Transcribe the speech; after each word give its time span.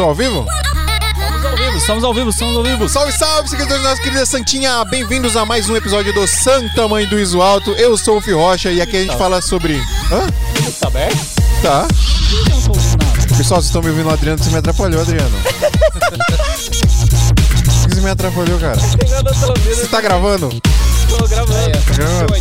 Estou 0.00 0.08
ao 0.08 0.14
vivo? 0.14 0.46
Estamos 0.46 1.44
ao 1.44 1.56
vivo, 1.58 1.76
estamos 1.76 2.04
ao 2.04 2.14
vivo, 2.14 2.30
estamos 2.30 2.56
ao 2.56 2.62
vivo. 2.62 2.88
Salve, 2.88 3.12
salve, 3.12 3.50
seguidores 3.50 3.82
da 3.82 3.90
nossa 3.90 4.00
querida 4.00 4.24
Santinha! 4.24 4.82
Bem-vindos 4.86 5.36
a 5.36 5.44
mais 5.44 5.68
um 5.68 5.76
episódio 5.76 6.10
do 6.14 6.26
Santa 6.26 6.88
Mãe 6.88 7.06
do 7.06 7.20
Iso 7.20 7.42
Alto. 7.42 7.72
Eu 7.72 7.98
sou 7.98 8.16
o 8.16 8.20
Fio 8.22 8.38
Rocha 8.38 8.72
e 8.72 8.80
aqui 8.80 8.96
a 8.96 9.02
gente 9.02 9.18
fala 9.18 9.42
sobre. 9.42 9.76
Hã? 10.10 10.26
Tá 10.80 10.88
aberto? 10.88 11.18
Tá. 11.60 11.86
Pessoal, 13.36 13.60
vocês 13.60 13.66
estão 13.66 13.82
me 13.82 13.90
ouvindo, 13.90 14.08
o 14.08 14.12
Adriano? 14.14 14.42
Você 14.42 14.48
me 14.48 14.56
atrapalhou, 14.56 15.02
Adriano. 15.02 15.36
Você 17.86 18.00
me 18.00 18.08
atrapalhou, 18.08 18.58
cara? 18.58 18.78
Você 18.78 19.86
tá 19.86 20.00
gravando? 20.00 20.48
tô 21.10 21.28
gravando. 21.28 21.78
Tá 21.78 21.92
gravando? 21.92 22.34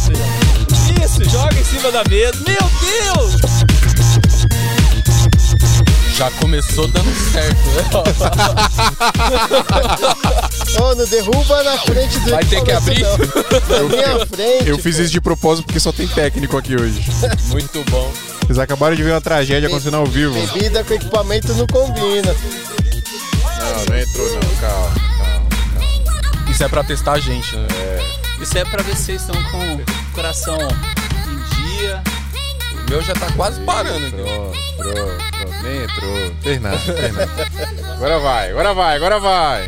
Isso, 1.04 1.30
joga 1.30 1.60
em 1.60 1.66
cima 1.66 1.92
da 1.92 2.06
mesa. 2.06 2.42
Meu 2.48 2.72
Deus! 2.80 3.69
Já 6.20 6.30
começou 6.32 6.86
dando 6.90 7.10
certo, 7.32 7.66
né? 7.70 7.84
Ô, 10.84 10.94
não 10.94 11.06
derruba 11.06 11.64
na 11.64 11.78
frente 11.78 12.20
do 12.20 12.32
Vai 12.32 12.44
ter 12.44 12.62
que 12.62 12.74
abrir? 12.74 13.04
Na 13.04 13.84
minha 13.84 14.26
frente. 14.26 14.68
Eu 14.68 14.78
fiz 14.78 15.00
isso 15.00 15.14
de 15.14 15.22
propósito 15.22 15.64
porque 15.64 15.80
só 15.80 15.94
tem 15.94 16.06
técnico 16.10 16.58
aqui 16.58 16.76
hoje. 16.76 17.02
Muito 17.48 17.82
bom. 17.90 18.12
Vocês 18.42 18.60
acabaram 18.60 18.98
de 18.98 19.04
ver 19.04 19.12
uma 19.12 19.22
tragédia 19.22 19.70
acontecendo 19.70 19.96
ao 19.96 20.06
vivo. 20.06 20.34
Bebida 20.34 20.84
com 20.84 20.94
equipamento 20.94 21.54
não 21.54 21.66
combina. 21.68 22.36
Não, 23.58 23.86
não 23.86 23.98
entrou 23.98 24.30
não, 24.34 24.42
calma, 24.60 24.94
calma. 25.18 25.48
Isso 26.52 26.62
é 26.66 26.68
pra 26.68 26.84
testar 26.84 27.14
a 27.14 27.20
gente, 27.22 27.56
né? 27.56 27.68
Isso 28.42 28.58
é 28.58 28.66
pra 28.66 28.84
ver 28.84 28.98
se 28.98 29.04
vocês 29.04 29.22
estão 29.22 29.42
com 29.52 29.76
o 29.76 29.86
coração 30.14 30.58
em 30.58 31.78
dia. 31.78 32.04
O 32.74 32.90
meu 32.90 33.02
já 33.02 33.14
tá 33.14 33.32
quase 33.38 33.62
parando. 33.62 34.12
Pronto, 34.12 34.58
pronto, 34.76 35.24
pronto. 35.32 35.49
Nem 35.64 35.84
entrou. 35.84 36.34
Fez 36.42 36.62
nada, 36.62 36.78
fez 36.78 37.14
nada. 37.14 37.48
Agora 37.94 38.20
vai, 38.20 38.50
agora 38.52 38.74
vai, 38.74 38.96
agora 38.96 39.20
vai. 39.20 39.68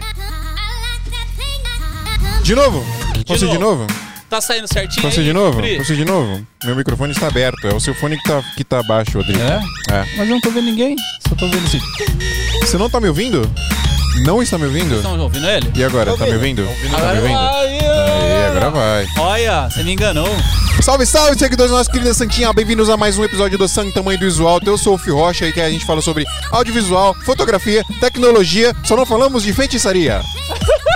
De 2.44 2.56
novo? 2.56 2.86
Posso 3.28 3.46
ir 3.46 3.50
de 3.50 3.58
novo? 3.58 3.88
Tá 4.32 4.40
saindo 4.40 4.66
certinho 4.66 5.02
Posso 5.02 5.20
aí, 5.20 5.26
de 5.26 5.34
novo? 5.34 5.58
Pri? 5.58 5.78
Posso 5.78 5.94
de 5.94 6.06
novo? 6.06 6.48
Meu 6.64 6.74
microfone 6.74 7.12
está 7.12 7.28
aberto. 7.28 7.68
É 7.68 7.74
o 7.74 7.82
seu 7.82 7.94
fone 7.94 8.16
que 8.18 8.24
tá, 8.24 8.42
que 8.56 8.64
tá 8.64 8.82
baixo, 8.82 9.18
Rodrigo. 9.18 9.42
É? 9.42 9.62
É. 9.94 10.06
Mas 10.16 10.20
eu 10.20 10.36
não 10.36 10.40
tô 10.40 10.50
vendo 10.52 10.68
ninguém. 10.68 10.96
Só 11.28 11.36
tô 11.36 11.50
vendo 11.50 11.66
esse. 11.66 11.82
Você 12.62 12.78
não 12.78 12.90
tá 12.90 13.02
me 13.02 13.10
ouvindo? 13.10 13.42
Não 14.24 14.42
está 14.42 14.58
me 14.58 14.66
ouvindo? 14.66 14.96
Estão 14.96 15.20
ouvindo 15.20 15.50
ele? 15.50 15.70
E 15.76 15.84
agora, 15.84 16.16
tá 16.16 16.26
me 16.26 16.34
ouvindo. 16.34 16.66
ouvindo? 16.66 16.92
Tá 16.92 17.14
me 17.14 17.20
ouvindo? 17.20 17.81
Agora 18.52 18.70
vai. 18.70 19.08
Olha, 19.18 19.70
você 19.70 19.84
me 19.84 19.94
enganou. 19.94 20.28
Salve, 20.82 21.06
salve, 21.06 21.38
seguidores 21.38 21.72
da 21.72 21.78
nossa 21.78 21.92
querida 21.92 22.14
Santinha. 22.14 22.52
Bem-vindos 22.52 22.90
a 22.90 22.98
mais 22.98 23.18
um 23.18 23.24
episódio 23.24 23.58
do 23.58 23.68
Sangue 23.68 23.94
Tamanho 23.94 24.20
do 24.20 24.26
Visual. 24.26 24.60
Eu 24.66 24.78
sou 24.78 24.96
o 24.96 24.98
Fio 24.98 25.16
Rocha 25.16 25.48
e 25.48 25.54
que 25.54 25.62
a 25.62 25.70
gente 25.70 25.86
fala 25.86 26.02
sobre 26.02 26.26
audiovisual, 26.52 27.16
fotografia, 27.24 27.84
tecnologia. 28.00 28.76
Só 28.84 28.96
não 28.96 29.06
falamos 29.06 29.44
de 29.44 29.54
feitiçaria. 29.54 30.22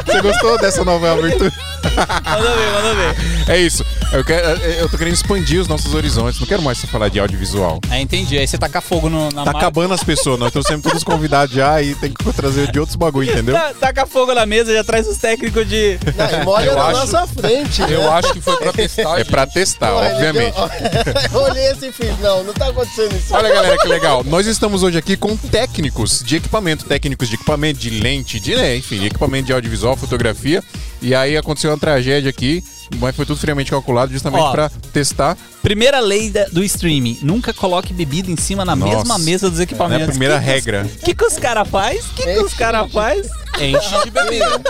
Você 0.06 0.22
gostou 0.22 0.58
dessa 0.60 0.84
nova 0.84 1.12
abertura? 1.14 1.52
Manda 1.84 2.56
ver, 2.56 2.72
manda 2.72 2.94
ver. 2.96 3.52
É 3.52 3.58
isso. 3.60 3.86
Eu, 4.12 4.24
quero, 4.24 4.48
eu 4.64 4.90
tô 4.90 4.98
querendo 4.98 5.14
expandir 5.14 5.60
os 5.62 5.68
nossos 5.68 5.94
horizontes. 5.94 6.40
Não 6.40 6.48
quero 6.48 6.62
mais 6.62 6.78
só 6.80 6.88
falar 6.88 7.10
de 7.10 7.20
audiovisual. 7.20 7.80
É, 7.92 8.00
entendi. 8.02 8.38
Aí 8.38 8.48
você 8.48 8.58
taca 8.58 8.82
fogo 8.82 9.10
no, 9.10 9.30
na 9.32 9.44
Tá 9.44 9.52
acabando 9.52 9.94
as 9.94 10.04
pessoas. 10.04 10.40
Nós 10.40 10.48
estamos 10.50 10.68
sempre 10.68 10.90
todos 10.90 11.04
convidados 11.04 11.54
já 11.56 11.82
e 11.82 11.94
tem 11.96 12.12
que 12.12 12.34
trazer 12.34 12.72
de 12.72 12.80
outros 12.80 12.96
bagulho, 12.96 13.30
entendeu? 13.32 13.54
Ta- 13.56 13.74
Taca 13.86 14.06
fogo 14.08 14.34
na 14.34 14.46
mesa, 14.46 14.74
já 14.74 14.84
traz 14.84 15.08
os 15.08 15.18
técnicos 15.18 15.68
de. 15.68 16.00
Não, 16.18 16.42
e 16.42 16.46
molha 16.46 16.66
Eu 16.66 16.76
na 16.76 16.86
acho- 16.88 17.00
nossa 17.12 17.28
frente. 17.28 17.82
né? 17.82 17.88
Eu 17.92 18.12
acho 18.12 18.34
que 18.34 18.42
foi 18.42 18.58
pra 18.58 18.74
testar. 18.74 19.14
É 19.14 19.18
gente. 19.20 19.30
pra 19.30 19.46
testar, 19.48 19.90
ele 19.90 20.14
obviamente. 20.16 20.54
deu- 20.56 21.14
Eu 21.34 21.40
olhei 21.52 21.68
assim 21.72 21.88
e 21.90 21.92
fiz, 21.92 22.20
não, 22.20 22.44
não 22.44 22.54
tá 22.54 22.68
acontecendo 22.70 23.16
isso. 23.16 23.34
Olha, 23.34 23.54
galera, 23.54 23.78
que 23.78 23.88
legal. 23.88 24.24
Nós 24.24 24.48
estamos 24.48 24.82
hoje 24.82 24.98
aqui 24.98 25.16
com 25.18 25.36
técnicos 25.38 26.24
de 26.26 26.38
equipamento, 26.38 26.86
técnicos 26.86 27.28
de 27.30 27.36
equipamento, 27.36 27.80
de 27.80 27.90
lente, 27.92 28.40
de, 28.40 28.56
né, 28.56 28.76
enfim, 28.76 29.00
de 29.00 29.08
equipamento 29.08 29.46
de 29.48 29.54
audiovisual, 29.54 29.95
fotografia. 29.98 30.64
E 31.02 31.14
aí 31.14 31.38
aconteceu 31.38 31.72
uma 31.72 31.78
tragédia 31.78 32.30
aqui, 32.30 32.64
mas 32.98 33.16
foi 33.16 33.26
tudo 33.26 33.40
friamente 33.40 33.70
calculado 33.72 34.12
justamente 34.12 34.42
Ó. 34.42 34.52
pra 34.52 34.70
testar. 34.92 35.38
Primeira 35.62 36.00
lei 36.00 36.30
da- 36.30 36.46
do 36.46 36.64
streaming: 36.64 37.20
nunca 37.22 37.54
coloque 37.54 37.94
bebida 37.94 38.32
em 38.32 38.38
cima 38.38 38.64
na 38.66 38.76
Nossa. 38.76 38.96
mesma 38.98 39.20
mesa 39.20 39.50
dos 39.50 39.60
É 39.60 39.64
equipamentos. 39.64 40.08
a 40.08 40.12
primeira 40.12 40.40
Que 40.40 40.46
regra. 40.46 40.84
O 40.86 41.06
que, 41.06 41.14
que 41.14 41.26
os 41.26 41.38
caras 41.38 41.68
faz? 41.68 42.06
O 42.06 42.14
que, 42.16 42.24
que 42.24 42.40
os 42.40 42.54
caras 42.54 42.92
faz? 42.92 43.28
Enche 43.60 44.04
de 44.04 44.12
bebida. 44.12 44.62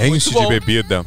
Enche 0.00 0.30
de 0.30 0.46
bebida. 0.46 1.06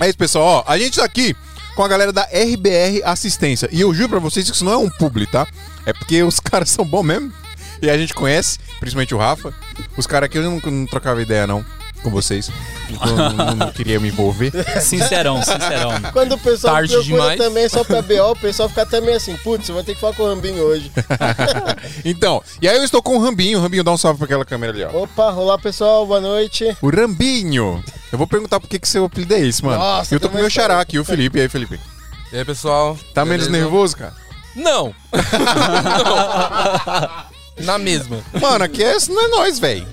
É 0.00 0.08
isso, 0.08 0.18
pessoal. 0.18 0.64
Ó, 0.66 0.70
a 0.72 0.78
gente 0.78 0.96
tá 0.96 1.04
aqui 1.04 1.34
com 1.74 1.82
a 1.82 1.88
galera 1.88 2.12
da 2.12 2.22
RBR 2.24 3.02
Assistência. 3.04 3.68
E 3.72 3.80
eu 3.80 3.92
juro 3.94 4.08
pra 4.10 4.18
vocês 4.18 4.48
que 4.48 4.54
isso 4.54 4.64
não 4.64 4.72
é 4.72 4.76
um 4.76 4.88
publi, 4.90 5.26
tá? 5.26 5.46
É 5.86 5.92
porque 5.92 6.22
os 6.24 6.38
caras 6.40 6.70
são 6.70 6.84
bons 6.84 7.02
mesmo. 7.04 7.32
E 7.80 7.88
a 7.88 7.96
gente 7.96 8.12
conhece, 8.12 8.58
principalmente 8.80 9.14
o 9.14 9.18
Rafa. 9.18 9.54
Os 9.96 10.06
caras 10.06 10.26
aqui 10.26 10.38
eu 10.38 10.42
não, 10.42 10.60
não 10.72 10.86
trocava 10.86 11.22
ideia, 11.22 11.46
não, 11.46 11.64
com 12.02 12.10
vocês. 12.10 12.50
Eu 12.90 13.16
não, 13.16 13.54
não- 13.56 13.72
queria 13.72 14.00
me 14.00 14.08
envolver. 14.08 14.52
Sincerão, 14.80 15.42
sincerão. 15.42 15.92
Quando 16.12 16.32
o 16.34 16.38
pessoal 16.38 16.74
Tarde 16.74 16.92
procura 16.94 17.12
demais. 17.12 17.38
também 17.38 17.68
só 17.68 17.84
pra 17.84 18.00
BO, 18.02 18.30
o 18.32 18.36
pessoal 18.36 18.68
fica 18.68 18.86
também 18.86 19.14
assim, 19.14 19.36
putz, 19.36 19.68
eu 19.68 19.74
vou 19.74 19.84
ter 19.84 19.94
que 19.94 20.00
falar 20.00 20.14
com 20.14 20.22
o 20.22 20.26
Rambinho 20.26 20.62
hoje. 20.62 20.90
então, 22.04 22.42
e 22.62 22.68
aí 22.68 22.76
eu 22.76 22.84
estou 22.84 23.02
com 23.02 23.16
o 23.16 23.20
Rambinho. 23.20 23.58
O 23.58 23.62
Rambinho, 23.62 23.84
dá 23.84 23.92
um 23.92 23.96
salve 23.98 24.18
pra 24.18 24.24
aquela 24.24 24.44
câmera 24.44 24.72
ali, 24.72 24.84
ó. 24.84 25.02
Opa, 25.02 25.32
olá 25.32 25.58
pessoal, 25.58 26.06
boa 26.06 26.20
noite. 26.20 26.76
O 26.80 26.90
Rambinho. 26.90 27.82
Eu 28.10 28.16
vou 28.18 28.26
perguntar 28.26 28.58
por 28.58 28.68
que, 28.68 28.78
que 28.78 28.88
seu 28.88 29.04
apelido 29.04 29.34
é 29.34 29.40
esse, 29.40 29.62
mano. 29.64 29.78
Nossa, 29.78 30.14
eu 30.14 30.20
tô 30.20 30.28
com 30.30 30.36
o 30.38 30.40
meu 30.40 30.48
xará 30.48 30.80
aqui, 30.80 30.98
o 30.98 31.04
Felipe. 31.04 31.38
E 31.38 31.42
aí, 31.42 31.48
Felipe? 31.48 31.78
E 32.32 32.36
aí, 32.38 32.44
pessoal? 32.44 32.96
Tá 33.12 33.24
menos 33.24 33.46
Beleza? 33.48 33.64
nervoso, 33.64 33.96
cara? 33.96 34.14
Não. 34.56 34.94
Não. 37.58 37.64
Na 37.64 37.76
mesma. 37.78 38.18
Mano, 38.40 38.64
aqui 38.64 38.82
é, 38.84 38.96
não 39.08 39.24
é 39.24 39.28
nós, 39.28 39.58
velho. 39.58 39.86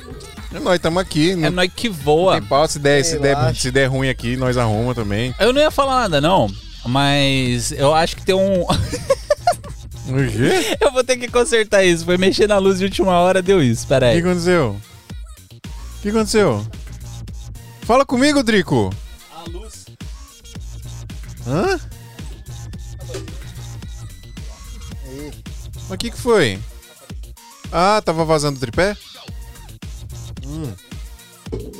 É 0.55 0.59
nós, 0.59 0.79
tamo 0.79 0.99
aqui. 0.99 1.31
É 1.31 1.35
Não 1.35 1.51
nós 1.51 1.69
que 1.75 1.89
voa. 1.89 2.39
tem 2.39 2.47
pau. 2.47 2.65
Se 2.67 2.79
der, 2.79 3.03
se, 3.03 3.19
der, 3.19 3.35
se 3.55 3.71
der 3.71 3.87
ruim 3.87 4.07
aqui, 4.09 4.37
nós 4.37 4.55
arruma 4.57 4.95
também. 4.95 5.35
Eu 5.37 5.51
não 5.51 5.59
ia 5.61 5.69
falar 5.69 6.01
nada, 6.03 6.21
não. 6.21 6.49
Mas 6.85 7.73
eu 7.73 7.93
acho 7.93 8.15
que 8.15 8.25
tem 8.25 8.35
um. 8.35 8.65
O 10.07 10.13
quê? 10.31 10.77
eu 10.79 10.91
vou 10.91 11.03
ter 11.03 11.17
que 11.17 11.27
consertar 11.27 11.83
isso. 11.83 12.05
Foi 12.05 12.15
mexer 12.15 12.47
na 12.47 12.59
luz 12.59 12.77
de 12.77 12.85
última 12.85 13.13
hora, 13.19 13.41
deu 13.41 13.59
isso. 13.61 13.87
Pera 13.87 14.05
O 14.05 14.09
que 14.11 14.15
aí. 14.17 14.19
aconteceu? 14.21 14.79
O 15.65 16.01
que 16.03 16.09
aconteceu? 16.09 16.63
Fala 17.81 18.05
comigo, 18.05 18.43
Drico. 18.43 18.93
A 19.35 19.49
luz. 19.49 19.85
Hã? 21.47 21.79
Aí. 25.07 25.31
Mas 25.75 25.91
o 25.91 25.97
que 25.97 26.11
que 26.11 26.17
foi? 26.21 26.59
Ah, 27.71 27.99
tava 28.05 28.23
vazando 28.23 28.57
o 28.57 28.59
tripé? 28.59 28.95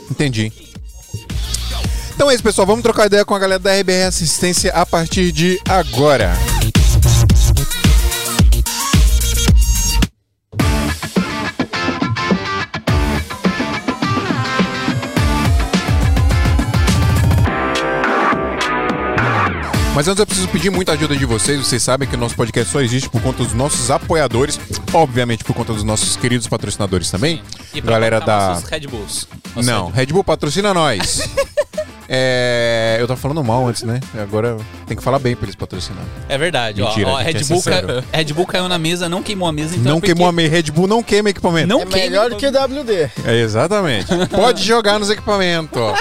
Entendi. 0.10 0.52
Então 2.14 2.32
é 2.32 2.34
isso, 2.34 2.44
pessoal. 2.44 2.66
Vamos 2.66 2.84
trocar 2.84 3.08
ideia 3.08 3.26
com 3.26 3.36
a 3.36 3.40
galera 3.40 3.60
da 3.60 3.78
RBR 3.78 4.08
Assistência 4.08 4.72
a 4.72 4.86
partir 4.86 5.32
de 5.32 5.60
agora. 5.68 6.34
Mas 19.96 20.10
antes 20.10 20.20
eu 20.20 20.28
preciso 20.28 20.50
pedir 20.50 20.70
muita 20.70 20.92
ajuda 20.92 21.16
de 21.16 21.26
vocês. 21.26 21.58
Vocês 21.58 21.82
sabem 21.82 22.06
que 22.06 22.16
o 22.16 22.18
nosso 22.18 22.36
podcast 22.36 22.70
só 22.70 22.82
existe 22.82 23.10
por 23.10 23.22
conta 23.22 23.46
dos 23.46 23.54
nossos 23.54 23.90
apoiadores, 23.90 24.60
obviamente 24.92 25.42
por 25.46 25.56
conta 25.56 25.72
dos 25.72 25.84
nossos 25.84 26.18
queridos 26.18 26.48
patrocinadores 26.48 27.10
também. 27.10 27.42
E 27.76 27.82
pra 27.82 27.92
Galera 27.94 28.20
da. 28.22 28.50
nossos 28.50 28.70
Red 28.70 28.88
Bulls. 28.88 29.28
Nossa, 29.56 29.72
Não, 29.72 29.90
Red 29.92 30.08
Bull 30.08 30.24
patrocina 30.24 30.74
nós. 30.74 31.22
É, 32.08 32.98
eu 33.00 33.08
tava 33.08 33.20
falando 33.20 33.44
mal 33.44 33.68
antes, 33.68 33.82
né? 33.82 34.00
Agora 34.22 34.58
tem 34.86 34.96
que 34.96 35.02
falar 35.02 35.18
bem 35.18 35.36
pra 35.36 35.46
eles 35.46 35.56
patrocinarem. 35.56 36.08
É 36.30 36.38
verdade, 36.38 36.80
Mentira, 36.80 37.10
ó. 37.10 37.14
ó 37.14 37.18
a 37.18 37.24
gente 37.24 37.34
Red, 37.34 37.42
é 37.42 37.46
Bull 37.48 37.58
sincero. 37.58 37.88
caiu, 37.88 38.04
Red 38.14 38.26
Bull 38.34 38.46
caiu 38.46 38.70
na 38.70 38.78
mesa, 38.78 39.10
não 39.10 39.24
queimou 39.24 39.48
a 39.48 39.52
mesa, 39.52 39.72
então. 39.76 39.86
não 39.86 39.92
é 39.98 40.00
porque- 40.02 40.14
queimou 40.14 40.28
a 40.28 40.32
meia. 40.32 40.48
Red 40.48 40.64
Bull 40.72 40.86
não 40.88 41.02
queima 41.02 41.32
equipamento. 41.32 41.68
Não 41.68 41.82
É 41.82 41.86
queima 41.88 42.06
melhor 42.10 42.30
do 42.30 42.36
que 42.36 42.46
WD. 42.48 43.10
É, 43.26 43.36
exatamente. 43.42 44.06
Pode 44.30 44.64
jogar 44.64 45.00
nos 45.00 45.10
equipamentos, 45.10 45.82
ó. 45.82 45.96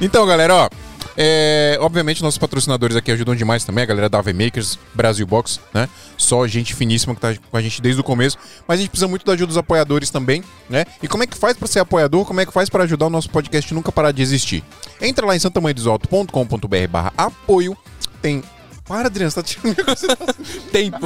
Então, 0.00 0.24
galera, 0.26 0.54
ó. 0.54 0.70
É, 1.16 1.76
obviamente, 1.80 2.22
nossos 2.22 2.38
patrocinadores 2.38 2.96
aqui 2.96 3.10
ajudam 3.10 3.34
demais 3.34 3.64
também, 3.64 3.82
a 3.82 3.86
galera 3.86 4.08
da 4.08 4.18
AV 4.18 4.32
Makers, 4.32 4.78
Brasil 4.94 5.26
Box, 5.26 5.60
né? 5.74 5.88
Só 6.16 6.46
gente 6.46 6.74
finíssima 6.74 7.14
que 7.14 7.20
tá 7.20 7.34
com 7.50 7.56
a 7.56 7.62
gente 7.62 7.80
desde 7.80 8.00
o 8.00 8.04
começo. 8.04 8.38
Mas 8.66 8.78
a 8.78 8.82
gente 8.82 8.90
precisa 8.90 9.08
muito 9.08 9.24
da 9.24 9.32
ajuda 9.32 9.48
dos 9.48 9.56
apoiadores 9.56 10.10
também, 10.10 10.42
né? 10.68 10.84
E 11.02 11.08
como 11.08 11.22
é 11.22 11.26
que 11.26 11.36
faz 11.36 11.56
pra 11.56 11.66
ser 11.66 11.80
apoiador? 11.80 12.24
Como 12.24 12.40
é 12.40 12.46
que 12.46 12.52
faz 12.52 12.68
pra 12.68 12.84
ajudar 12.84 13.06
o 13.06 13.10
nosso 13.10 13.30
podcast 13.30 13.72
nunca 13.74 13.90
parar 13.90 14.12
de 14.12 14.22
existir? 14.22 14.62
Entra 15.00 15.26
lá 15.26 15.34
em 15.34 15.38
santamanhodesalto.com.br 15.38 16.88
barra 16.90 17.12
apoio. 17.16 17.76
Tem... 18.22 18.42
Para, 18.86 19.06
Adriano, 19.06 19.30
você 19.30 19.40
tá 19.40 19.46
tirando 19.46 19.74
minha 19.76 19.84
concentração. 19.84 20.34
Tempo. 20.72 20.98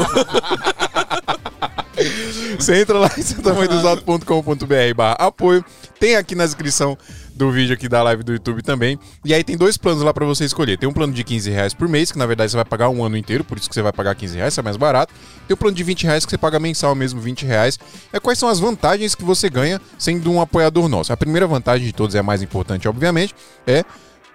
Você 2.58 2.80
entra 2.80 2.98
lá 2.98 3.10
em 3.16 3.22
santamanhodosato.com.br 3.22 4.94
barra 4.96 5.16
apoio. 5.18 5.64
Tem 6.00 6.16
aqui 6.16 6.34
na 6.34 6.44
descrição 6.44 6.96
do 7.34 7.50
vídeo 7.50 7.74
aqui 7.74 7.88
da 7.88 8.02
live 8.02 8.22
do 8.22 8.32
YouTube 8.32 8.62
também. 8.62 8.98
E 9.24 9.34
aí 9.34 9.42
tem 9.42 9.56
dois 9.56 9.76
planos 9.76 10.02
lá 10.02 10.14
pra 10.14 10.24
você 10.24 10.44
escolher. 10.44 10.78
Tem 10.78 10.88
um 10.88 10.92
plano 10.92 11.12
de 11.12 11.24
15 11.24 11.50
reais 11.50 11.74
por 11.74 11.88
mês, 11.88 12.12
que 12.12 12.18
na 12.18 12.26
verdade 12.26 12.50
você 12.50 12.56
vai 12.56 12.64
pagar 12.64 12.88
um 12.88 13.04
ano 13.04 13.16
inteiro, 13.16 13.42
por 13.44 13.58
isso 13.58 13.68
que 13.68 13.74
você 13.74 13.82
vai 13.82 13.92
pagar 13.92 14.14
15 14.14 14.36
reais, 14.36 14.54
isso 14.54 14.60
é 14.60 14.62
mais 14.62 14.76
barato. 14.76 15.12
Tem 15.46 15.54
o 15.54 15.56
plano 15.56 15.76
de 15.76 15.82
20 15.82 16.04
reais 16.04 16.24
que 16.24 16.30
você 16.30 16.38
paga 16.38 16.60
mensal 16.60 16.94
mesmo, 16.94 17.20
20 17.20 17.44
reais. 17.44 17.78
É 18.12 18.20
quais 18.20 18.38
são 18.38 18.48
as 18.48 18.58
vantagens 18.60 19.14
que 19.14 19.24
você 19.24 19.50
ganha 19.50 19.80
sendo 19.98 20.30
um 20.30 20.40
apoiador 20.40 20.88
nosso. 20.88 21.12
A 21.12 21.16
primeira 21.16 21.46
vantagem 21.46 21.86
de 21.86 21.92
todos, 21.92 22.14
é 22.14 22.20
a 22.20 22.22
mais 22.22 22.42
importante, 22.42 22.86
obviamente, 22.88 23.34
é 23.66 23.84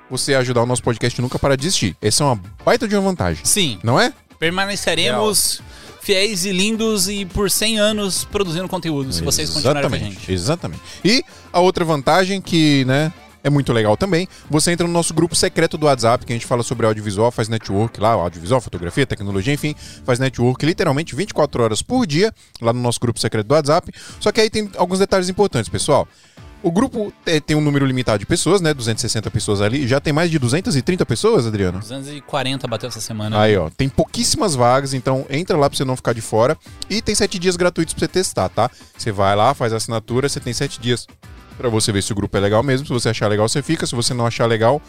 você 0.09 0.33
ajudar 0.35 0.63
o 0.63 0.65
nosso 0.65 0.83
podcast 0.83 1.21
nunca 1.21 1.37
para 1.39 1.55
de 1.55 1.65
existir. 1.67 1.95
Essa 2.01 2.23
é 2.23 2.25
uma 2.27 2.39
baita 2.65 2.87
de 2.87 2.95
uma 2.95 3.01
vantagem. 3.03 3.45
Sim, 3.45 3.79
Não 3.83 3.99
é? 3.99 4.11
permaneceremos 4.39 5.61
fiéis 6.01 6.45
e 6.45 6.51
lindos 6.51 7.07
e 7.07 7.25
por 7.25 7.49
100 7.49 7.79
anos 7.79 8.23
produzindo 8.25 8.67
conteúdo, 8.67 9.11
se 9.11 9.21
vocês 9.21 9.49
continuarem 9.49 9.89
com 9.89 9.95
a 9.95 9.99
gente. 9.99 10.31
Exatamente. 10.31 10.81
E 11.03 11.23
a 11.51 11.59
outra 11.59 11.83
vantagem 11.85 12.41
que, 12.41 12.85
né, 12.85 13.11
é 13.43 13.49
muito 13.49 13.71
legal 13.71 13.95
também, 13.95 14.27
você 14.49 14.71
entra 14.71 14.85
no 14.85 14.93
nosso 14.93 15.13
grupo 15.13 15.35
secreto 15.35 15.77
do 15.77 15.85
WhatsApp, 15.85 16.25
que 16.25 16.33
a 16.33 16.35
gente 16.35 16.45
fala 16.45 16.63
sobre 16.63 16.85
audiovisual, 16.85 17.31
faz 17.31 17.47
network 17.47 17.99
lá, 17.99 18.11
audiovisual, 18.11 18.59
fotografia, 18.59 19.05
tecnologia, 19.05 19.53
enfim, 19.53 19.75
faz 20.03 20.19
network 20.19 20.65
literalmente 20.65 21.15
24 21.15 21.63
horas 21.63 21.81
por 21.81 22.05
dia, 22.05 22.33
lá 22.61 22.73
no 22.73 22.81
nosso 22.81 22.99
grupo 22.99 23.19
secreto 23.19 23.47
do 23.47 23.53
WhatsApp. 23.53 23.91
Só 24.19 24.31
que 24.31 24.41
aí 24.41 24.49
tem 24.49 24.69
alguns 24.75 24.99
detalhes 24.99 25.29
importantes, 25.29 25.69
pessoal. 25.69 26.07
O 26.61 26.71
grupo 26.71 27.13
tem 27.45 27.55
um 27.55 27.61
número 27.61 27.85
limitado 27.85 28.19
de 28.19 28.25
pessoas, 28.25 28.59
né? 28.59 28.73
260 28.73 29.31
pessoas 29.31 29.61
ali. 29.61 29.87
Já 29.87 29.99
tem 29.99 30.11
mais 30.11 30.29
de 30.29 30.37
230 30.37 31.05
pessoas, 31.05 31.47
Adriano? 31.47 31.79
240 31.79 32.67
bateu 32.67 32.89
essa 32.89 32.99
semana. 32.99 33.39
Aí, 33.39 33.55
ó, 33.55 33.69
tem 33.69 33.87
pouquíssimas 33.87 34.55
vagas, 34.55 34.93
então 34.93 35.25
entra 35.29 35.57
lá 35.57 35.69
pra 35.69 35.77
você 35.77 35.85
não 35.85 35.95
ficar 35.95 36.13
de 36.13 36.21
fora. 36.21 36.57
E 36.89 37.01
tem 37.01 37.15
sete 37.15 37.39
dias 37.39 37.55
gratuitos 37.55 37.93
pra 37.93 38.01
você 38.01 38.07
testar, 38.07 38.49
tá? 38.49 38.69
Você 38.97 39.11
vai 39.11 39.35
lá, 39.35 39.53
faz 39.53 39.71
a 39.71 39.77
assinatura, 39.77 40.27
você 40.27 40.39
tem 40.39 40.53
sete 40.53 40.81
dias 40.81 41.07
pra 41.59 41.69
você 41.69 41.91
ver 41.91 42.01
se 42.01 42.11
o 42.11 42.15
grupo 42.15 42.35
é 42.35 42.39
legal 42.39 42.63
mesmo. 42.63 42.87
Se 42.87 42.91
você 42.93 43.09
achar 43.09 43.27
legal, 43.27 43.47
você 43.47 43.61
fica. 43.61 43.85
Se 43.85 43.93
você 43.93 44.13
não 44.13 44.25
achar 44.25 44.45
legal, 44.47 44.81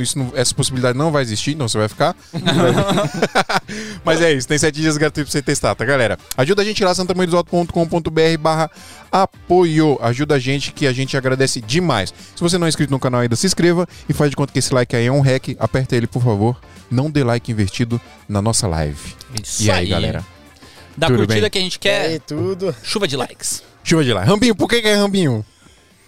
isso 0.00 0.18
não- 0.18 0.32
essa 0.34 0.54
possibilidade 0.54 0.96
não 0.96 1.10
vai 1.10 1.22
existir, 1.22 1.50
então 1.52 1.68
você 1.68 1.76
vai 1.76 1.88
ficar. 1.88 2.16
Mas 4.04 4.20
é 4.22 4.32
isso, 4.32 4.46
tem 4.48 4.56
sete 4.58 4.80
dias 4.80 4.96
gratuitos 4.96 5.32
pra 5.32 5.38
você 5.40 5.42
testar, 5.44 5.74
tá, 5.74 5.84
galera? 5.84 6.18
Ajuda 6.36 6.62
a 6.62 6.64
gente 6.64 6.82
lá, 6.84 6.94
santamanhodosalto.com.br 6.94 8.10
barra 8.40 8.70
apoio. 9.10 9.98
Ajuda 10.00 10.36
a 10.36 10.38
gente 10.38 10.72
que 10.72 10.86
a 10.86 10.92
gente 10.92 11.16
agradece 11.16 11.60
demais. 11.60 12.12
Se 12.34 12.40
você 12.40 12.56
não 12.58 12.66
é 12.66 12.68
inscrito 12.68 12.90
no 12.92 12.98
canal 13.00 13.20
ainda, 13.20 13.36
se 13.36 13.46
inscreva 13.46 13.86
e 14.08 14.12
faz 14.12 14.30
de 14.30 14.36
conta 14.36 14.52
que 14.52 14.58
esse 14.58 14.72
like 14.72 14.94
aí 14.94 15.06
é 15.06 15.12
um 15.12 15.20
hack. 15.20 15.56
Aperta 15.58 15.96
ele, 15.96 16.06
por 16.06 16.22
favor. 16.22 16.56
Não 16.90 17.10
dê 17.10 17.22
like 17.24 17.50
invertido 17.52 18.00
na 18.28 18.40
nossa 18.40 18.66
live. 18.66 19.14
Isso 19.42 19.62
E 19.64 19.70
aí, 19.70 19.88
galera? 19.88 20.24
Da 20.96 21.06
Tudo 21.06 21.18
curtida 21.18 21.42
bem? 21.42 21.50
que 21.50 21.58
a 21.58 21.60
gente 21.60 21.74
E 21.74 21.78
quer, 21.78 22.00
aí, 22.02 22.18
tudo. 22.18 22.74
chuva 22.82 23.06
de 23.06 23.16
likes. 23.16 23.62
Chuva 23.84 24.02
de 24.04 24.12
like. 24.12 24.28
Rambinho, 24.28 24.54
por 24.54 24.68
que, 24.68 24.80
que 24.82 24.88
é 24.88 24.94
Rambinho? 24.96 25.44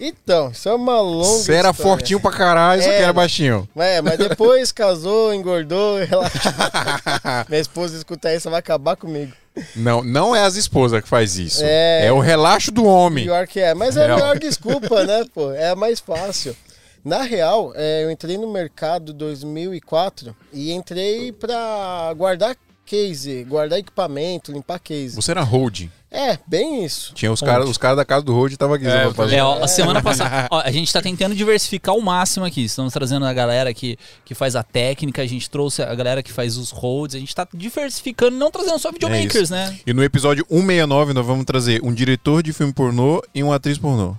Então, 0.03 0.49
isso 0.49 0.67
é 0.67 0.73
uma 0.73 0.99
longa 0.99 1.25
Você 1.27 1.53
era 1.53 1.69
história. 1.69 1.73
fortinho 1.91 2.19
pra 2.19 2.31
caralho, 2.31 2.81
só 2.81 2.89
que 2.89 2.95
Era. 2.95 3.13
baixinho. 3.13 3.69
É, 3.75 4.01
mas 4.01 4.17
depois 4.17 4.71
casou, 4.73 5.31
engordou, 5.31 5.99
relaxou. 6.03 6.51
Minha 7.47 7.61
esposa 7.61 7.95
escutar 7.95 8.33
isso, 8.33 8.49
vai 8.49 8.59
acabar 8.59 8.95
comigo. 8.95 9.31
Não, 9.75 10.01
não 10.03 10.35
é 10.35 10.43
as 10.43 10.55
esposas 10.55 11.01
que 11.03 11.07
faz 11.07 11.37
isso. 11.37 11.61
É, 11.63 12.07
É. 12.07 12.11
o 12.11 12.19
relaxo 12.19 12.71
do 12.71 12.83
homem. 12.85 13.25
Pior 13.25 13.45
que 13.45 13.59
é. 13.59 13.73
Mas 13.75 13.95
é 13.95 14.05
a 14.09 14.15
melhor 14.15 14.39
desculpa, 14.39 15.03
né, 15.03 15.23
pô? 15.33 15.51
É 15.51 15.69
a 15.69 15.75
mais 15.75 15.99
fácil. 15.99 16.55
Na 17.03 17.21
real, 17.23 17.71
é, 17.75 18.03
eu 18.03 18.09
entrei 18.11 18.37
no 18.37 18.51
mercado 18.51 19.11
em 19.11 19.15
2004 19.15 20.35
e 20.53 20.71
entrei 20.71 21.31
pra 21.31 22.13
guardar 22.15 22.55
case, 22.91 23.45
guardar 23.45 23.79
equipamento, 23.79 24.51
limpar 24.51 24.77
case. 24.79 25.15
Você 25.15 25.31
era 25.31 25.41
hold. 25.41 25.83
É, 26.13 26.37
bem 26.45 26.83
isso. 26.83 27.13
Tinha 27.13 27.31
os 27.31 27.39
caras 27.39 27.69
os 27.69 27.77
cara 27.77 27.95
da 27.95 28.03
casa 28.03 28.21
do 28.25 28.33
hold 28.33 28.51
estavam 28.51 28.75
aqui. 28.75 28.85
É, 28.85 29.13
fazer. 29.13 29.37
É, 29.37 29.43
ó, 29.43 29.63
a 29.63 29.67
semana 29.69 30.01
passada. 30.03 30.49
ó, 30.51 30.59
a 30.59 30.69
gente 30.69 30.91
tá 30.91 31.01
tentando 31.01 31.33
diversificar 31.33 31.95
o 31.95 32.01
máximo 32.01 32.43
aqui. 32.45 32.65
Estamos 32.65 32.91
trazendo 32.91 33.25
a 33.25 33.31
galera 33.31 33.73
que, 33.73 33.97
que 34.25 34.35
faz 34.35 34.57
a 34.57 34.61
técnica, 34.61 35.21
a 35.21 35.25
gente 35.25 35.49
trouxe 35.49 35.81
a 35.81 35.95
galera 35.95 36.21
que 36.21 36.33
faz 36.33 36.57
os 36.57 36.69
holds, 36.71 37.15
a 37.15 37.19
gente 37.19 37.33
tá 37.33 37.47
diversificando, 37.53 38.35
não 38.35 38.51
trazendo 38.51 38.77
só 38.77 38.91
videomakers, 38.91 39.51
É 39.51 39.55
né? 39.55 39.79
E 39.87 39.93
no 39.93 40.03
episódio 40.03 40.45
169 40.49 41.13
nós 41.13 41.25
vamos 41.25 41.45
trazer 41.45 41.79
um 41.81 41.93
diretor 41.93 42.43
de 42.43 42.51
filme 42.51 42.73
pornô 42.73 43.23
e 43.33 43.41
uma 43.41 43.55
atriz 43.55 43.77
pornô. 43.77 44.17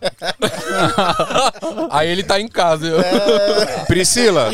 Aí 1.91 2.09
ele 2.09 2.23
tá 2.23 2.41
em 2.41 2.49
casa. 2.49 2.87
eu- 2.87 3.05
Priscila, 3.87 4.51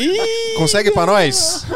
consegue 0.57 0.91
pra 0.91 1.05
nós? 1.05 1.65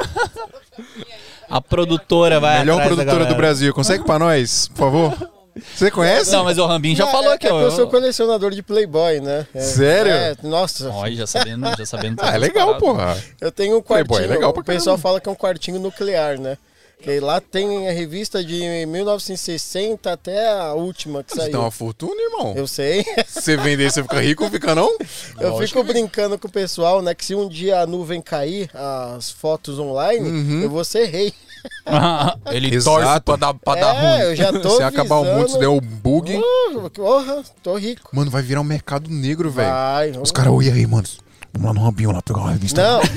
A 1.55 1.61
produtora 1.61 2.39
vai. 2.39 2.59
Melhor 2.59 2.81
atrás 2.81 2.89
da 2.97 3.03
produtora 3.03 3.25
do. 3.25 3.35
Brasil, 3.35 3.73
consegue 3.73 4.03
pra 4.03 4.17
nós, 4.17 4.67
por 4.69 4.77
favor? 4.77 5.29
Você 5.75 5.91
conhece? 5.91 6.31
Não, 6.31 6.44
mas 6.44 6.57
o 6.57 6.65
Rambinho 6.65 6.95
já 6.95 7.07
É, 7.07 7.11
falou 7.11 7.31
é, 7.33 7.38
que 7.38 7.45
é 7.45 7.50
que 7.50 7.55
ó, 7.55 7.61
eu 7.61 7.69
sou 7.69 7.85
colecionador 7.88 8.50
de 8.50 8.63
Playboy, 8.63 9.19
né? 9.19 9.45
É, 9.53 9.59
Sério? 9.61 10.11
É, 10.11 10.35
nossa, 10.41 10.89
Olha, 10.89 11.15
já 11.15 11.27
sabendo, 11.27 11.69
já 11.77 11.85
sabendo. 11.85 12.19
Ah, 12.23 12.33
é 12.33 12.38
legal, 12.39 12.79
paradas. 12.79 12.81
porra. 12.81 13.17
eu 13.39 13.51
tenho 13.51 13.77
um 13.77 13.81
Playboy 13.83 14.17
quartinho. 14.17 14.31
é 14.33 14.35
legal 14.35 14.51
pra 14.51 14.61
o 14.61 14.65
pessoal 14.65 14.97
fala 14.97 15.21
que 15.21 15.29
é 15.29 15.31
um 15.31 15.35
quartinho 15.35 15.79
nuclear, 15.79 16.39
né? 16.39 16.57
Que 17.03 17.19
lá 17.19 17.41
tem 17.41 17.89
a 17.89 17.91
revista 17.91 18.41
de 18.41 18.85
1960 18.88 20.09
até 20.09 20.50
a 20.57 20.73
última 20.73 21.21
que 21.21 21.31
Você 21.33 21.39
saiu. 21.41 21.51
tem 21.51 21.59
uma 21.59 21.69
fortuna, 21.69 22.15
irmão. 22.21 22.53
Eu 22.55 22.65
sei. 22.65 23.03
Você 23.27 23.57
vender, 23.57 23.91
você 23.91 24.01
fica 24.01 24.21
rico, 24.21 24.50
fica 24.50 24.73
não? 24.73 24.89
Eu 25.38 25.57
fico 25.57 25.83
brincando 25.83 26.39
com 26.39 26.47
o 26.47 26.51
pessoal, 26.51 27.01
né? 27.01 27.13
Que 27.13 27.25
se 27.25 27.35
um 27.35 27.50
dia 27.50 27.81
a 27.81 27.85
nuvem 27.85 28.21
cair, 28.21 28.69
as 28.73 29.29
fotos 29.29 29.77
online, 29.79 30.29
Uhum. 30.29 30.61
eu 30.61 30.69
vou 30.69 30.85
ser 30.85 31.05
rei. 31.09 31.33
Ele 32.51 32.73
Exato. 32.75 32.97
torce 33.05 33.21
pra 33.21 33.35
dar, 33.35 33.53
pra 33.53 33.75
dar 33.75 33.95
é, 33.95 34.00
ruim. 34.00 34.21
eu 34.29 34.35
já 34.35 34.51
tô 34.53 34.77
Se 34.77 34.83
acabar 34.83 35.17
o 35.17 35.25
mundo, 35.25 35.50
se 35.50 35.59
der 35.59 35.81
bug. 35.81 36.35
Uh, 36.38 36.89
porra, 36.89 37.44
tô 37.61 37.75
rico. 37.75 38.09
Mano, 38.13 38.29
vai 38.31 38.41
virar 38.41 38.61
um 38.61 38.65
mercado 38.65 39.09
negro, 39.09 39.50
velho. 39.50 39.69
Vai. 39.69 40.11
Os 40.11 40.31
caras, 40.31 40.53
oi 40.53 40.69
aí, 40.69 40.85
mano. 40.88 41.07
Vamos 41.53 41.67
lá 41.67 41.73
no 41.73 41.81
Rambinho 41.85 42.11
lá 42.11 42.21
pegar 42.21 42.39
uma 42.39 42.51
revista. 42.51 42.81
Não, 42.81 43.00
ca- 43.00 43.07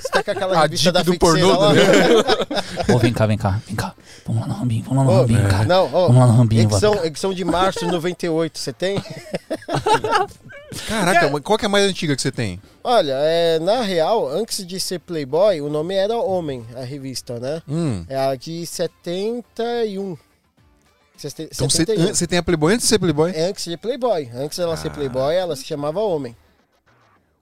você 0.00 0.08
tá 0.10 0.22
com 0.22 0.30
aquela 0.30 0.56
A 0.58 0.62
revista 0.62 0.90
da 0.90 1.02
do 1.02 1.18
pornô 1.18 1.48
lá. 1.58 1.70
Ô, 2.94 2.98
vem 2.98 3.12
cá, 3.12 3.26
vem 3.26 3.36
cá, 3.36 3.60
vem 3.66 3.76
cá. 3.76 3.94
Vamos 4.26 4.40
lá 4.42 4.48
no 4.48 4.54
Rambinho, 4.54 4.84
vamos 4.84 4.98
lá 4.98 5.04
no 5.04 5.10
Ô, 5.10 5.20
Rambinho, 5.20 5.48
cara. 5.48 5.64
Não, 5.66 5.84
ó, 5.92 6.06
Vamos 6.06 6.16
lá 6.18 6.26
no 6.28 6.32
Rambinho, 6.32 6.62
edição, 6.62 6.94
vai. 6.94 7.06
edição 7.06 7.34
de 7.34 7.44
março 7.44 7.80
de 7.80 7.92
98, 7.92 8.58
você 8.58 8.72
tem? 8.72 9.02
Caraca, 10.88 11.30
mas 11.30 11.42
qual 11.42 11.58
que 11.58 11.64
é 11.64 11.68
a 11.68 11.70
mais 11.70 11.84
antiga 11.84 12.14
que 12.14 12.22
você 12.22 12.30
tem? 12.32 12.60
Olha, 12.84 13.12
é, 13.16 13.58
na 13.58 13.80
real, 13.82 14.28
antes 14.28 14.66
de 14.66 14.78
ser 14.80 15.00
Playboy, 15.00 15.60
o 15.60 15.68
nome 15.68 15.94
era 15.94 16.16
Homem, 16.16 16.64
a 16.76 16.82
revista, 16.84 17.38
né? 17.38 17.62
Hum. 17.68 18.04
É 18.08 18.16
a 18.16 18.34
de 18.34 18.64
71. 18.66 20.16
Sete- 21.16 21.48
Então 21.52 21.68
você, 21.68 21.78
71. 21.84 22.14
você 22.14 22.26
tem 22.26 22.38
a 22.38 22.42
Playboy 22.42 22.72
antes 22.74 22.84
de 22.84 22.88
ser 22.90 22.98
Playboy? 22.98 23.32
É 23.34 23.48
antes 23.48 23.64
de 23.64 23.76
Playboy. 23.76 24.30
Antes 24.34 24.56
dela 24.58 24.76
ser 24.76 24.90
Playboy, 24.90 25.34
ela 25.34 25.56
se 25.56 25.64
chamava 25.64 26.00
Homem. 26.00 26.36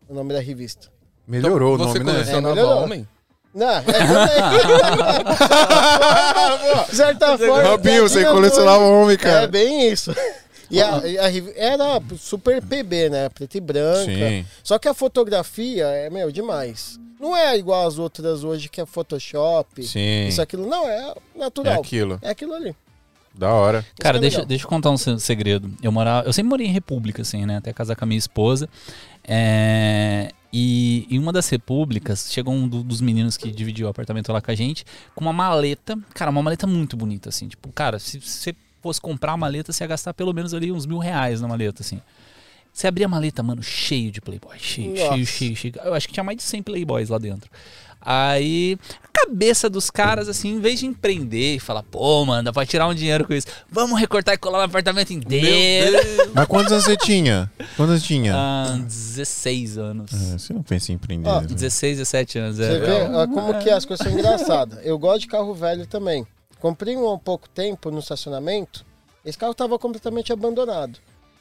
O 0.08 0.14
nome 0.14 0.32
da 0.32 0.40
revista. 0.40 0.88
Melhorou 1.26 1.74
o 1.74 1.78
Você 1.78 1.98
nome, 1.98 2.04
né? 2.04 2.12
colecionava 2.12 2.48
É, 2.48 2.54
melhorou. 2.54 2.84
homem? 2.84 3.08
Não, 3.54 3.70
é 3.70 3.82
também. 3.82 3.96
De 6.90 6.96
certa 6.96 7.38
forma. 7.38 7.62
Rambinho, 7.62 8.04
é, 8.04 8.08
você 8.08 8.24
colecionava 8.24 8.84
homem, 8.84 9.14
É 9.14 9.18
cara. 9.18 9.46
bem 9.48 9.90
isso. 9.90 10.14
E 10.68 10.82
a, 10.82 11.06
e 11.06 11.16
a 11.16 11.26
era 11.54 12.02
super 12.18 12.60
PB, 12.60 13.08
né? 13.08 13.28
Preto 13.28 13.56
e 13.56 13.60
branca. 13.60 14.04
Sim. 14.04 14.44
Só 14.64 14.80
que 14.80 14.88
a 14.88 14.94
fotografia 14.94 15.86
é, 15.86 16.10
meu, 16.10 16.32
demais. 16.32 16.98
Não 17.20 17.36
é 17.36 17.56
igual 17.56 17.86
as 17.86 18.00
outras 18.00 18.42
hoje, 18.42 18.68
que 18.68 18.80
é 18.80 18.84
Photoshop. 18.84 19.84
Sim. 19.86 20.26
Isso, 20.26 20.42
aquilo. 20.42 20.66
Não, 20.66 20.88
é 20.88 21.14
É 21.36 21.38
natural. 21.38 21.80
aquilo. 21.80 22.18
É 22.20 22.30
aquilo 22.30 22.52
ali. 22.52 22.74
Da 23.32 23.52
hora. 23.52 23.86
Cara, 24.00 24.16
é 24.16 24.20
deixa, 24.20 24.38
legal. 24.38 24.48
deixa 24.48 24.64
eu 24.64 24.68
contar 24.68 24.90
um 24.90 24.96
se- 24.96 25.20
segredo. 25.20 25.70
Eu 25.80 25.92
morava, 25.92 26.26
eu 26.26 26.32
sempre 26.32 26.48
morei 26.48 26.66
em 26.66 26.72
república, 26.72 27.22
assim, 27.22 27.46
né? 27.46 27.58
Até 27.58 27.72
casar 27.72 27.94
com 27.94 28.04
a 28.04 28.08
minha 28.08 28.18
esposa. 28.18 28.68
É, 29.28 30.30
e 30.52 31.06
em 31.10 31.18
uma 31.18 31.32
das 31.32 31.48
repúblicas, 31.48 32.28
chegou 32.32 32.54
um 32.54 32.68
do- 32.68 32.82
dos 32.82 33.00
meninos 33.00 33.36
que 33.36 33.50
dividiu 33.50 33.86
o 33.86 33.90
apartamento 33.90 34.32
lá 34.32 34.40
com 34.40 34.50
a 34.50 34.54
gente, 34.54 34.84
com 35.14 35.24
uma 35.24 35.32
maleta. 35.32 35.98
Cara, 36.14 36.30
uma 36.30 36.42
maleta 36.42 36.66
muito 36.66 36.96
bonita, 36.96 37.28
assim. 37.28 37.48
Tipo, 37.48 37.70
cara, 37.72 37.98
se 37.98 38.20
você 38.20 38.54
fosse 38.80 39.00
comprar 39.00 39.32
a 39.32 39.36
maleta, 39.36 39.72
você 39.72 39.82
ia 39.84 39.88
gastar 39.88 40.14
pelo 40.14 40.32
menos 40.32 40.54
ali 40.54 40.70
uns 40.70 40.86
mil 40.86 40.98
reais 40.98 41.40
na 41.40 41.48
maleta, 41.48 41.82
assim. 41.82 42.00
Você 42.72 42.86
abria 42.86 43.06
a 43.06 43.08
maleta, 43.08 43.42
mano, 43.42 43.62
cheio 43.62 44.12
de 44.12 44.20
Playboy. 44.20 44.56
Cheio, 44.58 44.90
Nossa. 44.94 45.14
cheio, 45.14 45.26
cheio, 45.26 45.56
cheio. 45.56 45.74
Eu 45.82 45.94
acho 45.94 46.06
que 46.06 46.12
tinha 46.12 46.22
mais 46.22 46.36
de 46.36 46.42
100 46.44 46.62
Playboys 46.62 47.08
lá 47.08 47.18
dentro. 47.18 47.50
Aí, 48.08 48.78
a 49.02 49.08
cabeça 49.26 49.68
dos 49.68 49.90
caras, 49.90 50.28
assim, 50.28 50.50
em 50.50 50.60
vez 50.60 50.78
de 50.78 50.86
empreender 50.86 51.56
e 51.56 51.58
falar, 51.58 51.82
pô, 51.82 52.24
mano, 52.24 52.44
dá 52.44 52.52
pra 52.52 52.64
tirar 52.64 52.86
um 52.86 52.94
dinheiro 52.94 53.26
com 53.26 53.34
isso. 53.34 53.48
Vamos 53.68 53.98
recortar 53.98 54.36
e 54.36 54.38
colar 54.38 54.58
no 54.58 54.64
apartamento 54.64 55.12
inteiro. 55.12 55.98
Mas 56.32 56.46
quantos 56.46 56.70
anos 56.70 56.84
você 56.84 56.96
tinha? 56.96 57.50
Quantos 57.76 57.90
anos 57.90 58.02
tinha? 58.04 58.32
Ah, 58.36 58.78
16 58.80 59.76
anos. 59.76 60.12
É, 60.12 60.38
você 60.38 60.52
não 60.52 60.62
pensa 60.62 60.92
em 60.92 60.94
empreender. 60.94 61.28
Ó, 61.28 61.40
né? 61.40 61.48
16, 61.48 61.98
17 61.98 62.38
anos. 62.38 62.56
Você 62.58 62.62
É, 62.62 62.78
vê 62.78 62.92
ó, 63.16 63.26
como 63.26 63.58
que 63.58 63.70
as 63.70 63.84
coisas 63.84 64.06
são 64.06 64.12
engraçadas. 64.16 64.78
Eu 64.84 64.96
gosto 64.98 65.22
de 65.22 65.26
carro 65.26 65.52
velho 65.52 65.84
também. 65.84 66.24
Comprei 66.60 66.96
um 66.96 67.12
há 67.12 67.18
pouco 67.18 67.48
tempo 67.48 67.90
no 67.90 67.98
estacionamento. 67.98 68.86
Esse 69.24 69.36
carro 69.36 69.50
estava 69.52 69.76
completamente 69.80 70.32
abandonado. 70.32 71.00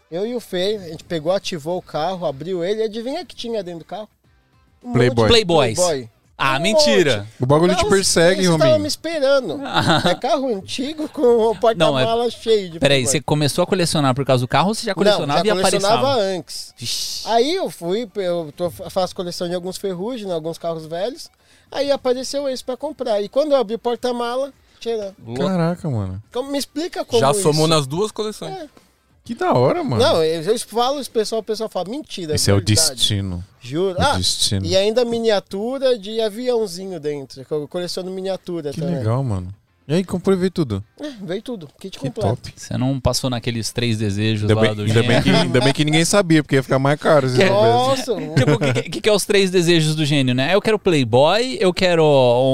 Eu 0.09 0.25
e 0.25 0.33
o 0.33 0.39
Fê, 0.39 0.79
a 0.83 0.89
gente 0.89 1.03
pegou, 1.03 1.31
ativou 1.31 1.77
o 1.77 1.81
carro, 1.81 2.25
abriu 2.25 2.63
ele 2.63 2.81
e 2.81 2.83
adivinha 2.85 3.21
o 3.21 3.25
que 3.25 3.35
tinha 3.35 3.63
dentro 3.63 3.79
do 3.79 3.85
carro? 3.85 4.09
Um 4.83 4.91
de 4.93 4.97
Playboys. 5.11 5.75
Playboy. 5.75 6.09
Ah, 6.37 6.57
Um 6.57 6.61
mentira. 6.61 7.25
O 7.39 7.45
bagulho 7.45 7.73
te 7.75 7.83
Não, 7.83 7.89
persegue, 7.89 8.41
Você 8.45 8.49
tava 8.51 8.65
me 8.65 8.71
Rominho. 8.71 8.87
esperando. 8.87 9.61
é 10.05 10.15
carro 10.15 10.55
antigo 10.55 11.07
com 11.07 11.21
o 11.21 11.55
porta-mala 11.57 12.29
cheio 12.29 12.71
de 12.71 12.79
Peraí, 12.79 13.05
você 13.07 13.21
começou 13.21 13.63
a 13.63 13.67
colecionar 13.67 14.13
por 14.13 14.25
causa 14.25 14.43
do 14.43 14.47
carro 14.47 14.67
ou 14.69 14.75
você 14.75 14.85
já 14.85 14.93
colecionava 14.93 15.39
Não, 15.39 15.45
já 15.45 15.53
e 15.53 15.57
colecionava 15.61 16.13
antes. 16.15 16.73
Vixe. 16.77 17.27
Aí 17.29 17.55
eu 17.55 17.69
fui, 17.69 18.09
eu 18.17 18.53
tô, 18.55 18.69
faço 18.69 19.15
coleção 19.15 19.47
de 19.47 19.55
alguns 19.55 19.77
ferrugem, 19.77 20.29
alguns 20.31 20.57
carros 20.57 20.85
velhos. 20.85 21.29
Aí 21.71 21.89
apareceu 21.89 22.49
esse 22.49 22.63
pra 22.63 22.75
comprar. 22.75 23.21
E 23.21 23.29
quando 23.29 23.53
eu 23.53 23.57
abri 23.57 23.75
o 23.75 23.79
porta-mala, 23.79 24.51
tira. 24.79 25.15
Caraca, 25.37 25.89
mano. 25.89 26.21
Como- 26.33 26.51
Me 26.51 26.57
explica 26.57 27.05
como 27.05 27.19
Já 27.19 27.31
isso. 27.31 27.41
somou 27.43 27.65
nas 27.67 27.87
duas 27.87 28.11
coleções. 28.11 28.53
É. 28.53 28.67
Que 29.25 29.33
da 29.33 29.51
hora, 29.53 29.83
mano. 29.83 30.01
Não, 30.01 30.23
eu, 30.23 30.41
eu 30.43 30.59
falo 30.59 31.01
isso, 31.01 31.09
pessoal, 31.09 31.41
o 31.41 31.43
pessoal 31.43 31.67
fala, 31.67 31.89
mentira. 31.89 32.35
Esse 32.35 32.51
é 32.51 32.53
o 32.53 32.57
verdade. 32.57 32.75
destino. 32.75 33.43
Juro. 33.59 33.97
O 33.97 34.01
Ah, 34.01 34.15
destino. 34.17 34.63
e 34.63 34.77
ainda 34.77 35.03
miniatura 35.03 35.97
de 35.97 36.21
aviãozinho 36.21 36.99
dentro. 36.99 37.43
que 37.43 37.51
Eu 37.51 37.67
coleciono 37.67 38.11
miniatura 38.11 38.71
Que 38.71 38.79
também. 38.79 38.97
legal, 38.99 39.23
mano. 39.23 39.51
E 39.87 39.93
aí, 39.93 40.03
comprei 40.03 40.35
ver 40.35 40.49
tudo. 40.49 40.83
É, 40.99 41.09
veio 41.21 41.41
tudo. 41.43 41.69
Kit 41.79 41.99
Que 41.99 42.05
completo. 42.07 42.29
top. 42.29 42.53
Você 42.55 42.75
não 42.77 42.99
passou 42.99 43.29
naqueles 43.29 43.71
três 43.71 43.99
desejos 43.99 44.49
Ainda 44.49 44.55
lá 44.55 44.61
bem, 44.67 44.75
do 44.75 44.81
ainda, 44.81 45.03
bem 45.03 45.21
que, 45.21 45.27
gênio? 45.29 45.41
ainda 45.41 45.59
bem 45.61 45.73
que 45.73 45.85
ninguém 45.85 46.03
sabia, 46.03 46.41
porque 46.41 46.55
ia 46.55 46.63
ficar 46.63 46.79
mais 46.79 46.99
caro. 46.99 47.27
bagulhos. 47.27 47.49
Nossa, 47.51 48.15
Tipo, 48.35 48.51
o 48.53 48.73
que, 48.73 48.89
que, 48.89 49.01
que 49.01 49.09
é 49.09 49.11
os 49.11 49.25
três 49.25 49.51
desejos 49.51 49.93
do 49.95 50.03
gênio, 50.03 50.33
né? 50.33 50.55
Eu 50.55 50.61
quero 50.61 50.79
Playboy, 50.79 51.57
eu 51.61 51.71
quero 51.71 52.03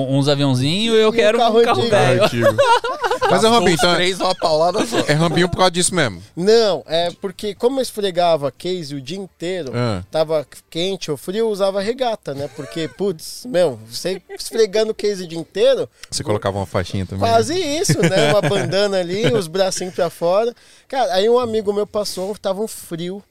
uns 0.09 0.27
aviãozinhos 0.27 0.95
e 0.97 0.99
eu 1.01 1.09
E 1.09 1.13
quero 1.15 1.37
um 1.37 1.41
carro 1.41 1.59
um 1.59 1.63
carro 1.63 1.79
antigo. 1.81 1.95
Velho. 1.95 2.23
antigo. 2.25 2.47
Mas 3.31 3.43
é 3.45 3.47
Rambinho, 3.47 3.75
Os 3.75 3.79
então. 3.79 3.95
três, 3.95 4.19
uma 4.19 4.35
paulada 4.35 4.85
só. 4.85 4.99
É 5.07 5.13
Rambinho 5.13 5.47
por 5.47 5.55
causa 5.57 5.71
disso 5.71 5.95
mesmo. 5.95 6.21
Não, 6.35 6.83
é 6.85 7.11
porque 7.21 7.55
como 7.55 7.79
eu 7.79 7.81
esfregava 7.81 8.51
case 8.51 8.93
o 8.93 8.99
dia 8.99 9.17
inteiro, 9.17 9.71
Ah. 9.73 10.03
tava 10.11 10.45
quente 10.69 11.09
ou 11.09 11.15
frio, 11.15 11.39
eu 11.39 11.49
usava 11.49 11.79
regata, 11.79 12.33
né? 12.33 12.49
Porque, 12.57 12.89
putz, 12.89 13.45
meu, 13.47 13.79
você 13.89 14.21
esfregando 14.37 14.93
case 14.93 15.23
o 15.23 15.27
dia 15.27 15.39
inteiro, 15.39 15.87
Você 16.09 16.23
colocava 16.23 16.57
uma 16.57 16.65
faixinha 16.65 17.05
também. 17.05 17.20
Quase 17.21 17.53
isso, 17.59 17.99
né? 18.01 18.31
Uma 18.31 18.41
bandana 18.41 18.99
ali, 18.99 19.25
os 19.33 19.47
bracinhos 19.47 19.93
pra 19.93 20.09
fora. 20.09 20.53
Cara, 20.87 21.13
aí 21.13 21.29
um 21.29 21.39
amigo 21.39 21.71
meu 21.73 21.87
passou, 21.87 22.35
tava 22.37 22.61
um 22.61 22.67
frio. 22.67 23.23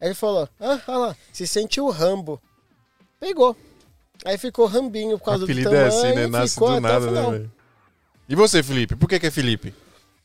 Aí 0.00 0.08
ele 0.08 0.14
falou, 0.14 0.48
ah, 0.60 0.80
olha 0.88 0.98
lá, 0.98 1.16
se 1.32 1.46
sentiu 1.46 1.88
Rambo. 1.88 2.40
Pegou. 3.20 3.56
Aí 4.24 4.36
ficou 4.38 4.66
Rambinho 4.66 5.18
por 5.18 5.22
O 5.22 5.24
causa 5.24 5.38
do 5.40 5.44
apelido 5.44 5.70
tamanho. 5.70 5.84
é 5.84 5.88
assim, 5.88 6.12
né? 6.14 6.26
Nasce 6.26 6.54
ficou 6.54 6.68
do 6.68 6.74
até 6.74 6.86
o 6.86 7.00
nada, 7.00 7.10
né, 7.10 7.30
velho? 7.30 7.52
E 8.28 8.34
você, 8.34 8.62
Felipe? 8.62 8.96
Por 8.96 9.08
que, 9.08 9.18
que 9.18 9.26
é 9.26 9.30
Felipe? 9.30 9.74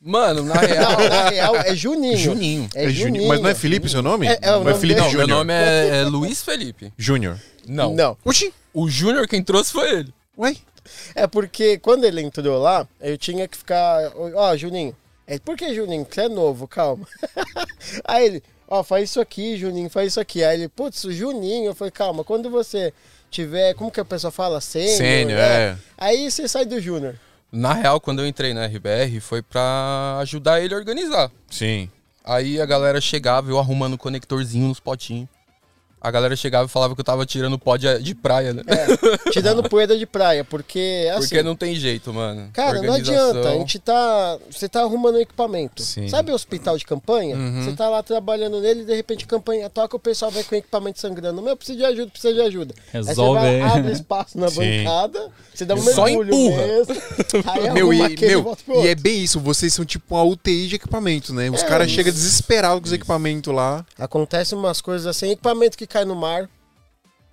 Mano, 0.00 0.42
na 0.44 0.54
real. 0.60 0.92
Não, 0.92 1.08
na 1.08 1.28
real 1.28 1.56
é 1.56 1.74
Juninho. 1.76 2.16
Juninho. 2.16 2.68
É, 2.74 2.88
Juninho. 2.88 3.28
Mas 3.28 3.40
não 3.40 3.50
é 3.50 3.54
Felipe 3.54 3.88
seu 3.88 4.00
nome? 4.02 4.26
É- 4.26 4.38
é 4.40 4.52
o 4.52 4.58
Ou 4.58 4.64
nome 4.64 4.78
Felipe 4.80 5.00
dele. 5.00 5.06
Não, 5.06 5.12
meu 5.12 5.20
Júnior? 5.20 5.38
nome 5.38 5.52
é, 5.52 6.00
é 6.00 6.04
Luiz 6.04 6.42
Felipe. 6.42 6.92
Júnior. 6.96 7.38
Não. 7.68 7.94
Não. 7.94 8.16
Oxi. 8.24 8.52
O 8.72 8.88
Júnior 8.88 9.26
quem 9.28 9.42
trouxe 9.42 9.70
foi 9.72 9.90
ele. 9.90 10.14
Ué? 10.38 10.56
É 11.14 11.26
porque 11.26 11.78
quando 11.78 12.04
ele 12.04 12.20
entrou 12.20 12.60
lá, 12.60 12.86
eu 13.00 13.16
tinha 13.16 13.46
que 13.46 13.56
ficar. 13.56 14.12
Ó, 14.16 14.56
Juninho. 14.56 14.94
É, 15.26 15.38
por 15.38 15.56
que, 15.56 15.74
Juninho? 15.74 16.06
Você 16.10 16.22
é 16.22 16.28
novo, 16.28 16.66
calma. 16.66 17.06
Aí 18.04 18.26
ele, 18.26 18.42
ó, 18.68 18.82
faz 18.82 19.10
isso 19.10 19.20
aqui, 19.20 19.56
Juninho, 19.56 19.88
faz 19.88 20.08
isso 20.08 20.20
aqui. 20.20 20.42
Aí 20.42 20.58
ele, 20.58 20.68
putz, 20.68 21.04
o 21.04 21.12
Juninho. 21.12 21.66
Eu 21.66 21.74
falei, 21.74 21.92
calma, 21.92 22.24
quando 22.24 22.50
você 22.50 22.92
tiver. 23.30 23.74
Como 23.74 23.90
que 23.90 24.00
a 24.00 24.04
pessoa 24.04 24.30
fala? 24.30 24.60
Sênior. 24.60 24.96
Sênior, 24.96 25.38
né? 25.38 25.44
é. 25.44 25.76
Aí 25.96 26.30
você 26.30 26.48
sai 26.48 26.64
do 26.64 26.80
Júnior. 26.80 27.14
Na 27.52 27.72
real, 27.72 28.00
quando 28.00 28.20
eu 28.20 28.26
entrei 28.26 28.54
na 28.54 28.66
RBR, 28.66 29.20
foi 29.20 29.42
pra 29.42 30.18
ajudar 30.20 30.60
ele 30.60 30.74
a 30.74 30.76
organizar. 30.76 31.30
Sim. 31.50 31.90
Aí 32.24 32.60
a 32.60 32.66
galera 32.66 33.00
chegava, 33.00 33.50
eu 33.50 33.58
arrumando 33.58 33.94
o 33.94 33.98
conectorzinho 33.98 34.68
nos 34.68 34.78
potinhos. 34.78 35.28
A 36.00 36.10
galera 36.10 36.34
chegava 36.34 36.66
e 36.66 36.68
falava 36.68 36.94
que 36.94 37.00
eu 37.00 37.04
tava 37.04 37.26
tirando 37.26 37.58
pó 37.58 37.76
de, 37.76 37.98
de 38.02 38.14
praia, 38.14 38.54
né? 38.54 38.62
É, 38.66 39.30
tirando 39.30 39.62
poeira 39.68 39.96
de 39.98 40.06
praia, 40.06 40.42
porque 40.44 41.06
assim. 41.12 41.20
Porque 41.28 41.42
não 41.42 41.54
tem 41.54 41.74
jeito, 41.74 42.12
mano. 42.12 42.48
Cara, 42.52 42.80
não 42.80 42.94
adianta. 42.94 43.48
A 43.50 43.52
gente 43.54 43.78
tá. 43.78 44.38
Você 44.50 44.68
tá 44.68 44.80
arrumando 44.80 45.16
um 45.16 45.20
equipamento. 45.20 45.82
Sim. 45.82 46.08
Sabe 46.08 46.32
o 46.32 46.34
hospital 46.34 46.78
de 46.78 46.84
campanha? 46.86 47.36
Uhum. 47.36 47.64
Você 47.64 47.72
tá 47.76 47.88
lá 47.88 48.02
trabalhando 48.02 48.60
nele 48.60 48.82
e 48.82 48.84
de 48.84 48.94
repente 48.94 49.24
a 49.24 49.28
campanha 49.28 49.68
toca, 49.68 49.96
o 49.96 50.00
pessoal 50.00 50.30
vai 50.30 50.42
com 50.42 50.54
o 50.54 50.58
equipamento 50.58 50.98
sangrando. 50.98 51.42
Meu, 51.42 51.56
precisa 51.56 51.76
de 51.78 51.84
ajuda, 51.84 52.10
precisa 52.10 52.32
de 52.34 52.40
ajuda. 52.40 52.74
Resolve 52.92 53.38
Aí 53.46 53.52
você 53.54 53.60
vai, 53.68 53.78
abre 53.78 53.92
espaço 53.92 54.38
na 54.38 54.48
Sim. 54.50 54.84
bancada, 54.84 55.28
você 55.54 55.64
dá 55.66 55.74
um 55.74 55.82
Só 55.82 56.04
mergulho 56.04 56.34
empurra. 56.34 56.66
mesmo. 56.66 56.94
Aí 57.46 57.70
Meu, 57.72 57.92
e, 57.92 58.02
aquele 58.02 58.24
e 58.24 58.28
meu, 58.28 58.42
volta 58.42 58.62
pro 58.64 58.82
e 58.84 58.88
é 58.88 58.94
bem 58.94 59.22
isso, 59.22 59.38
vocês 59.38 59.74
são 59.74 59.84
tipo 59.84 60.14
uma 60.14 60.24
UTI 60.24 60.66
de 60.68 60.76
equipamento, 60.76 61.34
né? 61.34 61.50
Os 61.50 61.62
É, 61.62 61.66
caras 61.66 61.90
chegam 61.90 62.12
desesperados 62.12 62.80
com 62.80 62.86
os 62.86 62.92
equipamentos 62.92 63.52
lá. 63.52 63.84
Acontece 63.98 64.54
umas 64.54 64.80
coisas 64.80 65.06
assim, 65.06 65.30
equipamento 65.30 65.76
que 65.76 65.86
cai 65.90 66.04
no 66.06 66.14
mar. 66.16 66.48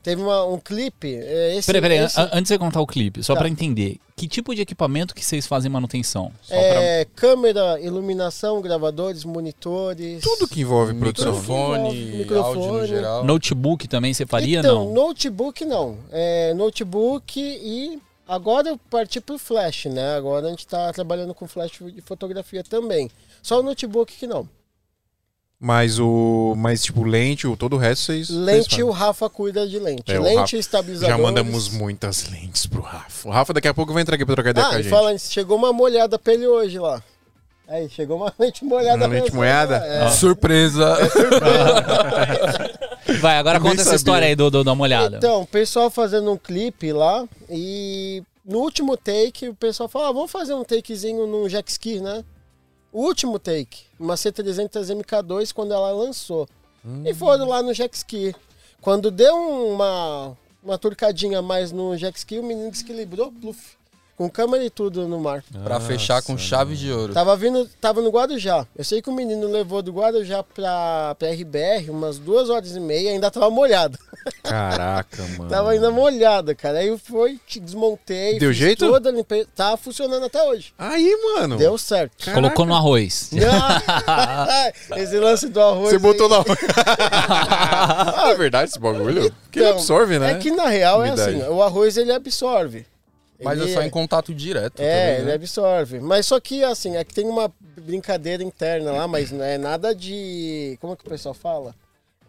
Teve 0.04 0.22
uma- 0.22 0.46
um 0.46 0.58
clipe. 0.58 1.16
é, 1.16 1.58
Esse, 1.58 1.66
Peraí, 1.68 1.82
peraí, 1.82 1.98
esse- 1.98 2.18
an- 2.20 2.30
antes 2.32 2.44
de 2.44 2.48
você 2.50 2.58
contar 2.58 2.80
o 2.80 2.88
clipe, 2.88 3.22
só 3.22 3.34
Tá. 3.34 3.40
pra 3.42 3.50
entender, 3.50 3.98
que 4.16 4.26
tipo 4.26 4.56
de 4.56 4.62
equipamento 4.62 5.14
que 5.14 5.24
vocês 5.26 5.46
fazem 5.46 5.70
manutenção? 5.70 6.32
Só 6.42 6.54
é, 6.56 7.06
câmera, 7.14 7.78
iluminação, 7.82 8.62
gravadores, 8.62 9.26
monitores. 9.26 10.22
Tudo 10.24 10.48
que 10.48 10.62
envolve 10.62 10.94
produção. 10.94 11.34
Microfone, 11.34 11.94
Microfone. 12.20 12.58
áudio 12.66 12.82
no 12.82 12.88
geral. 12.88 13.20
pra... 13.20 13.28
Notebook 13.28 13.88
também 13.90 14.14
você 14.14 14.26
faria, 14.26 14.60
então, 14.60 14.86
não? 14.86 14.94
notebook 14.94 15.66
não. 15.66 15.98
É, 16.10 16.54
notebook 16.54 17.38
e 17.42 18.00
agora 18.26 18.70
eu 18.70 18.78
parti 18.90 19.20
pro 19.20 19.38
flash, 19.38 19.86
né? 19.88 20.16
Agora 20.16 20.48
a 20.48 20.50
gente 20.52 20.66
tá 20.66 20.94
trabalhando 20.94 21.34
com 21.34 21.46
flash 21.50 21.72
de 21.94 22.02
fotografia 22.02 22.64
também. 22.64 23.10
Só 23.44 23.60
o 23.60 23.64
notebook 23.64 24.16
que 24.16 24.26
não. 24.28 24.48
Mas 25.60 25.98
o. 26.00 26.54
Mas, 26.56 26.84
tipo, 26.84 27.04
lente, 27.04 27.48
o, 27.48 27.58
todo 27.58 27.74
o 27.76 27.80
resto 27.80 28.06
vocês. 28.06 28.30
Lente, 28.30 28.76
vocês 28.76 28.88
o 28.88 28.92
Rafa 28.92 29.28
cuida 29.28 29.68
de 29.68 29.80
lente. 29.80 30.12
É, 30.12 30.20
lente 30.20 30.38
Rafa- 30.38 30.56
e 30.56 30.60
estabilizador. 30.60 31.18
Já 31.18 31.22
mandamos 31.22 31.70
muitas 31.70 32.30
lentes 32.30 32.68
pro 32.68 32.82
Rafa. 32.82 33.28
O 33.28 33.32
Rafa 33.32 33.54
daqui 33.54 33.68
a 33.68 33.74
pouco 33.74 33.92
vai 33.92 34.04
entrar 34.04 34.16
aqui 34.16 34.26
pra 34.26 34.36
trocar 34.36 34.52
ideia 34.52 34.68
com 34.68 34.74
Ah, 34.74 34.76
a 34.76 34.80
e 34.80 34.84
gente. 34.84 34.92
fala 34.92 35.18
chegou 35.18 35.58
uma 35.58 35.74
molhada 35.74 36.20
pra 36.20 36.34
ele 36.34 36.48
hoje 36.48 36.78
lá. 36.78 37.02
Aí, 37.68 37.90
chegou 37.90 38.18
uma 38.18 38.32
lente 38.40 38.64
molhada 38.64 39.08
Uma 39.08 39.16
lente 39.16 39.34
molhada? 39.34 39.78
É. 39.78 40.10
Surpresa. 40.12 40.96
Vai, 43.20 43.38
agora 43.38 43.60
conta 43.60 43.82
essa 43.82 43.96
história 43.96 44.28
aí 44.28 44.36
do, 44.36 44.50
do, 44.52 44.64
da 44.64 44.74
uma 44.74 44.84
olhada. 44.84 45.18
Então, 45.18 45.42
o 45.42 45.48
pessoal 45.48 45.90
fazendo 45.90 46.32
um 46.32 46.38
clipe 46.38 46.94
lá 46.94 47.26
e 47.50 48.22
no 48.46 48.60
último 48.60 48.96
take 48.96 49.50
o 49.50 49.56
pessoal 49.56 49.90
falou, 49.90 50.08
ah, 50.08 50.12
vamos 50.12 50.32
fazer 50.32 50.54
um 50.54 50.64
takezinho 50.64 51.26
no 51.26 51.50
jet 51.50 51.68
ski, 51.70 52.00
né? 52.00 52.24
O 52.92 53.02
último 53.02 53.38
take, 53.38 53.86
uma 54.00 54.16
C300 54.16 54.96
MK2 54.96 55.54
quando 55.54 55.74
ela 55.74 55.92
lançou. 55.92 56.48
E 57.06 57.14
foram 57.14 57.48
lá 57.48 57.62
no 57.62 57.74
jet 57.74 57.94
ski. 57.94 58.34
Quando 58.82 59.12
deu 59.12 59.36
uma, 59.36 60.38
uma 60.64 60.78
turcadinha 60.78 61.42
mais 61.42 61.72
no 61.72 61.98
jet 61.98 62.16
ski, 62.16 62.40
o 62.40 62.44
menino 62.44 62.72
desequilibrou, 62.72 63.32
pluf, 63.32 63.76
com 64.18 64.28
câmera 64.28 64.66
e 64.66 64.70
tudo 64.72 65.08
no 65.08 65.20
mar. 65.20 65.44
pra 65.64 65.80
fechar 65.80 66.24
com 66.24 66.36
chave 66.36 66.76
de 66.76 66.92
ouro. 66.92 67.14
Tava 67.14 67.36
vindo, 67.38 67.70
tava 67.80 68.02
no 68.02 68.10
Guarujá. 68.10 68.66
Eu 68.76 68.84
sei 68.84 69.00
que 69.00 69.10
o 69.10 69.14
menino 69.14 69.48
levou 69.48 69.84
do 69.84 69.92
Guarujá 69.94 70.42
pra, 70.42 71.16
pra 71.20 71.30
RBR 71.30 71.92
umas 71.92 72.18
duas 72.18 72.50
horas 72.50 72.76
e 72.76 72.80
meia, 72.80 73.12
ainda 73.12 73.30
tava 73.30 73.50
molhado. 73.52 73.98
Caraca, 74.44 75.22
mano. 75.38 75.50
Tava 75.50 75.70
ainda 75.72 75.92
molhada, 75.92 76.56
cara. 76.56 76.80
Aí 76.80 76.88
eu 76.88 76.98
fui, 76.98 77.40
te 77.46 77.60
desmontei. 77.60 78.40
Deu 78.40 78.50
fiz 78.50 78.58
jeito? 78.58 78.88
Toda 78.88 79.10
a 79.10 79.12
limpeza. 79.12 79.48
Tá 79.56 79.78
funcionando 79.78 80.26
até 80.26 80.42
hoje. 80.42 80.74
Aí, 80.80 81.16
mano. 81.36 81.56
Deu 81.56 81.78
certo. 81.78 82.26
Caraca. 82.26 82.42
Colocou 82.42 82.66
no 82.66 82.74
arroz. 82.74 83.30
Esse 84.98 85.20
lance 85.20 85.48
do 85.48 85.62
arroz. 85.62 85.90
Você 85.90 86.00
botou 86.00 86.26
aí- 86.34 86.44
na. 86.44 88.32
é 88.32 88.36
verdade 88.36 88.70
esse 88.72 88.80
bagulho? 88.80 89.32
Que 89.52 89.60
ele 89.60 89.66
Então, 89.68 89.78
absorve, 89.78 90.18
né? 90.18 90.32
É 90.32 90.36
que 90.36 90.50
na 90.52 90.68
real 90.68 91.04
é 91.06 91.12
assim: 91.12 91.42
o 91.44 91.62
arroz 91.62 91.98
ele 91.98 92.12
absorve. 92.12 92.86
Mas 93.40 93.60
Ele 93.60 93.70
é 93.72 93.74
só 93.74 93.82
em 93.84 93.90
contato 93.90 94.34
direto 94.34 94.82
É, 94.82 95.00
também, 95.06 95.16
ele 95.18 95.26
né? 95.26 95.34
absorve. 95.34 96.00
Mas 96.00 96.26
só 96.26 96.40
que, 96.40 96.64
assim, 96.64 96.96
é 96.96 97.04
que 97.04 97.14
tem 97.14 97.28
uma 97.28 97.52
brincadeira 97.60 98.44
interna 98.44 98.92
lá, 98.92 99.08
mas 99.08 99.32
não 99.32 99.44
é 99.44 99.58
nada 99.58 99.94
de. 99.94 100.78
Como 100.82 100.94
é 100.94 100.96
que 100.96 101.06
o 101.06 101.10
pessoal 101.10 101.34
fala? 101.36 101.76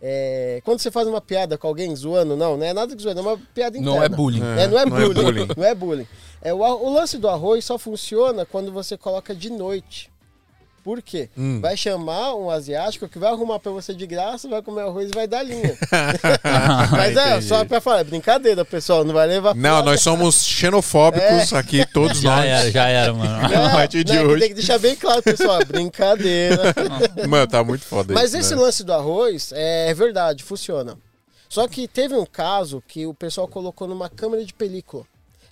É, 0.01 0.61
quando 0.65 0.79
você 0.79 0.91
faz 0.91 1.09
uma 1.09 1.21
piada 1.21 1.59
com 1.59 1.67
alguém 1.67 1.95
zoando, 1.97 2.37
não, 2.37 2.57
não 2.57 2.65
é 2.65 2.73
nada 2.73 2.95
de 2.95 3.03
zoando, 3.03 3.19
é 3.21 3.23
uma 3.23 3.39
piada 3.55 3.77
interna. 3.77 3.97
Não 3.97 4.05
é 4.05 4.09
bullying. 4.09 4.41
É, 4.41 4.67
não 4.69 4.79
é 4.79 4.87
não 4.87 4.97
é 4.97 5.01
bullying. 5.01 5.23
bullying. 5.25 5.49
Não 5.57 5.65
é 5.65 5.75
bullying. 5.75 6.09
É, 6.41 6.55
o, 6.55 6.59
o 6.59 6.93
lance 6.93 7.19
do 7.19 7.29
arroz 7.29 7.65
só 7.65 7.79
funciona 7.79 8.47
quando 8.47 8.71
você 8.71 8.97
coloca 8.97 9.35
de 9.35 9.51
noite. 9.51 10.11
Por 10.89 11.03
quê? 11.03 11.29
Hum. 11.37 11.61
Vai 11.61 11.77
chamar 11.77 12.35
um 12.35 12.49
asiático 12.49 13.07
que 13.07 13.19
vai 13.19 13.31
arrumar 13.31 13.59
pra 13.59 13.71
você 13.71 13.93
de 13.93 14.07
graça, 14.07 14.49
vai 14.49 14.63
comer 14.63 14.85
arroz 14.85 15.11
e 15.11 15.15
vai 15.15 15.27
dar 15.27 15.43
linha. 15.43 15.77
Mas 16.91 17.15
é, 17.15 17.31
Entendi. 17.33 17.45
só 17.45 17.63
pra 17.67 17.79
falar, 17.79 17.99
é 18.01 18.05
brincadeira, 18.05 18.65
pessoal, 18.65 19.05
não 19.05 19.13
vai 19.13 19.27
levar 19.27 19.55
Não, 19.55 19.83
nós 19.83 20.01
somos 20.01 20.43
xenofóbicos 20.47 21.53
aqui, 21.53 21.85
todos 21.93 22.21
Já 22.25 22.37
nós. 22.37 22.47
era, 22.47 22.71
já 22.71 22.89
era, 22.89 23.13
mano. 23.13 23.37
a 23.67 23.69
partir 23.69 24.03
de 24.03 24.15
não, 24.15 24.21
é 24.21 24.25
que 24.25 24.31
hoje. 24.31 24.41
Tem 24.41 24.49
que 24.49 24.55
deixar 24.55 24.79
bem 24.79 24.97
claro, 24.97 25.23
pessoal, 25.23 25.63
brincadeira. 25.67 26.75
Mano, 27.29 27.47
tá 27.47 27.63
muito 27.63 27.85
foda 27.85 28.15
Mas 28.15 28.31
isso, 28.31 28.39
esse 28.39 28.55
né? 28.55 28.63
lance 28.63 28.83
do 28.83 28.95
arroz 28.95 29.53
é 29.55 29.93
verdade, 29.93 30.43
funciona. 30.43 30.97
Só 31.51 31.69
que 31.69 31.87
teve 31.87 32.15
um 32.15 32.25
caso 32.25 32.83
que 32.89 33.05
o 33.05 33.13
pessoal 33.13 33.47
colocou 33.47 33.87
numa 33.87 34.09
câmera 34.09 34.43
de 34.43 34.55
película. 34.55 35.05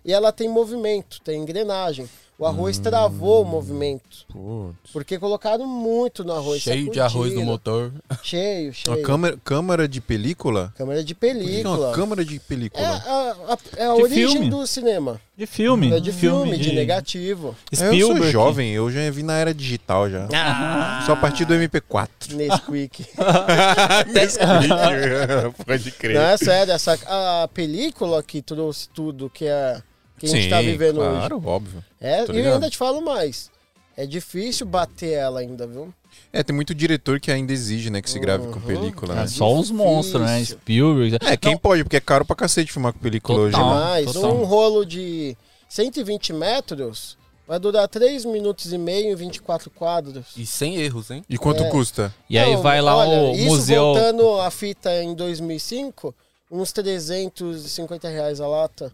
E 0.03 0.15
ela 0.15 0.33
tem 0.33 0.49
movimento, 0.49 1.21
tem 1.21 1.43
engrenagem. 1.43 2.09
O 2.39 2.45
arroz 2.45 2.79
travou 2.79 3.41
o 3.43 3.47
movimento. 3.47 4.27
Putz. 4.31 4.93
Porque 4.93 5.19
colocaram 5.19 5.67
muito 5.67 6.23
no 6.23 6.35
arroz. 6.35 6.61
Cheio 6.61 6.91
de 6.91 7.01
arroz 7.01 7.33
no 7.33 7.41
motor. 7.43 7.91
Cheio, 8.23 8.75
cheio. 8.75 8.95
Uma 8.99 9.03
câmera, 9.03 9.39
câmera 9.43 9.89
de 9.89 10.03
película? 10.03 10.71
Câmera 10.77 11.03
de 11.03 11.15
é 11.15 11.17
película. 11.17 11.87
uma 11.89 11.95
câmera 11.95 12.23
de 12.23 12.37
É 12.37 12.39
película? 12.39 12.87
a, 12.87 13.55
a- 13.55 13.59
é 13.79 13.87
a 13.87 13.95
De 13.95 14.03
origem 14.03 14.29
filme. 14.33 14.51
do 14.51 14.67
cinema. 14.67 15.19
De 15.35 15.47
filme. 15.47 15.91
É 15.95 15.99
de 16.01 16.13
filme, 16.13 16.59
de, 16.59 16.75
negativo. 16.75 17.57
É, 17.73 17.77
eu 17.87 17.89
sou 17.91 17.91
Spielberg. 17.93 18.31
jovem, 18.31 18.71
eu 18.73 18.91
já 18.91 19.11
vi 19.11 19.23
na 19.23 19.39
era 19.39 19.55
digital 19.55 20.11
já. 20.11 20.29
Ah. 20.35 21.03
Só 21.07 21.13
a 21.13 21.17
partir 21.17 21.47
do 21.47 21.55
MP4. 21.55 22.09
Nesquik. 22.33 23.07
Pode 25.65 25.91
crer. 25.93 26.15
Não, 26.17 26.23
é 26.23 26.37
sério, 26.37 26.73
essa, 26.73 26.99
a 27.43 27.49
película 27.49 28.23
que 28.23 28.43
trouxe 28.43 28.89
tudo 28.89 29.31
que, 29.33 29.47
é, 29.47 29.81
que 30.19 30.27
a 30.27 30.29
gente 30.29 30.49
tá 30.51 30.61
vivendo 30.61 30.99
hoje. 31.01 31.11
claro, 31.19 31.43
óbvio. 31.47 31.85
É, 32.01 32.25
Tô 32.25 32.33
e 32.33 32.37
eu 32.37 32.39
ligado. 32.39 32.55
ainda 32.55 32.71
te 32.71 32.77
falo 32.77 33.01
mais. 33.01 33.51
É 33.97 34.05
difícil 34.07 34.67
bater 34.67 35.13
ela 35.13 35.41
ainda, 35.41 35.67
viu? 35.67 35.93
É, 36.33 36.43
tem 36.43 36.55
muito 36.55 36.75
diretor 36.75 37.19
que 37.19 37.31
ainda 37.31 37.53
exige, 37.53 37.89
né, 37.91 38.03
que 38.03 38.11
se 38.11 38.19
grave 38.19 38.47
com 38.49 38.55
Uhum. 38.59 38.67
película, 38.67 39.15
É 39.15 39.17
né? 39.21 39.27
só 39.27 39.53
os 39.55 39.71
monstros, 39.71 40.23
né? 40.23 40.45
Spielberg. 40.45 41.17
É, 41.23 41.37
quem 41.37 41.53
Não, 41.53 41.59
pode, 41.59 41.83
porque 41.83 41.97
é 41.97 42.01
caro 42.01 42.25
pra 42.25 42.37
cacete 42.37 42.73
filmar 42.73 42.93
com 42.93 42.99
película 42.99 43.41
hoje, 43.41 43.53
Total. 43.57 43.75
né? 43.75 43.81
Mas 44.05 44.13
total. 44.13 44.35
um 44.37 44.45
rolo 44.45 44.85
de 44.85 45.37
120 45.69 46.33
metros 46.35 47.17
vai 47.49 47.59
durar 47.59 47.89
3 47.89 48.25
minutos 48.27 48.73
e 48.73 48.77
meio 48.79 49.13
em 49.13 49.15
24 49.15 49.71
quadros. 49.71 50.27
E 50.37 50.45
sem 50.45 50.77
erros, 50.77 51.11
hein? 51.11 51.25
E 51.29 51.39
quanto 51.39 51.63
É. 51.63 51.69
custa? 51.71 52.15
E 52.29 52.39
aí 52.39 52.55
Não, 52.55 52.63
vai 52.63 52.83
lá 52.83 52.97
olha, 52.97 53.31
o 53.31 53.35
isso 53.35 53.47
museu. 53.47 53.83
voltando 53.95 54.41
a 54.41 54.51
fita 54.51 54.93
em 55.03 55.15
2005, 55.15 56.15
uns 56.51 56.71
350 56.73 58.09
reais 58.09 58.41
a 58.41 58.47
lata. 58.47 58.93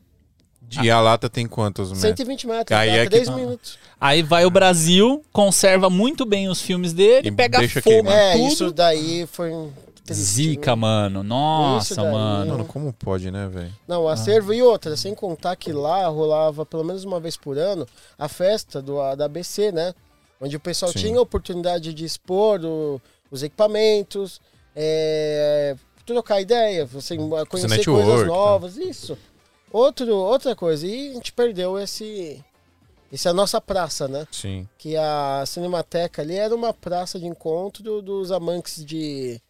E 0.81 0.91
a 0.91 1.01
lata 1.01 1.29
tem 1.29 1.47
quantos 1.47 1.89
metros? 1.89 2.01
120 2.03 2.47
metros, 2.47 2.79
Aí 2.79 2.91
é 2.91 3.05
que 3.05 3.11
3 3.11 3.29
tá. 3.29 3.37
minutos. 3.37 3.79
Aí 4.01 4.23
vai 4.23 4.45
o 4.47 4.51
Brasil, 4.51 5.23
conserva 5.33 5.91
muito 5.91 6.25
bem 6.25 6.49
os 6.49 6.61
filmes 6.63 6.93
dele, 6.93 7.29
E 7.29 7.33
pega 7.33 7.59
deixa 7.59 7.81
fogo 7.83 7.95
queimar. 7.97 8.15
É, 8.15 8.33
tudo. 8.33 8.47
isso 8.47 8.73
daí 8.73 9.27
foi 9.27 9.51
um... 9.53 9.71
Zica, 10.13 10.75
mano. 10.75 11.23
Nossa, 11.23 12.03
mano. 12.03 12.51
Mano, 12.53 12.65
como 12.65 12.93
pode, 12.93 13.31
né, 13.31 13.49
velho? 13.49 13.73
Não, 13.87 14.03
o 14.03 14.09
acervo 14.09 14.53
e 14.53 14.61
outra, 14.61 14.97
sem 14.97 15.15
contar 15.15 15.55
que 15.57 15.73
lá 15.73 16.07
rolava 16.09 16.67
pelo 16.67 16.83
menos 16.85 17.05
uma 17.05 17.21
vez 17.21 17.37
por 17.37 17.57
ano 17.57 17.87
a 18.19 18.29
festa 18.29 18.83
do, 18.83 19.01
a- 19.01 19.15
da 19.15 19.27
ABC, 19.27 19.71
né? 19.71 19.95
Onde 20.41 20.57
o 20.57 20.61
pessoal 20.61 20.91
Sim. 20.93 20.99
tinha 20.99 21.19
a 21.19 21.23
oportunidade 21.23 21.95
de 21.95 22.05
expor 22.05 22.61
o- 22.65 23.01
os 23.31 23.45
equipamentos, 23.45 24.41
é, 24.75 25.77
trocar 26.05 26.41
ideia, 26.41 26.85
você 26.85 27.17
conhecer 27.17 27.69
network, 27.69 28.05
coisas 28.05 28.21
né? 28.23 28.27
novas, 28.27 28.77
isso. 28.77 29.17
Outro, 29.73 30.15
outra 30.15 30.55
coisa, 30.55 30.87
e 30.87 31.11
a 31.11 31.15
gente 31.15 31.33
perdeu 31.33 31.79
esse. 31.79 32.45
Essa 33.13 33.29
é 33.29 33.31
a 33.31 33.35
nossa 33.35 33.61
praça, 33.61 34.09
né? 34.09 34.27
Sim. 34.31 34.69
Que 34.79 34.97
a 34.97 35.45
Cinemateca 35.47 36.23
ali 36.23 36.35
era 36.35 36.55
uma 36.55 36.73
praça 36.73 37.19
de 37.19 37.27
encontro 37.27 38.03
dos 38.03 38.31
amantes 38.31 38.85
de. 38.85 39.41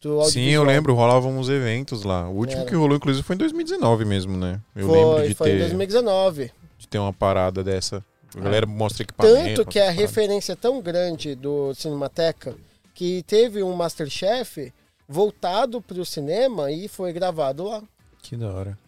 Do 0.00 0.24
Sim, 0.24 0.48
eu 0.48 0.64
lembro, 0.64 0.94
rolavam 0.94 1.38
uns 1.38 1.48
eventos 1.48 2.02
lá. 2.02 2.28
O 2.28 2.34
último 2.34 2.62
Era. 2.62 2.68
que 2.68 2.74
rolou, 2.74 2.96
inclusive, 2.96 3.24
foi 3.24 3.36
em 3.36 3.38
2019 3.38 4.04
mesmo, 4.04 4.36
né? 4.36 4.60
Eu 4.74 4.88
foi, 4.88 4.98
lembro 4.98 5.28
de 5.28 5.34
foi 5.34 5.50
em 5.50 5.52
ter, 5.52 5.58
2019. 5.60 6.52
de 6.76 6.88
ter 6.88 6.98
uma 6.98 7.12
parada 7.12 7.62
dessa. 7.62 8.04
A 8.36 8.40
galera 8.40 8.66
mostra 8.66 9.04
equipamento. 9.04 9.56
Tanto 9.56 9.70
que 9.70 9.78
a 9.78 9.84
umas 9.84 9.94
paradas. 9.94 10.10
referência 10.10 10.52
é 10.54 10.56
tão 10.56 10.80
grande 10.80 11.36
do 11.36 11.72
Cinemateca 11.74 12.56
que 12.94 13.22
teve 13.22 13.62
um 13.62 13.74
Masterchef 13.74 14.72
voltado 15.08 15.80
pro 15.80 16.04
cinema 16.04 16.70
e 16.70 16.88
foi 16.88 17.12
gravado 17.12 17.64
lá. 17.64 17.82
Que 18.22 18.36
da 18.36 18.52
hora. 18.52 18.78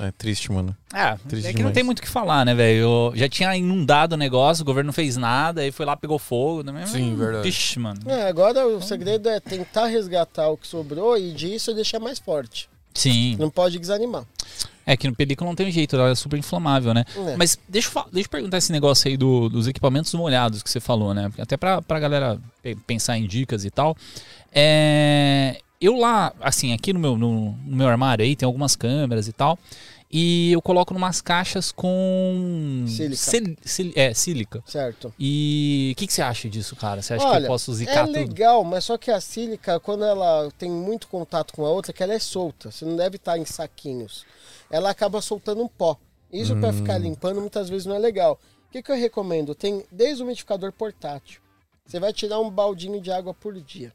É 0.00 0.10
triste, 0.12 0.50
mano. 0.52 0.76
Ah, 0.92 1.16
Triste 1.28 1.46
é 1.46 1.50
que 1.50 1.54
não 1.56 1.62
demais. 1.70 1.74
tem 1.74 1.82
muito 1.84 1.98
o 1.98 2.02
que 2.02 2.08
falar, 2.08 2.44
né, 2.44 2.54
velho? 2.54 3.12
Já 3.14 3.28
tinha 3.28 3.54
inundado 3.56 4.14
o 4.14 4.18
negócio, 4.18 4.62
o 4.62 4.64
governo 4.64 4.88
não 4.88 4.92
fez 4.92 5.16
nada, 5.16 5.60
aí 5.60 5.72
foi 5.72 5.84
lá, 5.86 5.96
pegou 5.96 6.18
fogo. 6.18 6.62
Né? 6.62 6.86
Sim, 6.86 7.14
verdade. 7.16 7.44
Vixe, 7.44 7.78
mano. 7.78 8.00
É, 8.06 8.28
agora 8.28 8.66
o 8.66 8.80
segredo 8.82 9.28
é 9.28 9.40
tentar 9.40 9.86
resgatar 9.86 10.48
o 10.48 10.56
que 10.56 10.66
sobrou 10.66 11.16
e 11.18 11.32
disso 11.32 11.74
deixar 11.74 11.98
mais 12.00 12.18
forte. 12.18 12.68
Sim. 12.94 13.36
Não 13.38 13.50
pode 13.50 13.78
desanimar. 13.78 14.24
É 14.86 14.96
que 14.96 15.06
no 15.06 15.14
película 15.14 15.48
não 15.48 15.54
tem 15.54 15.70
jeito, 15.70 15.94
ela 15.96 16.10
é 16.10 16.14
super 16.14 16.38
inflamável, 16.38 16.94
né? 16.94 17.04
É. 17.14 17.36
Mas 17.36 17.58
deixa 17.68 17.90
eu, 17.94 18.04
deixa 18.10 18.26
eu 18.26 18.30
perguntar 18.30 18.56
esse 18.58 18.72
negócio 18.72 19.06
aí 19.08 19.16
do- 19.18 19.48
dos 19.50 19.68
equipamentos 19.68 20.12
molhados 20.14 20.62
que 20.62 20.70
você 20.70 20.80
falou, 20.80 21.12
né? 21.12 21.30
Até 21.38 21.56
pra, 21.58 21.82
pra 21.82 22.00
galera 22.00 22.40
pe- 22.62 22.74
pensar 22.86 23.18
em 23.18 23.26
dicas 23.26 23.64
e 23.66 23.70
tal. 23.70 23.94
É, 24.52 25.60
eu 25.80 25.96
lá, 25.96 26.32
assim, 26.40 26.72
aqui 26.72 26.92
no 26.92 26.98
meu, 27.00 27.16
no, 27.16 27.52
no 27.52 27.76
meu 27.76 27.88
armário 27.88 28.24
aí 28.24 28.34
tem 28.36 28.46
algumas 28.46 28.74
câmeras 28.76 29.28
e 29.28 29.32
tal. 29.32 29.58
E 30.10 30.52
eu 30.52 30.62
coloco 30.62 30.94
numas 30.94 31.20
caixas 31.20 31.70
com. 31.70 32.84
Sílica. 32.88 33.16
sil- 33.20 33.56
sil- 33.60 33.92
é, 33.94 34.14
sílica. 34.14 34.62
Certo. 34.66 35.12
E 35.18 35.90
o 35.92 35.96
que, 35.98 36.06
que 36.06 36.12
você 36.14 36.22
acha 36.22 36.48
disso, 36.48 36.74
cara? 36.76 37.02
Você 37.02 37.12
acha 37.12 37.26
que 37.26 37.30
Olha, 37.30 37.44
eu 37.44 37.48
posso 37.48 37.72
É 37.72 37.74
zicar 37.74 38.06
tudo? 38.06 38.14
legal, 38.14 38.64
mas 38.64 38.84
só 38.84 38.96
que 38.96 39.10
a 39.10 39.20
sílica, 39.20 39.78
quando 39.78 40.04
ela 40.06 40.50
tem 40.56 40.70
muito 40.70 41.08
contato 41.08 41.52
com 41.52 41.64
a 41.66 41.68
outra, 41.70 41.92
que 41.92 42.02
ela 42.02 42.14
é 42.14 42.18
solta. 42.18 42.70
Você 42.70 42.86
não 42.86 42.96
deve 42.96 43.16
estar 43.16 43.36
em 43.36 43.44
saquinhos. 43.44 44.24
Ela 44.70 44.88
acaba 44.88 45.20
soltando 45.20 45.62
um 45.62 45.68
pó. 45.68 45.98
Isso 46.32 46.56
pra 46.56 46.72
ficar 46.72 46.96
limpando 46.96 47.40
muitas 47.40 47.68
vezes 47.68 47.84
não 47.86 47.94
é 47.94 47.98
legal. 47.98 48.38
O 48.68 48.72
que, 48.72 48.82
que 48.82 48.90
eu 48.90 48.96
recomendo? 48.96 49.54
Tem 49.54 49.84
desumidificador 49.92 50.72
portátil. 50.72 51.40
Você 51.86 52.00
vai 52.00 52.14
tirar 52.14 52.40
um 52.40 52.50
baldinho 52.50 52.98
de 53.00 53.10
água 53.10 53.34
por 53.34 53.54
dia. 53.60 53.92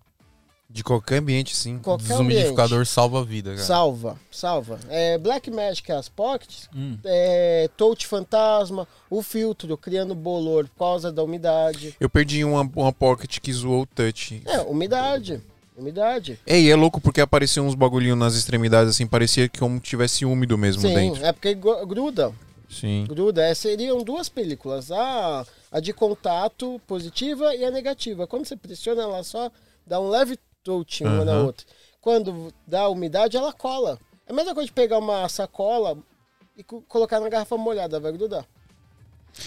De 0.74 0.84
qualquer 0.84 1.18
ambiente, 1.20 1.56
sim. 1.56 1.78
Qualquer 1.78 2.08
Desumidificador 2.08 2.78
ambiente. 2.80 2.90
salva 2.90 3.20
a 3.20 3.24
vida, 3.24 3.52
cara. 3.52 3.64
Salva, 3.64 4.18
salva. 4.32 4.80
É, 4.90 5.20
Black 5.20 5.52
Magic, 5.52 5.92
as 5.92 6.10
pockets, 6.10 6.68
Hum. 6.76 6.98
é, 7.06 7.70
touch 7.78 8.08
fantasma, 8.08 8.88
o 9.08 9.22
filtro 9.22 9.78
criando 9.78 10.16
bolor 10.16 10.68
por 10.70 10.80
causa 10.80 11.12
da 11.12 11.22
umidade. 11.22 11.96
Eu 12.00 12.10
perdi 12.10 12.44
uma, 12.44 12.68
uma 12.76 12.92
pocket 12.92 13.38
que 13.40 13.54
zoou 13.54 13.84
o 13.84 13.86
touch. 13.86 14.42
É, 14.46 14.62
umidade. 14.62 15.40
Umidade. 15.78 16.40
É, 16.46 16.60
e 16.60 16.70
é 16.72 16.76
louco 16.76 17.00
porque 17.00 17.22
apareceu 17.22 17.64
uns 17.64 17.76
bagulhinhos 17.76 18.18
nas 18.18 18.34
extremidades, 18.34 18.96
assim, 18.96 19.06
parecia 19.06 19.48
que 19.48 19.60
como 19.60 19.80
tivesse 19.80 20.26
úmido 20.26 20.58
mesmo 20.58 20.82
Sim, 20.82 20.94
dentro. 20.96 21.24
é 21.24 21.32
porque 21.32 21.54
gru- 21.54 21.86
gruda. 21.86 22.34
Sim. 22.68 23.06
Gruda. 23.08 23.44
É, 23.46 23.54
seriam 23.54 24.04
duas 24.04 24.28
películas. 24.28 24.92
A, 24.92 25.46
a 25.72 25.80
de 25.80 25.94
contato 25.94 26.82
positiva 26.88 27.56
e 27.56 27.64
a 27.64 27.70
negativa. 27.70 28.26
Quando 28.26 28.48
você 28.48 28.56
pressiona, 28.56 29.04
ela 29.04 29.24
só 29.24 29.52
dá 29.86 30.00
um 30.00 30.10
leve 30.10 30.38
touch 30.64 31.04
uma 31.04 31.26
na 31.26 31.34
outra. 31.44 31.66
Quando 32.02 32.54
dá 32.68 32.88
umidade, 32.90 33.38
ela 33.38 33.54
cola. 33.54 34.00
É 34.28 34.32
a 34.32 34.36
mesma 34.36 34.54
coisa 34.54 34.68
de 34.68 34.74
pegar 34.74 34.98
uma 34.98 35.28
sacola 35.30 35.98
e 36.58 36.64
co- 36.64 36.82
colocar 36.88 37.20
na 37.20 37.30
garrafa 37.30 37.58
molhada, 37.58 38.00
vai 38.00 38.12
grudar. 38.12 38.46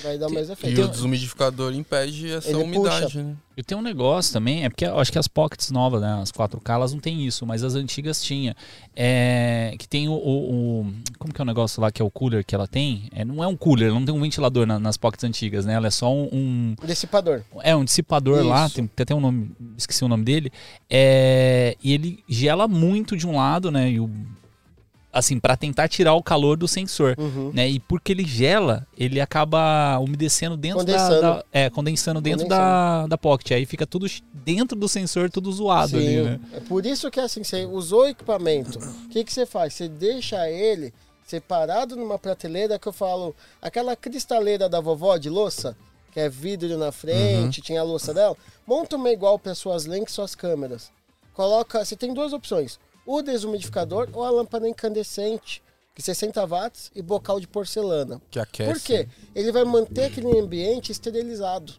Vai 0.02 0.18
dar 0.18 0.28
mais 0.28 0.48
E 0.48 0.52
efeito. 0.52 0.82
o 0.82 0.88
desumidificador 0.88 1.72
impede 1.72 2.30
essa 2.32 2.48
Ele 2.48 2.58
umidade, 2.62 3.04
puxa. 3.06 3.22
né? 3.22 3.36
Eu 3.56 3.64
tenho 3.64 3.80
um 3.80 3.82
negócio 3.84 4.32
também, 4.32 4.64
é 4.64 4.68
porque 4.68 4.84
eu 4.84 4.98
acho 4.98 5.10
que 5.10 5.18
as 5.18 5.26
pockets 5.28 5.70
novas, 5.70 6.02
né, 6.02 6.18
as 6.20 6.30
4K, 6.30 6.74
elas 6.74 6.92
não 6.92 7.00
tem 7.00 7.24
isso, 7.26 7.46
mas 7.46 7.62
as 7.64 7.74
antigas 7.74 8.22
tinha. 8.22 8.54
É, 8.94 9.74
que 9.78 9.88
tem 9.88 10.08
o, 10.08 10.12
o- 10.12 10.80
o- 10.82 10.92
Como 11.18 11.32
que 11.32 11.40
é 11.40 11.42
o 11.42 11.46
negócio 11.46 11.80
lá 11.80 11.90
que 11.90 12.02
é 12.02 12.04
o 12.04 12.10
cooler 12.10 12.44
que 12.44 12.54
ela 12.54 12.66
tem? 12.66 13.08
É, 13.12 13.24
não 13.24 13.42
é 13.42 13.46
um 13.46 13.56
cooler, 13.56 13.88
ela 13.88 13.98
não 13.98 14.04
tem 14.04 14.14
um 14.14 14.20
ventilador 14.20 14.66
na- 14.66 14.78
nas 14.78 14.96
pockets 14.98 15.24
antigas, 15.24 15.64
né? 15.64 15.72
Ela 15.74 15.86
é 15.86 15.90
só 15.90 16.12
um. 16.12 16.28
um- 16.32 16.74
Dissipador. 16.86 17.42
é 17.62 17.74
um 17.74 17.84
dissipador 17.84 18.44
lá, 18.44 18.66
Isso. 18.66 18.74
tem, 18.74 18.86
tem 18.88 19.02
até 19.04 19.14
um 19.14 19.20
nome, 19.20 19.50
esqueci 19.78 20.04
o 20.04 20.08
nome 20.08 20.24
dele. 20.24 20.52
É, 20.90 21.76
e 21.82 21.92
ele 21.94 22.22
gela 22.28 22.68
muito 22.68 23.16
de 23.16 23.26
um 23.26 23.36
lado, 23.36 23.70
né? 23.70 23.90
E 23.90 24.00
o, 24.00 24.10
assim, 25.16 25.38
para 25.40 25.56
tentar 25.56 25.88
tirar 25.88 26.14
o 26.14 26.22
calor 26.22 26.56
do 26.56 26.68
sensor. 26.68 27.14
Uhum. 27.18 27.50
Né? 27.54 27.68
E 27.68 27.80
porque 27.80 28.12
ele 28.12 28.24
gela, 28.24 28.86
ele 28.96 29.20
acaba 29.20 29.98
umedecendo 29.98 30.56
dentro 30.56 30.78
Condensando. 30.80 31.20
da, 31.20 31.34
da- 31.36 31.44
É, 31.52 31.70
condensando 31.70 32.20
dentro 32.20 32.46
Da, 32.48 33.06
da 33.06 33.16
pocket. 33.18 33.52
Aí 33.52 33.64
fica 33.66 33.86
tudo 33.86 34.06
dentro 34.32 34.76
do 34.78 34.88
sensor, 34.88 35.30
tudo 35.30 35.50
zoado 35.52 35.96
ali, 35.96 36.06
Sim, 36.18 36.22
né? 36.22 36.40
é 36.52 36.60
por 36.60 36.84
isso 36.86 37.10
que 37.10 37.18
assim, 37.20 37.42
você 37.42 37.64
usou 37.64 38.02
o 38.02 38.08
equipamento, 38.08 38.78
o 38.78 39.08
que, 39.08 39.24
que 39.24 39.32
você 39.32 39.44
faz? 39.46 39.74
Você 39.74 39.88
deixa 39.88 40.48
ele 40.50 40.92
separado 41.26 41.96
numa 41.96 42.18
prateleira 42.18 42.78
que 42.78 42.86
eu 42.86 42.92
falo, 42.92 43.34
aquela 43.60 43.96
cristaleira 43.96 44.68
da 44.68 44.80
vovó 44.80 45.16
de 45.16 45.28
louça, 45.28 45.76
que 46.12 46.20
é 46.20 46.28
vidro 46.28 46.78
na 46.78 46.92
frente, 46.92 47.60
tinha 47.60 47.80
a 47.80 47.84
louça 47.84 48.14
dela, 48.14 48.36
monta 48.66 48.96
uma 48.96 49.10
igual 49.10 49.38
para 49.38 49.54
suas 49.54 49.86
lentes 49.86 50.14
suas 50.14 50.34
câmeras. 50.36 50.90
Coloca, 51.34 51.84
você 51.84 51.96
tem 51.96 52.14
duas 52.14 52.32
opções, 52.32 52.78
o 53.06 53.22
desumidificador 53.22 54.08
ou 54.12 54.24
a 54.24 54.30
lâmpada 54.30 54.68
incandescente, 54.68 55.62
que 55.94 56.02
60 56.02 56.44
watts 56.46 56.90
e 56.94 57.00
bocal 57.00 57.40
de 57.40 57.46
porcelana. 57.46 58.20
Que 58.30 58.38
aquece. 58.38 58.70
Por 58.72 58.80
quê? 58.80 59.08
Ele 59.34 59.52
vai 59.52 59.64
manter 59.64 60.04
aquele 60.06 60.38
ambiente 60.38 60.92
esterilizado. 60.92 61.72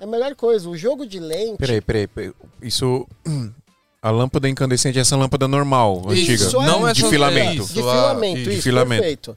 É 0.00 0.04
a 0.04 0.06
melhor 0.06 0.34
coisa, 0.34 0.68
o 0.68 0.76
jogo 0.76 1.06
de 1.06 1.18
lente... 1.20 1.58
Peraí, 1.58 1.80
peraí, 1.80 2.06
peraí. 2.06 2.32
Isso. 2.62 3.06
A 4.00 4.12
lâmpada 4.12 4.48
incandescente 4.48 4.96
é 4.96 5.00
essa 5.00 5.16
lâmpada 5.16 5.48
normal, 5.48 6.04
antiga. 6.08 6.32
Isso, 6.32 6.52
Não 6.62 6.86
é 6.88 6.92
de 6.92 7.04
filamento. 7.04 7.62
isso, 7.64 7.74
De 7.74 7.80
filamento, 7.80 8.38
isso. 8.38 8.50
De 8.50 8.62
filamento. 8.62 9.00
perfeito. 9.02 9.36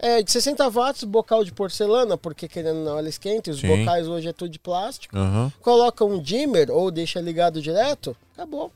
É, 0.00 0.20
de 0.20 0.32
60 0.32 0.68
watts, 0.68 1.04
bocal 1.04 1.44
de 1.44 1.52
porcelana, 1.52 2.18
porque 2.18 2.48
querendo 2.48 2.78
ou 2.78 2.84
não, 2.84 2.98
ela 2.98 3.08
esquenta, 3.08 3.52
os 3.52 3.60
Sim. 3.60 3.68
bocais 3.68 4.08
hoje 4.08 4.26
é 4.28 4.32
tudo 4.32 4.50
de 4.50 4.58
plástico. 4.58 5.16
Aham. 5.16 5.52
Coloca 5.60 6.04
um 6.04 6.20
dimmer 6.20 6.72
ou 6.72 6.90
deixa 6.90 7.20
ligado 7.20 7.62
direto, 7.62 8.16
Acabou. 8.34 8.72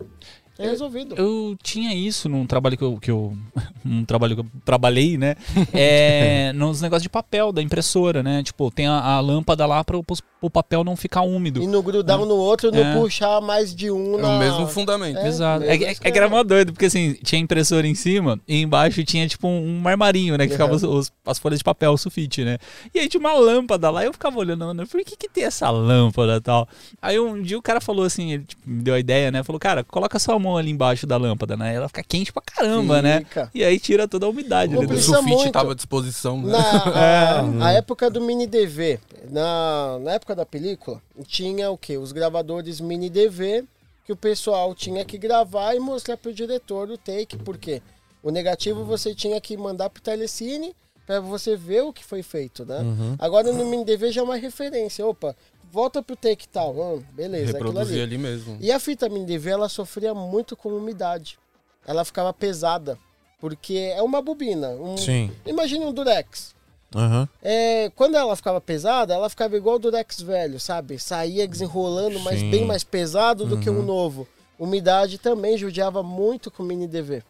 É 0.59 0.69
resolvido. 0.69 1.14
Eu 1.17 1.57
tinha 1.62 1.95
isso 1.95 2.29
num 2.29 2.47
trabalho 2.47 2.77
que 2.77 2.85
eu. 2.85 2.99
Que 3.01 3.11
eu 3.11 3.37
um 3.85 4.05
trabalho 4.05 4.37
que 4.37 4.40
eu 4.43 4.47
trabalhei, 4.64 5.19
né? 5.19 5.35
É, 5.73 6.53
nos 6.55 6.81
negócios 6.81 7.03
de 7.03 7.09
papel 7.09 7.53
da 7.53 7.61
impressora, 7.62 8.23
né? 8.23 8.43
Tipo, 8.43 8.71
tem 8.71 8.87
a, 8.87 8.99
a 9.01 9.21
lâmpada 9.21 9.67
lá 9.67 9.83
para 9.83 9.97
o 9.97 10.51
papel 10.51 10.85
não 10.85 10.97
ficar 10.97 11.23
úmido. 11.23 11.62
E 11.62 11.67
não 11.67 11.83
grudar 11.83 12.21
um 12.21 12.27
no 12.27 12.37
outro, 12.37 12.71
não 12.71 12.79
É. 12.85 12.95
puxar 12.95 13.40
mais 13.40 13.75
de 13.75 13.90
um 13.90 14.19
É 14.19 14.23
na... 14.23 14.29
o 14.29 14.38
mesmo 14.38 14.67
fundamento. 14.69 15.19
É. 15.19 15.27
Exato. 15.29 15.64
É, 15.64 15.69
mesmo 15.77 15.85
é, 15.87 15.90
é 16.09 16.11
que 16.11 16.19
era 16.19 16.29
mó 16.29 16.43
doido, 16.43 16.73
porque 16.73 16.87
assim, 16.87 17.14
tinha 17.23 17.40
impressora 17.40 17.87
em 17.87 17.95
cima 17.95 18.38
e 18.47 18.61
embaixo 18.62 19.03
tinha 19.05 19.27
tipo 19.27 19.49
um, 19.49 19.81
um 19.83 19.88
armarinho, 19.88 20.37
né? 20.37 20.47
Que 20.47 20.53
ficava 20.53 20.75
os, 20.75 20.83
os- 20.83 21.12
as 21.27 21.38
folhas 21.38 21.59
de 21.59 21.64
papel, 21.64 21.93
o 21.93 21.99
sulfite, 21.99 22.45
né? 22.45 22.59
E 22.95 23.01
aí 23.01 23.09
tinha 23.09 23.21
uma 23.21 23.33
lâmpada 23.35 23.90
lá 23.90 24.03
e 24.03 24.07
eu 24.07 24.12
ficava 24.12 24.38
olhando, 24.38 24.64
mano, 24.67 24.87
por 24.87 25.03
que 25.05 25.17
que 25.17 25.29
tem 25.29 25.45
essa 25.45 25.69
lâmpada 25.71 26.37
e 26.37 26.40
tal? 26.40 26.69
Aí 27.03 27.19
um 27.19 27.43
dia 27.43 27.59
o 27.59 27.62
cara 27.62 27.81
falou 27.81 28.05
assim, 28.05 28.33
ele 28.33 28.45
tipo, 28.45 28.62
me 28.67 28.83
deu 28.83 28.95
a 28.95 29.01
ideia, 29.01 29.31
né? 29.31 29.43
Falou, 29.43 29.59
cara, 29.59 29.83
coloca 29.83 30.19
sua 30.19 30.38
mão 30.45 30.57
ali 30.57 30.71
embaixo 30.71 31.07
da 31.07 31.17
lâmpada, 31.17 31.57
né? 31.57 31.75
Ela 31.75 31.89
fica 31.89 32.03
quente 32.03 32.33
pra 32.33 32.43
caramba, 32.43 33.01
né? 33.03 33.19
Fica. 33.21 33.51
E 33.55 33.65
aí 33.65 33.79
tira 33.81 34.07
toda 34.07 34.27
a 34.27 34.29
umidade 34.29 34.77
O 34.77 35.01
sulfite 35.01 35.35
muito. 35.35 35.53
tava 35.53 35.73
à 35.73 35.75
disposição. 35.75 36.41
né? 36.43 36.53
Na 36.53 36.61
a, 37.65 37.67
a 37.69 37.73
época 37.73 38.11
do 38.11 38.21
mini 38.21 38.47
DV, 38.47 39.01
na, 39.31 39.99
na 40.01 40.13
época 40.13 40.35
da 40.35 40.45
película, 40.47 41.01
tinha 41.27 41.71
o 41.71 41.79
que? 41.79 41.97
Os 41.97 42.13
gravadores 42.13 42.81
mini 42.81 43.09
DV 43.11 43.65
que 44.05 44.13
o 44.13 44.17
pessoal 44.17 44.75
tinha 44.75 45.03
que 45.05 45.17
gravar 45.17 45.75
e 45.75 45.81
mostrar 45.81 46.17
pro 46.19 46.33
diretor 46.33 46.91
o 46.91 46.99
take, 46.99 47.39
porque 47.39 47.81
o 48.23 48.31
negativo 48.31 48.85
você 48.85 49.15
tinha 49.15 49.41
que 49.41 49.57
mandar 49.57 49.89
pro 49.89 50.03
telecine 50.03 50.75
para 51.07 51.21
você 51.21 51.57
ver 51.57 51.83
o 51.83 51.93
que 51.93 52.05
foi 52.05 52.23
feito, 52.23 52.65
né? 52.67 52.79
Agora 53.19 53.51
no 53.53 53.65
mini 53.67 53.85
DV 53.85 54.11
já 54.13 54.21
é 54.21 54.25
uma 54.25 54.37
referência. 54.37 55.07
Opa, 55.07 55.35
volta 55.75 56.01
pro 56.01 56.15
take 56.15 56.47
tal. 56.47 57.03
Beleza, 57.13 57.51
aquilo 57.51 57.71
Reproduzir 57.71 57.95
ali. 57.95 58.03
ali 58.03 58.19
mesmo. 58.19 58.57
E 58.61 58.71
a 58.71 58.79
fita 58.79 59.09
mini 59.09 59.27
DV 59.27 59.51
ela 59.51 59.69
sofria 59.69 60.15
muito 60.15 60.57
com 60.57 60.69
umidade. 60.69 61.37
Ela 61.85 62.05
ficava 62.05 62.33
pesada, 62.33 62.97
porque 63.41 63.93
é 63.95 64.01
uma 64.01 64.23
bobina. 64.23 64.69
Um, 64.69 64.97
Sim. 64.97 65.33
Imagine 65.45 65.85
um 65.85 65.93
Durex. 65.93 66.55
Aham. 66.95 67.29
É, 67.43 67.91
quando 67.97 68.15
ela 68.15 68.37
ficava 68.37 68.61
pesada, 68.61 69.13
ela 69.13 69.29
ficava 69.29 69.57
igual 69.57 69.75
o 69.77 69.79
Durex 69.81 70.23
velho, 70.23 70.61
sabe? 70.61 70.97
Saía 70.99 71.47
desenrolando, 71.49 72.21
mas 72.21 72.39
Sim. 72.39 72.51
bem 72.53 72.65
mais 72.65 72.85
pesado 72.85 73.45
do 73.45 73.59
que 73.59 73.69
um 73.69 73.83
novo. 73.83 74.29
Umidade 74.57 75.19
também 75.19 75.59
judiava 75.59 76.05
muito 76.05 76.53
com 76.53 76.63
o 76.63 76.67
mini 76.67 76.87
DV. 76.87 77.25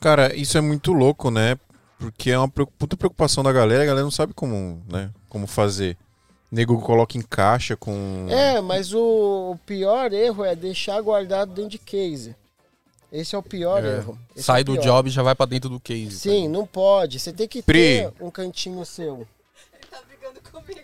Cara, 0.00 0.34
isso 0.34 0.56
é 0.56 0.62
muito 0.62 0.94
louco, 0.94 1.30
né? 1.30 1.58
Porque 1.98 2.30
é 2.30 2.38
uma 2.38 2.48
puta 2.48 2.96
preocupação 2.96 3.44
da 3.44 3.52
galera, 3.52 3.82
a 3.82 3.86
galera 3.86 4.04
não 4.04 4.10
sabe 4.10 4.32
como, 4.32 4.82
né? 4.88 5.10
Como 5.28 5.46
fazer. 5.46 5.96
Nego 6.50 6.80
coloca 6.80 7.18
em 7.18 7.22
caixa 7.22 7.76
com. 7.76 8.26
É, 8.30 8.60
mas 8.60 8.92
o, 8.94 9.52
o 9.54 9.58
pior 9.66 10.12
erro 10.12 10.44
é 10.44 10.54
deixar 10.54 11.00
guardado 11.00 11.52
dentro 11.52 11.70
de 11.70 11.78
case. 11.78 12.34
Esse 13.12 13.34
é 13.34 13.38
o 13.38 13.42
pior 13.42 13.84
É. 13.84 13.96
erro. 13.96 14.18
Esse 14.34 14.44
Sai 14.44 14.60
é 14.60 14.62
o 14.62 14.64
do 14.64 14.72
pior. 14.74 14.82
job 14.82 15.08
e 15.08 15.12
já 15.12 15.22
vai 15.22 15.34
pra 15.34 15.46
dentro 15.46 15.68
do 15.70 15.80
case. 15.80 16.12
Sim, 16.18 16.48
não 16.48 16.66
pode. 16.66 17.18
Você 17.18 17.32
tem 17.32 17.48
que 17.48 17.62
Pri. 17.62 17.78
ter 18.10 18.12
um 18.20 18.30
cantinho 18.30 18.84
seu. 18.84 19.26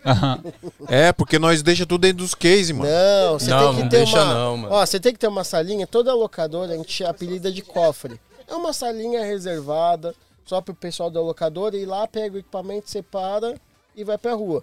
Aham. 0.05 0.43
É, 0.89 1.13
porque 1.13 1.39
nós 1.39 1.63
deixa 1.63 1.87
tudo 1.87 2.03
dentro 2.03 2.19
dos 2.19 2.35
cases, 2.35 2.71
mano. 2.73 2.91
Não, 2.91 3.39
você 3.39 3.51
Não, 3.51 3.59
tem 3.69 3.77
que 3.77 3.83
não 3.83 3.89
ter 3.89 3.97
deixa 3.99 4.23
uma. 4.25 4.35
não, 4.35 4.57
mano. 4.57 4.75
Ó, 4.75 4.85
você 4.87 4.99
tem 5.01 5.13
que 5.13 5.19
ter 5.19 5.29
uma 5.29 5.45
salinha, 5.45 5.87
toda 5.87 6.13
locadora 6.15 6.73
a 6.73 6.77
gente 6.77 7.05
apelida 7.05 7.51
de 7.53 7.63
cofre. 7.63 8.21
É 8.49 8.55
uma 8.55 8.73
salinha 8.73 9.25
reservada 9.25 10.15
só 10.45 10.61
pro 10.61 10.75
pessoal 10.75 11.09
da 11.11 11.21
locadora 11.21 11.77
ir 11.77 11.87
lá, 11.87 12.07
pega 12.07 12.37
o 12.37 12.39
equipamento, 12.39 12.91
separa 12.91 13.55
e 13.95 14.03
vai 14.05 14.19
pra 14.19 14.35
rua. 14.35 14.63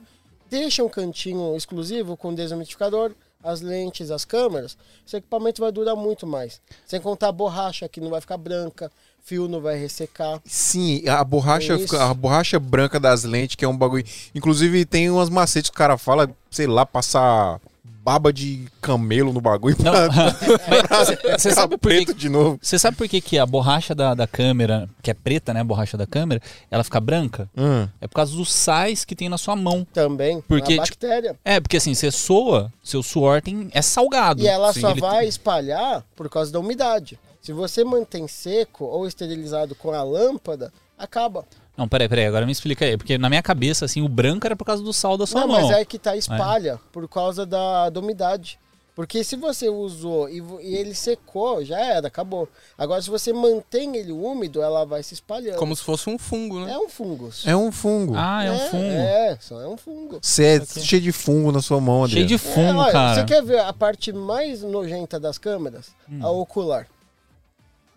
Deixa 0.50 0.84
um 0.84 0.90
cantinho 0.90 1.56
exclusivo 1.56 2.18
com 2.18 2.34
desumidificador, 2.34 3.12
as 3.44 3.62
lentes, 3.62 4.12
as 4.12 4.26
câmeras. 4.26 4.78
Esse 5.06 5.18
equipamento 5.18 5.62
vai 5.62 5.72
durar 5.72 5.96
muito 5.96 6.26
mais. 6.28 6.60
Sem 6.86 7.00
contar 7.00 7.30
a 7.30 7.32
borracha 7.32 7.88
que 7.88 8.02
não 8.02 8.10
vai 8.10 8.20
ficar 8.20 8.38
branca, 8.38 8.92
fio 9.24 9.48
não 9.48 9.62
vai 9.62 9.78
ressecar. 9.78 10.42
Sim, 10.46 11.08
a 11.08 11.24
borracha, 11.24 11.78
fica- 11.78 12.04
a 12.10 12.14
borracha 12.14 12.60
branca 12.60 13.00
das 13.00 13.24
lentes, 13.24 13.56
que 13.56 13.64
é 13.64 13.68
um 13.68 13.78
bagulho. 13.78 14.04
Inclusive, 14.34 14.86
tem 14.86 15.10
umas 15.10 15.30
macetes 15.30 15.70
que 15.70 15.76
o 15.76 15.78
cara 15.78 15.98
fala, 15.98 16.30
sei 16.50 16.68
lá, 16.68 16.86
passar 16.86 17.62
baba 18.04 18.32
de 18.32 18.68
camelo 18.82 19.34
no 19.34 19.42
bagulho 19.42 19.76
Não, 19.80 19.92
pra 19.92 20.10
mas 20.90 21.42
Você 21.42 21.52
sabe 21.54 21.78
por 21.78 21.80
preto 21.80 22.14
que... 22.14 22.20
de 22.20 22.30
novo. 22.30 22.60
Você 22.62 22.80
sabe 22.80 22.98
por 22.98 23.08
que, 23.08 23.22
que 23.22 23.38
a 23.38 23.46
borracha 23.46 23.94
da, 23.94 24.14
da 24.14 24.28
câmera, 24.28 24.90
que 25.02 25.12
é 25.12 25.14
preta, 25.14 25.54
né? 25.54 25.62
A 25.62 25.64
borracha 25.64 25.98
da 25.98 26.08
câmera, 26.08 26.42
ela 26.72 26.84
fica 26.84 27.00
branca? 27.00 27.50
Hum. 27.56 27.88
É 28.00 28.08
por 28.08 28.16
causa 28.16 28.36
dos 28.36 28.52
sais 28.52 29.06
que 29.06 29.16
tem 29.16 29.30
na 29.30 29.38
sua 29.38 29.56
mão. 29.56 29.86
Também, 29.94 30.42
Porque, 30.42 30.74
a 30.74 30.84
tipo, 30.84 31.00
bactéria. 31.00 31.36
É, 31.44 31.60
porque 31.60 31.78
assim, 31.78 31.94
você 31.94 32.12
soa, 32.12 32.72
seu 32.84 33.04
suor 33.04 33.42
tem, 33.42 33.70
é 33.74 33.82
salgado. 33.82 34.42
E 34.42 34.48
ela 34.48 34.74
Sim, 34.74 34.82
só 34.82 34.94
vai 34.94 35.28
espalhar 35.28 36.04
por 36.16 36.30
causa 36.30 36.52
da 36.52 36.60
umidade. 36.60 37.20
Se 37.42 37.54
você 37.54 37.84
mantém 37.84 38.28
seco 38.28 38.86
ou 38.86 39.08
esterilizado 39.08 39.76
com 39.76 39.92
a 39.92 40.04
lâmpada, 40.04 40.74
acaba. 40.98 41.46
Não, 41.80 41.88
peraí, 41.88 42.10
peraí, 42.10 42.26
agora 42.26 42.46
me 42.46 42.52
explica 42.52 42.84
aí. 42.84 42.98
Porque 42.98 43.18
na 43.18 43.30
minha 43.30 43.42
cabeça, 43.42 43.86
assim, 43.86 44.02
o 44.02 44.10
branco 44.10 44.46
era 44.46 44.54
por 44.54 44.66
causa 44.66 44.84
do 44.84 44.92
sal 44.92 45.18
da 45.18 45.26
sua 45.26 45.40
Não, 45.42 45.48
mão. 45.48 45.62
mas 45.62 45.72
é 45.78 45.86
que 45.86 45.98
tá 45.98 46.18
espalha 46.18 46.78
por 46.92 47.08
causa 47.08 47.46
da, 47.46 47.90
da 47.90 48.00
umidade. 48.02 48.60
Porque 48.94 49.24
se 49.24 49.38
você 49.38 49.70
usou 49.70 50.28
e, 50.28 50.44
e 50.62 50.76
ele 50.76 50.94
secou, 50.94 51.64
já 51.64 51.80
era, 51.80 52.10
acabou. 52.10 52.50
Agora, 52.78 53.02
se 53.02 53.10
você 53.10 53.32
mantém 53.32 53.96
ele 53.96 54.12
úmido, 54.12 54.62
ela 54.62 54.86
vai 54.86 55.02
se 55.04 55.14
espalhando. 55.14 55.56
Como 55.56 55.74
se 55.74 55.82
fosse 55.82 56.10
um 56.10 56.18
fungo, 56.18 56.66
né? 56.66 56.74
É 56.74 56.78
um 56.78 56.90
fungo. 56.90 57.30
É 57.46 57.56
um 57.56 57.72
fungo. 57.72 58.14
Ah, 58.18 58.44
é, 58.44 58.52
um 58.52 58.60
fungo. 58.60 58.84
É, 58.84 59.38
só 59.40 59.62
é 59.62 59.68
um 59.70 59.78
fungo. 59.78 60.20
Você 60.22 60.44
é 60.44 60.66
cheio 60.82 61.02
de 61.02 61.14
fungo 61.14 61.50
na 61.50 61.62
sua 61.62 61.80
mão, 61.80 62.06
Cheio 62.10 62.26
Adriano. 62.26 62.28
de 62.28 62.34
É, 62.36 62.38
fungo, 62.38 62.80
olha, 62.82 62.92
cara. 62.92 63.16
Você 63.22 63.24
quer 63.24 63.42
ver 63.42 63.60
a 63.60 63.72
parte 63.72 64.12
mais 64.12 64.64
nojenta 64.64 65.18
das 65.18 65.38
câmeras? 65.38 65.92
Hum. 66.12 66.20
A 66.22 66.30
ocular. 66.32 66.86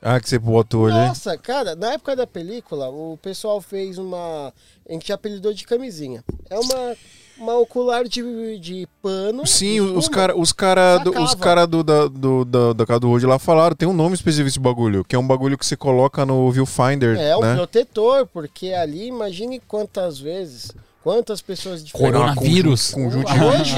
Ah, 0.02 0.20
que 0.20 0.28
você 0.28 0.36
botou 0.36 0.86
ali. 0.86 0.96
Nossa, 0.96 1.38
cara, 1.38 1.76
na 1.76 1.92
época 1.92 2.16
da 2.16 2.26
película, 2.26 2.88
o 2.88 3.16
pessoal 3.22 3.60
fez 3.60 3.98
uma. 3.98 4.52
A 4.88 4.92
gente 4.92 5.12
apelidou 5.12 5.54
de 5.54 5.64
camisinha. 5.64 6.24
É 6.50 6.58
uma, 6.58 6.96
uma 7.38 7.56
ocular 7.58 8.08
de, 8.08 8.58
de 8.58 8.88
pano. 9.00 9.46
Sim, 9.46 9.74
de 9.74 9.80
os 9.80 10.08
caras 10.08 10.36
os 10.36 10.52
cara 10.52 10.98
do, 10.98 11.16
os 11.22 11.34
cara 11.36 11.66
do, 11.66 11.84
da, 11.84 12.08
do, 12.08 12.44
da, 12.44 12.72
da 12.72 12.84
casa 12.84 12.98
do 12.98 13.08
Road 13.08 13.24
lá 13.26 13.38
falaram, 13.38 13.76
tem 13.76 13.88
um 13.88 13.92
nome 13.92 14.16
específico 14.16 14.48
esse 14.48 14.58
bagulho, 14.58 15.04
que 15.04 15.14
é 15.14 15.18
um 15.18 15.26
bagulho 15.26 15.56
que 15.56 15.64
você 15.64 15.76
coloca 15.76 16.26
no 16.26 16.50
viewfinder, 16.50 17.16
É 17.16 17.36
um 17.36 17.40
né? 17.40 17.54
protetor, 17.54 18.26
porque 18.26 18.72
ali, 18.72 19.06
imagine 19.06 19.60
quantas 19.60 20.18
vezes, 20.18 20.72
quantas 21.00 21.40
pessoas 21.40 21.84
diferentes. 21.84 22.18
Coronavírus. 22.18 22.90
Conjunto 22.90 23.32
de... 23.32 23.40
Hoje, 23.40 23.76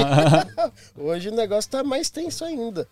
hoje 0.97 1.29
o 1.29 1.35
negócio 1.35 1.69
tá 1.69 1.83
mais 1.83 2.09
tenso 2.09 2.43
ainda. 2.43 2.87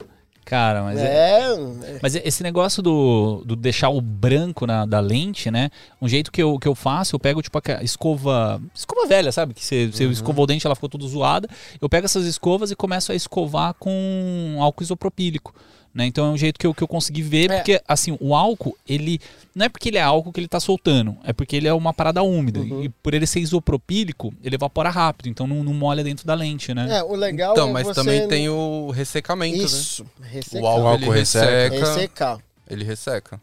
Cara, 0.46 0.84
mas 0.84 1.00
é... 1.00 1.04
É, 1.06 1.40
é, 1.44 2.00
Mas 2.02 2.16
esse 2.16 2.44
negócio 2.44 2.84
do, 2.84 3.44
do 3.46 3.56
deixar 3.56 3.90
o 3.90 4.02
branco 4.02 4.68
na, 4.68 4.86
da 4.86 5.00
lente, 5.00 5.50
né? 5.50 5.70
Um 6.02 6.08
jeito 6.08 6.32
que 6.32 6.44
eu, 6.44 6.60
que 6.60 6.68
eu 6.68 6.76
faço, 6.76 7.16
eu 7.16 7.20
pego 7.20 7.42
tipo 7.42 7.58
a 7.60 7.84
escova. 7.84 8.62
Escova 8.76 9.08
velha, 9.08 9.32
sabe? 9.32 9.54
Que 9.54 9.64
você, 9.66 9.86
Uhum. 9.86 9.92
você 9.92 10.04
escovou 10.06 10.44
o 10.44 10.48
dente, 10.48 10.66
ela 10.68 10.76
ficou 10.76 10.90
toda 10.90 11.08
zoada. 11.08 11.48
Eu 11.82 11.88
pego 11.90 12.06
essas 12.06 12.26
escovas 12.26 12.72
e 12.72 12.76
começo 12.76 13.12
a 13.12 13.16
escovar 13.16 13.74
com 13.80 14.58
álcool 14.60 14.84
isopropílico. 14.84 15.54
Né? 15.94 16.08
Então 16.08 16.26
é 16.26 16.30
um 16.30 16.38
jeito 16.38 16.60
que 16.60 16.66
eu, 16.66 16.74
que 16.74 16.82
eu 16.82 16.88
consegui 16.88 17.22
ver, 17.22 17.52
É. 17.52 17.58
porque 17.58 17.80
assim, 17.88 18.18
o 18.20 18.34
álcool, 18.34 18.76
ele. 18.88 19.20
Não 19.54 19.68
é 19.68 19.70
porque 19.70 19.90
ele 19.90 19.98
é 20.00 20.02
álcool 20.02 20.32
que 20.34 20.40
ele 20.40 20.48
tá 20.48 20.60
soltando, 20.60 21.16
é 21.24 21.32
porque 21.32 21.56
ele 21.56 21.68
é 21.68 21.74
uma 21.74 21.94
parada 21.94 22.24
úmida. 22.24 22.62
Uhum. 22.62 22.84
E 22.84 22.90
por 22.90 23.14
ele 23.14 23.28
ser 23.28 23.40
isopropílico, 23.42 24.34
ele 24.44 24.56
evapora 24.56 24.90
rápido, 24.90 25.30
então 25.30 25.46
não, 25.46 25.64
não 25.64 25.74
molha 25.74 26.04
dentro 26.04 26.26
da 26.26 26.34
lente, 26.34 26.74
né? 26.74 26.98
é, 26.98 27.04
o 27.04 27.14
legal 27.16 27.52
Então, 27.54 27.70
é 27.70 27.74
mas 27.74 27.86
você... 27.88 27.94
também 27.94 28.28
tem 28.28 28.50
o 28.50 28.90
ressecamento, 28.90 29.58
né? 29.58 29.64
Isso, 29.64 30.06
ressecar. 30.22 30.64
O 30.64 30.68
álcool, 30.68 30.84
O 30.84 30.88
álcool 30.88 31.06
ele 31.06 31.20
resseca. 31.20 31.46
resseca. 31.70 31.86
Ressecar. 31.86 32.40
Ele 32.68 32.84
resseca. 32.84 33.42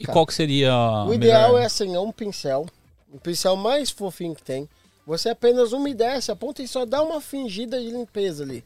E 0.00 0.06
qual 0.06 0.26
que 0.26 0.32
seria. 0.34 0.74
O 1.06 1.12
ideal 1.12 1.48
melhor- 1.52 1.62
é 1.62 1.66
assim, 1.66 1.94
é 1.94 2.00
um 2.00 2.10
pincel, 2.12 2.66
o 3.12 3.18
pincel 3.18 3.54
mais 3.56 3.90
fofinho 3.90 4.34
que 4.34 4.42
tem. 4.42 4.66
Você 5.06 5.28
apenas 5.28 5.72
umedece 5.72 6.30
a 6.30 6.36
ponta 6.36 6.62
e 6.62 6.68
só 6.68 6.86
dá 6.86 7.02
uma 7.02 7.20
fingida 7.20 7.78
de 7.80 7.90
limpeza 7.90 8.44
ali. 8.44 8.64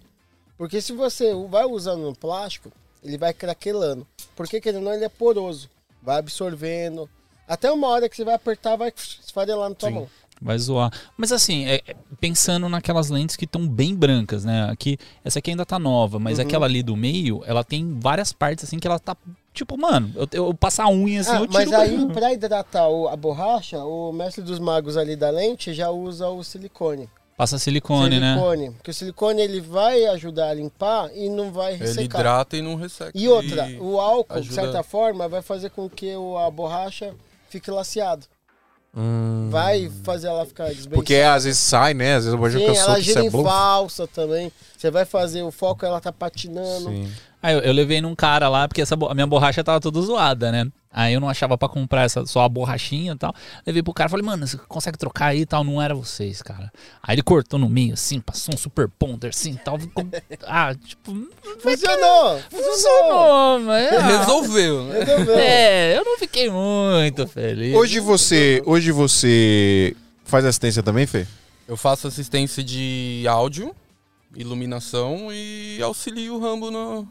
Porque 0.58 0.80
se 0.80 0.92
você 0.92 1.32
vai 1.48 1.64
usando 1.64 2.02
no 2.02 2.14
plástico, 2.14 2.70
ele 3.02 3.18
vai 3.18 3.32
craquelando. 3.32 4.06
Porque 4.34 4.60
querendo 4.60 4.78
ou 4.78 4.84
não, 4.86 4.94
ele 4.94 5.04
é 5.04 5.08
poroso. 5.08 5.68
Vai 6.02 6.18
absorvendo. 6.18 7.08
Até 7.48 7.70
uma 7.70 7.88
hora 7.88 8.08
que 8.08 8.16
você 8.16 8.24
vai 8.24 8.34
apertar, 8.34 8.76
vai 8.76 8.92
esfarelar 8.96 9.68
na 9.68 9.74
tua 9.74 9.88
Sim. 9.88 9.94
mão. 9.94 10.08
Vai 10.42 10.58
zoar. 10.58 10.92
Mas 11.16 11.32
assim, 11.32 11.64
é- 11.66 11.80
é, 11.86 11.96
pensando 12.20 12.68
naquelas 12.68 13.08
lentes 13.08 13.36
que 13.36 13.46
estão 13.46 13.66
bem 13.66 13.94
brancas, 13.94 14.44
né? 14.44 14.68
Aqui, 14.70 14.98
essa 15.24 15.38
aqui 15.38 15.50
ainda 15.50 15.64
tá 15.64 15.78
nova, 15.78 16.18
mas 16.18 16.38
Uhum. 16.38 16.44
aquela 16.44 16.66
ali 16.66 16.82
do 16.82 16.94
meio, 16.94 17.42
ela 17.46 17.64
tem 17.64 17.98
várias 17.98 18.32
partes 18.34 18.64
assim 18.64 18.78
que 18.78 18.86
ela 18.86 18.98
tá. 18.98 19.16
Tipo, 19.54 19.78
mano, 19.78 20.12
eu, 20.14 20.28
eu 20.32 20.54
passar 20.54 20.84
a 20.84 20.90
unha 20.90 21.22
assim, 21.22 21.30
Ah, 21.30 21.36
eu 21.36 21.46
tiro 21.46 21.52
mas 21.54 21.72
aí, 21.72 21.96
branco. 21.96 22.12
pra 22.12 22.32
hidratar 22.34 22.86
o- 22.86 23.08
a 23.08 23.16
borracha, 23.16 23.82
o 23.82 24.12
mestre 24.12 24.42
dos 24.44 24.58
magos 24.58 24.98
ali 24.98 25.16
da 25.16 25.30
lente 25.30 25.72
já 25.72 25.88
usa 25.88 26.28
o 26.28 26.44
silicone. 26.44 27.08
Passa 27.36 27.58
silicone, 27.58 28.18
né? 28.18 28.32
silicone. 28.34 28.70
Porque 28.72 28.90
o 28.90 28.94
silicone 28.94 29.42
ele 29.42 29.60
vai 29.60 30.06
ajudar 30.06 30.48
a 30.50 30.54
limpar 30.54 31.10
e 31.14 31.28
não 31.28 31.52
vai 31.52 31.74
Ele 31.74 31.84
ressecar. 31.84 32.20
hidrata 32.20 32.56
e 32.56 32.62
não 32.62 32.76
resseca. 32.76 33.12
E 33.14 33.28
outra, 33.28 33.68
o 33.78 34.00
álcool, 34.00 34.34
de 34.34 34.40
ajuda- 34.48 34.62
certa 34.62 34.82
forma, 34.82 35.28
vai 35.28 35.42
fazer 35.42 35.68
com 35.70 35.88
que 35.88 36.12
a 36.12 36.50
borracha 36.50 37.14
fique 37.50 37.70
laceado. 37.70 38.26
Hum. 38.98 39.48
Vai 39.50 39.90
fazer 40.02 40.28
ela 40.28 40.46
ficar 40.46 40.64
desbeiçada. 40.68 40.94
Porque 40.94 41.16
às 41.16 41.44
vezes 41.44 41.58
sai, 41.60 41.92
né? 41.92 42.14
Às 42.14 42.24
vezes 42.24 42.32
a 42.32 42.36
borracha 42.38 42.58
Sim, 42.58 42.64
fica 42.66 42.76
ela 42.78 42.84
solta, 42.86 43.00
isso 43.00 43.08
gira 43.10 43.20
é 43.20 43.24
em 43.26 43.30
bom. 43.30 43.44
falsa 43.44 44.06
também. 44.06 44.52
Você 44.74 44.90
vai 44.90 45.04
fazer 45.04 45.42
o 45.42 45.50
foco, 45.50 45.84
ela 45.84 46.00
tá 46.00 46.10
patinando. 46.10 46.88
Sim. 46.88 47.12
Aí 47.46 47.54
eu, 47.54 47.60
eu 47.60 47.72
levei 47.72 48.00
num 48.00 48.14
cara 48.14 48.48
lá, 48.48 48.66
porque 48.66 48.82
essa, 48.82 48.96
a 49.08 49.14
minha 49.14 49.26
borracha 49.26 49.62
tava 49.62 49.80
toda 49.80 50.00
zoada, 50.00 50.50
né? 50.50 50.66
Aí 50.90 51.12
eu 51.14 51.20
não 51.20 51.28
achava 51.28 51.56
pra 51.58 51.68
comprar 51.68 52.02
essa, 52.04 52.24
só 52.26 52.40
a 52.42 52.48
borrachinha 52.48 53.12
e 53.12 53.16
tal. 53.16 53.32
Levei 53.66 53.82
pro 53.82 53.92
cara, 53.92 54.08
falei, 54.08 54.24
mano, 54.24 54.46
você 54.46 54.56
consegue 54.56 54.96
trocar 54.98 55.26
aí 55.26 55.42
e 55.42 55.46
tal? 55.46 55.62
Não 55.62 55.80
era 55.80 55.94
vocês, 55.94 56.40
cara. 56.42 56.72
Aí 57.02 57.14
ele 57.14 57.22
cortou 57.22 57.58
no 57.58 57.68
meio, 57.68 57.92
assim, 57.92 58.18
passou 58.18 58.54
um 58.54 58.58
super 58.58 58.88
ponder, 58.88 59.28
assim, 59.28 59.52
e 59.52 59.58
tal. 59.58 59.78
Ficou- 59.78 60.08
Ah, 60.46 60.74
tipo, 60.74 61.12
Funcionou! 61.60 62.40
funcionou, 62.50 63.60
mas... 63.60 63.92
ah, 63.92 64.18
Resolveu? 64.18 64.90
Resolveu. 64.90 65.38
É, 65.38 65.98
eu 65.98 66.04
não 66.04 66.18
fiquei 66.18 66.50
muito 66.50 67.26
feliz. 67.28 67.74
Hoje 67.76 68.00
você, 68.00 68.62
hoje 68.66 68.90
você 68.90 69.94
faz 70.24 70.44
assistência 70.46 70.82
também, 70.82 71.06
Fê? 71.06 71.26
Eu 71.68 71.76
faço 71.76 72.08
assistência 72.08 72.64
de 72.64 73.24
áudio, 73.28 73.74
iluminação 74.34 75.28
e 75.32 75.78
auxilio 75.82 76.34
o 76.34 76.38
Rambo 76.40 76.70
no- 76.70 77.06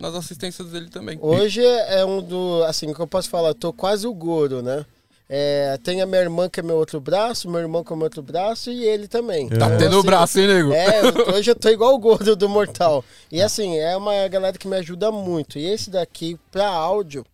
nas 0.00 0.14
assistências 0.14 0.68
dele 0.68 0.88
também. 0.88 1.18
Hoje 1.20 1.64
é 1.64 2.04
um 2.04 2.22
do. 2.22 2.64
Assim, 2.64 2.92
que 2.92 3.00
eu 3.00 3.06
posso 3.06 3.28
falar, 3.28 3.48
eu 3.48 3.54
tô 3.54 3.72
quase 3.72 4.06
o 4.06 4.14
Goro, 4.14 4.62
né? 4.62 4.84
É, 5.32 5.78
tem 5.84 6.02
a 6.02 6.06
minha 6.06 6.20
irmã 6.22 6.48
que 6.48 6.58
é 6.58 6.62
meu 6.62 6.74
outro 6.76 7.00
braço, 7.00 7.48
meu 7.48 7.60
irmão 7.60 7.84
que 7.84 7.92
é 7.92 7.96
meu 7.96 8.02
outro 8.04 8.20
braço 8.20 8.68
e 8.68 8.82
ele 8.82 9.06
também. 9.06 9.48
Tá 9.48 9.54
Então, 9.54 9.78
tendo 9.78 9.94
o 9.94 9.98
assim, 9.98 10.06
braço, 10.06 10.40
hein, 10.40 10.46
nego? 10.48 10.72
É, 10.72 11.02
hoje 11.36 11.52
eu 11.52 11.54
tô 11.54 11.68
igual 11.68 11.94
o 11.94 11.98
gordo 12.00 12.34
do 12.34 12.48
Mortal. 12.48 13.04
E 13.30 13.40
assim, 13.40 13.78
é 13.78 13.96
uma 13.96 14.26
galera 14.26 14.58
que 14.58 14.66
me 14.66 14.76
ajuda 14.76 15.12
muito. 15.12 15.56
E 15.56 15.64
esse 15.64 15.88
daqui, 15.88 16.36
pra 16.50 16.66
áudio, 16.66 17.24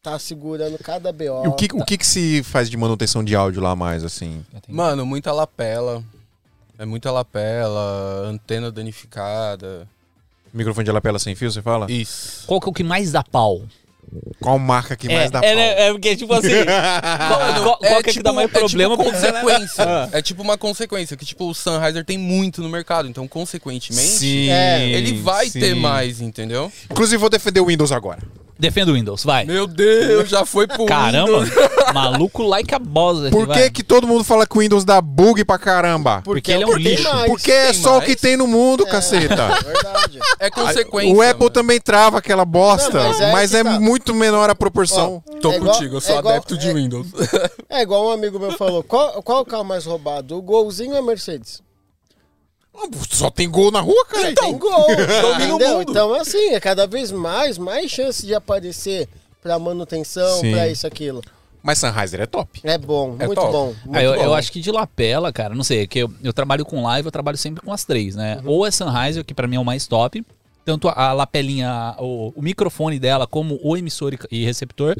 tá 0.00 0.16
segurando 0.16 0.78
cada 0.78 1.12
BO. 1.12 1.44
E 1.44 1.48
o 1.48 1.52
que, 1.52 1.68
o 1.74 1.84
que 1.84 1.98
que 1.98 2.06
se 2.06 2.40
faz 2.44 2.70
de 2.70 2.76
manutenção 2.76 3.24
de 3.24 3.34
áudio 3.34 3.60
lá 3.60 3.74
mais, 3.74 4.04
assim? 4.04 4.46
Mano, 4.68 5.04
muita 5.04 5.32
lapela. 5.32 6.04
É 6.78 6.84
muita 6.86 7.10
lapela, 7.10 8.28
antena 8.28 8.70
danificada. 8.70 9.88
Microfone 10.52 10.84
de 10.84 10.92
lapela 10.92 11.18
sem 11.18 11.34
fio, 11.34 11.50
você 11.50 11.62
fala? 11.62 11.90
Isso. 11.90 12.46
Qual 12.46 12.60
que 12.60 12.68
é 12.68 12.70
o 12.70 12.72
que 12.72 12.82
mais 12.82 13.12
dá 13.12 13.22
pau? 13.22 13.62
Qual 14.40 14.58
marca 14.58 14.96
que 14.96 15.06
mais 15.06 15.26
é, 15.26 15.30
dá 15.30 15.38
é, 15.38 15.42
pau? 15.42 15.54
né, 15.56 15.86
é 15.88 15.92
porque, 15.92 16.16
tipo 16.16 16.32
assim, 16.34 16.48
qual, 16.64 17.62
qual- 17.62 17.78
qual 17.78 18.02
que 18.02 18.10
é 18.10 18.12
que 18.12 18.22
dá 18.22 18.32
mais 18.32 18.50
problema? 18.50 18.96
tipo 18.96 19.04
porque- 19.10 19.26
consequência. 19.26 19.84
Ah. 19.90 20.08
É 20.12 20.20
tipo 20.22 20.42
uma 20.42 20.56
consequência, 20.58 21.16
que 21.16 21.24
tipo 21.24 21.48
o 21.48 21.54
Sennheiser 21.54 22.04
tem 22.04 22.18
muito 22.18 22.60
no 22.62 22.68
mercado, 22.68 23.08
então 23.08 23.26
consequentemente 23.28 24.08
Sim, 24.08 24.48
É, 24.50 24.88
ele 24.88 25.20
vai 25.20 25.48
sim. 25.48 25.60
ter 25.60 25.74
mais, 25.74 26.20
entendeu? 26.20 26.70
Inclusive, 26.90 27.16
vou 27.16 27.30
defender 27.30 27.60
o 27.60 27.66
Windows 27.66 27.92
agora. 27.92 28.18
Defenda 28.58 28.90
o 28.90 28.94
Windows, 28.94 29.24
vai. 29.24 29.46
Meu 29.46 29.66
Deus, 29.66 30.28
já 30.28 30.44
foi 30.44 30.66
pro 30.66 30.84
Caramba, 30.84 31.40
Windows. 31.44 31.70
maluco 31.94 32.42
like 32.42 32.74
a 32.74 32.78
boss 32.78 33.22
aqui, 33.22 33.30
Por 33.30 33.46
vai. 33.46 33.62
que, 33.62 33.70
que 33.70 33.82
todo 33.82 34.06
mundo 34.06 34.22
fala 34.22 34.46
que 34.46 34.54
o 34.54 34.60
Windows 34.60 34.84
dá 34.84 35.00
bug 35.00 35.42
pra 35.46 35.58
caramba? 35.58 36.20
Porque 36.22 36.52
ele 36.52 36.64
é 36.64 36.66
um 36.66 36.72
o 36.72 36.76
que 36.76 36.82
tem 36.84 36.92
lixo. 36.92 37.08
mais. 37.14 37.26
Porque 37.26 37.50
é 37.50 37.72
só 37.72 37.92
o 37.92 37.96
mais? 37.96 38.04
que 38.04 38.16
tem 38.16 38.36
no 38.36 38.46
mundo, 38.46 38.84
caceta. 38.84 39.44
É 39.44 39.62
verdade. 39.64 40.18
É 40.38 40.50
consequência. 40.50 41.14
O 41.14 41.22
Apple 41.22 41.38
mano. 41.38 41.50
também 41.50 41.80
trava 41.80 42.18
aquela 42.18 42.44
bosta, 42.44 42.92
Não, 43.02 43.08
mas 43.18 43.32
mas 43.32 43.54
é, 43.54 43.60
é 43.60 43.64
que 43.64 43.70
tá. 43.70 43.80
muito 43.80 43.99
menor 44.14 44.48
a 44.50 44.54
proporção. 44.54 45.22
Tô 45.40 45.52
É 45.52 45.56
igual- 45.56 45.72
contigo, 45.74 45.96
eu 45.96 46.00
sou 46.00 46.16
é 46.16 46.18
igual- 46.18 46.34
adepto 46.34 46.56
de 46.58 46.68
é- 46.68 46.74
Windows. 46.74 47.06
É 47.68 47.82
igual 47.82 48.06
um 48.06 48.10
amigo 48.10 48.38
meu 48.38 48.52
falou: 48.52 48.82
qual, 48.82 49.22
qual 49.22 49.42
o 49.42 49.44
carro 49.44 49.64
mais 49.64 49.84
roubado? 49.86 50.36
O 50.36 50.42
Golzinho 50.42 50.92
ou 50.92 50.98
a 50.98 51.02
Mercedes? 51.02 51.62
Só 53.10 53.30
tem 53.30 53.48
gol 53.50 53.70
na 53.70 53.80
rua, 53.80 54.04
cara. 54.06 54.34
Tem 54.34 54.56
gol, 54.56 54.86
domina 55.22 55.52
o 55.52 55.56
entendeu? 55.56 55.78
mundo. 55.78 55.90
Então, 55.90 56.14
assim, 56.14 56.50
é 56.50 56.60
cada 56.60 56.86
vez 56.86 57.10
mais, 57.12 57.58
mais 57.58 57.90
chance 57.90 58.24
de 58.24 58.34
aparecer 58.34 59.08
pra 59.42 59.58
manutenção, 59.58 60.40
Sim. 60.40 60.52
pra 60.52 60.68
isso, 60.68 60.86
aquilo. 60.86 61.20
Mas 61.62 61.78
Sennheiser 61.78 62.20
é 62.22 62.26
top. 62.26 62.60
É 62.64 62.78
bom, 62.78 63.16
É 63.18 63.26
muito 63.26 63.38
top. 63.38 63.52
bom. 63.52 63.66
Muito 63.84 63.96
Ah, 63.96 64.02
eu, 64.02 64.14
bom. 64.14 64.22
eu 64.22 64.34
acho 64.34 64.50
que 64.50 64.60
de 64.60 64.70
lapela, 64.70 65.30
cara, 65.32 65.54
não 65.54 65.62
sei, 65.64 65.82
é 65.82 65.86
que 65.86 65.98
eu, 65.98 66.10
eu 66.24 66.32
trabalho 66.32 66.64
com 66.64 66.82
live, 66.82 67.06
eu 67.06 67.12
trabalho 67.12 67.36
sempre 67.36 67.62
com 67.62 67.70
as 67.72 67.84
três, 67.84 68.16
né? 68.16 68.40
Uhum. 68.44 68.50
Ou 68.50 68.66
é 68.66 68.70
Sennheiser, 68.70 69.24
que 69.24 69.34
pra 69.34 69.46
mim 69.46 69.56
é 69.56 69.60
o 69.60 69.64
mais 69.64 69.86
top, 69.86 70.24
tanto 70.64 70.88
a, 70.88 71.12
lapelinha, 71.12 71.94
o, 71.98 72.32
o 72.36 72.42
microfone 72.42 72.98
dela, 72.98 73.26
como 73.26 73.58
o 73.62 73.76
emissor 73.76 74.14
e, 74.14 74.18
e 74.40 74.44
receptor, 74.44 74.96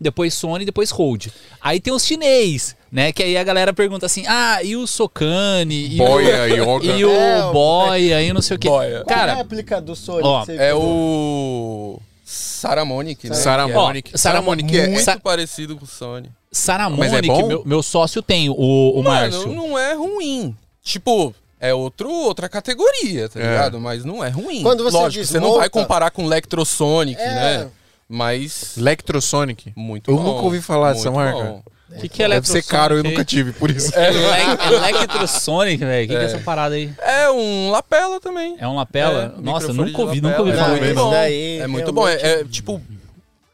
depois 0.00 0.32
Sony, 0.34 0.64
depois 0.64 0.90
Rode. 0.90 1.32
Aí 1.60 1.80
tem 1.80 1.92
os 1.92 2.04
chinês, 2.04 2.76
né? 2.90 3.12
Que 3.12 3.22
aí 3.24 3.36
a 3.36 3.42
galera 3.42 3.72
pergunta 3.72 4.06
assim, 4.06 4.24
ah, 4.28 4.62
e 4.62 4.76
o 4.76 4.86
Socane? 4.86 5.94
E 5.94 5.96
Boia, 5.96 6.42
o, 6.42 6.78
Yoga. 6.78 6.86
e 6.86 7.04
o 7.04 7.10
É, 7.10 7.44
o- 7.46 7.52
Boia, 7.52 8.22
e 8.22 8.30
o 8.30 8.34
não 8.34 8.40
sei 8.42 8.56
o 8.56 8.60
que. 8.60 8.68
Boia. 8.68 9.02
Qual 9.04 9.10
é 9.10 9.14
a 9.14 9.26
Cara, 9.26 9.34
réplica 9.34 9.80
do 9.80 9.96
Sony? 9.96 10.22
ó, 10.24 10.44
É 10.48 10.72
o 10.74 12.00
Saramonic, 12.24 13.28
né? 13.28 13.34
Saramonic. 13.34 14.10
Ó, 14.14 14.18
Saramonic 14.18 14.78
é, 14.78 14.86
Muito 14.88 15.02
Sa- 15.02 15.18
parecido 15.18 15.76
com 15.76 15.84
o 15.84 15.88
Sony. 15.88 16.30
Saramonic, 16.52 17.00
Mas 17.00 17.12
é 17.12 17.22
bom? 17.22 17.46
meu, 17.48 17.62
meu 17.64 17.82
sócio 17.82 18.22
tem, 18.22 18.48
o, 18.48 18.54
o 18.54 19.02
Márcio. 19.02 19.48
Mano, 19.48 19.54
não 19.68 19.78
é 19.78 19.94
ruim. 19.94 20.54
Tipo, 20.82 21.34
é 21.60 21.74
outro, 21.74 22.10
outra 22.10 22.48
categoria, 22.48 23.28
tá 23.28 23.40
É. 23.40 23.42
ligado? 23.42 23.80
Mas 23.80 24.04
não 24.04 24.24
é 24.24 24.28
ruim. 24.28 24.62
Quando 24.62 24.82
você 24.84 24.96
Lógico, 24.96 25.24
você 25.24 25.40
não 25.40 25.56
vai 25.56 25.68
comparar 25.68 26.10
com 26.10 26.22
Electrosonic, 26.24 27.20
É. 27.20 27.26
né? 27.34 27.68
Mas 28.08 28.76
Electrosonic. 28.78 29.72
muito 29.76 30.10
Eu 30.10 30.16
bom. 30.16 30.22
nunca 30.22 30.42
ouvi 30.42 30.60
falar 30.62 30.92
dessa 30.94 31.10
marca. 31.10 31.38
bom. 31.42 31.62
O 31.90 32.00
que, 32.00 32.08
que 32.08 32.22
é 32.22 32.28
Deve 32.28 32.46
ser 32.46 32.62
caro, 32.64 32.94
eu 32.96 33.00
Electrosonic 33.00 33.16
nunca 33.16 33.24
tive, 33.24 33.52
por 33.58 33.70
isso. 33.70 33.92
aí? 33.98 34.06
Ele- 34.14 34.74
Electrosonic, 34.76 35.78
velho. 35.84 36.04
O 36.04 36.08
que, 36.08 36.16
que 36.16 36.22
é 36.22 36.24
essa 36.26 36.38
parada 36.38 36.74
aí? 36.74 36.92
É 37.00 37.30
um 37.30 37.70
lapela 37.70 38.20
também. 38.20 38.56
É 38.58 38.68
um 38.68 38.76
lapela? 38.76 39.34
É, 39.36 39.40
Nossa, 39.40 39.72
nunca 39.72 40.02
ouvi, 40.02 40.20
nunca 40.20 40.38
ouvi 40.40 40.52
falar 40.52 40.66
É 40.66 40.70
muito 40.70 40.82
disso. 40.84 40.94
bom. 40.96 41.14
É 41.14 41.66
muito 41.66 41.92
bom. 41.92 42.06
É, 42.08 42.14
é, 42.40 42.44
tipo 42.44 42.80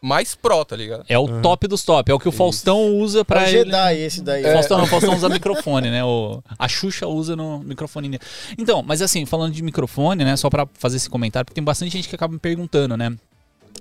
mais 0.05 0.35
pro, 0.35 0.65
tá 0.65 0.77
ligado? 0.77 1.05
É 1.09 1.19
o 1.19 1.41
top 1.41 1.67
dos 1.67 1.83
top. 1.83 2.11
É 2.11 2.15
o 2.15 2.19
que 2.19 2.29
o 2.29 2.33
Faustão 2.33 2.97
usa 2.99 3.21
É 3.21 3.23
o 3.23 3.25
pra 3.25 3.49
ele. 3.49 3.65
Jedi 3.65 3.99
esse 4.01 4.21
daí. 4.23 4.45
O 4.45 4.53
Faustão, 4.53 4.79
não, 4.79 4.85
o 4.85 4.89
Faustão 4.89 5.15
usa 5.15 5.29
microfone, 5.31 5.91
né? 5.91 6.05
O, 6.05 6.43
a 6.59 6.69
Xuxa 6.69 7.07
usa 7.07 7.35
no 7.35 7.61
microfone. 7.61 8.09
dele. 8.11 8.23
Então, 8.59 8.83
mas 8.83 9.01
assim, 9.01 9.25
falando 9.25 9.53
de 9.53 9.63
microfone, 9.63 10.25
né? 10.25 10.37
Só 10.37 10.51
pra 10.51 10.69
fazer 10.75 10.99
esse 10.99 11.09
comentário, 11.09 11.47
porque 11.47 11.55
tem 11.55 11.65
bastante 11.65 11.93
gente 11.93 12.09
que 12.09 12.15
acaba 12.15 12.33
me 12.35 12.39
perguntando, 12.39 12.97
né? 12.97 13.17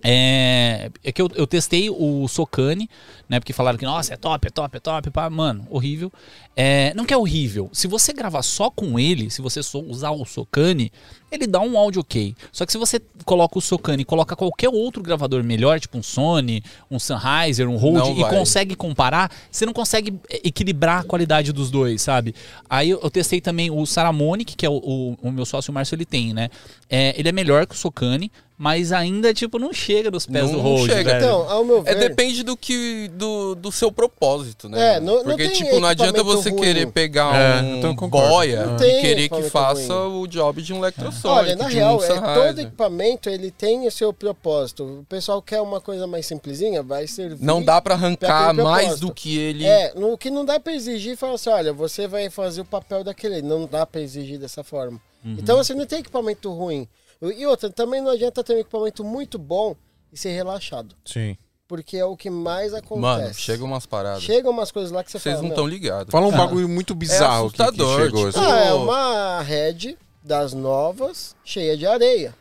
É, 0.03 0.91
é 1.01 1.11
que 1.11 1.21
eu, 1.21 1.29
eu 1.33 1.47
testei 1.47 1.89
o 1.89 2.27
Socane, 2.27 2.89
né? 3.29 3.39
Porque 3.39 3.53
falaram 3.53 3.77
que, 3.77 3.85
nossa, 3.85 4.13
é 4.13 4.17
top, 4.17 4.47
é 4.47 4.51
top, 4.51 4.77
é 4.77 4.79
top. 4.79 5.09
Pá, 5.11 5.29
mano, 5.29 5.65
horrível. 5.69 6.11
É, 6.55 6.93
não 6.93 7.05
que 7.05 7.13
é 7.13 7.17
horrível. 7.17 7.69
Se 7.71 7.87
você 7.87 8.11
gravar 8.11 8.43
só 8.43 8.69
com 8.69 8.99
ele, 8.99 9.29
se 9.29 9.41
você 9.41 9.63
só 9.63 9.79
usar 9.79 10.11
o 10.11 10.25
Socane, 10.25 10.91
ele 11.31 11.47
dá 11.47 11.61
um 11.61 11.77
áudio 11.77 12.01
ok. 12.01 12.35
Só 12.51 12.65
que 12.65 12.71
se 12.71 12.77
você 12.77 13.01
coloca 13.25 13.57
o 13.57 13.61
Socane 13.61 14.01
e 14.01 14.05
coloca 14.05 14.35
qualquer 14.35 14.69
outro 14.69 15.01
gravador 15.01 15.43
melhor, 15.43 15.79
tipo 15.79 15.97
um 15.97 16.03
Sony, 16.03 16.61
um 16.91 16.99
Sennheiser, 16.99 17.67
um 17.69 17.77
Rode, 17.77 18.19
e 18.19 18.29
consegue 18.29 18.75
comparar, 18.75 19.31
você 19.49 19.65
não 19.65 19.73
consegue 19.73 20.19
é, 20.29 20.41
equilibrar 20.43 20.99
a 20.99 21.03
qualidade 21.03 21.51
dos 21.53 21.71
dois, 21.71 22.01
sabe? 22.01 22.35
Aí 22.69 22.89
eu, 22.89 22.99
eu 23.01 23.09
testei 23.09 23.41
também 23.41 23.71
o 23.71 23.85
Saramonic, 23.85 24.55
que 24.55 24.65
é 24.65 24.69
o, 24.69 24.75
o, 24.75 25.17
o 25.21 25.31
meu 25.31 25.45
sócio 25.45 25.73
Márcio, 25.73 25.95
ele 25.95 26.05
tem, 26.05 26.33
né? 26.33 26.49
É, 26.89 27.17
ele 27.17 27.29
é 27.29 27.31
melhor 27.31 27.65
que 27.65 27.73
o 27.73 27.77
Socane, 27.77 28.31
mas 28.63 28.93
ainda, 28.93 29.33
tipo, 29.33 29.59
não 29.59 29.73
chega 29.73 30.09
nos 30.09 30.25
pés 30.25 30.45
Não 30.45 30.53
do 30.53 30.61
Rode, 30.61 30.85
chega. 30.85 31.03
velho. 31.03 31.17
Então, 31.25 31.49
ao 31.49 31.65
meu 31.65 31.83
ver... 31.83 31.91
É 31.91 31.95
depende 31.95 32.43
do 32.43 32.55
que 32.55 33.09
do, 33.09 33.55
do 33.55 33.73
seu 33.73 33.91
propósito, 33.91 34.69
né? 34.69 34.95
É, 34.95 34.99
não- 35.01 35.17
não 35.17 35.23
Porque 35.25 35.49
tem 35.49 35.51
tipo, 35.57 35.81
não 35.81 35.89
adianta 35.89 36.23
você 36.23 36.49
ruim. 36.49 36.61
querer 36.61 36.87
pegar 36.87 37.35
É, 37.35 37.61
um 37.61 37.77
então 37.79 37.93
boia 38.07 38.65
Não 38.67 38.75
e 38.77 39.01
querer 39.01 39.27
que 39.27 39.41
faça 39.49 39.93
ruim. 39.93 40.21
o 40.21 40.27
job 40.27 40.61
de 40.61 40.71
um 40.73 40.77
Electrosonic, 40.77 41.27
Olha, 41.27 41.55
na 41.57 41.67
de 41.67 41.75
real, 41.75 41.99
um 41.99 42.03
é, 42.05 42.07
todo 42.47 42.59
equipamento 42.61 43.29
ele 43.29 43.51
tem 43.51 43.85
o 43.85 43.91
seu 43.91 44.13
propósito. 44.13 45.01
O 45.01 45.05
pessoal 45.09 45.41
quer 45.41 45.59
uma 45.59 45.81
coisa 45.81 46.07
mais 46.07 46.25
simplesinha, 46.25 46.81
vai 46.81 47.05
servir. 47.05 47.43
Não 47.43 47.61
dá 47.61 47.81
pra 47.81 47.95
arrancar 47.95 48.53
mais 48.53 48.97
do 48.97 49.13
que 49.13 49.37
ele... 49.37 49.65
É, 49.65 49.91
no 49.93 50.17
que 50.17 50.31
não 50.31 50.45
dá 50.45 50.57
pra 50.57 50.71
exigir, 50.73 51.17
fala 51.17 51.33
assim, 51.35 51.49
olha, 51.49 51.73
você 51.73 52.07
vai 52.07 52.29
fazer 52.29 52.61
o 52.61 52.65
papel 52.65 53.03
daquele. 53.03 53.41
Não 53.41 53.65
dá 53.65 53.85
pra 53.85 53.99
exigir 53.99 54.39
dessa 54.39 54.63
forma. 54.63 55.01
Uhum. 55.25 55.35
Então 55.37 55.57
você 55.57 55.73
não 55.73 55.85
tem 55.85 55.99
equipamento 55.99 56.49
ruim. 56.53 56.87
E 57.31 57.45
outra, 57.45 57.69
também 57.69 58.01
não 58.01 58.11
adianta 58.11 58.43
ter 58.43 58.55
um 58.55 58.59
equipamento 58.59 59.03
muito 59.03 59.37
bom 59.37 59.75
e 60.11 60.17
ser 60.17 60.31
relaxado. 60.31 60.95
Sim. 61.05 61.37
Porque 61.67 61.97
é 61.97 62.05
o 62.05 62.15
que 62.17 62.29
mais 62.29 62.73
acontece. 62.73 63.01
Mano, 63.01 63.33
chega 63.33 63.63
umas 63.63 63.85
paradas. 63.85 64.21
Chegam 64.23 64.51
umas 64.51 64.71
coisas 64.71 64.91
lá 64.91 65.03
que 65.03 65.09
você 65.11 65.17
Vocês 65.19 65.35
fala. 65.35 65.41
não 65.41 65.47
"Meu, 65.49 65.55
estão 65.55 65.67
ligados. 65.67 66.11
Fala 66.11 66.27
um 66.27 66.31
bagulho 66.31 66.67
muito 66.69 66.93
bizarro 66.93 67.49
que- 67.49 67.55
que, 67.57 67.61
assustador, 67.63 68.01
chegou. 68.03 68.27
assim. 68.27 68.39
Ah, 68.39 68.59
é 68.65 68.73
uma 68.73 69.41
rede 69.41 69.97
das 70.23 70.53
novas, 70.53 71.35
cheia 71.43 71.75
de 71.77 71.85
areia. 71.87 72.35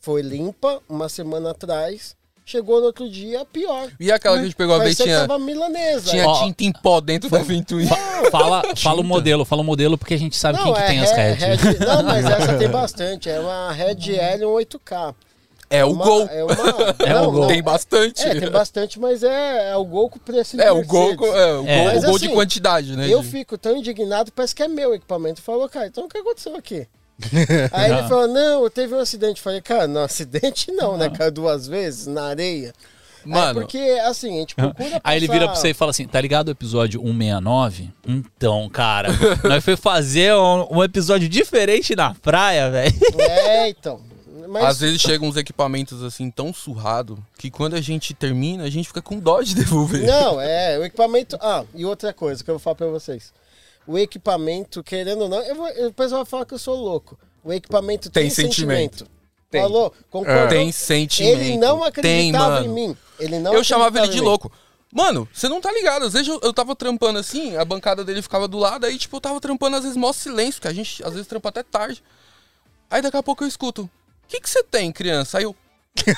Foi 0.00 0.22
limpa 0.22 0.80
uma 0.88 1.08
semana 1.08 1.50
atrás. 1.50 2.14
Chegou 2.50 2.80
no 2.80 2.86
outro 2.86 3.06
dia, 3.10 3.44
pior. 3.44 3.90
E 4.00 4.10
aquela 4.10 4.36
que 4.36 4.40
a 4.40 4.44
gente 4.44 4.56
pegou 4.56 4.74
a 4.74 4.78
vez 4.78 4.96
tinha, 4.96 5.20
tava 5.26 5.38
milanesa. 5.38 6.08
tinha 6.10 6.26
Ó. 6.26 6.42
tinta 6.44 6.64
em 6.64 6.72
pó 6.72 6.98
dentro 6.98 7.28
da 7.28 7.40
ventoinha. 7.40 7.94
Fala, 8.30 8.62
fala 8.74 9.02
o 9.02 9.04
modelo, 9.04 9.44
fala 9.44 9.60
o 9.60 9.64
modelo, 9.64 9.98
porque 9.98 10.14
a 10.14 10.18
gente 10.18 10.34
sabe 10.34 10.56
quem 10.62 10.72
que 10.72 10.82
tem 10.86 10.98
as 11.00 11.10
é 11.12 11.32
Red. 11.34 11.56
Red- 11.56 11.78
Não, 11.84 12.02
mas 12.04 12.24
essa 12.24 12.56
tem 12.56 12.68
bastante. 12.70 13.28
É 13.28 13.38
uma 13.38 13.70
Red 13.72 14.16
L 14.16 14.44
8K. 14.46 15.14
É 15.68 15.84
o 15.84 15.90
Uma- 15.92 16.04
Gol. 16.06 16.22
É, 16.30 16.42
uma, 16.42 16.54
É 17.06 17.12
não, 17.12 17.28
o 17.28 17.32
Gol. 17.32 17.40
não. 17.42 17.48
Tem 17.48 17.62
bastante. 17.62 18.22
É, 18.22 18.40
tem 18.40 18.50
bastante, 18.50 18.98
mas 18.98 19.22
é, 19.22 19.72
é 19.72 19.76
o 19.76 19.84
Gol 19.84 20.08
com 20.08 20.18
preço 20.18 20.56
de 20.56 20.62
É, 20.62 20.72
o 20.72 20.82
Gol, 20.86 21.10
é, 21.26 21.52
o 21.58 21.68
É. 21.68 21.90
gol, 21.92 21.98
o 21.98 22.00
gol 22.06 22.18
de 22.18 22.24
assim, 22.28 22.34
quantidade, 22.34 22.96
né? 22.96 23.06
Eu 23.12 23.20
de- 23.20 23.28
fico 23.28 23.58
tão 23.58 23.76
indignado, 23.76 24.32
parece 24.32 24.54
que 24.54 24.62
é 24.62 24.68
meu 24.68 24.94
equipamento. 24.94 25.42
Falou, 25.42 25.68
cara, 25.68 25.86
então 25.88 26.06
o 26.06 26.08
que 26.08 26.16
aconteceu 26.16 26.56
aqui? 26.56 26.88
Aí 27.72 27.90
ele 27.92 28.08
falou, 28.08 28.28
não, 28.28 28.70
teve 28.70 28.94
um 28.94 28.98
acidente. 28.98 29.40
Falei, 29.40 29.60
cara, 29.60 29.86
não, 29.86 30.02
acidente 30.02 30.70
não, 30.72 30.96
né, 30.96 31.10
cara, 31.10 31.30
duas 31.30 31.66
vezes 31.66 32.06
na 32.06 32.24
areia. 32.24 32.72
Mano, 33.24 33.60
é 33.60 33.62
porque, 33.62 33.78
assim, 34.06 34.36
a 34.36 34.40
gente 34.40 34.54
procura 34.54 35.00
Aí 35.02 35.16
ele 35.18 35.26
passar- 35.26 35.38
vira 35.38 35.50
pra 35.52 35.60
você 35.60 35.70
e 35.70 35.74
fala 35.74 35.90
assim: 35.90 36.06
tá 36.06 36.20
ligado 36.20 36.48
o 36.48 36.50
episódio 36.52 37.00
169? 37.00 37.90
Então, 38.06 38.68
cara, 38.70 39.08
nós 39.44 39.62
foi 39.64 39.76
fazer 39.76 40.32
um, 40.34 40.78
um 40.78 40.84
episódio 40.84 41.28
diferente 41.28 41.94
na 41.96 42.14
praia, 42.14 42.70
velho. 42.70 42.94
É, 43.18 43.68
então. 43.68 44.00
Mas 44.48 44.64
Às 44.64 44.80
vezes 44.80 45.00
chegam 45.02 45.28
uns 45.28 45.36
equipamentos 45.36 46.02
assim 46.02 46.30
tão 46.30 46.54
surrado 46.54 47.22
que 47.36 47.50
quando 47.50 47.74
a 47.74 47.82
gente 47.82 48.14
termina, 48.14 48.64
a 48.64 48.70
gente 48.70 48.86
fica 48.88 49.02
com 49.02 49.18
dó 49.18 49.42
de 49.42 49.52
devolver. 49.54 50.06
Não, 50.06 50.40
é, 50.40 50.78
o 50.78 50.84
equipamento. 50.84 51.36
Ah, 51.40 51.64
e 51.74 51.84
outra 51.84 52.14
coisa 52.14 52.42
que 52.42 52.48
eu 52.48 52.54
vou 52.54 52.60
falar 52.60 52.76
pra 52.76 52.86
vocês. 52.86 53.30
O 53.88 53.96
equipamento, 53.98 54.84
querendo 54.84 55.22
ou 55.22 55.28
não, 55.30 55.42
eu 55.42 55.54
vou, 55.54 55.66
o 55.86 55.92
pessoal 55.94 56.22
vai 56.22 56.30
falar 56.30 56.44
que 56.44 56.52
eu 56.52 56.58
sou 56.58 56.76
louco. 56.76 57.18
O 57.42 57.50
equipamento 57.50 58.10
tem, 58.10 58.24
Tem 58.24 58.30
sentimento. 58.30 58.98
sentimento. 58.98 59.18
Tem. 59.50 59.62
Falou? 59.62 59.94
Concordou? 60.10 60.48
Tem 60.48 60.70
sentimento. 60.70 61.40
Ele 61.40 61.56
não 61.56 61.78
Tem, 61.78 61.88
acreditava 61.88 62.50
mano. 62.60 62.66
em 62.66 62.68
mim. 62.68 62.96
Ele 63.18 63.38
não 63.38 63.54
eu 63.54 63.64
chamava 63.64 63.98
ele 63.98 64.08
de 64.08 64.20
louco. 64.20 64.52
Mano, 64.92 65.26
você 65.32 65.48
não 65.48 65.58
tá 65.58 65.72
ligado. 65.72 66.04
Às 66.04 66.12
vezes 66.12 66.28
eu, 66.28 66.38
eu 66.42 66.52
tava 66.52 66.76
trampando 66.76 67.18
assim, 67.18 67.56
a 67.56 67.64
bancada 67.64 68.04
dele 68.04 68.20
ficava 68.20 68.46
do 68.46 68.58
lado, 68.58 68.84
aí 68.84 68.98
tipo, 68.98 69.16
eu 69.16 69.20
tava 69.22 69.40
trampando 69.40 69.76
às 69.76 69.82
vezes 69.84 69.96
mó 69.96 70.12
silêncio, 70.12 70.60
que 70.60 70.68
a 70.68 70.72
gente 70.72 71.02
às 71.02 71.12
vezes 71.14 71.26
trampa 71.26 71.48
até 71.48 71.62
tarde. 71.62 72.02
Aí 72.90 73.00
daqui 73.00 73.16
a 73.16 73.22
pouco 73.22 73.42
eu 73.42 73.48
escuto, 73.48 73.82
o 73.84 73.90
que 74.28 74.38
que 74.38 74.48
você 74.50 74.62
tem, 74.62 74.92
criança? 74.92 75.38
Aí 75.38 75.44
eu, 75.44 75.56
Eu 76.06 76.14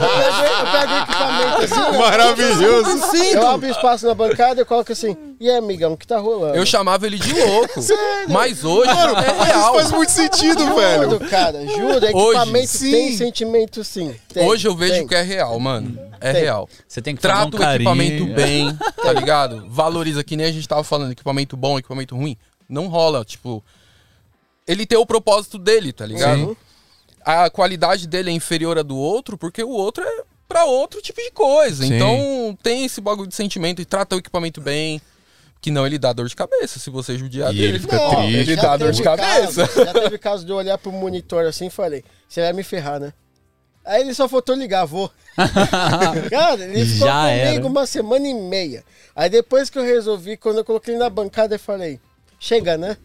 pego, 0.00 0.42
eu 0.58 0.72
pego 0.72 0.92
o 0.92 0.98
equipamento 0.98 1.60
assim. 1.62 1.80
ó, 1.80 1.98
Maravilhoso. 1.98 2.90
assim, 3.04 3.26
Eu 3.32 3.46
abro 3.48 3.68
espaço 3.70 4.06
na 4.06 4.14
bancada 4.14 4.62
e 4.62 4.64
coloco 4.64 4.92
assim. 4.92 5.16
E 5.40 5.50
aí, 5.50 5.56
amigão, 5.56 5.92
o 5.92 5.96
que 5.96 6.06
tá 6.06 6.18
rolando? 6.18 6.56
eu 6.56 6.64
chamava 6.64 7.06
ele 7.06 7.18
de 7.18 7.32
louco. 7.32 7.82
Sério? 7.82 8.28
Mas 8.28 8.64
hoje 8.64 8.90
é 8.90 8.94
Isso 8.94 9.42
real. 9.42 9.74
faz 9.74 9.90
muito 9.92 10.10
sentido, 10.10 10.74
velho. 10.74 11.10
Juro, 11.10 11.28
cara, 11.28 11.66
juro. 11.66 12.04
Equipamento 12.04 12.78
tem 12.78 13.10
sim. 13.10 13.16
sentimento 13.16 13.82
sim. 13.84 14.14
Tem, 14.32 14.46
Hoje 14.46 14.66
eu 14.68 14.74
vejo 14.76 14.94
tem. 14.94 15.06
que 15.06 15.14
é 15.14 15.22
real, 15.22 15.58
mano. 15.58 15.98
É 16.20 16.32
Tem. 16.32 16.42
real. 16.42 16.68
Você 16.86 17.02
tem 17.02 17.16
que 17.16 17.22
Trata 17.22 17.56
um 17.56 17.60
o 17.60 17.62
equipamento 17.74 18.26
bem, 18.26 18.76
tá 19.02 19.12
ligado? 19.12 19.64
Valoriza, 19.68 20.22
que 20.22 20.36
nem 20.36 20.46
a 20.46 20.52
gente 20.52 20.68
tava 20.68 20.84
falando, 20.84 21.10
equipamento 21.12 21.56
bom, 21.56 21.78
equipamento 21.78 22.14
ruim. 22.16 22.36
Não 22.68 22.86
rola, 22.86 23.24
tipo. 23.24 23.62
Ele 24.66 24.86
tem 24.86 24.96
o 24.96 25.04
propósito 25.04 25.58
dele, 25.58 25.92
tá 25.92 26.06
ligado? 26.06 26.38
Sim. 26.50 26.56
A 27.24 27.48
qualidade 27.50 28.06
dele 28.06 28.30
é 28.30 28.32
inferior 28.32 28.78
à 28.78 28.82
do 28.82 28.96
outro, 28.96 29.36
porque 29.38 29.62
o 29.62 29.70
outro 29.70 30.02
é 30.04 30.22
pra 30.48 30.64
outro 30.64 31.00
tipo 31.00 31.20
de 31.20 31.30
coisa. 31.30 31.84
Sim. 31.84 31.94
Então 31.94 32.58
tem 32.62 32.84
esse 32.84 33.00
bagulho 33.00 33.28
de 33.28 33.34
sentimento 33.34 33.80
e 33.80 33.84
trata 33.84 34.16
o 34.16 34.18
equipamento 34.18 34.60
bem. 34.60 35.00
Que 35.60 35.70
não 35.70 35.86
ele 35.86 35.96
dá 35.96 36.12
dor 36.12 36.26
de 36.28 36.34
cabeça 36.34 36.80
se 36.80 36.90
você 36.90 37.16
judiar 37.16 37.52
E 37.52 37.56
dele. 37.56 37.68
ele 37.68 37.78
fica 37.78 37.96
Não, 37.96 38.10
triste. 38.16 38.34
Ele 38.50 38.56
dá 38.56 38.76
dor 38.76 38.90
de 38.90 39.00
cabeça. 39.02 39.68
caso- 39.68 39.84
já 39.84 39.92
teve 39.92 40.18
caso 40.18 40.44
de 40.44 40.50
eu 40.50 40.56
olhar 40.56 40.76
pro 40.76 40.90
monitor 40.90 41.44
assim 41.46 41.66
e 41.66 41.70
falei, 41.70 42.02
você 42.28 42.40
vai 42.40 42.52
me 42.52 42.64
ferrar, 42.64 42.98
né? 42.98 43.12
Aí 43.84 44.00
ele 44.00 44.12
só 44.12 44.28
faltou 44.28 44.56
ligar, 44.56 44.84
vou. 44.84 45.08
Cara, 46.30 46.64
ele 46.64 46.84
ficou 46.84 47.06
Já 47.06 47.28
comigo 47.28 47.56
era. 47.58 47.66
uma 47.66 47.86
semana 47.86 48.26
e 48.26 48.34
meia. 48.34 48.84
Aí 49.14 49.30
depois 49.30 49.70
que 49.70 49.78
eu 49.78 49.82
resolvi, 49.84 50.36
quando 50.36 50.58
eu 50.58 50.64
coloquei 50.64 50.94
ele 50.94 51.02
na 51.02 51.08
bancada, 51.10 51.54
eu 51.54 51.58
falei, 51.60 52.00
chega, 52.38 52.76
né? 52.76 52.96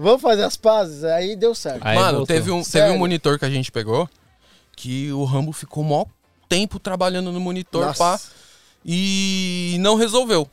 Vamos 0.00 0.22
fazer 0.22 0.44
as 0.44 0.56
pazes? 0.56 1.04
Aí 1.04 1.36
deu 1.36 1.54
certo. 1.54 1.86
Aí 1.86 1.94
Mano, 1.94 2.18
voltou. 2.18 2.26
teve 2.34 2.50
um, 2.50 2.62
teve 2.62 2.90
um 2.90 2.98
monitor 2.98 3.38
que 3.38 3.44
a 3.44 3.50
gente 3.50 3.70
pegou 3.70 4.08
que 4.74 5.12
o 5.12 5.24
Rambo 5.24 5.52
ficou 5.52 5.84
mó 5.84 6.06
tempo 6.48 6.78
trabalhando 6.78 7.30
no 7.30 7.38
monitor, 7.38 7.84
Nossa. 7.84 7.98
pá, 7.98 8.20
e 8.84 9.76
não 9.78 9.94
resolveu. 9.94 10.48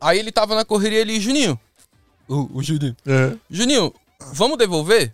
Aí 0.00 0.18
ele 0.18 0.30
tava 0.30 0.54
na 0.54 0.64
correria 0.66 1.00
ali, 1.00 1.18
Juninho. 1.18 1.58
O, 2.28 2.58
o 2.58 2.62
Juninho. 2.62 2.94
É. 3.06 3.36
Juninho, 3.50 3.92
vamos 4.32 4.58
devolver? 4.58 5.12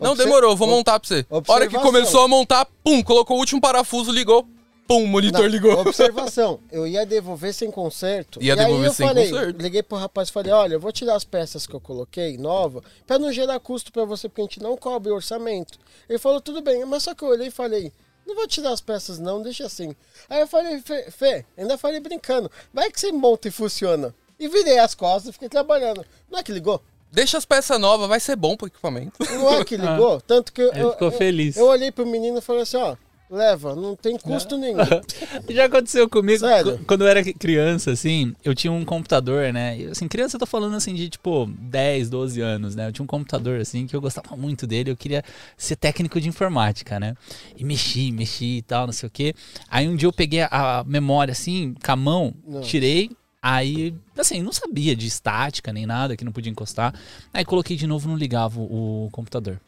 Não, 0.00 0.16
demorou, 0.16 0.56
vou 0.56 0.66
montar 0.66 0.98
pra 0.98 1.06
você. 1.06 1.26
observação. 1.28 1.54
Hora 1.54 1.68
que 1.68 1.78
começou 1.78 2.24
a 2.24 2.28
montar, 2.28 2.66
pum, 2.82 3.02
colocou 3.02 3.36
o 3.36 3.40
último 3.40 3.60
parafuso, 3.60 4.10
ligou, 4.10 4.48
pum, 4.90 5.04
o 5.04 5.06
monitor 5.06 5.40
Não, 5.42 5.48
ligou. 5.48 5.78
Observação, 5.80 6.60
eu 6.70 6.86
ia 6.86 7.06
devolver 7.06 7.52
sem 7.54 7.70
conserto. 7.70 8.42
Ia 8.42 8.48
e 8.48 8.50
aí 8.50 8.56
devolver 8.66 8.88
eu 8.88 8.92
sem 8.92 9.06
falei, 9.06 9.30
conserto. 9.30 9.62
liguei 9.62 9.82
pro 9.82 9.98
rapaz 9.98 10.28
e 10.28 10.32
falei, 10.32 10.52
olha, 10.52 10.74
eu 10.74 10.80
vou 10.80 10.92
tirar 10.92 11.14
as 11.14 11.24
peças 11.24 11.66
que 11.66 11.74
eu 11.74 11.80
coloquei, 11.80 12.36
nova, 12.36 12.82
pra 13.06 13.18
não 13.18 13.32
gerar 13.32 13.60
custo 13.60 13.92
pra 13.92 14.04
você, 14.04 14.28
porque 14.28 14.40
a 14.40 14.44
gente 14.44 14.62
não 14.62 14.76
cobre 14.76 15.10
orçamento. 15.12 15.78
Ele 16.08 16.18
falou, 16.18 16.40
tudo 16.40 16.60
bem, 16.60 16.84
mas 16.84 17.02
só 17.04 17.14
que 17.14 17.22
eu 17.22 17.28
olhei 17.28 17.48
e 17.48 17.50
falei, 17.50 17.92
não 18.26 18.34
vou 18.34 18.46
tirar 18.46 18.70
as 18.72 18.80
peças 18.80 19.18
não, 19.18 19.42
deixa 19.42 19.66
assim. 19.66 19.94
Aí 20.28 20.40
eu 20.40 20.46
falei, 20.46 20.80
Fê, 20.80 21.10
Fê, 21.10 21.44
ainda 21.56 21.76
falei 21.78 22.00
brincando, 22.00 22.50
vai 22.72 22.90
que 22.90 23.00
você 23.00 23.10
monta 23.12 23.48
e 23.48 23.50
funciona. 23.50 24.14
E 24.38 24.48
virei 24.48 24.78
as 24.78 24.94
costas 24.94 25.28
e 25.30 25.32
fiquei 25.32 25.48
trabalhando. 25.48 26.04
Não 26.30 26.38
é 26.38 26.42
que 26.42 26.50
ligou? 26.52 26.82
Deixa 27.12 27.36
as 27.36 27.44
peças 27.44 27.78
novas, 27.78 28.08
vai 28.08 28.20
ser 28.20 28.36
bom 28.36 28.56
pro 28.56 28.68
equipamento. 28.68 29.12
Não 29.34 29.52
é 29.54 29.64
que 29.64 29.76
ligou? 29.78 30.20
Tanto 30.20 30.52
que 30.52 30.62
eu, 30.62 30.70
Ele 30.72 30.82
eu, 30.82 30.92
ficou 30.92 31.08
eu- 31.08 31.12
feliz. 31.12 31.56
eu 31.56 31.66
olhei 31.66 31.90
pro 31.90 32.06
menino 32.06 32.38
e 32.38 32.40
falei 32.40 32.62
assim, 32.62 32.76
ó, 32.76 32.96
leva, 33.30 33.74
não 33.76 33.94
tem 33.94 34.18
custo 34.18 34.58
nenhum. 34.58 34.78
Já 35.48 35.66
aconteceu 35.66 36.08
comigo 36.08 36.40
Sério? 36.40 36.78
qu- 36.78 36.84
quando 36.84 37.02
eu 37.02 37.08
era 37.08 37.22
criança, 37.34 37.92
assim, 37.92 38.34
eu 38.44 38.54
tinha 38.54 38.72
um 38.72 38.84
computador, 38.84 39.52
né? 39.52 39.78
E, 39.78 39.86
assim, 39.86 40.08
criança 40.08 40.36
eu 40.36 40.40
tô 40.40 40.46
falando 40.46 40.74
assim 40.74 40.94
de 40.94 41.08
tipo 41.08 41.46
10, 41.46 42.10
12 42.10 42.40
anos, 42.40 42.74
né? 42.74 42.88
Eu 42.88 42.92
tinha 42.92 43.04
um 43.04 43.06
computador 43.06 43.60
assim 43.60 43.86
que 43.86 43.94
eu 43.94 44.00
gostava 44.00 44.36
muito 44.36 44.66
dele, 44.66 44.90
eu 44.90 44.96
queria 44.96 45.22
ser 45.56 45.76
técnico 45.76 46.20
de 46.20 46.28
informática, 46.28 46.98
né? 46.98 47.14
E 47.56 47.64
mexi, 47.64 48.10
mexi 48.10 48.56
e 48.58 48.62
tal, 48.62 48.86
não 48.86 48.92
sei 48.92 49.06
o 49.06 49.10
quê. 49.10 49.32
Aí 49.70 49.88
um 49.88 49.94
dia 49.94 50.08
eu 50.08 50.12
peguei 50.12 50.42
a, 50.42 50.82
memória 50.86 51.32
assim, 51.32 51.74
com 51.84 51.92
a 51.92 51.96
mão, 51.96 52.34
Nossa. 52.46 52.68
tirei, 52.68 53.10
aí, 53.40 53.94
assim, 54.18 54.42
não 54.42 54.52
sabia 54.52 54.94
de 54.96 55.06
estática 55.06 55.72
nem 55.72 55.86
nada, 55.86 56.16
que 56.16 56.24
não 56.24 56.32
podia 56.32 56.50
encostar. 56.50 56.92
Aí 57.32 57.44
coloquei 57.44 57.76
de 57.76 57.86
novo, 57.86 58.08
não 58.08 58.16
ligava 58.16 58.60
o, 58.60 59.06
o 59.06 59.10
computador. 59.10 59.60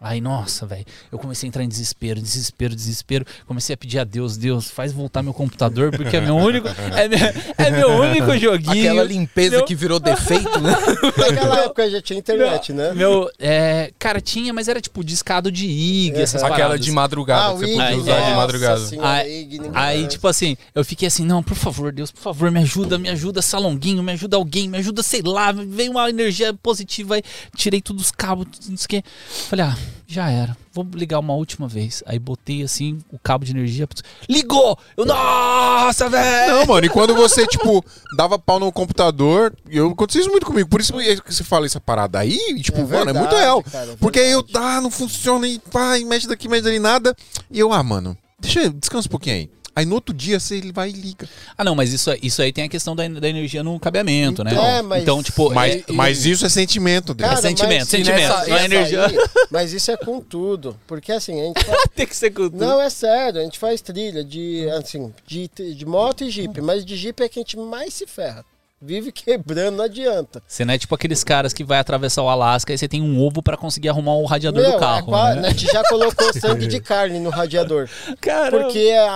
Aí, 0.00 0.20
nossa, 0.20 0.64
velho, 0.64 0.84
eu 1.10 1.18
comecei 1.18 1.46
a 1.46 1.48
entrar 1.48 1.64
em 1.64 1.68
desespero, 1.68 2.20
desespero, 2.20 2.72
desespero. 2.74 3.24
Comecei 3.46 3.74
a 3.74 3.76
pedir 3.76 3.98
a 3.98 4.04
Deus, 4.04 4.36
Deus, 4.36 4.70
faz 4.70 4.92
voltar 4.92 5.24
meu 5.24 5.34
computador, 5.34 5.90
porque 5.90 6.16
é 6.16 6.20
meu 6.20 6.36
único, 6.38 6.68
é 6.68 7.08
meu, 7.08 7.18
é 7.58 7.70
meu 7.72 7.88
único 7.88 8.38
joguinho. 8.38 8.90
Aquela 8.90 9.02
limpeza 9.02 9.56
Meu- 9.56 9.64
que 9.64 9.74
virou 9.74 9.98
defeito, 9.98 10.60
né? 10.60 10.70
Naquela 11.18 11.64
época 11.64 11.90
já 11.90 12.00
tinha 12.00 12.16
internet, 12.18 12.72
né? 12.72 12.92
Meu, 12.94 13.28
é, 13.40 13.90
cara, 13.98 14.20
tinha, 14.20 14.52
mas 14.52 14.68
era 14.68 14.80
tipo 14.80 15.02
discado 15.02 15.50
de 15.50 15.66
IG, 15.66 16.12
essas 16.20 16.44
Aquela 16.44 16.58
paradas. 16.58 16.84
de 16.84 16.92
madrugada, 16.92 17.54
que 17.54 17.58
você 17.58 17.64
Ig, 17.66 17.72
podia 17.72 17.86
Aí, 17.88 17.96
usar 17.96 18.14
de 18.14 18.20
nossa 18.20 18.36
madrugada. 18.36 18.86
senhora, 18.86 19.08
Aí- 19.08 19.42
Ig, 19.42 19.60
Aí, 19.74 20.06
tipo 20.06 20.28
assim, 20.28 20.56
eu 20.76 20.84
fiquei 20.84 21.08
assim, 21.08 21.24
não, 21.24 21.42
por 21.42 21.56
favor, 21.56 21.90
Deus, 21.92 22.12
por 22.12 22.20
favor, 22.20 22.52
me 22.52 22.60
ajuda, 22.60 22.98
me 22.98 23.08
ajuda, 23.08 23.42
Salonguinho, 23.42 24.00
me 24.02 24.12
ajuda 24.12 24.36
alguém, 24.36 24.68
me 24.68 24.78
ajuda, 24.78 25.02
sei 25.02 25.22
lá, 25.24 25.50
veio 25.50 25.90
uma 25.90 26.08
energia 26.08 26.54
positiva 26.54 27.16
aí, 27.16 27.22
tirei 27.56 27.80
todos 27.80 28.04
os 28.04 28.10
cabos, 28.12 28.46
tudo 28.60 28.74
isso 28.74 28.88
que. 28.88 29.02
Falei, 29.48 29.64
ah, 29.66 29.76
já 30.10 30.30
era, 30.30 30.56
vou 30.72 30.88
ligar 30.94 31.18
uma 31.18 31.34
última 31.34 31.68
vez. 31.68 32.02
Aí 32.06 32.18
botei 32.18 32.62
assim 32.62 32.98
o 33.12 33.18
cabo 33.18 33.44
de 33.44 33.52
energia, 33.52 33.86
ligou! 34.26 34.76
Eu, 34.96 35.04
nossa, 35.04 36.08
velho! 36.08 36.56
Não, 36.56 36.66
mano, 36.66 36.86
e 36.86 36.88
quando 36.88 37.14
você, 37.14 37.46
tipo, 37.46 37.84
dava 38.16 38.38
pau 38.38 38.58
no 38.58 38.72
computador, 38.72 39.54
eu 39.68 39.90
aconteceu 39.90 40.22
isso 40.22 40.30
muito 40.30 40.46
comigo. 40.46 40.66
Por 40.66 40.80
isso 40.80 40.94
que 40.94 41.34
você 41.34 41.44
fala 41.44 41.66
essa 41.66 41.78
parada 41.78 42.18
aí, 42.18 42.38
tipo, 42.62 42.78
É 42.78 42.84
mano, 42.84 43.10
é 43.10 43.12
muito 43.12 43.34
real. 43.36 43.62
cara, 43.62 43.92
é 43.92 43.96
Porque 43.96 44.18
aí 44.18 44.32
eu, 44.32 44.42
ah, 44.54 44.80
não 44.80 44.90
funciona, 44.90 45.46
e 45.46 45.58
pá, 45.58 45.98
e 45.98 46.06
mexe 46.06 46.26
daqui, 46.26 46.48
mexe 46.48 46.62
dali, 46.62 46.78
nada. 46.78 47.14
E 47.50 47.58
eu, 47.58 47.70
ah, 47.70 47.82
mano, 47.82 48.16
deixa 48.40 48.62
eu, 48.62 48.72
descansa 48.72 49.08
um 49.08 49.10
pouquinho 49.10 49.36
aí. 49.36 49.50
Aí 49.78 49.86
no 49.86 49.94
outro 49.94 50.12
dia 50.12 50.40
você 50.40 50.56
ele 50.56 50.72
vai 50.72 50.88
e 50.88 50.92
liga. 50.92 51.28
Ah, 51.56 51.62
não, 51.62 51.72
mas 51.76 51.92
isso, 51.92 52.10
isso 52.20 52.42
aí 52.42 52.52
tem 52.52 52.64
a 52.64 52.68
questão 52.68 52.96
da, 52.96 53.06
da 53.06 53.28
energia 53.28 53.62
no 53.62 53.78
cabeamento, 53.78 54.42
né? 54.42 54.50
Então, 54.50 54.66
é, 54.66 54.82
mas- 54.82 55.02
Então, 55.02 55.22
tipo, 55.22 55.50
Mas, 55.54 55.76
é- 55.76 55.84
mas 55.92 56.26
isso 56.26 56.44
é 56.44 56.48
sentimento 56.48 57.14
dele. 57.14 57.28
Cara, 57.28 57.40
sentimento, 57.40 57.78
mas- 57.82 57.88
sentimento, 57.88 58.20
nessa- 58.20 58.46
não 58.48 58.56
é 58.56 58.64
energia. 58.64 59.06
aí- 59.06 59.16
mas 59.52 59.72
isso 59.72 59.88
é 59.92 59.96
com 59.96 60.20
tudo. 60.20 60.76
Porque 60.84 61.12
assim, 61.12 61.40
a 61.40 61.44
gente 61.44 61.64
faz, 61.64 61.78
tem 61.94 62.06
que 62.08 62.16
ser 62.16 62.30
cultura. 62.32 62.66
Não, 62.66 62.80
é 62.80 62.90
sério, 62.90 63.40
a 63.40 63.44
gente 63.44 63.56
faz 63.56 63.80
trilha 63.80 64.24
de, 64.24 64.68
assim, 64.70 65.14
de, 65.24 65.48
de 65.76 65.86
moto 65.86 66.24
e 66.24 66.30
jeep, 66.30 66.60
mas 66.60 66.84
de 66.84 66.96
jeep 66.96 67.22
é 67.22 67.28
que 67.28 67.38
a 67.38 67.42
gente 67.42 67.56
mais 67.56 67.94
se 67.94 68.04
ferra. 68.04 68.44
Vive 68.80 69.10
quebrando, 69.10 69.76
não 69.78 69.84
adianta. 69.84 70.40
Você 70.46 70.64
não 70.64 70.72
é 70.72 70.78
tipo 70.78 70.94
aqueles 70.94 71.24
caras 71.24 71.52
que 71.52 71.64
vai 71.64 71.80
atravessar 71.80 72.22
o 72.22 72.28
Alasca 72.28 72.72
e 72.72 72.78
você 72.78 72.86
tem 72.86 73.02
um 73.02 73.20
ovo 73.20 73.42
pra 73.42 73.56
conseguir 73.56 73.88
arrumar 73.88 74.14
o 74.14 74.24
radiador 74.24 74.62
Meu, 74.62 74.70
do 74.70 74.76
é 74.76 74.80
carro. 74.80 75.10
né? 75.34 75.48
a 75.48 75.50
gente 75.50 75.66
já 75.66 75.82
colocou 75.88 76.32
sangue 76.38 76.68
de 76.68 76.78
carne 76.80 77.18
no 77.18 77.28
radiador. 77.28 77.88
Caramba. 78.20 78.64
Porque 78.64 78.92
a 78.96 79.10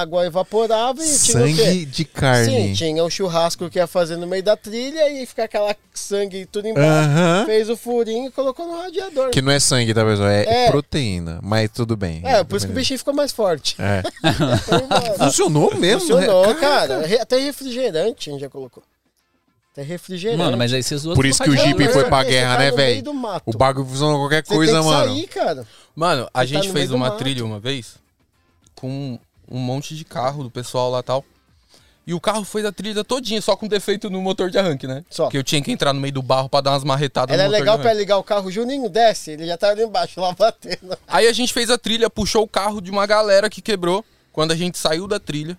água 0.00 0.24
evaporava 0.26 1.02
e 1.04 1.18
tinha 1.18 1.42
o 1.42 1.46
quê? 1.46 1.54
Sangue 1.64 1.86
de 1.86 2.04
carne. 2.04 2.68
Sim, 2.68 2.72
tinha 2.74 3.02
o 3.04 3.10
churrasco 3.10 3.68
que 3.68 3.80
ia 3.80 3.86
fazer 3.88 4.16
no 4.16 4.28
meio 4.28 4.44
da 4.44 4.56
trilha 4.56 5.10
e 5.10 5.26
fica 5.26 5.42
aquela 5.42 5.74
sangue 5.92 6.46
tudo 6.46 6.68
embaixo. 6.68 6.88
Aham. 6.88 7.46
Fez 7.46 7.68
o 7.68 7.76
furinho 7.76 8.28
e 8.28 8.30
colocou 8.30 8.64
no 8.68 8.80
radiador. 8.80 9.30
Que 9.30 9.42
não 9.42 9.50
é 9.50 9.58
sangue, 9.58 9.92
tá, 9.92 10.04
pessoal? 10.04 10.28
É, 10.28 10.66
É. 10.66 10.70
proteína. 10.70 11.40
Mas 11.42 11.68
tudo 11.72 11.96
bem. 11.96 12.22
É, 12.24 12.44
por 12.44 12.56
isso 12.56 12.66
que 12.66 12.72
o 12.72 12.76
bichinho 12.76 12.98
ficou 12.98 13.12
mais 13.12 13.32
forte. 13.32 13.74
É. 13.76 14.02
Funcionou 15.18 15.74
mesmo? 15.76 16.00
Funcionou, 16.00 16.46
né? 16.46 16.54
cara. 16.60 17.04
Re- 17.06 17.18
Até 17.20 17.38
refrigerante 17.40 18.30
a 18.30 18.32
gente 18.32 18.42
já 18.42 18.48
colocou. 18.48 18.82
Até 19.80 19.82
refrigerante. 19.82 20.38
Mano, 20.38 20.56
mas 20.56 20.72
aí 20.72 20.82
vocês 20.82 21.02
duas 21.02 21.16
Por 21.16 21.24
isso 21.24 21.42
que 21.42 21.50
o. 21.50 21.56
Jeep 21.56 21.88
foi 21.88 22.04
pra 22.04 22.22
guerra, 22.22 22.54
tá 22.54 22.58
né, 22.58 22.70
velho? 22.70 23.02
O 23.46 23.56
bagulho 23.56 23.86
funciona 23.86 24.16
qualquer 24.16 24.44
Você 24.44 24.54
coisa, 24.54 24.72
tem 24.72 24.82
que 24.82 24.88
mano. 24.88 25.14
sair, 25.14 25.26
cara. 25.26 25.66
Mano, 25.94 26.28
a 26.32 26.40
Você 26.40 26.46
gente 26.46 26.62
tá 26.62 26.68
no 26.68 26.72
fez 26.74 26.90
uma 26.90 27.10
trilha 27.12 27.44
uma 27.44 27.58
vez 27.58 27.96
com 28.74 29.18
um 29.50 29.58
monte 29.58 29.96
de 29.96 30.04
carro 30.04 30.42
do 30.42 30.50
pessoal 30.50 30.90
lá 30.90 31.00
e 31.00 31.02
tal. 31.02 31.24
E 32.06 32.14
o 32.14 32.20
carro 32.20 32.44
foi 32.44 32.62
da 32.62 32.72
trilha 32.72 33.04
todinha, 33.04 33.40
só 33.40 33.54
com 33.54 33.68
defeito 33.68 34.10
no 34.10 34.20
motor 34.20 34.50
de 34.50 34.58
arranque, 34.58 34.86
né? 34.86 35.04
Só. 35.08 35.28
Que 35.28 35.38
eu 35.38 35.44
tinha 35.44 35.62
que 35.62 35.70
entrar 35.70 35.92
no 35.92 36.00
meio 36.00 36.14
do 36.14 36.22
barro 36.22 36.48
pra 36.48 36.60
dar 36.60 36.72
umas 36.72 36.82
marretadas 36.82 37.32
Era 37.32 37.44
no 37.44 37.50
motor 37.50 37.60
legal 37.60 37.78
pra 37.78 37.92
ligar 37.92 38.16
o 38.18 38.24
carro. 38.24 38.50
Juninho, 38.50 38.88
desce. 38.88 39.32
Ele 39.32 39.46
já 39.46 39.56
tava 39.56 39.74
ali 39.74 39.82
embaixo, 39.82 40.20
lá 40.20 40.32
batendo. 40.32 40.98
Aí 41.06 41.26
a 41.26 41.32
gente 41.32 41.52
fez 41.52 41.70
a 41.70 41.78
trilha, 41.78 42.10
puxou 42.10 42.42
o 42.42 42.48
carro 42.48 42.80
de 42.80 42.90
uma 42.90 43.06
galera 43.06 43.48
que 43.48 43.62
quebrou. 43.62 44.04
Quando 44.32 44.52
a 44.52 44.56
gente 44.56 44.78
saiu 44.78 45.06
da 45.06 45.18
trilha, 45.20 45.58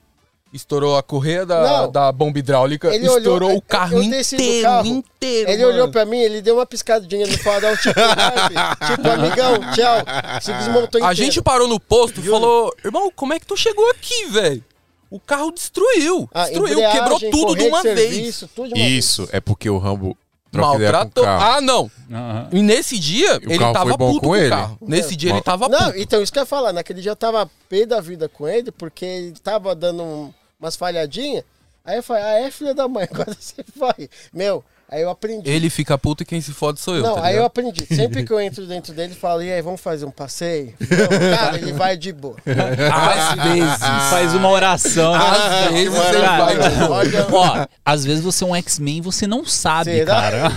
Estourou 0.53 0.97
a 0.97 1.03
correia 1.03 1.45
da, 1.45 1.61
Não. 1.83 1.91
da 1.91 2.11
bomba 2.11 2.37
hidráulica, 2.37 2.93
Ele 2.93 3.07
estourou 3.07 3.49
olhou- 3.49 3.57
o 3.57 3.61
carro 3.61 4.01
inteiro, 4.03 4.61
carro, 4.63 4.85
inteiro. 4.85 5.49
Ele 5.49 5.61
mano. 5.63 5.73
olhou 5.75 5.87
pra 5.89 6.03
mim, 6.05 6.19
ele 6.19 6.41
deu 6.41 6.55
uma 6.55 6.65
piscadinha 6.65 7.25
no 7.25 7.37
farol, 7.37 7.77
tipo, 7.77 7.93
"Vai, 7.97 8.75
tipo, 8.95 9.07
amigão, 9.09 9.53
tchau. 9.73 10.41
Se 10.41 10.51
desmontou 10.51 10.87
inteiro. 10.99 11.05
A 11.05 11.13
gente 11.13 11.41
parou 11.41 11.69
no 11.69 11.79
posto 11.79 12.19
e 12.19 12.23
falou, 12.23 12.73
irmão, 12.83 13.09
como 13.15 13.33
é 13.33 13.39
que 13.39 13.45
tu 13.45 13.55
chegou 13.55 13.89
aqui, 13.91 14.25
velho? 14.25 14.61
O 15.09 15.19
carro 15.21 15.51
destruiu. 15.51 16.29
Ah, 16.33 16.45
destruiu, 16.45 16.79
quebrou 16.91 17.19
tudo 17.31 17.55
de 17.55 17.67
uma 17.67 17.81
de 17.81 17.93
vez. 17.93 18.09
serviço, 18.13 18.49
tudo 18.53 18.73
de 18.73 18.79
uma 18.81 18.87
Isso, 18.89 19.21
vez. 19.23 19.33
é 19.35 19.39
porque 19.39 19.69
o 19.69 19.77
Rambo 19.77 20.17
Maltratou. 20.53 21.23
carro. 21.23 21.43
Ah, 21.57 21.61
não. 21.61 21.89
Aham. 22.11 22.49
E 22.51 22.61
nesse 22.61 22.99
dia, 22.99 23.39
E 23.41 23.47
o 23.47 23.51
ele 23.51 23.59
tava 23.73 23.97
puto 23.97 24.19
com 24.19 24.27
com, 24.27 24.35
ele? 24.35 24.47
o 24.47 24.49
carro. 24.49 24.77
Nesse 24.81 25.15
dia 25.15 25.29
Mal- 25.29 25.37
ele 25.37 25.43
tava 25.45 25.69
Não, 25.69 25.85
puto. 25.87 25.97
então 25.97 26.21
isso 26.21 26.31
que 26.31 26.39
eu 26.39 26.43
ia 26.43 26.45
falar. 26.45 26.73
Naquele 26.73 27.01
dia 27.01 27.11
eu 27.11 27.15
tava 27.15 27.49
pé 27.69 27.85
da 27.85 28.01
vida 28.01 28.27
com 28.27 28.47
ele, 28.47 28.69
porque 28.71 29.05
ele 29.05 29.31
tava 29.41 29.73
dando 29.73 30.03
um- 30.03 30.33
umas 30.61 30.75
falhadinhas. 30.75 31.43
Aí 31.83 31.97
eu 31.97 32.03
falei, 32.03 32.23
ah, 32.23 32.39
é 32.41 32.51
filha 32.51 32.75
da 32.75 32.87
mãe, 32.87 33.07
agora 33.11 33.35
você 33.37 33.65
vai. 33.75 34.07
Meu, 34.31 34.63
aí 34.87 35.01
eu 35.01 35.09
aprendi. 35.09 35.49
Ele 35.49 35.67
fica 35.67 35.97
puto 35.97 36.21
e 36.21 36.25
quem 36.25 36.39
se 36.39 36.53
fode 36.53 36.79
sou 36.79 36.95
eu, 36.95 37.01
Não, 37.01 37.15
tá 37.15 37.25
aí 37.25 37.35
eu 37.35 37.43
aprendi. 37.43 37.87
Sempre 37.87 38.23
que 38.23 38.31
eu 38.31 38.39
entro 38.39 38.67
dentro 38.67 38.93
dele, 38.93 39.15
falo, 39.15 39.41
e 39.41 39.51
aí, 39.51 39.59
vamos 39.63 39.81
fazer 39.81 40.05
um 40.05 40.11
passeio? 40.11 40.75
Não, 40.79 41.37
cara, 41.37 41.57
ele 41.57 41.73
vai 41.73 41.97
de 41.97 42.13
boa. 42.13 42.35
Às 42.45 43.43
vezes. 43.43 43.79
Faz 44.11 44.35
uma 44.35 44.49
oração. 44.49 45.15
Às 45.15 45.71
vezes 45.71 45.97
ele 45.97 46.19
vai 46.21 46.55
de 46.55 46.77
boa. 46.77 46.97
Olha, 46.97 47.27
Ó, 47.31 47.67
às 47.83 48.05
vezes 48.05 48.23
você 48.23 48.43
é 48.43 48.47
um 48.47 48.55
X-Men 48.55 48.97
e 48.97 49.01
você 49.01 49.25
não 49.25 49.43
sabe, 49.43 49.91
Será? 49.91 50.13
cara. 50.13 50.49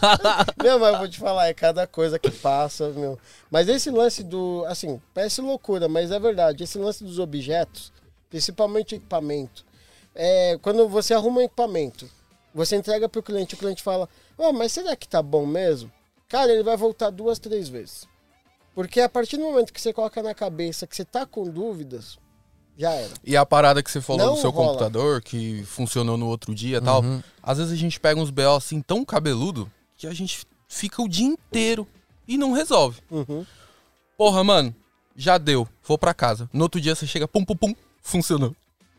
Meu, 0.62 0.78
mas 0.78 0.92
eu 0.94 0.98
vou 0.98 1.08
te 1.08 1.18
falar, 1.18 1.48
é 1.48 1.52
cada 1.54 1.86
coisa 1.86 2.18
que 2.18 2.30
passa, 2.30 2.88
meu. 2.90 3.18
Mas 3.50 3.68
esse 3.68 3.90
lance 3.90 4.22
do. 4.22 4.64
Assim, 4.66 4.98
parece 5.12 5.42
loucura, 5.42 5.88
mas 5.88 6.10
é 6.10 6.18
verdade. 6.18 6.64
Esse 6.64 6.78
lance 6.78 7.04
dos 7.04 7.18
objetos, 7.18 7.92
principalmente 8.30 8.94
equipamento. 8.94 9.64
É, 10.14 10.58
quando 10.62 10.88
você 10.88 11.12
arruma 11.12 11.40
um 11.40 11.44
equipamento, 11.44 12.08
você 12.54 12.76
entrega 12.76 13.08
pro 13.08 13.22
cliente, 13.22 13.54
o 13.54 13.58
cliente 13.58 13.82
fala: 13.82 14.08
Ó, 14.38 14.52
mas 14.52 14.72
será 14.72 14.96
que 14.96 15.06
tá 15.06 15.22
bom 15.22 15.44
mesmo? 15.44 15.92
Cara, 16.28 16.52
ele 16.52 16.62
vai 16.62 16.76
voltar 16.76 17.10
duas, 17.10 17.38
três 17.38 17.68
vezes. 17.68 18.08
Porque 18.74 19.00
a 19.00 19.08
partir 19.08 19.36
do 19.36 19.42
momento 19.42 19.72
que 19.72 19.80
você 19.80 19.92
coloca 19.92 20.22
na 20.22 20.32
cabeça 20.32 20.86
que 20.86 20.94
você 20.94 21.04
tá 21.04 21.26
com 21.26 21.44
dúvidas, 21.44 22.18
já 22.78 22.92
era. 22.92 23.10
E 23.24 23.36
a 23.36 23.44
parada 23.44 23.82
que 23.82 23.90
você 23.90 24.00
falou 24.00 24.26
Não 24.26 24.34
do 24.34 24.40
seu 24.40 24.50
rola. 24.50 24.68
computador, 24.68 25.20
que 25.20 25.62
funcionou 25.64 26.16
no 26.16 26.28
outro 26.28 26.54
dia 26.54 26.78
e 26.78 26.80
tal, 26.80 27.02
às 27.42 27.58
vezes 27.58 27.72
a 27.72 27.76
gente 27.76 27.98
pega 27.98 28.20
uns 28.20 28.30
BO 28.30 28.56
assim 28.56 28.80
tão 28.80 29.04
cabeludo 29.04 29.70
que 29.96 30.06
a 30.06 30.14
gente 30.14 30.46
fica 30.68 31.02
o 31.02 31.08
dia 31.08 31.26
inteiro 31.26 31.86
e 32.26 32.38
não 32.38 32.52
resolve. 32.52 33.00
Uhum. 33.10 33.44
Porra, 34.16 34.44
mano, 34.44 34.74
já 35.16 35.36
deu, 35.36 35.68
vou 35.82 35.98
pra 35.98 36.14
casa. 36.14 36.48
No 36.52 36.62
outro 36.62 36.80
dia 36.80 36.94
você 36.94 37.06
chega, 37.06 37.26
pum, 37.26 37.44
pum, 37.44 37.56
pum, 37.56 37.74
funcionou. 38.02 38.54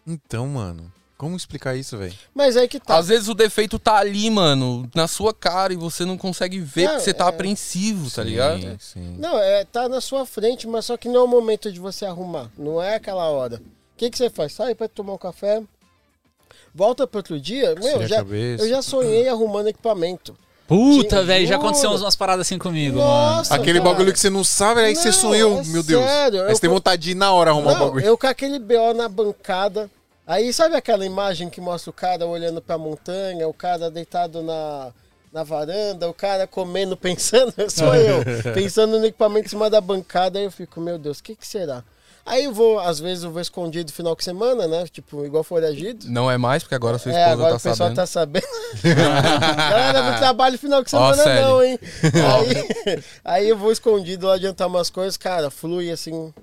Então, 0.05 0.47
mano, 0.47 0.91
como 1.17 1.35
explicar 1.37 1.75
isso, 1.75 1.97
velho? 1.97 2.15
Mas 2.33 2.57
aí 2.57 2.67
que 2.67 2.79
tá. 2.79 2.97
Às 2.97 3.07
vezes 3.09 3.27
o 3.27 3.35
defeito 3.35 3.77
tá 3.77 3.97
ali, 3.97 4.27
mano, 4.29 4.89
na 4.95 5.07
sua 5.07 5.33
cara 5.33 5.71
e 5.71 5.75
você 5.75 6.03
não 6.03 6.17
consegue 6.17 6.59
ver 6.59 6.85
Não, 6.85 6.89
porque 6.93 7.03
você 7.03 7.13
tá 7.13 7.25
é- 7.25 7.29
apreensivo, 7.29 8.09
tá 8.09 8.23
ligado? 8.23 8.61
Sim, 8.61 8.77
sim. 8.79 9.15
Não, 9.19 9.37
é, 9.37 9.63
tá 9.65 9.87
na 9.87 10.01
sua 10.01 10.25
frente, 10.25 10.67
mas 10.67 10.85
só 10.85 10.97
que 10.97 11.07
não 11.07 11.21
é 11.21 11.23
o 11.23 11.27
momento 11.27 11.71
de 11.71 11.79
você 11.79 12.05
arrumar. 12.05 12.49
Não 12.57 12.81
é 12.81 12.95
aquela 12.95 13.29
hora. 13.29 13.57
O 13.57 13.97
que, 13.97 14.09
que 14.09 14.17
você 14.17 14.31
faz? 14.31 14.53
Sai 14.53 14.73
pra 14.73 14.87
tomar 14.87 15.13
um 15.13 15.17
café, 15.19 15.61
volta 16.73 17.05
pro 17.05 17.19
outro 17.19 17.39
dia. 17.39 17.75
Meu, 17.75 18.07
já, 18.07 18.21
eu 18.57 18.67
já 18.67 18.81
sonhei 18.81 19.27
arrumando 19.29 19.67
equipamento. 19.67 20.35
Puta, 20.75 21.23
velho, 21.23 21.45
já 21.45 21.57
aconteceu 21.57 21.91
umas 21.91 22.15
paradas 22.15 22.47
assim 22.47 22.57
comigo, 22.57 22.97
mano. 22.97 23.09
Nossa, 23.09 23.55
Aquele 23.55 23.79
cara. 23.79 23.91
bagulho 23.91 24.13
que 24.13 24.19
você 24.19 24.29
não 24.29 24.43
sabe, 24.43 24.79
aí 24.81 24.95
você 24.95 25.07
Não, 25.09 25.13
sonhou, 25.13 25.59
é 25.59 25.63
meu 25.65 25.83
Deus. 25.83 26.03
sério, 26.05 26.41
Aí 26.43 26.49
eu 26.49 26.55
você 26.55 26.61
tem 26.61 26.69
vontade 26.69 27.01
de 27.01 27.11
ir 27.11 27.15
na 27.15 27.31
hora 27.33 27.51
arrumar 27.51 27.73
o 27.73 27.79
bagulho. 27.79 28.05
eu 28.05 28.17
com 28.17 28.27
aquele 28.27 28.57
BO 28.57 28.93
na 28.95 29.09
bancada. 29.09 29.89
Aí 30.25 30.53
sabe 30.53 30.75
aquela 30.75 31.05
imagem 31.05 31.49
que 31.49 31.59
mostra 31.59 31.89
o 31.89 31.93
cara 31.93 32.25
olhando 32.25 32.61
pra 32.61 32.77
montanha, 32.77 33.47
o 33.49 33.53
cara 33.53 33.91
deitado 33.91 34.41
na, 34.41 34.91
na 35.33 35.43
varanda, 35.43 36.07
o 36.09 36.13
cara 36.13 36.47
comendo, 36.47 36.95
pensando, 36.97 37.53
sou 37.69 37.93
eu, 37.93 38.23
pensando 38.53 38.97
no 38.97 39.05
equipamento 39.05 39.47
em 39.47 39.49
cima 39.49 39.69
da 39.69 39.81
bancada, 39.81 40.39
aí 40.39 40.45
eu 40.45 40.51
fico, 40.51 40.79
meu 40.79 40.97
Deus, 40.97 41.19
o 41.19 41.23
que, 41.23 41.35
que 41.35 41.45
será? 41.45 41.83
Aí 42.25 42.43
eu 42.45 42.53
vou, 42.53 42.79
às 42.79 42.99
vezes 42.99 43.23
eu 43.23 43.31
vou 43.31 43.41
escondido 43.41 43.87
no 43.89 43.93
final 43.95 44.15
de 44.15 44.23
semana, 44.23 44.67
né? 44.67 44.85
Tipo, 44.91 45.25
igual 45.25 45.43
foragido. 45.43 46.05
Não 46.09 46.29
é 46.29 46.37
mais, 46.37 46.61
porque 46.63 46.75
agora 46.75 46.97
sua 46.99 47.11
É, 47.11 47.15
esposa 47.15 47.33
agora 47.33 47.49
tá 47.49 47.55
o 47.55 47.59
pessoal 47.59 47.75
sabendo. 47.75 47.95
tá 47.95 48.05
sabendo. 48.05 48.45
Galera, 48.95 50.11
não 50.11 50.17
trabalho 50.17 50.57
final 50.59 50.83
de 50.83 50.95
Ó, 50.95 51.13
semana 51.13 51.23
sério. 51.23 51.41
não, 51.49 51.63
hein? 51.63 51.79
Aí, 52.83 53.03
aí 53.25 53.49
eu 53.49 53.57
vou 53.57 53.71
escondido 53.71 54.27
lá 54.27 54.35
adiantar 54.35 54.67
umas 54.67 54.89
coisas, 54.89 55.17
cara, 55.17 55.49
flui 55.49 55.89
assim. 55.91 56.33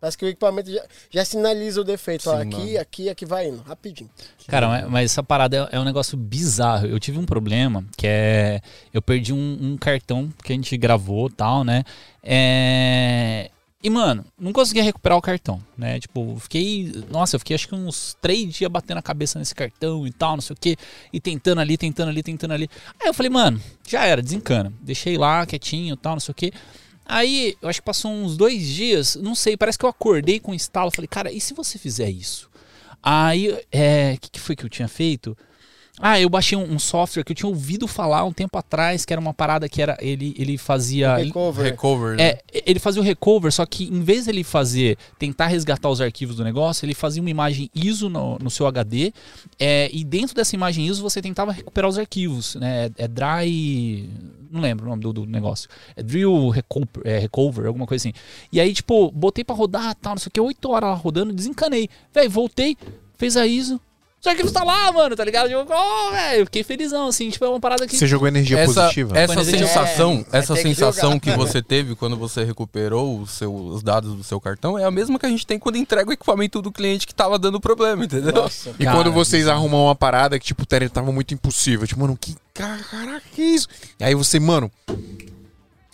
Parece 0.00 0.18
que 0.18 0.24
o 0.26 0.28
equipamento 0.28 0.70
já, 0.70 0.82
já 1.10 1.24
sinaliza 1.24 1.80
o 1.80 1.84
defeito. 1.84 2.28
Ó, 2.30 2.34
Sim, 2.36 2.42
aqui, 2.42 2.56
mano. 2.66 2.78
aqui, 2.80 3.08
aqui 3.08 3.24
vai 3.26 3.48
indo, 3.48 3.62
rapidinho. 3.62 4.10
Cara, 4.46 4.68
mas- 4.68 4.88
mas 4.90 5.10
essa 5.10 5.22
parada 5.22 5.68
é, 5.72 5.76
é 5.76 5.80
um 5.80 5.84
negócio 5.84 6.14
bizarro. 6.16 6.86
Eu 6.86 7.00
tive 7.00 7.18
um 7.18 7.24
problema 7.24 7.82
que 7.96 8.06
é. 8.06 8.60
Eu 8.92 9.00
perdi 9.00 9.32
um, 9.32 9.58
um 9.60 9.76
cartão 9.78 10.30
que 10.44 10.52
a 10.52 10.56
gente 10.56 10.76
gravou 10.76 11.28
e 11.28 11.32
tal, 11.32 11.64
né? 11.64 11.84
É. 12.22 13.50
E, 13.84 13.90
mano, 13.90 14.24
não 14.40 14.50
conseguia 14.50 14.82
recuperar 14.82 15.18
o 15.18 15.20
cartão, 15.20 15.62
né? 15.76 16.00
Tipo, 16.00 16.38
fiquei. 16.40 16.90
Nossa, 17.10 17.36
eu 17.36 17.38
fiquei 17.38 17.54
acho 17.54 17.68
que 17.68 17.74
uns 17.74 18.16
três 18.18 18.54
dias 18.54 18.70
batendo 18.70 18.96
a 18.96 19.02
cabeça 19.02 19.38
nesse 19.38 19.54
cartão 19.54 20.06
e 20.06 20.10
tal, 20.10 20.36
não 20.36 20.40
sei 20.40 20.54
o 20.54 20.58
quê. 20.58 20.74
E 21.12 21.20
tentando 21.20 21.60
ali, 21.60 21.76
tentando 21.76 22.08
ali, 22.08 22.22
tentando 22.22 22.54
ali. 22.54 22.70
Aí 22.98 23.08
eu 23.08 23.12
falei, 23.12 23.28
mano, 23.28 23.60
já 23.86 24.06
era, 24.06 24.22
desencana. 24.22 24.72
Deixei 24.80 25.18
lá 25.18 25.44
quietinho 25.44 25.92
e 25.92 25.96
tal, 25.98 26.14
não 26.14 26.20
sei 26.20 26.32
o 26.32 26.34
quê. 26.34 26.50
Aí, 27.04 27.58
eu 27.60 27.68
acho 27.68 27.82
que 27.82 27.84
passou 27.84 28.10
uns 28.10 28.38
dois 28.38 28.66
dias, 28.66 29.16
não 29.16 29.34
sei, 29.34 29.54
parece 29.54 29.78
que 29.78 29.84
eu 29.84 29.90
acordei 29.90 30.40
com 30.40 30.52
um 30.52 30.54
estalo. 30.54 30.90
Falei, 30.90 31.06
cara, 31.06 31.30
e 31.30 31.38
se 31.38 31.52
você 31.52 31.78
fizer 31.78 32.08
isso? 32.08 32.48
Aí, 33.02 33.54
é, 33.70 34.14
o 34.16 34.18
que, 34.18 34.30
que 34.30 34.40
foi 34.40 34.56
que 34.56 34.64
eu 34.64 34.70
tinha 34.70 34.88
feito? 34.88 35.36
Ah, 36.00 36.20
eu 36.20 36.28
baixei 36.28 36.58
um, 36.58 36.72
um 36.74 36.78
software 36.78 37.22
que 37.22 37.30
eu 37.30 37.36
tinha 37.36 37.48
ouvido 37.48 37.86
falar 37.86 38.24
um 38.24 38.32
tempo 38.32 38.58
atrás, 38.58 39.04
que 39.04 39.12
era 39.12 39.20
uma 39.20 39.32
parada 39.32 39.68
que 39.68 39.80
era 39.80 39.96
ele, 40.00 40.34
ele 40.36 40.58
fazia. 40.58 41.14
ele- 41.20 41.26
Recover. 41.26 41.64
Recover, 41.64 42.16
né? 42.16 42.22
é, 42.30 42.42
ele 42.66 42.80
fazia 42.80 43.00
o 43.00 43.04
recover, 43.04 43.52
só 43.52 43.64
que 43.64 43.84
em 43.84 44.00
vez 44.02 44.26
dele 44.26 44.42
fazer, 44.42 44.98
tentar 45.20 45.46
resgatar 45.46 45.88
os 45.88 46.00
arquivos 46.00 46.34
do 46.34 46.42
negócio, 46.42 46.84
ele 46.84 46.94
fazia 46.94 47.22
uma 47.22 47.30
imagem 47.30 47.70
ISO 47.72 48.08
no, 48.08 48.36
no 48.40 48.50
seu 48.50 48.66
HD, 48.66 49.12
é, 49.58 49.88
e 49.92 50.02
dentro 50.02 50.34
dessa 50.34 50.56
imagem 50.56 50.84
ISO 50.86 51.00
você 51.00 51.22
tentava 51.22 51.52
recuperar 51.52 51.88
os 51.88 51.96
arquivos, 51.98 52.56
né? 52.56 52.90
É 52.98 53.06
dry. 53.06 54.08
Não 54.50 54.60
lembro 54.60 54.86
o 54.86 54.88
nome 54.88 55.02
do, 55.02 55.12
do 55.12 55.26
negócio. 55.26 55.68
É 55.96 56.02
drill 56.02 56.48
recover, 56.48 57.02
é, 57.04 57.18
recover, 57.18 57.66
alguma 57.66 57.86
coisa 57.86 58.02
assim. 58.08 58.12
E 58.52 58.60
aí, 58.60 58.72
tipo, 58.72 59.10
botei 59.12 59.44
pra 59.44 59.54
rodar, 59.54 59.94
tal, 59.94 60.14
não 60.14 60.18
sei 60.18 60.28
o 60.28 60.30
que, 60.32 60.40
8 60.40 60.70
horas 60.70 60.90
lá 60.90 60.94
rodando, 60.96 61.32
desencanei. 61.32 61.88
Véi, 62.12 62.28
voltei, 62.28 62.76
fez 63.16 63.36
a 63.36 63.46
ISO. 63.46 63.80
Os 64.24 64.26
arquivos 64.26 64.52
tá 64.52 64.64
lá, 64.64 64.90
mano, 64.90 65.14
tá 65.14 65.22
ligado? 65.22 65.50
Eu, 65.50 65.66
oh, 65.68 66.10
velho, 66.12 66.46
fiquei 66.46 66.64
felizão, 66.64 67.08
assim, 67.08 67.28
tipo, 67.28 67.44
é 67.44 67.48
uma 67.50 67.60
parada 67.60 67.86
que. 67.86 67.94
Você 67.94 68.06
jogou 68.06 68.26
energia 68.26 68.58
essa, 68.60 68.72
positiva. 68.80 69.18
essa 69.18 69.44
sensação, 69.44 70.24
É, 70.32 70.38
essa 70.38 70.54
que 70.54 70.62
sensação 70.62 71.12
jogar. 71.12 71.20
que 71.20 71.30
você 71.36 71.60
teve 71.62 71.94
quando 71.94 72.16
você 72.16 72.42
recuperou 72.42 73.20
o 73.20 73.26
seu- 73.26 73.54
os 73.54 73.82
dados 73.82 74.14
do 74.16 74.24
seu 74.24 74.40
cartão 74.40 74.78
é 74.78 74.84
a 74.84 74.90
mesma 74.90 75.18
que 75.18 75.26
a 75.26 75.28
gente 75.28 75.46
tem 75.46 75.58
quando 75.58 75.76
entrega 75.76 76.08
o 76.08 76.12
equipamento 76.14 76.62
do 76.62 76.72
cliente 76.72 77.06
que 77.06 77.14
tava 77.14 77.38
dando 77.38 77.60
problema, 77.60 78.02
entendeu? 78.06 78.32
Nossa. 78.32 78.70
E 78.78 78.84
Cara, 78.84 78.96
quando 78.96 79.12
vocês 79.12 79.46
arrumam 79.46 79.84
uma 79.84 79.94
parada 79.94 80.38
que, 80.38 80.46
tipo, 80.46 80.62
o 80.62 80.66
Terry 80.66 80.88
tava 80.88 81.12
muito 81.12 81.34
impossível. 81.34 81.86
Tipo, 81.86 82.00
mano, 82.00 82.16
que 82.18 82.34
caraca, 82.54 83.20
que 83.34 83.42
isso? 83.42 83.68
E 84.00 84.04
aí 84.04 84.14
você, 84.14 84.40
mano. 84.40 84.72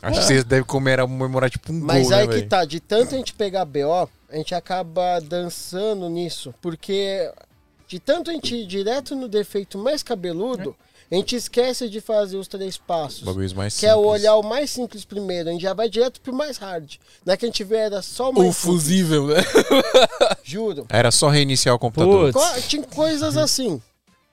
Acho 0.03 0.21
que 0.21 0.27
vocês 0.27 0.45
devem 0.45 0.65
comer, 0.65 1.01
comemorar, 1.01 1.51
tipo, 1.51 1.73
um 1.73 1.81
Mas 1.81 2.05
gol, 2.09 2.13
aí 2.17 2.27
né, 2.27 2.33
que 2.33 2.39
velho? 2.39 2.49
tá, 2.49 2.65
de 2.65 2.81
tanto 2.81 3.15
a 3.15 3.19
gente 3.19 3.35
pegar 3.35 3.65
BO, 3.67 4.09
a 4.31 4.37
gente 4.37 4.55
acaba 4.55 5.21
dançando 5.21 6.09
nisso. 6.09 6.55
Porque 6.63 7.31
de 7.91 7.99
tanto 7.99 8.31
a 8.31 8.33
gente 8.33 8.55
ir 8.55 8.67
direto 8.67 9.17
no 9.17 9.27
defeito 9.29 9.77
mais 9.77 10.01
cabeludo, 10.01 10.77
a 11.11 11.15
gente 11.17 11.35
esquece 11.35 11.89
de 11.89 12.01
fazer 12.01 12.37
os 12.37 12.47
três 12.47 12.77
passos. 12.79 13.25
Bagulhos 13.25 13.53
mais 13.53 13.77
Que 13.77 13.85
é 13.85 13.93
o 13.97 13.99
simples. 13.99 14.13
olhar 14.21 14.37
o 14.37 14.43
mais 14.45 14.71
simples 14.71 15.05
primeiro. 15.05 15.49
A 15.49 15.53
gente 15.53 15.63
já 15.63 15.75
vai 15.75 15.89
direto 15.89 16.21
pro 16.21 16.33
mais 16.33 16.57
hard. 16.57 16.95
Não 17.27 17.35
é 17.35 17.37
que 17.37 17.45
a 17.45 17.49
gente 17.49 17.65
vê, 17.65 17.79
era 17.79 18.01
só 18.01 18.31
o 18.31 18.33
mais 18.33 18.49
O 18.49 18.53
simples, 18.53 18.57
fusível, 18.83 19.27
né? 19.27 19.43
Juro. 20.45 20.87
Era 20.89 21.11
só 21.11 21.29
reiniciar 21.29 21.75
o 21.75 21.79
computador. 21.81 22.33
Co- 22.33 22.61
Tinha 22.69 22.83
coisas 22.85 23.37
assim. 23.37 23.83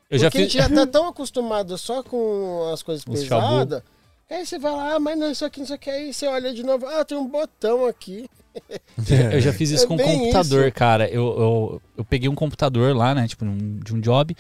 Eu 0.10 0.20
já 0.20 0.30
porque 0.30 0.46
fiz. 0.46 0.56
a 0.56 0.62
gente 0.64 0.70
já 0.76 0.86
tá 0.86 0.88
tão 0.92 1.08
acostumado 1.08 1.78
só 1.80 2.04
com 2.04 2.70
as 2.72 2.84
coisas 2.84 3.04
Os 3.08 3.22
pesadas. 3.22 3.82
Aí 4.30 4.46
você 4.46 4.60
vai 4.60 4.72
lá, 4.74 4.96
ah, 4.96 5.00
mas 5.00 5.18
não, 5.18 5.32
isso 5.32 5.46
aqui, 5.46 5.62
isso 5.62 5.74
aqui. 5.74 5.90
Aí 5.90 6.14
você 6.14 6.28
olha 6.28 6.54
de 6.54 6.62
novo, 6.62 6.86
ah, 6.86 7.04
tem 7.04 7.18
um 7.18 7.28
botão 7.28 7.86
aqui. 7.88 8.30
Eu 9.34 9.42
já 9.42 9.54
fiz 9.54 9.70
isso 9.70 9.86
É 9.86 9.88
com 9.88 9.96
um 9.96 9.98
computador, 9.98 10.66
isso. 10.68 10.76
cara. 10.76 11.08
Eu, 11.10 11.24
eu, 11.40 11.82
eu 11.98 12.06
peguei 12.06 12.28
um 12.30 12.36
computador 12.36 12.96
lá, 12.96 13.14
né? 13.14 13.28
Tipo, 13.28 13.46
um- 13.46 13.78
de 13.80 13.94
um 13.94 14.00
job. 14.00 14.36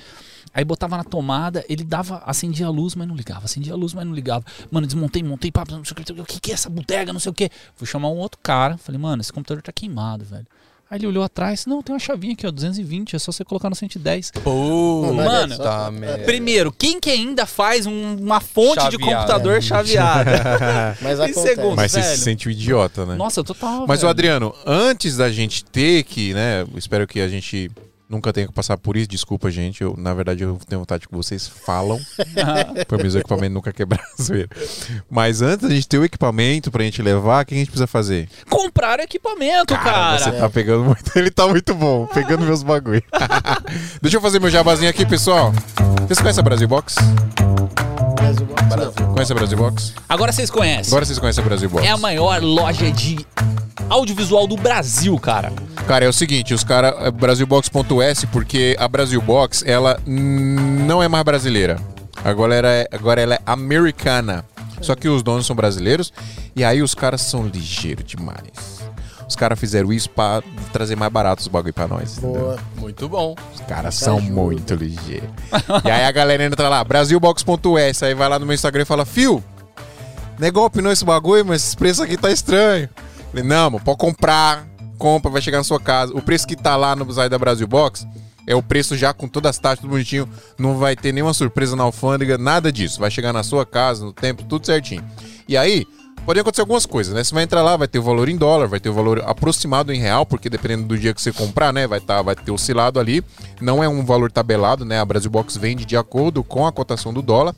Aí 0.54 0.64
botava 0.66 0.98
na 0.98 1.04
tomada, 1.04 1.64
ele 1.70 1.84
dava, 1.84 2.18
acendia 2.26 2.66
a 2.66 2.70
luz, 2.70 2.96
mas 2.96 3.08
não 3.08 3.16
ligava. 3.16 3.46
Acendia 3.46 3.74
a 3.74 3.76
luz, 3.76 3.94
mas 3.94 4.06
não 4.06 4.14
ligava. 4.14 4.44
Mano, 4.72 4.88
desmontei, 4.88 5.22
montei, 5.22 5.52
papo, 5.52 5.72
não 5.74 5.86
sei 5.86 5.94
o 5.94 5.96
que, 6.04 6.12
o 6.22 6.26
que 6.26 6.40
que 6.40 6.52
é 6.52 6.54
essa 6.56 6.70
bodega, 6.70 7.14
não 7.14 7.20
sei 7.20 7.30
o 7.32 7.36
que. 7.36 7.50
Fui 7.76 7.86
chamar 7.88 8.10
um 8.10 8.18
outro 8.18 8.40
cara. 8.42 8.78
Falei, 8.78 9.00
mano, 9.00 9.22
esse 9.22 9.32
computador 9.32 9.62
tá 9.62 9.72
queimado, 9.72 10.26
velho. 10.26 10.48
Aí 10.90 10.98
ele 11.00 11.08
olhou 11.08 11.22
atrás, 11.24 11.66
não, 11.66 11.82
tem 11.82 11.94
uma 11.94 12.00
chavinha 12.00 12.32
aqui, 12.34 12.48
ó, 12.48 12.52
220, 12.52 13.14
é 13.16 13.20
só 13.20 13.32
você 13.32 13.44
colocar 13.44 13.70
no 13.70 13.76
110. 13.76 14.32
Pô, 14.44 15.12
Mano, 15.14 15.58
tá 15.58 15.92
merda. 15.92 16.24
Primeiro, 16.24 16.72
quem 16.72 16.98
que 17.00 17.10
ainda 17.10 17.46
faz 17.46 17.86
um- 17.86 18.16
uma 18.16 18.40
fonte 18.40 18.76
de 18.90 18.92
Chaveada. 18.92 19.06
computador 19.18 19.62
chaveada? 19.62 20.96
Mas 21.02 21.20
acontece. 21.20 21.48
segundo. 21.56 21.76
Mas 21.76 21.92
você 21.92 22.02
se 22.04 22.18
sente 22.20 22.48
um 22.48 22.52
idiota, 22.52 23.06
né? 23.06 23.16
Nossa, 23.16 23.44
total. 23.44 23.86
Mas, 23.86 24.00
o 24.00 24.02
velho. 24.02 24.10
Adriano, 24.12 24.56
antes 24.66 25.18
da 25.18 25.30
gente 25.30 25.66
ter 25.66 26.04
que, 26.04 26.34
né? 26.34 26.66
Espero 26.76 27.06
que 27.06 27.20
a 27.20 27.28
gente 27.28 27.70
Nunca 28.10 28.32
tenho 28.32 28.48
que 28.48 28.54
passar 28.54 28.78
por 28.78 28.96
isso, 28.96 29.10
desculpa, 29.10 29.52
gente. 29.52 29.82
Eu, 29.82 29.94
na 29.98 30.14
verdade, 30.14 30.44
eu 30.44 30.58
tenho 30.68 30.80
vontade 30.80 31.08
que 31.08 31.14
vocês 31.14 31.46
falam. 31.46 32.00
pra 32.88 32.98
meus 32.98 33.16
equipamentos 33.16 33.54
nunca 33.54 33.74
quebrar 33.74 34.02
a 34.02 34.08
zoeira. 34.24 34.50
Mas 35.10 35.42
antes 35.42 35.68
da 35.68 35.76
gente 35.76 35.88
ter 35.88 35.98
o 35.98 36.06
equipamento 36.06 36.72
pra 36.72 36.84
gente 36.84 37.02
levar, 37.02 37.44
o 37.44 37.46
que 37.46 37.54
a 37.54 37.58
gente 37.58 37.68
precisa 37.68 37.88
fazer? 37.88 38.30
Comprar 38.50 39.00
equipamento, 39.02 39.74
cara. 39.74 40.20
Você 40.20 40.32
tá 40.32 40.50
pegando 40.50 40.86
muito. 40.86 41.18
Ele 41.18 41.30
tá 41.30 41.48
muito 41.48 41.76
bom, 41.76 42.08
pegando 42.08 42.46
meus 42.46 42.64
bagulho. 42.64 43.04
Deixa 44.02 44.18
eu 44.18 44.22
fazer 44.22 44.40
meu 44.40 44.50
jabazinho 44.50 44.90
aqui, 44.90 45.06
pessoal. 45.06 45.52
Vocês 46.08 46.20
conhecem 46.20 46.42
a 46.42 46.44
Brasil 46.44 46.68
Box? 46.68 46.96
Brasil 48.28 48.46
Box. 48.46 49.14
Conhece 49.14 49.32
a 49.32 49.36
Brasil 49.36 49.58
Box? 49.58 49.94
Agora 50.10 50.32
vocês 50.32 50.50
conhecem. 50.50 50.92
Agora 50.92 51.06
vocês 51.06 51.20
conhecem 51.20 51.42
a 51.44 51.48
Brasil 51.48 51.70
Box. 51.70 51.88
É 51.88 51.92
a 51.92 51.98
maior 51.98 52.42
loja 52.42 52.92
de 52.92 53.26
audiovisual 53.90 54.46
do 54.48 54.58
Brasil, 54.58 55.18
cara. 55.18 55.52
Cara, 55.88 56.04
é 56.04 56.10
o 56.10 56.14
seguinte, 56.14 56.54
os 56.54 56.64
caras 56.64 56.94
é 57.00 57.12
brasilbox.s 57.12 58.28
porque 58.28 58.76
a 58.78 58.88
Brasil 58.88 59.22
Box, 59.22 59.64
ela 59.66 60.00
não 60.06 61.02
é 61.02 61.08
mais 61.08 61.24
brasileira. 61.24 61.80
Agora 62.24 62.56
ela 62.56 62.68
é, 62.68 62.88
agora 62.92 63.22
ela 63.22 63.36
é 63.36 63.40
americana. 63.46 64.44
Só 64.82 64.94
que 64.94 65.08
os 65.08 65.24
donos 65.24 65.46
são 65.46 65.56
brasileiros 65.56 66.12
e 66.56 66.64
aí 66.64 66.82
os 66.82 66.94
caras 66.94 67.22
são 67.22 67.48
ligeiros 67.48 68.04
demais. 68.04 68.77
Os 69.28 69.36
caras 69.36 69.60
fizeram 69.60 69.92
isso 69.92 70.10
pra 70.10 70.42
trazer 70.72 70.96
mais 70.96 71.12
barato 71.12 71.42
os 71.42 71.48
bagulho 71.48 71.74
pra 71.74 71.88
nós. 71.88 72.18
entendeu? 72.18 72.42
Boa. 72.42 72.60
Muito 72.78 73.10
bom. 73.10 73.36
Os 73.54 73.62
caras 73.62 73.96
são 73.96 74.22
muito 74.22 74.74
ligeiros. 74.76 75.30
e 75.84 75.92
aí 75.92 76.06
a 76.06 76.12
galera 76.12 76.44
entra 76.46 76.70
lá, 76.70 76.84
brasilbox.s, 76.84 78.06
aí 78.06 78.14
vai 78.14 78.30
lá 78.30 78.40
no 78.40 78.46
meu 78.46 78.56
Instagram 78.56 78.84
e 78.84 78.86
fala, 78.86 79.06
Fio, 79.06 79.44
não 80.40 80.48
é 80.48 80.52
golpe 80.52 80.82
não 80.82 80.92
esse 80.92 81.04
bagulho, 81.04 81.46
mas 81.46 81.64
esse 81.64 81.76
preço 81.78 82.02
aqui 82.02 82.16
tá 82.16 82.32
estranho. 82.32 82.90
Falei, 83.32 83.44
não, 83.44 83.72
mano, 83.72 83.84
pode 83.84 83.98
comprar, 83.98 84.66
compra, 84.98 85.30
vai 85.30 85.42
chegar 85.42 85.58
na 85.58 85.64
sua 85.64 85.80
casa. 85.80 86.14
O 86.16 86.22
preço 86.22 86.48
que 86.48 86.56
tá 86.56 86.76
lá 86.76 86.96
no 86.96 87.12
site 87.12 87.30
da 87.30 87.38
Brasil 87.38 87.68
Box 87.68 88.08
é 88.46 88.56
o 88.56 88.64
preço 88.64 88.96
já 88.96 89.14
com 89.14 89.28
todas 89.28 89.50
as 89.50 89.58
taxas, 89.58 89.80
tudo 89.80 89.90
bonitinho. 89.90 90.28
Não 90.58 90.78
vai 90.78 90.96
ter 90.96 91.12
nenhuma 91.12 91.34
surpresa 91.34 91.76
na 91.76 91.84
alfândega, 91.84 92.38
nada 92.38 92.72
disso. 92.72 93.00
Vai 93.00 93.12
chegar 93.12 93.34
na 93.34 93.44
sua 93.44 93.66
casa, 93.66 94.06
no 94.06 94.14
tempo, 94.14 94.44
tudo 94.44 94.66
certinho. 94.66 95.04
E 95.48 95.58
aí, 95.58 95.86
podem 96.28 96.42
acontecer 96.42 96.60
algumas 96.60 96.86
coisas, 96.86 97.14
né? 97.14 97.24
Você 97.24 97.34
vai 97.34 97.46
entrar 97.46 97.64
lá, 97.64 97.78
vai 97.78 97.88
ter 97.88 98.00
o 98.00 98.04
valor 98.04 98.28
em 98.28 98.36
dólar, 98.36 98.68
vai 98.68 98.82
ter 98.82 98.90
o 98.90 98.94
valor 98.94 99.24
aproximado 99.26 99.94
em 99.94 99.98
real, 100.02 100.26
porque 100.26 100.50
dependendo 100.50 100.84
do 100.84 100.98
dia 100.98 101.14
que 101.14 101.22
você 101.22 101.32
comprar, 101.32 101.72
né? 101.72 101.88
Vai, 101.88 102.02
tá, 102.02 102.22
vai 102.22 102.36
ter 102.36 102.52
oscilado 102.52 103.00
ali. 103.00 103.24
Não 103.62 103.82
é 103.82 103.88
um 103.88 104.04
valor 104.04 104.30
tabelado, 104.30 104.84
né? 104.84 105.00
A 105.00 105.06
Brasil 105.06 105.32
Box 105.32 105.56
vende 105.56 105.86
de 105.86 105.96
acordo 105.96 106.44
com 106.44 106.68
a 106.68 106.72
cotação 106.74 107.14
do 107.14 107.22
dólar. 107.22 107.56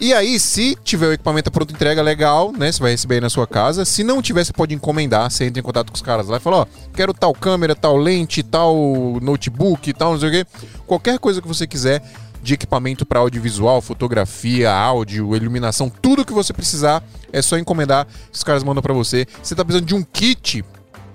E 0.00 0.14
aí, 0.14 0.40
se 0.40 0.78
tiver 0.82 1.08
o 1.08 1.12
equipamento 1.12 1.50
pronto 1.50 1.74
entrega 1.74 2.00
legal, 2.00 2.52
né? 2.52 2.72
Você 2.72 2.80
vai 2.80 2.92
receber 2.92 3.16
aí 3.16 3.20
na 3.20 3.28
sua 3.28 3.46
casa. 3.46 3.84
Se 3.84 4.02
não 4.02 4.22
tiver, 4.22 4.42
você 4.44 4.52
pode 4.54 4.74
encomendar. 4.74 5.30
Você 5.30 5.44
entra 5.44 5.60
em 5.60 5.62
contato 5.62 5.90
com 5.90 5.96
os 5.96 6.02
caras 6.02 6.26
lá 6.26 6.38
e 6.38 6.40
fala, 6.40 6.60
ó, 6.60 6.66
quero 6.96 7.12
tal 7.12 7.34
câmera, 7.34 7.76
tal 7.76 7.98
lente, 7.98 8.42
tal 8.42 8.74
notebook, 9.20 9.92
tal 9.92 10.12
não 10.12 10.20
sei 10.20 10.28
o 10.30 10.32
quê. 10.32 10.46
Qualquer 10.86 11.18
coisa 11.18 11.42
que 11.42 11.46
você 11.46 11.66
quiser 11.66 12.02
de 12.44 12.54
equipamento 12.54 13.06
para 13.06 13.18
audiovisual, 13.18 13.80
fotografia, 13.80 14.70
áudio, 14.70 15.34
iluminação, 15.34 15.88
tudo 15.90 16.24
que 16.24 16.32
você 16.32 16.52
precisar, 16.52 17.02
é 17.32 17.40
só 17.40 17.56
encomendar. 17.58 18.06
Os 18.32 18.44
caras 18.44 18.62
mandam 18.62 18.82
para 18.82 18.92
você. 18.92 19.26
Você 19.42 19.54
tá 19.54 19.64
precisando 19.64 19.86
de 19.88 19.94
um 19.94 20.02
kit, 20.02 20.62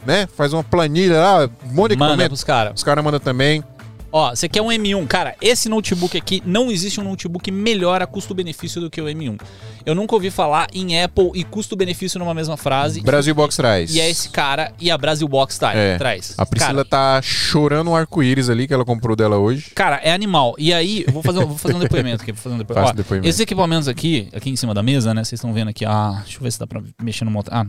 né? 0.06 0.28
Faz 0.36 0.52
uma 0.52 0.64
planilha 0.64 1.20
lá, 1.22 1.50
um 1.64 1.74
monte 1.74 1.92
de 1.92 1.98
Manda 1.98 2.14
equipamento. 2.14 2.30
pros 2.30 2.44
caras. 2.44 2.74
Os 2.76 2.84
caras 2.84 3.04
mandam 3.04 3.20
também. 3.20 3.64
Ó, 4.12 4.32
você 4.32 4.50
quer 4.50 4.62
um 4.62 4.68
M1. 4.68 5.08
Cara, 5.08 5.36
esse 5.42 5.70
notebook 5.70 6.18
aqui, 6.18 6.42
não 6.46 6.72
existe 6.72 7.00
um 7.00 7.04
notebook 7.04 7.52
melhor 7.52 8.02
a 8.02 8.08
custo-benefício 8.08 8.82
do 8.82 8.90
que 8.90 9.00
o 9.02 9.06
M1. 9.06 9.40
Eu 9.86 9.94
nunca 9.94 10.16
ouvi 10.16 10.32
falar 10.32 10.68
em 10.74 11.02
Apple 11.02 11.32
e 11.36 11.44
custo-benefício 11.44 12.20
numa 12.20 12.34
mesma 12.34 12.58
frase. 12.58 13.02
Brasil 13.02 13.36
Box 13.36 13.56
traz. 13.56 13.94
E 13.94 14.00
é 14.00 14.10
esse 14.10 14.30
cara 14.30 14.72
e 14.80 14.90
a 14.90 14.98
Brasil 14.98 15.28
Box 15.28 15.58
tá, 15.58 15.74
É. 15.74 15.98
traz. 15.98 16.34
A 16.38 16.46
Priscila 16.46 16.86
cara, 16.86 16.86
tá 16.86 17.22
chorando 17.22 17.92
um 17.92 17.96
arco-íris 17.96 18.50
ali 18.50 18.68
que 18.68 18.74
ela 18.74 18.86
comprou 18.86 19.16
dela 19.16 19.38
hoje. 19.38 19.72
Cara, 19.76 19.98
é 19.98 20.12
animal. 20.12 20.56
E 20.58 20.74
aí, 20.74 21.04
eu 21.08 21.14
vou 21.14 21.22
fazer, 21.22 21.46
vou 21.46 21.58
fazer 21.58 21.76
um 21.76 21.80
depoimento 21.80 22.24
aqui. 22.24 22.32
Vou 22.32 22.42
fazer 22.42 22.56
um 22.56 22.58
depoimento. 22.58 22.90
Ó, 22.90 22.94
depoimento. 22.94 23.28
Esses 23.28 23.40
equipamentos 23.42 23.88
aqui, 23.88 24.28
aqui 24.34 24.50
em 24.50 24.56
cima 24.56 24.74
da 24.74 24.82
mesa, 24.82 25.14
né? 25.14 25.24
Vocês 25.24 25.40
estão 25.40 25.54
vendo 25.54 25.70
aqui. 25.70 25.86
Ah, 25.86 26.20
deixa 26.24 26.38
eu 26.40 26.44
ver 26.44 26.52
se 26.52 26.60
dá 26.60 26.66
pra 26.68 26.82
mexer 27.02 27.26
no 27.26 27.32
motor. 27.32 27.54
Ah, 27.54 27.66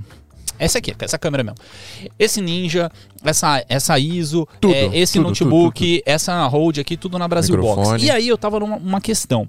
essa 0.60 0.78
aqui, 0.78 0.94
essa 0.98 1.18
câmera 1.18 1.42
mesmo. 1.42 1.58
Esse 2.18 2.40
Ninja, 2.40 2.90
essa, 3.24 3.64
essa 3.68 3.98
ISO, 3.98 4.46
Tudo, 4.60 4.74
é, 4.74 4.96
esse 4.96 5.14
tudo, 5.14 5.28
notebook, 5.28 6.02
essa 6.04 6.46
Rode 6.46 6.80
aqui, 6.80 6.96
tudo 6.96 7.18
na 7.18 7.26
Brasil 7.26 7.56
Box. 7.56 7.68
Microfone. 7.70 8.04
E 8.04 8.10
aí 8.10 8.28
eu 8.28 8.36
tava 8.36 8.60
numa 8.60 8.76
uma 8.76 9.00
questão. 9.00 9.48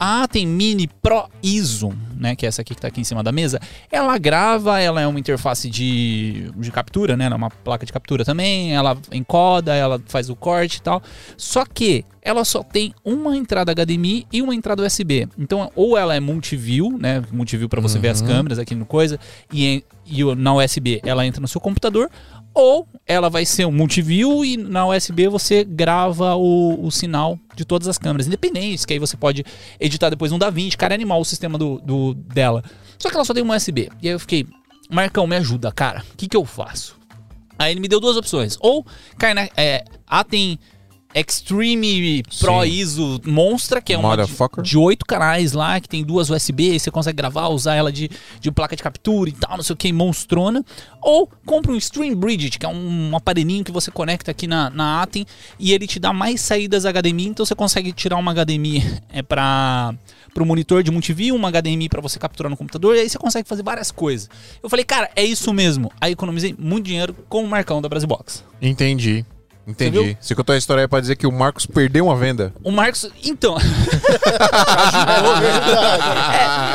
A 0.00 0.22
Atem 0.22 0.46
Mini 0.46 0.88
Pro 0.88 1.28
ISO, 1.42 1.92
né, 2.16 2.34
que 2.34 2.46
é 2.46 2.48
essa 2.48 2.62
aqui 2.62 2.74
que 2.74 2.80
tá 2.80 2.88
aqui 2.88 3.02
em 3.02 3.04
cima 3.04 3.22
da 3.22 3.30
mesa, 3.30 3.60
ela 3.92 4.16
grava, 4.16 4.80
ela 4.80 4.98
é 4.98 5.06
uma 5.06 5.20
interface 5.20 5.68
de, 5.68 6.50
de 6.56 6.72
captura, 6.72 7.18
né, 7.18 7.26
é 7.26 7.34
uma 7.34 7.50
placa 7.50 7.84
de 7.84 7.92
captura 7.92 8.24
também, 8.24 8.74
ela 8.74 8.96
encoda, 9.12 9.74
ela 9.74 10.00
faz 10.06 10.30
o 10.30 10.34
corte 10.34 10.78
e 10.78 10.82
tal. 10.82 11.02
Só 11.36 11.66
que 11.66 12.02
ela 12.22 12.46
só 12.46 12.62
tem 12.62 12.94
uma 13.04 13.36
entrada 13.36 13.74
HDMI 13.74 14.26
e 14.32 14.40
uma 14.40 14.54
entrada 14.54 14.82
USB. 14.82 15.28
Então, 15.38 15.70
ou 15.74 15.98
ela 15.98 16.14
é 16.14 16.20
multiview, 16.20 16.96
né, 16.98 17.22
multiview 17.30 17.68
para 17.68 17.82
você 17.82 17.98
ver 17.98 18.08
as 18.08 18.22
câmeras 18.22 18.58
aqui 18.58 18.74
no 18.74 18.86
coisa, 18.86 19.20
e, 19.52 19.84
e 20.06 20.24
na 20.34 20.54
USB 20.54 21.02
ela 21.04 21.26
entra 21.26 21.42
no 21.42 21.48
seu 21.48 21.60
computador, 21.60 22.10
ou 22.54 22.86
ela 23.06 23.28
vai 23.30 23.44
ser 23.46 23.64
um 23.64 23.72
multiview 23.72 24.44
e 24.44 24.56
na 24.56 24.86
USB 24.86 25.28
você 25.28 25.64
grava 25.64 26.34
o, 26.36 26.84
o 26.84 26.90
sinal 26.90 27.38
de 27.54 27.64
todas 27.64 27.88
as 27.88 27.98
câmeras, 27.98 28.26
independentes, 28.26 28.84
que 28.84 28.92
aí 28.92 28.98
você 28.98 29.16
pode 29.16 29.44
editar 29.78 30.10
depois 30.10 30.32
no 30.32 30.38
DaVinci, 30.38 30.76
cara, 30.76 30.94
é 30.94 30.96
animal 30.96 31.20
o 31.20 31.24
sistema 31.24 31.56
do, 31.58 31.80
do- 31.80 32.14
dela. 32.14 32.62
Só 32.98 33.08
que 33.08 33.14
ela 33.16 33.24
só 33.24 33.32
tem 33.32 33.42
um 33.42 33.52
USB. 33.54 33.88
E 34.02 34.08
aí 34.08 34.14
eu 34.14 34.20
fiquei, 34.20 34.46
Marcão, 34.90 35.26
me 35.26 35.36
ajuda, 35.36 35.70
cara, 35.72 36.02
o 36.12 36.16
que, 36.16 36.28
que 36.28 36.36
eu 36.36 36.44
faço? 36.44 36.98
Aí 37.58 37.72
ele 37.72 37.80
me 37.80 37.88
deu 37.88 38.00
duas 38.00 38.16
opções. 38.16 38.56
Ou 38.60 38.86
cai 39.18 39.34
na. 39.34 39.48
É, 39.56 39.84
tem 40.24 40.58
Extreme 41.14 42.22
Pro 42.38 42.62
Sim. 42.62 42.68
ISO 42.68 43.20
Monstra, 43.24 43.80
que 43.82 43.92
é 43.92 43.98
uma 43.98 44.16
de, 44.16 44.32
de 44.62 44.78
oito 44.78 45.04
canais 45.04 45.52
lá, 45.52 45.80
que 45.80 45.88
tem 45.88 46.04
duas 46.04 46.30
USB, 46.30 46.78
você 46.78 46.90
consegue 46.90 47.16
gravar, 47.16 47.48
usar 47.48 47.74
ela 47.74 47.90
de, 47.90 48.08
de 48.40 48.50
placa 48.52 48.76
de 48.76 48.82
captura 48.82 49.28
e 49.28 49.32
tal, 49.32 49.56
não 49.56 49.64
sei 49.64 49.74
o 49.74 49.76
que, 49.76 49.92
monstrona. 49.92 50.64
Ou 51.02 51.28
compra 51.44 51.72
um 51.72 51.76
Stream 51.76 52.14
Bridge, 52.14 52.58
que 52.58 52.64
é 52.64 52.68
um 52.68 53.16
aparelhinho 53.16 53.64
que 53.64 53.72
você 53.72 53.90
conecta 53.90 54.30
aqui 54.30 54.46
na, 54.46 54.70
na 54.70 55.02
Atem 55.02 55.26
e 55.58 55.72
ele 55.72 55.86
te 55.86 55.98
dá 55.98 56.12
mais 56.12 56.40
saídas 56.40 56.84
HDMI, 56.84 57.26
então 57.26 57.44
você 57.44 57.54
consegue 57.54 57.92
tirar 57.92 58.16
uma 58.16 58.32
HDMI 58.32 58.84
é, 59.10 59.22
para 59.22 59.94
o 60.38 60.44
monitor 60.44 60.82
de 60.82 60.92
multiview, 60.92 61.34
uma 61.34 61.50
HDMI 61.50 61.88
para 61.88 62.00
você 62.00 62.18
capturar 62.20 62.50
no 62.50 62.56
computador, 62.56 62.94
e 62.94 63.00
aí 63.00 63.08
você 63.08 63.18
consegue 63.18 63.48
fazer 63.48 63.64
várias 63.64 63.90
coisas. 63.90 64.28
Eu 64.62 64.70
falei, 64.70 64.84
cara, 64.84 65.10
é 65.16 65.24
isso 65.24 65.52
mesmo. 65.52 65.90
Aí 66.00 66.12
economizei 66.12 66.54
muito 66.56 66.86
dinheiro 66.86 67.16
com 67.28 67.42
o 67.42 67.48
Marcão 67.48 67.82
da 67.82 67.88
Brasil 67.88 68.08
Box. 68.08 68.44
Entendi. 68.62 69.24
Entendi. 69.70 70.16
Você 70.20 70.34
contou 70.34 70.54
a 70.54 70.58
história 70.58 70.82
aí 70.84 70.88
pra 70.88 71.00
dizer 71.00 71.16
que 71.16 71.26
o 71.26 71.32
Marcos 71.32 71.66
perdeu 71.66 72.04
uma 72.06 72.16
venda. 72.16 72.52
O 72.62 72.70
Marcos. 72.70 73.10
Então. 73.24 73.56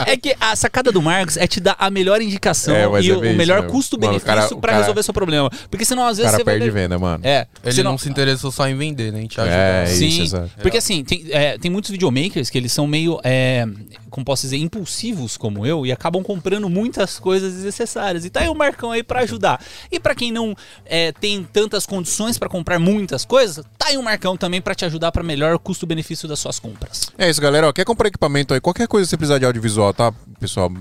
é, 0.07 0.11
é 0.13 0.17
que 0.17 0.35
a 0.39 0.55
sacada 0.55 0.91
do 0.91 1.01
Marcos 1.01 1.37
é 1.37 1.47
te 1.47 1.59
dar 1.59 1.75
a 1.79 1.89
melhor 1.89 2.21
indicação 2.21 2.75
É, 2.75 2.81
e 3.01 3.09
é 3.09 3.13
o, 3.13 3.19
o 3.19 3.35
melhor 3.35 3.67
custo-benefício 3.67 4.23
o 4.23 4.27
cara- 4.27 4.53
o 4.53 4.57
cara- 4.61 4.77
resolver 4.79 5.03
seu 5.03 5.13
problema. 5.13 5.49
Porque 5.69 5.85
senão, 5.85 6.05
às 6.05 6.13
O 6.13 6.17
vezes, 6.17 6.31
cara 6.31 6.37
você 6.37 6.43
vai. 6.43 6.53
perde 6.55 6.69
ver- 6.71 6.81
venda, 6.83 6.99
mano. 6.99 7.21
É, 7.25 7.47
Ele 7.63 7.73
senão- 7.75 7.91
não 7.91 7.97
se 7.97 8.09
interessou 8.09 8.51
só 8.51 8.67
em 8.67 8.75
vender, 8.75 9.11
né? 9.11 9.21
Em 9.21 9.27
te 9.27 9.39
ajudar. 9.39 9.55
É, 9.55 9.85
Sim, 9.87 10.07
isso, 10.07 10.21
exato. 10.23 10.49
porque 10.61 10.77
assim, 10.77 11.03
tem, 11.03 11.25
é, 11.31 11.57
tem 11.57 11.71
muitos 11.71 11.91
videomakers 11.91 12.49
que 12.49 12.57
eles 12.57 12.71
são 12.71 12.87
meio, 12.87 13.19
é, 13.23 13.65
como 14.09 14.25
posso 14.25 14.43
dizer, 14.43 14.57
impulsivos 14.57 15.37
como 15.37 15.65
eu 15.65 15.85
e 15.85 15.91
acabam 15.91 16.23
comprando 16.23 16.69
muitas 16.69 17.19
coisas 17.19 17.53
desnecessárias. 17.53 18.25
E 18.25 18.29
tá 18.29 18.41
aí 18.41 18.49
o 18.49 18.55
Marcão 18.55 18.91
aí 18.91 19.03
pra 19.03 19.21
ajudar. 19.21 19.61
E 19.91 19.99
pra 19.99 20.15
quem 20.15 20.31
não 20.31 20.55
é, 20.85 21.11
tem 21.13 21.43
tantas 21.51 21.85
condições 21.85 22.37
pra 22.37 22.49
comprar 22.49 22.79
muitas 22.93 23.25
coisas, 23.25 23.65
tá 23.77 23.87
aí 23.87 23.97
o 23.97 24.03
Marcão 24.03 24.37
também 24.37 24.61
pra 24.61 24.75
te 24.75 24.85
ajudar 24.85 25.11
pra 25.11 25.23
melhor 25.23 25.57
custo-benefício 25.59 26.27
das 26.27 26.39
suas 26.39 26.59
compras. 26.59 27.11
É 27.17 27.29
isso, 27.29 27.41
galera. 27.41 27.67
Ó, 27.67 27.73
quer 27.73 27.85
comprar 27.85 28.07
equipamento 28.07 28.53
aí? 28.53 28.59
Qualquer 28.61 28.87
coisa 28.87 29.05
que 29.05 29.09
você 29.09 29.17
precisar 29.17 29.39
de 29.39 29.45
audiovisual, 29.45 29.93
tá, 29.93 30.13
pessoal? 30.39 30.71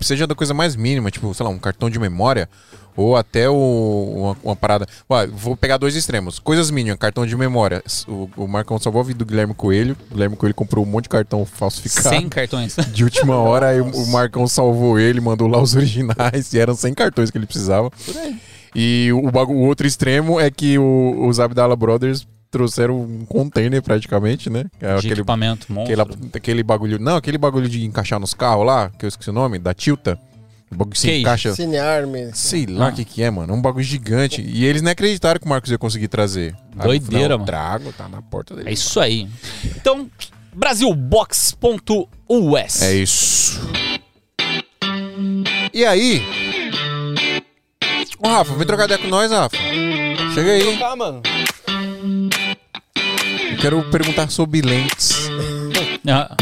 Seja 0.00 0.26
da 0.26 0.34
coisa 0.34 0.52
mais 0.52 0.74
mínima, 0.76 1.10
tipo, 1.10 1.32
sei 1.34 1.44
lá, 1.44 1.50
um 1.50 1.58
cartão 1.58 1.88
de 1.88 1.98
memória 1.98 2.48
ou 2.94 3.16
até 3.16 3.48
o- 3.48 4.12
uma, 4.16 4.36
uma 4.50 4.56
parada. 4.56 4.86
Ó, 5.08 5.26
vou 5.28 5.56
pegar 5.56 5.76
dois 5.78 5.94
extremos. 5.96 6.38
Coisas 6.38 6.70
mínimas, 6.70 6.98
cartão 6.98 7.24
de 7.24 7.34
memória. 7.36 7.82
O, 8.06 8.28
o 8.36 8.46
Marcão 8.48 8.78
salvou 8.78 9.00
a 9.00 9.04
vida 9.04 9.18
do 9.20 9.24
Guilherme 9.24 9.54
Coelho. 9.54 9.96
O 10.10 10.14
Guilherme 10.14 10.36
Coelho 10.36 10.54
comprou 10.54 10.84
um 10.84 10.88
monte 10.88 11.04
de 11.04 11.08
cartão 11.08 11.46
falsificado. 11.46 12.08
100 12.08 12.28
cartões. 12.28 12.76
De 12.92 13.04
última 13.04 13.36
hora, 13.36 13.68
aí 13.68 13.80
o 13.80 14.06
Marcão 14.08 14.46
salvou 14.46 14.98
ele, 14.98 15.20
mandou 15.20 15.46
lá 15.48 15.62
os 15.62 15.74
originais, 15.74 16.52
e 16.52 16.58
eram 16.58 16.74
100 16.74 16.92
cartões 16.94 17.30
que 17.30 17.38
ele 17.38 17.46
precisava. 17.46 17.90
E 18.74 19.10
o, 19.12 19.28
o 19.28 19.66
outro 19.66 19.86
extremo 19.86 20.40
é 20.40 20.50
que 20.50 20.78
o- 20.78 21.26
os 21.26 21.38
Abdala 21.38 21.76
Brothers 21.76 22.26
trouxeram 22.50 23.00
um 23.00 23.24
container 23.24 23.82
praticamente, 23.82 24.50
né? 24.50 24.64
É 24.80 24.92
de 24.92 24.98
aquele, 24.98 25.12
equipamento 25.14 25.72
monstro. 25.72 26.02
aquele, 26.02 26.30
aquele 26.34 26.62
bagulho. 26.62 26.98
Não, 26.98 27.16
aquele 27.16 27.38
bagulho 27.38 27.68
de 27.68 27.84
encaixar 27.84 28.18
nos 28.20 28.34
carros 28.34 28.66
lá, 28.66 28.90
que 28.98 29.04
eu 29.04 29.08
esqueci 29.08 29.30
o 29.30 29.32
nome, 29.32 29.58
da 29.58 29.72
Tilta. 29.74 30.18
O 30.70 30.74
bagulho 30.74 30.92
que 30.94 31.00
se 31.00 31.06
Que 31.06 31.12
isso? 31.14 31.20
encaixa. 31.22 31.54
Cinearme. 31.54 32.30
Sei 32.34 32.66
lá 32.66 32.86
o 32.86 32.88
Ah. 32.88 32.92
que, 32.92 33.04
que 33.04 33.22
é, 33.22 33.30
mano. 33.30 33.52
É 33.52 33.56
um 33.56 33.60
bagulho 33.60 33.84
gigante. 33.84 34.40
E 34.42 34.64
eles 34.64 34.80
nem 34.82 34.92
acreditaram 34.92 35.38
que 35.38 35.46
o 35.46 35.48
Marcos 35.48 35.70
ia 35.70 35.78
conseguir 35.78 36.08
trazer. 36.08 36.54
Doideira, 36.74 37.36
mano. 37.36 37.46
Trago, 37.46 37.92
tá 37.92 38.08
na 38.08 38.22
porta 38.22 38.54
dele. 38.54 38.70
É 38.70 38.72
isso 38.72 38.98
aí. 39.00 39.28
Então, 39.76 40.10
brasilbox.us. 40.54 42.82
É 42.82 42.94
isso. 42.94 43.60
E 45.74 45.84
aí? 45.84 46.22
Ô, 48.22 48.28
Rafa, 48.28 48.54
vem 48.54 48.66
trocar 48.66 48.84
ideia 48.84 48.98
com 49.00 49.08
nós, 49.08 49.30
Rafa. 49.30 49.56
Chega 50.34 50.52
aí. 50.52 50.78
Tá, 50.78 50.94
mano. 50.96 51.22
quero 53.60 53.82
perguntar 53.90 54.30
sobre 54.30 54.60
lentes. 54.62 55.28
Ah, 56.04 56.36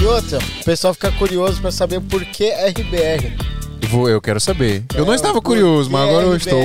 E 0.00 0.04
outra, 0.06 0.38
o 0.38 0.64
pessoal 0.64 0.94
fica 0.94 1.12
curioso 1.12 1.60
pra 1.60 1.70
saber 1.70 2.00
por 2.00 2.24
que 2.24 2.48
RBR. 2.50 3.36
Eu, 3.80 3.88
vou, 3.88 4.08
eu 4.08 4.20
quero 4.20 4.40
saber. 4.40 4.82
Eu 4.94 5.04
não 5.04 5.14
estava 5.14 5.40
curioso, 5.40 5.90
mas 5.90 6.08
agora 6.08 6.26
eu 6.26 6.36
estou. 6.36 6.60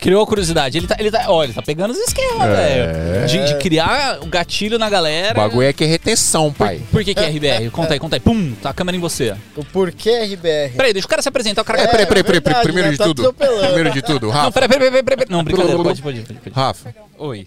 Criou 0.00 0.22
a 0.22 0.26
curiosidade. 0.26 0.78
Ele 0.78 0.86
tá, 0.86 0.96
ele 0.98 1.10
tá, 1.10 1.24
olha, 1.28 1.46
ele 1.48 1.52
tá 1.54 1.62
pegando 1.62 1.90
os 1.90 1.98
esquemas, 1.98 2.48
É. 2.48 2.54
velho. 2.54 3.26
De, 3.26 3.46
de 3.52 3.58
criar 3.58 4.18
o 4.22 4.26
gatilho 4.26 4.78
na 4.78 4.86
O 4.86 4.90
galera. 4.90 5.34
bagulho 5.34 5.66
é 5.66 5.72
que 5.72 5.84
é 5.84 5.86
retenção, 5.86 6.52
pai. 6.52 6.80
Por 6.90 7.04
que, 7.04 7.14
que 7.14 7.20
é 7.20 7.28
RBR? 7.28 7.70
Conta 7.70 7.92
aí, 7.94 7.98
conta 8.00 8.16
aí. 8.16 8.20
Pum, 8.20 8.54
tá 8.62 8.70
a 8.70 8.72
câmera 8.74 8.96
em 8.96 9.00
você. 9.00 9.34
O 9.56 9.64
porquê 9.64 10.24
RBR? 10.24 10.76
Peraí, 10.76 10.92
deixa 10.92 11.06
o 11.06 11.08
cara 11.10 11.20
se 11.22 11.28
apresentar. 11.28 11.62
O 11.62 11.64
cara 11.64 11.80
É, 11.82 11.86
Peraí, 11.88 12.06
peraí, 12.06 12.22
peraí, 12.24 12.40
peraí. 12.40 12.62
verdade, 12.62 12.62
Primeiro 12.64 12.88
né? 12.88 12.92
de 12.92 12.98
Tá 12.98 13.04
tudo. 13.04 13.20
atropelando. 13.22 13.66
Primeiro 13.66 13.90
de 13.92 14.02
tudo, 14.02 14.26
Não, 14.28 14.32
Rafa. 14.32 14.52
peraí, 14.52 14.68
peraí, 14.68 14.90
peraí, 14.90 15.02
peraí. 15.02 15.26
Não, 15.28 15.44
brincadeira. 15.44 15.76
Pode, 15.82 16.02
pode, 16.02 16.20
pode. 16.20 16.38
pode. 16.38 16.54
Rafa. 16.54 16.94
Oi. 17.18 17.46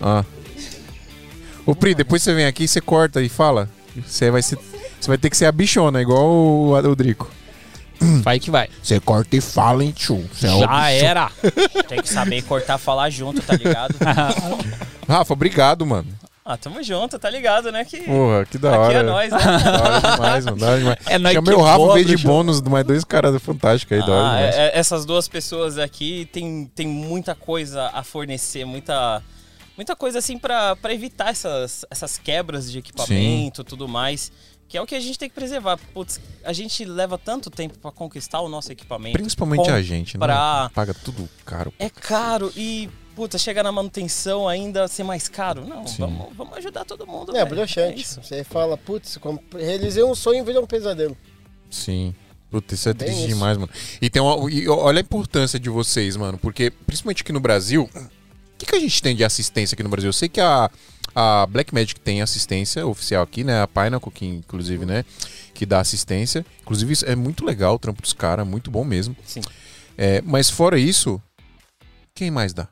Ah. 0.00 0.24
Ô, 1.66 1.74
Pri, 1.74 1.94
depois 1.94 2.22
você 2.22 2.34
vem 2.34 2.44
aqui, 2.46 2.66
você 2.68 2.80
corta 2.80 3.22
e 3.22 3.28
fala. 3.28 3.68
Você 4.06 4.30
vai 4.30 4.42
ser. 4.42 4.58
Você 5.00 5.08
vai 5.08 5.18
ter 5.18 5.28
que 5.30 5.36
ser 5.36 5.46
a 5.46 5.52
bichona, 5.52 6.00
igual 6.00 6.24
o, 6.26 6.72
o 6.74 6.96
Drico. 6.96 7.28
Vai 8.22 8.38
que 8.40 8.50
vai. 8.50 8.68
Você 8.82 8.98
corta 9.00 9.36
e 9.36 9.40
fala, 9.40 9.84
hein, 9.84 9.92
tio. 9.92 10.28
Você 10.32 10.46
é 10.46 10.50
Já 10.58 10.66
bicho. 10.66 11.04
era. 11.04 11.30
Tem 11.88 12.00
que 12.02 12.08
saber 12.08 12.42
cortar, 12.42 12.78
falar 12.78 13.10
junto, 13.10 13.40
tá 13.42 13.54
ligado? 13.54 13.94
Rafa, 15.08 15.32
obrigado, 15.32 15.84
mano. 15.86 16.08
Ah, 16.44 16.56
tamo 16.56 16.82
junto, 16.82 17.18
tá 17.20 17.30
ligado, 17.30 17.70
né? 17.70 17.84
Que 17.84 18.00
Porra, 18.00 18.44
que 18.44 18.58
da 18.58 18.70
aqui 18.70 18.78
hora. 18.78 18.98
é 18.98 19.02
nós, 19.04 19.30
né? 19.30 19.38
Da 19.38 19.82
hora 19.82 20.00
demais, 20.00 20.44
mano. 20.44 20.56
Da 20.56 20.66
hora 20.66 20.78
demais. 20.78 20.98
É 21.06 21.18
nóis 21.18 21.34
Chamei 21.34 21.54
que 21.54 21.60
o 21.60 21.62
Rafa, 21.62 21.92
veio 21.94 22.04
de 22.04 22.16
bônus, 22.16 22.60
mais 22.62 22.84
dois 22.84 23.04
caras 23.04 23.40
fantásticos 23.40 23.96
aí, 23.96 24.04
da 24.04 24.12
hora 24.12 24.26
Ah, 24.28 24.36
demais. 24.38 24.56
é- 24.56 24.66
é- 24.66 24.78
essas 24.78 25.04
duas 25.06 25.28
pessoas 25.28 25.78
aqui 25.78 26.28
tem, 26.32 26.68
tem 26.74 26.88
muita 26.88 27.36
coisa 27.36 27.90
a 27.94 28.02
fornecer, 28.02 28.64
muita, 28.64 29.22
muita 29.76 29.94
coisa 29.94 30.18
assim 30.18 30.36
pra 30.36 30.74
pra 30.74 30.92
evitar 30.92 31.30
essas, 31.30 31.84
essas 31.88 32.18
quebras 32.18 32.72
de 32.72 32.78
equipamento 32.80 33.60
e 33.60 33.64
tudo 33.64 33.86
mais. 33.86 34.32
Que 34.72 34.78
é 34.78 34.80
o 34.80 34.86
que 34.86 34.94
a 34.94 35.00
gente 35.00 35.18
tem 35.18 35.28
que 35.28 35.34
preservar. 35.34 35.78
Putz, 35.92 36.18
a 36.42 36.50
gente 36.54 36.82
leva 36.82 37.18
tanto 37.18 37.50
tempo 37.50 37.76
pra 37.78 37.92
conquistar 37.92 38.40
o 38.40 38.48
nosso 38.48 38.72
equipamento. 38.72 39.18
Principalmente 39.18 39.70
a 39.70 39.82
gente, 39.82 40.16
né? 40.16 40.26
Paga 40.74 40.94
tudo 40.94 41.28
caro. 41.44 41.74
É 41.78 41.90
caro 41.90 42.50
e, 42.56 42.88
puta, 43.14 43.36
chega 43.36 43.62
na 43.62 43.70
manutenção 43.70 44.48
ainda 44.48 44.88
ser 44.88 45.02
mais 45.02 45.28
caro. 45.28 45.66
Não, 45.66 45.86
Sim. 45.86 45.98
vamos, 45.98 46.34
vamos 46.34 46.56
ajudar 46.56 46.86
todo 46.86 47.06
mundo. 47.06 47.36
É, 47.36 47.44
velho. 47.44 47.54
broxante. 47.54 48.00
isso. 48.00 48.22
Você 48.22 48.42
fala, 48.44 48.78
putz, 48.78 49.18
comp- 49.18 49.42
realizei 49.52 50.02
um 50.02 50.14
sonho 50.14 50.40
e 50.40 50.42
virou 50.42 50.62
um 50.62 50.66
pesadelo. 50.66 51.14
Sim. 51.70 52.14
Puta, 52.50 52.72
isso 52.72 52.88
é 52.88 52.94
Bem 52.94 53.08
triste 53.08 53.20
isso. 53.26 53.28
demais, 53.28 53.58
mano. 53.58 53.70
E, 54.00 54.08
tem 54.08 54.22
uma, 54.22 54.50
e 54.50 54.66
olha 54.70 55.00
a 55.00 55.02
importância 55.02 55.60
de 55.60 55.68
vocês, 55.68 56.16
mano. 56.16 56.38
Porque, 56.38 56.70
principalmente 56.70 57.22
aqui 57.22 57.32
no 57.32 57.40
Brasil, 57.40 57.90
o 57.94 58.08
que, 58.56 58.64
que 58.64 58.74
a 58.74 58.80
gente 58.80 59.02
tem 59.02 59.14
de 59.14 59.22
assistência 59.22 59.74
aqui 59.74 59.82
no 59.82 59.90
Brasil? 59.90 60.08
Eu 60.08 60.14
sei 60.14 60.30
que 60.30 60.40
a, 60.40 60.70
a 61.14 61.46
Blackmagic 61.46 62.00
tem 62.00 62.22
assistência 62.22 62.86
oficial 62.86 63.22
aqui, 63.22 63.44
né? 63.44 63.62
A 63.62 63.68
Pinnacle, 63.68 64.10
que 64.10 64.26
inclusive, 64.26 64.84
né? 64.86 65.04
Que 65.54 65.66
dá 65.66 65.80
assistência. 65.80 66.44
Inclusive, 66.62 66.92
isso 66.92 67.06
é 67.06 67.14
muito 67.14 67.44
legal 67.44 67.74
o 67.74 67.78
trampo 67.78 68.02
dos 68.02 68.12
caras, 68.12 68.46
muito 68.46 68.70
bom 68.70 68.84
mesmo. 68.84 69.16
Sim. 69.24 69.42
É, 69.96 70.22
mas 70.22 70.48
fora 70.48 70.78
isso, 70.78 71.20
quem 72.14 72.30
mais 72.30 72.52
dá? 72.52 72.68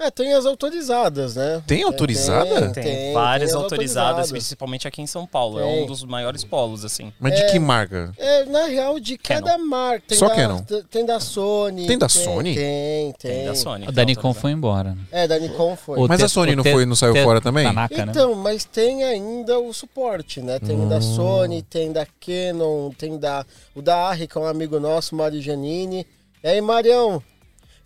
É, 0.00 0.10
tem 0.10 0.32
as 0.32 0.46
autorizadas, 0.46 1.36
né? 1.36 1.62
Tem 1.66 1.82
autorizada? 1.82 2.70
Tem, 2.72 2.82
Tem, 2.82 3.12
várias 3.12 3.50
tem 3.50 3.58
as 3.58 3.62
autorizadas, 3.62 4.08
autorizadas. 4.08 4.32
principalmente 4.32 4.88
aqui 4.88 5.02
em 5.02 5.06
São 5.06 5.26
Paulo. 5.26 5.60
É 5.60 5.62
Tem. 5.62 5.82
um 5.82 5.86
dos 5.86 6.02
maiores 6.04 6.42
polos, 6.42 6.86
assim. 6.86 7.12
Mas 7.20 7.34
de 7.36 7.50
que 7.52 7.58
marca? 7.58 8.10
É, 8.16 8.46
na 8.46 8.64
real, 8.64 8.98
de 8.98 9.18
Canon. 9.18 9.42
cada 9.42 9.58
marca. 9.58 10.04
Tem 10.08 10.16
Só 10.18 10.28
da, 10.28 10.34
Canon? 10.34 10.62
Tem 10.90 11.04
da 11.04 11.20
Sony. 11.20 11.86
Tem 11.86 11.98
da 11.98 12.08
Sony? 12.08 12.54
Tem, 12.54 13.12
tem. 13.12 13.30
Tem 13.30 13.44
da 13.44 13.54
Sony. 13.54 13.88
O 13.88 13.92
da 13.92 14.02
Nikon 14.02 14.32
foi 14.32 14.52
embora. 14.52 14.96
É, 15.12 15.28
da 15.28 15.38
Nikon 15.38 15.76
foi. 15.76 15.98
O 15.98 16.08
Mas 16.08 16.18
te- 16.20 16.24
a 16.24 16.28
Sony 16.28 16.56
não 16.56 16.62
te- 16.64 16.72
foi- 16.72 16.86
não 16.86 16.96
saiu 16.96 17.12
te- 17.12 17.22
fora 17.22 17.40
também? 17.42 17.66
Tanaka, 17.66 18.06
né? 18.06 18.12
Então, 18.12 18.34
mas 18.34 18.64
tem 18.64 19.04
ainda 19.04 19.58
o 19.58 19.70
suporte, 19.74 20.40
né? 20.40 20.58
Tem 20.58 20.76
Hum. 20.76 20.88
da 20.88 21.02
Sony, 21.02 21.60
tem 21.60 21.92
da 21.92 22.06
Canon, 22.06 22.90
tem 22.96 23.18
da. 23.18 23.44
O 23.74 23.82
da 23.82 23.96
Arri, 24.08 24.26
que 24.26 24.38
é 24.38 24.40
um 24.40 24.46
amigo 24.46 24.80
nosso, 24.80 25.14
Mário 25.14 25.40
Giannini. 25.42 26.06
E 26.42 26.48
aí, 26.48 26.60
Marião? 26.62 27.22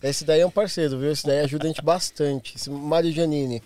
Esse 0.04 0.24
daí 0.24 0.40
é 0.40 0.46
um 0.46 0.50
parceiro, 0.50 0.98
viu? 0.98 1.10
Esse 1.10 1.26
daí 1.26 1.40
ajuda 1.40 1.64
a 1.64 1.68
gente 1.68 1.82
bastante. 1.82 2.56
Esse 2.56 2.68
Mário 2.68 3.10
Giannini. 3.10 3.62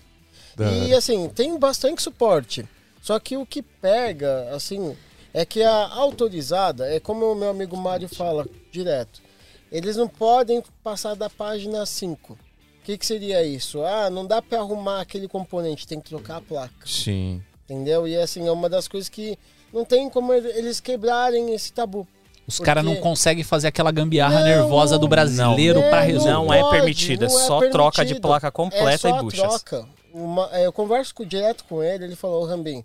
Da 0.54 0.70
E 0.70 0.94
assim, 0.94 1.28
tem 1.28 1.58
bastante 1.58 2.00
suporte. 2.00 2.64
Só 3.02 3.18
que 3.18 3.36
o 3.36 3.44
que 3.44 3.60
pega, 3.60 4.48
assim, 4.54 4.96
é 5.34 5.44
que 5.44 5.62
a 5.62 5.88
autorizada, 5.88 6.86
é 6.86 7.00
como 7.00 7.32
o 7.32 7.34
meu 7.34 7.50
amigo 7.50 7.76
Mário 7.76 8.08
fala 8.08 8.46
direto, 8.70 9.20
eles 9.70 9.96
não 9.96 10.08
podem 10.08 10.62
passar 10.82 11.14
da 11.14 11.28
página 11.28 11.84
5. 11.84 12.32
O 12.32 12.38
que, 12.84 12.96
que 12.96 13.04
seria 13.04 13.42
isso? 13.42 13.82
Ah, 13.82 14.08
não 14.08 14.24
dá 14.24 14.40
para 14.40 14.58
arrumar 14.58 15.00
aquele 15.00 15.28
componente, 15.28 15.86
tem 15.86 16.00
que 16.00 16.08
trocar 16.08 16.36
a 16.36 16.40
placa. 16.40 16.86
Sim. 16.86 17.42
Entendeu? 17.64 18.06
E 18.06 18.16
assim, 18.16 18.46
é 18.46 18.50
uma 18.52 18.68
das 18.68 18.86
coisas 18.88 19.08
que 19.08 19.38
não 19.72 19.84
tem 19.84 20.08
como 20.08 20.32
eles 20.32 20.80
quebrarem 20.80 21.52
esse 21.52 21.72
tabu. 21.72 22.06
Os 22.48 22.58
caras 22.58 22.82
não 22.82 22.96
conseguem 22.96 23.44
fazer 23.44 23.68
aquela 23.68 23.92
gambiarra 23.92 24.40
Não, 24.40 24.46
nervosa 24.46 24.98
do 24.98 25.06
brasileiro 25.06 25.80
não, 25.82 25.88
pra 25.90 26.00
não 26.00 26.06
resolver. 26.06 26.32
Não 26.32 26.52
é 26.54 26.60
pode, 26.60 26.76
permitido, 26.76 27.24
é 27.26 27.28
não 27.28 27.38
é 27.40 27.42
só 27.46 27.58
troca 27.70 27.90
de 28.04 28.14
permitido. 28.14 28.22
placa 28.22 28.50
completa 28.50 28.90
é 28.90 28.96
só 28.96 29.08
e 29.10 29.22
buchas. 29.22 29.40
troca. 29.62 29.88
Uma- 30.14 30.48
é, 30.52 30.64
eu 30.66 30.72
converso 30.72 31.14
com- 31.14 31.24
direto 31.26 31.64
com 31.64 31.82
ele, 31.82 32.04
ele 32.04 32.16
falou, 32.16 32.42
"Ô, 32.42 32.46
Rambim, 32.46 32.82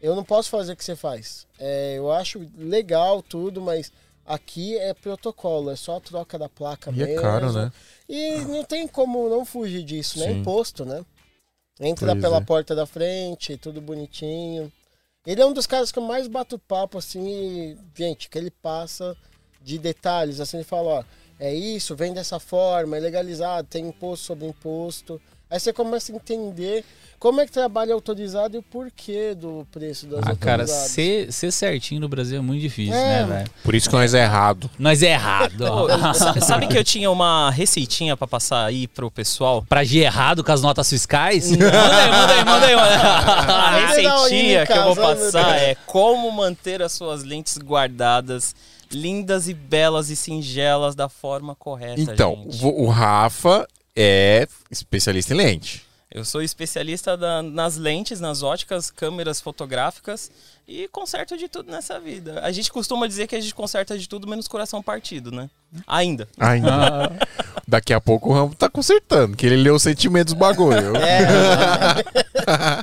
eu 0.00 0.16
não 0.16 0.24
posso 0.24 0.48
fazer 0.48 0.72
o 0.72 0.76
que 0.76 0.82
você 0.84 0.96
faz. 0.96 1.46
É, 1.58 1.94
eu 1.98 2.10
acho 2.10 2.40
legal 2.56 3.22
tudo, 3.22 3.60
mas 3.60 3.92
aqui 4.26 4.78
é 4.78 4.94
protocolo, 4.94 5.70
é 5.70 5.76
só 5.76 5.98
a 5.98 6.00
troca 6.00 6.38
da 6.38 6.48
placa 6.48 6.90
E 6.90 7.02
é 7.02 7.06
mesmo. 7.06 7.20
caro, 7.20 7.52
né? 7.52 7.70
E 8.08 8.38
não 8.38 8.64
tem 8.64 8.88
como 8.88 9.28
não 9.28 9.44
fugir 9.44 9.82
disso, 9.84 10.18
né? 10.18 10.26
Sim. 10.28 10.40
Imposto, 10.40 10.84
né? 10.86 11.04
Entra 11.80 12.08
Pois 12.12 12.20
pela 12.22 12.38
é. 12.38 12.40
porta 12.40 12.74
da 12.74 12.86
frente, 12.86 13.56
tudo 13.58 13.80
bonitinho. 13.80 14.72
Ele 15.24 15.40
é 15.40 15.46
um 15.46 15.52
dos 15.52 15.66
caras 15.66 15.92
que 15.92 15.98
eu 15.98 16.02
mais 16.02 16.26
bato 16.26 16.58
papo, 16.58 16.98
assim, 16.98 17.24
e, 17.28 17.78
gente, 17.94 18.28
que 18.28 18.36
ele 18.36 18.50
passa 18.50 19.16
de 19.60 19.78
detalhes, 19.78 20.40
assim, 20.40 20.56
ele 20.56 20.64
fala, 20.64 20.88
ó, 20.88 21.04
é 21.38 21.54
isso, 21.54 21.94
vem 21.94 22.12
dessa 22.12 22.40
forma, 22.40 22.96
é 22.96 23.00
legalizado, 23.00 23.68
tem 23.68 23.86
imposto 23.86 24.26
sobre 24.26 24.46
imposto. 24.46 25.20
Aí 25.52 25.60
você 25.60 25.70
começa 25.72 26.10
a 26.10 26.16
entender 26.16 26.82
como 27.18 27.40
é 27.40 27.46
que 27.46 27.52
trabalha 27.52 27.92
autorizado 27.94 28.56
e 28.56 28.58
o 28.58 28.62
porquê 28.62 29.34
do 29.34 29.64
preço 29.70 30.06
das 30.06 30.26
Ah, 30.26 30.34
cara, 30.34 30.66
ser, 30.66 31.30
ser 31.30 31.52
certinho 31.52 32.00
no 32.00 32.08
Brasil 32.08 32.38
é 32.38 32.40
muito 32.40 32.62
difícil, 32.62 32.94
É. 32.94 33.20
né, 33.20 33.24
velho? 33.36 33.50
Por 33.62 33.74
isso 33.74 33.88
que 33.88 33.94
nós 33.94 34.14
é 34.14 34.22
errado. 34.24 34.68
Nós 34.78 35.02
é 35.02 35.12
errado. 35.12 35.62
Ó. 35.70 35.88
sabe 36.40 36.66
que 36.66 36.76
eu 36.76 36.82
tinha 36.82 37.10
uma 37.10 37.50
receitinha 37.50 38.16
pra 38.16 38.26
passar 38.26 38.64
aí 38.64 38.88
pro 38.88 39.10
pessoal? 39.10 39.62
pra 39.68 39.80
agir 39.80 40.00
errado 40.00 40.42
com 40.42 40.50
as 40.50 40.62
notas 40.62 40.88
fiscais? 40.88 41.50
Manda 41.50 41.66
aí, 41.66 42.10
manda 42.10 42.32
aí, 42.32 42.44
manda 42.44 42.66
aí. 42.66 42.76
manda 42.76 42.88
aí. 42.96 43.84
A 43.84 43.86
receitinha 43.88 44.66
que 44.66 44.72
eu 44.72 44.82
vou 44.84 44.94
meu 44.96 45.04
passar 45.04 45.56
é 45.60 45.76
como 45.86 46.28
manter 46.32 46.82
as 46.82 46.92
suas 46.92 47.22
lentes 47.22 47.58
guardadas, 47.58 48.54
lindas 48.90 49.48
e 49.48 49.54
belas 49.54 50.08
e 50.10 50.16
singelas 50.16 50.94
da 50.94 51.08
forma 51.08 51.54
correta, 51.54 52.00
Então, 52.00 52.46
gente. 52.48 52.64
o 52.64 52.88
Rafa 52.88 53.68
é 53.96 54.46
especialista 54.70 55.32
em 55.34 55.36
lente. 55.36 55.84
Eu 56.10 56.24
sou 56.26 56.42
especialista 56.42 57.16
da- 57.16 57.42
nas 57.42 57.76
lentes, 57.76 58.20
nas 58.20 58.42
óticas, 58.42 58.90
câmeras 58.90 59.40
fotográficas 59.40 60.30
e 60.84 60.88
conserto 60.88 61.36
de 61.36 61.48
tudo 61.48 61.70
nessa 61.70 62.00
vida. 62.00 62.40
A 62.42 62.50
gente 62.52 62.72
costuma 62.72 63.06
dizer 63.06 63.26
que 63.26 63.36
a 63.36 63.40
gente 63.40 63.54
conserta 63.54 63.98
de 63.98 64.08
tudo 64.08 64.26
menos 64.26 64.48
coração 64.48 64.82
partido, 64.82 65.30
né? 65.30 65.50
Ainda. 65.86 66.28
Ainda. 66.38 67.12
Daqui 67.66 67.92
a 67.94 68.00
pouco 68.00 68.30
o 68.30 68.32
Rambo 68.32 68.54
tá 68.54 68.68
consertando, 68.68 69.36
que 69.36 69.46
ele 69.46 69.56
leu 69.56 69.74
os 69.74 69.82
sentimentos 69.82 70.34
do 70.34 70.38
bagulho. 70.38 70.92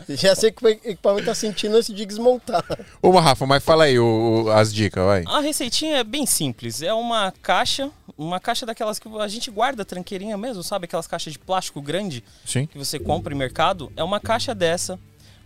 É, 0.09 0.15
já 0.15 0.35
sei 0.35 0.51
que 0.51 0.63
o 0.63 0.67
equipamento 0.69 1.25
tá 1.25 1.35
sentindo 1.35 1.75
antes 1.75 1.93
de 1.93 2.05
desmontar. 2.05 2.63
Ô, 3.01 3.09
Rafa, 3.11 3.45
mas 3.45 3.63
fala 3.63 3.85
aí 3.85 3.99
o- 3.99 4.43
o- 4.45 4.51
as 4.51 4.73
dicas, 4.73 5.03
vai. 5.03 5.23
A 5.27 5.39
receitinha 5.39 5.97
é 5.97 6.03
bem 6.03 6.25
simples. 6.25 6.81
É 6.81 6.93
uma 6.93 7.33
caixa, 7.41 7.89
uma 8.17 8.39
caixa 8.39 8.65
daquelas 8.65 8.99
que 8.99 9.07
a 9.19 9.27
gente 9.27 9.51
guarda 9.51 9.83
tranqueirinha 9.83 10.37
mesmo, 10.37 10.63
sabe? 10.63 10.85
Aquelas 10.85 11.07
caixas 11.07 11.33
de 11.33 11.39
plástico 11.39 11.81
grande 11.81 12.23
Sim. 12.45 12.65
que 12.67 12.77
você 12.77 12.99
compra 12.99 13.33
em 13.33 13.37
mercado. 13.37 13.91
É 13.95 14.03
uma 14.03 14.19
caixa 14.19 14.53
dessa, 14.55 14.99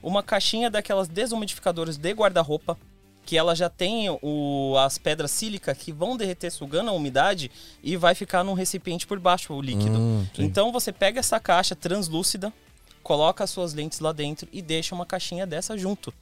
uma 0.04 0.22
caixinha 0.22 0.70
daquelas 0.70 1.08
desumidificadoras 1.08 1.98
de 1.98 2.12
guarda-roupa, 2.12 2.78
que 3.26 3.38
ela 3.38 3.56
já 3.56 3.70
tem 3.70 4.10
o, 4.22 4.76
as 4.78 4.98
pedras 4.98 5.32
sílica 5.32 5.74
que 5.74 5.94
vão 5.94 6.18
derreter 6.18 6.52
sugando 6.52 6.90
a 6.90 6.94
umidade 6.94 7.50
e 7.82 7.96
vai 7.96 8.14
ficar 8.14 8.44
num 8.44 8.54
recipiente 8.54 9.08
por 9.08 9.18
baixo 9.18 9.54
o 9.54 9.62
líquido. 9.62 9.98
Hum, 9.98 10.28
então 10.38 10.72
você 10.72 10.92
pega 10.92 11.22
essa 11.22 11.40
caixa 11.40 11.74
translúcida, 11.74 12.52
coloca 13.02 13.44
as 13.44 13.50
suas 13.50 13.74
lentes 13.74 14.02
lá 14.02 14.12
dentro 14.12 14.48
e 14.52 14.62
deixa 14.62 14.94
uma 14.94 15.06
caixinha 15.06 15.48
dessa 15.48 15.78
junto. 15.78 16.14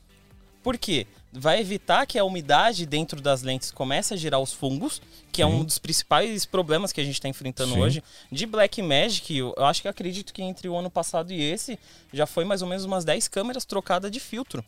Por 0.62 0.78
quê? 0.78 1.08
Vai 1.34 1.62
evitar 1.62 2.06
que 2.06 2.20
a 2.20 2.26
umidade 2.26 2.86
dentro 2.86 3.22
das 3.22 3.42
lentes 3.42 3.72
comece 3.72 4.14
a 4.14 4.18
gerar 4.18 4.40
os 4.40 4.52
fungos, 4.52 5.02
que 5.32 5.42
é 5.42 5.46
um 5.46 5.64
dos 5.64 5.78
principais 5.78 6.46
problemas 6.46 6.92
que 6.92 7.00
a 7.00 7.04
gente 7.06 7.14
está 7.14 7.30
enfrentando 7.30 7.74
Sim. 7.76 7.80
hoje. 7.82 8.04
De 8.30 8.46
Black 8.46 8.82
Magic, 8.82 9.38
eu 9.38 9.54
acho 9.60 9.82
que 9.82 9.88
acredito 9.88 10.34
que 10.34 10.42
entre 10.42 10.68
o 10.68 10.76
ano 10.76 10.90
passado 10.90 11.32
e 11.32 11.42
esse, 11.42 11.80
já 12.12 12.26
foi 12.26 12.44
mais 12.44 12.62
ou 12.62 12.68
menos 12.68 12.84
umas 12.84 13.06
10 13.06 13.30
câmeras 13.30 13.64
trocadas 13.64 14.12
de 14.12 14.20
filtro. 14.20 14.64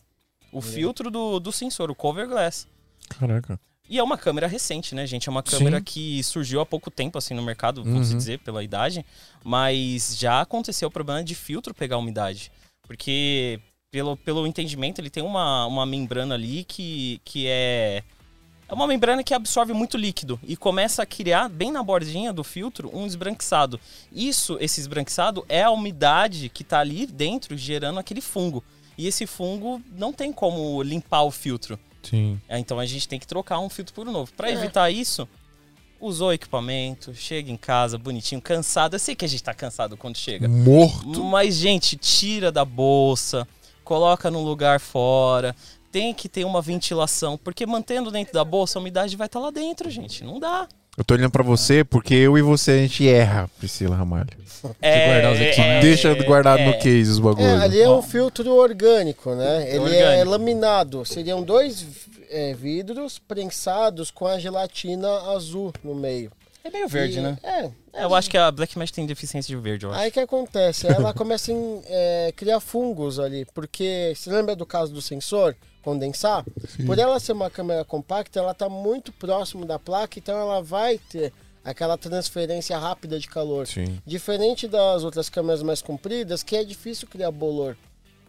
O 0.54 0.62
filtro 0.62 1.12
do, 1.12 1.40
do 1.40 1.52
sensor, 1.52 1.92
o 1.92 1.96
cover 1.96 2.28
glass. 2.30 2.66
Caraca. 3.10 3.60
E 3.90 4.00
é 4.00 4.04
uma 4.04 4.18
câmera 4.18 4.48
recente, 4.48 4.96
né, 4.96 5.06
gente? 5.06 5.28
É 5.28 5.32
uma 5.32 5.44
câmera 5.44 5.80
Sim. 5.80 5.84
que 5.84 6.24
surgiu 6.24 6.62
há 6.62 6.66
pouco 6.66 6.90
tempo, 6.90 7.18
assim, 7.18 7.34
no 7.34 7.44
mercado, 7.44 7.84
Uhum. 7.84 7.96
vou 7.96 8.04
se 8.06 8.16
dizer, 8.16 8.40
pela 8.40 8.64
idade. 8.64 9.06
Mas 9.44 10.16
já 10.18 10.40
aconteceu 10.40 10.88
o 10.88 10.92
problema 10.92 11.22
de 11.24 11.36
filtro 11.36 11.74
pegar 11.74 11.98
umidade. 11.98 12.50
Porque, 12.84 13.60
pelo, 13.94 14.18
pelo 14.18 14.48
entendimento, 14.48 15.00
ele 15.00 15.10
tem 15.12 15.22
uma, 15.22 15.68
uma 15.68 15.86
membrana 15.86 16.34
ali 16.34 16.64
que, 16.64 17.22
que 17.24 17.46
é. 17.48 18.02
É 18.68 18.74
uma 18.74 18.88
membrana 18.88 19.24
que 19.24 19.36
absorve 19.36 19.72
muito 19.72 19.98
líquido 19.98 20.40
e 20.48 20.58
começa 20.58 21.04
a 21.04 21.06
criar, 21.06 21.48
bem 21.48 21.72
na 21.72 21.84
bordinha 21.84 22.34
do 22.34 22.44
filtro, 22.44 22.90
um 22.92 23.06
esbranquiçado. 23.06 23.80
Isso, 24.12 24.58
esse 24.60 24.80
esbranquiçado, 24.82 25.46
é 25.48 25.62
a 25.62 25.70
umidade 25.70 26.50
que 26.50 26.64
está 26.64 26.80
ali 26.80 27.06
dentro 27.06 27.56
gerando 27.56 28.00
aquele 28.00 28.20
fungo. 28.22 28.64
E 28.98 29.06
esse 29.06 29.28
fungo 29.28 29.80
não 29.96 30.12
tem 30.12 30.34
como 30.34 30.82
limpar 30.82 31.22
o 31.22 31.30
filtro. 31.30 31.78
Sim. 32.02 32.42
É, 32.50 32.58
Então 32.58 32.80
a 32.80 32.86
gente 32.88 33.08
tem 33.08 33.20
que 33.20 33.28
trocar 33.28 33.60
um 33.60 33.70
filtro 33.70 33.94
por 33.94 34.08
um 34.08 34.12
novo. 34.12 34.32
Para 34.34 34.50
É. 34.50 34.54
evitar 34.54 34.90
isso, 34.90 35.28
usou 36.00 36.30
o 36.30 36.34
equipamento, 36.34 37.14
chega 37.14 37.52
em 37.52 37.58
casa 37.58 37.98
bonitinho, 38.00 38.42
cansado. 38.42 38.96
Eu 38.96 39.00
sei 39.00 39.14
que 39.16 39.26
a 39.26 39.28
gente 39.28 39.44
tá 39.44 39.54
cansado 39.54 39.96
quando 39.96 40.18
chega. 40.18 40.48
Morto. 40.48 41.24
Mas, 41.26 41.56
gente, 41.58 41.96
tira 41.96 42.52
da 42.52 42.66
bolsa, 42.66 43.48
coloca 43.84 44.32
num 44.32 44.44
lugar 44.44 44.80
fora. 44.80 45.56
Tem 45.92 46.14
que 46.14 46.28
ter 46.28 46.44
uma 46.44 46.62
ventilação, 46.62 47.38
porque 47.38 47.66
mantendo 47.66 48.10
dentro 48.10 48.34
da 48.34 48.44
bolsa, 48.44 48.80
a 48.80 48.82
umidade 48.82 49.16
vai 49.16 49.28
estar 49.28 49.40
lá 49.40 49.52
dentro, 49.52 49.90
gente. 49.90 50.24
Não 50.24 50.40
dá. 50.40 50.68
Eu 50.96 51.04
tô 51.04 51.16
olhando 51.16 51.32
pra 51.32 51.44
você 51.44 51.84
porque 51.84 52.14
eu 52.14 52.38
e 52.38 52.42
você 52.42 52.72
a 52.72 52.78
gente 52.78 53.08
erra, 53.08 53.50
Priscila 53.58 53.96
Ramalho. 53.96 54.30
É, 54.80 55.08
guardar 55.08 55.34
os 55.34 55.42
equipamentos. 55.42 55.82
Deixa 55.82 56.24
guardado 56.24 56.60
é, 56.60 56.66
no 56.68 56.80
case 56.80 57.12
os 57.12 57.20
bagulhos. 57.20 57.50
É, 57.50 57.64
ali 57.64 57.82
é 57.82 57.90
um 57.90 58.02
filtro 58.02 58.52
orgânico, 58.56 59.34
né? 59.34 59.68
Ele 59.68 59.96
é 59.96 60.10
orgânico. 60.10 60.30
laminado. 60.30 61.06
Seriam 61.06 61.42
dois 61.42 61.86
é, 62.30 62.54
vidros 62.54 63.20
prensados 63.20 64.12
com 64.12 64.28
a 64.28 64.38
gelatina 64.38 65.10
azul 65.36 65.74
no 65.84 65.96
meio. 65.96 66.32
É 66.64 66.70
meio 66.70 66.88
verde, 66.88 67.20
E- 67.20 67.22
né? 67.22 67.38
É. 67.44 67.72
É, 67.94 68.04
eu 68.06 68.16
acho 68.16 68.30
que 68.30 68.38
a 68.38 68.50
Black 68.52 68.78
Magic 68.78 68.96
tem 68.96 69.06
deficiência 69.06 69.54
de 69.56 69.62
verde, 69.62 69.86
eu 69.86 69.92
acho. 69.92 70.00
Aí 70.02 70.10
que 70.12 70.20
acontece? 70.20 70.88
Ela 70.88 71.14
começa 71.14 71.52
a 71.52 71.56
em- 71.56 71.82
é, 71.86 72.34
criar 72.36 72.60
fungos 72.60 73.20
ali, 73.20 73.46
porque 73.54 74.14
você 74.16 74.30
lembra 74.32 74.56
do 74.56 74.66
caso 74.66 74.94
do 74.94 75.02
sensor 75.02 75.56
condensar? 75.84 76.46
Por 76.86 76.98
ela 76.98 77.20
ser 77.20 77.34
uma 77.34 77.50
câmera 77.50 77.84
compacta, 77.84 78.40
ela 78.40 78.52
está 78.52 78.70
muito 78.70 79.12
próximo 79.12 79.66
da 79.66 79.78
placa, 79.78 80.18
então 80.18 80.40
ela 80.40 80.62
vai 80.64 80.98
ter 80.98 81.34
aquela 81.64 81.98
transferência 81.98 82.78
rápida 82.78 83.20
de 83.20 83.28
calor. 83.28 83.68
Sim. 83.68 84.00
Diferente 84.06 84.68
das 84.68 85.04
outras 85.04 85.30
câmeras 85.30 85.62
mais 85.62 85.82
compridas, 85.82 86.42
que 86.42 86.56
é 86.56 86.64
difícil 86.64 87.08
criar 87.08 87.32
bolor. 87.32 87.78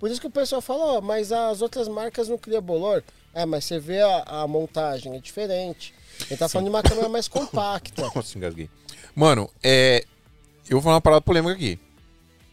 Por 0.01 0.11
isso 0.11 0.21
que 0.21 0.27
o 0.27 0.31
pessoal 0.31 0.61
fala, 0.61 0.99
ó, 0.99 1.01
mas 1.01 1.31
as 1.33 1.63
outras 1.63 1.87
marcas 1.89 2.29
não 2.29 2.37
criam 2.37 2.61
bolor. 2.61 3.03
É, 3.33 3.47
mas 3.47 3.65
você 3.65 3.79
vê 3.79 4.01
a, 4.01 4.23
a 4.43 4.47
montagem, 4.49 5.15
é 5.17 5.19
diferente. 5.19 5.95
Ele 6.29 6.37
tá 6.39 6.49
falando 6.49 6.67
de 6.67 6.71
uma 6.71 6.83
câmera 6.83 7.09
mais 7.09 7.29
compacta. 7.29 8.11
Nossa, 8.15 8.37
engasguei. 8.39 8.69
Mano, 9.15 9.51
é. 9.63 10.05
Eu 10.69 10.77
vou 10.77 10.83
falar 10.83 10.95
uma 10.95 11.01
parada 11.01 11.21
polêmica 11.21 11.55
aqui. 11.55 11.79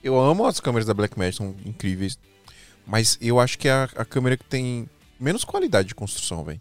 Eu 0.03 0.19
amo 0.19 0.45
as 0.45 0.59
câmeras 0.59 0.85
da 0.85 0.93
Blackmagic, 0.93 1.37
são 1.37 1.55
incríveis. 1.65 2.17
Mas 2.85 3.17
eu 3.21 3.39
acho 3.39 3.57
que 3.57 3.67
é 3.67 3.71
a, 3.71 3.83
a 3.95 4.05
câmera 4.05 4.35
que 4.35 4.43
tem 4.43 4.89
menos 5.19 5.43
qualidade 5.43 5.87
de 5.87 5.95
construção, 5.95 6.43
velho. 6.43 6.59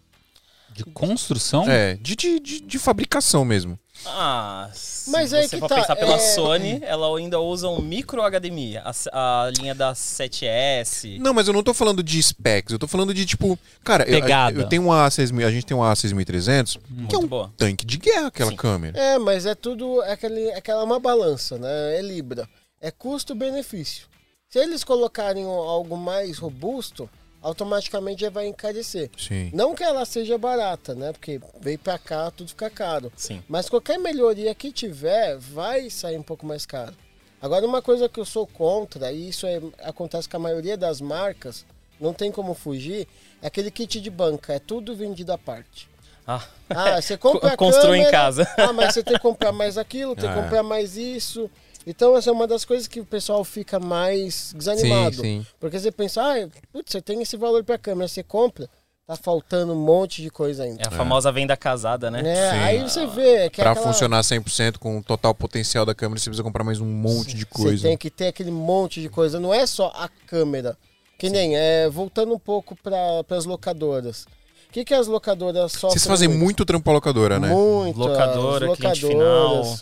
De 0.73 0.85
construção? 0.85 1.69
É, 1.69 1.95
de, 1.95 2.15
de, 2.15 2.39
de, 2.39 2.61
de 2.61 2.79
fabricação 2.79 3.43
mesmo. 3.43 3.77
Ah, 4.05 4.69
se 4.73 5.09
Mas 5.11 5.33
aí 5.33 5.43
você 5.43 5.55
que 5.55 5.59
for 5.59 5.67
tá, 5.69 5.75
pensar 5.75 5.95
pela 5.95 6.15
é- 6.15 6.19
Sony, 6.19 6.79
ela 6.83 7.17
ainda 7.17 7.39
usa 7.39 7.67
um 7.67 7.79
micro 7.81 8.21
HDMI, 8.21 8.77
a, 8.77 8.91
a 9.11 9.51
linha 9.57 9.75
da 9.75 9.93
7S. 9.93 11.19
Não, 11.19 11.33
mas 11.33 11.47
eu 11.47 11.53
não 11.53 11.63
tô 11.63 11.73
falando 11.73 12.01
de 12.01 12.21
specs, 12.21 12.73
eu 12.73 12.79
tô 12.79 12.87
falando 12.87 13.13
de 13.13 13.25
tipo. 13.25 13.57
Cara, 13.83 14.03
eu, 14.09 14.19
eu 14.59 14.67
tenho 14.67 14.83
um 14.83 14.87
A6000, 14.87 15.45
a 15.45 15.51
gente 15.51 15.65
tem 15.65 15.75
um 15.77 15.81
A6300, 15.81 16.79
que 17.07 17.15
é 17.15 17.19
um 17.19 17.27
boa. 17.27 17.51
tanque 17.57 17.85
de 17.85 17.97
guerra 17.97 18.27
aquela 18.27 18.51
Sim. 18.51 18.57
câmera. 18.57 18.97
É, 18.99 19.17
mas 19.19 19.45
é 19.45 19.55
tudo. 19.55 20.01
É 20.03 20.13
aquele, 20.13 20.49
é 20.49 20.57
aquela 20.57 20.83
uma 20.83 20.99
balança, 20.99 21.57
né? 21.57 21.97
É 21.97 22.01
Libra. 22.01 22.47
É 22.79 22.89
custo-benefício. 22.91 24.07
Se 24.49 24.59
eles 24.59 24.83
colocarem 24.83 25.45
algo 25.45 25.95
mais 25.95 26.37
robusto, 26.37 27.09
automaticamente 27.41 28.21
já 28.21 28.29
vai 28.29 28.47
encarecer. 28.47 29.09
Sim. 29.17 29.49
Não 29.53 29.73
que 29.73 29.83
ela 29.83 30.05
seja 30.05 30.37
barata, 30.37 30.93
né? 30.95 31.11
Porque 31.11 31.39
veio 31.59 31.79
pra 31.79 31.97
cá, 31.97 32.29
tudo 32.31 32.49
fica 32.49 32.69
caro. 32.69 33.11
Sim. 33.15 33.43
Mas 33.47 33.67
qualquer 33.69 33.97
melhoria 33.97 34.53
que 34.53 34.71
tiver, 34.71 35.37
vai 35.37 35.89
sair 35.89 36.17
um 36.17 36.23
pouco 36.23 36.45
mais 36.45 36.65
caro. 36.65 36.93
Agora, 37.41 37.65
uma 37.65 37.81
coisa 37.81 38.07
que 38.07 38.19
eu 38.19 38.25
sou 38.25 38.45
contra, 38.45 39.11
e 39.11 39.29
isso 39.29 39.47
é- 39.47 39.59
acontece 39.83 40.29
com 40.29 40.37
a 40.37 40.39
maioria 40.39 40.77
das 40.77 41.01
marcas, 41.01 41.65
não 41.99 42.13
tem 42.13 42.31
como 42.31 42.53
fugir, 42.53 43.07
é 43.41 43.47
aquele 43.47 43.71
kit 43.71 43.99
de 43.99 44.09
banca, 44.11 44.53
é 44.53 44.59
tudo 44.59 44.95
vendido 44.95 45.31
à 45.33 45.37
parte. 45.37 45.89
Ah, 46.27 46.45
Ah, 46.69 47.01
você 47.01 47.17
compra 47.17 47.49
a 47.53 47.57
Construa 47.57 47.97
em 47.97 48.09
casa. 48.11 48.47
Ah, 48.57 48.71
mas 48.71 48.93
você 48.93 49.01
tem 49.03 49.15
que 49.15 49.19
comprar 49.19 49.51
mais 49.51 49.75
aquilo, 49.77 50.15
tem 50.15 50.31
que 50.31 50.37
Ah. 50.39 50.43
comprar 50.43 50.61
mais 50.63 50.95
isso. 50.95 51.49
Então, 51.85 52.15
essa 52.15 52.29
é 52.29 52.33
uma 52.33 52.45
das 52.47 52.63
coisas 52.63 52.87
que 52.87 52.99
o 52.99 53.05
pessoal 53.05 53.43
fica 53.43 53.79
mais 53.79 54.53
desanimado. 54.55 55.15
Sim, 55.15 55.21
sim. 55.21 55.45
Porque 55.59 55.79
você 55.79 55.91
pensa, 55.91 56.21
ah, 56.21 56.47
putz, 56.71 56.91
você 56.91 57.01
tem 57.01 57.21
esse 57.21 57.35
valor 57.37 57.63
pra 57.63 57.77
câmera, 57.77 58.07
você 58.07 58.21
compra, 58.21 58.69
tá 59.07 59.15
faltando 59.15 59.73
um 59.73 59.83
monte 59.83 60.21
de 60.21 60.29
coisa 60.29 60.63
ainda. 60.63 60.83
é 60.83 60.87
a 60.87 60.91
famosa 60.91 61.31
venda 61.31 61.57
casada, 61.57 62.11
né? 62.11 62.21
Né? 62.21 62.51
Sim. 62.51 62.57
Aí 62.59 62.81
você 62.81 63.07
vê 63.07 63.49
que 63.49 63.61
é 63.61 63.63
Pra 63.63 63.71
aquela- 63.71 63.87
funcionar 63.87 64.21
100% 64.23 64.77
com 64.77 64.99
o 64.99 65.03
total 65.03 65.33
potencial 65.33 65.85
da 65.85 65.95
câmera, 65.95 66.19
você 66.19 66.29
precisa 66.29 66.43
comprar 66.43 66.63
mais 66.63 66.79
um 66.79 66.85
monte 66.85 67.35
de 67.35 67.45
coisa. 67.45 67.77
Você 67.77 67.87
tem 67.87 67.97
que 67.97 68.09
ter 68.11 68.27
aquele 68.27 68.51
monte 68.51 69.01
de 69.01 69.09
coisa. 69.09 69.39
Não 69.39 69.53
é 69.53 69.65
só 69.65 69.91
a 69.95 70.07
câmera. 70.27 70.77
Que 71.17 71.29
nem, 71.29 71.55
é, 71.55 71.89
voltando 71.89 72.33
um 72.33 72.39
pouco 72.39 72.75
para 72.75 73.23
as 73.37 73.45
locadoras. 73.45 74.25
O 74.69 74.73
que, 74.73 74.85
que 74.85 74.93
as 74.93 75.05
locadoras 75.07 75.71
sofrem? 75.73 75.91
Vocês 75.91 76.07
fazem 76.07 76.27
muito 76.29 76.63
trampo 76.63 76.83
pra 76.85 76.93
locadora, 76.93 77.39
né? 77.39 77.49
Muito. 77.49 77.99
Locadora, 77.99 78.75
cliente 78.75 79.05
final. 79.05 79.75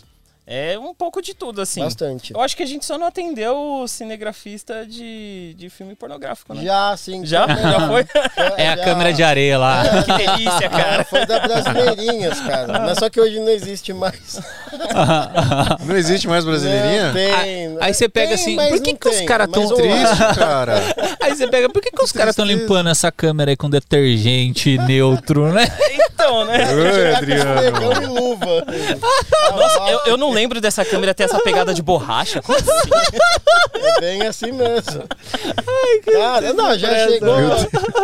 É 0.52 0.76
um 0.76 0.92
pouco 0.92 1.22
de 1.22 1.32
tudo, 1.32 1.60
assim. 1.60 1.80
Bastante. 1.80 2.34
Eu 2.34 2.40
acho 2.40 2.56
que 2.56 2.62
a 2.64 2.66
gente 2.66 2.84
só 2.84 2.98
não 2.98 3.06
atendeu 3.06 3.56
o 3.56 3.86
cinegrafista 3.86 4.84
de, 4.84 5.54
de 5.56 5.70
filme 5.70 5.94
pornográfico, 5.94 6.52
né? 6.52 6.64
Já, 6.64 6.96
sim. 6.96 7.24
Já? 7.24 7.46
Já 7.46 7.86
foi? 7.86 8.04
É 8.56 8.68
a 8.68 8.76
câmera 8.76 9.12
de 9.12 9.22
areia 9.22 9.56
lá. 9.56 9.84
que 10.02 10.12
delícia, 10.12 10.68
cara. 10.68 11.04
Foi 11.04 11.24
da 11.24 11.38
Brasileirinhas, 11.38 12.40
cara. 12.40 12.80
Mas 12.80 12.98
só 12.98 13.08
que 13.08 13.20
hoje 13.20 13.38
não 13.38 13.48
existe 13.48 13.92
mais. 13.92 14.40
Não 15.86 15.96
existe 15.96 16.26
mais 16.26 16.44
brasileirinha? 16.44 17.06
Não 17.06 17.12
tem. 17.12 17.76
Aí 17.80 17.94
você 17.94 18.08
pega 18.08 18.28
Tem, 18.28 18.34
assim, 18.34 18.56
por 18.56 18.82
que 18.82 18.94
que 18.94 19.08
os 19.08 19.20
caras 19.22 19.48
tão 19.50 19.68
Triste, 19.74 20.34
cara. 20.36 20.80
Aí 21.20 21.36
você 21.36 21.46
pega, 21.48 21.68
por 21.68 21.80
que, 21.80 21.90
que 21.90 22.02
os 22.02 22.12
caras 22.12 22.32
estão 22.32 22.44
limpando 22.44 22.88
essa 22.88 23.12
câmera 23.12 23.50
aí 23.50 23.56
com 23.56 23.68
detergente 23.70 24.78
neutro, 24.78 25.52
né? 25.52 25.66
Então, 26.20 26.44
né? 26.44 26.58
Oi, 26.74 27.14
Adriano. 27.14 27.92
e 28.02 28.06
luva. 28.06 28.64
Nossa, 29.56 29.90
eu, 29.90 30.00
eu 30.12 30.16
não 30.16 30.30
lembro 30.30 30.60
dessa 30.60 30.84
câmera 30.84 31.14
ter 31.14 31.24
essa 31.24 31.38
pegada 31.40 31.72
de 31.72 31.82
borracha. 31.82 32.42
Como 32.42 32.58
assim? 32.58 32.70
É 33.82 34.00
bem 34.00 34.22
assim 34.26 34.52
mesmo. 34.52 35.04
cara, 36.12 36.52
não, 36.52 36.76
já 36.78 37.08
chegou 37.08 37.30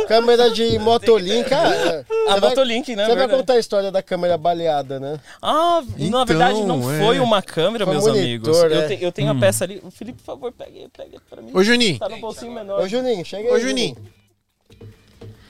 câmera 0.09 0.51
de 0.51 0.79
Motolink, 0.79 1.49
cara. 1.49 2.07
A 2.29 2.35
você 2.35 2.41
vai- 2.41 2.51
Motolink, 2.51 2.97
né? 2.97 3.03
Você 3.05 3.09
vai 3.09 3.17
verdade. 3.19 3.41
contar 3.41 3.53
a 3.55 3.59
história 3.59 3.93
da 3.93 4.03
câmera 4.03 4.37
baleada, 4.39 4.99
né? 4.99 5.21
Ah, 5.43 5.83
na 5.97 6.05
Então, 6.07 6.25
verdade 6.25 6.63
não 6.65 6.91
é. 6.93 6.99
foi 6.99 7.21
uma 7.21 7.43
câmera, 7.43 7.85
Foi 7.85 7.95
um 7.95 7.99
meus 8.01 8.07
monitor, 8.09 8.55
amigos. 8.55 8.59
é. 8.59 8.85
Eu, 8.85 8.89
te- 8.89 9.05
eu 9.05 9.13
tenho 9.13 9.31
a 9.31 9.35
peça 9.35 9.65
ali. 9.65 9.81
O 9.85 9.91
Felipe, 9.91 10.19
por 10.21 10.25
favor, 10.25 10.53
pegue, 10.53 10.89
pegue 10.97 11.19
pra 11.29 11.43
mim. 11.43 11.51
Ô, 11.53 11.63
Juninho. 11.63 11.99
Tá 11.99 12.09
no 12.09 12.19
bolsinho 12.19 12.53
menor. 12.53 12.81
Ô, 12.83 12.89
Juninho, 12.89 13.25
chega 13.25 13.49
aí. 13.49 13.55
Ô, 13.55 13.61
Juninho. 13.61 13.97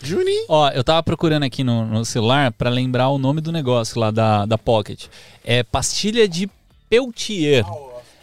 Juninho. 0.02 0.44
Ó, 0.48 0.68
eu 0.70 0.84
tava 0.84 1.02
procurando 1.02 1.42
aqui 1.44 1.64
no, 1.64 1.84
no 1.86 2.04
celular 2.04 2.52
pra 2.52 2.70
lembrar 2.70 3.08
o 3.08 3.18
nome 3.18 3.40
do 3.40 3.50
negócio 3.52 3.98
lá 4.00 4.10
da, 4.10 4.44
da 4.46 4.56
Pocket. 4.58 5.06
É 5.44 5.62
pastilha 5.62 6.28
de 6.28 6.48
Peltier. 6.88 7.64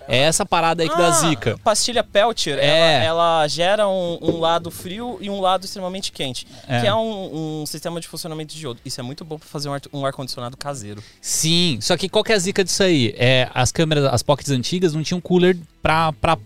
É 0.06 0.18
essa 0.18 0.46
parada 0.46 0.84
aí 0.84 0.90
que 0.90 0.98
dá 0.98 1.08
Ah, 1.08 1.12
zica. 1.12 1.58
Pastilha 1.64 2.04
Peltier, 2.04 2.60
É. 2.60 3.06
ela, 3.06 3.06
ela 3.06 3.48
gera 3.48 3.88
um, 3.88 4.18
um 4.22 4.38
lado 4.38 4.70
frio 4.70 5.18
e 5.22 5.30
um 5.30 5.40
lado 5.40 5.64
extremamente 5.64 6.12
quente. 6.12 6.46
É. 6.68 6.82
Que 6.82 6.88
é 6.88 6.94
um, 6.94 7.62
um 7.62 7.66
sistema 7.66 8.02
de 8.02 8.08
funcionamento 8.10 8.54
de 8.54 8.62
iodo. 8.66 8.82
Isso 8.84 9.00
é 9.00 9.04
muito 9.04 9.24
bom 9.24 9.40
pra 9.40 9.48
fazer 9.48 9.70
um 9.70 9.74
ar- 9.74 9.82
um 9.94 10.06
ar-condicionado 10.06 10.58
caseiro. 10.58 11.02
Sim, 11.22 11.80
só 11.82 11.96
que 11.96 12.10
qual 12.10 12.22
que 12.22 12.34
é 12.34 12.36
a 12.36 12.40
zica 12.40 12.66
disso 12.66 12.84
aí? 12.84 13.16
É, 13.18 13.50
as 13.54 13.72
câmeras, 13.72 14.04
as 14.06 14.22
Pockets 14.22 14.52
antigas 14.52 14.94
não 14.94 15.02
tinham 15.04 15.22
cooler 15.22 15.58
pra, 15.82 16.12
pra 16.12 16.38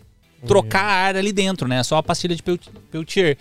trocar 0.45 0.83
ar 0.83 1.15
ali 1.15 1.31
dentro, 1.33 1.67
né? 1.67 1.81
Só 1.83 1.97
a 1.97 2.03
pastilha 2.03 2.35
de 2.35 2.43
Pel- 2.43 2.59
Peltier. 2.91 3.37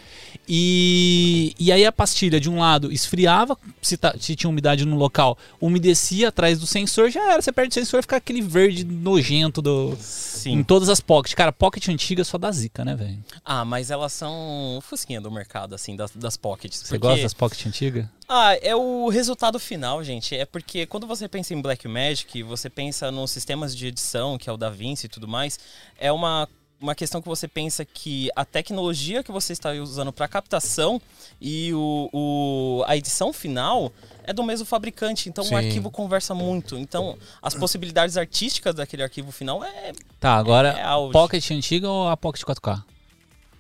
E, 0.49 1.55
e 1.59 1.73
aí 1.73 1.85
a 1.85 1.93
pastilha, 1.93 2.41
de 2.41 2.49
um 2.49 2.59
lado, 2.61 2.93
esfriava, 2.93 3.59
se, 3.83 3.97
tá- 3.97 4.15
se 4.19 4.35
tinha 4.37 4.49
umidade 4.49 4.85
no 4.87 4.97
local, 4.97 5.37
umedecia 5.61 6.29
atrás 6.29 6.59
do 6.59 6.67
sensor, 6.67 7.11
já 7.11 7.33
era. 7.33 7.43
Você 7.43 7.53
perde 7.53 7.71
o 7.71 7.75
sensor, 7.75 8.01
fica 8.03 8.17
aquele 8.17 8.41
verde 8.41 8.85
nojento 8.85 9.61
do, 9.61 9.93
em 9.93 9.97
Sim. 10.01 10.63
todas 10.63 10.89
as 10.89 11.01
Pocket. 11.01 11.35
Cara, 11.35 11.53
Pocket 11.53 11.89
antiga 11.89 12.25
só 12.25 12.39
dá 12.39 12.51
zica, 12.53 12.85
né, 12.85 12.95
velho? 12.95 13.19
Ah, 13.45 13.65
mas 13.65 13.91
elas 13.91 14.13
são 14.13 14.79
fusquinha 14.83 15.21
do 15.21 15.31
mercado, 15.31 15.75
assim, 15.75 15.97
das, 15.97 16.11
das 16.15 16.37
pockets. 16.37 16.79
Você 16.79 16.99
porque- 16.99 16.99
gosta 17.09 17.23
das 17.23 17.35
Pocket 17.35 17.67
antigas? 17.67 18.07
Ah, 18.29 18.55
é 18.61 18.75
o 18.75 19.09
resultado 19.09 19.59
final, 19.59 20.03
gente. 20.03 20.35
É 20.35 20.45
porque 20.45 20.87
quando 20.87 21.07
você 21.07 21.29
pensa 21.29 21.55
em 21.55 21.61
Blackmagic, 21.61 22.43
você 22.43 22.69
pensa 22.71 23.11
nos 23.11 23.31
sistemas 23.31 23.77
de 23.77 23.87
edição, 23.89 24.37
que 24.39 24.49
é 24.49 24.53
o 24.53 24.57
DaVinci 24.57 25.07
e 25.07 25.09
tudo 25.09 25.29
mais, 25.29 25.59
é 25.99 26.11
uma, 26.11 26.49
uma 26.81 26.95
questão 26.95 27.23
que 27.23 27.29
você 27.29 27.49
pensa 27.49 27.85
que 27.85 28.29
a 28.37 28.45
tecnologia 28.45 29.23
que 29.23 29.33
você 29.33 29.53
está 29.53 29.71
usando 29.73 30.13
para 30.13 30.29
captação 30.29 31.01
e 31.41 31.73
o, 31.73 32.11
o- 32.13 32.85
a 32.87 32.97
edição 32.97 33.33
final 33.33 33.91
é 34.25 34.33
do 34.33 34.43
mesmo 34.43 34.67
fabricante. 34.67 35.29
Então 35.29 35.43
Sim. 35.45 35.55
o 35.55 35.57
arquivo 35.57 35.91
conversa 35.91 36.35
muito. 36.35 36.77
Então 36.77 37.17
as 37.41 37.55
possibilidades 37.55 38.17
artísticas 38.17 38.75
daquele 38.75 39.03
arquivo 39.03 39.33
final 39.33 39.65
é. 39.65 39.93
Tá, 40.21 40.35
agora, 40.37 40.71
É 40.71 40.83
auge. 40.83 41.13
Pocket 41.13 41.51
antiga 41.51 41.89
ou 41.91 42.09
a 42.09 42.17
Pocket 42.17 42.43
4K? 42.43 42.83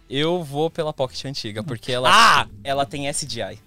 Eu 0.08 0.42
vou 0.44 0.70
pela 0.70 0.92
Pocket 0.92 1.24
antiga, 1.24 1.64
porque 1.64 1.90
ela, 1.90 2.08
Ah! 2.12 2.46
ela 2.62 2.86
tem 2.86 3.08
SDI. 3.08 3.58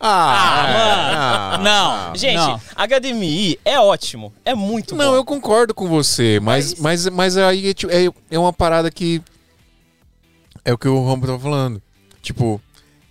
Ah, 0.00 1.50
Ah, 1.50 1.54
é, 1.54 1.58
Não. 1.62 1.90
ah. 1.90 2.12
Gente, 2.14 2.36
Não. 2.36 2.60
HDMI 2.76 3.58
é 3.64 3.80
ótimo. 3.80 4.32
É 4.44 4.54
muito 4.54 4.94
Não, 4.94 5.10
bom. 5.10 5.16
eu 5.16 5.24
concordo 5.24 5.74
com 5.74 5.88
você, 5.88 6.38
mas, 6.40 6.74
mas, 6.74 7.06
mas 7.08 7.36
aí 7.36 7.70
é, 7.70 7.74
tipo, 7.74 7.92
é, 7.92 8.08
é 8.30 8.38
uma 8.38 8.52
parada 8.52 8.90
que. 8.90 9.20
É 10.64 10.72
o 10.72 10.78
que 10.78 10.86
o 10.88 10.98
Romulo 11.00 11.26
tava 11.26 11.38
falando. 11.40 11.82
Tipo, 12.22 12.60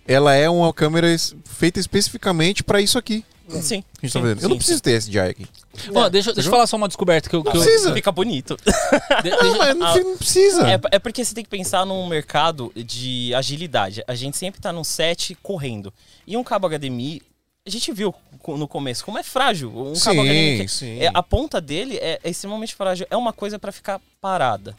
ela 0.06 0.34
é 0.34 0.48
uma 0.48 0.72
câmera 0.72 1.08
feita 1.44 1.78
especificamente 1.80 2.62
pra 2.64 2.80
isso 2.80 2.96
aqui. 2.98 3.24
Sim. 3.62 3.82
que 3.82 4.04
a 4.04 4.06
gente 4.06 4.12
tá 4.12 4.18
sim, 4.20 4.20
fazendo. 4.20 4.42
eu 4.42 4.48
não 4.48 4.54
sim, 4.54 4.58
preciso 4.58 4.82
ter 4.82 4.92
SDI 5.00 5.18
aqui. 5.20 5.46
Ó, 5.94 6.08
deixa, 6.08 6.32
deixa 6.32 6.48
eu 6.48 6.50
falar 6.52 6.66
só 6.66 6.76
uma 6.76 6.88
descoberta 6.88 7.28
que 7.30 7.36
eu. 7.36 7.42
Que 7.42 7.48
eu- 7.48 7.52
precisa. 7.62 7.92
Fica 7.94 8.10
bonito. 8.12 8.56
de- 9.22 9.30
Não, 9.30 9.38
deixa- 9.42 9.58
mas 9.58 9.76
não, 9.76 9.94
não 10.04 10.16
precisa. 10.16 10.68
É, 10.70 10.80
é 10.92 10.98
porque 10.98 11.24
você 11.24 11.34
tem 11.34 11.44
que 11.44 11.50
pensar 11.50 11.84
num 11.86 12.06
mercado 12.06 12.72
de 12.76 13.32
agilidade. 13.34 14.02
A 14.06 14.14
gente 14.14 14.36
sempre 14.36 14.60
tá 14.60 14.72
num 14.72 14.84
set 14.84 15.34
correndo. 15.42 15.92
E 16.26 16.36
um 16.36 16.44
cabo 16.44 16.66
HDMI, 16.68 17.22
a 17.66 17.70
gente 17.70 17.92
viu 17.92 18.14
co- 18.40 18.56
no 18.56 18.66
começo 18.68 19.04
como 19.04 19.18
é 19.18 19.22
frágil. 19.22 19.70
Um 19.76 19.94
Sim, 19.94 20.04
cabo 20.04 20.20
HDMI. 20.22 20.58
que- 20.62 20.68
sim. 20.68 20.98
é, 21.00 21.10
a 21.12 21.22
ponta 21.22 21.60
dele 21.60 21.96
é, 21.96 22.18
é 22.24 22.30
extremamente 22.30 22.74
frágil. 22.74 23.06
É 23.10 23.16
uma 23.16 23.32
coisa 23.32 23.58
pra 23.58 23.70
ficar 23.72 24.00
parada. 24.20 24.74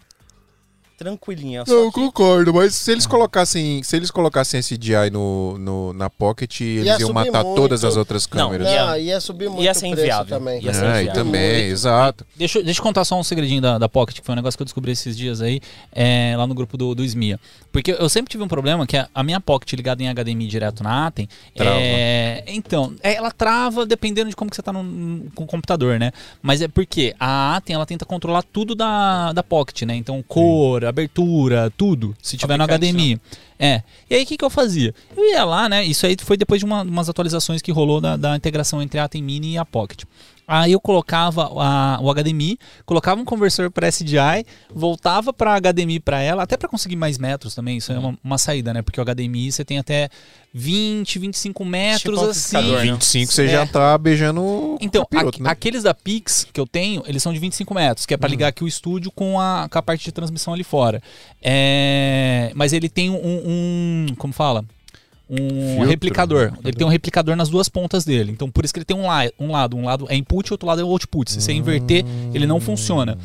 Tranquilinha. 1.00 1.64
Não, 1.66 1.76
eu 1.86 1.92
que 1.92 2.00
concordo, 2.02 2.54
mas 2.54 2.76
se 2.76 2.92
eles 2.92 3.08
colocassem, 3.08 3.82
se 3.84 3.96
eles 3.96 4.12
colocassem 4.12 4.60
SDI 4.62 5.10
no, 5.12 5.58
no, 5.58 5.94
na 5.94 6.10
Pocket, 6.10 6.60
eles 6.60 6.86
Ia 6.86 7.00
iam 7.00 7.14
matar 7.14 7.42
muito. 7.44 7.56
todas 7.56 7.86
as 7.86 7.96
outras 7.96 8.28
Não, 8.28 8.48
câmeras. 8.50 8.68
ia- 8.68 8.86
Não, 8.86 8.98
ia 8.98 9.22
subir 9.22 9.50
muito 9.50 9.64
ia 9.64 9.74
ser 9.74 9.88
inviável. 9.88 10.38
também. 10.38 10.62
Ia 10.62 10.74
ser 10.74 10.84
É, 10.84 10.88
e 10.88 11.02
inviável. 11.04 11.14
também, 11.24 11.64
exato. 11.68 12.26
Deixa, 12.36 12.60
eu- 12.60 12.64
deixa 12.66 12.80
eu 12.80 12.84
contar 12.84 13.06
só 13.06 13.18
um 13.18 13.24
segredinho 13.24 13.62
da, 13.62 13.78
da 13.78 13.88
Pocket, 13.88 14.20
que 14.20 14.26
foi 14.26 14.34
um 14.34 14.36
negócio 14.36 14.58
que 14.58 14.62
eu 14.62 14.66
descobri 14.66 14.92
esses 14.92 15.18
dias 15.18 15.42
aí, 15.42 15.62
é, 15.94 16.36
lá 16.38 16.46
no 16.46 16.54
grupo 16.54 16.76
do, 16.76 16.94
do 16.94 17.04
SMIA. 17.06 17.40
Porque 17.72 17.96
eu 17.98 18.10
sempre 18.10 18.30
tive 18.30 18.44
um 18.44 18.48
problema 18.50 18.86
que 18.86 18.98
a, 18.98 19.08
a 19.16 19.24
minha 19.24 19.40
Pocket 19.40 19.72
ligada 19.74 20.04
em 20.04 20.10
HDMI 20.10 20.48
direto 20.48 20.84
na 20.84 21.08
Atem. 21.08 21.30
Trava. 21.56 21.78
É, 21.80 22.44
então, 22.48 22.94
é, 23.02 23.14
ela 23.16 23.32
trava 23.32 23.86
dependendo 23.86 24.30
de 24.30 24.36
como 24.36 24.50
que 24.50 24.56
você 24.56 24.62
tá 24.62 24.74
no, 24.74 24.84
no- 24.84 25.32
com 25.34 25.46
o 25.46 25.48
computador, 25.48 25.98
né? 25.98 26.12
Mas 26.42 26.62
é 26.62 26.68
porque 26.68 27.16
a 27.20 27.56
Atem 27.56 27.74
ela 27.76 27.86
tenta 27.86 28.04
controlar 28.06 28.44
tudo 28.44 28.76
da, 28.76 29.32
da 29.32 29.44
Pocket, 29.44 29.84
né? 29.84 29.96
Então, 29.96 30.22
cor, 30.28 30.84
abertura, 30.90 31.72
tudo. 31.76 32.16
Se 32.22 32.38
tiver 32.38 32.58
no 32.58 32.64
HDMI. 32.92 33.20
É. 33.58 33.84
E 34.10 34.16
aí, 34.16 34.24
o 34.24 34.26
que, 34.26 34.38
que 34.38 34.46
eu 34.46 34.50
fazia? 34.50 34.94
Eu 35.16 35.24
ia 35.32 35.44
lá, 35.44 35.68
né? 35.68 35.84
Isso 35.84 36.06
aí 36.06 36.16
foi 36.20 36.38
depois 36.38 36.60
de 36.60 36.66
uma- 36.66 36.82
umas 36.84 37.10
atualizações 37.10 37.62
que 37.62 37.72
rolou 37.72 38.00
da, 38.00 38.16
da 38.16 38.36
integração 38.36 38.82
entre 38.82 39.00
a 39.00 39.04
Atem 39.06 39.22
Mini 39.22 39.54
e 39.54 39.58
a 39.58 39.66
Pocket. 39.66 40.04
Aí 40.52 40.72
eu 40.72 40.80
colocava 40.82 41.44
a- 41.46 42.00
o 42.02 42.10
HDMI, 42.12 42.58
colocava 42.86 43.22
um 43.22 43.26
conversor 43.26 43.70
para 43.70 43.88
SDI, 43.88 44.44
voltava 44.74 45.32
para 45.32 45.54
HDMI 45.60 46.00
para 46.00 46.20
ela, 46.22 46.42
até 46.42 46.58
para 46.58 46.68
conseguir 46.68 46.96
mais 46.96 47.20
metros 47.20 47.54
também. 47.54 47.78
Isso 47.78 47.92
é 47.92 48.00
uma, 48.00 48.18
uma 48.24 48.38
saída, 48.40 48.74
né? 48.74 48.82
Porque 48.82 49.00
o 49.00 49.04
HDMI 49.06 49.52
você 49.52 49.64
tem 49.64 49.78
até 49.78 50.10
20, 50.52 51.20
25 51.20 51.64
metros 51.64 52.02
Tipo 52.20 52.26
assim. 52.32 52.58
amplificador, 52.58 52.86
né? 52.86 52.92
25 52.94 53.32
você 53.32 53.46
É. 53.46 53.48
já 53.50 53.66
tá 53.68 53.96
beijando 53.98 54.42
o 54.42 54.78
Então, 54.82 55.04
aqu- 55.04 55.40
né? 55.44 55.50
aqueles 55.52 55.84
da 55.84 55.94
Pix 55.94 56.48
que 56.52 56.60
eu 56.60 56.66
tenho, 56.66 57.04
eles 57.06 57.22
são 57.22 57.32
de 57.32 57.38
25 57.38 57.74
metros, 57.76 58.08
que 58.08 58.14
é 58.16 58.18
para 58.18 58.28
ligar 58.28 58.48
aqui 58.48 58.64
o 58.64 58.68
estúdio 58.68 59.12
com 59.12 59.40
a, 59.40 59.68
com 59.70 59.78
a 59.78 59.82
parte 59.84 60.04
de 60.04 60.12
transmissão 60.12 60.52
ali 60.56 60.64
fora. 60.64 61.00
É, 61.42 62.52
mas 62.56 62.74
ele 62.74 62.90
tem 62.90 63.10
um, 63.12 63.16
um- 63.24 64.16
Como 64.18 64.34
fala? 64.34 64.66
Um 65.30 65.38
Filtro, 65.38 65.88
replicador. 65.90 66.52
Ele 66.64 66.74
tem 66.74 66.88
um 66.88 66.90
replicador 66.90 67.36
nas 67.36 67.50
duas 67.50 67.70
pontas 67.70 68.04
dele. 68.04 68.32
Então, 68.32 68.50
por 68.50 68.66
isso 68.66 68.74
que 68.74 68.80
ele 68.80 68.86
tem 68.86 68.98
um, 68.98 69.06
la 69.06 69.30
um 69.40 69.52
lado. 69.52 69.78
Um 69.78 69.86
lado 69.86 70.08
é 70.10 70.16
input 70.16 70.50
e 70.50 70.54
outro 70.54 70.68
lado 70.68 70.82
é 70.82 70.84
output. 70.84 71.32
Se 71.32 71.40
você 71.40 71.54
inverter, 71.54 72.04
ele 72.34 72.48
não 72.48 72.60
funciona. 72.60 73.16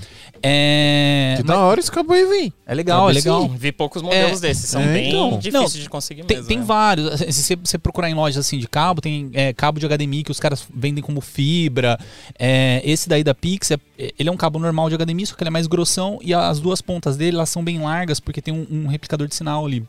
É, 0.43 1.35
Que 1.39 1.43
mas 1.45 1.57
da 1.57 1.63
hora 1.65 1.81
esse 1.81 1.91
cabo 1.91 2.13
aí, 2.13 2.27
vem. 2.27 2.53
é 2.67 2.75
legal, 2.75 3.09
é 3.09 3.15
Sabe 3.15 3.25
legal. 3.25 3.49
Vi 3.57 3.73
poucos 3.73 4.03
modelos 4.03 4.39
É, 4.39 4.49
desses. 4.49 4.69
São 4.69 4.83
é, 4.83 4.93
bem 4.93 5.09
então. 5.09 5.39
difíceis 5.39 5.75
Não, 5.75 5.81
de 5.83 5.89
conseguir 5.89 6.25
Tem, 6.25 6.37
mesmo. 6.37 6.49
tem 6.49 6.59
né? 6.59 6.65
vários. 6.65 7.21
Se 7.21 7.33
você, 7.43 7.57
você 7.57 7.79
procurar 7.79 8.11
em 8.11 8.15
lojas 8.15 8.45
assim 8.47 8.59
de 8.59 8.69
cabo, 8.69 9.01
tem 9.01 9.31
é, 9.33 9.55
cabo 9.55 9.81
de 9.81 9.87
HDMI 9.89 10.23
que 10.25 10.31
os 10.31 10.39
caras 10.39 10.67
vendem 10.75 11.03
como 11.03 11.23
fibra. 11.23 11.99
É, 12.39 12.83
esse 12.85 13.09
daí 13.09 13.25
da 13.25 13.35
Pix, 13.35 13.71
é- 13.71 13.79
ele 14.19 14.29
é 14.29 14.33
um 14.33 14.37
cabo 14.37 14.59
normal 14.59 14.91
de 14.91 14.97
HDMI, 14.97 15.27
só 15.27 15.35
que 15.35 15.43
ele 15.43 15.49
é 15.49 15.51
mais 15.51 15.67
grossão 15.67 16.19
e 16.23 16.35
as 16.35 16.61
duas 16.61 16.83
pontas 16.83 17.17
dele 17.17 17.37
elas 17.37 17.49
são 17.49 17.65
bem 17.65 17.81
largas 17.81 18.21
porque 18.21 18.43
tem 18.43 18.53
um, 18.53 18.67
um 18.71 18.87
replicador 18.89 19.27
de 19.27 19.35
sinal 19.35 19.65
ali. 19.65 19.83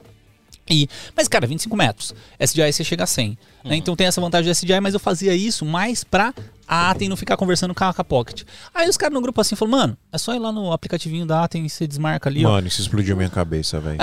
E, 0.69 0.89
mas, 1.15 1.27
cara, 1.27 1.45
25 1.45 1.75
metros. 1.75 2.13
SDI 2.39 2.71
você 2.73 2.83
chega 2.83 3.03
a 3.03 3.07
100. 3.07 3.37
né? 3.63 3.75
Então 3.75 3.95
tem 3.95 4.07
essa 4.07 4.19
vantagem 4.19 4.51
do 4.51 4.55
SDI, 4.55 4.79
mas 4.81 4.93
eu 4.93 4.99
fazia 4.99 5.35
isso 5.35 5.63
mais 5.65 6.03
pra 6.03 6.33
a 6.67 6.89
Atem 6.89 7.07
não 7.09 7.15
ficar 7.15 7.37
conversando 7.37 7.73
com 7.73 7.83
a, 7.83 7.93
com 7.93 8.01
a 8.01 8.05
Pocket. 8.05 8.43
Aí 8.73 8.89
os 8.89 8.97
caras 8.97 9.13
no 9.13 9.21
grupo 9.21 9.39
assim 9.41 9.55
falaram, 9.55 9.77
mano, 9.79 9.97
é 10.11 10.17
só 10.17 10.33
ir 10.35 10.39
lá 10.39 10.51
no 10.51 10.71
aplicativinho 10.71 11.25
da 11.25 11.43
Atem 11.43 11.65
e 11.65 11.69
você 11.69 11.85
desmarca 11.87 12.29
ali, 12.29 12.45
ó. 12.45 12.51
Mano, 12.51 12.67
isso 12.67 12.81
explodiu 12.81 13.15
minha 13.15 13.29
cabeça, 13.29 13.79
velho. 13.79 13.97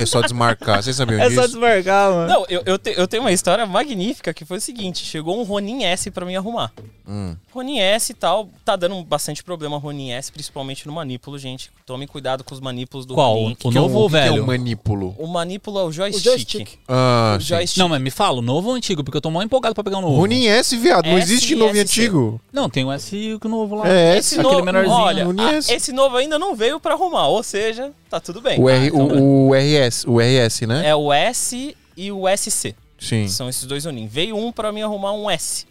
é 0.00 0.06
só 0.06 0.20
desmarcar. 0.20 0.82
Vocês 0.82 0.96
sabiam 0.96 1.20
É 1.20 1.28
disso? 1.28 1.40
só 1.40 1.46
desmarcar, 1.46 2.10
mano. 2.10 2.28
Não, 2.28 2.46
eu, 2.48 2.62
eu, 2.66 2.78
te- 2.78 2.94
eu 2.96 3.06
tenho 3.08 3.22
uma 3.22 3.32
história 3.32 3.64
magnífica 3.66 4.32
que 4.34 4.44
foi 4.44 4.58
o 4.58 4.60
seguinte: 4.60 5.04
chegou 5.04 5.38
um 5.40 5.42
Ronin 5.44 5.84
S 5.84 6.10
pra 6.10 6.24
mim 6.26 6.36
arrumar. 6.36 6.72
Hum. 7.08 7.34
Ronin 7.52 7.78
S 7.80 8.12
e 8.12 8.14
tal, 8.14 8.48
tá 8.64 8.76
dando 8.76 9.02
bastante 9.02 9.42
problema 9.42 9.76
Ronin 9.78 10.10
S, 10.12 10.30
principalmente 10.30 10.86
no 10.86 10.92
manípulo, 10.92 11.38
gente. 11.38 11.70
Tomem 11.84 12.06
cuidado 12.06 12.44
com 12.44 12.54
os 12.54 12.60
manípulos 12.60 13.04
do 13.04 13.14
Qual? 13.14 13.34
Ronin. 13.34 13.52
O 13.52 13.56
Que 13.56 13.68
é 13.68 13.80
novo 13.80 13.98
um- 13.98 14.02
ou 14.02 14.06
que 14.08 14.12
que 14.14 14.18
é 14.20 14.28
velho? 14.30 14.42
um 14.42 14.46
manípulo? 14.46 15.14
O 15.18 15.26
manípulo 15.26 15.78
é 15.80 15.84
o 15.84 15.90
joystick. 15.92 16.24
joystick. 16.24 16.78
Ah, 16.88 17.36
O 17.36 17.42
joystick. 17.42 17.78
Não, 17.78 17.88
mas 17.88 18.00
me 18.00 18.10
fala, 18.10 18.38
o 18.38 18.42
novo 18.42 18.68
ou 18.68 18.74
o 18.74 18.76
antigo? 18.76 19.02
Porque 19.02 19.16
eu 19.16 19.20
tô 19.20 19.30
mal 19.30 19.42
empolgado 19.42 19.74
pra 19.74 19.82
pegar 19.82 19.98
o 19.98 20.00
novo. 20.02 20.16
Ronin 20.16 20.46
S, 20.46 20.76
viado. 20.76 21.06
Não 21.06 21.18
S 21.18 21.32
existe 21.32 21.52
e 21.52 21.56
novo 21.56 21.69
e 21.76 21.80
antigo. 21.80 22.40
Não, 22.52 22.68
tem 22.70 22.84
o 22.84 22.92
S 22.92 23.16
e 23.16 23.34
o 23.34 23.48
novo 23.48 23.74
lá. 23.76 23.88
É, 23.88 24.16
Esse 24.18 24.34
S. 24.34 24.40
aquele 24.40 24.52
novo, 24.54 24.64
menorzinho, 24.64 24.96
olha, 24.96 25.26
a- 25.26 25.58
esse 25.74 25.92
novo 25.92 26.16
ainda 26.16 26.38
não 26.38 26.54
veio 26.54 26.78
pra 26.80 26.94
arrumar, 26.94 27.28
ou 27.28 27.42
seja, 27.42 27.92
tá 28.08 28.18
tudo 28.20 28.40
bem. 28.40 28.60
O, 28.60 28.68
R, 28.68 28.86
então 28.86 29.06
o, 29.06 29.48
o 29.48 29.54
RS, 29.54 30.04
o 30.06 30.18
RS, 30.20 30.62
né? 30.66 30.86
É 30.88 30.94
o 30.96 31.12
S 31.12 31.76
e 31.96 32.12
o 32.12 32.24
SC. 32.28 32.74
Sim. 32.98 33.26
São 33.28 33.48
esses 33.48 33.64
dois 33.64 33.84
Ronin. 33.84 34.06
Veio 34.06 34.36
um 34.36 34.52
pra 34.52 34.70
mim 34.72 34.82
arrumar 34.82 35.12
um 35.12 35.30
S. 35.30 35.66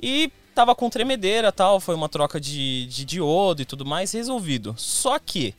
E 0.00 0.30
tava 0.54 0.74
com 0.74 0.90
tremedeira 0.90 1.52
tal, 1.52 1.78
foi 1.80 1.94
uma 1.94 2.08
troca 2.08 2.40
de, 2.40 2.86
de 2.86 3.04
diodo 3.04 3.62
e 3.62 3.64
tudo 3.64 3.84
mais, 3.86 4.10
resolvido. 4.12 4.74
Só 4.76 5.18
que, 5.18 5.54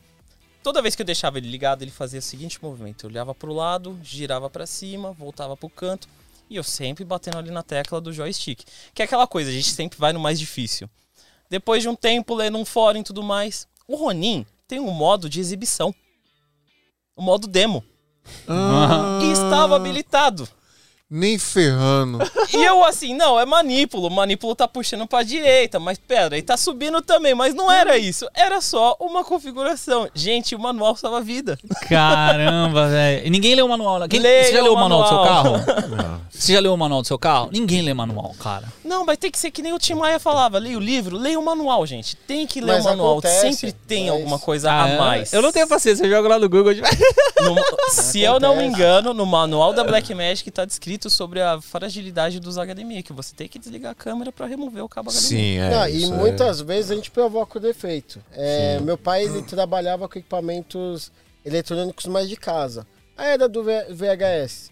toda 0.61 0.81
vez 0.81 0.95
que 0.95 1.01
eu 1.01 1.05
deixava 1.05 1.37
ele 1.37 1.49
ligado, 1.49 1.81
ele 1.81 1.91
fazia 1.91 2.19
o 2.19 2.21
seguinte 2.21 2.59
movimento. 2.61 3.05
Eu 3.05 3.09
olhava 3.09 3.33
pro 3.33 3.53
lado, 3.53 3.97
girava 4.03 4.49
pra 4.49 4.65
cima, 4.65 5.11
voltava 5.13 5.55
pro 5.55 5.69
canto. 5.69 6.07
E 6.49 6.55
eu 6.55 6.63
sempre 6.63 7.05
batendo 7.05 7.37
ali 7.37 7.51
na 7.51 7.61
tecla 7.61 8.01
do 8.01 8.11
joystick. 8.11 8.63
Que 8.93 9.01
é 9.01 9.05
aquela 9.05 9.27
coisa, 9.27 9.49
a 9.49 9.53
gente 9.53 9.71
sempre 9.71 9.99
vai 9.99 10.11
no 10.11 10.19
mais 10.19 10.39
difícil. 10.39 10.89
Depois 11.49 11.81
de 11.83 11.89
um 11.89 11.95
tempo, 11.95 12.33
lendo 12.35 12.57
um 12.57 12.65
fórum 12.65 12.99
e 12.99 13.03
tudo 13.03 13.21
mais. 13.23 13.67
O 13.87 13.95
Ronin 13.95 14.45
tem 14.67 14.79
um 14.79 14.91
modo 14.91 15.29
de 15.29 15.39
exibição. 15.39 15.93
O 17.15 17.21
modo 17.21 17.47
demo. 17.47 17.83
Ah, 18.47 19.19
E 19.21 19.31
estava 19.31 19.75
habilitado. 19.75 20.47
Nem 21.09 21.37
ferrando. 21.39 22.19
E 22.51 22.63
eu 22.65 22.83
assim, 22.83 23.13
não, 23.13 23.39
é 23.39 23.45
manípulo. 23.45 24.07
O 24.07 24.09
manípulo 24.11 24.55
tá 24.55 24.67
puxando 24.67 25.05
pra 25.05 25.21
direita, 25.21 25.79
mas 25.79 25.99
pera, 25.99 26.35
ele 26.35 26.41
tá 26.41 26.57
subindo 26.57 26.99
também. 26.99 27.35
Mas 27.35 27.53
não 27.53 27.71
era 27.71 27.95
isso. 27.95 28.27
Era 28.33 28.59
só 28.59 28.97
uma 28.99 29.23
configuração. 29.23 30.09
Gente, 30.15 30.55
o 30.55 30.59
manual 30.59 30.95
salva 30.95 31.19
a 31.19 31.21
vida. 31.21 31.59
Caramba, 31.87 32.87
velho. 32.89 33.27
E 33.27 33.29
ninguém 33.29 33.53
leu 33.53 33.67
o 33.67 33.69
manual. 33.69 33.99
né? 33.99 34.07
Quem, 34.07 34.19
Leia 34.19 34.45
você 34.45 34.53
já 34.53 34.63
leu 34.63 34.71
o 34.73 34.75
o 34.75 34.79
manual 34.79 35.03
do 35.03 35.09
seu 35.09 35.21
carro? 35.23 36.19
Você 36.39 36.53
já 36.53 36.59
leu 36.61 36.73
o 36.73 36.77
manual 36.77 37.01
do 37.01 37.07
seu 37.07 37.19
carro? 37.19 37.49
Ninguém 37.51 37.81
lê 37.81 37.93
manual, 37.93 38.33
cara. 38.39 38.63
Não, 38.85 39.05
vai 39.05 39.17
ter 39.17 39.29
que 39.29 39.37
ser 39.37 39.51
que 39.51 39.61
nem 39.61 39.73
o 39.73 39.79
Tim 39.79 39.95
Maia 39.95 40.19
falava. 40.19 40.57
Leia 40.57 40.77
o 40.77 40.79
livro, 40.79 41.17
leia 41.17 41.37
o 41.37 41.43
manual, 41.43 41.85
gente. 41.85 42.15
Tem 42.15 42.47
que 42.47 42.61
ler 42.61 42.73
Mas 42.75 42.85
o 42.85 42.89
manual. 42.89 43.11
acontece, 43.13 43.51
Sempre 43.53 43.73
tem 43.73 44.03
mas- 44.05 44.13
alguma 44.13 44.39
coisa 44.39 44.71
Ah, 44.71 44.83
a 44.83 44.97
mais. 44.97 45.33
Eu 45.33 45.41
não 45.41 45.51
tenho 45.51 45.67
paciência, 45.67 46.05
eu 46.05 46.09
jogo 46.09 46.29
lá 46.29 46.39
no 46.39 46.47
Google. 46.47 46.73
No- 47.41 47.55
se 47.91 48.21
eu 48.21 48.39
não 48.39 48.55
me 48.55 48.63
Acontece. 48.63 48.81
engano, 48.81 49.13
no 49.13 49.25
manual 49.25 49.73
da 49.73 49.83
Blackmagic 49.83 50.49
tá 50.49 50.63
descrito 50.63 50.98
sobre 51.07 51.39
a 51.39 51.61
fragilidade 51.61 52.39
dos 52.39 52.57
HDMI, 52.57 53.03
que 53.03 53.13
você 53.13 53.35
tem 53.35 53.47
que 53.47 53.59
desligar 53.59 53.91
a 53.91 53.95
câmera 53.95 54.31
pra 54.31 54.47
remover 54.47 54.83
o 54.83 54.89
cabo 54.89 55.11
HDMI. 55.11 55.21
Sim, 55.21 55.57
é. 55.59 55.69
Não, 55.69 55.87
e 55.87 56.03
é- 56.03 56.07
muitas 56.07 56.59
vezes 56.61 56.89
a 56.89 56.95
gente 56.95 57.11
provoca 57.11 57.59
o 57.59 57.61
defeito. 57.61 58.19
É, 58.31 58.79
meu 58.79 58.97
pai 58.97 59.25
ele 59.25 59.43
trabalhava 59.43 60.09
com 60.09 60.17
equipamentos 60.17 61.11
eletrônicos 61.45 62.07
mais 62.07 62.27
de 62.27 62.35
casa. 62.35 62.87
A 63.15 63.25
era 63.25 63.47
do 63.47 63.63
VHS. 63.63 64.71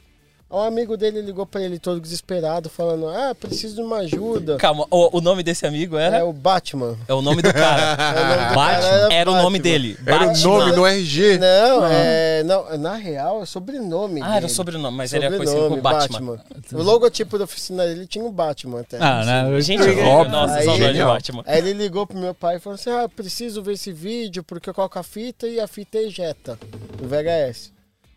Um 0.50 0.60
amigo 0.60 0.96
dele 0.96 1.22
ligou 1.22 1.46
pra 1.46 1.62
ele 1.62 1.78
todo 1.78 2.00
desesperado, 2.00 2.70
falando: 2.70 3.10
Ah, 3.10 3.36
preciso 3.36 3.76
de 3.76 3.82
uma 3.82 3.98
ajuda. 3.98 4.56
Calma, 4.56 4.88
o, 4.90 5.18
o 5.18 5.20
nome 5.22 5.44
desse 5.44 5.68
amigo 5.68 5.98
era? 5.98 6.20
É 6.20 6.24
o 6.24 6.32
Batman. 6.32 6.98
É 7.06 7.14
o 7.14 7.22
nome 7.22 7.42
do 7.42 7.54
cara. 7.54 7.98
É, 8.08 8.14
o 8.14 8.16
nome 8.16 8.48
do 8.50 8.56
Batman? 8.56 8.56
cara 8.56 9.14
Era 9.14 9.30
o 9.30 9.34
nome 9.36 9.60
Batman. 9.60 9.60
dele. 9.60 9.98
Era 10.06 10.24
o 10.24 10.28
Batman. 10.28 10.58
nome 10.60 10.72
no 10.78 10.88
RG. 10.88 11.38
Não, 11.38 11.86
é, 11.86 12.44
não, 12.44 12.78
na 12.78 12.96
real 12.96 13.44
é 13.44 13.46
sobrenome. 13.46 14.22
Ah, 14.22 14.28
era 14.28 14.38
o 14.38 14.42
dele. 14.42 14.54
sobrenome, 14.54 14.96
mas 14.98 15.12
ele 15.12 15.26
era 15.26 15.36
conhecido 15.36 15.60
Sobrenome, 15.60 15.82
como 15.82 16.00
Batman. 16.00 16.40
O 16.72 16.82
logotipo 16.82 17.38
da 17.38 17.44
oficina 17.44 17.86
dele 17.86 18.08
tinha 18.08 18.24
um 18.24 18.32
Batman 18.32 18.80
até. 18.80 18.98
Ah, 19.02 19.26
né? 19.26 19.60
Gente, 19.62 19.82
Óbvio. 19.84 20.32
nossa, 20.32 20.56
Aí- 20.56 20.66
saudade. 20.66 20.98
Batman. 21.04 21.44
Aí 21.46 21.58
ele 21.60 21.74
ligou 21.74 22.08
pro 22.08 22.18
meu 22.18 22.34
pai 22.34 22.56
e 22.56 22.60
falou 22.60 22.76
assim: 22.76 22.90
Ah, 22.90 23.10
preciso 23.14 23.62
ver 23.62 23.74
esse 23.74 23.92
vídeo 23.92 24.44
porque 24.46 24.70
eu 24.70 24.74
coloco 24.74 24.98
a 24.98 25.04
fita 25.04 25.46
e 25.46 25.60
a 25.60 25.68
fita 25.68 25.98
ejeta 25.98 26.58
no 27.02 27.08
VHS. 27.10 27.74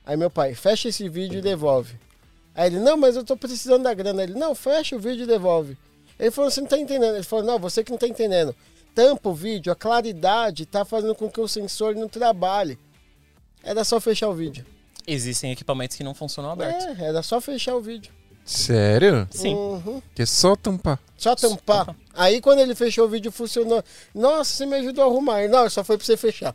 Aí 0.06 0.16
meu 0.16 0.30
pai, 0.30 0.54
fecha 0.54 0.88
esse 0.88 1.08
vídeo 1.08 1.40
e 1.40 1.42
devolve. 1.42 1.94
Aí 2.54 2.66
ele, 2.66 2.80
não, 2.80 2.96
mas 2.96 3.16
eu 3.16 3.24
tô 3.24 3.36
precisando 3.36 3.84
da 3.84 3.94
grana. 3.94 4.22
Ele, 4.22 4.34
não, 4.34 4.54
fecha 4.54 4.96
o 4.96 4.98
vídeo 4.98 5.24
e 5.24 5.26
devolve. 5.26 5.76
Ele 6.18 6.30
falou, 6.30 6.50
você 6.50 6.60
não 6.60 6.68
tá 6.68 6.78
entendendo. 6.78 7.14
Ele 7.14 7.24
falou, 7.24 7.44
não, 7.44 7.58
você 7.58 7.82
que 7.82 7.90
não 7.90 7.98
tá 7.98 8.06
entendendo. 8.06 8.54
Tampa 8.94 9.28
o 9.28 9.34
vídeo, 9.34 9.72
a 9.72 9.76
claridade 9.76 10.66
tá 10.66 10.84
fazendo 10.84 11.14
com 11.14 11.30
que 11.30 11.40
o 11.40 11.48
sensor 11.48 11.94
não 11.94 12.08
trabalhe. 12.08 12.78
Era 13.62 13.84
só 13.84 14.00
fechar 14.00 14.28
o 14.28 14.34
vídeo. 14.34 14.66
Existem 15.06 15.52
equipamentos 15.52 15.96
que 15.96 16.04
não 16.04 16.14
funcionam 16.14 16.50
abertos. 16.50 16.84
É, 16.98 17.04
era 17.04 17.22
só 17.22 17.40
fechar 17.40 17.76
o 17.76 17.80
vídeo. 17.80 18.12
Sério? 18.44 19.28
Sim. 19.30 19.54
Uhum. 19.54 20.02
Que 20.14 20.22
é 20.22 20.26
só 20.26 20.56
tampar. 20.56 20.98
Só 21.16 21.36
tampar. 21.36 21.94
Aí 22.14 22.40
quando 22.40 22.58
ele 22.60 22.74
fechou 22.74 23.06
o 23.06 23.08
vídeo, 23.08 23.30
funcionou. 23.30 23.82
Nossa, 24.14 24.52
você 24.54 24.66
me 24.66 24.76
ajudou 24.76 25.04
a 25.04 25.06
arrumar. 25.06 25.48
Não, 25.48 25.68
só 25.70 25.84
foi 25.84 25.96
pra 25.96 26.04
você 26.06 26.16
fechar. 26.16 26.54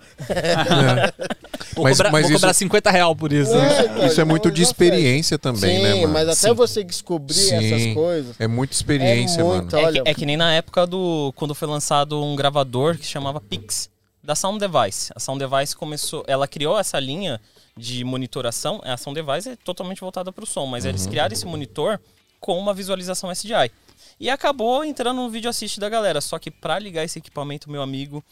Vou, 1.75 1.83
Mas- 1.83 1.97
cobrar, 1.97 2.11
mas 2.11 2.21
vou 2.23 2.31
isso- 2.31 2.39
cobrar 2.39 2.53
50 2.53 2.91
real 2.91 3.15
por 3.15 3.31
isso. 3.31 3.53
É, 3.55 3.85
então, 3.85 4.05
Isso 4.07 4.19
é 4.21 4.23
muito 4.23 4.51
de 4.51 4.61
experiência 4.61 5.37
também, 5.37 5.77
Sim, 5.77 5.83
né, 5.83 5.95
mano? 6.01 6.13
mas 6.13 6.23
até 6.29 6.49
Sim. 6.49 6.53
você 6.53 6.83
descobrir 6.83 7.33
Sim. 7.33 7.55
essas 7.55 7.93
coisas. 7.93 8.35
É 8.39 8.47
muita 8.47 8.73
experiência, 8.73 9.41
É 9.41 9.43
mano. 9.43 9.61
muito. 9.61 9.75
É 9.75 9.79
que, 9.79 9.85
Olha- 9.85 10.01
é 10.05 10.13
que 10.13 10.25
nem 10.25 10.37
na 10.37 10.53
época 10.53 10.85
do. 10.87 11.31
Quando 11.35 11.53
foi 11.55 11.67
lançado 11.67 12.21
um 12.23 12.35
gravador 12.35 12.97
que 12.97 13.05
chamava 13.05 13.39
Pix, 13.39 13.89
da 14.23 14.35
Sound 14.35 14.59
Device. 14.59 15.11
A 15.15 15.19
Sound 15.19 15.39
Device 15.45 15.75
começou. 15.75 16.23
Ela 16.27 16.47
criou 16.47 16.77
essa 16.79 16.99
linha 16.99 17.39
de 17.77 18.03
monitoração. 18.03 18.79
A 18.83 18.95
Sound 18.97 19.21
Device 19.21 19.49
é 19.49 19.55
totalmente 19.55 19.99
voltada 20.01 20.31
para 20.31 20.43
o 20.43 20.47
som, 20.47 20.65
mas 20.65 20.83
Uhum. 20.83 20.91
eles 20.91 21.05
criaram 21.07 21.33
esse 21.33 21.45
monitor 21.45 21.99
com 22.39 22.57
uma 22.57 22.73
visualização 22.73 23.31
SDI. 23.31 23.71
E 24.19 24.29
acabou 24.29 24.83
entrando 24.85 25.17
no 25.21 25.29
vídeo 25.29 25.49
assist 25.49 25.79
da 25.79 25.89
galera. 25.89 26.21
Só 26.21 26.39
que 26.39 26.49
para 26.49 26.79
ligar 26.79 27.03
esse 27.03 27.19
equipamento, 27.19 27.69
meu 27.69 27.81
amigo, 27.81 28.23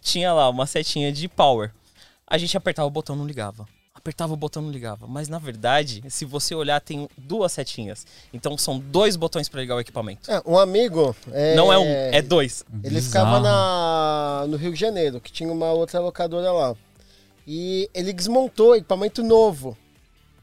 tinha 0.00 0.32
lá 0.32 0.48
uma 0.48 0.66
setinha 0.66 1.12
de 1.12 1.28
power. 1.28 1.72
A 2.26 2.38
gente 2.38 2.56
apertava 2.56 2.86
o 2.88 2.90
botão 2.90 3.14
não 3.14 3.26
ligava. 3.26 3.66
Apertava 3.94 4.32
o 4.32 4.36
botão 4.36 4.62
não 4.62 4.70
ligava. 4.70 5.06
Mas 5.06 5.28
na 5.28 5.38
verdade, 5.38 6.02
se 6.08 6.24
você 6.24 6.54
olhar, 6.54 6.80
tem 6.80 7.08
duas 7.18 7.52
setinhas. 7.52 8.06
Então 8.32 8.56
são 8.56 8.78
dois 8.78 9.16
botões 9.16 9.48
para 9.48 9.60
ligar 9.60 9.74
o 9.76 9.80
equipamento. 9.80 10.30
É, 10.30 10.40
um 10.46 10.58
amigo. 10.58 11.14
é, 11.32 11.54
Não 11.54 11.72
é 11.72 11.78
um, 11.78 11.84
é 11.86 12.22
dois. 12.22 12.64
Ele 12.84 12.94
Bizarro. 12.94 13.26
ficava 13.26 13.40
na, 13.40 14.46
no 14.48 14.56
Rio 14.56 14.72
de 14.72 14.78
Janeiro, 14.80 15.20
que 15.20 15.32
tinha 15.32 15.52
uma 15.52 15.72
outra 15.72 16.00
locadora 16.00 16.50
lá. 16.52 16.74
E 17.46 17.88
ele 17.94 18.12
desmontou 18.12 18.74
equipamento 18.74 19.22
novo, 19.22 19.76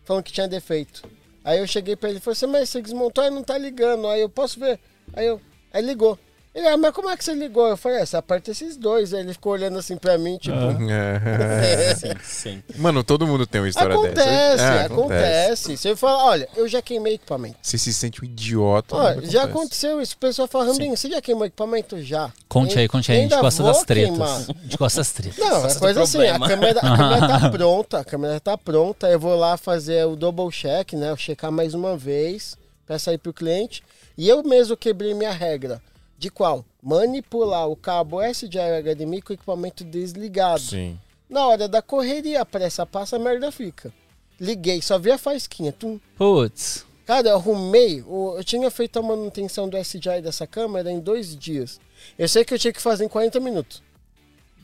falando 0.05 0.23
que 0.23 0.31
tinha 0.31 0.47
defeito. 0.47 1.03
Aí 1.43 1.59
eu 1.59 1.67
cheguei 1.67 1.95
pra 1.95 2.09
ele 2.09 2.19
e 2.19 2.21
falei 2.21 2.33
assim, 2.33 2.47
mas 2.47 2.69
você 2.69 2.81
desmontou 2.81 3.23
e 3.23 3.29
não 3.29 3.43
tá 3.43 3.57
ligando. 3.57 4.07
Aí 4.07 4.21
eu 4.21 4.29
posso 4.29 4.59
ver. 4.59 4.79
Aí 5.13 5.25
eu. 5.25 5.41
Aí 5.73 5.81
ligou. 5.81 6.17
Ele, 6.53 6.67
ah, 6.67 6.77
mas 6.77 6.93
como 6.93 7.09
é 7.09 7.17
que 7.17 7.23
você 7.23 7.33
ligou? 7.33 7.67
Eu 7.67 7.75
falei, 7.75 8.01
é, 8.01 8.05
você 8.05 8.15
aperta 8.15 8.51
esses 8.51 8.77
dois. 8.77 9.11
Aí 9.11 9.21
ele 9.21 9.33
ficou 9.33 9.53
olhando 9.53 9.79
assim 9.79 9.97
pra 9.97 10.17
mim, 10.17 10.37
tipo. 10.37 10.53
É. 10.93 11.95
Sim, 11.95 12.13
sim. 12.23 12.63
Mano, 12.75 13.03
todo 13.03 13.25
mundo 13.25 13.47
tem 13.47 13.61
uma 13.61 13.69
história 13.69 13.95
Acontece, 13.95 14.15
dessa. 14.15 14.63
É, 14.63 14.85
acontece. 14.85 15.77
Você 15.77 15.95
fala, 15.95 16.25
olha, 16.25 16.49
eu 16.55 16.67
já 16.67 16.81
queimei 16.81 17.15
equipamento. 17.15 17.57
Você 17.61 17.77
se 17.77 17.93
sente 17.93 18.21
um 18.21 18.25
idiota. 18.25 18.95
Olha, 18.95 19.15
mas 19.15 19.31
já 19.31 19.43
acontece. 19.43 19.57
aconteceu 19.57 20.01
isso. 20.01 20.15
O 20.15 20.17
pessoal 20.17 20.47
fala, 20.47 20.65
Rambinho, 20.65 20.95
você 20.95 21.09
já 21.09 21.21
queimou 21.21 21.45
equipamento? 21.45 22.01
Já. 22.01 22.31
Conte 22.47 22.77
aí, 22.77 22.87
conte 22.87 23.11
aí. 23.11 23.19
A 23.19 23.21
gente 23.21 23.39
gosta 23.39 23.63
das 23.63 23.83
tretas. 23.83 24.19
A 24.21 24.53
gente 24.63 24.77
gosta 24.77 24.99
das 24.99 25.11
tretas. 25.11 25.37
Não, 25.37 25.65
é 25.65 25.75
coisa 25.75 26.03
assim, 26.03 26.27
a 26.27 26.39
câmera, 26.39 26.79
a 26.79 26.97
câmera 26.97 27.27
tá 27.27 27.49
pronta, 27.49 27.99
a 27.99 28.03
câmera 28.03 28.39
tá 28.39 28.57
pronta, 28.57 29.09
eu 29.09 29.19
vou 29.19 29.35
lá 29.35 29.57
fazer 29.57 30.05
o 30.05 30.15
double 30.15 30.51
check, 30.51 30.93
né? 30.93 31.09
Eu 31.09 31.17
checar 31.17 31.51
mais 31.51 31.73
uma 31.73 31.97
vez 31.97 32.57
pra 32.85 32.99
sair 32.99 33.17
pro 33.17 33.33
cliente. 33.33 33.81
E 34.17 34.29
eu 34.29 34.43
mesmo 34.43 34.77
quebrei 34.77 35.13
minha 35.13 35.31
regra. 35.31 35.81
De 36.17 36.29
qual? 36.29 36.63
Manipular 36.81 37.67
o 37.67 37.75
cabo 37.75 38.21
SDI 38.21 38.57
HDMI 38.83 39.21
com 39.21 39.33
o 39.33 39.35
equipamento 39.35 39.83
desligado. 39.83 40.61
Sim. 40.61 40.97
Na 41.29 41.47
hora 41.47 41.67
da 41.67 41.81
correria, 41.81 42.41
a 42.41 42.45
pressa 42.45 42.85
passa, 42.85 43.15
a 43.15 43.19
merda 43.19 43.51
fica. 43.51 43.91
Liguei, 44.39 44.81
só 44.81 44.97
vi 44.99 45.11
a 45.11 45.17
faisquinha. 45.17 45.71
Tum. 45.71 45.99
Putz. 46.17 46.85
Cara, 47.05 47.29
eu 47.29 47.35
arrumei. 47.35 47.99
Eu 47.99 48.41
tinha 48.43 48.69
feito 48.71 48.97
a 48.99 49.01
manutenção 49.01 49.67
do 49.67 49.77
SDI 49.77 50.21
dessa 50.21 50.47
câmera 50.47 50.91
em 50.91 50.99
dois 50.99 51.35
dias. 51.35 51.79
Eu 52.17 52.27
sei 52.29 52.45
que 52.45 52.53
eu 52.53 52.59
tinha 52.59 52.71
que 52.73 52.81
fazer 52.81 53.03
em 53.05 53.09
40 53.09 53.39
minutos. 53.39 53.81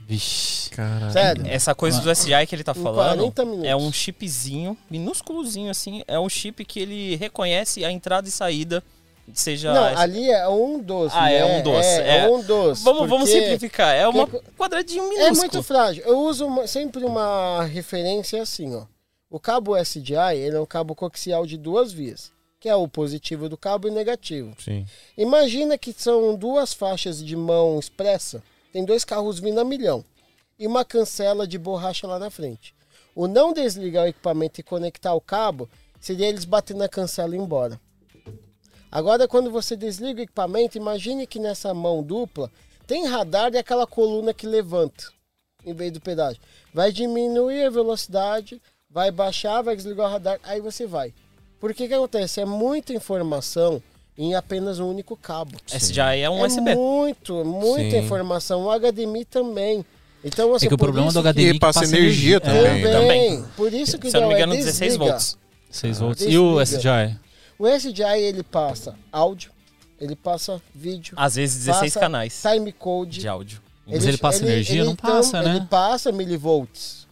Vixe. 0.07 0.69
Caralho. 0.71 1.11
Sério. 1.11 1.43
Essa 1.47 1.75
coisa 1.75 1.99
do 2.01 2.09
SDI 2.11 2.45
que 2.47 2.55
ele 2.55 2.63
tá 2.63 2.73
Em 2.75 2.81
falando 2.81 3.17
40 3.19 3.45
minutos. 3.45 3.65
é 3.65 3.75
um 3.75 3.91
chipzinho, 3.91 4.77
minúsculozinho 4.89 5.69
assim, 5.69 6.03
é 6.07 6.19
um 6.19 6.29
chip 6.29 6.63
que 6.65 6.79
ele 6.79 7.15
reconhece 7.15 7.83
a 7.85 7.91
entrada 7.91 8.27
e 8.27 8.31
saída, 8.31 8.83
seja... 9.33 9.73
Não, 9.73 9.83
ali 9.97 10.29
é 10.31 10.47
um 10.47 10.79
dos. 10.79 11.11
Ah, 11.13 11.31
é 11.31 11.39
né? 11.39 11.57
um 11.57 11.63
dos, 11.63 11.85
É, 11.85 12.17
é. 12.19 12.27
um 12.29 12.41
dos. 12.41 12.81
Vamos, 12.83 13.09
vamos 13.09 13.29
simplificar, 13.29 13.95
é 13.95 14.07
um 14.07 14.25
que- 14.25 14.39
quadradinho 14.57 15.03
É 15.03 15.07
minúsculo. 15.09 15.37
muito 15.37 15.63
frágil. 15.63 16.03
Eu 16.05 16.19
uso 16.19 16.45
uma- 16.45 16.67
sempre 16.67 17.03
uma 17.03 17.63
referência 17.65 18.41
assim, 18.41 18.75
ó. 18.75 18.83
O 19.29 19.39
cabo 19.39 19.75
SDI, 19.77 20.35
ele 20.37 20.55
é 20.55 20.59
um 20.59 20.65
cabo 20.65 20.95
coaxial 20.95 21.45
de 21.45 21.57
duas 21.57 21.91
vias, 21.91 22.31
que 22.59 22.67
é 22.67 22.75
o 22.75 22.87
positivo 22.87 23.47
do 23.47 23.55
cabo 23.57 23.87
e 23.87 23.91
o 23.91 23.93
negativo. 23.93 24.55
Sim. 24.59 24.85
Imagina 25.17 25.77
que 25.77 25.93
são 25.95 26.35
duas 26.35 26.73
faixas 26.73 27.23
de 27.23 27.35
mão 27.35 27.77
expressa, 27.79 28.41
tem 28.73 28.83
dois 28.83 29.03
carros 29.05 29.39
vindo 29.39 29.59
a 29.59 29.63
milhão 29.63 30.03
e 30.57 30.65
uma 30.67 30.83
cancela 30.83 31.47
de 31.47 31.57
borracha 31.57 32.05
lá 32.07 32.17
na 32.19 32.29
frente. 32.29 32.73
O 33.15 33.27
não 33.27 33.53
desligar 33.53 34.05
o 34.05 34.07
equipamento 34.07 34.59
e 34.59 34.63
conectar 34.63 35.13
o 35.13 35.21
cabo 35.21 35.69
seria 35.99 36.27
eles 36.27 36.45
batendo 36.45 36.77
na 36.79 36.87
cancela 36.89 37.35
e 37.35 37.37
ir 37.37 37.41
embora. 37.41 37.79
Agora, 38.91 39.27
quando 39.27 39.51
você 39.51 39.75
desliga 39.75 40.19
o 40.19 40.23
equipamento, 40.23 40.77
imagine 40.77 41.27
que 41.27 41.39
nessa 41.39 41.73
mão 41.73 42.01
dupla 42.01 42.49
tem 42.87 43.05
radar 43.07 43.53
e 43.53 43.57
aquela 43.57 43.85
coluna 43.85 44.33
que 44.33 44.47
levanta 44.47 45.05
em 45.65 45.73
vez 45.73 45.91
do 45.91 45.99
pedágio. 45.99 46.41
Vai 46.73 46.91
diminuir 46.91 47.65
a 47.65 47.69
velocidade, 47.69 48.61
vai 48.89 49.11
baixar, 49.11 49.61
vai 49.61 49.75
desligar 49.75 50.07
o 50.07 50.11
radar, 50.11 50.39
aí 50.43 50.59
você 50.59 50.87
vai. 50.87 51.13
Por 51.59 51.73
que 51.73 51.87
que 51.87 51.93
acontece? 51.93 52.39
É 52.41 52.45
muita 52.45 52.93
informação 52.93 53.81
em 54.17 54.33
apenas 54.33 54.79
um 54.79 54.89
único 54.89 55.15
cabo. 55.15 55.57
SDI 55.67 56.21
é 56.21 56.29
um 56.29 56.43
é 56.43 56.47
USB. 56.47 56.75
muito, 56.75 57.45
muita 57.45 57.91
Sim. 57.91 57.97
informação. 57.99 58.65
O 58.65 58.71
HDMI 58.71 59.25
também. 59.25 59.85
Então, 60.23 60.53
assim, 60.53 60.65
É 60.65 60.69
que 60.69 60.75
o 60.75 60.77
problema 60.77 61.11
do 61.11 61.19
HDMI 61.21 61.45
é 61.45 61.49
E 61.49 61.53
que 61.53 61.59
passa 61.59 61.83
energia 61.85 62.37
energia. 62.37 62.39
também. 62.41 62.83
É, 62.85 62.91
também. 62.91 63.45
Por 63.55 63.73
isso 63.73 63.97
que 63.99 64.09
Se 64.09 64.17
eu 64.17 64.21
não 64.21 64.29
me 64.29 64.33
ideal 64.33 64.47
engano, 64.49 64.61
é 64.61 64.65
16 64.65 64.91
desliga. 64.93 65.11
volts. 65.11 65.37
6 65.69 65.99
volts. 65.99 66.25
E 66.25 66.37
o 66.37 66.57
Desliga. 66.59 67.21
O 67.59 67.67
SDI 67.67 68.21
ele 68.21 68.41
passa 68.41 68.95
áudio, 69.11 69.51
ele 69.99 70.15
passa 70.15 70.61
vídeo, 70.73 71.13
Às 71.17 71.35
vezes 71.35 71.65
16 71.65 71.93
passa 71.93 71.99
canais 71.99 72.41
time 72.41 72.71
code. 72.71 73.19
de 73.19 73.27
áudio. 73.27 73.61
Mas 73.85 74.05
ele 74.05 74.17
passa 74.17 74.45
energia? 74.45 74.85
Não 74.85 74.95
passa, 74.95 75.41
né? 75.41 75.57
Ele 75.57 75.65
passa 75.65 76.09
milivolts. 76.11 77.05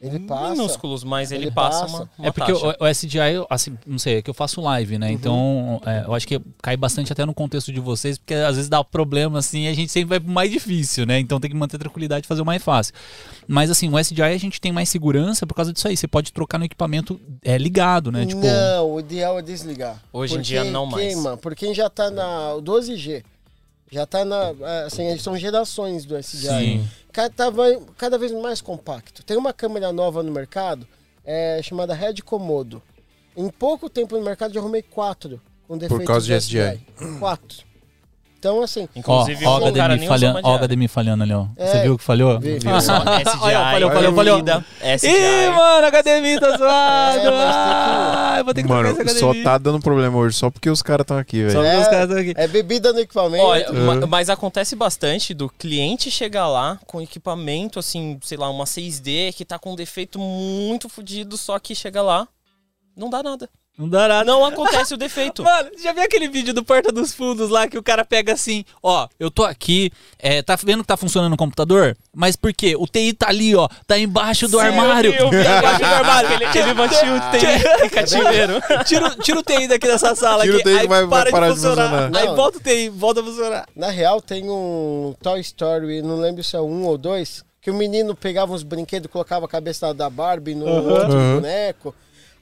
Ele 0.00 0.18
passa. 0.20 0.50
Minúsculos, 0.50 1.02
mas 1.02 1.32
ele, 1.32 1.44
Ele 1.44 1.50
passa, 1.50 1.80
passa. 1.80 1.96
uma, 1.96 2.10
uma 2.18 2.28
É 2.28 2.30
porque 2.30 2.52
taxa. 2.52 2.76
o, 2.78 2.84
o 2.84 2.88
SDI, 2.88 3.18
assim, 3.48 3.78
não 3.86 3.98
sei, 3.98 4.18
é 4.18 4.22
que 4.22 4.28
eu 4.28 4.34
faço 4.34 4.60
live, 4.60 4.98
né? 4.98 5.10
Então, 5.10 5.80
é, 5.86 6.04
eu 6.06 6.14
acho 6.14 6.28
que 6.28 6.38
cai 6.62 6.76
bastante 6.76 7.10
até 7.12 7.24
no 7.24 7.32
contexto 7.32 7.72
de 7.72 7.80
vocês, 7.80 8.18
porque 8.18 8.34
às 8.34 8.56
vezes 8.56 8.68
dá 8.68 8.84
problema, 8.84 9.38
assim, 9.38 9.62
e 9.64 9.68
a 9.68 9.74
gente 9.74 9.90
sempre 9.90 10.10
vai 10.10 10.20
pro 10.20 10.30
mais 10.30 10.50
difícil, 10.50 11.06
né? 11.06 11.18
Então 11.18 11.40
tem 11.40 11.50
que 11.50 11.56
manter 11.56 11.78
tranquilidade 11.78 12.26
e 12.26 12.28
fazer 12.28 12.42
o 12.42 12.46
mais 12.46 12.62
fácil. 12.62 12.92
Mas, 13.48 13.70
assim, 13.70 13.88
o 13.88 13.98
SDI 13.98 14.22
a 14.22 14.38
gente 14.38 14.60
tem 14.60 14.70
mais 14.70 14.88
segurança 14.90 15.46
por 15.46 15.54
causa 15.54 15.72
disso 15.72 15.88
aí. 15.88 15.96
Você 15.96 16.06
pode 16.06 16.30
trocar 16.32 16.58
no 16.58 16.64
equipamento 16.66 17.18
é, 17.42 17.56
ligado, 17.56 18.12
né? 18.12 18.26
Tipo, 18.26 18.42
Não, 18.46 18.92
o 18.92 19.00
ideal 19.00 19.38
é 19.38 19.42
desligar. 19.42 20.00
Hoje 20.12 20.36
em 20.36 20.40
dia, 20.42 20.62
não 20.62 20.84
mais. 20.84 21.06
queima, 21.14 21.36
Por 21.38 21.54
quem 21.54 21.72
já 21.72 21.88
tá 21.88 22.10
na 22.10 22.54
o 22.54 22.62
12G. 22.62 23.24
Já 23.90 24.04
tá 24.04 24.24
na. 24.24 24.52
Assim, 24.84 25.16
são 25.18 25.38
gerações 25.38 26.04
do 26.04 26.16
SDI. 26.18 26.48
Sim. 26.48 26.88
Cada, 27.16 27.50
cada 27.96 28.18
vez 28.18 28.30
mais 28.30 28.60
compacto. 28.60 29.24
Tem 29.24 29.38
uma 29.38 29.50
câmera 29.50 29.90
nova 29.90 30.22
no 30.22 30.30
mercado 30.30 30.86
é, 31.24 31.62
chamada 31.62 31.94
Red 31.94 32.16
Komodo. 32.16 32.82
Em 33.34 33.48
pouco 33.48 33.88
tempo 33.88 34.18
no 34.18 34.22
mercado 34.22 34.52
já 34.52 34.60
arrumei 34.60 34.82
quatro 34.82 35.40
com 35.66 35.78
defeitos 35.78 36.06
causa 36.06 36.26
de 36.26 36.32
do 36.34 36.38
SDI. 36.38 37.18
Quatro. 37.18 37.65
Então, 38.38 38.62
assim, 38.62 38.84
ó, 38.84 38.98
Inclusive, 38.98 39.44
ó, 39.46 39.56
o 39.58 39.72
cara 39.72 39.98
falhando, 39.98 40.38
ó, 40.38 40.42
diária. 40.42 40.66
HDMI 40.68 40.88
falhando 40.88 41.22
ali, 41.24 41.32
ó. 41.32 41.46
É, 41.56 41.66
Você 41.66 41.82
viu 41.82 41.98
que 41.98 42.04
falhou? 42.04 42.38
vi, 42.38 42.58
vi. 42.58 42.82
Só? 42.82 42.92
Olha, 43.40 43.58
falhou, 43.72 43.90
falhou, 43.90 44.14
falhou. 44.14 44.38
Ih, 44.38 45.50
mano, 45.50 45.86
HDMI 45.88 46.38
tá 46.40 46.50
zoado! 46.58 47.18
É, 47.18 47.22
tem 47.22 47.30
que- 47.30 47.36
Ah, 47.36 48.34
eu 48.38 48.44
vou 48.44 48.54
ter 48.54 48.62
que 48.62 48.68
Mano, 48.68 49.10
só 49.18 49.32
tá 49.42 49.58
dando 49.58 49.80
problema 49.80 50.16
hoje, 50.18 50.36
só 50.36 50.50
porque 50.50 50.68
os 50.70 50.82
caras 50.82 51.04
estão 51.04 51.16
aqui, 51.18 51.50
Só 51.50 51.60
velho. 51.60 51.70
porque 51.70 51.80
os 51.82 51.86
É. 51.86 51.90
caras 51.90 52.08
tão 52.08 52.18
aqui. 52.18 52.32
é 52.36 52.46
bebida 52.48 52.92
no 52.92 53.00
equipamento. 53.00 53.44
Olha, 53.44 53.70
Uhum. 53.72 53.86
ma- 54.00 54.06
mas 54.06 54.28
acontece 54.30 54.76
bastante 54.76 55.32
do 55.34 55.48
cliente 55.48 56.10
chegar 56.10 56.46
lá 56.46 56.78
com 56.86 57.00
equipamento, 57.00 57.78
assim, 57.78 58.18
sei 58.22 58.36
lá, 58.38 58.48
uma 58.50 58.66
6D 58.66 59.32
que 59.32 59.44
tá 59.44 59.58
com 59.58 59.72
um 59.72 59.76
defeito 59.76 60.18
muito 60.18 60.88
fodido, 60.88 61.36
só 61.36 61.58
que 61.58 61.74
chega 61.74 62.02
lá, 62.02 62.28
não 62.96 63.08
dá 63.10 63.22
nada. 63.22 63.48
Não 63.78 63.88
dá 63.88 64.08
nada. 64.08 64.24
Não 64.24 64.44
acontece 64.44 64.94
o 64.94 64.96
defeito. 64.96 65.42
Mano, 65.44 65.70
já 65.82 65.92
viu 65.92 66.02
aquele 66.02 66.28
vídeo 66.28 66.54
do 66.54 66.64
Porta 66.64 66.90
dos 66.90 67.12
Fundos 67.14 67.50
lá 67.50 67.68
que 67.68 67.76
o 67.76 67.82
cara 67.82 68.04
pega 68.04 68.32
assim, 68.32 68.64
ó, 68.82 69.06
eu 69.20 69.30
tô 69.30 69.44
aqui, 69.44 69.92
é, 70.18 70.40
tá 70.42 70.56
vendo 70.56 70.80
que 70.80 70.86
tá 70.86 70.96
funcionando 70.96 71.34
o 71.34 71.36
computador? 71.36 71.94
Mas 72.14 72.36
por 72.36 72.54
quê? 72.54 72.74
O 72.78 72.86
TI 72.86 73.12
tá 73.12 73.28
ali, 73.28 73.54
ó, 73.54 73.68
tá 73.86 73.98
embaixo 73.98 74.48
do 74.48 74.58
Sim, 74.58 74.64
armário. 74.66 75.14
eu 75.14 75.28
vi, 75.30 75.36
eu 75.36 75.42
vi. 75.42 75.44
Tá 75.44 75.58
embaixo 75.58 75.78
do 75.80 75.84
armário. 75.84 76.32
Ele, 76.32 76.44
ele 76.44 76.72
o 76.80 76.88
TI 76.88 77.84
em 77.84 77.88
cativeiro. 77.90 78.54
Tira, 78.86 79.06
o- 79.08 79.14
tira 79.16 79.38
o 79.40 79.42
TI 79.42 79.68
daqui 79.68 79.86
dessa 79.86 80.14
sala 80.14 80.42
Tira 80.44 80.56
o 80.56 80.60
aqui, 80.60 80.68
TI 80.68 80.74
que 80.74 80.80
aí 80.80 80.86
vai- 80.86 81.04
vai 81.06 81.22
para 81.22 81.30
parar 81.30 81.48
de 81.48 81.54
de 81.54 81.60
funcionar. 81.60 81.90
funcionar. 81.90 82.18
Aí 82.18 82.26
volta 82.34 82.58
o 82.58 82.60
TI, 82.62 82.88
volta 82.88 83.20
a 83.20 83.24
funcionar. 83.24 83.66
Na 83.76 83.90
real, 83.90 84.20
tem 84.22 84.48
um 84.48 85.14
Toy 85.22 85.40
Story, 85.40 86.00
não 86.00 86.16
lembro 86.16 86.42
se 86.42 86.56
é 86.56 86.60
um 86.60 86.84
ou 86.86 86.96
dois, 86.96 87.44
que 87.60 87.70
o 87.70 87.74
menino 87.74 88.14
pegava 88.14 88.52
uns 88.54 88.62
brinquedos, 88.62 89.10
colocava 89.10 89.44
a 89.44 89.48
cabeça 89.48 89.92
da 89.92 90.08
Barbie 90.08 90.54
no 90.54 90.66
outro 90.66 91.12
Uhum. 91.14 91.34
boneco. 91.36 91.94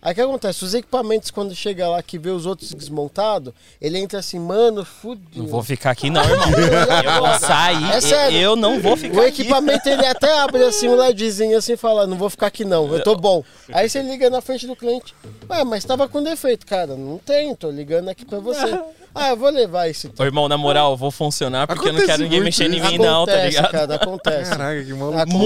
Aí 0.05 0.13
o 0.13 0.15
que 0.15 0.21
acontece? 0.21 0.63
Os 0.63 0.75
equipamentos, 0.75 1.31
quando 1.31 1.55
chega 1.55 1.89
lá 1.89 2.03
que 2.03 2.19
vê 2.19 2.29
os 2.29 2.45
outros 2.45 2.75
desmontados, 2.75 3.55
ele 3.81 3.99
entra 3.99 4.19
assim, 4.19 4.39
mano, 4.39 4.85
fudido. 4.85 5.39
Não 5.45 5.47
vou 5.47 5.63
ficar 5.63 5.93
aqui 5.93 6.11
não, 6.11 6.23
irmão. 6.23 6.47
Eu 6.51 7.21
vou 7.23 7.35
sair. 7.41 7.91
É 7.91 8.01
sério. 8.03 8.39
Eu 8.39 8.55
não 8.55 8.81
vou 8.81 8.99
ficar 8.99 9.17
O 9.17 9.21
aqui. 9.23 9.41
equipamento 9.41 9.89
ele 9.89 10.05
até 10.05 10.41
abre 10.41 10.63
assim 10.63 10.89
um 10.91 10.95
LEDzinho 10.95 11.57
assim 11.57 11.73
e 11.73 11.77
fala, 11.79 12.07
não 12.07 12.19
vou 12.19 12.29
ficar 12.29 12.49
aqui 12.49 12.67
não, 12.67 12.93
eu 12.95 13.03
tô 13.03 13.17
bom. 13.17 13.43
Aí 13.73 13.89
você 13.89 14.03
liga 14.03 14.29
na 14.29 14.43
frente 14.43 14.67
do 14.67 14.77
cliente, 14.77 15.15
ué, 15.49 15.65
mas 15.65 15.83
tava 15.87 16.07
com 16.07 16.23
defeito, 16.23 16.67
cara, 16.67 16.95
não 16.97 17.17
tem, 17.17 17.55
tô 17.55 17.71
ligando 17.71 18.11
aqui 18.11 18.27
pra 18.27 18.39
você. 18.41 18.79
Ah, 19.17 19.29
eu 19.29 19.37
vou 19.37 19.49
levar 19.49 19.89
esse. 19.89 20.11
Ô, 20.19 20.25
irmão, 20.25 20.49
na 20.49 20.59
moral, 20.59 20.91
eu 20.91 20.97
vou 20.97 21.09
funcionar 21.09 21.69
porque 21.69 21.87
eu 21.89 21.93
não 21.93 22.01
Acontece 22.01 22.19
quero 22.19 22.23
ninguém 22.25 22.41
mexendo 22.41 22.75
em 22.75 22.81
mim, 22.81 22.99
não, 22.99 23.25
tá 23.25 23.31
Acontece, 23.35 23.47
ligado? 23.57 23.71
cara, 23.71 23.95
acontece. 23.95 24.51
Caraca, 24.51 24.85
que 24.85 24.93
maluco. 24.93 25.19
Acontece. 25.19 25.39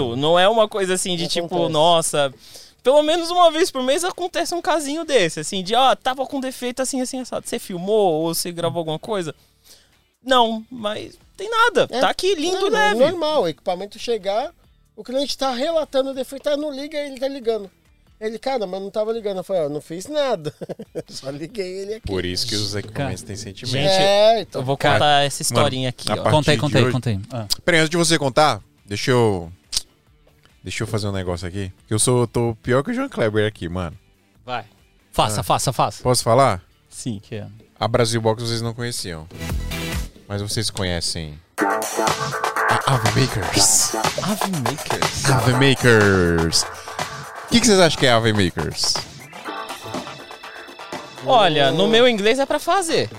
Muito. 0.00 0.16
Não 0.16 0.38
é 0.38 0.46
uma 0.46 0.68
coisa 0.68 0.92
assim 0.92 1.16
de 1.16 1.26
tipo, 1.26 1.46
Acontece. 1.46 1.72
nossa. 1.72 2.34
Pelo 2.84 3.02
menos 3.02 3.30
uma 3.30 3.50
vez 3.50 3.70
por 3.70 3.82
mês 3.82 4.04
acontece 4.04 4.54
um 4.54 4.60
casinho 4.60 5.04
desse, 5.06 5.40
assim, 5.40 5.64
de 5.64 5.74
ó, 5.74 5.96
tava 5.96 6.24
com 6.26 6.38
defeito 6.38 6.82
assim, 6.82 7.00
assim, 7.00 7.18
assado. 7.18 7.48
Você 7.48 7.58
filmou 7.58 8.12
ou 8.22 8.34
você 8.34 8.52
gravou 8.52 8.80
alguma 8.80 8.98
coisa? 8.98 9.34
Não, 10.22 10.62
mas 10.70 11.18
tem 11.36 11.48
nada. 11.50 11.88
É. 11.90 12.00
Tá 12.00 12.10
aqui 12.10 12.34
lindo 12.34 12.70
Não, 12.70 12.78
é 12.78 12.92
leve. 12.92 13.00
normal, 13.00 13.42
o 13.44 13.48
equipamento 13.48 13.98
chegar, 13.98 14.52
o 14.94 15.02
cliente 15.02 15.36
tá 15.36 15.50
relatando 15.52 16.10
o 16.10 16.14
defeito, 16.14 16.46
ah, 16.48 16.56
não 16.58 16.70
liga, 16.70 16.98
ele 16.98 17.18
tá 17.18 17.26
ligando. 17.26 17.70
Ele, 18.20 18.38
cara, 18.38 18.66
mas 18.66 18.80
não 18.80 18.90
tava 18.90 19.12
ligando. 19.12 19.38
Eu 19.38 19.44
falei, 19.44 19.62
ó, 19.62 19.68
não 19.68 19.80
fiz 19.80 20.06
nada. 20.06 20.54
Só 21.08 21.30
liguei 21.30 21.78
ele 21.80 21.94
aqui. 21.94 22.06
Por 22.06 22.24
isso 22.24 22.46
que 22.46 22.54
os 22.54 22.74
equipamentos 22.74 23.22
têm 23.22 23.34
sentimento. 23.34 23.72
Gente, 23.72 23.90
é, 24.02 24.40
então. 24.42 24.60
Eu 24.60 24.64
vou 24.64 24.76
contar 24.76 25.24
essa 25.24 25.42
historinha 25.42 25.88
aqui, 25.88 26.10
a 26.12 26.14
ó. 26.14 26.30
conta 26.30 26.52
aí, 26.52 26.58
hoje- 26.60 26.92
conta 26.92 27.10
aí. 27.10 27.20
Ah. 27.32 27.46
Peraí, 27.64 27.80
antes 27.80 27.90
de 27.90 27.96
você 27.96 28.18
contar, 28.18 28.62
deixa 28.86 29.10
eu. 29.10 29.50
Deixa 30.64 30.82
eu 30.82 30.86
fazer 30.86 31.06
um 31.06 31.12
negócio 31.12 31.46
aqui. 31.46 31.70
Eu 31.90 31.98
sou, 31.98 32.26
tô 32.26 32.56
pior 32.62 32.82
que 32.82 32.90
o 32.90 32.94
João 32.94 33.08
Kleber 33.08 33.46
aqui, 33.46 33.68
mano. 33.68 33.96
Vai. 34.46 34.64
Faça, 35.12 35.42
faça, 35.42 35.72
faça. 35.72 36.02
Posso 36.02 36.24
falar? 36.24 36.62
Sim. 36.88 37.20
Que 37.22 37.36
é- 37.36 37.46
A 37.78 37.86
Brasil 37.86 38.20
Box 38.20 38.42
vocês 38.42 38.62
não 38.62 38.72
conheciam. 38.72 39.28
Mas 40.26 40.40
vocês 40.40 40.70
conhecem. 40.70 41.38
A 41.58 42.94
Ave 42.94 43.20
Makers. 43.20 43.94
Ave 43.94 44.50
Makers. 44.62 45.30
Ave 45.30 45.52
Makers. 45.52 46.62
O 46.62 47.48
que, 47.50 47.60
que 47.60 47.66
vocês 47.66 47.78
acham 47.78 48.00
que 48.00 48.06
é 48.06 48.12
Ave 48.12 48.32
Makers? 48.32 48.94
Olha, 51.26 51.70
no 51.70 51.86
meu 51.88 52.08
inglês 52.08 52.38
é 52.38 52.46
pra 52.46 52.58
fazer. 52.58 53.10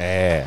É. 0.00 0.44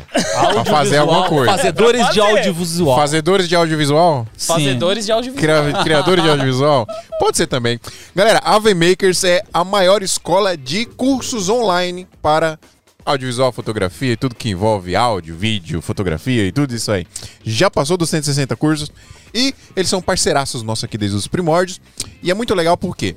pra 0.52 0.64
fazer 0.64 0.96
alguma 0.98 1.28
coisa. 1.28 1.52
Fazedores 1.52 2.08
de 2.10 2.20
audiovisual. 2.20 2.96
Fazedores 2.96 3.48
de 3.48 3.54
audiovisual? 3.54 4.26
Sim. 4.36 4.46
Fazedores 4.46 5.04
de 5.06 5.12
audiovisual. 5.12 5.62
Cria- 5.64 5.82
Criadores 5.84 6.24
de 6.24 6.30
audiovisual? 6.30 6.86
Pode 7.18 7.36
ser 7.36 7.46
também. 7.46 7.78
Galera, 8.16 8.38
a 8.42 8.54
Ave 8.54 8.72
Makers 8.74 9.22
é 9.24 9.42
a 9.52 9.62
maior 9.62 10.02
escola 10.02 10.56
de 10.56 10.86
cursos 10.86 11.48
online 11.50 12.08
para 12.22 12.58
audiovisual, 13.04 13.52
fotografia 13.52 14.12
e 14.12 14.16
tudo 14.16 14.34
que 14.34 14.48
envolve 14.48 14.94
áudio, 14.96 15.36
vídeo, 15.36 15.82
fotografia 15.82 16.44
e 16.46 16.52
tudo 16.52 16.74
isso 16.74 16.90
aí. 16.90 17.06
Já 17.44 17.70
passou 17.70 17.96
dos 17.96 18.08
160 18.10 18.54
cursos 18.56 18.90
e 19.34 19.54
eles 19.76 19.90
são 19.90 20.00
parceiraços 20.00 20.62
nossos 20.62 20.84
aqui 20.84 20.96
desde 20.96 21.16
os 21.16 21.26
primórdios. 21.26 21.80
E 22.22 22.30
é 22.30 22.34
muito 22.34 22.54
legal 22.54 22.76
porque 22.76 23.16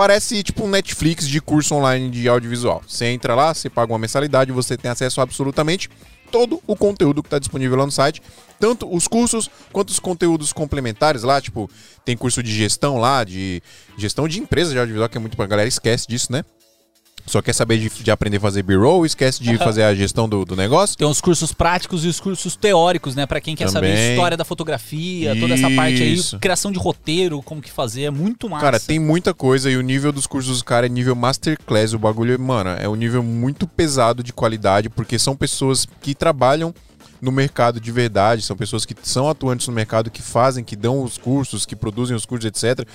parece 0.00 0.42
tipo 0.42 0.64
um 0.64 0.70
Netflix 0.70 1.28
de 1.28 1.42
curso 1.42 1.74
online 1.74 2.08
de 2.08 2.26
audiovisual. 2.26 2.82
Você 2.88 3.04
entra 3.04 3.34
lá, 3.34 3.52
você 3.52 3.68
paga 3.68 3.92
uma 3.92 3.98
mensalidade, 3.98 4.50
você 4.50 4.74
tem 4.74 4.90
acesso 4.90 5.20
a 5.20 5.24
absolutamente 5.24 5.90
todo 6.32 6.58
o 6.66 6.74
conteúdo 6.74 7.22
que 7.22 7.26
está 7.26 7.38
disponível 7.38 7.76
lá 7.76 7.84
no 7.84 7.92
site. 7.92 8.22
Tanto 8.58 8.90
os 8.90 9.06
cursos 9.06 9.50
quanto 9.70 9.90
os 9.90 9.98
conteúdos 9.98 10.54
complementares 10.54 11.22
lá, 11.22 11.38
tipo, 11.38 11.68
tem 12.02 12.16
curso 12.16 12.42
de 12.42 12.50
gestão 12.50 12.96
lá, 12.96 13.24
de 13.24 13.62
gestão 13.98 14.26
de 14.26 14.40
empresa 14.40 14.72
de 14.72 14.78
audiovisual, 14.78 15.06
que 15.10 15.18
é 15.18 15.20
muito 15.20 15.36
pra 15.36 15.44
galera, 15.44 15.68
esquece 15.68 16.08
disso, 16.08 16.32
né? 16.32 16.46
Só 17.26 17.40
quer 17.40 17.52
saber 17.52 17.78
de, 17.78 17.88
de 17.88 18.10
aprender 18.10 18.38
a 18.38 18.40
fazer 18.40 18.62
B-roll, 18.62 19.06
esquece 19.06 19.42
de 19.42 19.56
fazer 19.58 19.84
a 19.84 19.94
gestão 19.94 20.28
do, 20.28 20.44
do 20.44 20.56
negócio. 20.56 20.96
Tem 20.96 21.06
os 21.06 21.20
cursos 21.20 21.52
práticos 21.52 22.04
e 22.04 22.08
os 22.08 22.18
cursos 22.18 22.56
teóricos, 22.56 23.14
né? 23.14 23.26
Pra 23.26 23.40
quem 23.40 23.54
quer 23.54 23.68
saber 23.68 23.92
Também. 23.92 24.10
história 24.10 24.36
da 24.36 24.44
fotografia, 24.44 25.36
toda 25.38 25.54
essa 25.54 25.70
parte 25.70 26.02
aí, 26.02 26.14
Isso. 26.14 26.38
criação 26.38 26.72
de 26.72 26.78
roteiro, 26.78 27.42
como 27.42 27.60
que 27.60 27.70
fazer, 27.70 28.02
é 28.02 28.10
muito 28.10 28.48
massa. 28.48 28.64
Cara, 28.64 28.80
tem 28.80 28.98
muita 28.98 29.32
coisa 29.32 29.70
e 29.70 29.76
o 29.76 29.82
nível 29.82 30.12
dos 30.12 30.26
cursos 30.26 30.50
dos 30.50 30.62
caras 30.62 30.90
é 30.90 30.92
nível 30.92 31.14
masterclass. 31.14 31.92
O 31.92 31.98
bagulho, 31.98 32.38
mano, 32.40 32.70
é 32.70 32.88
um 32.88 32.94
nível 32.94 33.22
muito 33.22 33.66
pesado 33.66 34.22
de 34.22 34.32
qualidade, 34.32 34.88
porque 34.88 35.18
são 35.18 35.36
pessoas 35.36 35.86
que 36.00 36.14
trabalham 36.14 36.74
no 37.20 37.30
mercado 37.30 37.80
de 37.80 37.92
verdade, 37.92 38.42
são 38.42 38.56
pessoas 38.56 38.86
que 38.86 38.94
são 39.02 39.28
atuantes 39.28 39.68
no 39.68 39.74
mercado, 39.74 40.10
que 40.10 40.22
fazem, 40.22 40.64
que 40.64 40.74
dão 40.74 41.02
os 41.02 41.18
cursos, 41.18 41.66
que 41.66 41.76
produzem 41.76 42.16
os 42.16 42.24
cursos, 42.24 42.46
etc. 42.46 42.86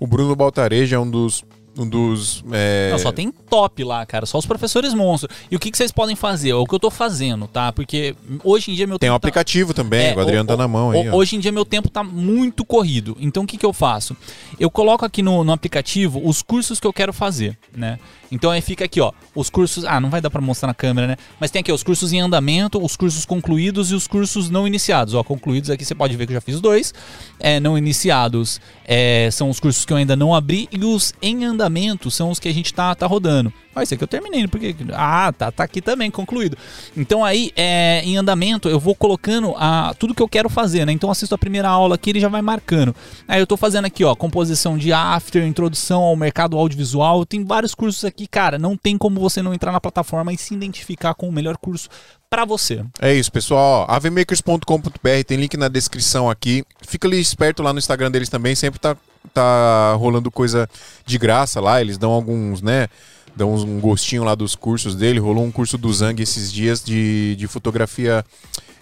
O 0.00 0.06
Bruno 0.06 0.34
Baltareja 0.34 0.96
é 0.96 0.98
um 0.98 1.08
dos. 1.08 1.44
Um 1.76 1.88
dos 1.88 2.44
é, 2.52 2.90
Não, 2.92 2.98
só 3.00 3.10
tem 3.10 3.32
top 3.32 3.82
lá, 3.82 4.06
cara. 4.06 4.26
Só 4.26 4.38
os 4.38 4.46
professores 4.46 4.94
monstros. 4.94 5.36
E 5.50 5.56
o 5.56 5.58
que, 5.58 5.70
que 5.72 5.76
vocês 5.76 5.90
podem 5.90 6.14
fazer? 6.14 6.50
É 6.50 6.54
o 6.54 6.64
que 6.64 6.74
eu 6.74 6.78
tô 6.78 6.90
fazendo, 6.90 7.48
tá? 7.48 7.72
Porque 7.72 8.14
hoje 8.44 8.70
em 8.70 8.74
dia 8.74 8.86
meu 8.86 8.98
Tem 8.98 9.10
um 9.10 9.12
tá- 9.12 9.16
aplicativo 9.16 9.74
também, 9.74 10.08
É, 10.12 10.14
o 10.14 10.20
Adriano 10.20 10.44
o- 10.44 10.46
tá 10.46 10.56
na 10.56 10.68
mão 10.68 10.88
o- 10.88 10.92
aí. 10.92 11.08
ó. 11.08 11.16
Hoje 11.16 11.34
em 11.34 11.40
dia 11.40 11.50
meu 11.50 11.64
tempo 11.64 11.88
tá 11.90 12.04
muito 12.04 12.64
corrido. 12.64 13.16
Então 13.20 13.42
o 13.42 13.46
que, 13.46 13.56
que 13.56 13.66
eu 13.66 13.72
faço? 13.72 14.16
Eu 14.58 14.70
coloco 14.70 15.04
aqui 15.04 15.20
no, 15.22 15.42
no 15.42 15.52
aplicativo 15.52 16.20
os 16.24 16.42
cursos 16.42 16.78
que 16.78 16.86
eu 16.86 16.92
quero 16.92 17.12
fazer, 17.12 17.58
né? 17.76 17.98
Então 18.34 18.50
aí 18.50 18.60
fica 18.60 18.84
aqui, 18.84 19.00
ó, 19.00 19.12
os 19.34 19.48
cursos. 19.48 19.84
Ah, 19.84 20.00
não 20.00 20.10
vai 20.10 20.20
dar 20.20 20.30
pra 20.30 20.40
mostrar 20.40 20.66
na 20.66 20.74
câmera, 20.74 21.06
né? 21.06 21.16
Mas 21.40 21.50
tem 21.50 21.60
aqui 21.60 21.70
ó, 21.70 21.74
os 21.74 21.82
cursos 21.82 22.12
em 22.12 22.20
andamento, 22.20 22.84
os 22.84 22.96
cursos 22.96 23.24
concluídos 23.24 23.90
e 23.90 23.94
os 23.94 24.06
cursos 24.06 24.50
não 24.50 24.66
iniciados. 24.66 25.14
Ó, 25.14 25.22
concluídos 25.22 25.70
aqui 25.70 25.84
você 25.84 25.94
pode 25.94 26.16
ver 26.16 26.26
que 26.26 26.32
eu 26.32 26.36
já 26.36 26.40
fiz 26.40 26.60
dois. 26.60 26.92
É, 27.38 27.60
não 27.60 27.78
iniciados 27.78 28.60
é, 28.84 29.28
são 29.30 29.48
os 29.48 29.60
cursos 29.60 29.84
que 29.84 29.92
eu 29.92 29.96
ainda 29.96 30.16
não 30.16 30.34
abri 30.34 30.68
e 30.70 30.84
os 30.84 31.12
em 31.22 31.44
andamento 31.44 32.10
são 32.10 32.30
os 32.30 32.38
que 32.38 32.48
a 32.48 32.52
gente 32.52 32.74
tá, 32.74 32.94
tá 32.94 33.06
rodando. 33.06 33.52
Ó, 33.74 33.82
esse 33.82 33.94
aqui 33.94 34.04
eu 34.04 34.08
terminei, 34.08 34.46
porque. 34.46 34.74
Ah, 34.92 35.32
tá, 35.36 35.50
tá 35.50 35.64
aqui 35.64 35.80
também, 35.80 36.10
concluído. 36.10 36.56
Então 36.96 37.24
aí, 37.24 37.50
é, 37.56 38.02
em 38.04 38.16
andamento, 38.16 38.68
eu 38.68 38.78
vou 38.78 38.94
colocando 38.94 39.52
a, 39.56 39.94
tudo 39.98 40.14
que 40.14 40.22
eu 40.22 40.28
quero 40.28 40.48
fazer, 40.48 40.84
né? 40.84 40.92
Então 40.92 41.10
assisto 41.10 41.34
a 41.34 41.38
primeira 41.38 41.68
aula 41.68 41.96
aqui, 41.96 42.10
ele 42.10 42.20
já 42.20 42.28
vai 42.28 42.40
marcando. 42.40 42.94
Aí 43.26 43.40
eu 43.40 43.46
tô 43.46 43.56
fazendo 43.56 43.86
aqui, 43.86 44.04
ó, 44.04 44.14
composição 44.14 44.78
de 44.78 44.92
after, 44.92 45.44
introdução 45.44 46.02
ao 46.02 46.14
mercado 46.14 46.56
audiovisual. 46.56 47.26
Tem 47.26 47.44
vários 47.44 47.74
cursos 47.74 48.04
aqui, 48.04 48.23
cara. 48.26 48.58
Não 48.58 48.76
tem 48.76 48.96
como 48.98 49.20
você 49.20 49.42
não 49.42 49.54
entrar 49.54 49.72
na 49.72 49.80
plataforma 49.80 50.32
e 50.32 50.38
se 50.38 50.54
identificar 50.54 51.14
com 51.14 51.28
o 51.28 51.32
melhor 51.32 51.56
curso 51.56 51.88
pra 52.28 52.44
você. 52.44 52.84
É 53.00 53.14
isso, 53.14 53.30
pessoal. 53.30 53.86
avemakers.com.br 53.88 55.24
tem 55.26 55.38
link 55.38 55.56
na 55.56 55.68
descrição 55.68 56.28
aqui. 56.28 56.64
Fica 56.82 57.06
ali 57.06 57.20
esperto 57.20 57.62
lá 57.62 57.72
no 57.72 57.78
Instagram 57.78 58.10
deles 58.10 58.28
também, 58.28 58.54
sempre 58.54 58.80
tá, 58.80 58.96
tá 59.32 59.94
rolando 59.94 60.30
coisa 60.30 60.68
de 61.06 61.18
graça 61.18 61.60
lá. 61.60 61.80
Eles 61.80 61.96
dão 61.96 62.10
alguns, 62.10 62.60
né? 62.60 62.88
Dão 63.36 63.54
um 63.54 63.80
gostinho 63.80 64.24
lá 64.24 64.34
dos 64.34 64.54
cursos 64.54 64.94
dele. 64.94 65.18
Rolou 65.18 65.44
um 65.44 65.50
curso 65.50 65.76
do 65.76 65.92
Zang 65.92 66.22
esses 66.22 66.52
dias 66.52 66.82
de, 66.82 67.36
de 67.36 67.46
fotografia. 67.46 68.24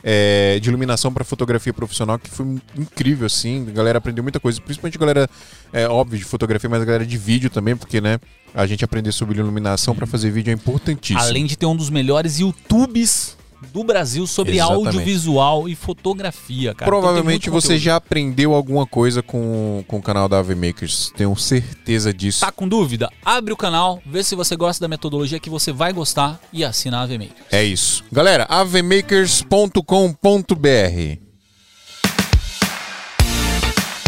É, 0.02 0.58
de 0.60 0.68
iluminação 0.68 1.12
para 1.12 1.24
fotografia 1.24 1.72
profissional 1.72 2.18
que 2.18 2.30
foi 2.30 2.46
incrível 2.76 3.26
assim, 3.26 3.66
a 3.68 3.72
galera 3.72 3.98
aprendeu 3.98 4.22
muita 4.22 4.40
coisa, 4.40 4.60
principalmente 4.60 4.96
a 4.96 5.00
galera 5.00 5.30
é 5.72 5.88
óbvio 5.88 6.18
de 6.18 6.24
fotografia, 6.24 6.68
mas 6.68 6.82
a 6.82 6.84
galera 6.84 7.06
de 7.06 7.16
vídeo 7.16 7.50
também, 7.50 7.76
porque 7.76 8.00
né, 8.00 8.18
a 8.54 8.66
gente 8.66 8.84
aprender 8.84 9.12
sobre 9.12 9.38
iluminação 9.38 9.94
para 9.94 10.06
fazer 10.06 10.30
vídeo 10.30 10.50
é 10.50 10.54
importantíssimo. 10.54 11.20
Além 11.20 11.46
de 11.46 11.56
ter 11.56 11.66
um 11.66 11.76
dos 11.76 11.90
melhores 11.90 12.38
YouTubes 12.38 13.36
do 13.72 13.84
Brasil 13.84 14.26
sobre 14.26 14.56
Exatamente. 14.56 14.86
audiovisual 14.86 15.68
e 15.68 15.74
fotografia, 15.74 16.74
cara. 16.74 16.90
Provavelmente 16.90 17.36
Então 17.36 17.42
tem 17.42 17.50
muito 17.52 17.62
você 17.62 17.68
conteúdo. 17.74 17.84
já 17.84 17.96
aprendeu 17.96 18.54
alguma 18.54 18.86
coisa 18.86 19.22
com, 19.22 19.84
com 19.86 19.98
o 19.98 20.02
canal 20.02 20.28
da 20.28 20.38
Ave 20.38 20.54
Makers. 20.54 21.12
Tenho 21.16 21.34
certeza 21.36 22.12
disso. 22.12 22.40
Tá 22.40 22.50
com 22.52 22.66
dúvida? 22.68 23.08
Abre 23.24 23.52
o 23.52 23.56
canal, 23.56 24.00
vê 24.06 24.22
se 24.24 24.34
você 24.34 24.56
gosta 24.56 24.82
da 24.84 24.88
metodologia 24.88 25.38
que 25.40 25.50
você 25.50 25.72
vai 25.72 25.92
gostar 25.92 26.40
e 26.52 26.64
assina 26.64 26.98
a 26.98 27.02
AVMaker. 27.02 27.30
É 27.50 27.62
isso. 27.62 28.02
Galera, 28.10 28.46
avemakers.com.br. 28.48 29.82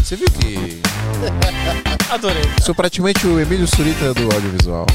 Você 0.03 0.17
viu 0.17 0.27
que 0.39 0.81
Adorei. 2.11 2.43
sou 2.63 2.75
praticamente 2.75 3.27
o 3.27 3.41
Emílio 3.41 3.67
Surita 3.67 4.13
do 4.13 4.23
audiovisual. 4.35 4.87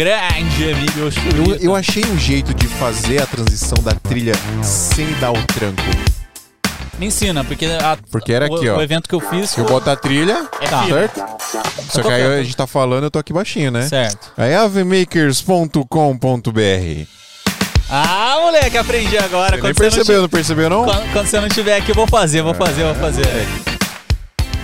Grande 0.00 0.64
Emílio 0.64 1.10
Eu, 1.46 1.56
eu 1.56 1.76
achei 1.76 2.02
um 2.06 2.18
jeito 2.18 2.54
de 2.54 2.66
fazer 2.66 3.20
a 3.20 3.26
transição 3.26 3.76
da 3.82 3.92
trilha 3.92 4.32
sem 4.62 5.06
dar 5.20 5.30
o 5.30 5.42
tranco. 5.46 5.82
Me 6.98 7.04
ensina, 7.04 7.44
porque, 7.44 7.66
a- 7.66 7.98
Porque 8.10 8.32
era 8.32 8.50
o, 8.50 8.56
aqui, 8.56 8.66
ó. 8.70 8.78
o 8.78 8.82
evento 8.82 9.06
que 9.06 9.14
eu 9.14 9.20
fiz 9.20 9.54
Eu 9.58 9.66
boto 9.66 9.90
a 9.90 9.96
trilha, 9.96 10.46
Tá. 10.70 10.86
certo? 10.86 11.22
Só 11.90 12.00
que 12.02 12.08
aí 12.08 12.22
a 12.22 12.42
gente 12.42 12.56
tá 12.56 12.66
falando, 12.66 13.04
eu 13.04 13.10
tô 13.10 13.18
aqui 13.18 13.30
baixinho, 13.30 13.70
né? 13.70 13.86
Certo. 13.88 14.32
Aí 14.38 14.54
avemakers.com.br. 14.54 17.06
Ah, 17.90 18.38
moleque, 18.40 18.78
aprendi 18.78 19.18
agora. 19.18 19.58
Você 19.58 19.62
nem 19.62 19.74
você, 19.74 19.82
não 19.82 19.90
percebeu, 19.90 20.22
não 20.22 20.28
percebeu 20.30 20.70
não? 20.70 20.84
quando, 20.86 21.12
quando 21.12 21.26
você 21.26 21.40
não 21.40 21.48
tiver 21.50 21.76
aqui, 21.76 21.90
eu 21.90 21.94
vou 21.94 22.06
fazer, 22.06 22.40
vou 22.40 22.54
fazer, 22.54 22.84
vou 22.84 22.94
fazer. 22.94 23.26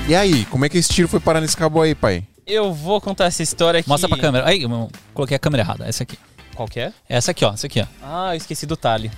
E 0.08 0.14
aí, 0.14 0.46
como 0.46 0.64
é 0.64 0.70
que 0.70 0.78
esse 0.78 0.88
tiro 0.88 1.08
foi 1.08 1.20
parar 1.20 1.42
nesse 1.42 1.58
cabo 1.58 1.82
aí, 1.82 1.94
pai? 1.94 2.24
Eu 2.46 2.72
vou 2.72 3.00
contar 3.00 3.24
essa 3.24 3.42
história 3.42 3.80
aqui. 3.80 3.88
Mostra 3.88 4.08
pra 4.08 4.16
câmera. 4.18 4.48
Aí, 4.48 4.62
eu 4.62 4.88
coloquei 5.12 5.36
a 5.36 5.40
câmera 5.40 5.62
errada, 5.64 5.84
essa 5.86 6.04
aqui. 6.04 6.16
Qual 6.54 6.66
que 6.66 6.80
é? 6.80 6.92
Essa 7.08 7.32
aqui, 7.32 7.44
ó. 7.44 7.52
Essa 7.52 7.66
aqui, 7.66 7.80
ó. 7.80 7.86
Ah, 8.02 8.32
eu 8.32 8.38
esqueci 8.38 8.64
do 8.64 8.76
Tali. 8.76 9.10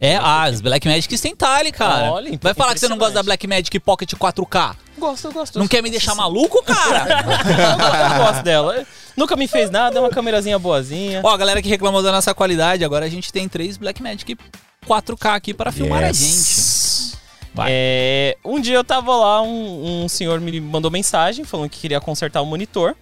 É, 0.00 0.16
ah, 0.16 0.44
as 0.44 0.60
Black 0.60 0.86
Magics 0.86 1.20
tem 1.20 1.34
talhe, 1.34 1.72
cara. 1.72 2.12
Olha, 2.12 2.28
então, 2.28 2.40
Vai 2.42 2.54
falar 2.54 2.74
que 2.74 2.80
você 2.80 2.86
não 2.86 2.96
gosta 2.96 3.14
da. 3.14 3.22
Black 3.24 3.46
Magic 3.46 3.80
Pocket 3.80 4.12
4K. 4.12 4.76
Gosto, 4.96 5.26
eu 5.26 5.32
gosto. 5.32 5.58
Não 5.58 5.66
quer 5.66 5.82
me 5.82 5.90
deixar 5.90 6.14
maluco, 6.14 6.62
cara? 6.62 7.24
eu 8.14 8.24
gosto 8.24 8.42
dela. 8.44 8.86
Nunca 9.16 9.34
me 9.36 9.48
fez 9.48 9.70
nada, 9.70 9.98
é 9.98 10.00
uma 10.00 10.10
câmerazinha 10.10 10.58
boazinha. 10.58 11.20
Ó, 11.24 11.30
a 11.30 11.36
galera 11.36 11.60
que 11.60 11.68
reclamou 11.68 12.02
da 12.02 12.12
nossa 12.12 12.32
qualidade, 12.34 12.84
agora 12.84 13.06
a 13.06 13.08
gente 13.08 13.32
tem 13.32 13.48
três 13.48 13.76
Black 13.76 14.02
Magic 14.02 14.36
4K 14.86 15.34
aqui 15.34 15.54
para 15.54 15.72
filmar 15.72 16.04
a 16.04 16.12
gente. 16.12 16.73
Vai. 17.54 17.68
É, 17.70 18.36
um 18.44 18.60
dia 18.60 18.74
eu 18.76 18.82
tava 18.84 19.14
lá, 19.14 19.40
um, 19.40 20.04
um 20.04 20.08
senhor 20.08 20.40
me 20.40 20.60
mandou 20.60 20.90
mensagem 20.90 21.44
falando 21.44 21.70
que 21.70 21.78
queria 21.78 22.00
consertar 22.00 22.42
o 22.42 22.46
monitor. 22.46 22.96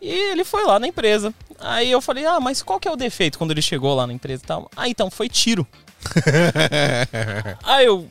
E 0.00 0.30
ele 0.32 0.44
foi 0.44 0.64
lá 0.64 0.78
na 0.78 0.86
empresa. 0.86 1.34
Aí 1.58 1.90
eu 1.90 2.00
falei, 2.00 2.24
ah, 2.24 2.40
mas 2.40 2.62
qual 2.62 2.78
que 2.80 2.88
é 2.88 2.90
o 2.90 2.96
defeito 2.96 3.36
quando 3.36 3.50
ele 3.50 3.60
chegou 3.60 3.94
lá 3.94 4.06
na 4.06 4.12
empresa 4.12 4.42
e 4.42 4.46
tal? 4.46 4.70
Ah, 4.76 4.88
então 4.88 5.10
foi 5.10 5.28
tiro. 5.28 5.66
Aí 7.64 7.86
eu. 7.86 8.06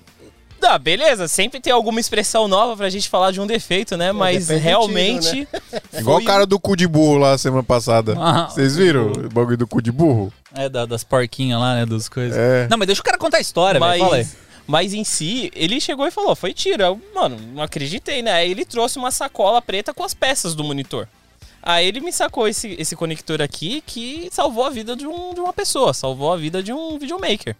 Ah, 0.62 0.78
beleza, 0.78 1.26
sempre 1.30 1.62
tem 1.62 1.72
alguma 1.72 2.02
expressão 2.02 2.46
nova 2.48 2.76
pra 2.76 2.90
gente 2.90 3.08
falar 3.10 3.32
de 3.32 3.40
um 3.40 3.48
defeito, 3.48 3.96
né? 3.96 4.12
Mas 4.12 4.48
depende 4.48 4.60
do 4.62 4.64
realmente. 4.64 5.48
tiro, 5.72 5.82
Igual 6.02 6.18
foi 6.18 6.24
o 6.24 6.28
cara 6.28 6.46
do 6.46 6.60
cu 6.60 6.76
de 6.76 6.86
burro 6.86 7.18
lá 7.18 7.38
semana 7.38 7.64
passada. 7.64 8.14
Ah, 8.20 8.48
Vocês 8.50 8.76
viram 8.76 9.08
o 9.14 9.30
bagulho 9.30 9.56
do 9.58 9.66
cu 9.66 9.82
de 9.82 9.90
burro? 9.92 10.32
É, 10.54 10.68
da- 10.68 10.86
das 10.86 11.02
porquinhas 11.04 11.60
lá, 11.60 11.76
né? 11.76 11.86
Dos 11.86 12.10
coisas. 12.10 12.38
É. 12.38 12.68
Não, 12.70 12.78
mas 12.78 12.88
deixa 12.88 13.02
o 13.02 13.06
cara 13.06 13.18
contar 13.18 13.38
a 13.38 13.42
história, 13.42 13.80
velho. 13.80 14.00
Fala 14.04 14.16
aí. 14.18 14.28
Mas, 14.70 14.94
em 14.94 15.04
si, 15.04 15.52
ele 15.56 15.82
chegou 15.82 16.06
e 16.06 16.12
falou, 16.12 16.36
foi 16.36 16.54
tiro. 16.54 16.84
Eu, 16.84 17.02
mano, 17.16 17.40
não 17.56 17.64
acreditei, 17.64 18.22
né? 18.22 18.34
Aí 18.34 18.52
ele 18.52 18.64
trouxe 18.64 19.00
uma 19.00 19.10
sacola 19.10 19.60
preta 19.60 19.96
com 19.96 20.04
as 20.04 20.14
peças 20.14 20.54
do 20.54 20.64
monitor. 20.64 21.08
Aí 21.60 21.88
ele 21.88 22.00
me 22.00 22.14
sacou 22.14 22.48
esse, 22.48 22.76
esse 22.78 22.96
conector 22.96 23.42
aqui 23.42 23.82
que 23.84 24.30
salvou 24.32 24.64
a 24.64 24.70
vida 24.70 24.96
de, 24.96 25.08
um, 25.08 25.34
de 25.34 25.40
uma 25.40 25.52
pessoa, 25.52 25.92
salvou 25.92 26.32
a 26.32 26.38
vida 26.38 26.62
de 26.62 26.72
um 26.72 27.00
videomaker. 27.00 27.56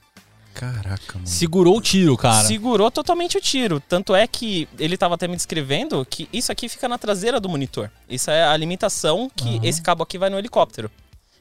Caraca, 0.54 1.16
mano. 1.16 1.26
Segurou 1.26 1.78
o 1.78 1.82
tiro, 1.82 2.16
cara. 2.16 2.46
Segurou 2.46 2.92
totalmente 2.92 3.40
o 3.40 3.42
tiro. 3.42 3.80
Tanto 3.80 4.14
é 4.14 4.28
que 4.28 4.70
ele 4.78 4.96
tava 4.96 5.16
até 5.16 5.28
me 5.28 5.36
descrevendo 5.36 6.06
que 6.08 6.30
isso 6.32 6.52
aqui 6.52 6.70
fica 6.70 6.88
na 6.88 7.00
traseira 7.00 7.40
do 7.40 7.50
monitor. 7.50 7.90
Isso 8.08 8.30
é 8.30 8.44
a 8.44 8.56
limitação 8.56 9.32
que 9.36 9.60
esse 9.64 9.82
cabo 9.82 10.04
aqui 10.04 10.20
vai 10.20 10.30
no 10.30 10.38
helicóptero. 10.38 10.92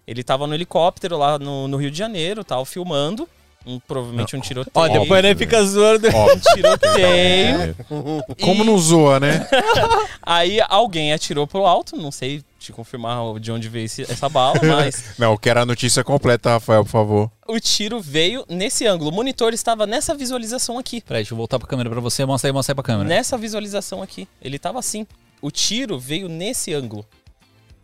Ele 0.07 0.25
tava 0.25 0.47
no 0.47 0.55
helicóptero 0.55 1.19
lá 1.19 1.39
no, 1.39 1.69
no 1.69 1.77
Rio 1.77 1.91
de 1.91 1.99
Janeiro, 1.99 2.43
tal, 2.43 2.65
filmando. 2.65 3.29
Um- 3.69 3.81
provavelmente 3.81 4.35
um 4.37 4.41
tiroteio. 4.41 4.73
Ó, 4.75 4.89
depois 4.89 5.25
ele 5.25 5.35
fica 5.35 5.63
zoando. 5.65 6.09
Óbvio. 6.09 6.41
tiroteio. 6.55 7.77
Como 8.41 8.65
não 8.65 8.79
zoa, 8.79 9.21
né? 9.21 9.47
Aí 10.23 10.59
alguém 10.69 11.13
atirou 11.13 11.47
pro 11.47 11.67
alto, 11.67 11.97
não 11.97 12.11
sei 12.11 12.43
te 12.59 12.73
confirmar 12.73 13.39
de 13.39 13.53
onde 13.53 13.69
veio 13.69 13.85
esse- 13.87 14.03
essa 14.03 14.29
bala, 14.29 14.59
mas 14.63 15.15
Não, 15.19 15.33
eu 15.33 15.39
quero 15.39 15.61
a 15.61 15.67
notícia 15.67 16.03
completa, 16.03 16.51
Rafael, 16.51 16.85
por 16.85 16.91
favor. 16.91 17.31
o 17.47 17.61
tiro 17.61 18.01
veio 18.01 18.45
nesse 18.49 18.87
ângulo. 18.87 19.11
O 19.11 19.15
monitor 19.15 19.53
estava 19.55 19.87
nessa 19.87 20.15
visualização 20.15 20.79
aqui. 20.79 21.01
Peraí, 21.03 21.21
deixa 21.23 21.35
eu 21.35 21.37
voltar 21.39 21.59
pra 21.59 21.69
câmera 21.69 21.89
pra 21.91 22.01
você. 22.01 22.25
Mostra 22.25 22.49
aí, 22.49 22.53
mostra 22.53 22.73
aí 22.73 22.75
pra 22.75 22.83
câmera. 22.85 23.09
Nessa 23.09 23.39
visualização 23.39 24.03
aqui. 24.03 24.27
Ele 24.43 24.59
tava 24.59 24.79
assim. 24.79 25.07
O 25.41 25.51
tiro 25.51 25.99
veio 25.99 26.29
nesse 26.29 26.75
ângulo. 26.75 27.07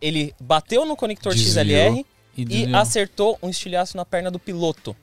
Ele 0.01 0.33
bateu 0.41 0.85
no 0.85 0.95
conector 0.95 1.33
Desviou. 1.33 1.63
XLR 1.65 2.05
E 2.37 2.43
e 2.65 2.75
acertou 2.75 3.39
um 3.41 3.49
estilhaço 3.49 3.95
na 3.95 4.03
perna 4.03 4.29
do 4.29 4.37
piloto. 4.37 4.93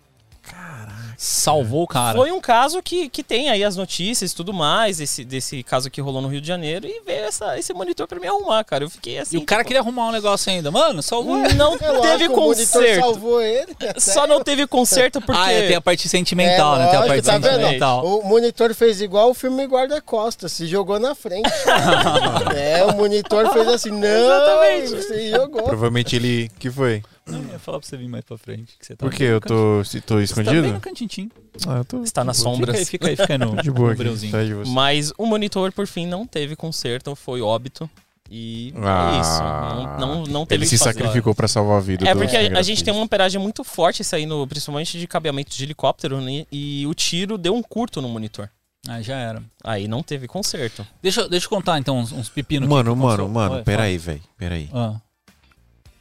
Salvou 1.24 1.84
o 1.84 1.86
cara. 1.86 2.18
Foi 2.18 2.32
um 2.32 2.40
caso 2.40 2.82
que, 2.82 3.08
que 3.08 3.22
tem 3.22 3.48
aí 3.48 3.62
as 3.62 3.76
notícias 3.76 4.32
e 4.32 4.34
tudo 4.34 4.52
mais, 4.52 5.00
esse, 5.00 5.24
desse 5.24 5.62
caso 5.62 5.88
que 5.88 6.00
rolou 6.00 6.20
no 6.20 6.26
Rio 6.26 6.40
de 6.40 6.48
Janeiro, 6.48 6.84
e 6.84 7.00
veio 7.06 7.26
essa, 7.26 7.56
esse 7.56 7.72
monitor 7.72 8.08
pra 8.08 8.18
me 8.18 8.26
arrumar, 8.26 8.64
cara. 8.64 8.82
Eu 8.82 8.90
fiquei 8.90 9.18
assim. 9.20 9.36
E 9.36 9.38
o 9.38 9.44
cara 9.44 9.60
tipo, 9.60 9.68
queria 9.68 9.80
arrumar 9.82 10.08
um 10.08 10.10
negócio 10.10 10.50
ainda. 10.50 10.72
Mano, 10.72 11.00
salvou. 11.00 11.36
Não 11.54 11.76
É 11.80 11.90
lógico, 11.92 12.02
teve 12.02 12.28
conserto. 12.28 13.00
salvou 13.02 13.40
ele. 13.40 13.72
Só 13.98 14.26
não 14.26 14.42
teve 14.42 14.66
conserto 14.66 15.20
porque. 15.20 15.40
Ah, 15.40 15.52
é, 15.52 15.68
tem 15.68 15.76
a 15.76 15.80
parte 15.80 16.08
sentimental, 16.08 16.74
É, 16.74 16.78
né? 16.80 16.86
Tem 16.88 16.98
a 16.98 17.06
parte 17.06 17.22
tá 17.24 17.38
vendo? 17.38 17.60
sentimental. 17.60 18.04
O 18.04 18.24
monitor 18.26 18.74
fez 18.74 19.00
igual 19.00 19.30
o 19.30 19.34
filme 19.34 19.64
Guarda-Costas, 19.64 20.50
se 20.50 20.66
jogou 20.66 20.98
na 20.98 21.14
frente. 21.14 21.48
é, 22.56 22.84
o 22.84 22.96
monitor 22.96 23.48
fez 23.52 23.68
assim, 23.68 23.90
não, 23.90 24.08
Exatamente. 24.08 25.02
se 25.02 25.30
jogou. 25.30 25.62
Provavelmente 25.62 26.16
ele. 26.16 26.50
que 26.58 26.68
foi? 26.68 27.00
Não, 27.26 27.38
eu 27.40 27.48
ia 27.50 27.58
falar 27.58 27.78
pra 27.78 27.88
você 27.88 27.96
vir 27.96 28.08
mais 28.08 28.24
pra 28.24 28.36
frente. 28.36 28.76
Que 28.78 28.84
você 28.86 28.96
tá 28.96 29.06
Por 29.06 29.14
que 29.14 29.22
eu 29.22 29.40
tô, 29.40 29.84
se 29.84 30.00
tô 30.00 30.14
Você 30.20 30.34
tá 30.34 30.42
bem 30.42 30.52
escondido? 30.52 30.72
no 30.74 30.80
cantinho. 30.80 31.30
Ah, 31.68 31.78
eu 31.78 31.84
tô. 31.84 32.02
Está 32.02 32.24
nas 32.24 32.36
sombras. 32.38 32.88
Fica 32.88 33.08
aí, 33.08 33.16
fica 33.16 33.22
aí, 33.22 33.28
fica 33.28 33.32
aí 33.34 33.38
no, 33.38 33.56
De 33.62 33.70
boa 33.70 33.88
no 33.88 33.92
aqui, 33.92 33.98
breuzinho. 34.02 34.30
atrás 34.30 34.48
de 34.48 34.54
você. 34.54 34.70
Mas 34.72 35.12
o 35.16 35.26
monitor, 35.26 35.72
por 35.72 35.86
fim, 35.86 36.06
não 36.06 36.26
teve 36.26 36.56
conserto, 36.56 37.14
foi 37.14 37.40
óbito. 37.40 37.88
E 38.30 38.72
Ah. 38.78 39.12
é 39.14 39.20
isso. 39.20 40.00
Não, 40.00 40.14
não, 40.16 40.24
não 40.24 40.46
teve 40.46 40.64
Ele 40.64 40.66
se 40.68 40.78
fazer. 40.78 40.92
sacrificou 40.94 41.34
pra 41.34 41.46
salvar 41.46 41.76
a 41.78 41.80
vida 41.80 42.08
É 42.08 42.14
do 42.14 42.18
porque 42.20 42.34
a, 42.36 42.58
a 42.58 42.62
gente 42.62 42.82
tem 42.82 42.92
uma 42.92 43.02
amperagem 43.04 43.40
muito 43.40 43.62
forte 43.62 44.02
saindo, 44.02 44.46
principalmente 44.48 44.98
de 44.98 45.06
cabeamento 45.06 45.54
de 45.54 45.62
helicóptero, 45.62 46.20
né? 46.20 46.46
E 46.50 46.86
o 46.86 46.94
tiro 46.94 47.36
deu 47.36 47.54
um 47.54 47.62
curto 47.62 48.00
no 48.00 48.08
monitor. 48.08 48.48
Ah, 48.88 49.00
já 49.02 49.16
era. 49.16 49.42
Aí 49.62 49.86
não 49.86 50.02
teve 50.02 50.26
conserto. 50.26 50.84
Deixa, 51.00 51.28
deixa 51.28 51.46
eu 51.46 51.50
contar 51.50 51.78
então 51.78 51.98
uns, 51.98 52.10
uns 52.10 52.28
pepinos. 52.28 52.66
aqui 52.66 52.74
Mano, 52.74 52.94
que 52.96 53.00
mano, 53.02 53.28
mano, 53.28 53.62
peraí, 53.62 53.96
velho. 53.98 54.22
Peraí. 54.36 54.66
fala. 54.66 55.00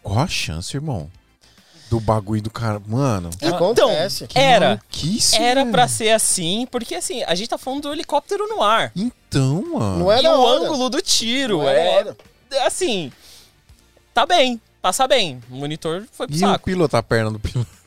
Qual 0.03 0.19
a 0.19 0.27
chance, 0.27 0.75
irmão? 0.75 1.09
Do 1.89 1.99
bagulho 1.99 2.41
do 2.41 2.49
cara. 2.49 2.81
Mano. 2.87 3.29
Acontece. 3.41 4.27
Era. 4.33 4.69
Maluquice, 4.69 5.35
Era 5.35 5.61
velho. 5.61 5.71
pra 5.71 5.87
ser 5.87 6.11
assim, 6.11 6.65
porque 6.71 6.95
assim, 6.95 7.21
a 7.23 7.35
gente 7.35 7.49
tá 7.49 7.57
falando 7.57 7.83
do 7.83 7.91
helicóptero 7.93 8.47
no 8.47 8.63
ar. 8.63 8.91
Então, 8.95 9.61
mano. 9.73 9.99
Não 9.99 10.11
é 10.11 10.21
e 10.21 10.27
o 10.27 10.31
hora. 10.31 10.63
ângulo 10.65 10.89
do 10.89 11.01
tiro 11.01 11.57
Não 11.59 11.69
é 11.69 12.15
é. 12.51 12.65
Assim. 12.65 13.11
Tá 14.13 14.25
bem. 14.25 14.59
Passa 14.81 15.07
bem. 15.07 15.41
O 15.51 15.55
monitor 15.55 16.05
foi 16.11 16.27
pro 16.27 16.35
E 16.35 16.39
o 16.39 16.39
saco. 16.39 16.65
piloto, 16.65 16.95
a 16.97 17.03
perna 17.03 17.31
do 17.31 17.39
piloto. 17.39 17.69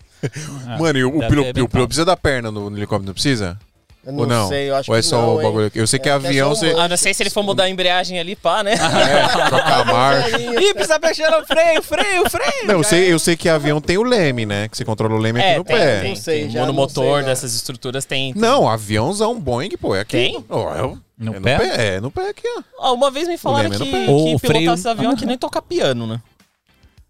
Ah, 0.66 0.78
Mano, 0.78 0.98
e 0.98 1.04
o, 1.04 1.08
o 1.18 1.28
piloto, 1.28 1.50
o 1.50 1.68
piloto 1.68 1.88
precisa 1.88 2.04
da 2.06 2.16
perna 2.16 2.50
no, 2.50 2.70
no 2.70 2.78
helicóptero, 2.78 3.06
não 3.08 3.12
precisa? 3.12 3.58
Eu 4.06 4.14
Ou 4.14 4.26
não? 4.26 4.48
sei, 4.48 4.68
eu 4.68 4.76
acho 4.76 4.90
Ou 4.90 4.96
é 4.96 5.00
que 5.00 5.06
só 5.06 5.20
não, 5.22 5.36
o 5.36 5.42
bagulho 5.42 5.66
aqui? 5.66 5.78
Eu 5.78 5.86
sei 5.86 5.98
que 5.98 6.08
É, 6.08 6.12
avião 6.12 6.52
é 6.52 6.54
só 6.54 6.66
um 6.66 6.70
você. 6.70 6.78
Ah, 6.78 6.88
não 6.88 6.96
sei 6.96 7.14
se 7.14 7.22
ele 7.22 7.30
for 7.30 7.42
mudar 7.42 7.64
a 7.64 7.70
embreagem 7.70 8.18
ali, 8.20 8.36
pá, 8.36 8.62
né? 8.62 8.72
É, 8.76 9.48
trocar 9.48 9.80
a 9.80 9.84
marcha. 9.84 10.38
Ih, 10.38 10.74
precisa 10.74 10.98
mexer 10.98 11.30
no 11.30 11.46
freio, 11.46 11.82
freio, 11.82 12.30
freio. 12.30 12.66
Não, 12.66 12.74
eu 12.74 12.84
sei, 12.84 13.12
eu 13.12 13.18
sei 13.18 13.36
que 13.36 13.48
avião 13.48 13.80
tem 13.80 13.96
o 13.96 14.02
leme, 14.02 14.44
né? 14.44 14.68
Que 14.68 14.76
você 14.76 14.84
controla 14.84 15.14
o 15.14 15.18
leme 15.18 15.40
aqui 15.40 15.48
É, 15.48 15.56
no 15.58 15.64
tem, 15.64 15.76
pé. 15.76 16.00
tem, 16.00 16.08
Não 16.10 16.16
sei, 16.16 16.40
tem. 16.42 16.50
já 16.50 16.58
não 16.60 16.66
Monomotor 16.66 17.04
sei, 17.04 17.12
não. 17.22 17.22
dessas 17.28 17.54
estruturas 17.54 18.04
tem. 18.04 18.32
Não, 18.36 18.68
aviãozão 18.68 19.40
Boeing, 19.40 19.70
pô, 19.80 19.94
é 19.96 20.00
aqui. 20.00 20.16
Tem? 20.16 20.36
É, 20.36 20.54
o- 20.82 20.98
No 21.16 21.34
é 21.36 21.40
pé? 21.40 21.52
no 21.54 21.58
pé? 21.60 21.86
É, 21.96 22.00
no 22.00 22.10
pé 22.10 22.28
aqui, 22.28 22.46
ó. 22.58 22.62
Ó, 22.90 22.94
uma 22.94 23.10
vez 23.10 23.26
me 23.28 23.38
falaram 23.38 23.70
que, 23.70 23.76
é 23.76 23.78
que 23.78 23.84
o 24.10 24.38
pilotar 24.38 24.38
freio- 24.40 24.74
esse 24.74 24.88
avião 24.88 25.12
é 25.12 25.16
que 25.16 25.24
nem 25.24 25.38
tocar 25.38 25.62
piano, 25.62 26.06
né? 26.06 26.20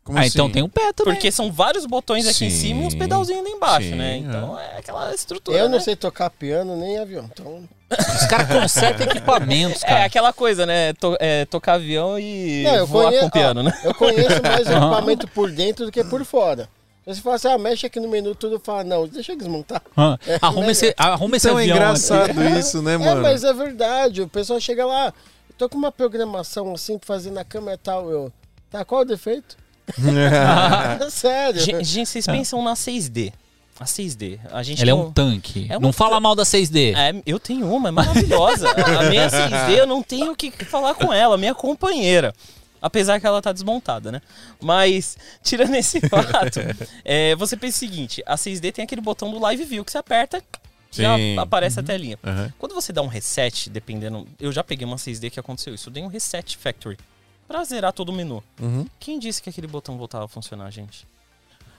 Como 0.04 0.18
Ah, 0.18 0.26
então 0.26 0.44
assim? 0.44 0.52
tem 0.52 0.62
um 0.62 0.68
pé 0.68 0.92
também. 0.92 1.14
Porque 1.14 1.32
são 1.32 1.50
vários 1.50 1.86
botões 1.86 2.26
aqui 2.28 2.44
em 2.44 2.50
Sim, 2.50 2.58
cima 2.58 2.82
e 2.82 2.86
uns 2.86 2.94
pedalzinhos 2.94 3.40
ali 3.40 3.50
embaixo, 3.50 3.88
sim, 3.88 3.94
né? 3.94 4.14
é. 4.14 4.16
Então 4.18 4.58
é, 4.60 4.76
aquela 4.78 5.14
estrutura. 5.14 5.56
Eu 5.56 5.64
não 5.68 5.78
né? 5.78 5.80
sei 5.82 5.96
tocar 5.96 6.28
piano 6.28 6.76
nem 6.76 6.98
avião. 6.98 7.24
Então, 7.32 7.66
Os 7.90 8.26
caras 8.26 8.48
consertam 8.48 9.06
equipamentos, 9.06 9.82
É 9.84 9.86
cara. 9.86 10.04
aquela 10.04 10.32
coisa, 10.32 10.66
né? 10.66 10.92
To- 10.94 11.16
é, 11.18 11.46
tocar 11.46 11.74
avião 11.74 12.18
e 12.18 12.64
Não, 12.64 12.86
voar 12.86 13.04
conheço- 13.06 13.24
com 13.24 13.30
piano, 13.30 13.62
né? 13.62 13.80
eu 13.82 13.94
conheço 13.94 14.42
mais 14.42 14.66
o 14.68 14.72
equipamento 14.72 15.26
por 15.28 15.50
dentro 15.50 15.86
do 15.86 15.90
que 15.92 16.04
por 16.04 16.22
fora. 16.24 16.68
Se 17.06 17.14
você 17.16 17.20
fala 17.22 17.36
assim, 17.36 17.48
ah, 17.48 17.58
mexe 17.58 17.86
aqui 17.86 17.98
no 18.00 18.08
menu, 18.08 18.34
tudo 18.34 18.58
fala, 18.62 18.84
não, 18.84 19.06
deixa 19.08 19.32
eu 19.32 19.38
desmontar. 19.38 19.80
Ah, 19.96 20.18
arruma 20.42 20.70
esse, 20.70 20.94
arruma 20.98 21.36
esse 21.36 21.46
Então 21.46 21.58
é 21.58 21.62
avião. 21.62 21.76
engraçado 21.76 22.44
isso, 22.58 22.82
né, 22.82 22.94
É, 22.94 22.98
mano? 22.98 23.22
mas 23.22 23.42
é 23.42 23.52
verdade. 23.54 24.20
O 24.22 24.28
pessoal 24.28 24.60
chega 24.60 24.84
lá, 24.84 25.06
eu 25.48 25.54
tô 25.56 25.68
com 25.68 25.78
uma 25.78 25.90
programação 25.92 26.74
assim 26.74 26.98
fazer 27.02 27.30
na 27.30 27.42
câmera 27.44 27.74
e 27.74 27.78
tal. 27.78 28.10
Eu, 28.10 28.30
tá, 28.70 28.84
qual 28.84 29.00
o 29.00 29.04
defeito? 29.04 29.56
Sério. 31.10 31.60
Gente, 31.60 31.84
gente, 31.84 32.08
vocês 32.08 32.26
pensam 32.26 32.62
na 32.62 32.74
6D. 32.74 33.32
A 33.78 33.84
6D. 33.84 34.38
A 34.52 34.62
gente 34.62 34.82
Ele 34.82 34.90
é 34.90 34.94
um 34.94 35.10
tanque. 35.10 35.66
É 35.68 35.76
um 35.76 35.80
não 35.80 35.92
fala 35.92 36.20
mal 36.20 36.34
da 36.36 36.44
6D. 36.44 36.94
É, 36.96 37.22
eu 37.26 37.40
tenho 37.40 37.68
uma, 37.68 37.88
é 37.88 37.92
maravilhosa. 37.92 38.70
a 38.70 39.10
minha 39.10 39.28
6D, 39.28 39.78
eu 39.78 39.86
não 39.86 40.02
tenho 40.02 40.32
o 40.32 40.36
que 40.36 40.50
falar 40.64 40.94
com 40.94 41.12
ela, 41.12 41.36
minha 41.36 41.54
companheira. 41.54 42.32
Apesar 42.80 43.18
que 43.18 43.26
ela 43.26 43.40
tá 43.40 43.50
desmontada, 43.50 44.12
né? 44.12 44.20
Mas, 44.60 45.16
tirando 45.42 45.74
esse 45.74 46.00
fato, 46.06 46.60
é, 47.02 47.34
você 47.34 47.56
pensa 47.56 47.76
o 47.76 47.80
seguinte: 47.80 48.22
a 48.26 48.36
6D 48.36 48.72
tem 48.72 48.84
aquele 48.84 49.00
botão 49.00 49.30
do 49.30 49.38
Live 49.40 49.64
View 49.64 49.84
que 49.84 49.90
você 49.90 49.98
aperta, 49.98 50.42
já 50.90 51.16
Sim. 51.16 51.38
aparece 51.38 51.80
a 51.80 51.82
telinha. 51.82 52.18
Aham. 52.22 52.52
Quando 52.58 52.74
você 52.74 52.92
dá 52.92 53.02
um 53.02 53.06
reset, 53.06 53.70
dependendo. 53.70 54.28
Eu 54.38 54.52
já 54.52 54.62
peguei 54.62 54.86
uma 54.86 54.96
6D 54.96 55.30
que 55.30 55.40
aconteceu 55.40 55.74
isso. 55.74 55.88
Eu 55.88 55.92
dei 55.94 56.02
um 56.02 56.08
reset 56.08 56.56
factory 56.58 56.98
pra 57.46 57.64
zerar 57.64 57.92
todo 57.92 58.08
o 58.08 58.12
menu. 58.12 58.42
Uhum. 58.60 58.86
Quem 58.98 59.18
disse 59.18 59.42
que 59.42 59.50
aquele 59.50 59.66
botão 59.66 59.96
voltava 59.96 60.24
a 60.24 60.28
funcionar, 60.28 60.70
gente? 60.70 61.06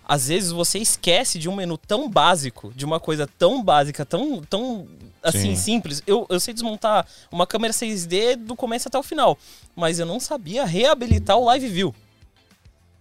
Às 0.08 0.28
vezes 0.28 0.52
você 0.52 0.78
esquece 0.78 1.40
de 1.40 1.50
um 1.50 1.56
menu 1.56 1.78
tão 1.78 2.08
básico, 2.08 2.72
de 2.76 2.86
uma 2.86 3.00
coisa 3.00 3.28
tão 3.40 3.64
básica, 3.64 4.06
tão, 4.06 4.42
tão 4.44 4.88
assim, 5.24 5.56
Sim. 5.56 5.56
simples. 5.56 6.04
Eu, 6.06 6.28
eu 6.30 6.40
sei 6.40 6.54
desmontar 6.54 7.08
uma 7.32 7.48
câmera 7.48 7.74
6D 7.74 8.36
do 8.36 8.56
começo 8.56 8.88
até 8.88 9.00
o 9.00 9.04
final, 9.04 9.36
mas 9.76 9.98
eu 9.98 10.06
não 10.06 10.20
sabia 10.20 10.64
reabilitar 10.64 11.38
o 11.38 11.46
Live 11.46 11.68
View. 11.68 11.96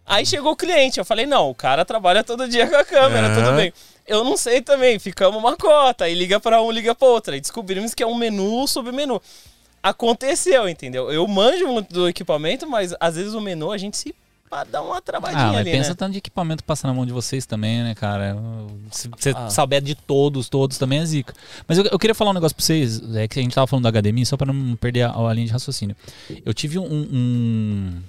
Aí 0.06 0.24
chegou 0.24 0.52
o 0.52 0.56
cliente, 0.56 0.98
eu 0.98 1.04
falei, 1.04 1.26
não, 1.26 1.50
o 1.50 1.54
cara 1.54 1.84
trabalha 1.84 2.24
todo 2.24 2.48
dia 2.48 2.66
com 2.66 2.76
a 2.76 2.84
câmera, 2.84 3.26
Aham. 3.28 3.34
tudo 3.34 3.56
bem. 3.56 3.72
Eu 4.06 4.22
não 4.22 4.36
sei 4.36 4.60
também, 4.60 4.98
ficamos 4.98 5.38
uma 5.38 5.56
cota, 5.56 6.04
aí 6.04 6.14
liga 6.14 6.38
pra 6.38 6.60
um, 6.62 6.70
liga 6.70 6.94
pra 6.94 7.08
outra. 7.08 7.36
E 7.36 7.40
descobrimos 7.40 7.94
que 7.94 8.02
é 8.02 8.06
um 8.06 8.14
menu, 8.14 8.66
submenu. 8.68 9.20
Aconteceu, 9.84 10.66
entendeu? 10.66 11.12
Eu 11.12 11.28
manjo 11.28 11.68
muito 11.68 11.92
do 11.92 12.08
equipamento, 12.08 12.66
mas 12.66 12.94
às 12.98 13.16
vezes 13.16 13.34
o 13.34 13.40
menu 13.40 13.70
a 13.70 13.76
gente 13.76 13.98
se 13.98 14.14
dar 14.70 14.82
uma 14.82 15.02
travadinha 15.02 15.42
Ah, 15.42 15.48
mas 15.48 15.56
ali, 15.62 15.72
pensa 15.72 15.88
né? 15.90 15.94
tanto 15.98 16.12
de 16.12 16.18
equipamento 16.18 16.62
que 16.62 16.66
passa 16.66 16.86
na 16.86 16.94
mão 16.94 17.04
de 17.04 17.12
vocês 17.12 17.44
também, 17.44 17.82
né, 17.82 17.92
cara? 17.94 18.36
Se 18.90 19.08
você 19.08 19.32
Ah. 19.36 19.50
souber 19.50 19.82
de 19.82 19.96
todos, 19.96 20.48
todos 20.48 20.78
também 20.78 21.00
é 21.00 21.04
zica. 21.04 21.34
Mas 21.66 21.76
eu, 21.78 21.84
eu 21.86 21.98
queria 21.98 22.14
falar 22.14 22.30
um 22.30 22.34
negócio 22.34 22.54
pra 22.54 22.64
vocês, 22.64 23.02
é 23.16 23.26
que 23.26 23.40
a 23.40 23.42
gente 23.42 23.52
tava 23.54 23.66
falando 23.66 23.82
da 23.82 23.88
HDMI, 23.90 24.24
só 24.24 24.36
pra 24.36 24.46
não 24.52 24.76
perder 24.76 25.02
a, 25.02 25.10
a 25.10 25.32
linha 25.34 25.46
de 25.48 25.52
raciocínio. 25.52 25.96
Eu 26.46 26.54
tive 26.54 26.78
um, 26.78 26.84
um, 26.84 28.02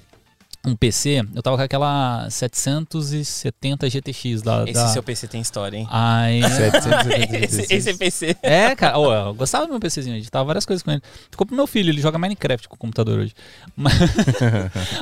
um 0.65 0.75
PC, 0.75 1.21
eu 1.33 1.41
tava 1.41 1.57
com 1.57 1.63
aquela 1.63 2.29
770 2.29 3.89
GTX 3.89 4.41
da... 4.41 4.63
Esse 4.63 4.73
da... 4.73 4.87
seu 4.87 5.03
PC 5.03 5.27
tem 5.27 5.41
história, 5.41 5.77
hein? 5.77 5.87
Ai, 5.89 6.39
esse, 7.43 7.73
esse 7.73 7.93
PC. 7.93 8.35
É, 8.41 8.75
cara, 8.75 8.97
ô, 8.97 9.13
eu 9.13 9.33
gostava 9.33 9.65
do 9.65 9.71
meu 9.71 9.79
PCzinho, 9.79 10.17
editava 10.17 10.45
várias 10.45 10.65
coisas 10.65 10.83
com 10.83 10.91
ele. 10.91 11.01
Ficou 11.29 11.45
pro 11.45 11.55
meu 11.55 11.67
filho, 11.67 11.89
ele 11.89 12.01
joga 12.01 12.17
Minecraft 12.17 12.67
com 12.67 12.75
o 12.75 12.79
computador 12.79 13.19
hoje. 13.19 13.33
Mas, 13.75 13.93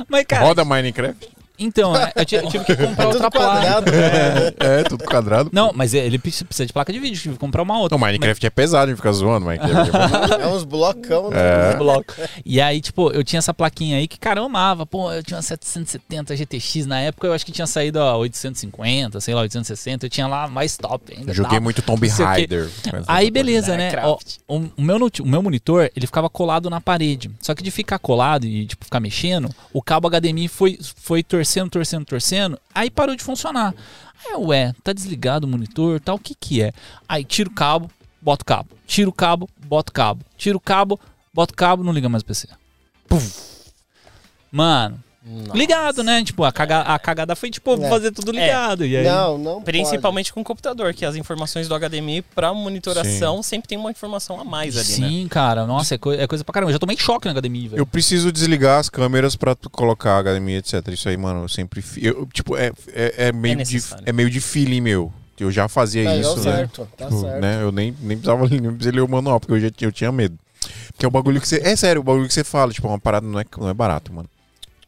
mas 0.08 0.24
cara, 0.26 0.44
Roda 0.44 0.64
Minecraft? 0.64 1.28
Então, 1.58 1.96
é, 1.96 2.12
eu, 2.16 2.24
ti- 2.24 2.34
eu 2.36 2.48
tive 2.48 2.64
que 2.64 2.76
comprar 2.76 3.04
É 3.04 3.06
tudo 3.06 3.14
outra 3.24 3.30
placa. 3.30 3.60
quadrado. 3.60 3.90
né? 3.92 4.52
É, 4.58 4.82
tudo 4.84 5.04
quadrado. 5.04 5.50
Não, 5.52 5.72
mas 5.74 5.94
ele 5.94 6.18
precisa 6.18 6.66
de 6.66 6.72
placa 6.72 6.92
de 6.92 6.98
vídeo, 6.98 7.20
tive 7.20 7.34
que 7.34 7.40
comprar 7.40 7.62
uma 7.62 7.78
outra. 7.78 7.96
Não, 7.96 8.04
Minecraft 8.06 8.46
é 8.46 8.50
pesado, 8.50 8.84
a 8.84 8.88
gente 8.88 8.96
fica 8.96 9.12
zoando, 9.12 9.46
Minecraft. 9.46 9.90
É 10.42 10.46
uns 10.48 10.64
blocão, 10.64 11.30
né? 11.30 11.36
Mas- 11.68 11.78
bloco. 11.78 12.14
E 12.44 12.60
aí, 12.60 12.80
tipo, 12.80 13.10
eu 13.12 13.22
tinha 13.24 13.38
essa 13.38 13.54
plaquinha 13.54 13.98
aí 13.98 14.08
que, 14.08 14.18
cara, 14.18 14.40
eu 14.40 14.44
amava. 14.44 14.84
Pô, 14.86 15.12
eu 15.12 15.22
tinha 15.22 15.36
uma 15.36 15.42
770 15.42 16.36
GTX 16.36 16.86
na 16.86 17.00
época, 17.00 17.26
eu 17.26 17.32
acho 17.32 17.44
que 17.46 17.52
tinha 17.52 17.66
saído 17.66 18.00
a 18.00 18.16
850, 18.16 19.20
sei 19.20 19.34
lá, 19.34 19.42
860. 19.42 20.06
Eu 20.06 20.10
tinha 20.10 20.26
lá 20.26 20.48
mais 20.48 20.76
top 20.76 21.14
ainda. 21.16 21.32
Joguei 21.32 21.52
tal. 21.58 21.60
muito 21.62 21.82
Tomb 21.82 22.06
o. 22.06 22.24
Raider. 22.24 22.68
Aí, 23.06 23.30
beleza, 23.30 23.76
né? 23.76 23.92
Ó, 24.02 24.18
o, 24.48 24.56
o 24.76 24.82
meu, 24.82 24.96
o 24.96 25.26
meu 25.26 25.42
monitor, 25.42 25.90
ele 25.94 26.06
ficava 26.06 26.28
colado 26.28 26.68
na 26.70 26.80
parede. 26.80 27.30
Só 27.40 27.54
que 27.54 27.62
de 27.62 27.70
ficar 27.70 27.98
colado 27.98 28.46
e, 28.46 28.66
tipo, 28.66 28.84
ficar 28.84 29.00
mexendo, 29.00 29.48
o 29.72 29.82
cabo 29.82 30.08
HDMI 30.08 30.48
foi, 30.48 30.78
foi 30.96 31.22
torcendo, 31.44 31.70
torcendo, 31.70 32.04
torcendo. 32.06 32.60
Aí 32.74 32.90
parou 32.90 33.14
de 33.14 33.22
funcionar. 33.22 33.74
Aí, 34.24 34.34
ué, 34.36 34.74
tá 34.82 34.92
desligado 34.92 35.46
o 35.46 35.50
monitor 35.50 36.00
tal, 36.00 36.16
o 36.16 36.18
que 36.18 36.34
que 36.34 36.62
é? 36.62 36.72
Aí, 37.06 37.22
tira 37.22 37.48
o 37.48 37.52
cabo, 37.52 37.90
bota 38.20 38.42
o 38.42 38.46
cabo. 38.46 38.70
Tira 38.86 39.08
o 39.08 39.12
cabo, 39.12 39.48
bota 39.66 39.90
o 39.90 39.94
cabo. 39.94 40.24
Tira 40.36 40.56
o 40.56 40.60
cabo, 40.60 40.98
bota 41.32 41.52
o 41.52 41.56
cabo, 41.56 41.84
não 41.84 41.92
liga 41.92 42.08
mais 42.08 42.22
o 42.22 42.26
PC. 42.26 42.48
Pum. 43.06 43.20
Mano, 44.50 45.02
Nossa. 45.26 45.56
ligado, 45.56 46.02
né? 46.04 46.22
Tipo, 46.22 46.44
a, 46.44 46.52
caga, 46.52 46.80
a 46.82 46.98
cagada 46.98 47.34
foi, 47.34 47.50
tipo, 47.50 47.72
É. 47.82 47.88
fazer 47.88 48.10
tudo 48.10 48.30
ligado. 48.30 48.84
E 48.84 48.96
aí, 48.96 49.04
Não, 49.04 49.38
não 49.38 49.62
Principalmente 49.62 50.32
com 50.32 50.40
o 50.42 50.44
computador, 50.44 50.92
que 50.92 51.04
as 51.04 51.16
informações 51.16 51.66
do 51.66 51.74
HDMI 51.74 52.20
pra 52.34 52.52
monitoração 52.52 53.42
sempre 53.42 53.68
tem 53.68 53.78
uma 53.78 53.90
informação 53.90 54.38
a 54.40 54.44
mais 54.44 54.76
ali, 54.76 55.00
né? 55.00 55.08
Sim, 55.08 55.28
cara, 55.28 55.66
nossa, 55.66 55.94
é, 55.94 55.98
coi- 55.98 56.18
é 56.20 56.26
coisa 56.26 56.44
pra 56.44 56.52
caramba. 56.52 56.70
Eu 56.70 56.74
já 56.74 56.78
tomei 56.78 56.96
choque 56.98 57.26
no 57.26 57.32
HDMI, 57.34 57.68
velho. 57.68 57.80
Eu 57.80 57.86
preciso 57.86 58.30
desligar 58.30 58.78
as 58.78 58.90
câmeras 58.90 59.34
pra 59.36 59.56
colocar 59.72 60.18
HDMI, 60.18 60.56
etc. 60.56 60.86
Isso 60.88 61.08
aí, 61.08 61.16
mano, 61.16 61.44
eu 61.44 61.48
sempre. 61.48 61.82
Eu, 62.02 62.26
tipo, 62.32 62.56
é, 62.56 62.70
é, 62.92 63.28
é 63.28 63.32
meio 63.32 63.64
de, 63.64 63.82
é 64.04 64.12
meio 64.12 64.28
de 64.28 64.40
feeling 64.40 64.80
meu. 64.82 65.12
Eu 65.40 65.50
já 65.50 65.68
fazia 65.68 66.04
Pode. 66.04 66.16
É, 66.16 66.20
isso, 66.20 66.36
né? 66.36 66.42
certo, 66.42 66.88
tá 66.96 67.06
Tipo, 67.06 67.20
certo. 67.22 67.40
né? 67.40 67.62
Eu 67.62 67.72
nem, 67.72 67.94
nem, 68.00 68.16
precisava, 68.16 68.46
nem 68.48 68.60
precisava 68.60 68.94
ler 68.96 69.00
o 69.02 69.08
manual, 69.08 69.40
porque 69.40 69.52
eu 69.54 69.60
já 69.60 69.70
tinha, 69.70 69.88
eu 69.88 69.92
tinha 69.92 70.12
medo. 70.12 70.38
Porque 70.92 71.04
é 71.04 71.08
o 71.08 71.10
bagulho 71.10 71.40
que 71.40 71.48
você. 71.48 71.60
É 71.64 71.74
sério, 71.74 72.00
o 72.00 72.04
bagulho 72.04 72.28
que 72.28 72.34
você 72.34 72.44
fala, 72.44 72.72
tipo, 72.72 72.86
uma 72.86 72.98
parada 72.98 73.26
não 73.26 73.40
é, 73.40 73.44
não 73.58 73.68
é 73.68 73.74
barato, 73.74 74.12
mano. 74.12 74.28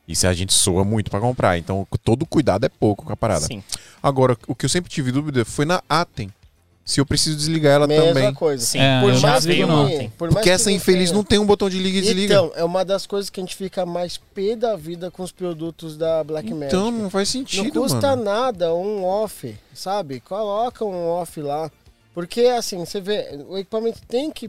Isso 0.07 0.27
a 0.27 0.33
gente 0.33 0.53
soa 0.55 0.85
muito 0.85 1.11
pra 1.11 1.19
comprar. 1.21 1.59
Então, 1.59 1.87
todo 2.05 2.25
cuidado 2.25 2.65
é 2.65 2.69
pouco 2.69 3.05
com 3.05 3.13
a 3.13 3.17
parada. 3.17 3.47
Sim. 3.47 3.63
Agora, 4.03 4.37
o 4.47 4.55
que 4.55 4.65
eu 4.65 4.71
sempre 4.71 4.91
tive 4.91 5.11
dúvida 5.11 5.45
foi 5.45 5.65
na 5.65 5.83
Atem. 5.89 6.33
Se 6.85 7.01
eu 7.01 7.05
preciso 7.07 7.37
desligar 7.37 7.73
ela 7.75 7.89
Mesma 7.89 8.07
também. 8.15 8.33
coisa. 8.33 8.65
Sim. 8.65 8.79
É, 8.79 9.01
Por 9.01 9.21
mais 9.21 9.45
que 9.45 9.67
não. 9.67 9.89
tem. 9.89 10.09
por 10.11 10.27
mais 10.29 10.35
Porque 10.35 10.45
que 10.45 10.51
essa 10.51 10.71
infeliz 10.71 11.09
tenha. 11.11 11.17
não 11.17 11.25
tem 11.25 11.37
um 11.41 11.45
botão 11.45 11.69
de 11.69 11.81
liga 11.81 11.99
e 11.99 12.01
desliga. 12.03 12.35
Então, 12.35 12.53
é 12.55 12.63
uma 12.63 12.85
das 12.85 13.05
coisas 13.07 13.29
que 13.29 13.41
a 13.41 13.43
gente 13.43 13.57
fica 13.57 13.85
mais 13.85 14.19
pé 14.33 14.55
da 14.55 14.77
vida 14.77 15.11
com 15.11 15.25
os 15.25 15.33
produtos 15.33 15.97
da 15.97 16.23
Black 16.23 16.49
Magic. 16.55 16.67
Então, 16.67 16.93
não 16.93 17.11
faz 17.11 17.29
sentido, 17.29 17.75
não 17.75 17.83
custa 17.83 18.11
mano. 18.11 18.23
nada 18.23 18.73
um 18.73 19.03
off, 19.03 19.57
sabe? 19.75 20.21
Coloca 20.21 20.85
um 20.85 21.09
off 21.09 21.41
lá. 21.41 21.69
Porque 22.15 22.43
assim, 22.43 22.79
você 22.79 23.01
vê, 23.01 23.37
o 23.49 23.59
equipamento 23.59 23.99
tem 24.07 24.31
que. 24.31 24.49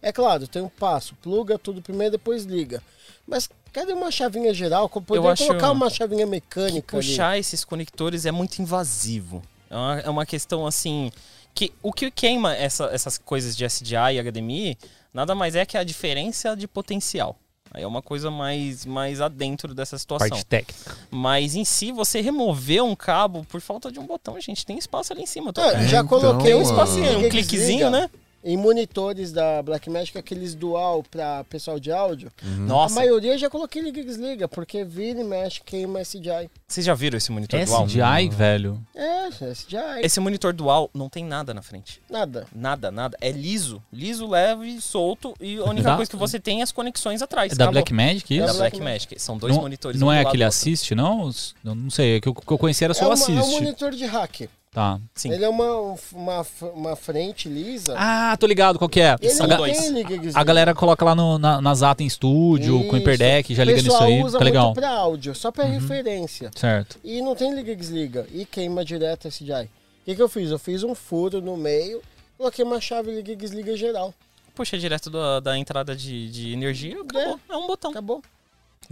É 0.00 0.12
claro, 0.12 0.46
tem 0.46 0.62
um 0.62 0.68
passo, 0.68 1.16
pluga 1.20 1.58
tudo 1.58 1.82
primeiro, 1.82 2.12
depois 2.12 2.44
liga. 2.44 2.80
Mas 3.26 3.50
cadê 3.74 3.92
uma 3.92 4.10
chavinha 4.10 4.54
geral? 4.54 4.88
Poderia 4.88 5.32
acho 5.32 5.46
colocar 5.46 5.70
uma 5.72 5.90
chavinha 5.90 6.26
mecânica 6.26 6.96
ali. 6.96 7.06
puxar 7.06 7.38
esses 7.38 7.64
conectores 7.64 8.24
é 8.24 8.30
muito 8.32 8.60
invasivo. 8.62 9.42
É 9.68 9.76
uma, 9.76 10.00
é 10.00 10.08
uma 10.10 10.24
questão 10.26 10.66
assim. 10.66 11.10
que 11.54 11.72
O 11.82 11.92
que 11.92 12.10
queima 12.10 12.54
essa- 12.56 12.86
essas 12.92 13.18
coisas 13.18 13.56
de 13.56 13.64
SDI 13.64 14.14
e 14.16 14.18
HDMI 14.20 14.78
nada 15.12 15.34
mais 15.34 15.54
é 15.54 15.64
que 15.66 15.76
a 15.76 15.84
diferença 15.84 16.56
de 16.56 16.66
potencial. 16.66 17.36
Aí 17.72 17.82
é 17.82 17.86
uma 17.86 18.00
coisa 18.02 18.30
mais, 18.30 18.86
mais 18.86 19.20
adentro 19.20 19.74
dessa 19.74 19.98
situação. 19.98 20.28
Parte 20.28 20.46
técnica. 20.46 20.96
Mas 21.10 21.56
em 21.56 21.64
si, 21.64 21.90
você 21.90 22.20
remover 22.20 22.84
um 22.84 22.94
cabo 22.94 23.44
por 23.48 23.60
falta 23.60 23.90
de 23.90 23.98
um 23.98 24.06
botão, 24.06 24.40
gente, 24.40 24.64
tem 24.64 24.78
espaço 24.78 25.12
ali 25.12 25.22
em 25.22 25.26
cima. 25.26 25.52
Tô... 25.52 25.60
É, 25.60 25.88
já 25.88 25.98
Então, 26.00 26.06
coloquei 26.06 26.52
Tem 26.52 26.54
um 26.54 26.62
espacinho, 26.62 27.18
um 27.26 27.28
cliquezinho, 27.28 27.90
né? 27.90 28.08
Em 28.44 28.58
monitores 28.58 29.32
da 29.32 29.62
Blackmagic, 29.62 30.18
aqueles 30.18 30.54
dual 30.54 31.02
para 31.10 31.42
pessoal 31.44 31.80
de 31.80 31.90
áudio, 31.90 32.30
Nossa, 32.58 32.94
a 32.94 32.98
maioria 33.02 33.38
já 33.38 33.48
coloquei 33.48 33.80
liga 33.80 34.00
e 34.00 34.04
desliga, 34.04 34.46
porque 34.46 34.84
vira 34.84 35.20
e 35.20 35.24
mexe, 35.24 35.62
queima 35.64 36.00
SDI. 36.02 36.50
vocês 36.68 36.84
já 36.84 36.92
viram 36.92 37.16
esse 37.16 37.32
monitor 37.32 37.64
dual? 37.64 37.86
SDI, 37.86 38.28
velho. 38.28 38.78
É, 38.94 39.28
SDI, 39.28 40.00
Esse 40.02 40.20
monitor 40.20 40.52
dual 40.52 40.90
não 40.92 41.08
tem 41.08 41.24
nada 41.24 41.54
na 41.54 41.62
frente. 41.62 42.02
nada. 42.10 42.46
Nada, 42.54 42.90
nada. 42.90 43.16
É 43.20 43.30
liso. 43.32 43.82
Liso, 43.90 44.28
leve, 44.28 44.78
solto. 44.80 45.34
E 45.40 45.56
a 45.56 45.64
única 45.64 45.88
Da- 45.90 45.96
coisa 45.96 46.10
que 46.10 46.16
você 46.16 46.38
tem 46.38 46.60
é 46.60 46.62
as 46.64 46.70
conexões 46.72 47.22
atrás. 47.22 47.52
É 47.52 47.54
da. 47.54 47.70
Blackmagic 47.70 48.34
É 48.34 48.36
isso? 48.36 48.46
da 48.46 48.52
Da 48.52 48.58
Black 48.58 48.76
Blackmagic. 48.76 49.06
Magic. 49.14 49.22
São 49.22 49.38
dois 49.38 49.54
não, 49.54 49.62
monitores. 49.62 49.98
não 49.98 50.08
um 50.08 50.12
é 50.12 50.20
aquele 50.20 50.44
assist, 50.44 50.94
não? 50.94 51.30
Eu 51.64 51.74
não 51.74 51.88
sei, 51.88 52.16
é 52.16 52.20
que 52.20 52.28
o 52.28 52.34
que 52.34 52.52
eu 52.52 52.58
conheci 52.58 52.84
era 52.84 52.92
só 52.92 53.04
é, 53.06 53.08
o 53.08 53.14
uma- 53.14 53.26
é 53.26 53.30
um 53.32 53.38
assist. 53.40 53.54
monitor 53.60 53.90
de 53.92 54.04
hack. 54.04 54.48
Tá. 54.74 54.98
Sim. 55.14 55.30
Ele 55.32 55.44
é 55.44 55.48
uma, 55.48 55.94
uma, 56.12 56.46
uma 56.74 56.96
frente 56.96 57.48
lisa. 57.48 57.94
Ah, 57.96 58.36
tô 58.36 58.44
ligado 58.44 58.76
qual 58.76 58.88
que 58.88 59.00
é. 59.00 59.14
ele 59.22 59.30
são 59.32 59.46
A, 59.46 59.54
dois. 59.56 59.78
tem 59.78 59.90
liga 59.92 60.08
desliga. 60.18 60.36
a 60.40 60.42
galera 60.42 60.74
coloca 60.74 61.04
lá 61.04 61.14
no, 61.14 61.38
na, 61.38 61.60
nas 61.60 61.80
ATA 61.84 62.02
em 62.02 62.06
estúdio, 62.06 62.80
com 62.80 62.84
Isso. 62.86 62.96
Hyperdeck, 62.96 63.54
já 63.54 63.62
liga 63.62 63.80
nisso 63.80 63.96
aí. 63.96 64.20
usa 64.20 64.32
Fica 64.36 64.44
legal. 64.44 64.64
muito 64.66 64.80
pra 64.80 64.90
áudio, 64.90 65.32
só 65.32 65.52
pra 65.52 65.64
Uhum. 65.64 65.70
referência. 65.78 66.50
Certo. 66.56 66.98
E 67.04 67.22
não 67.22 67.36
tem 67.36 67.54
liga 67.54 67.70
e 67.70 67.76
desliga. 67.76 68.26
E 68.32 68.44
queima 68.44 68.84
direto 68.84 69.28
SDI. 69.28 69.52
O 69.52 70.04
que, 70.06 70.16
que 70.16 70.20
eu 70.22 70.28
fiz? 70.28 70.50
Eu 70.50 70.58
fiz 70.58 70.82
um 70.82 70.92
furo 70.92 71.40
no 71.40 71.56
meio, 71.56 72.02
coloquei 72.36 72.64
uma 72.64 72.80
chave 72.80 73.12
liga 73.14 73.30
e 73.30 73.36
desliga 73.36 73.76
geral. 73.76 74.12
Puxa 74.56 74.76
direto 74.76 75.08
da, 75.08 75.38
da 75.38 75.56
entrada 75.56 75.94
de, 75.94 76.28
de 76.32 76.52
energia, 76.52 76.96
acabou. 77.00 77.40
É, 77.48 77.56
um 77.56 77.66
botão. 77.68 77.90
Acabou. 77.92 78.22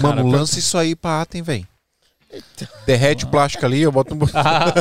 Mano, 0.00 0.14
Cara, 0.22 0.28
lança 0.28 0.60
isso 0.60 0.78
aí 0.78 0.94
pra 0.94 1.22
Atem, 1.22 1.42
velho. 1.42 1.66
Derrete 2.86 3.24
o 3.24 3.28
plástico 3.28 3.64
ali, 3.66 3.82
eu 3.82 3.92
boto 3.92 4.14
um 4.14 4.16
botão. 4.18 4.40
Ah, 4.44 4.72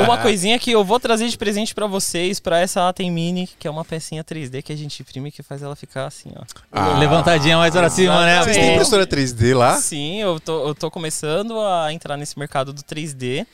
o- 0.00 0.02
uma 0.04 0.18
coisinha 0.18 0.58
que 0.58 0.70
eu 0.70 0.84
vou 0.84 1.00
trazer 1.00 1.28
de 1.28 1.36
presente 1.36 1.74
pra 1.74 1.86
vocês, 1.86 2.38
pra 2.40 2.60
essa 2.60 2.88
Atem 2.88 3.10
Mini, 3.10 3.48
que 3.58 3.66
é 3.66 3.70
uma 3.70 3.84
pecinha 3.84 4.22
3D 4.24 4.62
que 4.62 4.72
a 4.72 4.76
gente 4.76 5.00
imprime 5.02 5.30
que 5.32 5.42
faz 5.42 5.62
ela 5.62 5.74
ficar 5.76 6.06
assim, 6.06 6.30
ó. 6.36 6.42
Ah. 6.72 6.98
Levantadinha 6.98 7.56
mais 7.56 7.72
pra 7.74 7.90
cima, 7.90 8.24
né? 8.24 8.42
Vocês 8.42 8.56
têm 8.56 8.72
impressora 8.74 9.06
3D 9.06 9.54
lá? 9.56 9.76
Sim, 9.76 10.20
eu 10.20 10.38
tô, 10.40 10.68
eu 10.68 10.74
tô 10.74 10.90
começando 10.90 11.60
a 11.60 11.92
entrar 11.92 12.16
nesse 12.16 12.38
mercado 12.38 12.72
do 12.72 12.82
3D 12.82 13.46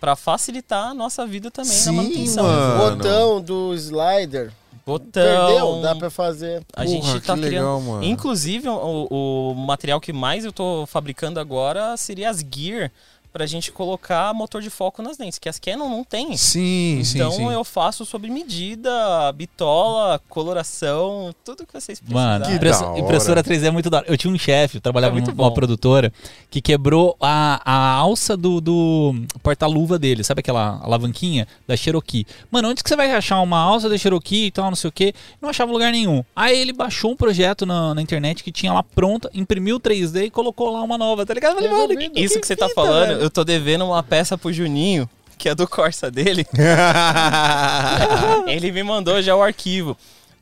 pra 0.00 0.16
facilitar 0.16 0.88
a 0.88 0.94
nossa 0.94 1.26
vida 1.26 1.50
também 1.50 1.70
Sim, 1.72 1.86
na 1.86 2.02
manutenção. 2.02 2.44
mano. 2.44 2.96
Botão 2.96 3.40
do 3.40 3.74
slider. 3.74 4.50
Botão. 4.90 5.46
Perdeu? 5.46 5.80
Dá 5.82 5.94
pra 5.94 6.10
fazer. 6.10 6.62
A 6.74 6.84
Porra, 6.84 6.86
gente 6.88 7.20
tá 7.20 7.34
que 7.34 7.42
criando. 7.42 7.64
legal, 7.64 7.80
mano. 7.80 8.04
Inclusive, 8.04 8.68
o, 8.68 9.52
o 9.52 9.54
material 9.54 10.00
que 10.00 10.12
mais 10.12 10.44
eu 10.44 10.52
tô 10.52 10.84
fabricando 10.86 11.38
agora 11.38 11.96
seria 11.96 12.28
as 12.30 12.38
gear 12.40 12.90
pra 13.32 13.46
gente 13.46 13.70
colocar 13.72 14.32
motor 14.34 14.60
de 14.60 14.70
foco 14.70 15.02
nas 15.02 15.18
lentes, 15.18 15.38
que 15.38 15.48
as 15.48 15.58
Canon 15.58 15.88
não 15.88 16.04
tem. 16.04 16.36
Sim, 16.36 17.00
sim, 17.04 17.18
Então 17.18 17.30
sim. 17.32 17.50
eu 17.52 17.62
faço 17.64 18.04
sob 18.04 18.28
medida, 18.28 19.32
bitola, 19.32 20.20
coloração, 20.28 21.34
tudo 21.44 21.66
que 21.66 21.72
vocês 21.72 22.00
precisarem. 22.00 22.40
Mano, 22.40 22.44
Que 22.58 22.68
hora. 22.84 22.98
impressora 22.98 23.42
3D 23.42 23.64
é 23.66 23.70
muito 23.70 23.88
da 23.90 23.98
hora. 23.98 24.06
Eu 24.08 24.16
tinha 24.16 24.32
um 24.32 24.38
chefe, 24.38 24.76
eu 24.78 24.80
trabalhava 24.80 25.16
É 25.18 25.20
numa 25.20 25.32
bom. 25.32 25.50
produtora, 25.52 26.12
que 26.50 26.60
quebrou 26.60 27.16
a, 27.20 27.60
a 27.64 27.92
alça 27.94 28.36
do, 28.36 28.60
do 28.60 29.14
porta-luva 29.42 29.98
dele. 29.98 30.24
Sabe 30.24 30.40
aquela 30.40 30.80
alavanquinha 30.82 31.46
da 31.66 31.76
Cherokee? 31.76 32.26
Mano, 32.50 32.68
onde 32.70 32.82
que 32.82 32.88
você 32.88 32.96
vai 32.96 33.10
achar 33.12 33.40
uma 33.40 33.58
alça 33.58 33.88
da 33.88 33.96
Cherokee 33.96 34.46
e 34.46 34.50
tal, 34.50 34.66
não 34.68 34.76
sei 34.76 34.88
o 34.88 34.92
quê? 34.92 35.14
Não 35.40 35.48
achava 35.48 35.70
lugar 35.72 35.92
nenhum. 35.92 36.24
Aí 36.34 36.58
ele 36.58 36.72
baixou 36.72 37.12
um 37.12 37.16
projeto 37.16 37.64
na, 37.64 37.94
na 37.94 38.02
internet 38.02 38.42
que 38.42 38.52
tinha 38.52 38.72
lá 38.72 38.82
pronta, 38.82 39.30
imprimiu 39.32 39.78
3D 39.80 40.24
e 40.26 40.30
colocou 40.30 40.70
lá 40.72 40.82
uma 40.82 40.98
nova, 40.98 41.24
tá 41.24 41.34
ligado? 41.34 41.54
Falei, 41.56 41.70
mano, 41.70 41.96
que. 41.96 42.20
Isso 42.20 42.40
que 42.40 42.46
você 42.46 42.56
tá 42.56 42.68
falando, 42.68 43.08
velho. 43.08 43.19
Eu 43.20 43.30
tô 43.30 43.44
devendo 43.44 43.84
uma 43.84 44.02
peça 44.02 44.36
pro 44.38 44.52
Juninho, 44.52 45.08
que 45.38 45.48
é 45.48 45.54
do 45.54 45.66
Corsa 45.68 46.10
dele. 46.10 46.46
Ele 48.46 48.72
me 48.72 48.82
mandou 48.82 49.20
já 49.22 49.34
o 49.34 49.42
arquivo. 49.42 49.96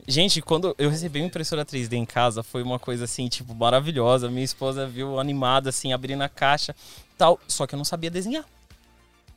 Gente, 0.07 0.41
quando 0.41 0.73
eu 0.79 0.89
recebi 0.89 1.19
uma 1.19 1.27
impressora 1.27 1.63
3D 1.63 1.93
em 1.93 2.05
casa, 2.05 2.41
foi 2.41 2.63
uma 2.63 2.79
coisa 2.79 3.05
assim, 3.05 3.27
tipo, 3.27 3.53
maravilhosa. 3.53 4.27
Minha 4.29 4.43
esposa 4.43 4.87
viu 4.87 5.19
animada, 5.19 5.69
assim, 5.69 5.93
abrindo 5.93 6.23
a 6.23 6.29
caixa 6.29 6.75
tal. 7.17 7.39
Só 7.47 7.67
que 7.67 7.75
eu 7.75 7.77
não 7.77 7.85
sabia 7.85 8.09
desenhar. 8.09 8.43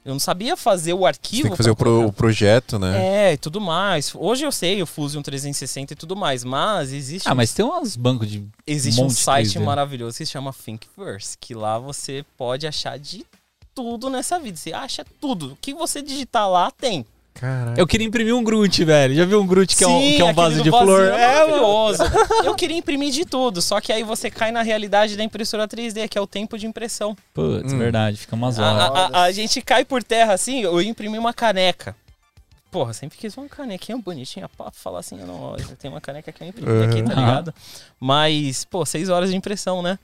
Eu 0.04 0.14
não 0.14 0.18
sabia 0.18 0.56
fazer 0.56 0.94
o 0.94 1.06
arquivo. 1.06 1.42
Tem 1.42 1.50
que 1.52 1.56
fazer 1.58 1.70
o, 1.70 1.76
pro- 1.76 2.06
o 2.06 2.12
projeto, 2.12 2.76
né? 2.78 3.28
É, 3.28 3.32
e 3.34 3.36
tudo 3.36 3.60
mais. 3.60 4.12
Hoje 4.16 4.44
eu 4.44 4.50
sei 4.50 4.82
o 4.82 4.86
Fusion 4.86 5.22
360 5.22 5.92
e 5.92 5.96
tudo 5.96 6.16
mais, 6.16 6.42
mas 6.42 6.92
existe, 6.92 7.28
Ah, 7.28 7.34
mas 7.36 7.52
tem 7.52 7.64
uns 7.64 7.94
bancos 7.94 8.28
de. 8.28 8.42
existe 8.66 9.00
um 9.00 9.08
site 9.10 9.58
3D. 9.58 9.62
maravilhoso 9.64 10.16
que 10.18 10.24
se 10.26 10.32
chama 10.32 10.52
Thinkiverse, 10.52 11.36
que 11.38 11.54
lá 11.54 11.78
você 11.78 12.24
pode 12.36 12.66
achar 12.66 12.98
de 12.98 13.24
tudo 13.74 14.08
nessa 14.10 14.38
vida. 14.38 14.56
Você 14.56 14.72
acha 14.72 15.04
tudo. 15.20 15.52
O 15.52 15.58
que 15.60 15.72
você 15.74 16.02
digitar 16.02 16.48
lá 16.48 16.70
tem. 16.70 17.04
Caraca. 17.34 17.80
Eu 17.80 17.86
queria 17.86 18.06
imprimir 18.06 18.36
um 18.36 18.44
Groot, 18.44 18.84
velho. 18.84 19.14
Já 19.14 19.24
viu 19.24 19.40
um 19.40 19.46
Groot 19.46 19.74
que 19.74 19.82
é 19.82 19.88
um, 19.88 20.00
Sim, 20.00 20.16
que 20.16 20.20
é 20.20 20.24
um 20.24 20.34
vaso 20.34 20.62
de 20.62 20.68
flor? 20.70 21.00
é 21.04 21.22
É, 21.22 21.34
maravilhoso. 21.46 22.02
eu 22.44 22.54
queria 22.54 22.76
imprimir 22.76 23.10
de 23.10 23.24
tudo, 23.24 23.62
só 23.62 23.80
que 23.80 23.90
aí 23.90 24.02
você 24.02 24.30
cai 24.30 24.52
na 24.52 24.60
realidade 24.60 25.16
da 25.16 25.24
impressora 25.24 25.66
3D, 25.66 26.08
que 26.08 26.18
é 26.18 26.20
o 26.20 26.26
tempo 26.26 26.58
de 26.58 26.66
impressão. 26.66 27.16
Putz, 27.32 27.72
Hum. 27.72 27.78
verdade, 27.78 28.18
fica 28.18 28.36
umas 28.36 28.58
A, 28.58 28.70
horas. 28.70 28.82
a- 29.14 29.18
a- 29.18 29.22
a 29.24 29.32
gente 29.32 29.62
cai 29.62 29.82
por 29.82 30.02
terra 30.04 30.34
assim, 30.34 30.60
eu 30.60 30.80
imprimi 30.82 31.18
uma 31.18 31.32
caneca. 31.32 31.96
Porra, 32.70 32.92
sempre 32.92 33.16
quis 33.18 33.34
uma 33.36 33.48
canequinha 33.48 33.96
bonitinha 33.98 34.48
pra 34.48 34.70
falar 34.70 35.00
assim, 35.00 35.18
eu 35.18 35.26
não, 35.26 35.56
eu 35.56 35.76
tenho 35.78 35.92
uma 35.94 36.00
caneca 36.02 36.30
que 36.32 36.42
eu 36.42 36.48
imprimi 36.48 36.84
aqui, 36.84 37.02
tá 37.02 37.14
ligado? 37.14 37.54
Mas, 37.98 38.64
pô, 38.66 38.84
seis 38.84 39.08
horas 39.08 39.30
de 39.30 39.36
impressão, 39.36 39.82
né? 39.82 39.98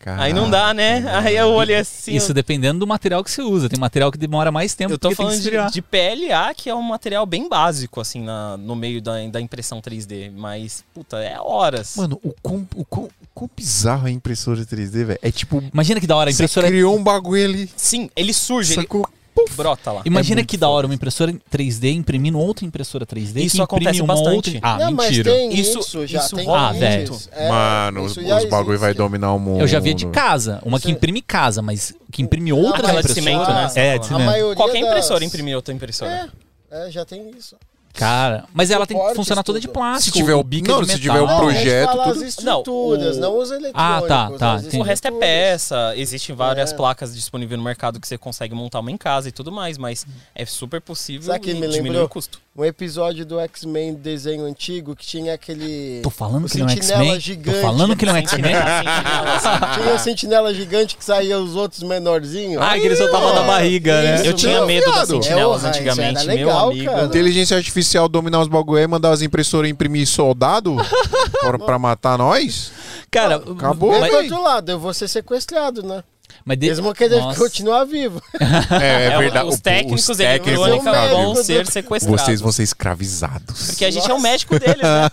Caraca. 0.00 0.22
Aí 0.22 0.32
não 0.32 0.48
dá, 0.48 0.72
né? 0.72 1.04
Aí 1.12 1.36
eu 1.36 1.48
olhei 1.48 1.76
assim. 1.76 2.14
Isso 2.16 2.30
eu, 2.30 2.34
dependendo 2.34 2.80
do 2.80 2.86
material 2.86 3.22
que 3.22 3.30
você 3.30 3.42
usa. 3.42 3.68
Tem 3.68 3.78
material 3.78 4.10
que 4.10 4.16
demora 4.16 4.50
mais 4.50 4.74
tempo 4.74 4.94
eu 4.94 4.98
tô 4.98 5.10
porque 5.10 5.22
tem 5.22 5.38
que 5.38 5.50
falando 5.50 5.68
de, 5.68 5.74
de 5.74 5.82
PLA, 5.82 6.54
que 6.54 6.70
é 6.70 6.74
um 6.74 6.80
material 6.80 7.26
bem 7.26 7.46
básico, 7.50 8.00
assim, 8.00 8.22
na, 8.22 8.56
no 8.56 8.74
meio 8.74 9.02
da, 9.02 9.12
da 9.28 9.40
impressão 9.42 9.78
3D. 9.78 10.32
Mas, 10.34 10.82
puta, 10.94 11.18
é 11.18 11.38
horas. 11.38 11.96
Mano, 11.96 12.18
o 12.24 12.34
quão, 12.40 12.66
o, 12.74 12.84
quão, 12.86 13.04
o 13.04 13.26
quão 13.34 13.50
bizarro 13.54 14.06
é 14.06 14.10
a 14.10 14.12
impressora 14.12 14.64
3D, 14.64 15.04
velho. 15.04 15.18
É 15.20 15.30
tipo. 15.30 15.62
Imagina 15.70 16.00
que 16.00 16.06
da 16.06 16.16
hora 16.16 16.30
a 16.30 16.32
Você 16.32 16.44
impressora. 16.44 16.68
é 16.68 16.70
criou 16.70 16.96
um 16.96 17.04
bagulho 17.04 17.44
ali. 17.44 17.70
Sim, 17.76 18.08
ele 18.16 18.32
surge, 18.32 18.72
ele 18.72 18.88
Sacou? 19.34 19.56
brota 19.56 19.92
lá. 19.92 20.02
Imagina 20.04 20.40
É 20.40 20.44
que 20.44 20.56
da 20.56 20.68
hora 20.68 20.86
uma 20.86 20.94
impressora 20.94 21.32
3D 21.50 21.94
imprimindo 21.94 22.38
outra 22.38 22.64
impressora 22.64 23.06
3D. 23.06 23.40
Isso 23.42 23.56
imprime 23.56 23.62
acontece 23.62 24.02
uma 24.02 24.14
bastante. 24.14 24.54
outra. 24.56 24.60
Ah, 24.62 24.78
não, 24.78 24.92
mentira. 24.92 25.30
mas 25.30 25.40
tem 25.40 25.54
Isso- 25.60 25.78
isso, 25.80 26.06
já 26.06 26.20
isso 26.20 26.36
tem 26.36 26.44
rola 26.46 26.72
muito. 26.72 27.12
isso. 27.14 27.28
É, 27.32 27.48
Mano, 27.48 28.02
os, 28.04 28.16
os 28.16 28.44
bagulho 28.46 28.78
vai 28.78 28.94
dominar 28.94 29.32
o 29.32 29.38
mundo. 29.38 29.60
Eu 29.60 29.66
já 29.68 29.78
via 29.80 29.94
de 29.94 30.06
casa. 30.08 30.60
Uma 30.64 30.78
que 30.80 30.90
imprime 30.90 31.22
casa, 31.22 31.62
mas 31.62 31.94
que 32.12 32.22
imprime 32.22 32.52
de 32.92 32.98
impressoras. 32.98 33.14
cimento, 33.14 33.50
né? 33.52 33.94
É, 33.94 33.98
de 33.98 34.06
cimento. 34.06 34.24
maioria 34.26 34.56
Qualquer 34.56 34.80
das- 34.80 34.88
impressora 34.88 35.24
imprimir 35.24 35.56
outra 35.56 35.72
impressora. 35.74 36.30
É, 36.70 36.88
é, 36.88 36.90
já 36.90 37.04
tem 37.04 37.30
isso. 37.38 37.56
Cara, 37.92 38.44
mas 38.54 38.70
ela 38.70 38.86
tem 38.86 38.96
que 38.98 39.14
funcionar 39.14 39.42
toda 39.42 39.60
de 39.60 39.68
plástico. 39.68 40.16
Se 40.16 40.22
tiver 40.22 40.34
o- 40.34 40.42
bico 40.42 40.68
não, 40.68 40.80
de 40.80 40.86
se 40.86 40.92
metal. 40.98 41.02
tiver 41.02 41.20
o 41.20 41.26
Não, 41.26 41.48
a 41.48 41.52
gente 41.52 41.62
projeto, 41.62 41.86
fala 41.88 42.04
tudo- 42.04 42.16
as 42.16 42.28
estruturas, 42.28 43.18
Não, 43.18 43.30
não, 43.30 43.36
o- 43.38 43.42
os 43.42 43.50
eletrônicos. 43.50 43.82
Ah, 43.82 44.02
tá, 44.06 44.30
tá. 44.38 44.60
O 44.78 44.82
resto 44.82 45.08
é 45.08 45.10
peça, 45.10 45.92
existem 45.96 46.34
várias 46.34 46.72
É. 46.72 46.76
placas 46.76 47.14
disponíveis 47.14 47.58
no 47.58 47.64
mercado 47.64 48.00
que 48.00 48.06
você 48.08 48.16
consegue 48.16 48.54
montar 48.54 48.80
uma 48.80 48.90
em 48.90 48.96
casa 48.96 49.28
e 49.28 49.32
tudo 49.32 49.50
mais, 49.52 49.76
mas 49.76 50.06
é 50.34 50.46
super 50.46 50.80
possível 50.80 51.26
Sabe 51.32 51.40
que 51.40 51.48
me 51.52 51.60
diminuir 51.60 51.82
lembrou? 51.82 52.04
o 52.04 52.08
custo. 52.08 52.40
Um 52.56 52.64
episódio 52.64 53.24
do 53.24 53.38
X-Men 53.40 53.94
desenho 53.94 54.44
antigo 54.44 54.94
que 54.96 55.06
tinha 55.06 55.34
aquele. 55.34 56.00
Tô 56.02 56.10
falando 56.10 56.46
o 56.46 56.48
que 56.48 56.56
ele 56.60 56.64
é 56.64 56.68
sentinela 56.68 57.00
X-Men. 57.04 57.14
Tô 57.14 57.20
gigante. 57.20 57.60
falando 57.62 57.96
que 57.96 58.04
ele 58.04 58.10
é 58.10 58.14
um 58.14 58.16
X-Men. 58.18 58.54
Tinha 59.80 59.94
um 59.94 59.98
sentinela 59.98 60.52
gigante 60.54 60.96
que 60.96 61.04
saía 61.04 61.38
os 61.38 61.54
outros 61.54 61.82
menorzinhos. 61.82 62.60
Ah, 62.62 62.78
que 62.78 62.84
ele 62.86 62.96
soltava 62.96 63.32
da 63.32 63.42
barriga, 63.42 64.02
né? 64.02 64.26
Eu 64.26 64.32
tinha 64.34 64.64
medo 64.66 64.90
das 64.92 65.08
sentinelas 65.08 65.64
É, 65.64 65.68
antigamente, 65.68 66.26
meu 66.26 66.36
legal, 66.36 66.68
amigo. 66.70 66.90
cara. 66.90 67.04
Inteligência 67.06 67.56
artificial 67.56 67.79
dominar 68.08 68.40
os 68.40 68.48
bagulho 68.48 68.78
aí, 68.78 68.86
mandar 68.86 69.10
as 69.10 69.22
impressoras 69.22 69.70
imprimir 69.70 70.06
soldado 70.06 70.76
pra, 71.40 71.58
pra 71.58 71.78
matar 71.78 72.18
nós? 72.18 72.70
Cara, 73.10 73.36
Acabou, 73.36 73.90
Mas 73.92 74.00
mas, 74.00 74.10
do 74.10 74.16
outro 74.18 74.42
lado, 74.42 74.70
eu 74.70 74.78
vou 74.78 74.94
ser 74.94 75.08
sequestrado, 75.08 75.82
né? 75.82 76.02
mas 76.44 76.56
de- 76.58 76.66
Eles 76.66 76.78
vão 76.78 76.92
querer 76.94 77.20
Nossa. 77.20 77.38
continuar 77.38 77.84
vivo. 77.84 78.22
É, 78.80 79.06
É, 79.06 79.18
verdade. 79.18 79.48
Os 79.48 79.58
técnicos 79.60 80.08
os 80.08 80.16
técnicos 80.16 80.64
vão 81.12 81.34
ser 81.34 81.66
sequestrados. 81.66 82.22
Vocês 82.22 82.40
vão 82.40 82.52
ser 82.52 82.62
escravizados. 82.62 83.66
Porque 83.66 83.84
a 83.84 83.90
gente 83.90 84.08
é 84.10 84.14
o 84.14 84.20
médico 84.20 84.58
deles, 84.58 84.80
né? 84.80 85.10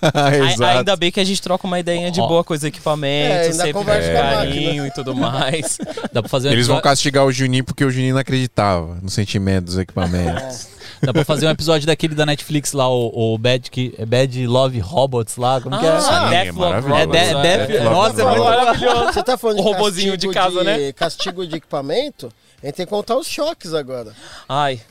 Ainda 0.77 0.95
bem 0.95 1.11
que 1.11 1.19
a 1.19 1.23
gente 1.23 1.41
troca 1.41 1.65
uma 1.65 1.79
ideinha 1.79 2.11
de 2.11 2.19
boa 2.21 2.43
com 2.43 2.53
os 2.53 2.63
É, 2.63 3.51
sempre 3.51 3.83
carinho 3.83 4.85
e 4.85 4.91
tudo 4.91 5.15
mais. 5.15 5.77
dá 6.13 6.21
pra 6.21 6.29
fazer 6.29 6.51
Eles 6.51 6.67
vão 6.67 6.79
castigar 6.79 7.25
o 7.25 7.31
Juninho 7.31 7.63
porque 7.63 7.83
o 7.83 7.89
Juninho 7.91 8.13
não 8.13 8.21
acreditava 8.21 8.97
no 9.01 9.09
sentimento 9.09 9.65
dos 9.65 9.77
equipamentos. 9.77 10.67
Dá 11.01 11.13
pra 11.13 11.23
fazer 11.25 11.47
um 11.47 11.49
episódio 11.49 11.85
daquele 11.87 12.15
da 12.15 12.25
Netflix 12.25 12.73
lá, 12.73 12.89
o, 12.89 13.33
o 13.33 13.37
Bad, 13.37 13.69
que, 13.71 13.93
é 13.97 14.05
Bad 14.05 14.47
Love 14.47 14.79
Robots 14.79 15.35
lá, 15.37 15.61
como 15.61 15.77
que 15.79 15.85
é? 15.85 15.89
Ah, 15.89 16.01
Sim, 16.01 16.29
Death 16.29 16.47
é 16.47 16.51
Love 16.51 16.59
maravilhoso. 16.59 16.95
É, 16.95 17.03
Robots, 17.03 17.27
de, 17.27 17.33
né? 17.33 17.41
Death- 17.41 17.67
Death 17.67 17.83
Love 17.83 17.95
Nossa, 17.95 18.21
é 18.21 18.23
Robots. 18.23 18.37
muito 18.37 18.57
Maravilhoso. 18.57 19.13
Você 19.13 19.23
tá 19.23 19.37
falando 19.37 19.59
O 19.59 19.61
de 19.63 19.67
robozinho 19.71 20.17
de 20.17 20.29
casa, 20.29 20.63
né? 20.63 20.91
Castigo 20.93 21.45
de 21.47 21.55
equipamento? 21.55 22.31
A 22.61 22.65
gente 22.65 22.75
tem 22.75 22.85
que 22.85 22.89
contar 22.89 23.15
os 23.17 23.27
choques 23.27 23.73
agora. 23.73 24.13
Ai, 24.49 24.81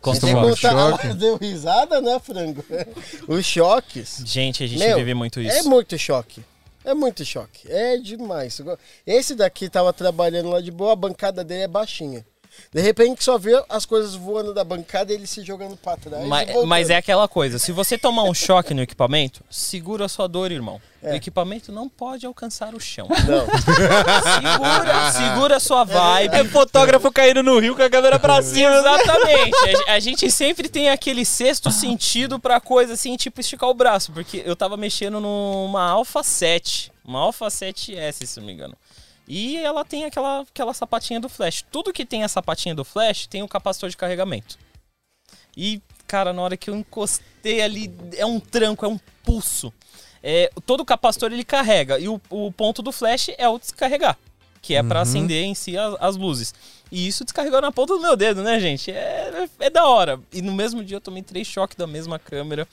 Conta 0.00 0.26
um 0.26 0.32
contar. 0.32 0.56
choque. 0.56 1.06
Ah, 1.08 1.12
Deu 1.14 1.36
risada, 1.36 2.00
né, 2.00 2.18
frango? 2.18 2.64
Os 3.28 3.44
choques. 3.44 4.22
gente, 4.24 4.64
a 4.64 4.66
gente 4.66 4.78
Meu, 4.78 4.96
vive 4.96 5.12
muito 5.12 5.40
isso. 5.42 5.54
É 5.58 5.62
muito 5.62 5.98
choque. 5.98 6.42
É 6.82 6.94
muito 6.94 7.22
choque. 7.22 7.70
É 7.70 7.98
demais. 7.98 8.58
Esse 9.06 9.34
daqui 9.34 9.68
tava 9.68 9.92
trabalhando 9.92 10.48
lá 10.48 10.62
de 10.62 10.70
boa, 10.70 10.94
a 10.94 10.96
bancada 10.96 11.44
dele 11.44 11.64
é 11.64 11.68
baixinha. 11.68 12.24
De 12.72 12.80
repente 12.80 13.24
só 13.24 13.38
vê 13.38 13.62
as 13.68 13.84
coisas 13.84 14.14
voando 14.14 14.54
da 14.54 14.62
bancada 14.64 15.12
e 15.12 15.16
ele 15.16 15.26
se 15.26 15.42
jogando 15.42 15.76
pra 15.76 15.96
trás. 15.96 16.26
Mas, 16.26 16.48
mas 16.66 16.90
é 16.90 16.96
aquela 16.96 17.26
coisa, 17.28 17.58
se 17.58 17.72
você 17.72 17.98
tomar 17.98 18.24
um 18.24 18.34
choque 18.34 18.74
no 18.74 18.82
equipamento, 18.82 19.42
segura 19.50 20.04
a 20.04 20.08
sua 20.08 20.26
dor, 20.28 20.52
irmão. 20.52 20.80
É. 21.02 21.12
O 21.12 21.14
equipamento 21.14 21.72
não 21.72 21.88
pode 21.88 22.26
alcançar 22.26 22.74
o 22.74 22.80
chão. 22.80 23.08
Não. 23.08 23.46
Segura, 24.40 25.12
segura 25.12 25.56
a 25.56 25.60
sua 25.60 25.82
vibe. 25.82 26.34
É 26.34 26.44
fotógrafo 26.44 27.10
caindo 27.10 27.42
no 27.42 27.58
rio 27.58 27.74
com 27.74 27.82
a 27.82 27.88
câmera 27.88 28.18
pra 28.18 28.40
cima. 28.42 28.70
Exatamente. 28.76 29.56
A, 29.88 29.94
a 29.94 29.98
gente 29.98 30.30
sempre 30.30 30.68
tem 30.68 30.90
aquele 30.90 31.24
sexto 31.24 31.70
sentido 31.70 32.38
pra 32.38 32.60
coisa 32.60 32.94
assim, 32.94 33.16
tipo 33.16 33.40
esticar 33.40 33.70
o 33.70 33.74
braço. 33.74 34.12
Porque 34.12 34.42
eu 34.44 34.54
tava 34.54 34.76
mexendo 34.76 35.20
numa 35.20 35.82
Alpha 35.88 36.22
7. 36.22 36.92
Uma 37.02 37.20
Alpha 37.20 37.46
7S, 37.46 38.26
se 38.26 38.38
não 38.38 38.46
me 38.46 38.52
engano. 38.52 38.76
E 39.32 39.58
ela 39.58 39.84
tem 39.84 40.04
aquela, 40.04 40.40
aquela 40.40 40.74
sapatinha 40.74 41.20
do 41.20 41.28
flash. 41.28 41.64
Tudo 41.70 41.92
que 41.92 42.04
tem 42.04 42.24
a 42.24 42.28
sapatinha 42.28 42.74
do 42.74 42.84
flash 42.84 43.28
tem 43.28 43.44
o 43.44 43.48
capacitor 43.48 43.88
de 43.88 43.96
carregamento. 43.96 44.58
E, 45.56 45.80
cara, 46.04 46.32
na 46.32 46.42
hora 46.42 46.56
que 46.56 46.68
eu 46.68 46.74
encostei 46.74 47.62
ali, 47.62 47.94
é 48.16 48.26
um 48.26 48.40
tranco, 48.40 48.84
é 48.84 48.88
um 48.88 48.98
pulso. 49.22 49.72
É, 50.20 50.50
todo 50.66 50.84
capacitor 50.84 51.32
ele 51.32 51.44
carrega. 51.44 51.96
E 52.00 52.08
o, 52.08 52.20
o 52.28 52.50
ponto 52.50 52.82
do 52.82 52.90
flash 52.90 53.30
é 53.38 53.48
o 53.48 53.56
descarregar. 53.56 54.18
Que 54.62 54.74
é 54.74 54.82
pra 54.82 55.00
acender 55.00 55.42
em 55.44 55.54
si 55.54 55.76
as, 55.78 55.94
as 56.00 56.16
luzes. 56.16 56.52
E 56.92 57.06
isso 57.06 57.24
descarregou 57.24 57.60
na 57.62 57.70
ponta 57.72 57.94
do 57.94 58.00
meu 58.00 58.16
dedo, 58.16 58.42
né, 58.42 58.58
gente? 58.60 58.90
É, 58.90 59.46
é, 59.60 59.66
é 59.66 59.70
da 59.70 59.86
hora. 59.86 60.18
E 60.32 60.42
no 60.42 60.52
mesmo 60.52 60.82
dia 60.84 60.96
eu 60.96 61.00
tomei 61.00 61.22
três 61.22 61.46
choques 61.46 61.76
da 61.76 61.86
mesma 61.86 62.18
câmera. 62.18 62.66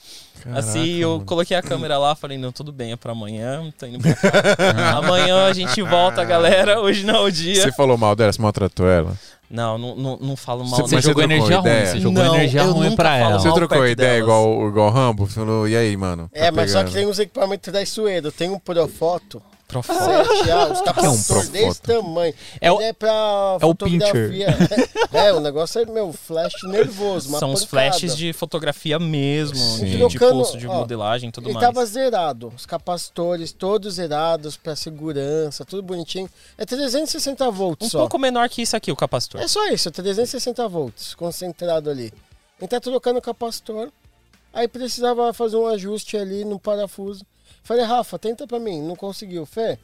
assim, 0.54 0.96
eu 0.96 1.12
mano. 1.14 1.24
coloquei 1.24 1.56
a 1.56 1.62
câmera 1.62 1.96
lá, 1.98 2.14
falei, 2.14 2.36
não, 2.36 2.50
tudo 2.52 2.72
bem, 2.72 2.92
é 2.92 2.96
pra 2.96 3.12
amanhã, 3.12 3.72
tô 3.78 3.86
indo 3.86 4.00
pra 4.00 4.14
casa. 4.14 4.98
amanhã 4.98 5.46
a 5.46 5.52
gente 5.52 5.80
volta, 5.82 6.22
galera. 6.24 6.80
Hoje 6.80 7.04
não 7.06 7.14
é 7.16 7.20
o 7.20 7.30
dia. 7.30 7.62
Você 7.62 7.72
falou 7.72 7.96
mal 7.96 8.14
dela, 8.16 8.32
você 8.32 8.42
maltratou 8.42 8.88
ela? 8.88 9.16
Não, 9.50 9.78
não, 9.78 9.96
não, 9.96 10.16
não 10.18 10.36
falo 10.36 10.62
mal. 10.68 10.80
Você- 10.80 10.96
Você 10.96 11.00
jogou 11.08 11.22
energia 11.22 11.56
ruim, 11.58 11.70
ideia? 11.70 11.86
você 11.86 12.00
jogou 12.00 12.22
Não, 12.22 12.34
energia 12.34 12.60
eu 12.62 12.72
ruim 12.72 12.94
pra 12.96 13.16
ela. 13.16 13.38
Você 13.38 13.50
trocou 13.52 13.86
ideia 13.86 13.94
delas. 14.10 14.22
igual, 14.24 14.68
igual 14.68 14.88
o 14.88 14.90
Rambo? 14.90 15.26
Falou, 15.26 15.66
e 15.66 15.74
aí, 15.76 15.96
mano? 15.96 16.28
É, 16.34 16.46
Tá 16.46 16.52
mas 16.52 16.70
só 16.72 16.78
que 16.80 16.90
pegando? 16.90 16.98
tem 17.00 17.06
uns 17.10 17.18
equipamentos 17.18 17.72
traiçoeiros. 17.72 18.34
Tem 18.34 18.50
um 18.50 18.58
Profoto 18.58 19.40
Profoto. 19.68 19.98
7A, 20.00 20.72
os 20.72 20.80
um 20.80 20.84
capacitores 20.84 21.26
Profoto? 21.26 21.50
desse 21.52 21.82
tamanho. 21.82 22.34
É 22.60 22.72
o- 22.72 22.76
Ele 22.80 22.84
é 22.84 22.92
pra 22.94 23.10
é 23.10 23.56
o 23.56 23.60
fotografia. 23.60 24.46
É, 25.12 25.32
o 25.32 25.40
negócio 25.40 25.80
é, 25.80 25.84
meu, 25.86 26.12
flash 26.12 26.52
nervoso, 26.64 27.30
São 27.38 27.52
os 27.52 27.64
pancada. 27.64 27.90
flashes 27.90 28.16
de 28.16 28.32
fotografia 28.32 28.98
mesmo, 28.98 29.56
Sim. 29.56 30.06
de, 30.08 30.18
pulso, 30.18 30.56
de 30.58 30.66
modelagem 30.66 31.28
e 31.28 31.32
tudo 31.32 31.46
Ele 31.48 31.54
mais. 31.54 31.66
tava 31.66 31.84
zerado, 31.86 32.52
os 32.54 32.64
capacitores 32.66 33.52
todos 33.52 33.94
zerados 33.94 34.56
pra 34.56 34.76
segurança, 34.76 35.64
tudo 35.64 35.82
bonitinho. 35.82 36.28
É 36.56 36.64
360 36.64 37.50
volts 37.50 37.86
Um 37.86 37.90
só. 37.90 37.98
pouco 38.00 38.18
menor 38.18 38.48
que 38.48 38.62
isso 38.62 38.76
aqui, 38.76 38.92
o 38.92 38.96
capacitor. 38.96 39.40
É 39.40 39.48
só 39.48 39.66
isso, 39.68 39.90
360 39.90 40.68
volts, 40.68 41.14
concentrado 41.14 41.90
ali. 41.90 42.12
Gente 42.60 42.70
tá 42.70 42.80
trocando 42.80 43.18
o 43.18 43.22
capacitor, 43.22 43.88
aí 44.52 44.68
precisava 44.68 45.32
fazer 45.32 45.56
um 45.56 45.66
ajuste 45.66 46.16
ali 46.16 46.44
no 46.44 46.58
parafuso. 46.58 47.24
Falei, 47.68 47.84
Rafa, 47.84 48.18
tenta 48.18 48.46
pra 48.46 48.58
mim, 48.58 48.80
não 48.80 48.96
conseguiu, 48.96 49.44
Fé? 49.44 49.78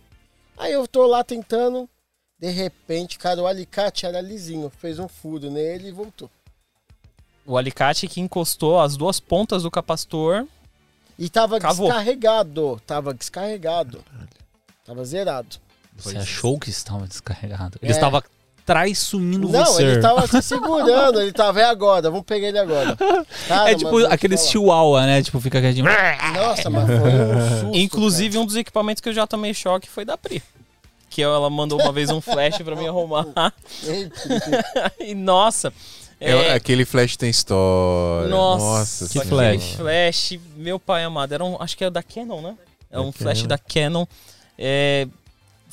Aí 0.57 0.73
eu 0.73 0.89
tô 0.89 1.07
lá 1.07 1.23
tentando, 1.23 1.87
de 2.39 2.49
repente, 2.49 3.19
cara, 3.19 3.43
o 3.43 3.47
alicate 3.47 4.07
era 4.07 4.23
lisinho, 4.23 4.71
fez 4.71 4.99
um 4.99 5.07
furo 5.07 5.51
nele 5.51 5.89
e 5.89 5.93
voltou. 5.93 6.31
O 7.45 7.59
alicate 7.59 8.09
que 8.09 8.23
encostou 8.23 8.81
as 8.81 8.97
duas 8.97 9.21
pontas 9.21 9.65
do 9.65 9.71
capacitor. 9.71 10.47
E 11.19 11.29
tava 11.29 11.61
Cavou. 11.61 11.89
descarregado, 11.89 12.81
tava 12.87 13.13
descarregado. 13.13 14.03
Tava 14.83 15.05
zerado. 15.05 15.59
Você 15.95 16.17
achou 16.17 16.59
que 16.59 16.71
estava 16.71 17.07
descarregado? 17.07 17.79
Ele 17.83 17.93
É. 17.93 17.95
estava 17.95 18.25
traiçoindo 18.65 19.49
Não, 19.49 19.65
você. 19.65 19.83
ele 19.83 20.01
tava 20.01 20.27
se 20.27 20.41
segurando, 20.43 21.21
ele 21.21 21.33
tava, 21.33 21.61
é 21.61 21.65
agora, 21.65 22.11
vamos 22.11 22.25
pegar 22.25 22.49
ele 22.49 22.59
agora. 22.59 22.97
Cara, 23.47 23.71
É 23.71 23.75
tipo 23.75 23.91
vou 23.91 24.07
te 24.07 24.13
aquele 24.13 24.37
falar. 24.37 24.49
chihuahua, 24.49 25.07
né? 25.07 25.23
Tipo, 25.23 25.41
fica 25.41 25.61
quietinho. 25.61 25.85
Nossa, 26.35 26.71
mas 26.71 26.87
foi 26.87 26.97
um 26.97 27.61
susto. 27.61 27.77
Inclusive, 27.77 28.39
um 28.39 28.47
dos 28.47 28.57
equipamentos 28.57 29.01
que 29.01 29.09
eu 29.09 29.13
já 29.13 29.27
tomei 29.27 29.53
choque 29.53 29.89
foi 29.89 30.05
da 30.05 30.17
Pri. 30.17 30.43
Raquel, 31.11 31.33
ela 31.33 31.49
mandou 31.49 31.81
uma 31.81 31.93
vez 31.93 32.11
um 32.11 32.21
flash 32.21 32.59
pra 32.59 32.75
mim 32.75 32.89
arrumar. 32.89 33.25
E 34.99 35.15
nossa. 35.15 35.73
É, 36.21 36.31
é, 36.31 36.53
aquele 36.55 36.85
flash 36.85 37.17
tem 37.17 37.29
história. 37.31 38.29
Nossa, 38.29 38.65
Nossa 39.05 39.09
que 39.09 39.21
flash? 39.27 39.75
flash, 39.77 40.39
meu 40.57 40.79
pai 40.79 41.05
amado. 41.05 41.33
Era 41.33 41.45
um, 41.45 41.57
acho 41.61 41.77
que 41.77 41.85
é 41.85 41.91
da 41.91 42.03
Canon, 42.03 42.41
né? 42.41 42.55
É 42.91 42.99
um 42.99 43.07
Da 43.07 43.13
flash 43.13 43.39
Canon. 43.43 43.49
da 43.49 43.59
Canon. 43.59 44.07
É, 44.59 45.07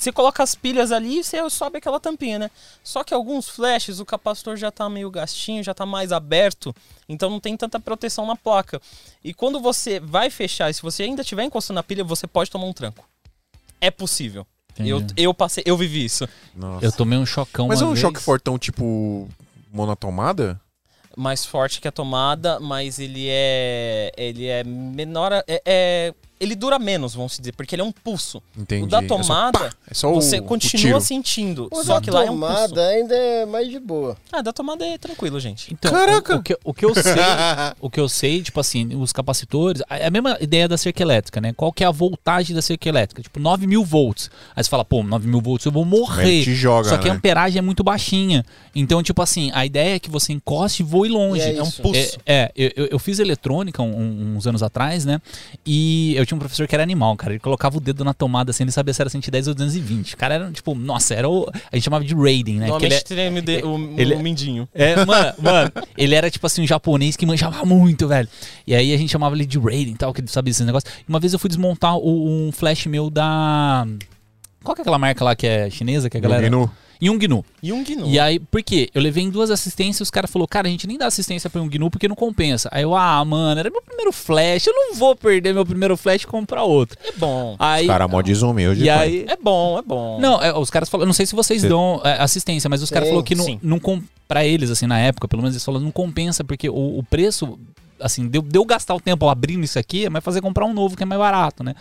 você 0.02 0.12
coloca 0.12 0.42
as 0.42 0.54
pilhas 0.54 0.90
ali 0.92 1.18
e 1.20 1.24
você 1.24 1.48
sobe 1.50 1.78
aquela 1.78 2.00
tampinha, 2.00 2.38
né? 2.38 2.50
Só 2.82 3.04
que 3.04 3.14
alguns 3.14 3.48
flashes 3.48 4.00
o 4.00 4.04
capacitor 4.04 4.56
já 4.56 4.70
tá 4.70 4.88
meio 4.88 5.10
gastinho, 5.10 5.62
já 5.62 5.72
tá 5.72 5.86
mais 5.86 6.12
aberto, 6.12 6.74
então 7.08 7.30
não 7.30 7.40
tem 7.40 7.56
tanta 7.56 7.78
proteção 7.78 8.26
na 8.26 8.36
placa. 8.36 8.80
E 9.22 9.32
quando 9.32 9.60
você 9.60 10.00
vai 10.00 10.30
fechar, 10.30 10.70
e 10.70 10.74
se 10.74 10.82
você 10.82 11.04
ainda 11.04 11.22
estiver 11.22 11.44
encostando 11.44 11.76
na 11.76 11.82
pilha, 11.82 12.02
você 12.04 12.26
pode 12.26 12.50
tomar 12.50 12.66
um 12.66 12.72
tranco. 12.72 13.04
É 13.80 13.90
possível. 13.90 14.46
Eu, 14.78 14.98
Entendi. 14.98 15.14
eu 15.16 15.34
passei, 15.34 15.62
eu 15.66 15.76
vivi 15.76 16.04
isso. 16.04 16.26
Nossa. 16.54 16.84
Eu 16.84 16.92
tomei 16.92 17.18
um 17.18 17.26
chocão 17.26 17.68
Mas 17.68 17.82
é 17.82 17.84
um 17.84 17.88
vez. 17.88 18.00
choque 18.00 18.20
fortão 18.20 18.58
tipo 18.58 19.28
monotomada? 19.72 20.60
mais 21.16 21.44
forte 21.44 21.80
que 21.80 21.88
a 21.88 21.92
tomada, 21.92 22.58
mas 22.58 22.98
ele 22.98 23.26
é 23.28 24.10
ele 24.16 24.46
é 24.46 24.64
menor, 24.64 25.30
é, 25.32 25.44
é- 25.46 26.14
ele 26.42 26.54
dura 26.54 26.78
menos, 26.78 27.14
vamos 27.14 27.36
dizer, 27.38 27.52
porque 27.52 27.74
ele 27.74 27.82
é 27.82 27.84
um 27.84 27.92
pulso. 27.92 28.42
Entendi. 28.56 28.84
O 28.84 28.86
da 28.86 28.98
É 28.98 29.08
só 29.08 29.16
tomada, 29.16 29.58
pá, 29.58 29.70
é 29.90 29.94
só 29.94 30.10
o- 30.10 30.14
você 30.20 30.38
o 30.38 30.42
continua 30.42 30.80
tiro. 30.82 31.00
sentindo, 31.00 31.68
O 31.70 31.82
só 31.84 31.94
da 31.94 32.00
que 32.00 32.10
lá 32.10 32.20
é 32.20 32.24
um 32.24 32.34
tomada 32.34 32.68
pulso. 32.68 32.80
ainda 32.80 33.14
é 33.14 33.46
mais 33.46 33.68
de 33.68 33.78
boa. 33.78 34.16
Ah, 34.32 34.42
da 34.42 34.52
tomada 34.52 34.84
é 34.86 34.98
tranquilo, 34.98 35.38
gente. 35.40 35.72
Então, 35.72 35.90
Caraca! 35.92 36.36
O, 36.36 36.38
o 36.38 36.42
que, 36.42 36.58
o 36.64 36.74
que 36.74 36.84
eu 36.84 36.94
sei, 36.94 37.02
o 37.80 37.90
que 37.90 38.00
eu 38.00 38.08
sei, 38.08 38.42
tipo 38.42 38.58
assim, 38.60 38.94
os 38.96 39.12
capacitores, 39.12 39.82
é 39.88 40.06
a 40.06 40.10
mesma 40.10 40.36
ideia 40.40 40.66
da 40.68 40.76
cerca 40.76 41.02
elétrica, 41.02 41.40
né? 41.40 41.52
Qual 41.52 41.72
que 41.72 41.84
é 41.84 41.86
a 41.86 41.90
voltagem 41.90 42.54
da 42.54 42.62
cerca 42.62 42.88
elétrica? 42.88 43.22
Tipo, 43.22 43.38
9 43.38 43.66
mil 43.66 43.84
volts. 43.84 44.30
Aí 44.56 44.62
você 44.64 44.68
fala, 44.70 44.84
pô, 44.84 45.02
9 45.02 45.26
mil 45.28 45.40
volts 45.40 45.64
eu 45.66 45.72
vou 45.72 45.84
morrer. 45.84 46.42
te 46.44 46.54
joga, 46.54 46.88
Só 46.88 46.98
que 46.98 47.08
a 47.08 47.12
né? 47.12 47.16
amperagem 47.18 47.58
é 47.58 47.62
muito 47.62 47.84
baixinha. 47.84 48.44
Então, 48.74 49.02
tipo 49.02 49.20
assim, 49.22 49.50
a 49.54 49.64
ideia 49.66 49.96
é 49.96 49.98
que 49.98 50.10
você 50.10 50.32
encoste 50.32 50.82
e 50.82 50.86
voe 50.86 51.08
longe. 51.08 51.40
E 51.40 51.44
é 51.44 51.56
É 51.56 51.62
um 51.62 51.70
pulso. 51.70 52.18
É, 52.26 52.52
é, 52.56 52.72
eu, 52.76 52.86
eu- 52.86 52.98
fiz 52.98 53.18
eletrônica 53.18 53.82
um- 53.82 54.36
uns 54.36 54.46
anos 54.46 54.62
atrás, 54.62 55.04
né? 55.04 55.20
E 55.66 56.14
eu 56.16 56.24
tinha 56.32 56.36
um 56.36 56.38
professor 56.40 56.66
que 56.66 56.74
era 56.74 56.82
animal, 56.82 57.16
cara. 57.16 57.32
Ele 57.32 57.40
colocava 57.40 57.76
o 57.76 57.80
dedo 57.80 58.04
na 58.04 58.14
tomada 58.14 58.50
assim, 58.50 58.64
ele 58.64 58.72
sabia 58.72 58.92
se 58.94 59.00
era 59.02 59.08
110 59.10 59.48
ou 59.48 59.54
220. 59.54 60.14
O 60.14 60.16
cara 60.16 60.34
era, 60.34 60.50
tipo, 60.50 60.74
nossa, 60.74 61.14
era 61.14 61.28
o. 61.28 61.48
A 61.70 61.76
gente 61.76 61.84
chamava 61.84 62.04
de 62.04 62.14
rating, 62.14 62.58
né? 62.58 62.66
Porque 62.68 62.86
ele 62.86 62.94
é- 62.94 62.98
de- 63.42 63.64
o, 63.64 63.94
ele- 64.00 64.14
o 64.14 64.20
mindinho. 64.20 64.68
é, 64.74 65.04
mano, 65.04 65.34
mano, 65.40 65.72
ele 65.96 66.14
era 66.14 66.30
tipo 66.30 66.46
assim, 66.46 66.62
um 66.62 66.66
japonês 66.66 67.16
que 67.16 67.26
manjava 67.26 67.64
muito, 67.64 68.08
velho. 68.08 68.28
E 68.66 68.74
aí 68.74 68.92
a 68.92 68.96
gente 68.96 69.10
chamava 69.10 69.34
ele 69.34 69.46
de 69.46 69.58
rating 69.58 69.92
e 69.92 69.96
tal, 69.96 70.12
que 70.12 70.20
ele 70.20 70.28
sabia 70.28 70.50
esses 70.50 70.64
negócios. 70.66 70.92
E 71.00 71.04
uma 71.08 71.20
vez 71.20 71.32
eu 71.32 71.38
fui 71.38 71.48
desmontar 71.48 71.96
o- 71.96 72.26
um 72.48 72.52
flash 72.52 72.86
meu 72.86 73.10
da. 73.10 73.86
Qual 74.62 74.74
que 74.74 74.80
é 74.80 74.82
aquela 74.82 74.98
marca 74.98 75.24
lá 75.24 75.34
que 75.34 75.46
é 75.46 75.68
chinesa, 75.70 76.08
que 76.08 76.16
a 76.16 76.20
galera. 76.20 76.42
Gnu. 77.02 77.12
Yongnu. 77.12 77.44
E 77.62 77.72
um 77.72 77.82
gnu. 77.82 78.06
E 78.06 78.18
aí, 78.20 78.38
por 78.38 78.62
quê? 78.62 78.88
Eu 78.94 79.02
levei 79.02 79.24
em 79.24 79.30
duas 79.30 79.50
assistências 79.50 80.00
e 80.00 80.02
os 80.04 80.10
caras 80.10 80.30
falaram, 80.30 80.46
cara, 80.48 80.68
a 80.68 80.70
gente 80.70 80.86
nem 80.86 80.96
dá 80.96 81.06
assistência 81.06 81.50
pra 81.50 81.60
um 81.60 81.68
GNU 81.68 81.90
porque 81.90 82.06
não 82.06 82.14
compensa. 82.14 82.68
Aí 82.70 82.82
eu, 82.84 82.94
ah, 82.94 83.24
mano, 83.24 83.58
era 83.58 83.70
meu 83.70 83.82
primeiro 83.82 84.12
flash, 84.12 84.66
eu 84.68 84.72
não 84.72 84.94
vou 84.94 85.16
perder 85.16 85.52
meu 85.52 85.66
primeiro 85.66 85.96
flash 85.96 86.22
e 86.22 86.26
comprar 86.26 86.62
outro. 86.62 86.96
É 87.04 87.12
bom. 87.16 87.56
Aí. 87.58 87.86
Cara, 87.86 88.06
mó 88.06 88.22
desumilde. 88.22 88.84
e 88.84 88.86
pai. 88.86 88.98
aí. 88.98 89.24
É 89.28 89.36
bom, 89.36 89.78
é 89.78 89.82
bom. 89.82 90.20
Não, 90.20 90.40
é, 90.42 90.56
os 90.56 90.70
caras 90.70 90.88
falaram, 90.88 91.06
não 91.06 91.12
sei 91.14 91.26
se 91.26 91.34
vocês 91.34 91.62
Cê- 91.62 91.68
dão 91.68 92.00
é, 92.04 92.22
assistência, 92.22 92.70
mas 92.70 92.82
os 92.82 92.90
caras 92.90 93.08
falaram 93.08 93.24
que 93.24 93.34
não, 93.34 93.44
sim. 93.44 93.58
não 93.62 93.78
com, 93.80 94.00
pra 94.28 94.44
eles, 94.44 94.70
assim, 94.70 94.86
na 94.86 94.98
época, 94.98 95.26
pelo 95.26 95.42
menos 95.42 95.54
eles 95.56 95.64
falaram, 95.64 95.84
não 95.84 95.92
compensa, 95.92 96.44
porque 96.44 96.68
o, 96.68 96.98
o 96.98 97.02
preço, 97.02 97.58
assim, 98.02 98.26
deu, 98.28 98.42
deu 98.42 98.64
gastar 98.64 98.94
o 98.94 99.00
tempo 99.00 99.28
abrindo 99.28 99.64
isso 99.64 99.78
aqui, 99.78 100.04
é 100.06 100.10
mais 100.10 100.24
fazer 100.24 100.40
comprar 100.40 100.66
um 100.66 100.72
novo 100.74 100.96
que 100.96 101.02
é 101.02 101.06
mais 101.06 101.18
barato, 101.20 101.62
né? 101.64 101.74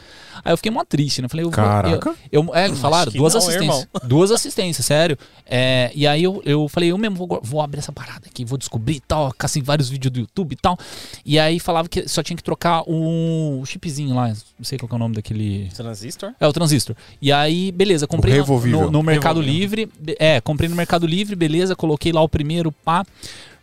Aí 0.44 0.54
eu 0.54 0.58
fiquei 0.58 0.72
mó 0.72 0.84
triste, 0.84 1.22
né? 1.22 1.28
Falei, 1.28 1.46
eu 1.46 1.50
vou- 1.50 1.56
Caraca. 1.56 2.16
Eu, 2.32 2.44
eu, 2.46 2.56
é, 2.56 2.66
eles 2.66 2.80
falaram, 2.80 3.12
duas 3.12 3.34
não, 3.34 3.40
assistências. 3.42 3.88
Duas 4.04 4.32
assistências, 4.32 4.86
sério. 4.86 5.18
É, 5.46 5.92
e 5.94 6.06
aí 6.08 6.24
eu, 6.24 6.42
eu 6.46 6.68
falei, 6.68 6.92
eu 6.92 6.98
mesmo 6.98 7.16
vou, 7.16 7.40
vou 7.44 7.62
abrir 7.62 7.80
essa 7.80 7.92
parada 7.92 8.22
aqui, 8.28 8.44
vou 8.46 8.58
descobrir 8.58 8.96
e 8.96 9.00
tal, 9.00 9.32
caçei 9.38 9.62
vários 9.62 9.90
vídeos 9.90 10.12
do 10.12 10.20
YouTube 10.20 10.54
e 10.54 10.56
tal. 10.56 10.78
E 11.26 11.38
aí 11.40 11.60
falava 11.60 11.88
que 11.90 12.08
só 12.08 12.22
tinha 12.24 12.36
que 12.38 12.44
trocar 12.44 12.84
um 12.88 13.64
chipzinho 13.66 14.16
lá, 14.16 14.28
não 14.30 14.36
sei 14.64 14.78
qual 14.78 14.88
que 14.90 14.96
é 14.96 14.98
o 14.98 15.00
nome 15.00 15.16
daquele. 15.16 15.70
Transistor? 15.76 16.32
É, 16.40 16.48
o 16.48 16.54
transistor. 16.54 16.96
E 17.22 17.32
aí, 17.32 17.72
beleza, 17.72 18.08
comprei 18.08 18.38
no- 18.40 18.46
no, 18.86 18.92
no 18.92 19.04
Mercado 19.04 19.40
Revolvível. 19.42 19.88
Livre. 19.88 20.16
É, 20.20 20.42
comprei 20.42 20.68
no 20.70 20.76
Mercado 20.76 21.06
Livre, 21.06 21.36
beleza, 21.36 21.76
coloquei 21.76 22.12
lá 22.12 22.22
o 22.22 22.30
primeiro, 22.30 22.72
pá. 22.72 23.06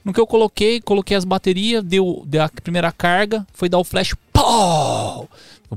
No 0.08 0.14
que 0.14 0.18
eu 0.18 0.26
coloquei, 0.26 0.80
coloquei 0.80 1.14
as 1.14 1.26
baterias, 1.26 1.84
deu, 1.84 2.22
deu 2.26 2.42
a 2.42 2.48
primeira 2.48 2.90
carga, 2.90 3.46
foi 3.52 3.68
dar 3.68 3.76
o 3.76 3.84
flash, 3.84 4.14
pau! 4.32 5.28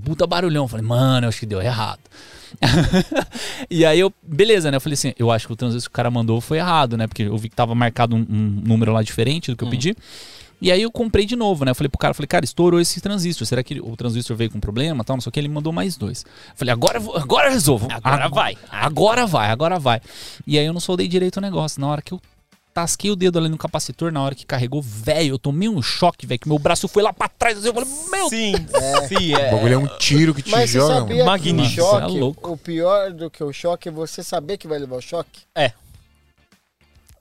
Puta 0.05 0.25
barulhão. 0.25 0.69
Falei, 0.69 0.85
mano, 0.85 1.25
eu 1.25 1.27
acho 1.27 1.41
que 1.41 1.45
deu 1.45 1.61
errado. 1.61 1.99
e 3.69 3.85
aí 3.85 3.99
eu, 3.99 4.13
beleza, 4.23 4.71
né? 4.71 4.77
Eu 4.77 4.81
falei 4.81 4.93
assim, 4.93 5.13
eu 5.19 5.29
acho 5.29 5.47
que 5.47 5.51
o 5.51 5.55
transistor 5.57 5.89
que 5.89 5.93
o 5.93 5.97
cara 5.97 6.09
mandou 6.09 6.39
foi 6.39 6.59
errado, 6.59 6.95
né? 6.95 7.07
Porque 7.07 7.23
eu 7.23 7.37
vi 7.37 7.49
que 7.49 7.55
tava 7.57 7.75
marcado 7.75 8.15
um, 8.15 8.19
um 8.19 8.61
número 8.65 8.93
lá 8.93 9.03
diferente 9.03 9.51
do 9.51 9.57
que 9.57 9.65
eu 9.65 9.69
pedi. 9.69 9.93
E 10.61 10.71
aí 10.71 10.81
eu 10.81 10.91
comprei 10.91 11.25
de 11.25 11.35
novo, 11.35 11.65
né? 11.65 11.71
Eu 11.71 11.75
falei 11.75 11.89
pro 11.89 11.97
cara, 11.97 12.13
falei, 12.13 12.27
cara, 12.27 12.45
estourou 12.45 12.79
esse 12.79 13.01
transistor. 13.01 13.45
Será 13.45 13.61
que 13.61 13.81
o 13.81 13.97
transistor 13.97 14.37
veio 14.37 14.49
com 14.49 14.61
problema, 14.61 15.03
tal, 15.03 15.17
não 15.17 15.21
sei 15.21 15.29
o 15.29 15.33
que? 15.33 15.41
Ele 15.41 15.49
mandou 15.49 15.73
mais 15.73 15.97
dois. 15.97 16.23
Eu 16.23 16.55
falei, 16.55 16.71
agora 16.71 16.99
eu 16.99 17.01
vou, 17.01 17.17
agora 17.17 17.47
eu 17.49 17.51
resolvo. 17.51 17.89
Agora 17.91 18.25
Ag- 18.27 18.33
vai. 18.33 18.57
Agora 18.69 19.25
vai, 19.27 19.49
agora 19.49 19.77
vai. 19.77 19.99
E 20.47 20.57
aí 20.57 20.65
eu 20.65 20.71
não 20.71 20.79
soldei 20.79 21.09
direito 21.09 21.35
o 21.37 21.41
negócio. 21.41 21.81
Na 21.81 21.87
hora 21.87 22.01
que 22.01 22.13
eu 22.13 22.21
tasquei 22.73 23.11
o 23.11 23.15
dedo 23.15 23.37
ali 23.37 23.49
no 23.49 23.57
capacitor, 23.57 24.11
na 24.11 24.21
hora 24.23 24.33
que 24.35 24.45
carregou, 24.45 24.81
velho, 24.81 25.33
eu 25.35 25.39
tomei 25.39 25.67
um 25.69 25.81
choque, 25.81 26.25
velho, 26.25 26.39
que 26.39 26.47
meu 26.47 26.57
braço 26.59 26.87
foi 26.87 27.03
lá 27.03 27.11
pra 27.13 27.27
trás. 27.27 27.57
assim, 27.57 27.67
Eu 27.67 27.73
falei, 27.73 27.89
meu 28.11 28.29
Sim, 28.29 28.53
sim, 29.07 29.33
O 29.33 29.37
é. 29.39 29.51
bagulho 29.51 29.73
é 29.73 29.77
um 29.77 29.87
tiro 29.97 30.33
que 30.33 30.41
te 30.41 30.51
Mas 30.51 30.69
você 30.69 30.77
joga. 30.79 30.93
sabia 30.95 31.15
mano. 31.17 31.25
magnífico. 31.31 31.75
que 31.75 31.81
o 31.81 31.85
choque, 31.85 32.07
Você 32.11 32.17
é 32.17 32.19
louco. 32.19 32.51
o 32.51 32.57
pior 32.57 33.11
do 33.11 33.29
que 33.29 33.43
o 33.43 33.51
choque 33.53 33.89
é 33.89 33.91
você 33.91 34.23
saber 34.23 34.57
que 34.57 34.67
vai 34.67 34.79
levar 34.79 34.95
o 34.97 35.01
choque? 35.01 35.41
É. 35.55 35.73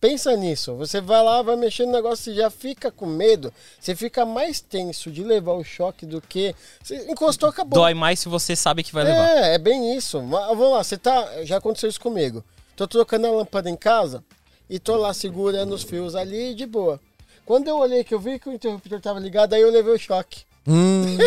Pensa 0.01 0.35
nisso. 0.35 0.75
Você 0.77 0.99
vai 0.99 1.23
lá, 1.23 1.43
vai 1.43 1.57
mexer 1.57 1.85
no 1.85 1.93
negócio, 1.93 2.25
você 2.25 2.35
já 2.35 2.49
fica 2.49 2.91
com 2.91 3.05
medo. 3.05 3.53
Você 3.79 3.95
fica 3.95 4.25
mais 4.25 4.59
tenso 4.59 5.11
de 5.11 5.23
levar 5.23 5.53
o 5.53 5.63
choque 5.63 6.07
do 6.07 6.23
que. 6.23 6.55
Você 6.83 6.97
encostou, 7.11 7.51
acabou. 7.51 7.79
Dói 7.83 7.93
mais 7.93 8.19
se 8.21 8.27
você 8.29 8.57
sabe 8.57 8.83
que 8.83 8.95
vai 8.95 9.05
levar. 9.05 9.29
É, 9.29 9.55
é 9.57 9.59
bem 9.59 9.95
isso. 9.95 10.23
Mas, 10.23 10.47
Vamos 10.49 10.73
lá, 10.73 10.83
você 10.83 10.97
tá. 10.97 11.45
Já 11.45 11.59
aconteceu 11.59 11.91
isso 11.91 12.01
comigo. 12.01 12.43
Tô 12.75 12.89
trocando 12.89 13.27
a 13.27 13.31
lâmpada 13.31 13.69
em 13.69 13.77
casa 13.77 14.25
e 14.71 14.79
tô 14.79 14.97
lá 14.97 15.13
segurando 15.13 15.75
os 15.75 15.83
fios 15.83 16.15
ali 16.15 16.55
de 16.55 16.65
boa. 16.65 16.99
Quando 17.45 17.69
eu 17.69 17.77
olhei 17.77 18.05
que 18.05 18.15
eu 18.15 18.21
vi 18.21 18.39
que 18.39 18.49
o 18.49 18.53
interruptor 18.53 19.01
tava 19.01 19.19
ligado, 19.21 19.53
aí 19.55 19.61
eu 19.61 19.71
levei 19.71 19.93
o 19.93 19.99
choque. 19.99 20.43
Hum, 20.67 21.19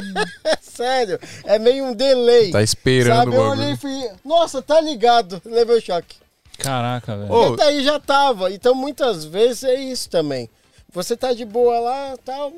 É 0.45 0.55
sério, 0.61 1.19
é 1.43 1.59
meio 1.59 1.85
um 1.85 1.93
delay. 1.93 2.49
tá 2.51 2.61
esperando 2.63 3.17
Sabe, 3.17 3.35
eu 3.35 3.41
bagulho. 3.43 3.59
olhei 3.61 3.73
e 3.73 3.77
fui, 3.77 4.09
nossa, 4.23 4.61
tá 4.61 4.79
ligado, 4.79 5.41
levei 5.45 5.77
o 5.77 5.81
choque. 5.81 6.15
Caraca, 6.57 7.17
velho. 7.17 7.53
E 7.53 7.57
daí 7.57 7.83
já 7.83 7.99
tava. 7.99 8.51
Então 8.51 8.73
muitas 8.73 9.25
vezes 9.25 9.63
é 9.65 9.75
isso 9.75 10.09
também. 10.09 10.49
Você 10.93 11.17
tá 11.17 11.33
de 11.33 11.43
boa 11.43 11.79
lá, 11.79 12.15
tá 12.23 12.49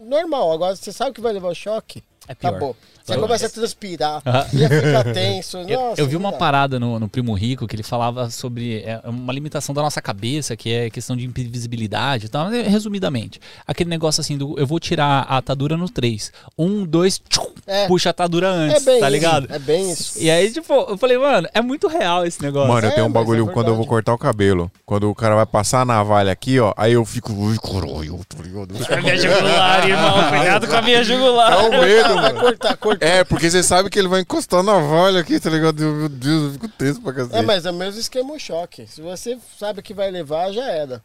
normal. 0.00 0.52
Agora 0.52 0.76
você 0.76 0.92
sabe 0.92 1.12
que 1.14 1.20
vai 1.20 1.32
levar 1.32 1.48
o 1.48 1.54
choque. 1.54 2.04
É 2.28 2.34
pior. 2.34 2.50
Acabou. 2.50 2.76
Você 3.04 3.12
Vai. 3.12 3.20
começa 3.20 3.46
a 3.46 3.50
transpirar, 3.50 4.22
Ah. 4.24 4.46
já 4.50 4.66
fica 4.66 5.04
tenso. 5.12 5.58
Eu, 5.68 5.78
Nossa, 5.80 6.00
eu 6.00 6.06
vi 6.06 6.14
não 6.14 6.20
uma 6.20 6.32
parada 6.32 6.80
no, 6.80 6.98
no 6.98 7.06
Primo 7.06 7.34
Rico 7.34 7.66
que 7.66 7.76
ele 7.76 7.82
falava 7.82 8.30
sobre 8.30 8.78
é, 8.78 8.98
uma 9.04 9.30
limitação 9.30 9.74
da 9.74 9.82
nossa 9.82 10.00
cabeça, 10.00 10.56
que 10.56 10.72
é 10.72 10.88
questão 10.88 11.14
de 11.14 11.26
imprevisibilidade 11.26 12.26
e 12.26 12.28
tal. 12.30 12.46
Mas, 12.46 12.66
Resumidamente, 12.66 13.38
aquele 13.66 13.90
negócio 13.90 14.22
assim 14.22 14.38
do 14.38 14.58
eu 14.58 14.66
vou 14.66 14.80
tirar 14.80 15.26
a 15.28 15.36
atadura 15.36 15.76
no 15.76 15.86
3. 15.88 16.32
Um, 16.58 16.86
dois, 16.86 17.20
tchum, 17.28 17.52
É. 17.66 17.86
puxa 17.86 18.08
a 18.08 18.12
atadura 18.12 18.46
É 18.46 18.50
antes, 18.50 18.84
bem 18.84 19.00
tá 19.00 19.06
isso, 19.06 19.12
ligado? 19.14 19.46
É 19.52 19.58
bem 19.58 19.90
isso. 19.90 20.18
E 20.18 20.30
aí, 20.30 20.50
tipo, 20.50 20.72
eu 20.72 20.96
falei, 20.96 21.18
mano, 21.18 21.46
é 21.52 21.60
muito 21.60 21.88
real 21.88 22.24
esse 22.24 22.40
negócio. 22.42 22.72
Mano, 22.72 22.86
eu 22.86 22.90
É, 22.90 22.94
tenho 22.94 23.06
um 23.06 23.12
bagulho 23.12 23.46
é 23.48 23.52
quando 23.52 23.68
eu 23.68 23.76
vou 23.76 23.86
cortar 23.86 24.14
o 24.14 24.18
cabelo. 24.18 24.70
Quando 24.86 25.10
o 25.10 25.14
cara 25.14 25.34
vai 25.34 25.44
passar 25.46 25.82
a 25.82 25.84
navalha 25.84 26.32
aqui, 26.32 26.58
ó, 26.58 26.72
aí 26.74 26.94
eu 26.94 27.04
fico. 27.04 27.34
Ui, 27.34 27.58
caralho, 27.58 28.20
ligado? 28.40 28.74
Minha 29.02 29.16
jugular, 29.18 29.86
irmão. 29.88 30.28
Cuidado 30.30 30.66
com 30.68 30.76
a 30.76 30.82
minha 30.82 31.04
jugular. 31.04 31.50
Dá 31.50 31.62
um 31.64 31.80
medo, 31.80 32.14
Vai 32.14 32.32
mano. 32.32 32.40
cortar, 32.40 32.76
cortar. 32.78 32.93
É, 33.00 33.24
porque 33.24 33.50
você 33.50 33.62
sabe 33.62 33.88
que 33.90 33.98
ele 33.98 34.08
vai 34.08 34.20
encostar 34.20 34.62
na 34.62 34.72
navalha 34.74 35.20
aqui, 35.20 35.38
tá 35.40 35.50
ligado? 35.50 35.82
Eu- 35.82 35.94
Meu 35.94 36.08
Deus, 36.08 36.44
eu 36.44 36.52
fico 36.52 36.68
tenso 36.68 37.00
pra 37.00 37.12
cacete. 37.12 37.36
É, 37.36 37.42
mas 37.42 37.64
é 37.66 37.70
o 37.70 37.74
mesmo 37.74 38.00
esquema 38.00 38.32
o 38.34 38.38
choque. 38.38 38.86
Se 38.86 39.00
você 39.00 39.38
sabe 39.58 39.82
que 39.82 39.94
vai 39.94 40.10
levar, 40.10 40.52
já 40.52 40.64
era. 40.66 41.02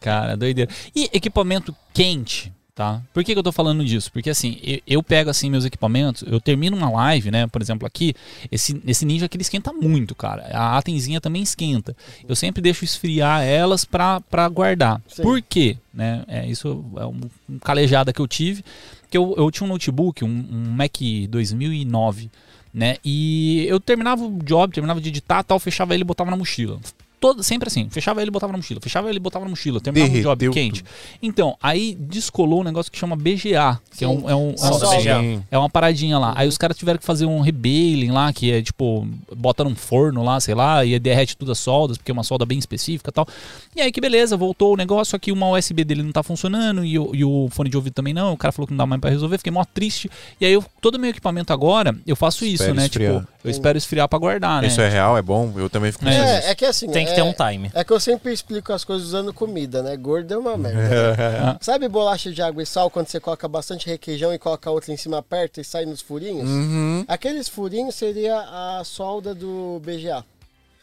Cara, 0.00 0.36
doideira. 0.36 0.70
E 0.94 1.08
equipamento 1.12 1.74
quente, 1.92 2.52
tá? 2.74 3.00
Por 3.12 3.22
que, 3.22 3.32
que 3.32 3.38
eu 3.38 3.42
tô 3.42 3.52
falando 3.52 3.84
disso? 3.84 4.10
Porque 4.12 4.28
assim, 4.28 4.58
eu, 4.62 4.80
eu 4.86 5.02
pego 5.02 5.30
assim 5.30 5.48
meus 5.48 5.64
equipamentos, 5.64 6.24
eu 6.26 6.40
termino 6.40 6.76
uma 6.76 6.90
live, 6.90 7.30
né? 7.30 7.46
Por 7.46 7.62
exemplo, 7.62 7.86
aqui, 7.86 8.14
esse, 8.50 8.80
esse 8.86 9.06
ninja 9.06 9.26
aqui 9.26 9.36
ele 9.36 9.42
esquenta 9.42 9.72
muito, 9.72 10.14
cara. 10.14 10.48
A 10.52 10.76
atenzinha 10.76 11.20
também 11.20 11.42
esquenta. 11.42 11.96
Eu 12.28 12.34
sempre 12.34 12.60
deixo 12.60 12.84
esfriar 12.84 13.42
elas 13.42 13.84
pra, 13.84 14.20
pra 14.22 14.48
guardar. 14.48 15.00
Sim. 15.08 15.22
Por 15.22 15.40
quê? 15.40 15.76
Né? 15.92 16.24
É, 16.26 16.46
isso 16.46 16.84
é 16.96 17.06
um, 17.06 17.20
um 17.48 17.58
calejada 17.58 18.12
que 18.12 18.20
eu 18.20 18.26
tive. 18.26 18.64
Que 19.08 19.16
eu, 19.16 19.34
eu 19.36 19.50
tinha 19.50 19.66
um 19.66 19.70
notebook, 19.70 20.24
um, 20.24 20.28
um 20.28 20.70
Mac 20.70 20.96
2009, 21.28 22.30
né? 22.72 22.96
E 23.04 23.64
eu 23.68 23.78
terminava 23.78 24.24
o 24.24 24.42
job, 24.42 24.74
terminava 24.74 25.00
de 25.00 25.08
editar 25.08 25.44
tal, 25.44 25.60
fechava 25.60 25.94
ele 25.94 26.02
e 26.02 26.06
botava 26.06 26.30
na 26.30 26.36
mochila. 26.36 26.80
Todo, 27.24 27.42
sempre 27.42 27.68
assim, 27.68 27.88
fechava 27.88 28.20
ele 28.20 28.28
e 28.28 28.30
botava 28.30 28.52
na 28.52 28.58
mochila, 28.58 28.78
fechava 28.82 29.08
ele 29.08 29.16
e 29.16 29.18
botava 29.18 29.46
na 29.46 29.50
mochila, 29.50 29.80
terminava 29.80 30.12
o 30.12 30.20
job 30.20 30.38
Derreteu 30.38 30.52
quente. 30.52 30.84
Então, 31.22 31.56
aí 31.62 31.96
descolou 31.98 32.60
um 32.60 32.64
negócio 32.64 32.92
que 32.92 32.98
chama 32.98 33.16
BGA, 33.16 33.80
que 33.96 34.04
é 34.04 34.08
um, 34.08 34.28
é 34.28 34.34
um, 34.34 34.50
é 34.50 34.66
um- 34.66 34.78
BGA. 34.78 35.42
é 35.50 35.56
uma 35.56 35.70
paradinha 35.70 36.18
lá. 36.18 36.34
Aí 36.36 36.46
os 36.46 36.58
caras 36.58 36.76
tiveram 36.76 36.98
que 36.98 37.04
fazer 37.06 37.24
um 37.24 37.40
rebaling 37.40 38.10
lá, 38.10 38.30
que 38.30 38.52
é 38.52 38.60
tipo, 38.60 39.08
bota 39.34 39.64
num 39.64 39.74
forno 39.74 40.22
lá, 40.22 40.38
sei 40.38 40.54
lá, 40.54 40.84
e 40.84 40.98
derrete 40.98 41.34
tudo 41.34 41.50
as 41.52 41.58
soldas, 41.58 41.96
porque 41.96 42.10
é 42.10 42.12
uma 42.12 42.22
solda 42.24 42.44
bem 42.44 42.58
específica 42.58 43.08
e 43.08 43.12
tal. 43.14 43.26
E 43.74 43.80
aí 43.80 43.90
que 43.90 44.02
beleza, 44.02 44.36
voltou 44.36 44.74
o 44.74 44.76
negócio, 44.76 45.16
aqui 45.16 45.32
uma 45.32 45.48
USB 45.48 45.82
dele 45.82 46.02
não 46.02 46.12
tá 46.12 46.22
funcionando 46.22 46.84
e 46.84 46.98
o, 46.98 47.14
e 47.14 47.24
o 47.24 47.48
fone 47.50 47.70
de 47.70 47.76
ouvido 47.78 47.94
também 47.94 48.12
não. 48.12 48.34
O 48.34 48.36
cara 48.36 48.52
falou 48.52 48.66
que 48.66 48.74
não 48.74 48.78
dá 48.78 48.84
mais 48.84 49.00
pra 49.00 49.08
resolver, 49.08 49.38
fiquei 49.38 49.50
mó 49.50 49.64
triste. 49.64 50.10
E 50.38 50.44
aí 50.44 50.52
eu, 50.52 50.62
todo 50.78 50.98
meu 50.98 51.08
equipamento 51.08 51.54
agora, 51.54 51.96
eu 52.06 52.16
faço 52.16 52.44
isso, 52.44 52.64
Espera 52.64 52.74
né? 52.74 52.84
esfriar. 52.84 53.14
Tipo, 53.20 53.28
eu 53.44 53.50
espero 53.50 53.78
esfriar 53.78 54.08
pra 54.08 54.18
guardar, 54.18 54.60
né? 54.60 54.68
Isso 54.68 54.82
é 54.82 54.90
real, 54.90 55.16
é 55.16 55.22
bom? 55.22 55.50
Eu 55.56 55.70
também 55.70 55.90
fico 55.90 56.04
nisso. 56.04 56.18
É, 56.18 56.50
é 56.50 56.54
que 56.54 56.66
assim. 56.66 56.90
Tem 56.90 57.06
que 57.06 57.13
é, 57.14 57.16
ter 57.16 57.22
um 57.22 57.32
time. 57.32 57.70
É 57.74 57.82
que 57.84 57.92
eu 57.92 57.98
sempre 58.00 58.32
explico 58.32 58.72
as 58.72 58.84
coisas 58.84 59.06
usando 59.08 59.32
comida, 59.32 59.82
né? 59.82 59.96
Gordo 59.96 60.32
é 60.32 60.36
uma 60.38 60.56
merda. 60.56 61.16
né? 61.16 61.58
Sabe 61.62 61.88
bolacha 61.88 62.30
de 62.32 62.42
água 62.42 62.62
e 62.62 62.66
sal 62.66 62.90
quando 62.90 63.08
você 63.08 63.18
coloca 63.18 63.48
bastante 63.48 63.86
requeijão 63.88 64.32
e 64.32 64.38
coloca 64.38 64.70
outra 64.70 64.92
em 64.92 64.96
cima 64.96 65.22
perto 65.22 65.60
e 65.60 65.64
sai 65.64 65.86
nos 65.86 66.00
furinhos? 66.00 66.48
Uhum. 66.48 67.04
Aqueles 67.08 67.48
furinhos 67.48 67.94
seria 67.94 68.38
a 68.38 68.82
solda 68.84 69.34
do 69.34 69.80
BGA. 69.84 70.24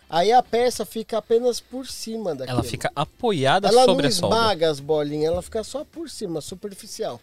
Aí 0.09 0.31
a 0.33 0.43
peça 0.43 0.85
fica 0.85 1.19
apenas 1.19 1.61
por 1.61 1.87
cima 1.87 2.35
daquilo. 2.35 2.57
Ela 2.59 2.63
fica 2.67 2.91
apoiada 2.93 3.69
Ela 3.69 3.85
sobre 3.85 4.03
não 4.03 4.09
a 4.09 4.11
solda. 4.11 4.35
esmaga 4.35 4.69
as 4.69 4.79
bolinhas, 4.81 5.31
ela 5.31 5.41
fica 5.41 5.63
só 5.63 5.85
por 5.85 6.09
cima, 6.09 6.41
superficial. 6.41 7.19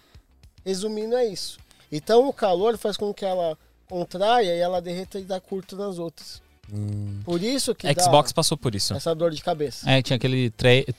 Resumindo, 0.65 1.15
é 1.17 1.27
isso. 1.27 1.59
Então 1.93 2.27
o 2.29 2.33
calor 2.33 2.79
faz 2.79 2.97
com 2.97 3.13
que 3.13 3.25
ela 3.27 3.59
contraia 3.89 4.55
e 4.55 4.59
ela 4.59 4.81
derreta 4.81 5.19
e 5.19 5.23
dá 5.23 5.39
curto 5.41 5.77
nas 5.77 5.99
outras. 5.99 6.41
Hum. 6.73 7.21
Por 7.25 7.43
isso 7.43 7.75
que 7.75 7.87
Xbox 8.01 8.33
passou 8.33 8.57
por 8.57 8.75
isso. 8.75 8.91
dá 8.93 8.97
essa 8.99 9.15
dor 9.15 9.31
de 9.31 9.43
cabeça. 9.43 9.89
É, 9.91 10.03
tinha 10.03 10.17
aquele 10.17 10.51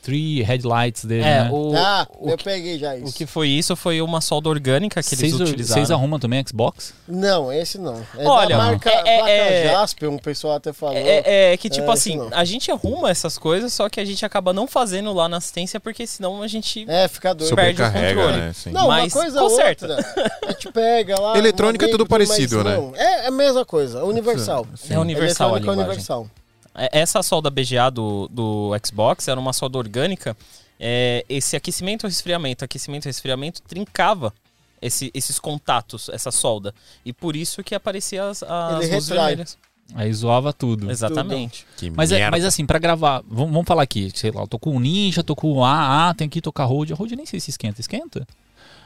three 0.01 0.41
headlights 0.41 1.05
dele, 1.05 1.21
É, 1.23 1.43
né? 1.43 1.49
o, 1.51 1.73
ah, 1.75 2.07
o, 2.19 2.29
eu 2.31 2.37
que, 2.37 2.43
peguei 2.43 2.79
já 2.79 2.93
o 2.95 3.03
isso. 3.03 3.13
que 3.13 3.25
foi 3.25 3.49
isso 3.49 3.75
foi 3.75 4.01
uma 4.01 4.19
solda 4.21 4.49
orgânica 4.49 5.01
que 5.03 5.15
eles 5.15 5.33
utilizaram. 5.33 5.81
vocês 5.81 5.91
arrumam 5.91 6.19
também 6.19 6.43
Xbox? 6.47 6.93
Não, 7.07 7.51
esse 7.53 7.77
não. 7.77 8.01
É 8.17 8.27
Olha, 8.27 8.57
da 8.57 8.63
marca 8.63 8.89
é- 8.89 8.93
é- 8.93 9.17
placa 9.17 9.31
é- 9.31 9.63
Jasper, 9.71 10.09
um 10.09 10.17
pessoal 10.17 10.55
até 10.55 10.73
falou. 10.73 10.95
É, 10.97 11.53
é 11.53 11.57
que, 11.57 11.69
tipo 11.69 11.89
É, 11.89 11.93
assim, 11.93 12.17
não. 12.17 12.29
a 12.31 12.43
gente 12.43 12.71
arruma 12.71 13.09
essas 13.09 13.37
coisas, 13.37 13.71
só 13.73 13.87
que 13.89 13.99
a 13.99 14.05
gente 14.05 14.25
acaba 14.25 14.51
não 14.51 14.67
fazendo 14.67 15.13
lá 15.13 15.29
na 15.29 15.37
assistência, 15.37 15.79
porque 15.79 16.05
senão 16.07 16.41
a 16.41 16.47
gente. 16.47 16.85
É, 16.89 17.07
fica 17.07 17.33
doido. 17.33 17.49
Super- 17.49 17.75
perde 17.75 17.81
o 17.81 17.85
controle. 17.85 18.37
né? 18.37 18.53
Sim. 18.53 18.71
Não, 18.71 18.87
Mas 18.87 19.13
uma 19.13 19.21
coisa 19.21 19.39
conserta. 19.39 19.87
outra. 19.87 20.39
A 20.49 20.51
gente 20.51 20.71
pega 20.71 21.19
lá. 21.21 21.37
Eletrônica 21.37 21.85
é 21.85 21.89
tudo 21.89 22.05
parecido, 22.07 22.63
né? 22.63 22.75
não. 22.75 22.93
É 22.95 23.27
a 23.27 23.31
mesma 23.31 23.63
coisa, 23.63 24.03
universal. 24.03 24.65
É 24.89 24.97
universal 24.97 25.55
a 25.59 25.73
Eletrônica 25.73 25.81
linguagem. 25.93 26.13
universal. 26.13 26.29
É, 26.75 26.99
Essa 26.99 27.21
solda 27.23 27.49
BGA 27.49 27.89
do, 27.89 28.27
do 28.31 28.71
Xbox 28.85 29.27
era 29.27 29.39
uma 29.39 29.53
solda 29.53 29.77
orgânica. 29.77 30.35
É, 30.79 31.25
esse 31.27 31.55
aquecimento 31.55 32.05
ou 32.05 32.09
resfriamento, 32.09 32.63
aquecimento 32.63 33.05
e 33.05 33.09
resfriamento 33.09 33.61
trincava 33.63 34.33
esse- 34.81 35.11
esses 35.13 35.37
contatos, 35.39 36.07
essa 36.09 36.31
solda. 36.31 36.73
E 37.03 37.11
por 37.11 37.35
isso 37.35 37.61
que 37.63 37.75
aparecia 37.75 38.23
as, 38.29 38.41
as 38.43 38.83
Ele 38.83 38.95
luzes 38.95 39.09
retrai. 39.09 39.27
vermelhas. 39.27 39.57
Aí 39.95 40.13
zoava 40.13 40.53
tudo. 40.53 40.89
Exatamente. 40.91 41.65
Que 41.75 41.89
Mas, 41.89 42.11
é, 42.11 42.19
merda. 42.19 42.31
mas 42.37 42.45
assim, 42.45 42.63
pra 42.65 42.77
gravar, 42.77 43.23
vamos, 43.27 43.51
vamos 43.51 43.67
falar 43.67 43.81
aqui, 43.83 44.11
sei 44.13 44.29
lá, 44.31 44.41
eu 44.41 44.47
tô 44.47 44.59
com 44.59 44.75
o 44.75 44.79
Ninja, 44.79 45.23
tô 45.23 45.35
com 45.35 45.51
o 45.51 45.65
AA, 45.65 46.13
tem 46.13 46.29
que 46.29 46.39
tocar 46.39 46.63
Road. 46.65 46.93
A 46.93 46.95
Road 46.95 47.11
eu 47.13 47.17
nem 47.17 47.25
sei 47.25 47.39
se 47.39 47.49
esquenta, 47.49 47.81
esquenta? 47.81 48.25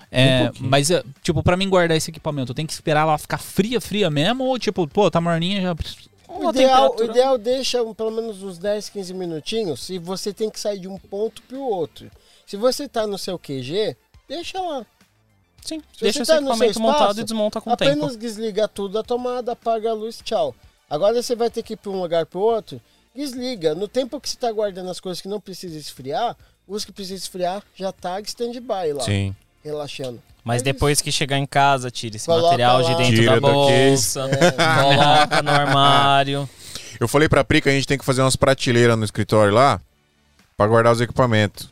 É, 0.10 0.50
mas, 0.60 0.90
é, 0.92 1.04
tipo, 1.22 1.44
pra 1.44 1.58
mim 1.58 1.68
guardar 1.68 1.98
esse 1.98 2.10
equipamento, 2.10 2.52
eu 2.52 2.56
tenho 2.56 2.68
que 2.68 2.74
esperar 2.74 3.02
ela 3.02 3.18
ficar 3.18 3.38
fria, 3.40 3.82
fria 3.82 4.10
mesmo? 4.10 4.44
Ou, 4.46 4.58
tipo, 4.60 4.88
pô, 4.88 5.12
tá 5.12 5.20
morninha 5.20 5.62
já. 5.62 5.76
O 6.40 6.50
ideal, 6.50 6.96
o 7.00 7.04
ideal 7.04 7.38
deixa 7.38 7.82
um- 7.84 7.94
pelo 7.94 8.12
menos 8.12 8.42
uns 8.44 8.58
10, 8.58 8.90
15 8.90 9.14
minutinhos 9.14 9.90
e 9.90 9.98
você 10.00 10.34
tem 10.34 10.50
que 10.50 10.60
sair 10.60 10.80
de 10.80 10.88
um 10.88 10.98
ponto 10.98 11.42
pro 11.44 11.62
outro. 11.62 12.10
Se 12.46 12.58
você 12.58 12.88
tá 12.88 13.06
no 13.08 13.18
seu 13.18 13.38
QG, 13.40 13.96
deixa 14.28 14.60
lá. 14.60 14.86
Sim, 15.64 15.82
Se 15.96 16.02
deixa 16.04 16.20
você 16.26 16.34
esse 16.34 16.34
tá 16.34 16.42
no 16.42 16.48
seu 16.58 16.68
equipamento 16.68 16.80
montado 16.82 17.02
espaço, 17.02 17.20
e 17.20 17.24
desmonta 17.24 17.62
com 17.62 17.72
o 17.72 17.78
tempo. 17.78 17.92
Apenas 17.92 18.18
desliga 18.18 18.68
tudo 18.68 18.94
da 18.94 19.04
tomada, 19.04 19.54
apaga 19.54 19.92
a 19.92 19.94
luz, 19.94 20.20
tchau. 20.24 20.54
Agora 20.90 21.22
você 21.22 21.36
vai 21.36 21.50
ter 21.50 21.64
que 21.64 21.74
ir 21.74 21.78
para 21.78 21.92
um 21.92 22.02
lugar 22.02 22.26
para 22.26 22.40
outro, 22.40 22.82
desliga. 23.16 23.74
No 23.74 23.88
tempo 23.88 24.20
que 24.20 24.30
você 24.30 24.36
está 24.36 24.52
guardando 24.52 24.90
as 24.90 25.00
coisas 25.00 25.22
que 25.22 25.28
não 25.30 25.40
precisam 25.40 25.80
esfriar, 25.80 26.36
os 26.68 26.84
que 26.84 26.92
precisam 26.92 27.18
esfriar 27.18 27.64
já 27.76 27.92
tá 27.92 28.20
stand-by 28.22 28.92
lá, 28.94 29.04
Sim. 29.04 29.34
Relaxando. 29.64 30.20
Mas 30.44 30.62
É 30.62 30.66
depois 30.66 31.00
que 31.02 31.12
chegar 31.12 31.38
em 31.38 31.46
casa, 31.46 31.90
tira 31.90 32.16
esse 32.18 32.26
Coloca 32.26 32.44
material 32.48 32.84
de 32.84 32.92
lá. 32.92 32.98
dentro 32.98 33.16
Tira 33.16 33.26
da 33.28 33.40
daqui. 33.40 33.54
bolsa, 33.54 34.30
coloca 34.82 35.42
no 35.42 35.52
armário. 35.52 36.50
Eu 37.00 37.08
falei 37.08 37.28
pra 37.30 37.44
Pri 37.44 37.62
que 37.62 37.70
a 37.70 37.72
gente 37.72 37.88
tem 37.88 37.98
que 37.98 38.06
fazer 38.06 38.22
umas 38.22 38.36
prateleiras 38.36 38.98
no 38.98 39.04
escritório 39.06 39.54
lá 39.54 39.80
pra 40.58 40.68
guardar 40.68 40.92
os 40.94 41.02
equipamentos. 41.02 41.70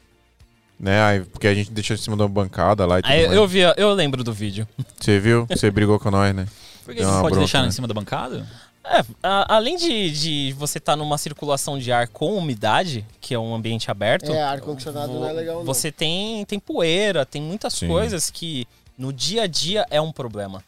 Né? 0.79 1.01
Aí, 1.03 1.19
porque 1.21 1.47
a 1.47 1.53
gente 1.53 1.69
deixa 1.71 1.93
em 1.93 1.97
cima 1.97 2.15
de 2.15 2.23
uma 2.23 2.29
bancada 2.29 2.85
lá 2.87 2.99
e 2.99 3.01
tudo 3.03 3.11
Aí 3.11 3.27
mais. 3.27 3.37
eu, 3.37 3.47
vi, 3.47 3.59
eu 3.77 3.93
lembro 3.93 4.23
do 4.23 4.33
vídeo. 4.33 4.67
Você 4.99 5.19
viu? 5.19 5.45
Você 5.47 5.69
brigou 5.69 5.99
com 5.99 6.09
nós, 6.09 6.33
né? 6.33 6.47
Por 6.83 6.95
que 6.95 7.01
você 7.01 7.05
pode 7.11 7.21
bronca, 7.21 7.37
deixar 7.39 7.61
né? 7.61 7.67
em 7.67 7.71
cima 7.71 7.87
da 7.87 7.93
bancada? 7.93 8.47
É, 8.83 9.03
a- 9.21 9.55
além 9.55 9.75
de, 9.77 10.11
de 10.11 10.53
você 10.57 10.77
estar 10.79 10.95
numa 10.95 11.17
circulação 11.17 11.77
de 11.77 11.91
ar 11.91 12.07
com 12.07 12.35
umidade, 12.35 13.05
que 13.19 13.33
é 13.33 13.39
um 13.39 13.53
ambiente 13.53 13.91
aberto, 13.91 14.31
É, 14.31 14.41
ar-condicionado 14.41 15.13
não 15.13 15.27
é 15.27 15.31
legal 15.33 15.57
não. 15.57 15.65
você 15.65 15.91
tem, 15.91 16.43
tem 16.45 16.59
poeira, 16.59 17.25
tem 17.25 17.41
muitas 17.41 17.73
Sim. 17.75 17.87
coisas 17.87 18.29
que 18.31 18.67
no 18.97 19.13
dia 19.13 19.43
a 19.43 19.47
dia 19.47 19.85
é 19.89 20.01
um 20.01 20.11
problema. 20.11 20.63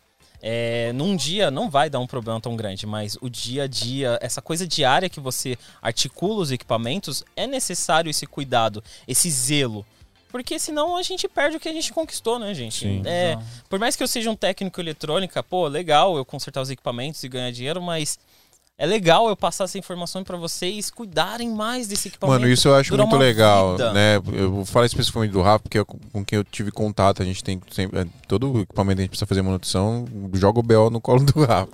É, 0.45 0.91
num 0.93 1.15
dia 1.15 1.49
não 1.49 1.69
vai 1.69 1.89
dar 1.89 1.99
um 1.99 2.05
problema 2.07 2.39
tão 2.41 2.55
grande, 2.55 2.85
mas 2.85 3.17
o 3.21 3.29
dia 3.29 3.63
a 3.63 3.67
dia, 3.67 4.19
essa 4.21 4.41
coisa 4.41 4.67
diária 4.67 5.07
que 5.09 5.19
você 5.21 5.57
articula 5.81 6.41
os 6.41 6.51
equipamentos, 6.51 7.23
é 7.35 7.47
necessário 7.47 8.09
esse 8.09 8.27
cuidado, 8.27 8.83
esse 9.07 9.29
zelo. 9.31 9.85
Porque 10.33 10.57
senão 10.57 10.97
a 10.97 11.03
gente 11.03 11.27
perde 11.27 11.57
o 11.57 11.59
que 11.59 11.69
a 11.69 11.71
gente 11.71 11.93
conquistou, 11.93 12.39
né, 12.39 12.55
gente? 12.55 12.79
Sim. 12.79 13.03
É, 13.05 13.37
por 13.69 13.77
mais 13.77 13.95
que 13.95 14.01
eu 14.01 14.07
seja 14.07 14.31
um 14.31 14.35
técnico 14.35 14.81
eletrônica, 14.81 15.43
pô, 15.43 15.67
legal 15.67 16.17
eu 16.17 16.25
consertar 16.25 16.59
os 16.59 16.71
equipamentos 16.71 17.23
e 17.23 17.29
ganhar 17.29 17.51
dinheiro, 17.51 17.79
mas 17.79 18.17
é 18.77 18.85
legal 18.85 19.29
eu 19.29 19.35
passar 19.35 19.65
essa 19.65 19.77
informação 19.77 20.23
pra 20.23 20.35
vocês 20.35 20.89
cuidarem 20.89 21.49
mais 21.49 21.87
desse 21.87 22.07
equipamento. 22.07 22.41
Mano, 22.41 22.51
isso 22.51 22.67
eu 22.67 22.75
acho 22.75 22.95
muito 22.95 23.15
legal, 23.15 23.71
vida. 23.73 23.93
né? 23.93 24.15
Eu 24.33 24.51
vou 24.51 24.65
falar 24.65 24.85
especificamente 24.85 25.31
do 25.31 25.41
Rafa, 25.41 25.59
porque 25.59 25.77
é 25.77 25.83
com 25.83 25.99
com 26.11 26.25
quem 26.25 26.37
eu 26.37 26.43
tive 26.43 26.71
contato, 26.71 27.21
a 27.21 27.25
gente 27.25 27.43
tem 27.43 27.61
sempre. 27.71 27.99
é, 27.99 28.05
Todo 28.27 28.61
equipamento 28.61 28.95
que 28.97 29.01
a 29.01 29.03
gente 29.03 29.09
precisa 29.09 29.27
fazer 29.27 29.41
manutenção, 29.41 30.05
joga 30.33 30.59
o 30.59 30.63
BO 30.63 30.89
no 30.89 30.99
colo 30.99 31.23
do 31.23 31.45
Rafa. 31.45 31.71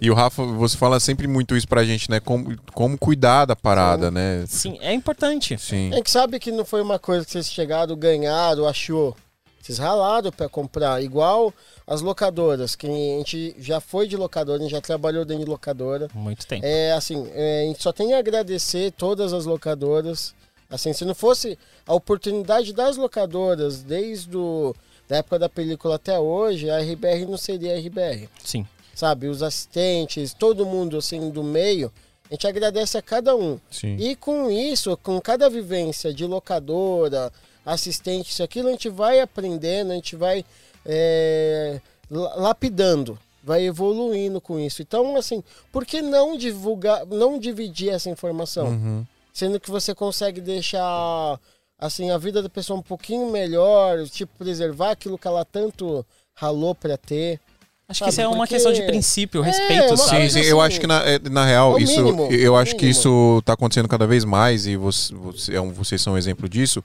E 0.00 0.10
o 0.10 0.14
Rafa, 0.14 0.42
você 0.42 0.78
fala 0.78 0.98
sempre 0.98 1.26
muito 1.26 1.54
isso 1.54 1.68
pra 1.68 1.84
gente, 1.84 2.10
né? 2.10 2.20
Como, 2.20 2.56
como 2.72 2.96
cuidar 2.96 3.44
da 3.44 3.54
parada, 3.54 4.10
né? 4.10 4.44
Sim, 4.46 4.78
é 4.80 4.94
importante. 4.94 5.58
Sim. 5.58 5.90
A 5.92 5.96
gente 5.96 6.10
sabe 6.10 6.40
que 6.40 6.50
não 6.50 6.64
foi 6.64 6.80
uma 6.80 6.98
coisa 6.98 7.24
que 7.26 7.32
vocês 7.32 7.50
chegaram, 7.52 7.94
ganharam, 7.96 8.66
achou. 8.66 9.14
Vocês 9.60 9.78
ralaram 9.78 10.32
para 10.32 10.48
comprar. 10.48 11.02
Igual 11.02 11.52
as 11.90 12.02
locadoras, 12.02 12.76
que 12.76 12.86
a 12.86 12.90
gente 12.90 13.52
já 13.58 13.80
foi 13.80 14.06
de 14.06 14.16
locadora, 14.16 14.60
a 14.60 14.62
gente 14.62 14.70
já 14.70 14.80
trabalhou 14.80 15.24
dentro 15.24 15.44
de 15.44 15.50
locadora. 15.50 16.08
Muito 16.14 16.46
tempo. 16.46 16.64
É 16.64 16.92
assim, 16.92 17.28
é, 17.34 17.62
a 17.62 17.66
gente 17.66 17.82
só 17.82 17.92
tem 17.92 18.14
a 18.14 18.18
agradecer 18.18 18.92
todas 18.92 19.32
as 19.32 19.44
locadoras. 19.44 20.32
Assim, 20.70 20.92
se 20.92 21.04
não 21.04 21.16
fosse 21.16 21.58
a 21.84 21.92
oportunidade 21.92 22.72
das 22.72 22.96
locadoras, 22.96 23.82
desde 23.82 24.36
o, 24.36 24.72
da 25.08 25.16
época 25.16 25.36
da 25.36 25.48
película 25.48 25.96
até 25.96 26.16
hoje, 26.16 26.70
a 26.70 26.78
RBR 26.78 27.26
não 27.26 27.36
seria 27.36 27.74
a 27.74 27.80
RBR. 27.80 28.28
Sim. 28.38 28.64
Sabe, 28.94 29.26
os 29.26 29.42
assistentes, 29.42 30.32
todo 30.32 30.64
mundo 30.64 30.96
assim 30.96 31.28
do 31.28 31.42
meio, 31.42 31.92
a 32.30 32.34
gente 32.34 32.46
agradece 32.46 32.98
a 32.98 33.02
cada 33.02 33.34
um. 33.34 33.58
Sim. 33.68 33.96
E 33.96 34.14
com 34.14 34.48
isso, 34.48 34.96
com 34.98 35.20
cada 35.20 35.50
vivência 35.50 36.14
de 36.14 36.24
locadora, 36.24 37.32
assistente, 37.66 38.30
isso 38.30 38.44
aquilo, 38.44 38.68
a 38.68 38.72
gente 38.72 38.88
vai 38.88 39.18
aprendendo, 39.18 39.90
a 39.90 39.96
gente 39.96 40.14
vai 40.14 40.44
é, 40.84 41.80
la- 42.10 42.34
lapidando, 42.36 43.18
vai 43.42 43.64
evoluindo 43.64 44.40
com 44.40 44.58
isso. 44.58 44.82
Então, 44.82 45.16
assim, 45.16 45.42
por 45.72 45.84
que 45.84 46.02
não 46.02 46.36
divulgar, 46.36 47.06
não 47.06 47.38
dividir 47.38 47.90
essa 47.90 48.10
informação? 48.10 48.68
Uhum. 48.68 49.06
Sendo 49.32 49.60
que 49.60 49.70
você 49.70 49.94
consegue 49.94 50.40
deixar 50.40 51.38
assim 51.78 52.10
a 52.10 52.18
vida 52.18 52.42
da 52.42 52.48
pessoa 52.48 52.78
um 52.78 52.82
pouquinho 52.82 53.30
melhor, 53.30 54.06
tipo 54.08 54.32
preservar 54.38 54.90
aquilo 54.90 55.16
que 55.16 55.26
ela 55.26 55.44
tanto 55.44 56.04
ralou 56.34 56.74
para 56.74 56.96
ter. 56.98 57.40
Acho 57.88 58.00
Sabe, 58.00 58.08
que 58.10 58.12
isso 58.12 58.20
é 58.20 58.28
uma 58.28 58.36
porque- 58.38 58.54
questão 58.54 58.72
de 58.72 58.82
princípio, 58.82 59.42
É, 59.42 59.46
respeito, 59.46 59.96
sabe? 59.96 60.28
Sim, 60.30 60.42
sim, 60.42 60.48
eu 60.48 60.60
assim, 60.60 60.66
acho 60.68 60.80
que 60.80 60.86
na, 60.86 61.02
é, 61.08 61.18
na 61.30 61.44
real, 61.44 61.76
é 61.78 61.82
isso, 61.82 62.02
mínimo, 62.04 62.30
eu 62.32 62.54
acho 62.54 62.76
que 62.76 62.84
mínimo. 62.84 63.00
isso 63.00 63.42
tá 63.44 63.54
acontecendo 63.54 63.88
cada 63.88 64.06
vez 64.06 64.24
mais 64.24 64.66
e 64.66 64.76
você, 64.76 65.12
você, 65.14 65.56
é 65.56 65.60
vocês 65.60 66.00
são 66.00 66.12
um 66.12 66.18
exemplo 66.18 66.48
disso, 66.48 66.82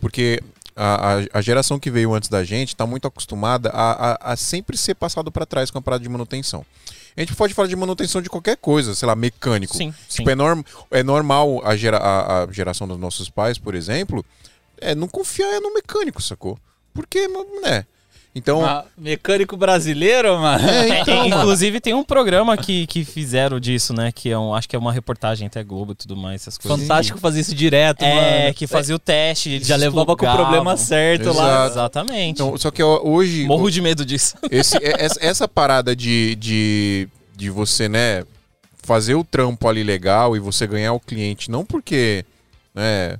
porque 0.00 0.40
a, 0.76 1.38
a, 1.38 1.40
geração 1.40 1.78
que 1.80 1.90
veio 1.90 2.12
antes 2.12 2.28
da 2.28 2.44
gente 2.44 2.68
está 2.68 2.86
muito 2.86 3.08
acostumada 3.08 3.70
a, 3.70 4.12
a, 4.12 4.32
a 4.32 4.36
sempre 4.36 4.76
ser 4.76 4.94
passado 4.94 5.32
para 5.32 5.46
trás 5.46 5.70
com 5.70 5.78
a 5.78 5.82
parada 5.82 6.02
de 6.02 6.08
manutenção. 6.08 6.64
A 7.16 7.20
gente 7.20 7.34
pode 7.34 7.54
falar 7.54 7.66
de 7.66 7.74
manutenção 7.74 8.20
de 8.20 8.28
qualquer 8.28 8.58
coisa, 8.58 8.94
sei 8.94 9.08
lá, 9.08 9.16
mecânico. 9.16 9.74
Sim, 9.74 9.94
sim. 10.06 10.18
Tipo, 10.18 10.30
é, 10.30 10.34
norm, 10.34 10.62
é 10.90 11.02
normal 11.02 11.62
a, 11.64 11.74
gera, 11.74 11.96
a, 11.96 12.42
a 12.44 12.52
geração 12.52 12.86
dos 12.86 12.98
nossos 12.98 13.30
pais, 13.30 13.56
por 13.56 13.74
exemplo, 13.74 14.22
é 14.78 14.94
não 14.94 15.08
confiar 15.08 15.58
no 15.60 15.72
mecânico, 15.72 16.20
sacou? 16.22 16.58
Porque, 16.92 17.26
né? 17.62 17.86
Então, 18.38 18.62
Ah, 18.62 18.84
mecânico 18.98 19.56
brasileiro, 19.56 20.38
mano. 20.38 20.68
é, 20.68 20.90
É, 20.90 21.00
então, 21.00 21.16
mano. 21.28 21.36
inclusive 21.40 21.80
tem 21.80 21.94
um 21.94 22.04
programa 22.04 22.54
que, 22.54 22.86
que 22.86 23.02
fizeram 23.02 23.58
disso, 23.58 23.94
né? 23.94 24.12
Que 24.12 24.28
é 24.30 24.38
um, 24.38 24.54
acho 24.54 24.68
que 24.68 24.76
é 24.76 24.78
uma 24.78 24.92
reportagem 24.92 25.46
até 25.46 25.64
Globo 25.64 25.92
e 25.92 25.94
tudo 25.94 26.14
mais, 26.14 26.42
essas 26.42 26.58
coisas. 26.58 26.80
Fantástico 26.82 27.18
fazer 27.18 27.40
isso 27.40 27.54
direto, 27.54 28.02
É, 28.04 28.42
mano. 28.42 28.54
que 28.54 28.66
fazia 28.66 28.94
o 28.94 28.98
teste, 28.98 29.58
Já 29.64 29.74
levava 29.76 30.14
com 30.14 30.26
o 30.26 30.32
problema 30.36 30.76
certo 30.76 31.32
lá. 31.32 31.64
Exato. 31.64 31.72
Exatamente. 31.72 32.30
Então, 32.42 32.58
só 32.58 32.70
que 32.70 32.82
hoje. 32.82 33.46
Morro 33.46 33.70
de 33.70 33.80
medo 33.80 34.04
disso. 34.04 34.36
Esse, 34.50 34.76
é- 34.76 35.02
essa, 35.02 35.18
essa 35.24 35.48
parada 35.48 35.96
de, 35.96 36.34
de, 36.36 37.08
de 37.34 37.48
você, 37.48 37.88
né, 37.88 38.22
fazer 38.82 39.14
o 39.14 39.24
trampo 39.24 39.66
ali 39.66 39.82
legal 39.82 40.36
e 40.36 40.40
você 40.40 40.66
ganhar 40.66 40.92
o 40.92 41.00
cliente, 41.00 41.50
não 41.50 41.64
porque 41.64 42.22
né, 42.74 43.16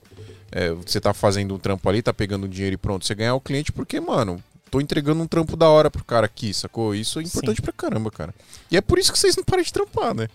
é, 0.52 0.70
você 0.72 1.00
tá 1.00 1.14
fazendo 1.14 1.54
um 1.54 1.58
trampo 1.58 1.88
ali, 1.88 2.02
tá 2.02 2.12
pegando 2.12 2.46
dinheiro 2.46 2.74
e 2.74 2.76
pronto, 2.76 3.06
você 3.06 3.14
ganhar 3.14 3.34
o 3.34 3.40
cliente 3.40 3.72
porque, 3.72 3.98
mano, 3.98 4.42
tô 4.70 4.80
entregando 4.80 5.22
um 5.22 5.26
trampo 5.26 5.56
da 5.56 5.68
hora 5.68 5.90
pro 5.90 6.04
cara 6.04 6.26
aqui, 6.26 6.52
sacou? 6.54 6.94
Isso 6.94 7.18
é 7.18 7.22
importante 7.22 7.62
pra 7.62 7.72
caramba, 7.72 8.10
cara. 8.10 8.34
E 8.70 8.76
é 8.76 8.80
por 8.80 8.98
isso 8.98 9.12
que 9.12 9.18
vocês 9.18 9.36
não 9.36 9.44
param 9.44 9.62
de 9.62 9.72
trampar, 9.72 10.14
né? 10.14 10.28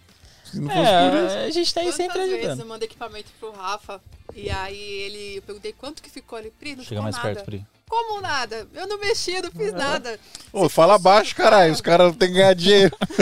É, 0.70 1.46
a 1.46 1.50
gente 1.50 1.74
tá 1.74 1.80
aí 1.80 1.86
Quantas 1.88 1.96
sempre 1.96 2.20
vezes 2.20 2.40
ajudando. 2.40 2.60
eu 2.60 2.66
mandei 2.66 2.86
equipamento 2.86 3.30
pro 3.40 3.52
Rafa 3.52 4.02
e 4.36 4.50
aí 4.50 4.78
ele, 4.78 5.38
eu 5.38 5.42
perguntei 5.44 5.72
quanto 5.72 6.02
que 6.02 6.10
ficou 6.10 6.38
ali, 6.38 6.52
Pri, 6.52 6.76
não 6.76 6.84
Chega 6.84 6.90
ficou 6.90 7.04
mais 7.04 7.16
nada. 7.16 7.30
perto, 7.30 7.46
Pri. 7.46 7.66
Como 7.92 8.22
nada? 8.22 8.66
Eu 8.74 8.88
não 8.88 8.98
mexi, 8.98 9.42
não 9.42 9.52
fiz 9.52 9.74
nada. 9.74 10.18
Ô, 10.54 10.70
fala 10.70 10.98
baixo, 10.98 11.36
caralho. 11.36 11.74
Os 11.74 11.82
caras 11.82 12.08
não 12.08 12.14
tem 12.14 12.30
que 12.30 12.36
ganhar 12.36 12.54
dinheiro. 12.54 12.96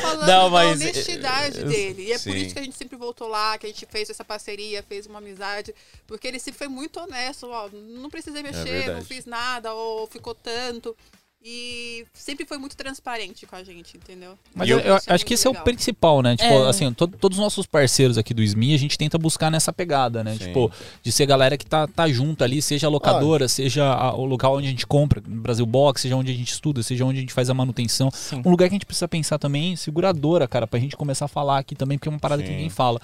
Falando 0.00 0.20
Não, 0.20 0.44
da 0.44 0.48
mas, 0.48 0.80
honestidade 0.80 1.60
eh, 1.60 1.64
dele. 1.64 2.02
E 2.04 2.12
é 2.12 2.18
por 2.18 2.22
sim. 2.22 2.36
isso 2.36 2.54
que 2.54 2.60
a 2.60 2.62
gente 2.62 2.76
sempre 2.76 2.96
voltou 2.96 3.26
lá, 3.26 3.58
que 3.58 3.66
a 3.66 3.68
gente 3.68 3.84
fez 3.86 4.08
essa 4.08 4.24
parceria, 4.24 4.80
fez 4.84 5.06
uma 5.06 5.18
amizade. 5.18 5.74
Porque 6.06 6.28
ele 6.28 6.38
sempre 6.38 6.58
foi 6.58 6.68
muito 6.68 7.00
honesto, 7.00 7.48
ó, 7.48 7.68
não 7.72 8.08
precisei 8.08 8.44
mexer, 8.44 8.58
não 8.58 8.64
verdade. 8.64 9.06
fiz 9.06 9.26
nada, 9.26 9.74
ou 9.74 10.06
ficou 10.06 10.36
tanto. 10.36 10.96
E 11.44 12.06
sempre 12.14 12.46
foi 12.46 12.56
muito 12.56 12.76
transparente 12.76 13.46
com 13.46 13.56
a 13.56 13.64
gente, 13.64 13.96
entendeu? 13.96 14.38
Mas 14.54 14.68
eu, 14.68 14.78
eu- 14.78 14.94
é 14.96 15.00
acho 15.08 15.26
que 15.26 15.34
esse 15.34 15.44
é 15.44 15.50
o 15.50 15.52
legal. 15.52 15.64
principal, 15.64 16.22
né? 16.22 16.36
Tipo, 16.36 16.52
É. 16.52 16.68
assim, 16.68 16.92
to- 16.92 17.08
todos 17.08 17.36
os 17.36 17.42
nossos 17.42 17.66
parceiros 17.66 18.16
aqui 18.16 18.32
do 18.32 18.40
SMI, 18.44 18.74
a 18.74 18.78
gente 18.78 18.96
tenta 18.96 19.18
buscar 19.18 19.50
nessa 19.50 19.72
pegada, 19.72 20.22
né? 20.22 20.34
Sim. 20.34 20.38
Tipo, 20.46 20.70
de 21.02 21.10
ser 21.10 21.26
galera 21.26 21.58
que 21.58 21.66
tá, 21.66 21.88
tá 21.88 22.08
junto 22.08 22.44
ali, 22.44 22.62
seja 22.62 22.86
a 22.86 22.90
locadora, 22.90 23.48
seja 23.48 23.84
a- 23.92 24.14
o 24.14 24.24
local 24.24 24.54
onde 24.56 24.68
a 24.68 24.70
gente 24.70 24.86
compra, 24.86 25.20
no 25.26 25.40
Brasil 25.42 25.66
Box, 25.66 26.02
seja 26.02 26.14
onde 26.14 26.30
a 26.30 26.34
gente 26.34 26.52
estuda, 26.52 26.80
seja 26.80 27.04
onde 27.04 27.18
a 27.18 27.20
gente 27.22 27.32
faz 27.32 27.50
a 27.50 27.54
manutenção. 27.54 28.08
Sim. 28.12 28.40
Um 28.46 28.50
lugar 28.50 28.68
que 28.68 28.74
a 28.74 28.76
gente 28.76 28.86
precisa 28.86 29.08
pensar 29.08 29.36
também, 29.36 29.74
seguradora, 29.74 30.46
cara, 30.46 30.66
pra 30.68 30.78
gente 30.78 30.96
começar 30.96 31.24
a 31.24 31.28
falar 31.28 31.58
aqui 31.58 31.74
também, 31.74 31.98
porque 31.98 32.08
é 32.08 32.12
uma 32.12 32.20
parada 32.20 32.40
que 32.40 32.48
Sim. 32.48 32.54
ninguém 32.54 32.70
fala. 32.70 33.00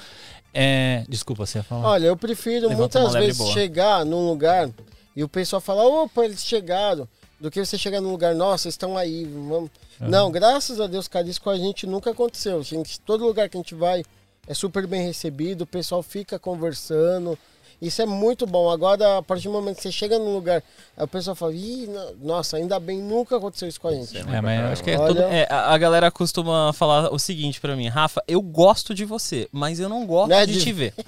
É, 0.55 1.05
desculpa, 1.09 1.45
você 1.45 1.59
ia 1.59 1.65
falar. 1.65 1.89
Olha, 1.89 2.07
eu 2.07 2.17
prefiro 2.17 2.69
Levanta 2.69 3.01
muitas 3.01 3.15
vezes 3.21 3.39
boa. 3.39 3.53
chegar 3.53 4.05
num 4.05 4.29
lugar 4.29 4.71
e 5.17 5.25
o 5.25 5.29
pessoal 5.29 5.61
falar, 5.61 5.85
opa, 5.87 6.25
eles 6.25 6.45
chegaram, 6.45 7.09
do 7.41 7.51
que 7.51 7.65
você 7.65 7.79
chegar 7.79 8.01
num 8.01 8.11
lugar, 8.11 8.35
nossa, 8.35 8.69
estão 8.69 8.97
aí, 8.97 9.25
vamos. 9.25 9.71
Não, 10.01 10.31
graças 10.31 10.81
a 10.81 10.87
Deus, 10.87 11.07
cara, 11.07 11.29
isso 11.29 11.41
com 11.41 11.51
a 11.51 11.57
gente 11.57 11.87
nunca 11.87 12.11
aconteceu. 12.11 12.59
A 12.59 12.63
gente, 12.63 13.01
todo 13.01 13.27
lugar 13.27 13.49
que 13.49 13.57
a 13.57 13.61
gente 13.61 13.75
vai 13.75 14.03
é 14.47 14.55
super 14.55 14.87
bem 14.87 15.03
recebido, 15.03 15.63
o 15.63 15.67
pessoal 15.67 16.03
fica 16.03 16.39
conversando. 16.39 17.39
Isso 17.81 18.03
é 18.03 18.07
muito 18.07 18.45
bom. 18.45 18.69
Agora, 18.71 19.19
a 19.19 19.23
partir 19.23 19.45
do 19.45 19.53
momento 19.53 19.77
que 19.77 19.83
você 19.83 19.93
chega 19.93 20.19
num 20.19 20.35
lugar, 20.35 20.63
aí 20.97 21.05
o 21.05 21.07
pessoal 21.07 21.37
fala, 21.37 21.53
Ih, 21.55 21.87
no- 21.87 22.27
nossa, 22.27 22.57
ainda 22.57 22.81
bem, 22.81 23.01
nunca 23.01 23.37
aconteceu 23.37 23.69
isso 23.69 23.81
com 23.81 23.87
a 23.87 23.93
gente. 23.93 24.19
É, 24.19 24.41
mas 24.41 24.61
eu 24.61 24.67
acho 24.69 24.83
que 24.85 24.91
é 24.91 24.99
Olha, 24.99 25.07
todo. 25.15 25.21
É, 25.33 25.47
a, 25.49 25.73
a 25.75 25.79
galera 25.79 26.11
costuma 26.11 26.73
falar 26.73 27.13
o 27.15 27.19
seguinte 27.21 27.61
pra 27.61 27.77
mim, 27.77 27.87
Rafa, 27.89 28.21
eu 28.27 28.41
gosto 28.43 28.93
de 28.95 29.05
você, 29.05 29.49
mas 29.53 29.79
eu 29.79 29.89
não 29.89 30.05
gosto 30.07 30.31
Né, 30.31 30.45
de 30.45 30.55
de- 30.55 30.61
te 30.61 30.73
ver. 30.73 30.93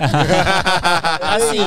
assim, 1.20 1.58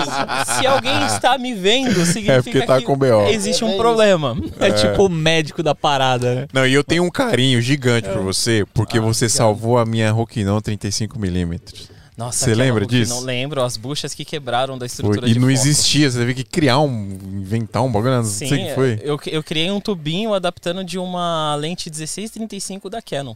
se 0.59 0.65
alguém 0.67 1.03
está 1.07 1.37
me 1.37 1.53
vendo, 1.53 2.05
significa 2.05 2.31
É 2.33 2.41
porque 2.41 2.61
tá 2.65 2.79
que 2.79 2.85
com 2.85 2.97
BO. 2.97 3.27
existe 3.29 3.63
É 3.63 3.65
um 3.65 3.69
bem 3.71 3.77
problema. 3.77 4.37
É, 4.59 4.71
tipo 4.71 5.05
o 5.05 5.09
médico 5.09 5.61
da 5.61 5.75
parada, 5.75 6.33
né? 6.35 6.47
Não, 6.53 6.65
e 6.65 6.73
eu 6.73 6.83
tenho 6.83 7.03
um 7.03 7.09
carinho 7.09 7.61
gigante 7.61 8.07
por 8.09 8.21
você, 8.21 8.65
porque 8.73 8.99
você 8.99 9.27
salvou 9.27 9.77
a 9.77 9.85
minha 9.85 10.11
Rokinon 10.11 10.59
35mm. 10.61 11.91
Nossa, 12.15 12.45
Você 12.45 12.53
lembra 12.53 12.85
disso? 12.85 13.13
Não 13.13 13.21
lembro, 13.21 13.63
as 13.63 13.75
buchas 13.75 14.13
que 14.13 14.23
quebraram 14.23 14.75
da 14.77 14.81
Foi- 14.81 14.85
estrutura 14.87 15.27
E 15.27 15.33
de 15.33 15.39
não 15.39 15.47
foco. 15.47 15.59
existia, 15.59 16.09
você 16.11 16.19
teve 16.19 16.33
que 16.35 16.43
criar 16.43 16.79
um. 16.79 17.17
inventar 17.41 17.83
um 17.83 17.91
bagulho, 17.91 18.13
não 18.17 18.23
Sim, 18.23 18.47
sei 18.47 18.63
o 18.63 18.67
que 18.67 18.75
foi. 18.75 18.99
Eu, 19.03 19.19
eu 19.27 19.43
criei 19.43 19.71
um 19.71 19.79
tubinho 19.79 20.33
adaptando 20.33 20.83
de 20.83 20.99
uma 20.99 21.55
lente 21.55 21.89
1635 21.89 22.89
da 22.89 23.01
Canon. 23.01 23.33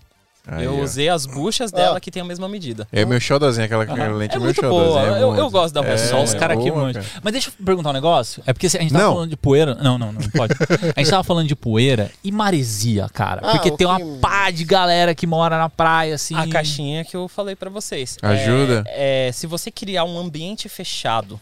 Aí, 0.48 0.64
eu 0.64 0.78
ó. 0.78 0.82
usei 0.82 1.10
as 1.10 1.26
buchas 1.26 1.72
dela 1.72 2.00
que 2.00 2.10
tem 2.10 2.22
a 2.22 2.26
mesma 2.26 2.48
medida. 2.48 2.88
É 2.92 3.04
meu 3.04 3.20
xodózinho, 3.20 3.66
aquela 3.66 3.84
lente 4.14 4.36
É 4.36 4.38
meu 4.38 4.46
muito 4.46 4.62
boa, 4.62 5.02
é 5.02 5.22
eu- 5.22 5.36
eu 5.36 5.50
gosto 5.50 5.74
da 5.74 5.82
É, 5.82 5.98
Só 5.98 6.24
os 6.24 6.34
É, 6.34 6.40
caras 6.40 6.58
aqui 6.58 6.72
cara. 6.72 7.06
Mas 7.22 7.34
deixa 7.34 7.50
eu 7.50 7.66
perguntar 7.66 7.90
um 7.90 7.94
negócio. 7.94 8.42
É 8.46 8.54
porque 8.54 8.68
a 8.68 8.70
gente 8.70 8.92
tava 8.92 9.04
Não. 9.04 9.14
falando 9.14 9.30
de 9.30 9.38
poeira. 9.38 9.76
Não, 9.76 9.98
não, 9.98 10.12
não 10.12 10.22
pode. 10.30 10.54
A 10.96 11.00
gente 11.00 11.10
tava 11.10 11.24
falando 11.24 11.48
de 11.48 11.56
poeira 11.56 12.10
e 12.24 12.32
maresia, 12.32 13.08
cara. 13.14 13.42
Ah, 13.44 13.52
porque 13.52 13.72
tem 13.72 13.86
uma 13.86 13.98
que- 14.00 14.20
pá 14.22 14.50
de 14.50 14.64
galera 14.64 15.14
que 15.14 15.28
mora 15.28 15.58
na 15.58 15.70
praia, 15.70 16.16
assim. 16.16 16.36
A 16.36 16.48
caixinha 16.48 17.04
que 17.04 17.16
eu 17.18 17.28
falei 17.28 17.56
pra 17.56 17.70
vocês. 17.70 18.18
Ajuda. 18.22 18.84
É, 18.88 19.28
é, 19.28 19.32
se 19.32 19.46
você 19.48 19.70
criar 19.70 20.06
um 20.06 20.18
ambiente 20.18 20.70
fechado 20.70 21.40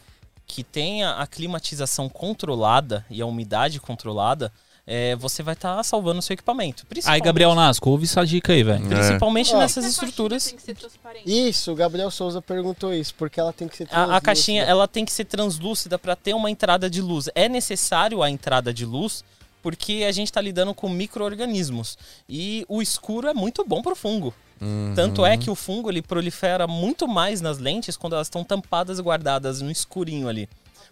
que 0.47 0.63
tenha 0.63 1.11
a 1.13 1.27
climatização 1.27 2.07
controlada 2.07 3.05
e 3.09 3.21
a 3.21 3.25
umidade 3.25 3.79
controlada, 3.79 4.51
é, 4.87 5.15
você 5.15 5.41
vai 5.41 5.53
estar 5.55 5.81
salvando 5.83 6.19
o 6.19 6.21
seu 6.21 6.33
equipamento. 6.35 6.85
Aí, 7.05 7.19
Gabriel 7.19 7.55
Nasco, 7.55 7.89
ouve 7.89 8.05
essa 8.05 8.25
dica 8.25 8.53
aí, 8.53 8.63
velho. 8.63 8.85
Principalmente 8.87 9.53
É. 9.53 9.57
nessas 9.57 9.83
Essa 9.85 9.93
estruturas. 10.05 10.43
caixinha 10.43 10.49
Tem 10.51 10.57
que 10.59 10.65
ser 10.65 10.75
transparente. 10.89 11.49
Isso, 11.49 11.71
o 11.71 11.75
Gabriel 11.75 12.11
Souza 12.11 12.41
perguntou 12.41 12.93
isso, 12.93 13.13
porque 13.15 13.39
ela 13.39 13.51
tem 13.51 13.67
que 13.67 13.75
ser 13.77 13.83
A, 13.83 13.85
a 13.85 13.89
translúcida. 13.89 14.21
caixinha 14.21 14.63
ela 14.63 14.87
tem 14.87 15.03
que 15.05 15.11
ser 15.11 15.25
translúcida 15.25 15.97
para 15.97 16.15
ter 16.15 16.33
uma 16.33 16.51
entrada 16.51 16.89
de 16.89 17.01
luz. 17.01 17.29
É 17.33 17.49
necessário 17.49 18.21
a 18.21 18.29
entrada 18.29 18.73
de 18.73 18.85
luz 18.85 19.23
porque 19.61 20.05
a 20.07 20.11
gente 20.11 20.27
está 20.27 20.39
lidando 20.39 20.75
com 20.75 20.87
micro-organismos. 20.87 21.97
E 22.29 22.63
o 22.69 22.81
escuro 22.81 23.27
é 23.27 23.33
muito 23.33 23.65
bom 23.65 23.81
para 23.81 23.93
o 23.93 23.95
fungo. 23.95 24.33
Tanto 24.95 25.25
é 25.25 25.35
que 25.37 25.49
o 25.49 25.55
fungo 25.55 25.89
ele 25.91 26.01
prolifera 26.01 26.65
muito 26.65 27.07
mais 27.07 27.41
nas 27.41 27.57
lentes 27.57 27.97
quando 27.97 28.13
elas 28.13 28.27
estão 28.27 28.43
tampadas 28.43 28.99
e 28.99 29.01
guardadas 29.01 29.61
no 29.61 29.69
escurinho 29.69 30.29
ali. 30.29 30.47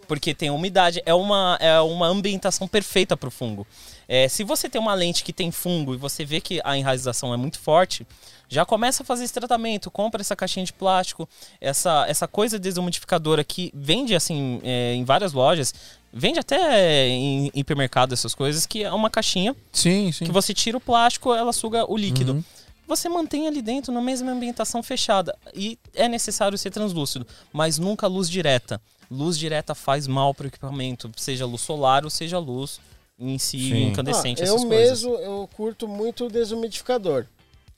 Porque 0.08 0.34
tem 0.34 0.50
umidade, 0.50 1.02
é 1.06 1.14
uma, 1.14 1.58
é 1.60 1.80
uma 1.80 2.08
ambientação 2.08 2.68
perfeita 2.68 3.16
para 3.16 3.28
o 3.28 3.32
fungo. 3.32 3.66
É, 4.08 4.28
se 4.28 4.44
você 4.44 4.68
tem 4.68 4.80
uma 4.80 4.94
lente 4.94 5.24
que 5.24 5.32
tem 5.32 5.50
fungo 5.52 5.94
e 5.94 5.98
você 5.98 6.26
vê 6.26 6.42
que 6.42 6.60
a 6.64 6.78
enraização 6.78 7.34
é 7.34 7.38
muito 7.38 7.60
forte, 7.60 8.06
já 8.50 8.66
começa 8.66 9.04
a 9.04 9.06
fazer 9.06 9.24
esse 9.24 9.34
tratamento. 9.34 9.90
Compra 9.90 10.22
essa 10.22 10.36
caixinha 10.36 10.66
de 10.66 10.74
plástico, 10.74 11.28
essa, 11.60 12.06
essa 12.08 12.28
coisa 12.28 12.60
desumidificadora 12.60 13.44
que 13.44 13.72
vende 13.74 14.16
assim 14.16 14.62
é, 14.64 14.94
em 14.94 15.04
várias 15.04 15.34
lojas, 15.34 15.74
vende 16.12 16.40
até 16.40 17.08
em 17.08 17.50
hipermercado 17.54 18.14
essas 18.14 18.36
coisas, 18.36 18.66
que 18.66 18.84
é 18.84 18.92
uma 18.92 19.10
caixinha 19.10 19.56
Sim, 19.72 20.12
sim. 20.12 20.26
que 20.26 20.32
você 20.32 20.54
tira 20.54 20.78
o 20.78 20.82
plástico, 20.82 21.34
ela 21.34 21.52
suga 21.52 21.90
o 21.92 21.98
líquido. 21.98 22.44
Você 22.88 23.08
mantém 23.08 23.48
ali 23.48 23.62
dentro 23.62 23.94
na 23.94 24.02
mesma 24.02 24.32
ambientação 24.32 24.84
fechada. 24.84 25.36
E 25.56 25.80
é 25.96 26.08
necessário 26.08 26.58
ser 26.58 26.70
translúcido, 26.70 27.26
mas 27.52 27.80
nunca 27.80 28.08
luz 28.08 28.30
direta. 28.30 28.80
Luz 29.14 29.38
direta 29.38 29.76
faz 29.76 30.08
mal 30.08 30.34
para 30.34 30.46
o 30.46 30.48
equipamento, 30.48 31.10
seja 31.18 31.46
luz 31.46 31.62
solar 31.62 32.04
ou 32.04 32.10
seja 32.10 32.40
luz 32.40 32.80
em 33.20 33.38
si 33.38 33.60
Sim. 33.70 33.84
incandescente, 33.90 34.42
Ah, 34.42 34.46
essas 34.46 34.62
eu 34.64 34.68
coisas. 34.68 35.04
mesmo, 35.04 35.16
eu 35.18 35.50
curto 35.56 35.88
muito 35.88 36.26
o 36.26 36.30
desumidificador. 36.30 37.26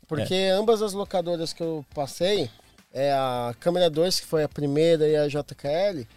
Porque 0.07 0.33
É. 0.33 0.51
ambas 0.51 0.81
as 0.81 0.93
locadoras 0.93 1.51
que 1.51 1.61
eu 1.61 1.85
passei, 1.93 2.49
é 2.93 3.11
a 3.11 3.53
câmera 3.59 3.89
2, 3.89 4.19
que 4.19 4.25
foi 4.25 4.43
a 4.43 4.49
primeira, 4.49 5.07
e 5.07 5.15
a 5.15 5.27
JKL, 5.27 6.07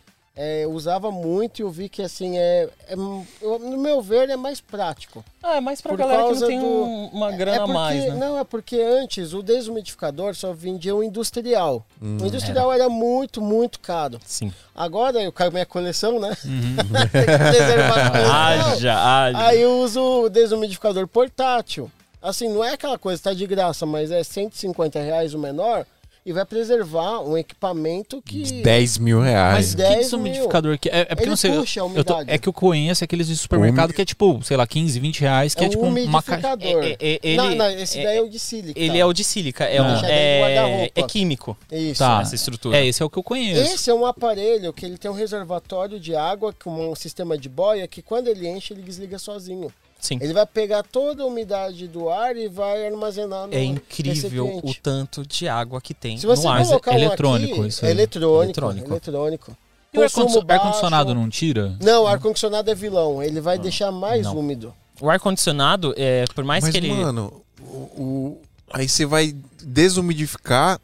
é, 0.40 0.64
eu 0.64 0.70
usava 0.70 1.10
muito 1.10 1.58
e 1.58 1.62
eu 1.62 1.68
vi 1.70 1.88
que 1.88 2.00
assim, 2.00 2.38
é, 2.38 2.68
é- 2.86 2.94
no 2.94 3.76
meu 3.76 4.00
ver, 4.00 4.30
é 4.30 4.36
mais 4.36 4.60
prático. 4.60 5.24
Ah, 5.42 5.56
é 5.56 5.60
mais 5.60 5.80
pra 5.80 5.90
Por 5.90 5.98
galera 5.98 6.22
que 6.32 6.38
não 6.40 6.46
tem 6.46 6.60
do- 6.60 6.64
um- 6.66 7.06
uma 7.12 7.32
grana 7.32 7.56
é 7.56 7.60
a 7.60 7.60
porque, 7.62 7.72
mais, 7.72 8.04
né? 8.04 8.14
Não, 8.14 8.38
é 8.38 8.44
porque 8.44 8.80
antes 8.80 9.32
o 9.34 9.42
desumidificador 9.42 10.34
só 10.36 10.52
vendia 10.52 10.94
o 10.94 11.02
industrial. 11.02 11.84
Hum, 12.00 12.18
o 12.22 12.26
industrial 12.26 12.72
era. 12.72 12.88
muito, 12.88 13.40
muito 13.42 13.80
caro. 13.80 14.20
Sim. 14.24 14.52
Agora 14.74 15.20
eu 15.20 15.32
caio 15.32 15.50
minha 15.52 15.66
coleção, 15.66 16.20
né? 16.20 16.36
Uhum. 16.44 16.76
Tem 17.12 17.20
que 17.26 17.38
preservar 17.38 18.06
a 18.06 18.10
coleção. 18.10 18.32
Haja, 18.32 18.94
haja. 18.98 19.38
Aí 19.46 19.60
eu 19.60 19.80
uso 19.80 20.00
o 20.24 20.28
desumidificador 20.28 21.06
portátil. 21.08 21.90
Assim, 22.22 22.48
não 22.48 22.62
é 22.64 22.72
aquela 22.74 22.98
coisa, 22.98 23.22
tá 23.22 23.32
de 23.34 23.46
graça, 23.46 23.84
mas 23.86 24.10
é 24.10 24.22
150 24.24 25.00
reais 25.00 25.34
o 25.34 25.38
menor 25.38 25.84
e 26.28 26.32
vai 26.32 26.44
preservar 26.44 27.20
um 27.20 27.38
equipamento 27.38 28.20
que. 28.20 28.42
10 28.62 28.98
mil 28.98 29.20
reais. 29.20 29.54
Mas 29.56 29.70
Que 29.70 29.76
10 29.76 29.90
mil. 29.94 29.98
desumidificador 30.02 30.78
que 30.78 30.88
é, 30.90 31.00
é 31.00 31.04
porque 31.06 31.22
Ele 31.22 31.30
não 31.30 31.36
sei. 31.36 31.50
eu- 31.52 31.60
puxa 31.60 31.80
eu 31.80 32.04
tô- 32.04 32.20
é 32.26 32.36
que 32.38 32.48
eu 32.48 32.52
conheço 32.52 33.02
aqueles 33.02 33.26
de 33.28 33.36
supermercado 33.36 33.86
Umi- 33.86 33.94
que 33.94 34.02
é 34.02 34.04
tipo, 34.04 34.40
sei 34.42 34.56
lá, 34.56 34.66
15, 34.66 35.00
20 35.00 35.20
reais, 35.20 35.54
que 35.54 35.62
é, 35.64 35.66
É 35.66 35.70
tipo 35.70 35.84
um 35.84 35.88
uma 35.88 36.22
caixa. 36.22 36.48
umidificador. 36.48 36.84
É- 36.84 36.96
é- 37.00 37.20
ele- 37.22 37.36
não, 37.36 37.54
não, 37.54 37.70
esse 37.70 37.98
é- 37.98 38.04
daí 38.04 38.16
é 38.18 38.22
o 38.22 38.28
de 38.28 38.38
sílica. 38.38 38.78
Ele 38.78 38.98
é 38.98 39.06
o 39.06 39.12
de 39.12 39.24
sílica, 39.24 39.64
é, 39.64 39.80
um, 39.80 40.04
é, 40.04 40.90
é 40.94 41.02
químico 41.04 41.56
Isso. 41.72 41.98
Tá. 42.00 42.20
essa 42.20 42.34
estrutura. 42.34 42.76
É, 42.76 42.86
esse 42.86 43.02
é 43.02 43.06
o 43.06 43.08
que 43.10 43.18
eu 43.18 43.22
conheço. 43.22 43.60
Esse 43.74 43.88
é 43.90 43.94
um 43.94 44.04
aparelho 44.04 44.72
que 44.72 44.84
ele 44.84 44.98
tem 44.98 45.10
um 45.10 45.14
reservatório 45.14 45.98
de 45.98 46.14
água 46.14 46.52
com 46.62 46.90
um 46.90 46.94
sistema 46.94 47.38
de 47.38 47.48
boia 47.48 47.88
que 47.88 48.02
quando 48.02 48.28
ele 48.28 48.46
enche, 48.46 48.74
ele 48.74 48.82
desliga 48.82 49.18
sozinho. 49.18 49.72
Sim. 50.00 50.18
Ele 50.20 50.32
vai 50.32 50.46
pegar 50.46 50.82
toda 50.84 51.22
a 51.22 51.26
umidade 51.26 51.88
do 51.88 52.08
ar 52.08 52.36
e 52.36 52.46
vai 52.48 52.86
armazenar 52.86 53.46
no 53.48 53.54
É 53.54 53.62
incrível 53.64 54.44
o 54.44 54.48
recipiente. 54.54 54.80
tanto 54.80 55.26
de 55.26 55.48
água 55.48 55.80
que 55.80 55.92
tem 55.92 56.16
Se 56.16 56.24
você 56.26 56.44
no 56.44 56.50
ar. 56.50 56.64
colocar 56.64 56.92
é 56.92 56.94
um 56.94 56.98
eletrônico 56.98 57.54
aqui, 57.60 57.68
isso 57.68 57.84
é 57.84 57.88
aí. 57.88 57.94
eletrônico, 57.94 58.44
Eletrônico. 58.44 58.90
eletrônico. 58.92 59.56
E 59.92 59.98
o 59.98 60.02
ar-condicionado 60.02 60.52
ar-condicionado 60.52 61.14
não 61.14 61.28
tira? 61.28 61.76
Não, 61.80 62.06
ar-condicionado 62.06 62.70
é 62.70 62.74
vilão. 62.74 63.22
Ele 63.22 63.40
vai 63.40 63.58
deixar 63.58 63.90
mais 63.90 64.22
Não. 64.26 64.36
úmido. 64.38 64.72
O 65.00 65.08
ar-condicionado, 65.10 65.94
é, 65.96 66.24
por 66.34 66.44
mais 66.44 66.62
Mas, 66.64 66.72
que 66.72 66.76
ele. 66.78 66.92
mano, 66.92 67.32
o, 67.60 67.64
o- 67.64 68.38
aí 68.70 68.88
você 68.88 69.04
vai 69.06 69.34
desumidificar 69.62 70.78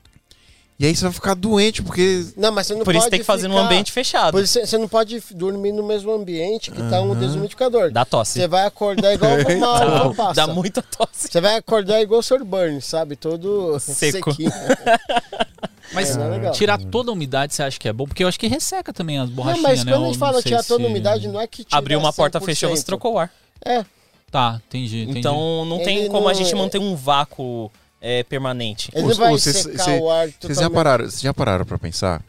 E 0.77 0.85
aí 0.87 0.95
você 0.97 1.05
vai 1.05 1.13
ficar 1.13 1.35
doente, 1.35 1.83
porque. 1.83 2.27
Não, 2.37 2.51
mas 2.51 2.67
você 2.67 2.73
não 2.75 2.81
Por 2.81 2.87
pode 2.87 2.99
isso 2.99 3.11
tem 3.11 3.21
que 3.21 3.25
fazer 3.25 3.47
num 3.47 3.57
ambiente 3.57 3.93
fechado. 3.93 4.33
Por 4.33 4.43
isso 4.43 4.59
você 4.59 4.77
não 4.77 4.89
pode 4.89 5.23
dormir 5.31 5.71
no 5.71 5.85
mesmo 5.85 6.11
ambiente 6.13 6.71
que 6.73 6.83
tá 6.91 7.01
um 7.01 7.15
desumidificador. 7.15 7.93
Dá 7.93 8.05
tosse. 8.05 8.41
Você 8.41 8.49
vai 8.49 8.67
acordar 8.67 9.15
igual 9.15 9.31
uma 9.57 10.07
uva 10.07 10.15
passa. 10.15 10.35
dá 10.35 10.53
muita 10.53 10.83
tosse. 10.83 11.29
Você 11.31 11.41
vai 11.41 11.57
acordar 11.57 12.01
igual 12.03 12.19
o 12.19 12.23
Sr. 12.25 12.43
Burns, 12.45 12.87
sabe? 12.87 13.15
Todo 13.15 13.79
Seco. 13.79 14.33
sequinho. 14.33 14.51
Mas 15.93 16.11
É, 16.11 16.19
não 16.19 16.35
é 16.35 16.51
tirar 16.51 16.79
toda 16.79 17.11
a 17.11 17.13
umidade 17.13 17.55
você 17.55 17.63
acha 17.63 17.79
que 17.79 17.89
é 17.89 17.93
bom? 17.93 18.07
Porque 18.07 18.25
eu 18.25 18.29
acho 18.29 18.41
que 18.41 18.49
resseca 18.49 18.93
também 18.93 19.19
as 19.19 19.29
Não, 19.29 19.37
borrachinhas, 19.37 19.63
mas 19.63 19.85
né? 19.85 19.93
quando 19.93 20.03
a 20.05 20.07
gente 20.09 20.19
não 20.19 20.27
fala 20.27 20.43
tirar 20.43 20.65
toda 20.65 20.83
a 20.83 20.87
se- 20.87 20.91
umidade, 20.91 21.29
não 21.29 21.41
é 21.41 21.47
que 21.47 21.63
tira 21.63 21.79
Abriu 21.79 21.99
uma 22.01 22.13
porta, 22.13 22.41
100%. 22.41 22.45
fechou, 22.45 22.71
você 22.71 22.83
trocou 22.83 23.13
o 23.15 23.19
ar. 23.19 23.31
É, 23.65 23.85
Tá, 24.31 24.61
entendi, 24.67 25.03
entendi. 25.03 25.19
Então 25.21 25.65
não 25.65 25.79
tem 25.85 25.99
Ele 25.99 26.09
como 26.09 26.27
a 26.29 26.33
não- 26.33 26.39
gente 26.39 26.53
manter 26.57 26.79
um 26.79 26.97
vácuo 26.97 27.71
é, 28.07 28.23
permanente. 28.23 28.91
ele 28.95 29.07
Os- 29.07 29.17
vai 29.17 29.31
vocês- 29.31 29.57
secar 29.57 29.85
cê- 29.85 29.99
o 29.99 30.11
ar 30.11 30.29
Vocês 30.41 30.59
já 30.59 30.69
pararam, 30.69 31.05
vocês 31.07 31.23
já 31.23 31.33
pararam 31.33 31.65
pra 31.65 31.79
pensar 31.79 32.23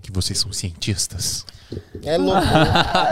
que 0.00 0.10
vocês 0.10 0.38
são 0.38 0.52
cientistas? 0.52 1.44
É 2.02 2.16
louco. 2.16 2.40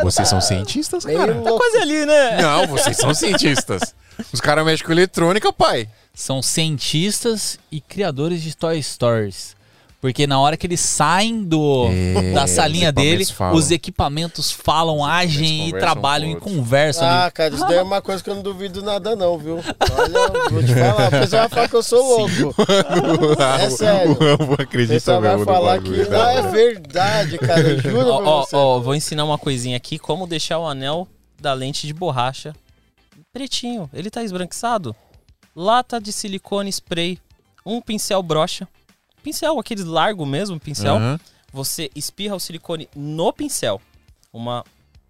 Vocês 0.03 0.27
são 0.29 0.41
cientistas, 0.41 1.05
Meio 1.05 1.19
cara? 1.19 1.35
louco. 1.35 1.59
Quase 1.59 1.77
ali, 1.79 2.07
né? 2.07 2.41
Não, 2.41 2.67
vocês 2.69 2.97
são 2.97 3.13
cientistas. 3.13 3.95
Os 4.33 4.41
caras 4.41 4.65
mexem 4.65 4.87
com 4.87 4.93
eletrônica, 4.93 5.53
pai. 5.53 5.89
São 6.15 6.41
cientistas 6.41 7.59
e 7.71 7.81
criadores 7.81 8.41
de 8.43 8.57
Toy 8.57 8.83
Stories. 8.83 9.56
Porque 10.01 10.27
na 10.27 10.39
hora 10.39 10.57
que 10.57 10.67
eles 10.67 10.81
saem 10.81 11.43
do, 11.43 11.89
É, 11.91 12.33
da 12.33 12.47
salinha 12.47 12.93
dele, 12.93 13.25
falam. 13.25 13.55
os 13.57 13.71
equipamentos 13.71 14.51
falam, 14.53 15.05
agem 15.05 15.69
e 15.69 15.73
trabalham 15.73 16.31
e 16.31 16.37
conversam. 16.37 17.09
Ah, 17.09 17.31
cara, 17.31 17.55
isso 17.55 17.67
daí 17.67 17.79
é 17.79 17.83
uma 17.83 18.01
coisa 18.03 18.23
que 18.23 18.29
eu 18.31 18.35
não 18.35 18.43
duvido 18.43 18.83
nada 18.83 19.17
não, 19.17 19.39
viu? 19.39 19.57
Olha, 19.57 20.51
vou 20.51 20.63
te 20.63 20.75
falar, 20.75 21.09
o 21.09 21.11
pessoal 21.11 21.41
vai 21.43 21.49
falar 21.49 21.69
que 21.69 21.75
eu 21.77 21.83
sou 21.83 22.19
louco. 22.19 22.55
É 23.61 23.71
sério. 23.71 24.17
Eu 24.21 24.39
vou 24.39 24.57
acreditar 24.59 25.19
vai 25.19 25.31
mesmo 25.31 25.41
no 25.41 25.45
falar 25.47 25.81
que 25.83 25.91
não 26.09 26.29
é 26.29 26.43
verdade, 26.51 27.39
cara, 27.39 27.61
eu 27.61 27.81
juro 27.81 28.09
Ó, 28.11 28.19
pra 28.21 28.31
ó, 28.31 28.45
você. 28.45 28.57
ó, 28.57 28.79
vou 28.81 28.95
ensinar 28.95 29.25
uma 29.25 29.39
coisinha 29.39 29.77
aqui, 29.77 29.99
como 29.99 30.27
deixar 30.27 30.59
o 30.59 30.67
anel 30.67 31.09
da 31.41 31.53
lente 31.53 31.87
de 31.87 31.93
borracha 31.95 32.55
pretinho. 33.33 33.91
Ele 33.93 34.11
tá 34.11 34.23
esbranquiçado. 34.23 34.95
Lata 35.55 36.01
de 36.01 36.13
silicone 36.13 36.71
spray, 36.71 37.19
um 37.65 37.81
pincel 37.81 38.23
brocha. 38.23 38.69
Pincel, 39.27 39.59
aquele 39.59 39.83
largo 39.83 40.25
mesmo, 40.25 40.61
pincel. 40.61 40.95
Aham. 40.95 41.21
Você 41.53 41.91
espirra 41.97 42.37
o 42.37 42.39
silicone 42.39 42.89
no 42.95 43.33
pincel. 43.33 43.83
Uma, 44.33 44.65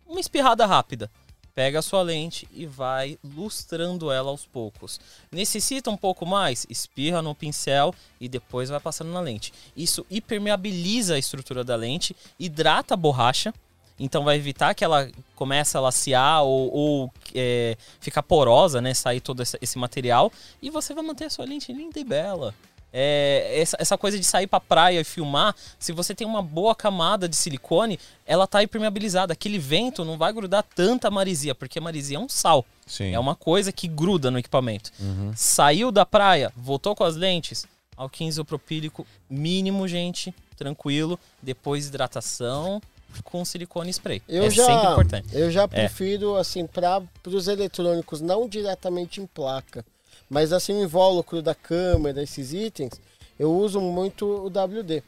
uma 0.08 0.18
espirrada 0.18 0.64
rápida. 0.64 1.10
Pega 1.54 1.80
a 1.80 1.82
sua 1.82 2.00
lente 2.00 2.48
e 2.50 2.64
vai 2.64 3.18
lustrando 3.22 4.10
ela 4.10 4.30
aos 4.30 4.46
poucos. 4.46 4.98
Necessita 5.30 5.90
um 5.90 5.98
pouco 5.98 6.24
mais? 6.24 6.66
Espirra 6.70 7.20
no 7.20 7.34
pincel 7.34 7.94
e 8.18 8.26
depois 8.26 8.70
vai 8.70 8.80
passando 8.80 9.12
na 9.12 9.20
lente. 9.20 9.52
Isso 9.76 10.06
hipermeabiliza 10.08 11.16
a 11.16 11.18
estrutura 11.18 11.62
da 11.62 11.76
lente, 11.76 12.16
hidrata 12.40 12.94
a 12.94 12.96
borracha. 12.96 13.52
Então 14.00 14.24
vai 14.24 14.36
evitar 14.36 14.74
que 14.74 14.82
ela 14.82 15.10
comece 15.34 15.76
a 15.76 15.80
lacear 15.80 16.42
ou, 16.42 16.74
ou 16.74 17.12
é, 17.34 17.76
ficar 18.00 18.22
porosa, 18.22 18.80
né? 18.80 18.94
Sair 18.94 19.20
todo 19.20 19.42
esse, 19.42 19.58
esse 19.60 19.76
material. 19.76 20.32
E 20.62 20.70
você 20.70 20.94
vai 20.94 21.04
manter 21.04 21.26
a 21.26 21.30
sua 21.30 21.44
lente 21.44 21.70
linda 21.70 22.00
e 22.00 22.04
bela. 22.04 22.54
É, 22.98 23.60
essa, 23.60 23.76
essa 23.78 23.98
coisa 23.98 24.18
de 24.18 24.24
sair 24.24 24.46
pra 24.46 24.58
praia 24.58 24.98
e 24.98 25.04
filmar, 25.04 25.54
se 25.78 25.92
você 25.92 26.14
tem 26.14 26.26
uma 26.26 26.40
boa 26.40 26.74
camada 26.74 27.28
de 27.28 27.36
silicone, 27.36 28.00
ela 28.24 28.46
tá 28.46 28.62
impermeabilizada. 28.62 29.34
Aquele 29.34 29.58
vento 29.58 30.02
não 30.02 30.16
vai 30.16 30.32
grudar 30.32 30.64
tanta 30.74 31.10
marisia, 31.10 31.54
porque 31.54 31.78
a 31.78 31.82
marisia 31.82 32.16
é 32.16 32.20
um 32.20 32.26
sal. 32.26 32.64
Sim. 32.86 33.12
É 33.12 33.18
uma 33.18 33.34
coisa 33.34 33.70
que 33.70 33.86
gruda 33.86 34.30
no 34.30 34.38
equipamento. 34.38 34.90
Saiu 35.34 35.92
da 35.92 36.06
praia, 36.06 36.50
voltou 36.56 36.96
com 36.96 37.04
as 37.04 37.16
lentes, 37.16 37.66
álcool 37.94 38.24
isopropílico 38.24 39.06
mínimo, 39.28 39.86
gente, 39.86 40.34
tranquilo. 40.56 41.20
Depois 41.42 41.88
hidratação 41.88 42.80
com 43.24 43.44
silicone 43.44 43.90
spray. 43.90 44.22
Eu 44.26 44.44
é 44.44 44.50
já, 44.50 44.64
sempre 44.64 44.90
importante. 44.90 45.28
eu 45.32 45.50
já 45.50 45.68
prefiro, 45.68 46.36
assim, 46.36 46.66
para 46.66 47.02
os 47.26 47.46
eletrônicos, 47.46 48.22
não 48.22 48.48
diretamente 48.48 49.20
em 49.20 49.26
placa, 49.26 49.84
mas 50.28 50.52
assim, 50.52 50.74
o 50.74 50.82
invólucro 50.82 51.40
da 51.40 51.54
câmera, 51.54 52.22
esses 52.22 52.52
itens, 52.52 53.00
eu 53.38 53.52
uso 53.52 53.80
muito 53.80 54.26
o 54.26 54.46
WD, 54.46 55.02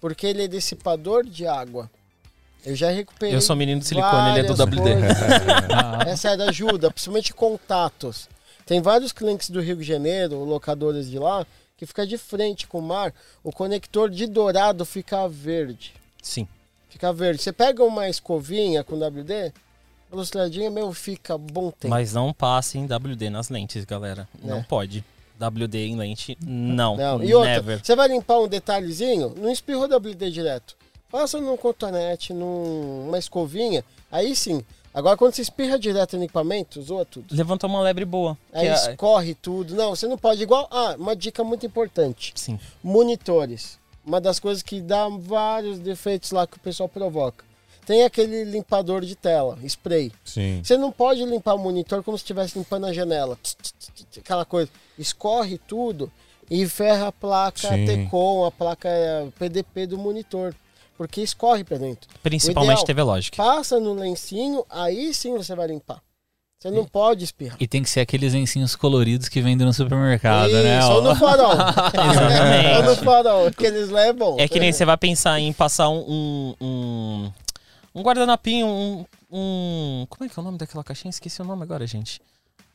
porque 0.00 0.26
ele 0.26 0.44
é 0.44 0.48
dissipador 0.48 1.24
de 1.24 1.46
água. 1.46 1.90
Eu 2.64 2.74
já 2.74 2.90
recuperei. 2.90 3.34
Eu 3.34 3.40
sou 3.40 3.56
menino 3.56 3.80
de 3.80 3.86
silicone, 3.86 4.30
ele 4.30 4.40
é 4.40 4.42
do 4.42 4.52
WD. 4.52 4.90
Ah, 5.72 6.04
É 6.10 6.16
sério, 6.16 6.44
ajuda, 6.44 6.90
principalmente 6.90 7.32
contatos. 7.32 8.28
Tem 8.66 8.82
vários 8.82 9.12
clientes 9.12 9.48
do 9.48 9.60
Rio 9.60 9.76
de 9.76 9.84
Janeiro, 9.84 10.44
locadoras 10.44 11.08
de 11.08 11.18
lá, 11.18 11.46
que 11.76 11.86
fica 11.86 12.06
de 12.06 12.18
frente 12.18 12.66
com 12.66 12.80
o 12.80 12.82
mar, 12.82 13.14
o 13.42 13.52
conector 13.52 14.10
de 14.10 14.26
dourado 14.26 14.84
fica 14.84 15.28
verde. 15.28 15.94
Sim. 16.20 16.46
Fica 16.90 17.12
verde. 17.12 17.40
Você 17.40 17.52
pega 17.52 17.84
uma 17.84 18.08
escovinha 18.08 18.82
com 18.82 18.96
WD, 18.96 19.52
ilustradinha, 20.12 20.70
meu, 20.70 20.92
fica 20.92 21.36
bom 21.38 21.70
tempo. 21.70 21.88
Mas 21.88 22.12
não 22.12 22.32
passe 22.32 22.78
em 22.78 22.84
WD 22.86 23.30
nas 23.30 23.48
lentes, 23.48 23.84
galera. 23.84 24.28
Não 24.42 24.58
É. 24.58 24.62
pode. 24.62 25.04
WD 25.38 25.78
em 25.86 25.96
lente, 25.96 26.36
não. 26.44 26.96
Não. 26.96 27.22
E 27.22 27.32
outra, 27.32 27.50
Never. 27.54 27.80
você 27.84 27.94
vai 27.94 28.08
limpar 28.08 28.40
um 28.40 28.48
detalhezinho, 28.48 29.34
não 29.36 29.50
espirra 29.50 29.80
o 29.80 29.84
WD 29.96 30.30
direto. 30.30 30.76
Passa 31.10 31.40
num 31.40 31.56
cotonete, 31.56 32.32
numa 32.34 33.18
escovinha, 33.18 33.84
aí 34.10 34.34
sim. 34.34 34.64
Agora, 34.92 35.16
quando 35.16 35.32
você 35.34 35.42
espirra 35.42 35.78
direto 35.78 36.16
no 36.16 36.24
equipamento, 36.24 36.82
zoa 36.82 37.04
tudo. 37.04 37.32
Levantou 37.34 37.70
uma 37.70 37.80
lebre 37.80 38.04
boa. 38.04 38.36
Aí 38.52 38.66
é- 38.66 38.72
escorre 38.74 39.34
tudo. 39.34 39.74
Não, 39.76 39.94
você 39.94 40.08
não 40.08 40.18
pode. 40.18 40.42
Igual. 40.42 40.66
Ah, 40.72 40.96
uma 40.98 41.14
dica 41.14 41.44
muito 41.44 41.64
importante: 41.64 42.32
Sim. 42.34 42.58
monitores. 42.82 43.78
Uma 44.04 44.20
das 44.20 44.40
coisas 44.40 44.62
que 44.62 44.80
dá 44.80 45.06
vários 45.08 45.78
defeitos 45.78 46.30
lá 46.32 46.46
que 46.46 46.56
o 46.56 46.60
pessoal 46.60 46.88
provoca. 46.88 47.44
Tem 47.88 48.04
aquele 48.04 48.44
limpador 48.44 49.00
de 49.00 49.16
tela, 49.16 49.58
spray. 49.64 50.12
Sim. 50.22 50.60
Você 50.62 50.76
não 50.76 50.92
pode 50.92 51.24
limpar 51.24 51.54
o 51.54 51.58
monitor 51.58 52.02
como 52.02 52.18
se 52.18 52.22
estivesse 52.22 52.58
limpando 52.58 52.84
a 52.84 52.92
janela. 52.92 53.38
Aquela 54.18 54.44
coisa. 54.44 54.70
Escorre 54.98 55.56
tudo 55.56 56.12
e 56.50 56.68
ferra 56.68 57.08
a 57.08 57.12
placa 57.12 57.68
Sim. 57.68 57.86
Tecom, 57.86 58.44
a 58.44 58.50
placa 58.52 58.90
PDP 59.38 59.86
do 59.86 59.96
monitor. 59.96 60.54
Porque 60.98 61.22
escorre 61.22 61.64
pra 61.64 61.78
dentro. 61.78 62.10
Principalmente 62.22 62.72
ideal- 62.82 62.84
TV 62.84 63.02
Logic. 63.02 63.34
Passa 63.34 63.80
no 63.80 63.94
lencinho, 63.94 64.66
aí 64.68 65.14
sim 65.14 65.34
você 65.34 65.54
vai 65.54 65.68
limpar. 65.68 66.02
Você 66.60 66.70
não 66.70 66.84
pode 66.84 67.24
espirrar. 67.24 67.56
E 67.58 67.66
tem 67.66 67.82
que 67.82 67.88
ser 67.88 68.00
aqueles 68.00 68.34
lencinhos 68.34 68.76
coloridos 68.76 69.30
que 69.30 69.40
vendem 69.40 69.66
no 69.66 69.72
supermercado, 69.72 70.50
né? 70.52 70.80
Isso, 70.80 70.88
ó. 70.88 70.94
ou 70.96 71.02
no 71.02 71.16
farol. 71.16 71.52
Exatamente. 72.12 72.76
ou 72.76 72.82
no 72.82 72.96
farol, 72.96 73.50
que 73.50 73.64
eles 73.64 73.88
levam. 73.88 74.36
É 74.38 74.46
que 74.46 74.60
nem 74.60 74.72
você 74.74 74.84
vai 74.84 74.98
pensar 74.98 75.40
em 75.40 75.54
passar 75.54 75.88
um. 75.88 76.00
um, 76.00 76.54
um, 76.60 77.32
um 77.94 78.02
guardanapinho, 78.02 78.66
um, 78.66 79.04
um. 79.30 80.06
Como 80.08 80.26
é 80.26 80.28
que 80.32 80.38
é 80.38 80.42
o 80.42 80.44
nome 80.44 80.58
daquela 80.58 80.84
caixinha? 80.84 81.10
Esqueci 81.10 81.40
o 81.40 81.44
nome 81.44 81.62
agora, 81.62 81.86
gente. 81.86 82.20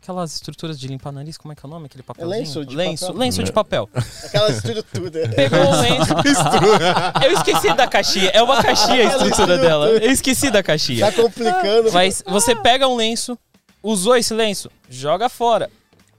Aquelas 0.02 0.34
estruturas 0.34 0.78
de 0.78 0.86
limpar 0.86 1.14
nariz, 1.14 1.38
como 1.38 1.54
é 1.54 1.56
que 1.56 1.66
é 1.66 1.68
o 1.68 1.70
nome? 1.70 1.86
Aquele 1.86 2.04
papelzinho? 2.04 2.38
lenço 2.38 2.66
de 2.66 2.76
lenço, 2.76 3.06
papel? 3.06 3.20
lenço 3.20 3.44
de 3.44 3.54
papel. 3.54 3.90
Aquela 4.26 4.50
estrutura. 4.50 5.30
Pegou 5.34 5.60
o 5.60 5.82
lenço. 5.82 6.14
Eu 7.24 7.32
esqueci 7.32 7.74
da 7.74 7.88
caixinha. 7.88 8.30
É 8.32 8.44
uma 8.44 8.62
caixinha 8.62 9.00
a 9.00 9.04
estrutura 9.04 9.58
dela. 9.58 9.88
Eu 9.88 10.12
esqueci 10.12 10.52
da 10.52 10.62
caixinha. 10.62 11.10
Tá 11.10 11.22
complicando. 11.22 11.94
Mas 11.94 12.22
você 12.28 12.54
pega 12.54 12.86
um 12.86 12.98
lenço, 12.98 13.40
usou 13.82 14.18
esse 14.18 14.34
lenço, 14.34 14.70
joga 14.90 15.30
fora. 15.30 15.70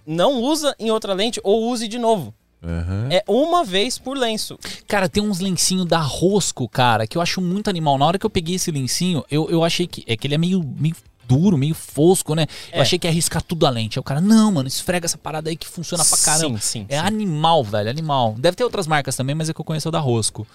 Não 0.06 0.40
usa 0.40 0.74
em 0.78 0.90
outra 0.90 1.12
lente 1.12 1.38
ou 1.44 1.68
use 1.68 1.86
de 1.86 1.98
novo. 1.98 2.34
Aham. 2.64 3.08
É 3.10 3.22
uma 3.28 3.62
vez 3.64 3.98
por 3.98 4.16
lenço. 4.16 4.58
Cara, 4.88 5.08
tem 5.08 5.22
uns 5.22 5.38
lencinhos 5.40 5.86
da 5.86 5.98
Rosco, 6.00 6.68
cara, 6.68 7.06
que 7.06 7.18
eu 7.18 7.22
acho 7.22 7.40
muito 7.40 7.68
animal. 7.68 7.98
Na 7.98 8.06
hora 8.06 8.18
que 8.18 8.24
eu 8.26 8.30
peguei 8.30 8.54
esse 8.56 8.70
lencinho, 8.70 9.24
eu, 9.30 9.48
eu 9.50 9.62
achei 9.64 9.86
que. 9.86 10.02
É 10.06 10.16
que 10.16 10.26
ele 10.26 10.34
é 10.34 10.38
meio, 10.38 10.62
meio 10.78 10.96
duro, 11.26 11.56
meio 11.58 11.74
fosco, 11.74 12.34
né? 12.34 12.46
Eu 12.72 12.78
É. 12.78 12.82
achei 12.82 12.98
que 12.98 13.06
ia 13.06 13.10
arriscar 13.10 13.42
tudo 13.42 13.66
a 13.66 13.70
lente. 13.70 13.98
Aí 13.98 14.00
o 14.00 14.04
cara, 14.04 14.20
não, 14.20 14.50
mano, 14.52 14.68
esfrega 14.68 15.06
essa 15.06 15.16
parada 15.18 15.50
aí 15.50 15.56
que 15.56 15.66
funciona 15.68 16.04
pra 16.04 16.18
caramba. 16.18 16.58
Sim, 16.60 16.80
sim. 16.80 16.86
É 16.88 17.00
sim. 17.00 17.06
animal, 17.06 17.62
velho, 17.64 17.88
animal. 17.90 18.34
Deve 18.38 18.56
ter 18.56 18.64
outras 18.64 18.86
marcas 18.86 19.14
também, 19.16 19.34
mas 19.34 19.48
é 19.48 19.54
que 19.54 19.60
eu 19.60 19.64
conheço 19.64 19.88
o 19.88 19.92
da 19.92 20.00
Rosco. 20.00 20.46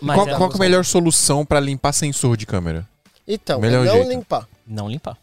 Mas 0.00 0.16
qual 0.16 0.28
é- 0.28 0.34
qual 0.36 0.48
que 0.48 0.56
é 0.56 0.58
a 0.58 0.60
melhor 0.60 0.84
solução 0.84 1.44
pra 1.44 1.58
limpar 1.60 1.92
sensor 1.92 2.36
de 2.36 2.44
câmera? 2.46 2.86
Então, 3.26 3.60
Melhor 3.60 3.84
não 3.84 3.92
jeito. 3.92 4.08
limpar. 4.08 4.48
Não 4.66 4.88
limpar. 4.88 5.16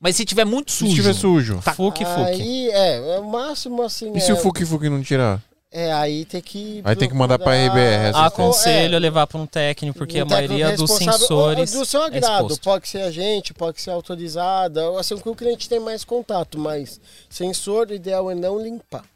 Mas 0.00 0.16
se 0.16 0.24
tiver 0.24 0.44
muito 0.44 0.72
Se 0.72 0.78
sujo. 0.78 0.90
estiver 0.90 1.12
sujo. 1.14 1.60
Fuque, 1.76 2.04
fuque. 2.04 2.20
Aí, 2.42 2.68
é, 2.70 3.14
é 3.16 3.20
o 3.20 3.30
máximo 3.30 3.82
assim. 3.82 4.12
E 4.16 4.20
se 4.20 4.30
é, 4.30 4.34
o 4.34 4.36
Fuki 4.36 4.64
Fuki 4.66 4.88
não 4.88 5.00
tirar? 5.02 5.40
É, 5.74 5.90
aí 5.90 6.26
tem 6.26 6.42
que. 6.42 6.82
Aí 6.84 6.94
tem 6.94 7.08
que 7.08 7.14
mandar 7.14 7.38
pra 7.38 7.52
procurar- 7.52 8.10
RBR, 8.10 8.16
Aconselho 8.26 8.92
É, 8.92 8.96
a 8.96 9.00
levar 9.00 9.26
para 9.26 9.38
um 9.38 9.46
técnico, 9.46 9.96
porque 9.96 10.18
a 10.18 10.24
um 10.24 10.26
técnico 10.26 10.52
maioria 10.52 10.76
dos 10.76 10.90
sensores. 10.90 11.74
ou 11.74 11.80
Do 11.80 11.86
seu 11.86 12.02
é 12.02 12.06
agrado. 12.06 12.42
exposto. 12.48 12.62
pode 12.62 12.88
ser 12.88 13.00
agente, 13.00 13.54
pode 13.54 13.80
ser 13.80 13.88
autorizada. 13.90 14.98
Assim, 15.00 15.16
com 15.18 15.30
o 15.30 15.34
cliente 15.34 15.70
tem 15.70 15.80
mais 15.80 16.04
contato, 16.04 16.58
mas 16.58 17.00
sensor, 17.30 17.88
o 17.88 17.94
ideal 17.94 18.30
é 18.30 18.34
não 18.34 18.60
limpar. 18.62 19.00
É 19.02 19.06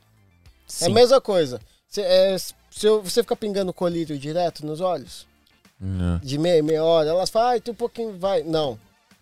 Sim. 0.66 0.86
a 0.86 0.88
mesma 0.94 1.20
coisa. 1.20 1.60
Cê, 1.88 2.00
é, 2.00 2.36
se 2.38 2.54
eu- 2.86 3.02
você 3.02 3.22
fica 3.22 3.36
pingando 3.36 3.72
colírio 3.72 4.18
direto 4.18 4.64
nos 4.64 4.80
olhos, 4.80 5.26
Não. 5.78 6.18
de 6.20 6.38
meia, 6.38 6.62
meia 6.62 6.82
hora, 6.82 7.10
elas 7.10 7.28
falam, 7.28 7.48
ai, 7.50 7.60
tem 7.60 7.72
um 7.72 7.76
pouquinho, 7.76 8.16
vai. 8.18 8.42
Não. 8.42 8.78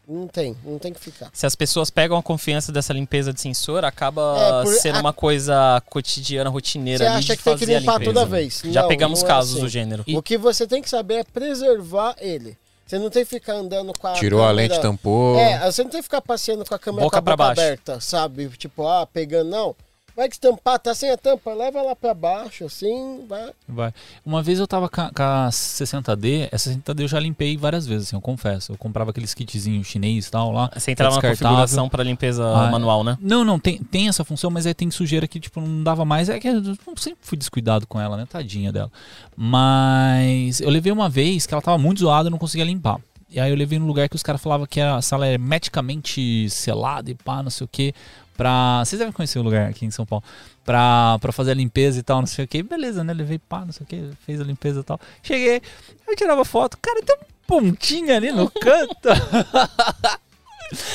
Não 0.07 0.29
tem, 0.29 0.55
não 0.63 0.79
tem 0.79 0.93
que 0.93 1.01
ficar. 1.01 1.31
Se 1.33 1.47
as 1.47 1.55
pessoas 1.55 1.89
pegam 1.89 2.19
a 2.19 2.23
confiança 2.23 2.71
dessa 2.71 2.93
limpeza 2.93 3.33
de 3.33 3.41
sensor, 3.41 3.85
acaba 3.87 4.37
É, 4.61 4.63
por- 4.65 4.75
sendo 4.75 4.97
a- 4.97 5.01
uma 5.01 5.13
coisa 5.15 5.83
cotidiana, 5.89 6.51
rotineira 6.51 7.05
Você 7.05 7.09
ali 7.09 7.19
acha 7.19 7.33
de 7.33 7.39
que 7.39 7.43
tem 7.45 7.55
que 7.55 7.61
fazer 7.61 7.75
a 7.77 7.81
limpar 7.81 7.93
limpeza. 8.01 8.13
toda 8.13 8.27
vez. 8.27 8.63
Já 8.67 8.83
Não, 8.83 8.89
pegamos 8.89 9.21
não 9.23 9.27
é 9.27 9.31
casos 9.31 9.53
assim. 9.53 9.61
do 9.63 9.69
gênero. 9.69 10.05
O 10.07 10.23
que 10.23 10.37
você 10.37 10.67
tem 10.67 10.83
que 10.83 10.91
saber 10.91 11.15
é 11.15 11.25
preservar 11.25 12.15
ele. 12.19 12.57
Você 12.87 12.99
não 12.99 13.09
tem 13.09 13.25
que 13.25 13.31
ficar 13.31 13.55
andando 13.55 13.95
com 13.99 14.07
a 14.07 14.13
Tirou 14.13 14.43
a 14.43 14.49
câmera- 14.49 14.69
lente, 14.69 14.81
tampou. 14.83 15.39
É, 15.39 15.71
você 15.73 15.83
não 15.83 15.91
tem 15.91 16.01
que 16.01 16.05
ficar 16.05 16.21
passeando 16.21 16.67
com 16.67 16.75
a 16.75 16.79
câmera 16.79 17.03
Boca 17.05 17.17
com 17.17 17.19
a 17.19 17.23
pra 17.23 17.37
boca 17.37 17.47
baixo. 17.49 17.61
aberta, 17.63 17.99
sabe? 17.99 18.47
Tipo, 18.59 18.87
ah, 18.87 19.07
pegando, 19.07 19.49
não. 19.49 19.75
Vai 20.17 20.29
que 20.29 20.39
tampar, 20.39 20.79
tá 20.79 20.95
sem 20.95 21.11
a 21.11 21.17
tampa, 21.17 21.53
leva 21.53 21.83
lá 21.83 21.97
pra 21.97 22.15
baixo, 22.15 22.65
assim, 22.65 23.25
vai. 23.29 23.51
Vai. 23.69 23.93
Uma 24.25 24.43
vez 24.43 24.61
eu 24.61 24.67
tava 24.67 24.89
com 24.89 25.01
a, 25.01 25.11
com 25.11 25.23
a 25.23 25.49
60D, 25.51 26.49
essa 26.53 26.71
60D 26.71 27.01
eu 27.01 27.09
já 27.09 27.19
limpei 27.19 27.57
várias 27.57 27.85
vezes, 27.85 28.09
assim, 28.09 28.17
eu 28.17 28.21
confesso. 28.21 28.73
Eu 28.73 28.79
comprava 28.79 29.11
aqueles 29.11 29.35
kitzinhos 29.35 29.87
chinês 29.89 30.29
e 30.29 30.31
tal 30.31 30.53
lá. 30.53 30.71
Você 30.73 30.93
entrava 30.93 31.17
na 31.17 31.23
configuração 31.23 31.89
para 31.89 32.05
limpeza 32.05 32.45
Ah, 32.47 32.71
manual, 32.71 33.03
né? 33.03 33.19
Não, 33.21 33.45
não, 33.45 33.59
tem, 33.59 33.79
tem 33.79 34.07
essa 34.09 34.25
função, 34.25 34.51
mas 34.51 34.67
aí 34.67 34.75
tem 34.75 34.89
sujeira 34.89 35.27
que, 35.27 35.41
tipo, 35.41 35.61
não 35.61 35.83
dava 35.83 36.05
mais. 36.05 36.29
É 36.29 36.39
que 36.39 36.47
eu 36.47 36.63
sempre 36.97 37.19
fui 37.23 37.37
descuidado 37.37 37.85
com 37.85 38.01
ela, 38.01 38.17
né? 38.17 38.25
Tadinha 38.31 38.71
dela. 38.71 38.93
Mas 39.37 40.61
eu 40.61 40.71
levei 40.71 40.93
uma 40.93 41.09
vez 41.09 41.45
que 41.45 41.53
ela 41.53 41.63
tava 41.63 41.77
muito 41.77 42.01
zoada 42.01 42.27
e 42.27 42.29
eu 42.29 42.31
não 42.31 42.39
conseguia 42.39 42.65
limpar. 42.65 43.01
E 43.31 43.41
aí 43.41 43.51
eu 43.51 43.57
levei 43.57 43.81
num 43.81 43.87
lugar 43.87 44.09
que 44.09 44.15
os 44.15 44.23
caras 44.23 44.41
falavam 44.41 44.65
que 44.65 44.81
a 44.81 45.03
sala 45.03 45.27
é 45.27 45.33
hermeticamente 45.33 46.49
selada 46.49 47.11
e 47.11 47.17
pá, 47.17 47.43
não 47.43 47.51
sei 47.51 47.65
o 47.65 47.69
que. 47.69 47.93
Pra. 48.37 48.83
Vocês 48.85 48.99
devem 48.99 49.13
conhecer 49.13 49.39
o 49.39 49.43
lugar 49.43 49.69
aqui 49.71 49.85
em 49.87 49.91
São 49.91 50.05
Paulo. 50.05 50.25
Pra, 50.65 51.19
pra 51.21 51.31
fazer 51.33 51.51
a 51.53 51.55
limpeza 51.55 51.99
e 51.99 52.03
tal, 52.03 52.21
não 52.21 52.27
sei 52.27 52.45
o 52.45 52.49
que. 52.49 52.63
Beleza, 52.63 53.05
né? 53.05 53.13
Levei 53.13 53.39
pá, 53.39 53.65
não 53.65 53.73
sei 53.73 53.85
o 53.85 53.87
que, 53.87 54.11
fez 54.25 54.41
a 54.41 54.45
limpeza 54.45 54.81
e 54.81 54.83
tal. 54.83 54.99
Cheguei, 55.23 55.61
eu 56.09 56.17
tirava 56.17 56.45
foto. 56.45 56.79
Cara, 56.81 57.03
tem 57.03 57.17
um 57.17 57.25
pontinho 57.47 58.15
ali 58.15 58.33
no 58.33 58.51
canto. 58.61 59.09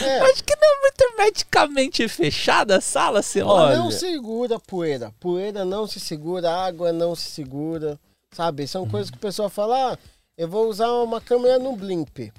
É, 0.02 0.20
Acho 0.32 0.44
que 0.44 0.56
não 0.56 0.68
é 0.68 0.82
muito 0.82 1.02
hermeticamente 1.02 2.08
fechada 2.10 2.78
a 2.78 2.82
sala, 2.82 3.22
você 3.22 3.42
olha. 3.42 3.78
não 3.78 3.92
segura 3.92 4.60
poeira. 4.60 5.14
Poeira 5.20 5.64
não 5.64 5.88
se 5.88 6.00
segura, 6.00 6.52
água 6.52 6.92
não 6.92 7.16
se 7.16 7.30
segura. 7.30 7.98
Sabe? 8.32 8.68
São 8.68 8.88
coisas 8.88 9.10
que 9.10 9.18
o 9.18 9.22
pessoal 9.22 9.50
fala, 9.50 9.94
ah, 9.94 9.98
eu 10.38 10.48
vou 10.48 10.68
usar 10.68 10.92
uma 10.92 11.22
câmera 11.22 11.58
no 11.60 11.76
blimp. 11.76 12.32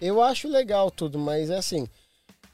Eu 0.00 0.22
acho 0.22 0.48
legal 0.48 0.90
tudo, 0.90 1.18
mas 1.18 1.50
é 1.50 1.56
assim, 1.58 1.86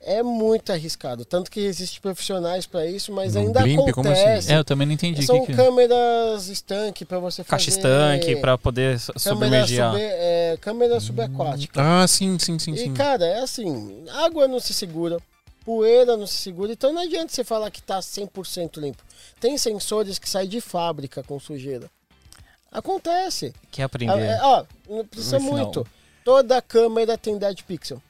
é 0.04 0.22
muito 0.22 0.70
arriscado. 0.72 1.24
Tanto 1.24 1.50
que 1.50 1.60
existem 1.60 2.00
profissionais 2.00 2.66
para 2.66 2.86
isso, 2.86 3.12
mas 3.12 3.34
No 3.34 3.40
ainda 3.40 3.60
blimp? 3.62 3.76
Como 3.92 4.08
assim? 4.08 4.20
acontece. 4.22 4.52
É, 4.52 4.56
eu 4.58 4.64
também 4.64 4.86
não 4.86 4.94
entendi. 4.94 5.24
São 5.24 5.40
que 5.40 5.46
que... 5.46 5.54
câmeras 5.54 6.48
estanque 6.48 7.04
para 7.04 7.18
você 7.18 7.42
fazer. 7.42 7.50
Caixa 7.50 7.70
estanque 7.70 8.36
para 8.36 8.56
poder 8.58 8.98
submergir. 9.16 9.82
sub, 9.84 9.98
é, 10.00 10.56
câmera 10.60 11.00
subaquática. 11.00 11.80
Ah, 11.82 12.06
sim, 12.06 12.38
sim, 12.38 12.58
sim, 12.58 12.72
E, 12.74 12.78
sim. 12.78 12.94
cara, 12.94 13.24
é 13.24 13.40
assim, 13.40 14.04
água 14.24 14.46
não 14.46 14.60
se 14.60 14.72
segura, 14.74 15.18
poeira 15.64 16.16
não 16.16 16.26
se 16.26 16.36
segura, 16.36 16.72
então 16.72 16.92
não 16.92 17.02
adianta 17.02 17.32
você 17.32 17.42
falar 17.42 17.70
que 17.70 17.82
tá 17.82 17.98
100% 18.00 18.78
limpo. 18.78 19.02
Tem 19.40 19.56
sensores 19.58 20.18
que 20.18 20.28
saem 20.28 20.48
de 20.48 20.60
fábrica 20.60 21.22
com 21.22 21.38
sujeira. 21.40 21.90
Acontece. 22.70 23.54
Quer 23.70 23.82
Ah, 23.82 23.86
aprender? 23.86 24.12
é, 24.20 24.38
ó, 24.42 24.64
não 24.88 25.04
precisa 25.06 25.38
No 25.38 25.44
final. 25.44 25.64
muito. 25.64 25.86
Toda 26.24 26.60
câmera 26.62 27.16
tem 27.18 27.36
dead 27.38 27.60
pixel. 27.62 28.02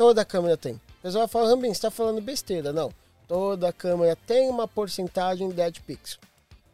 Toda 0.00 0.24
câmera 0.24 0.56
tem. 0.56 0.72
O 0.72 1.02
pessoal 1.02 1.28
fala, 1.28 1.48
Rambin, 1.50 1.74
você 1.74 1.82
tá 1.82 1.90
falando 1.90 2.22
besteira. 2.22 2.72
Não. 2.72 2.90
Toda 3.28 3.70
câmera 3.70 4.16
tem 4.26 4.48
uma 4.48 4.66
porcentagem 4.66 5.50
de 5.50 5.54
dead 5.54 5.78
pixel. 5.86 6.18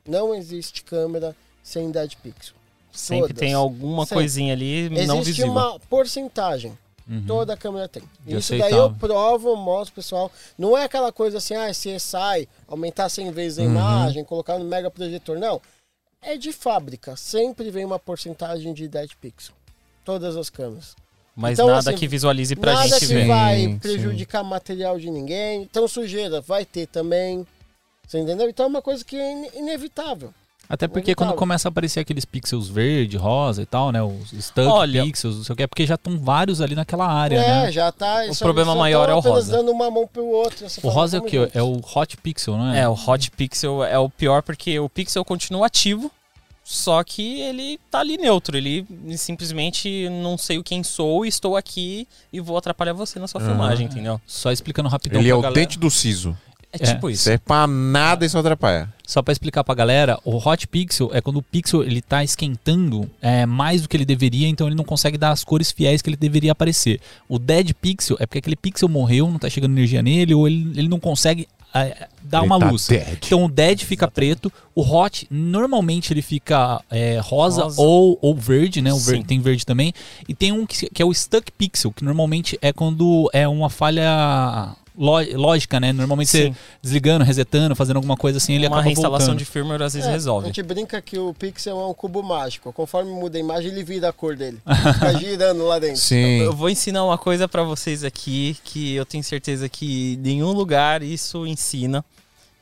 Não 0.07 0.33
existe 0.33 0.85
câmera 0.85 1.35
sem 1.61 1.91
dead 1.91 2.15
pixel. 2.23 2.55
Sempre 2.93 3.35
todas. 3.35 3.41
tem 3.41 3.53
alguma 3.53 4.05
Sempre. 4.05 4.15
coisinha 4.15 4.53
ali 4.53 4.89
não 4.91 5.17
Existe 5.19 5.43
visível. 5.43 5.51
uma 5.51 5.81
porcentagem. 5.91 6.79
Uhum. 7.11 7.25
Toda 7.27 7.57
câmera 7.57 7.89
tem. 7.89 8.05
De 8.25 8.37
Isso 8.37 8.57
daí 8.57 8.73
eu 8.73 8.95
provo, 8.95 9.57
mostro 9.57 9.97
pessoal. 9.97 10.31
Não 10.57 10.79
é 10.79 10.85
aquela 10.85 11.11
coisa 11.11 11.39
assim, 11.39 11.55
ah, 11.57 11.69
CSI, 11.71 12.49
aumentar 12.69 13.09
100 13.09 13.33
vezes 13.33 13.59
a 13.59 13.63
Uhum. 13.63 13.71
imagem, 13.71 14.25
colocar 14.25 14.57
no 14.57 14.65
mega 14.65 14.89
projetor. 14.89 15.37
Não. 15.37 15.61
É 16.23 16.37
de 16.37 16.53
fábrica. 16.53 17.17
Sempre 17.17 17.73
vem 17.73 17.85
uma 17.85 17.99
porcentagem 17.99 18.73
de 18.73 18.87
dead 18.87 19.11
pixel. 19.21 19.53
Todas 20.05 20.37
as 20.37 20.49
câmeras. 20.49 20.95
Mas 21.37 21.53
Então, 21.59 21.67
nada 21.67 21.91
assim, 21.91 21.99
que 21.99 22.09
visualize 22.09 22.57
pra 22.57 22.73
Nada 22.73 22.89
gente 22.89 22.99
que 23.01 23.07
ver. 23.07 23.23
Sim, 23.23 23.29
vai 23.29 23.57
sim. 23.61 23.79
prejudicar 23.79 24.43
material 24.43 24.99
de 24.99 25.11
ninguém. 25.11 25.63
Então 25.63 25.87
sujeira 25.87 26.41
vai 26.41 26.65
ter 26.65 26.87
também. 26.87 27.47
Você 28.09 28.19
entendeu? 28.19 28.49
Então 28.49 28.65
é 28.65 28.69
uma 28.69 28.81
coisa 28.83 29.05
que 29.05 29.17
é 29.17 29.33
in- 29.33 29.51
inevitável. 29.59 30.33
Até 30.69 30.89
porque 30.89 31.11
Inevitável. 31.11 31.33
quando 31.33 31.39
começa 31.39 31.69
a 31.69 31.71
aparecer 31.71 32.01
aqueles 32.01 32.25
pixels 32.25 32.69
verde, 32.69 33.17
rosa 33.17 33.63
e 33.63 33.67
tal, 33.67 33.93
né? 33.93 34.03
Os 34.03 34.31
stuck 34.33 34.67
Olha- 34.67 35.05
pixels, 35.05 35.37
não 35.37 35.45
sei 35.45 35.53
o 35.53 35.57
que, 35.57 35.63
é 35.63 35.67
porque 35.69 35.87
já 35.87 35.95
estão 35.95 36.19
vários 36.19 36.61
ali 36.61 36.75
naquela 36.75 37.07
área, 37.07 37.37
é, 37.37 37.49
né? 37.67 37.73
já 37.73 37.93
tá. 37.93 38.25
O 38.29 38.35
só- 38.35 38.45
problema 38.45 38.73
só 38.73 38.79
maior 38.79 39.09
é 39.09 39.15
o 39.15 39.19
apenas 39.19 39.37
rosa. 39.45 39.57
dando 39.59 39.71
uma 39.71 39.89
mão 39.91 40.09
pro 40.09 40.25
outro. 40.27 40.67
O 40.83 40.89
rosa 40.89 41.19
é 41.19 41.21
o 41.21 41.23
"Vamos 41.23 41.31
que? 41.31 41.37
juntos." 41.39 41.55
É 41.55 41.63
o 41.63 41.81
hot 41.95 42.17
pixel, 42.17 42.57
não 42.57 42.73
é? 42.73 42.81
É, 42.81 42.89
o 42.89 42.95
Hot 42.95 43.31
Pixel 43.31 43.85
é 43.85 43.99
o 43.99 44.09
pior 44.11 44.43
porque 44.43 44.77
o 44.81 44.89
pixel 44.89 45.25
continua 45.25 45.67
ativo, 45.67 46.11
só 46.69 47.05
que 47.05 47.41
ele 47.41 47.79
tá 47.91 48.01
ali 48.01 48.17
neutro. 48.17 48.57
Ele 48.57 48.85
simplesmente 49.17 50.09
não 50.11 50.37
sei 50.37 50.61
quem 50.65 50.83
sou, 50.83 51.25
estou 51.25 51.57
aqui 51.57 52.09
e 52.33 52.41
vou 52.41 52.57
atrapalhar 52.57 52.93
você 52.93 53.19
na 53.21 53.29
sua 53.29 53.41
Aham. 53.41 53.51
filmagem, 53.51 53.87
entendeu? 53.87 54.21
Só 54.27 54.51
explicando 54.51 54.89
rapidão 54.89 55.21
Ele 55.21 55.31
é 55.31 55.35
o 55.35 55.41
galera. 55.41 55.61
dente 55.61 55.79
do 55.79 55.89
siso. 55.91 56.37
É 56.73 56.79
É. 56.83 56.93
tipo 56.95 57.09
isso. 57.09 57.23
Serve 57.23 57.39
pra 57.47 57.67
nada 57.69 58.27
e 58.27 58.29
só 58.29 58.41
atrapalha. 58.41 58.93
Só 59.07 59.23
pra 59.23 59.31
explicar 59.31 59.63
pra 59.63 59.75
galera, 59.77 60.19
o 60.25 60.37
hot 60.37 60.67
pixel 60.67 61.11
é 61.15 61.21
quando 61.21 61.37
o 61.37 61.43
pixel 61.43 61.85
ele 61.85 62.03
tá 62.03 62.25
esquentando 62.25 63.09
é, 63.23 63.47
mais 63.47 63.81
do 63.83 63.89
que 63.89 63.97
ele 63.97 64.05
deveria, 64.05 64.49
então 64.49 64.67
ele 64.67 64.75
não 64.75 64.85
consegue 64.85 65.17
dar 65.17 65.31
as 65.31 65.45
cores 65.45 65.71
fiéis 65.71 66.03
que 66.03 66.11
ele 66.11 66.17
deveria 66.17 66.51
aparecer. 66.53 67.01
O 67.29 67.39
dead 67.39 67.73
pixel 67.75 68.17
é 68.19 68.27
porque 68.27 68.39
aquele 68.39 68.57
pixel 68.57 68.89
morreu, 68.89 69.31
não 69.31 69.39
tá 69.39 69.49
chegando 69.49 69.73
energia 69.73 70.03
nele, 70.03 70.35
ou 70.35 70.47
ele, 70.49 70.73
ele 70.77 70.89
não 70.89 70.99
consegue 70.99 71.47
é, 71.85 72.09
dar 72.23 72.39
Ele 72.39 72.47
uma 72.47 72.59
tá 72.59 72.71
luz. 72.71 72.87
dead. 72.87 73.19
Então 73.25 73.45
o 73.45 73.49
dead 73.49 73.81
fica 73.85 74.09
preto, 74.09 74.53
o 74.75 74.83
hot 74.83 75.27
normalmente 75.31 76.13
ele 76.13 76.23
fica 76.23 76.81
é, 76.91 77.19
rosa, 77.19 77.65
Rosa. 77.65 77.83
Ou, 77.83 78.19
ou 78.23 78.35
verde, 78.35 78.81
né? 78.81 78.93
O 78.93 78.99
verde, 78.99 79.25
tem 79.25 79.41
verde 79.41 79.67
também. 79.67 79.93
E 80.29 80.35
tem 80.35 80.53
um 80.53 80.65
que, 80.67 80.89
que 80.91 81.03
é 81.03 81.05
o 81.05 81.13
stuck 81.13 81.51
pixel, 81.53 81.93
que 81.93 82.05
normalmente 82.05 82.59
é 82.63 82.73
quando 82.73 83.29
é 83.33 83.47
uma 83.47 83.69
falha 83.69 84.75
lógica, 84.97 85.79
né? 85.79 85.93
Normalmente 85.93 86.31
você 86.31 86.47
Sim. 86.47 86.57
desligando, 86.83 87.25
resetando, 87.25 87.77
fazendo 87.77 87.97
alguma 87.97 88.17
coisa 88.17 88.39
assim, 88.39 88.55
ele 88.55 88.67
Uma 88.67 88.77
acaba 88.77 88.83
reinstalação 88.83 89.19
voltando. 89.29 89.39
de 89.39 89.45
firmware 89.45 89.83
às 89.83 89.95
vezes 89.95 90.07
É, 90.07 90.11
A 90.11 90.13
resolve. 90.15 90.47
gente 90.47 90.63
brinca 90.63 91.01
que 91.03 91.19
o 91.19 91.35
pixel 91.35 91.79
é 91.81 91.87
um 91.87 91.95
cubo 91.95 92.23
mágico. 92.23 92.73
Conforme 92.73 93.11
muda 93.11 93.37
a 93.37 93.41
imagem, 93.41 93.71
ele 93.71 93.85
vira 93.85 94.09
a 94.09 94.13
cor 94.13 94.37
dele. 94.37 94.61
Fica 94.95 95.19
girando 95.19 95.65
lá 95.67 95.79
dentro. 95.79 95.97
Sim. 96.01 96.41
Eu 96.41 96.53
vou 96.53 96.71
ensinar 96.71 97.05
uma 97.05 97.19
coisa 97.19 97.47
pra 97.49 97.63
vocês 97.63 98.05
aqui 98.05 98.57
que 98.65 98.95
eu 98.95 99.05
tenho 99.05 99.23
certeza 99.23 99.69
que 99.69 100.15
em 100.15 100.17
nenhum 100.17 100.53
lugar 100.53 101.03
isso 101.03 101.47
ensina, 101.47 102.05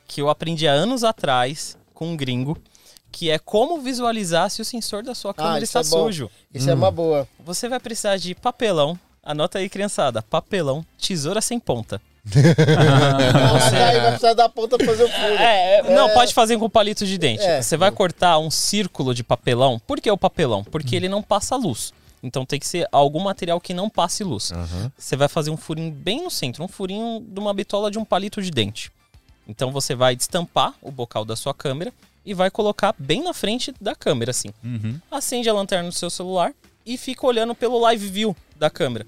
que 0.07 0.21
eu 0.21 0.29
aprendi 0.29 0.67
há 0.67 0.71
anos 0.73 1.03
atrás 1.03 1.77
com 1.93 2.09
um 2.09 2.17
gringo, 2.17 2.57
que 3.11 3.29
é 3.29 3.39
como 3.39 3.79
visualizar 3.79 4.49
se 4.49 4.61
o 4.61 4.65
sensor 4.65 5.01
da 5.01 5.15
sua 5.15 5.33
câmera 5.33 5.63
isso 5.63 5.77
está 5.77 5.79
é 5.79 5.83
sujo. 5.83 6.29
Isso 6.53 6.69
é 6.69 6.73
uma 6.73 6.91
boa. 6.91 7.25
Você 7.45 7.69
vai 7.69 7.79
precisar 7.79 8.17
de 8.17 8.35
papelão, 8.35 8.99
anota 9.23 9.57
aí 9.59 9.69
criançada, 9.69 10.21
papelão, 10.21 10.85
tesoura 10.99 11.39
sem 11.39 11.57
ponta. 11.59 12.01
Aí 12.35 13.99
vai 13.99 14.09
precisar 14.09 14.33
dar 14.33 14.49
ponta 14.49 14.77
pra 14.77 14.87
fazer 14.87 15.03
o 15.03 15.07
furo. 15.07 15.33
É, 15.33 15.77
é, 15.77 15.95
não, 15.95 16.09
pode 16.09 16.33
fazer 16.33 16.57
com 16.57 16.69
palito 16.69 17.05
de 17.05 17.17
dente. 17.17 17.43
É. 17.43 17.61
Você 17.61 17.77
vai 17.77 17.91
cortar 17.91 18.39
um 18.39 18.49
círculo 18.49 19.13
de 19.13 19.23
papelão. 19.23 19.79
Por 19.79 20.01
que 20.01 20.09
o 20.09 20.17
papelão? 20.17 20.63
Porque 20.63 20.95
ele 20.95 21.07
não 21.07 21.21
passa 21.21 21.55
luz. 21.55 21.93
Então 22.23 22.43
tem 22.43 22.59
que 22.59 22.67
ser 22.67 22.87
algum 22.91 23.19
material 23.19 23.61
que 23.61 23.73
não 23.73 23.89
passe 23.89 24.23
luz. 24.23 24.51
Aham. 24.51 24.91
Você 24.97 25.15
vai 25.15 25.27
fazer 25.27 25.51
um 25.51 25.57
furinho 25.57 25.91
bem 25.91 26.23
no 26.23 26.31
centro, 26.31 26.63
um 26.63 26.67
furinho 26.67 27.23
de 27.27 27.39
uma 27.39 27.53
bitola 27.53 27.91
de 27.91 27.99
um 27.99 28.05
palito 28.05 28.41
de 28.41 28.49
dente. 28.49 28.91
Então 29.47 29.71
você 29.71 29.93
vai 29.93 30.15
destampar 30.15 30.73
o 30.81 30.91
bocal 30.91 31.23
da 31.23 31.35
sua 31.35 31.53
câmera 31.53 31.93
e 32.25 32.33
vai 32.33 32.49
colocar 32.49 32.95
bem 32.97 33.21
na 33.21 33.33
frente 33.33 33.71
da 33.79 33.93
câmera, 33.93 34.31
assim. 34.31 34.49
Uhum. 34.63 34.99
Acende 35.11 35.47
a 35.47 35.53
lanterna 35.53 35.89
do 35.89 35.93
seu 35.93 36.09
celular 36.09 36.51
e 36.83 36.97
fica 36.97 37.27
olhando 37.27 37.53
pelo 37.53 37.79
live 37.79 38.07
view 38.07 38.35
da 38.55 38.71
câmera. 38.71 39.05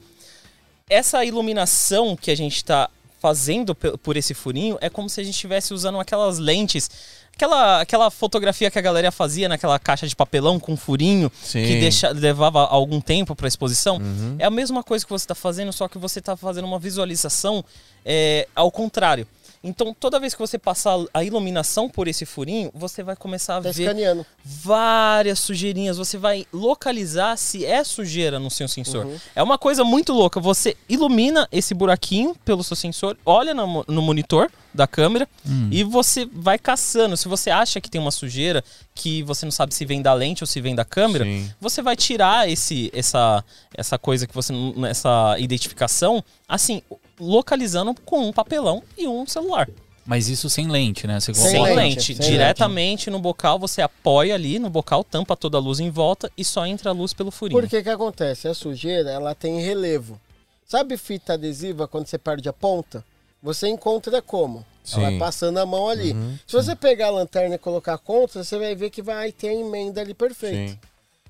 Essa 0.88 1.26
iluminação 1.26 2.15
que 2.15 2.30
a 2.30 2.35
gente 2.35 2.57
está 2.57 2.89
fazendo 3.19 3.76
por 3.76 4.15
esse 4.15 4.34
furinho 4.34 4.77
é 4.81 4.89
como 4.89 5.10
se 5.10 5.19
a 5.19 5.23
gente 5.23 5.34
estivesse 5.34 5.73
usando 5.73 5.99
aquelas 5.99 6.38
lentes, 6.38 6.89
aquela, 7.34 7.81
aquela 7.81 8.11
fotografia 8.11 8.69
que 8.69 8.77
a 8.77 8.81
galera 8.81 9.11
fazia 9.11 9.49
naquela 9.49 9.77
caixa 9.80 10.07
de 10.07 10.15
papelão 10.15 10.60
com 10.60 10.76
furinho 10.76 11.31
Sim. 11.41 11.64
que 11.65 11.80
deixa, 11.80 12.10
levava 12.10 12.65
algum 12.65 13.02
tempo 13.02 13.35
para 13.35 13.48
exposição. 13.48 13.98
Uhum. 13.98 14.35
É 14.39 14.45
a 14.45 14.52
mesma 14.52 14.84
coisa 14.84 15.06
que 15.06 15.11
você 15.11 15.23
está 15.23 15.35
fazendo, 15.35 15.72
só 15.73 15.88
que 15.88 15.98
você 15.98 16.19
está 16.19 16.35
fazendo 16.35 16.65
uma 16.65 16.80
visualização 16.80 17.64
é, 18.06 18.48
ao 18.56 18.72
contrário. 18.72 19.27
Então, 19.68 19.94
toda 19.99 20.19
vez 20.19 20.34
que 20.34 20.39
você 20.39 20.57
passar 20.57 20.98
a 21.14 21.23
iluminação 21.23 21.89
por 21.89 22.07
esse 22.07 22.26
furinho, 22.26 22.72
você 22.73 23.03
vai 23.03 23.15
começar 23.15 23.57
a 23.57 23.61
Tá 23.61 23.72
ver 23.72 23.84
escaneando. 23.84 24.26
várias 24.44 25.39
sujeirinhas. 25.39 25.98
Você 25.98 26.18
vai 26.18 26.45
localizar 26.53 27.35
se 27.38 27.65
é 27.65 27.84
sujeira 27.84 28.39
no 28.39 28.49
seu 28.49 28.68
sensor. 28.68 29.06
Uhum. 29.06 29.18
É 29.35 29.44
uma 29.44 29.57
coisa 29.57 29.84
muito 29.84 30.14
louca. 30.14 30.39
Você 30.39 30.76
ilumina 30.88 31.48
esse 31.52 31.73
buraquinho 31.73 32.35
pelo 32.45 32.64
seu 32.64 32.76
sensor, 32.76 33.18
olha 33.26 33.53
no, 33.53 33.84
no 33.88 34.02
monitor 34.02 34.49
da 34.73 34.85
câmera 34.85 35.27
e 35.72 35.84
você 35.84 36.26
vai 36.31 36.60
caçando. 36.60 37.18
Se 37.18 37.27
você 37.27 37.49
acha 37.49 37.81
que 37.81 37.89
tem 37.89 37.99
uma 37.99 38.11
sujeira 38.11 38.64
que 38.94 39.23
você 39.23 39.44
não 39.45 39.52
sabe 39.52 39.73
se 39.73 39.84
vem 39.85 40.02
da 40.02 40.14
lente 40.14 40.44
ou 40.44 40.48
se 40.48 40.61
vem 40.61 40.76
da 40.76 40.85
câmera, 40.85 41.26
Sim. 41.26 41.52
você 41.60 41.81
vai 41.81 41.95
tirar 41.95 42.48
esse, 42.49 42.91
essa, 42.94 43.44
essa 43.76 43.98
coisa 43.98 44.27
que 44.27 44.35
você. 44.35 44.53
essa 44.88 45.35
identificação, 45.39 46.23
assim, 46.48 46.81
localizando 47.19 47.94
com 48.06 48.27
um 48.27 48.31
papelão 48.34 48.84
e 48.98 49.07
um 49.07 49.26
celular. 49.26 49.69
Mas 50.06 50.30
isso 50.30 50.49
sem 50.49 50.68
lente, 50.69 51.06
né? 51.06 51.19
Você 51.19 51.34
Sem 51.34 51.53
coloca- 51.60 51.73
lente. 51.73 52.15
sem 52.15 52.30
Diretamente 52.31 53.10
no 53.10 53.19
bocal, 53.19 53.60
você 53.60 53.81
apoia 53.81 54.35
ali 54.35 54.57
no 54.57 54.69
bocal, 54.69 55.03
tampa 55.03 55.35
toda 55.35 55.57
a 55.57 55.61
luz 55.61 55.80
em 55.81 55.89
volta 55.89 56.31
e 56.38 56.45
só 56.45 56.65
entra 56.65 56.91
a 56.91 56.94
luz 56.94 57.14
pelo 57.14 57.30
furinho. 57.30 57.60
Por 57.60 57.69
que 57.69 57.84
que 57.84 57.89
acontece? 57.89 58.48
A 58.48 58.53
sujeira, 58.53 59.10
ela 59.11 59.35
tem 59.35 59.60
relevo. 59.60 60.19
Sabe 60.65 60.95
fita 60.98 61.34
adesiva 61.34 61.88
quando 61.88 62.07
você 62.07 62.18
perde 62.18 62.48
a 62.48 62.53
ponta? 62.53 63.03
Você 63.44 63.68
encontra 63.68 64.22
como? 64.22 64.65
Ela 64.94 65.02
vai 65.03 65.11
Sim. 65.14 65.19
passando 65.19 65.57
a 65.57 65.65
mão 65.65 65.89
ali. 65.89 66.15
Se 66.48 66.53
você 66.53 66.73
pegar 66.73 67.07
a 67.07 67.11
lanterna 67.11 67.56
e 67.56 67.57
colocar 67.57 67.98
contra, 67.98 68.44
você 68.44 68.57
vai 68.57 68.73
ver 68.76 68.89
que 68.89 69.02
vai 69.02 69.34
ter 69.34 69.49
a 69.49 69.53
emenda 69.53 69.99
ali 69.99 70.14
perfeito. 70.14 70.72
Sim. 70.72 70.80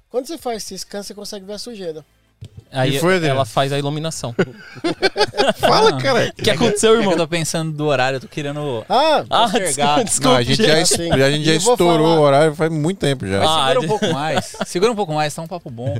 Quando 0.09 0.27
você 0.27 0.37
faz 0.37 0.57
esse 0.63 0.77
scan, 0.77 1.01
você 1.01 1.15
consegue 1.15 1.45
ver 1.45 1.53
a 1.53 1.57
sujeira. 1.59 2.05
Aí 2.71 2.99
foi, 2.99 3.25
ela 3.25 3.45
faz 3.45 3.71
a 3.71 3.79
iluminação. 3.79 4.35
Fala, 5.57 5.97
cara. 5.97 6.33
O 6.37 6.43
que 6.43 6.49
aconteceu, 6.51 6.91
É 6.91 6.93
que 6.95 6.99
irmão? 7.01 7.13
eu 7.13 7.17
tô 7.17 7.27
pensando 7.27 7.71
do 7.71 7.85
horário, 7.85 8.17
eu 8.17 8.21
tô 8.21 8.27
querendo. 8.27 8.85
Ah, 8.89 9.23
Ah, 9.29 9.41
postergar. 9.43 9.71
desculpa, 9.71 9.95
Não, 9.95 10.03
desculpa. 10.03 10.37
a 10.37 10.41
gente 10.43 10.63
já, 10.63 10.79
es- 10.79 10.89
Sim. 10.89 11.11
a 11.11 11.31
gente 11.31 11.45
já 11.45 11.53
estourou 11.55 12.07
falar- 12.07 12.19
o 12.19 12.21
horário 12.21 12.55
faz 12.55 12.71
muito 12.71 12.99
tempo 12.99 13.25
já. 13.25 13.41
Ah, 13.43 13.67
Segura 13.69 13.79
um 13.79 13.87
pouco 13.87 14.13
mais. 14.13 14.55
Segura 14.65 14.91
um 14.91 14.95
pouco 14.95 15.13
mais, 15.13 15.33
tá 15.33 15.41
um 15.41 15.47
papo 15.47 15.69
bom. 15.69 15.97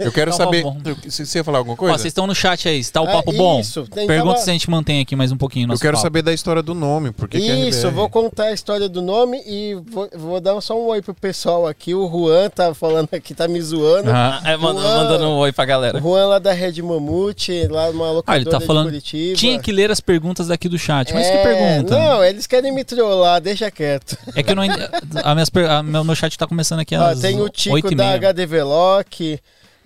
Eu 0.00 0.12
quero 0.12 0.30
Então, 0.32 0.44
saber. 0.44 0.62
bom. 0.62 0.76
Você 1.04 1.24
você 1.26 1.38
ia 1.38 1.44
falar 1.44 1.58
alguma 1.58 1.74
Ó, 1.74 1.76
coisa? 1.76 1.94
vocês 1.98 2.06
estão 2.10 2.26
no 2.26 2.34
chat 2.34 2.68
aí, 2.68 2.78
está 2.78 3.00
o 3.00 3.08
é 3.08 3.12
papo 3.12 3.32
bom? 3.32 3.60
Isso, 3.60 3.86
tem- 3.88 4.06
Pergunta 4.06 4.32
tava- 4.34 4.44
se 4.44 4.50
a 4.50 4.52
gente 4.52 4.68
mantém 4.70 5.00
aqui 5.00 5.14
mais 5.14 5.30
um 5.32 5.36
pouquinho 5.36 5.64
eu 5.64 5.68
nosso 5.68 5.80
quero 5.82 5.92
papo. 5.94 6.02
saber 6.02 6.22
da 6.22 6.32
história 6.32 6.62
do 6.62 6.74
nome. 6.74 7.12
Por 7.12 7.28
que 7.28 7.38
que 7.40 7.50
é 7.50 7.68
Isso, 7.68 7.86
eu 7.86 7.92
vou 7.92 8.08
contar 8.08 8.44
a 8.44 8.52
história 8.52 8.88
do 8.88 9.00
nome 9.02 9.42
e 9.46 9.74
vou, 9.90 10.08
vou 10.16 10.40
dar 10.40 10.60
só 10.60 10.76
um 10.78 10.86
oi 10.88 11.00
pro 11.02 11.14
pessoal 11.14 11.66
aqui. 11.66 11.94
O 11.94 12.08
Juan 12.10 12.48
tá 12.50 12.74
falando 12.74 13.08
aqui, 13.12 13.34
tá 13.34 13.46
me 13.46 13.60
zoando. 13.60 14.10
Ah, 14.10 14.40
É, 14.44 14.56
manda- 14.56 14.80
Uau. 14.80 14.96
mandando 15.04 15.24
um 15.26 15.36
oi 15.38 15.52
pra 15.52 15.64
O 15.64 15.66
galera. 15.68 16.00
Juan 16.00 16.26
lá 16.26 16.38
da 16.38 16.52
Rede 16.52 16.82
Mamute, 16.82 17.66
lá 17.68 17.90
numa 17.92 18.10
locadora 18.10 18.22
Ah, 18.26 18.36
ele 18.36 18.44
tá 18.50 18.60
falando. 18.60 18.86
Curitiba. 18.86 19.36
Tinha 19.36 19.58
que 19.58 19.70
ler 19.72 19.90
as 19.90 20.00
perguntas 20.00 20.48
daqui 20.48 20.68
do 20.68 20.78
chat. 20.78 21.12
Mas 21.12 21.26
que 21.28 21.36
É, 21.36 21.42
pergunta? 21.42 21.98
Não, 21.98 22.24
eles 22.24 22.46
querem 22.46 22.72
me 22.72 22.84
trollar, 22.84 23.40
deixa 23.40 23.70
quieto. 23.70 24.16
É 24.34 24.42
que 24.42 24.50
eu 24.52 24.56
não. 24.56 24.64
A 25.24 25.34
minhas 25.34 25.50
per- 25.50 25.68
a 25.70 25.82
meu, 25.82 26.02
meu 26.04 26.14
chat 26.14 26.36
tá 26.38 26.46
começando 26.46 26.80
aqui 26.80 26.96
Ó, 26.96 27.02
às 27.02 27.20
tem 27.20 27.38
o 27.38 27.44
8 27.44 27.54
Tico 27.54 27.92
e 27.92 27.94
da 27.94 28.04
meia. 28.06 28.16
HDV 28.16 28.62
Lock. 28.62 29.38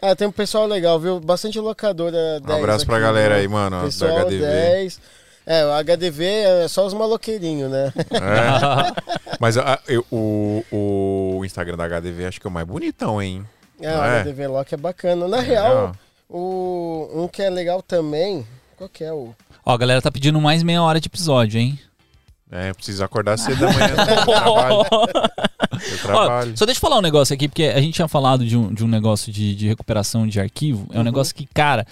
Ah, 0.07 0.15
tem 0.15 0.27
um 0.29 0.33
pessoal 0.33 0.67
legal, 0.67 1.01
viu? 1.01 1.19
Bastante 1.19 1.59
locadora 1.59 2.39
10 2.41 2.47
Um 2.47 2.63
abraço 2.63 2.85
pra 2.87 2.97
aqui, 2.97 3.05
galera 3.07 3.35
viu? 3.35 3.43
aí, 3.43 3.49
mano, 3.49 3.79
da 3.79 3.85
Pessoal 3.85 4.19
HDV. 4.27 4.39
10. 4.39 5.01
É, 5.47 5.65
o 5.65 5.73
HDV 5.83 6.25
é 6.25 6.69
só 6.69 6.87
os 6.87 6.93
maloqueirinhos, 6.95 7.71
né? 7.71 7.93
É. 8.13 9.37
Mas 9.41 9.57
a- 9.59 9.79
eu- 9.89 10.05
o, 10.11 10.63
o 11.39 11.45
Instagram 11.45 11.77
da 11.77 11.85
HDV 11.87 12.27
acho 12.27 12.41
que 12.41 12.47
é 12.47 12.51
o 12.51 12.53
mais 12.53 12.67
bonitão, 12.67 13.21
hein? 13.23 13.47
É, 13.81 13.89
o 13.97 14.05
é? 14.05 14.21
HDV 14.23 14.47
Lock 14.49 14.75
é 14.75 14.77
bacana. 14.77 15.27
Na 15.29 15.41
real, 15.41 15.93
o, 16.29 17.09
um 17.15 17.29
que 17.29 17.43
é 17.43 17.49
legal 17.51 17.83
também. 17.83 18.47
Qual 18.77 18.89
que 18.89 19.05
é 19.05 19.13
o. 19.13 19.35
Ó, 19.65 19.73
a 19.73 19.77
galera 19.79 20.03
tá 20.03 20.11
pedindo 20.11 20.41
mais 20.41 20.63
meia 20.63 20.83
hora 20.83 21.01
de 21.01 21.09
episódio, 21.09 21.59
hein? 21.61 21.79
É, 22.55 22.73
precisa 22.73 23.05
acordar 23.05 23.37
cedo 23.37 23.59
da 23.61 23.73
manhã. 23.73 23.89
Eu 23.89 24.25
trabalho. 24.25 24.75
Eu 24.75 25.95
Ó, 25.95 26.03
trabalho. 26.03 26.57
só 26.57 26.65
deixa 26.65 26.79
eu 26.79 26.81
falar 26.83 26.99
um 26.99 27.03
negócio 27.03 27.35
aqui, 27.35 27.49
porque 27.49 27.65
a 27.65 27.81
gente 27.81 27.95
tinha 27.95 28.07
falado 28.07 28.47
de 28.47 28.57
um, 28.57 28.73
de 28.73 28.85
um 28.85 28.89
negócio 28.89 29.33
de, 29.33 29.55
de 29.57 29.67
recuperação 29.67 30.27
de 30.27 30.39
arquivo. 30.41 30.87
É 30.93 31.01
um 31.01 31.03
negócio 31.03 31.35
que, 31.35 31.47
cara, 31.53 31.85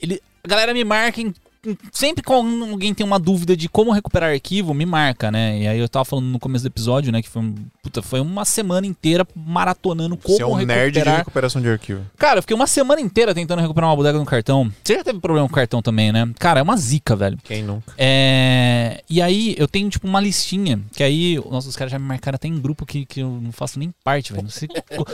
ele, 0.00 0.20
a 0.42 0.48
galera 0.48 0.74
me 0.74 0.82
marca 0.84 1.20
em- 1.20 1.32
Sempre 1.92 2.22
quando 2.22 2.64
alguém 2.66 2.92
tem 2.92 3.06
uma 3.06 3.18
dúvida 3.18 3.56
de 3.56 3.70
como 3.70 3.90
recuperar 3.90 4.30
arquivo, 4.32 4.74
me 4.74 4.84
marca, 4.84 5.30
né? 5.30 5.60
E 5.60 5.66
aí 5.66 5.78
eu 5.78 5.88
tava 5.88 6.04
falando 6.04 6.26
no 6.26 6.38
começo 6.38 6.62
do 6.64 6.66
episódio, 6.68 7.10
né? 7.10 7.22
Que 7.22 7.28
foi, 7.30 7.40
um- 7.40 7.54
puta, 7.84 8.02
foi 8.02 8.18
uma 8.20 8.44
semana 8.44 8.86
inteira 8.86 9.26
maratonando 9.36 10.16
como 10.16 10.36
Você 10.36 10.42
é 10.42 10.46
um 10.46 10.56
nerd 10.56 10.92
de 10.92 10.98
recuperar. 10.98 11.18
recuperação 11.18 11.60
de 11.62 11.68
arquivo. 11.68 12.00
Cara, 12.18 12.38
eu 12.38 12.42
fiquei 12.42 12.56
uma 12.56 12.66
semana 12.66 13.00
inteira 13.00 13.34
tentando 13.34 13.60
recuperar 13.60 13.90
uma 13.90 13.96
bodega 13.96 14.18
no 14.18 14.24
cartão. 14.24 14.72
Você 14.82 14.94
já 14.94 15.04
teve 15.04 15.20
problema 15.20 15.46
com 15.46 15.52
o 15.52 15.54
cartão 15.54 15.82
também, 15.82 16.10
né? 16.10 16.28
Cara, 16.38 16.60
é 16.60 16.62
uma 16.62 16.76
zica, 16.76 17.14
velho. 17.14 17.38
Quem 17.44 17.62
nunca? 17.62 17.92
É, 17.98 19.02
E 19.08 19.20
aí 19.20 19.54
eu 19.58 19.68
tenho, 19.68 19.88
tipo, 19.90 20.06
uma 20.08 20.20
listinha. 20.20 20.80
Que 20.96 21.02
aí, 21.02 21.40
nossa, 21.50 21.68
os 21.68 21.76
caras 21.76 21.92
já 21.92 21.98
me 21.98 22.06
marcaram 22.06 22.36
até 22.36 22.48
em 22.48 22.58
grupo 22.58 22.86
que, 22.86 23.04
que 23.04 23.20
eu 23.20 23.28
não 23.42 23.52
faço 23.52 23.78
nem 23.78 23.92
parte, 24.02 24.32
velho. 24.32 24.50
Sei- 24.50 24.68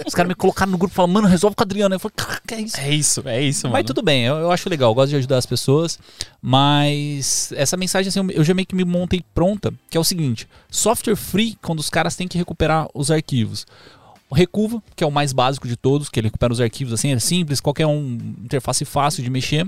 Os 0.07 0.15
caras 0.15 0.29
me 0.29 0.35
colocaram 0.35 0.71
no 0.71 0.79
grupo 0.79 0.93
e 0.93 0.97
falaram, 0.97 1.13
mano, 1.15 1.27
resolve 1.29 1.57
com 1.57 1.63
a 1.63 1.67
Adriana. 1.67 1.97
Eu 1.97 2.01
falei, 2.01 2.15
cara, 2.17 2.41
que 2.47 2.55
é 2.55 2.61
isso? 2.61 2.77
É 2.81 2.91
isso, 2.95 3.23
é 3.27 3.43
isso, 3.43 3.67
mano. 3.67 3.73
Mas 3.75 3.85
tudo 3.87 4.03
bem, 4.03 4.25
eu, 4.25 4.37
eu 4.37 4.51
acho 4.53 4.69
legal, 4.69 4.91
eu 4.91 4.95
gosto 4.95 5.11
de 5.11 5.17
ajudar 5.17 5.39
as 5.39 5.47
pessoas. 5.47 5.99
Mas 6.43 7.53
essa 7.57 7.77
mensagem, 7.77 8.09
assim, 8.09 8.21
eu 8.33 8.43
já 8.45 8.55
meio 8.55 8.67
que 8.67 8.75
me 8.75 8.85
montei 8.85 9.23
pronta, 9.35 9.73
que 9.89 9.97
é 9.97 10.01
o 10.01 10.05
seguinte: 10.05 10.47
software 10.71 11.17
free, 11.17 11.57
quando 11.63 11.79
os 11.81 11.89
caras 11.91 12.17
têm 12.17 12.29
que 12.29 12.37
recuperar 12.39 12.60
os 12.95 13.11
arquivos. 13.11 13.67
O 14.29 14.35
Recuva, 14.35 14.81
que 14.95 15.03
é 15.03 15.07
o 15.07 15.11
mais 15.11 15.33
básico 15.33 15.67
de 15.67 15.77
todos, 15.77 16.09
que 16.09 16.21
ele 16.21 16.29
recupera 16.29 16.53
os 16.53 16.61
arquivos 16.61 16.95
assim, 16.95 17.13
é 17.13 17.19
simples, 17.19 17.61
qualquer 17.61 17.87
um, 17.87 18.17
interface 18.45 18.85
fácil 18.85 19.25
de 19.25 19.31
mexer. 19.31 19.67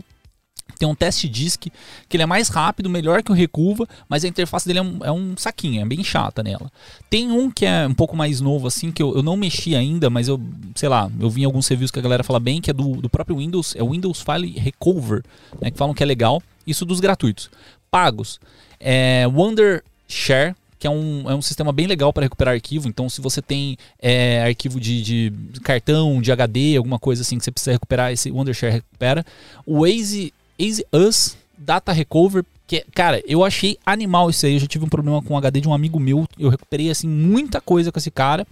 Tem 0.78 0.89
um 0.89 0.94
teste 0.94 1.28
disk, 1.28 1.66
que 2.09 2.16
ele 2.16 2.23
é 2.23 2.27
mais 2.27 2.48
rápido, 2.48 2.89
melhor 2.89 3.23
que 3.23 3.31
o 3.31 3.35
Recuva, 3.35 3.86
mas 4.09 4.24
a 4.24 4.28
interface 4.28 4.66
dele 4.66 4.78
é 4.78 4.82
um, 4.82 4.98
é 5.05 5.12
um 5.12 5.36
saquinho, 5.36 5.82
é 5.82 5.85
bem 5.85 6.02
chata 6.02 6.43
nela. 6.43 6.70
Tem 7.10 7.31
um 7.31 7.51
que 7.51 7.66
é 7.66 7.86
um 7.86 7.94
pouco 7.94 8.16
mais 8.16 8.40
novo, 8.40 8.69
assim, 8.69 8.90
que 8.90 9.02
eu, 9.02 9.14
eu 9.14 9.23
não 9.23 9.36
mexi 9.36 9.74
ainda, 9.74 10.09
mas 10.09 10.28
eu, 10.28 10.40
sei 10.74 10.89
lá, 10.89 11.10
eu 11.20 11.28
vi 11.28 11.43
em 11.43 11.44
alguns 11.44 11.66
reviews 11.69 11.90
que 11.90 11.98
a 11.98 12.02
galera 12.02 12.24
fala 12.24 12.40
bem, 12.40 12.60
que 12.60 12.70
é 12.70 12.73
do, 12.73 13.01
do 13.01 13.10
próprio 13.10 13.36
Windows, 13.36 13.74
é 13.77 13.82
o 13.82 13.90
Windows 13.90 14.23
File 14.23 14.59
Recover, 14.59 15.23
né, 15.60 15.70
que 15.70 15.78
falam 15.78 15.94
que 15.94 16.02
é 16.02 16.06
legal. 16.06 16.43
Isso 16.66 16.85
dos 16.85 17.01
gratuitos. 17.01 17.51
Pagos. 17.90 18.40
É 18.78 19.27
Wondershare, 19.27 20.55
que 20.83 20.87
é 20.89 20.91
um, 20.91 21.31
é 21.31 21.35
um 21.37 21.41
sistema 21.41 21.71
bem 21.71 21.87
legal 21.87 22.13
para 22.13 22.25
recuperar 22.25 22.55
arquivo. 22.55 22.89
Então, 22.89 23.09
se 23.09 23.21
você 23.21 23.41
tem 23.41 23.77
é, 24.01 24.43
arquivo 24.43 24.81
de, 24.81 25.01
de 25.01 25.61
cartão, 25.61 26.21
de 26.21 26.33
HD, 26.33 26.77
alguma 26.77 26.99
coisa 26.99 27.23
assim 27.23 27.39
que 27.39 27.45
você 27.45 27.53
precisa 27.53 27.71
recuperar, 27.71 28.11
esse 28.11 28.33
Wondershare 28.33 28.73
recupera. 28.73 29.25
O 29.65 29.83
Waze, 29.83 30.35
Waze 30.59 30.85
Us 30.93 31.37
Data 31.57 31.93
Recover, 31.93 32.45
que, 32.67 32.85
cara, 32.93 33.23
eu 33.29 33.45
achei 33.45 33.79
animal 33.87 34.29
isso 34.29 34.45
aí. 34.45 34.55
Eu 34.55 34.59
já 34.59 34.67
tive 34.67 34.85
um 34.85 34.89
problema 34.89 35.23
com 35.23 35.35
o 35.35 35.37
HD 35.37 35.61
de 35.61 35.69
um 35.69 35.73
amigo 35.73 36.01
meu. 36.01 36.27
Eu 36.37 36.49
recuperei, 36.49 36.91
assim, 36.91 37.07
muita 37.07 37.61
coisa 37.61 37.93
com 37.93 38.01
esse 38.01 38.11
cara. 38.11 38.45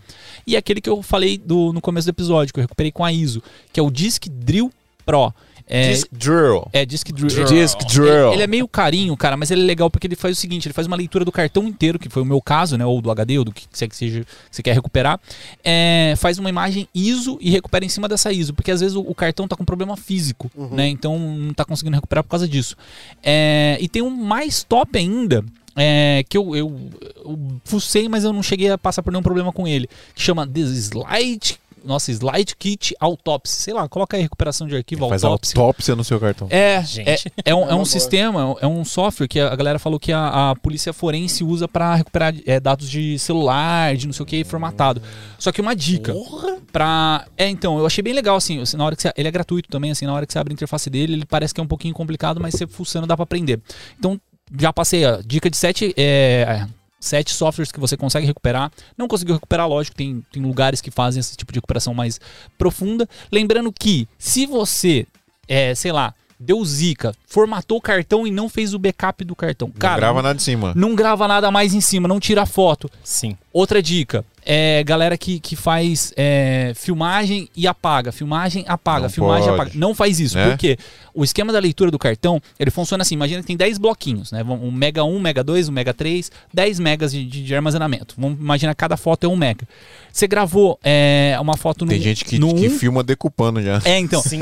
E 0.47 0.57
aquele 0.57 0.81
que 0.81 0.89
eu 0.89 1.03
falei 1.03 1.37
do, 1.37 1.73
no 1.73 1.81
começo 1.81 2.07
do 2.07 2.11
episódio, 2.11 2.55
que 2.55 2.61
eu 2.61 2.63
recuperei 2.63 2.93
com 2.93 3.05
a 3.05 3.13
ISO, 3.13 3.43
que 3.73 3.81
é 3.81 3.83
o 3.83 3.91
Disk 3.91 4.29
Drill 4.29 4.71
Pro. 5.05 5.35
É, 5.73 5.93
Disc 5.93 6.09
Drill. 6.11 6.69
é, 6.73 6.85
Disk 6.85 7.13
Drill. 7.13 7.29
Disc 7.47 7.79
Ele, 7.81 7.89
Drill. 7.93 8.33
ele 8.33 8.43
é 8.43 8.47
meio 8.47 8.67
carinho, 8.67 9.17
cara, 9.17 9.37
mas 9.37 9.51
ele 9.53 9.63
é 9.63 9.65
legal 9.65 9.89
porque 9.89 10.07
ele 10.07 10.17
faz 10.17 10.37
o 10.37 10.41
seguinte: 10.41 10.67
ele 10.67 10.73
faz 10.75 10.87
uma 10.87 10.97
leitura 10.97 11.25
do 11.25 11.31
cartão 11.31 11.63
inteiro, 11.65 11.99
que 11.99 12.09
foi 12.09 12.23
o 12.23 12.27
meu 12.27 12.43
caso, 12.43 12.77
né? 12.77 12.85
Ou 12.85 13.01
do 13.01 13.11
HD, 13.11 13.39
ou 13.39 13.45
do 13.45 13.53
que 13.53 13.65
você, 13.71 13.87
que 13.87 13.97
seja, 13.97 14.21
que 14.21 14.27
você 14.51 14.63
quer 14.63 14.75
recuperar. 14.75 15.21
É, 15.63 16.15
faz 16.17 16.39
uma 16.39 16.49
imagem 16.49 16.89
ISO 16.95 17.39
e 17.41 17.51
recupera 17.51 17.85
em 17.85 17.89
cima 17.89 18.09
dessa 18.09 18.33
ISO, 18.33 18.53
porque 18.53 18.71
às 18.73 18.81
vezes 18.81 18.97
o, 18.97 19.01
o 19.01 19.15
cartão 19.15 19.47
tá 19.47 19.55
com 19.55 19.65
problema 19.65 19.97
físico, 19.97 20.51
né? 20.73 20.89
Então 20.89 21.19
não 21.19 21.55
tá 21.55 21.65
conseguindo 21.65 21.95
recuperar 21.95 22.25
por 22.25 22.31
causa 22.31 22.49
disso. 22.49 22.77
É, 23.23 23.79
e 23.81 23.89
tem 23.89 24.03
um 24.03 24.11
mais 24.11 24.65
top 24.65 24.99
ainda. 24.99 25.45
é, 25.77 26.25
que 26.29 26.37
eu, 26.37 26.57
eu, 26.57 26.77
eu 27.25 27.39
fucei, 27.65 28.09
mas 28.09 28.25
eu 28.25 28.33
não 28.33 28.43
cheguei 28.43 28.71
a 28.71 28.77
passar 28.77 29.03
por 29.05 29.13
nenhum 29.13 29.23
problema 29.23 29.53
com 29.53 29.69
ele. 29.69 29.89
Que 30.15 30.21
chama 30.21 30.47
The 30.47 30.61
Slide. 30.61 31.59
Nossa, 31.85 32.11
Slide 32.11 32.55
Kit 32.57 32.95
Autopsy. 33.01 33.57
Sei 33.57 33.75
lá, 33.75 33.89
coloca 33.89 34.17
aí 34.17 34.23
recuperação 34.23 34.67
de 34.67 34.77
arquivo 34.77 35.09
Faz 35.09 35.25
Autopsy. 35.25 35.59
autópsia 35.59 35.97
no 35.97 36.05
seu 36.05 36.19
cartão. 36.21 36.49
É, 36.51 36.83
Gente. 36.83 37.09
é, 37.09 37.51
é 37.51 37.55
um, 37.55 37.69
é 37.71 37.75
um 37.75 37.85
sistema, 37.85 38.57
é 38.61 38.67
um 38.67 38.85
software 38.85 39.29
que 39.29 39.41
a 39.41 39.55
galera 39.55 39.79
falou 39.79 39.99
que 39.99 40.13
a, 40.13 40.51
a 40.51 40.57
polícia 40.57 40.93
forense 40.93 41.43
usa 41.45 41.67
pra 41.67 41.95
recuperar 41.95 42.35
é, 42.47 42.61
dados 42.61 42.91
de 42.91 43.19
celular, 43.19 43.97
de 43.97 44.07
não 44.07 44.13
sei 44.13 44.23
o 44.23 44.27
que, 44.27 44.45
formatado. 44.45 45.03
Só 45.39 45.51
que 45.53 45.61
uma 45.61 45.75
dica 45.75 46.15
pra. 46.73 47.27
É, 47.37 47.49
então, 47.49 47.79
eu 47.79 47.87
achei 47.87 48.03
bem 48.03 48.13
legal, 48.13 48.37
assim, 48.37 48.63
na 48.75 48.85
hora 48.85 48.97
que 48.97 49.03
você, 49.03 49.13
ele 49.17 49.29
é 49.29 49.31
gratuito 49.31 49.69
também, 49.69 49.91
assim, 49.91 50.07
na 50.07 50.15
hora 50.15 50.27
que 50.27 50.33
você 50.33 50.39
abre 50.39 50.53
a 50.53 50.55
interface 50.55 50.89
dele, 50.91 51.15
ele 51.15 51.27
parece 51.27 51.55
que 51.55 51.61
é 51.61 51.65
um 51.65 51.69
pouquinho 51.69 51.95
complicado, 51.95 52.41
mas 52.41 52.55
você 52.55 52.67
fuçando 52.67 53.07
dá 53.07 53.17
pra 53.17 53.25
aprender. 53.25 53.61
Então, 53.99 54.21
já 54.59 54.73
passei 54.73 55.05
a 55.05 55.21
dica 55.25 55.49
de 55.49 55.57
sete. 55.57 55.95
É, 55.97 56.67
Sete 57.01 57.33
softwares 57.33 57.73
que 57.73 57.81
você 57.81 57.97
consegue 57.97 58.27
recuperar. 58.27 58.71
Não 58.97 59.09
conseguiu 59.09 59.35
recuperar, 59.35 59.67
lógico, 59.67 59.97
tem, 59.97 60.23
tem 60.31 60.43
lugares 60.43 60.81
que 60.81 60.91
fazem 60.91 61.19
esse 61.19 61.37
tipo 61.37 61.53
de 61.53 61.57
recuperação 61.57 61.95
mais 61.95 62.21
profunda. 62.59 63.09
Lembrando 63.33 63.73
que, 63.73 64.07
se 64.19 64.45
você, 64.45 65.07
é, 65.49 65.75
sei 65.75 65.93
lá, 65.93 66.15
deu 66.41 66.65
zica, 66.65 67.15
formatou 67.27 67.77
o 67.77 67.81
cartão 67.83 68.27
e 68.27 68.31
não 68.31 68.49
fez 68.49 68.73
o 68.73 68.79
backup 68.79 69.23
do 69.25 69.37
cartão. 69.37 69.69
Não 69.69 69.75
Cara, 69.79 69.97
grava 69.99 70.23
nada 70.23 70.35
de 70.37 70.43
cima. 70.43 70.73
não 70.75 70.95
grava 70.95 71.29
nada 71.29 71.51
mais 71.51 71.75
em 71.75 71.81
cima, 71.83 72.09
não 72.09 72.19
tira 72.19 72.47
foto. 72.47 72.91
Sim. 73.05 73.37
Outra 73.53 73.83
dica, 73.83 74.25
é 74.47 74.83
galera 74.85 75.19
que, 75.19 75.39
que 75.41 75.55
faz 75.57 76.13
é, 76.17 76.73
filmagem 76.77 77.49
e 77.55 77.67
apaga, 77.67 78.11
filmagem, 78.13 78.65
apaga, 78.67 79.03
Não 79.03 79.11
filmagem, 79.11 79.49
pode. 79.49 79.61
apaga. 79.61 79.71
Não 79.75 79.95
faz 79.95 80.19
isso, 80.21 80.37
Né? 80.37 80.49
porque 80.49 80.79
o 81.13 81.23
esquema 81.25 81.53
da 81.53 81.59
leitura 81.59 81.91
do 81.91 81.99
cartão, 81.99 82.41
ele 82.59 82.71
funciona 82.71 83.03
assim, 83.03 83.17
imagina 83.17 83.41
que 83.43 83.47
tem 83.47 83.57
10 83.57 83.77
bloquinhos, 83.79 84.33
né? 84.33 84.43
Um 84.45 84.71
mega 84.71 85.05
1, 85.05 85.19
mega 85.21 85.45
2, 85.45 85.69
um 85.69 85.73
mega 85.73 85.93
3, 85.93 86.31
10 86.55 86.79
megas 86.79 87.13
de, 87.13 87.25
de, 87.27 87.43
de 87.45 87.55
armazenamento. 87.55 88.15
Vamos 88.17 88.39
imaginar 88.41 88.73
que 88.75 88.79
cada 88.79 88.97
foto 88.97 89.25
é 89.25 89.29
um 89.29 89.37
mega. 89.37 89.67
Você 90.13 90.27
gravou 90.27 90.79
é, 90.83 91.37
uma 91.41 91.57
foto 91.57 91.85
no 91.85 91.91
Tem 91.91 92.01
gente 92.01 92.25
que, 92.25 92.39
no 92.39 92.55
que 92.55 92.69
um- 92.69 92.79
filma 92.79 93.03
decupando 93.03 93.63
já. 93.63 93.81
É, 93.85 93.99
então. 93.99 94.21
Sim. 94.23 94.41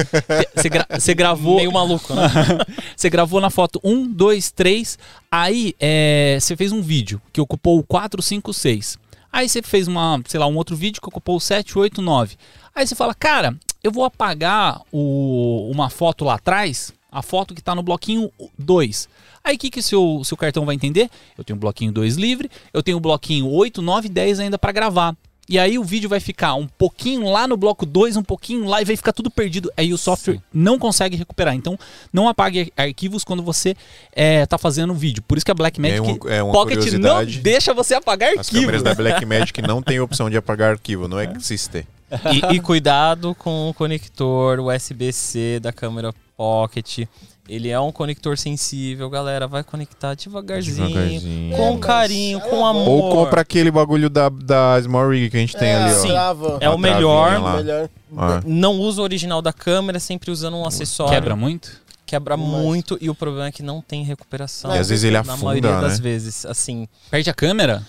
Você 0.54 0.68
gra- 0.68 0.86
gravou. 1.16 1.56
Meio 1.56 1.72
maluco, 1.72 2.14
né? 2.14 2.22
Você 2.96 3.08
gravou 3.10 3.40
na 3.40 3.50
foto 3.50 3.80
1, 3.84 4.06
2, 4.12 4.50
3. 4.50 4.98
Aí 5.30 5.74
é, 5.78 6.36
você 6.40 6.56
fez 6.56 6.72
um 6.72 6.80
vídeo 6.82 7.20
que 7.32 7.40
ocupou 7.40 7.78
o 7.78 7.82
4, 7.84 8.20
5, 8.22 8.52
6. 8.52 8.98
Aí 9.32 9.48
você 9.48 9.62
fez 9.62 9.86
uma, 9.86 10.20
sei 10.26 10.40
lá, 10.40 10.46
um 10.46 10.56
outro 10.56 10.74
vídeo 10.74 11.00
que 11.02 11.08
ocupou 11.08 11.36
o 11.36 11.40
7, 11.40 11.78
8, 11.78 12.00
9. 12.02 12.36
Aí 12.74 12.86
você 12.86 12.94
fala, 12.94 13.14
cara, 13.14 13.54
eu 13.84 13.92
vou 13.92 14.04
apagar 14.04 14.80
o- 14.90 15.70
uma 15.72 15.90
foto 15.90 16.24
lá 16.24 16.34
atrás, 16.34 16.92
a 17.12 17.22
foto 17.22 17.54
que 17.54 17.62
tá 17.62 17.74
no 17.74 17.82
bloquinho 17.82 18.30
2. 18.58 19.08
Aí 19.44 19.54
o 19.56 19.58
que, 19.58 19.70
que 19.70 19.82
seu, 19.82 20.22
seu 20.24 20.36
cartão 20.36 20.64
vai 20.66 20.74
entender? 20.74 21.08
Eu 21.36 21.44
tenho 21.44 21.56
o 21.56 21.60
bloquinho 21.60 21.92
2 21.92 22.16
livre, 22.16 22.50
eu 22.72 22.82
tenho 22.82 22.96
o 22.96 23.00
bloquinho 23.00 23.46
8, 23.48 23.80
9, 23.82 24.08
10 24.08 24.40
ainda 24.40 24.58
para 24.58 24.72
gravar. 24.72 25.14
E 25.48 25.58
aí 25.58 25.78
o 25.78 25.84
vídeo 25.84 26.08
vai 26.10 26.20
ficar 26.20 26.54
um 26.54 26.66
pouquinho 26.66 27.30
lá 27.30 27.48
no 27.48 27.56
bloco 27.56 27.86
2, 27.86 28.16
um 28.16 28.22
pouquinho 28.22 28.66
lá 28.66 28.82
e 28.82 28.84
vai 28.84 28.96
ficar 28.96 29.12
tudo 29.12 29.30
perdido. 29.30 29.72
Aí 29.76 29.92
o 29.94 29.98
software 29.98 30.40
não 30.52 30.78
consegue 30.78 31.16
recuperar. 31.16 31.54
Então 31.54 31.78
não 32.12 32.28
apague 32.28 32.70
arquivos 32.76 33.24
quando 33.24 33.42
você 33.42 33.74
é, 34.12 34.44
tá 34.44 34.58
fazendo 34.58 34.92
um 34.92 34.96
vídeo. 34.96 35.22
Por 35.26 35.38
isso 35.38 35.44
que 35.46 35.50
a 35.50 35.54
Blackmagic 35.54 35.96
É 35.98 36.00
uma- 36.02 36.34
é 36.34 36.42
uma 36.42 36.52
Pocket 36.52 36.92
não 36.92 37.24
deixa 37.24 37.72
você 37.72 37.94
apagar 37.94 38.30
As 38.32 38.38
arquivo. 38.40 38.60
câmeras 38.60 38.82
da 38.82 38.94
Blackmagic 38.94 39.62
não 39.66 39.80
tem 39.80 39.98
opção 40.00 40.28
de 40.28 40.36
apagar 40.36 40.72
arquivo, 40.72 41.08
não 41.08 41.20
existe. 41.20 41.86
E, 42.32 42.56
e 42.56 42.60
cuidado 42.60 43.34
com 43.34 43.68
o 43.70 43.74
conector 43.74 44.60
USB-C 44.60 45.60
da 45.60 45.72
câmera 45.72 46.14
Pocket. 46.36 47.00
Ele 47.48 47.70
é 47.70 47.80
um 47.80 47.90
conector 47.90 48.36
sensível, 48.36 49.08
galera. 49.08 49.46
Vai 49.46 49.64
conectar 49.64 50.14
devagarzinho, 50.14 50.86
Devagarzinho. 50.88 51.56
com 51.56 51.76
É, 51.76 51.78
carinho, 51.78 52.40
com 52.40 52.60
vai- 52.60 52.70
amor. 52.70 52.88
Ou 52.88 53.10
compra 53.10 53.40
aquele 53.40 53.70
bagulho 53.70 54.10
da, 54.10 54.28
da 54.28 54.80
Small 54.82 55.08
Rig 55.10 55.30
que 55.30 55.36
a 55.36 55.40
gente 55.40 55.56
tem 55.56 55.68
é, 55.68 55.76
ali, 55.76 55.94
ó. 55.94 55.98
Sim. 56.02 56.08
trava. 56.08 56.58
É 56.60 56.68
o 56.68 56.76
melhor. 56.76 57.40
lá. 57.40 57.56
melhor. 57.56 57.88
Ah. 58.16 58.42
Não 58.44 58.74
usa 58.78 59.00
o 59.00 59.04
original 59.04 59.40
da 59.40 59.52
câmera, 59.52 59.98
sempre 59.98 60.30
usando 60.30 60.56
um 60.58 60.66
acessório. 60.66 61.12
Quebra 61.14 61.34
muito? 61.34 61.80
Quebra 62.04 62.36
Mas- 62.36 62.46
muito 62.48 62.98
e 63.00 63.08
o 63.10 63.14
problema 63.14 63.46
é 63.48 63.52
que 63.52 63.62
não 63.62 63.80
tem 63.80 64.02
recuperação. 64.04 64.74
E 64.74 64.78
às 64.78 64.88
vezes 64.88 65.04
ele 65.04 65.14
Na 65.14 65.20
afunda, 65.20 65.44
maioria 65.44 65.74
né? 65.76 65.80
das 65.80 65.98
vezes, 65.98 66.44
assim. 66.46 66.86
Perde 67.10 67.30
a 67.30 67.34
câmera? 67.34 67.82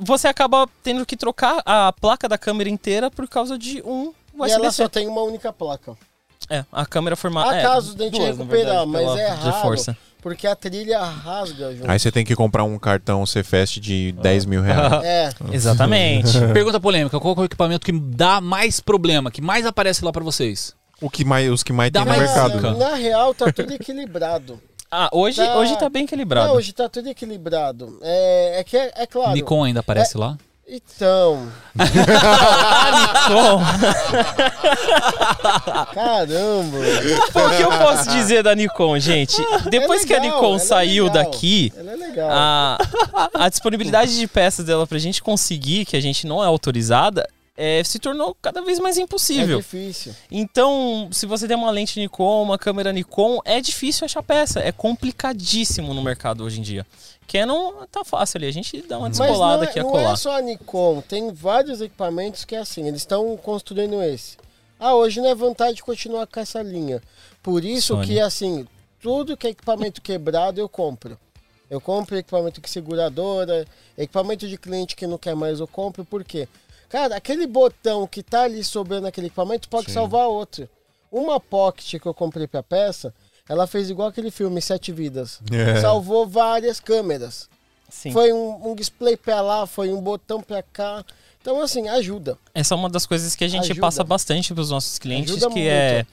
Você 0.00 0.26
acaba 0.26 0.66
tendo 0.82 1.04
que 1.06 1.16
trocar 1.16 1.62
a 1.64 1.92
placa 1.92 2.28
da 2.28 2.36
câmera 2.38 2.68
inteira 2.68 3.10
por 3.10 3.28
causa 3.28 3.56
de 3.58 3.82
um 3.84 4.12
E 4.46 4.50
ela 4.50 4.70
só 4.72 4.88
tem 4.88 5.06
uma 5.06 5.22
única 5.22 5.52
placa. 5.52 5.94
É, 6.50 6.64
a 6.72 6.84
câmera 6.86 7.16
formada. 7.16 7.50
Há 7.50 7.56
é, 7.56 7.62
casos 7.62 7.94
de 7.94 8.02
a 8.02 8.04
gente 8.06 8.18
duas, 8.18 8.36
recuperar, 8.38 8.86
verdade, 8.86 8.90
mas 8.90 9.18
é 9.18 9.34
de 9.36 9.40
raro. 9.48 9.62
força. 9.62 9.96
Porque 10.20 10.46
a 10.46 10.54
trilha 10.54 11.00
rasga, 11.02 11.74
junto. 11.74 11.90
Aí 11.90 11.98
você 11.98 12.12
tem 12.12 12.24
que 12.24 12.36
comprar 12.36 12.62
um 12.62 12.78
cartão 12.78 13.24
Cfest 13.26 13.80
de 13.80 14.12
10 14.12 14.44
mil 14.44 14.62
reais. 14.62 14.92
É, 15.04 15.30
Exatamente. 15.52 16.38
Pergunta 16.54 16.78
polêmica: 16.78 17.18
qual 17.18 17.34
é 17.36 17.40
o 17.40 17.44
equipamento 17.44 17.84
que 17.84 17.92
dá 17.92 18.40
mais 18.40 18.78
problema, 18.78 19.30
que 19.30 19.40
mais 19.42 19.66
aparece 19.66 20.04
lá 20.04 20.12
pra 20.12 20.22
vocês? 20.22 20.74
O 21.00 21.10
que 21.10 21.24
mais, 21.24 21.50
os 21.50 21.64
que 21.64 21.72
mais 21.72 21.90
Dá 21.90 22.04
tem 22.04 22.12
no 22.12 22.16
mais 22.16 22.30
mercado. 22.30 22.52
zica. 22.54 22.72
na 22.74 22.94
real 22.94 23.34
tá 23.34 23.50
tudo 23.50 23.72
equilibrado. 23.72 24.60
ah, 24.88 25.08
hoje 25.12 25.44
Tá- 25.44 25.56
hoje 25.56 25.76
tá 25.76 25.88
bem 25.88 26.04
equilibrado. 26.04 26.46
Não, 26.48 26.54
hoje 26.54 26.72
tá 26.72 26.88
tudo 26.88 27.08
equilibrado. 27.08 27.98
É, 28.02 28.60
é 28.60 28.64
que 28.64 28.76
é, 28.76 28.92
é 28.94 29.06
claro. 29.06 29.32
Nikon 29.32 29.64
ainda 29.64 29.80
aparece 29.80 30.16
lá? 30.16 30.38
Então, 30.74 31.52
Nikon. 31.74 33.60
caramba. 35.92 36.78
Pô, 37.30 37.46
o 37.46 37.50
que 37.54 37.62
eu 37.62 37.70
posso 37.72 38.08
dizer 38.08 38.42
da 38.42 38.54
Nikon, 38.54 38.98
gente? 38.98 39.36
Depois 39.68 40.02
É 40.02 40.06
que 40.06 40.14
a 40.14 40.18
legal, 40.18 40.36
Nikon 40.36 40.46
ela 40.46 40.56
é 40.56 40.60
saiu 40.60 41.10
daqui, 41.10 41.70
é 41.76 42.20
a, 42.22 42.78
a 43.34 43.50
disponibilidade 43.50 44.18
de 44.18 44.26
peças 44.26 44.64
dela 44.64 44.86
pra 44.86 44.98
gente 44.98 45.22
conseguir, 45.22 45.84
que 45.84 45.94
a 45.94 46.00
gente 46.00 46.26
não 46.26 46.42
é 46.42 46.46
autorizada, 46.46 47.28
é, 47.56 47.82
se 47.84 47.98
tornou 47.98 48.34
cada 48.40 48.62
vez 48.62 48.78
mais 48.78 48.96
é 48.96 49.02
impossível. 49.02 49.58
difícil. 49.58 50.14
Então, 50.30 51.08
se 51.12 51.26
você 51.26 51.46
tem 51.46 51.56
uma 51.56 51.70
lente 51.70 52.00
Nikon, 52.00 52.42
uma 52.42 52.58
câmera 52.58 52.92
Nikon, 52.92 53.40
é 53.44 53.60
difícil 53.60 54.04
achar 54.04 54.22
peça. 54.22 54.60
É 54.60 54.72
complicadíssimo 54.72 55.92
no 55.92 56.02
mercado 56.02 56.44
hoje 56.44 56.60
em 56.60 56.62
dia. 56.62 56.86
Canon 57.26 57.86
tá 57.90 58.04
fácil 58.04 58.38
ali, 58.38 58.46
a 58.46 58.52
gente 58.52 58.82
dá 58.82 58.98
uma 58.98 59.08
Mas 59.08 59.18
descolada 59.18 59.58
não, 59.58 59.64
é, 59.64 59.68
aqui 59.68 59.80
a 59.80 59.82
não 59.82 59.90
colar. 59.90 60.12
é 60.12 60.16
só 60.16 60.36
a 60.36 60.40
Nikon, 60.40 61.00
tem 61.02 61.32
vários 61.32 61.80
equipamentos 61.80 62.44
que 62.44 62.54
é 62.54 62.58
assim, 62.58 62.86
eles 62.86 63.02
estão 63.02 63.36
construindo 63.36 64.02
esse. 64.02 64.36
Ah, 64.78 64.94
hoje 64.94 65.20
não 65.20 65.28
é 65.28 65.34
vontade 65.34 65.76
de 65.76 65.82
continuar 65.82 66.26
com 66.26 66.40
essa 66.40 66.60
linha. 66.60 67.00
Por 67.42 67.64
isso 67.64 67.94
Sony. 67.94 68.06
que, 68.06 68.20
assim, 68.20 68.66
tudo 69.00 69.36
que 69.36 69.46
é 69.46 69.50
equipamento 69.50 70.02
quebrado 70.02 70.60
eu 70.60 70.68
compro. 70.68 71.16
Eu 71.70 71.80
compro 71.80 72.18
equipamento 72.18 72.60
que 72.60 72.68
seguradora, 72.68 73.66
equipamento 73.96 74.46
de 74.46 74.58
cliente 74.58 74.94
que 74.96 75.06
não 75.06 75.16
quer 75.16 75.34
mais 75.34 75.60
eu 75.60 75.66
compro, 75.66 76.04
por 76.04 76.22
quê? 76.24 76.48
Cara, 76.92 77.16
aquele 77.16 77.46
botão 77.46 78.06
que 78.06 78.22
tá 78.22 78.42
ali 78.42 78.62
sobrando 78.62 79.06
aquele 79.06 79.28
equipamento 79.28 79.66
pode 79.66 79.86
Sim. 79.86 79.94
salvar 79.94 80.28
outro. 80.28 80.68
Uma 81.10 81.40
Pocket 81.40 81.98
que 81.98 82.06
eu 82.06 82.12
comprei 82.12 82.46
pra 82.46 82.62
peça, 82.62 83.14
ela 83.48 83.66
fez 83.66 83.88
igual 83.88 84.08
aquele 84.08 84.30
filme 84.30 84.60
Sete 84.60 84.92
Vidas. 84.92 85.40
É. 85.50 85.80
Salvou 85.80 86.26
várias 86.26 86.78
câmeras. 86.78 87.48
Sim. 87.88 88.12
Foi 88.12 88.30
um, 88.30 88.72
um 88.72 88.74
display 88.74 89.16
pra 89.16 89.40
lá, 89.40 89.66
foi 89.66 89.90
um 89.90 90.02
botão 90.02 90.42
pra 90.42 90.62
cá. 90.62 91.02
Então, 91.40 91.62
assim, 91.62 91.88
ajuda. 91.88 92.36
Essa 92.54 92.74
é 92.74 92.76
uma 92.76 92.90
das 92.90 93.06
coisas 93.06 93.34
que 93.34 93.44
a 93.44 93.48
gente 93.48 93.64
Ajuda. 93.72 93.80
passa 93.80 94.04
bastante 94.04 94.52
pros 94.52 94.68
nossos 94.68 94.98
clientes, 94.98 95.32
Ajuda 95.32 95.48
que 95.48 95.60
muito. 95.60 95.68
é... 95.68 96.06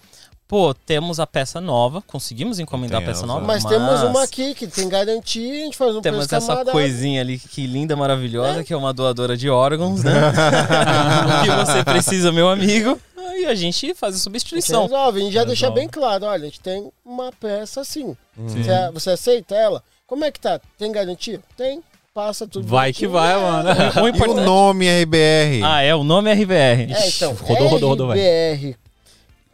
Pô, 0.49 0.73
temos 0.73 1.19
a 1.19 1.27
peça 1.27 1.61
nova, 1.61 2.01
conseguimos 2.01 2.57
encomendar 2.59 3.03
a 3.03 3.05
peça 3.05 3.23
nova, 3.23 3.45
Mas, 3.45 3.63
temos 3.63 4.01
uma 4.01 4.23
aqui 4.23 4.55
que 4.55 4.65
tem 4.65 4.89
garantia, 4.89 5.61
a 5.61 5.65
gente 5.65 5.77
faz 5.77 5.95
um 5.95 6.01
Temos 6.01 6.25
preço 6.25 6.35
essa 6.35 6.47
camarada. 6.47 6.71
coisinha 6.71 7.21
ali 7.21 7.37
que 7.37 7.67
linda, 7.67 7.95
maravilhosa, 7.95 8.63
que 8.63 8.73
é 8.73 8.75
uma 8.75 8.91
doadora 8.91 9.37
de 9.37 9.47
órgãos, 9.47 10.03
né? 10.03 10.11
o 11.39 11.43
que 11.45 11.51
você 11.65 11.83
precisa, 11.83 12.31
meu 12.31 12.49
amigo. 12.49 12.99
E 13.37 13.45
a 13.45 13.53
gente 13.53 13.93
faz 13.93 14.13
a 14.13 14.15
A 14.15 14.17
gente 14.17 14.23
substituição. 14.23 14.81
resolve, 14.83 15.19
a 15.19 15.23
gente 15.23 15.33
já 15.33 15.43
deixa 15.43 15.67
Resolve. 15.67 15.79
bem 15.81 15.87
claro, 15.87 16.25
olha, 16.25 16.41
a 16.41 16.45
gente 16.45 16.59
tem 16.61 16.91
uma 17.05 17.31
peça 17.31 17.81
assim. 17.81 18.17
Hum. 18.35 18.47
Você, 18.47 18.91
você 18.91 19.09
aceita 19.11 19.53
ela? 19.53 19.83
Como 20.07 20.25
é 20.25 20.31
que 20.31 20.39
tá? 20.39 20.59
Tem 20.79 20.91
garantia? 20.91 21.39
Tem. 21.55 21.81
Passa 22.11 22.47
tudo 22.47 22.67
Vai 22.67 22.91
que 22.91 23.07
vai, 23.07 23.35
É. 23.35 23.37
mano. 23.37 23.69
O 23.69 23.99
E 23.99 24.01
o 24.01 24.07
importante... 24.07 24.41
nome 24.45 24.87
RBR? 25.03 25.61
Ah, 25.63 25.81
é, 25.83 25.93
o 25.93 26.03
nome 26.03 26.31
é 26.31 26.33
RBR. 26.33 26.91
É, 26.91 27.07
então, 27.07 27.33
Rodou, 27.33 27.67
rodou, 27.67 27.89
rodou, 27.89 28.07
vai. 28.07 28.17
RBR. 28.17 28.75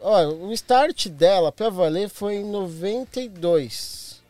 Olha, 0.05 0.29
o 0.29 0.51
start 0.53 1.07
dela, 1.09 1.51
pra 1.51 1.69
valer, 1.69 2.09
foi 2.09 2.35
em 2.35 2.45
92. 2.45 4.21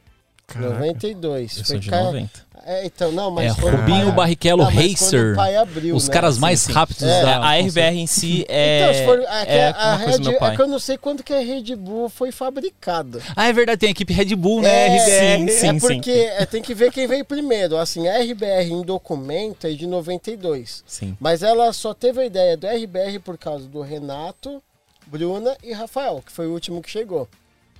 Caraca. 0.47 0.73
92. 0.76 1.57
Eu 1.57 1.65
foi 1.65 1.65
sou 1.65 1.80
de 1.80 1.89
ca- 1.89 2.03
90. 2.03 2.45
É, 2.68 2.84
então, 2.85 3.11
não, 3.11 3.30
mas 3.30 3.56
É 3.56 3.61
Rubinho 3.61 4.06
pai- 4.07 4.15
Barrichello 4.15 4.64
mas 4.64 4.73
quando 4.73 4.89
Racer. 4.91 5.34
o 5.34 5.35
pai 5.35 5.56
abriu, 5.56 5.95
Os 5.95 6.07
né? 6.07 6.14
caras 6.14 6.35
Sim, 6.35 6.41
mais 6.41 6.60
sim. 6.61 6.72
rápidos 6.72 7.03
É, 7.03 7.22
da. 7.22 7.38
A 7.45 7.56
RBR 7.60 7.95
em 7.99 8.07
si 8.07 8.43
é, 8.49 8.89
Então, 8.91 9.06
for, 9.06 9.19
é, 9.22 9.45
que 9.45 9.52
é 9.52 9.68
a 9.68 9.95
Red, 9.97 10.35
é 10.41 10.56
que 10.56 10.61
eu 10.64 10.68
não 10.68 10.80
sei 10.80 10.97
quando 10.97 11.23
que 11.23 11.31
a 11.34 11.39
Red 11.39 11.76
Bull 11.76 12.10
foi 12.10 12.31
fabricada. 12.31 13.22
Ah, 13.35 13.47
é 13.47 13.53
verdade, 13.53 13.80
tem 13.81 13.89
a 13.89 13.91
equipe 13.91 14.11
Red 14.14 14.35
Bull, 14.35 14.61
né? 14.64 14.69
É, 14.69 14.88
RBR. 14.97 15.52
sim, 15.52 15.68
é 15.68 15.72
sim. 15.73 15.80
porque 15.80 16.10
é, 16.11 16.43
tem 16.47 16.61
que 16.61 16.73
ver 16.73 16.91
quem 16.91 17.06
veio 17.06 17.23
primeiro. 17.23 17.77
Assim, 17.77 18.07
a 18.07 18.18
RBR 18.19 18.72
em 18.72 18.81
documento 18.81 19.68
é 19.68 19.72
de 19.73 19.85
92. 19.85 20.84
Sim. 20.88 21.15
Mas 21.19 21.43
ela 21.43 21.72
só 21.72 21.93
teve 21.93 22.22
a 22.22 22.26
ideia 22.26 22.57
do 22.57 22.65
RBR 22.65 23.19
por 23.19 23.38
causa 23.38 23.68
do 23.68 23.81
Renato, 23.81 24.60
Bruna 25.06 25.57
e 25.64 25.72
Rafael, 25.73 26.22
que 26.26 26.32
foi 26.32 26.48
o 26.48 26.52
último 26.52 26.82
que 26.82 26.90
chegou. 26.90 27.27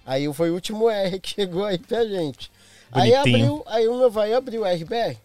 Aí 0.06 0.32
foi 0.34 0.52
o 0.52 0.54
último 0.54 0.90
R 0.90 1.20
que 1.20 1.30
chegou 1.30 1.66
aí 1.66 1.78
pra 1.78 2.06
gente. 2.06 2.52
Aí 2.92 3.12
Bonitinho. 3.12 3.36
abriu, 3.36 3.64
aí 3.66 3.88
o 3.88 3.98
meu 3.98 4.12
vai 4.12 4.34
abriu 4.34 4.64
a 4.64 4.72
RBR. 4.72 5.18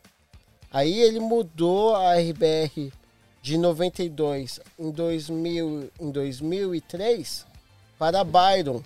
Aí 0.73 1.01
ele 1.01 1.21
mudou 1.21 1.95
a 1.95 2.15
RBR 2.15 2.93
de 3.43 3.59
92 3.59 4.61
em 4.79 4.91
2000, 4.91 5.91
em 6.01 6.11
2003 6.11 7.47
para 7.99 8.25
Byron, 8.25 8.83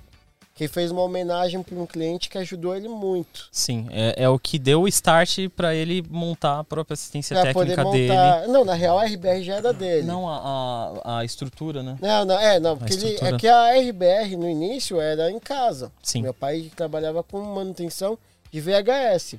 que 0.55 0.69
fez 0.69 0.93
uma 0.93 1.03
homenagem 1.03 1.61
para 1.63 1.77
um 1.77 1.85
cliente 1.85 2.29
que 2.29 2.39
ajudou 2.39 2.77
ele 2.77 2.89
muito. 2.89 3.49
Sim, 3.51 3.89
é, 3.91 4.23
é 4.23 4.29
o 4.29 4.39
que 4.39 4.57
deu 4.57 4.83
o 4.83 4.89
start 4.89 5.49
pra 5.57 5.75
ele 5.75 6.01
montar 6.09 6.61
a 6.61 6.65
própria 6.65 6.95
assistência 6.95 7.35
Pra 7.35 7.53
técnica 7.53 7.85
dele. 7.87 8.09
montar. 8.13 8.49
Não, 8.49 8.65
na 8.65 8.75
real 8.75 8.97
a 8.99 9.05
RBR 9.05 9.43
já 9.43 9.57
era 9.57 9.73
dele. 9.73 10.07
Não 10.07 10.29
a, 10.29 11.01
a, 11.05 11.19
a 11.19 11.25
estrutura, 11.25 11.83
né? 11.83 11.99
Não, 12.01 12.25
não, 12.25 12.39
é, 12.39 12.61
não, 12.61 12.79
porque 12.79 12.95
ele, 12.95 13.19
é 13.21 13.37
que 13.37 13.49
a 13.49 13.73
RBR 13.81 14.37
no 14.37 14.49
início 14.49 15.01
era 15.01 15.29
em 15.29 15.41
casa. 15.41 15.91
Sim. 16.01 16.23
Meu 16.23 16.33
pai 16.33 16.71
trabalhava 16.77 17.23
com 17.25 17.41
manutenção 17.41 18.17
de 18.53 18.61
VHS. 18.61 19.35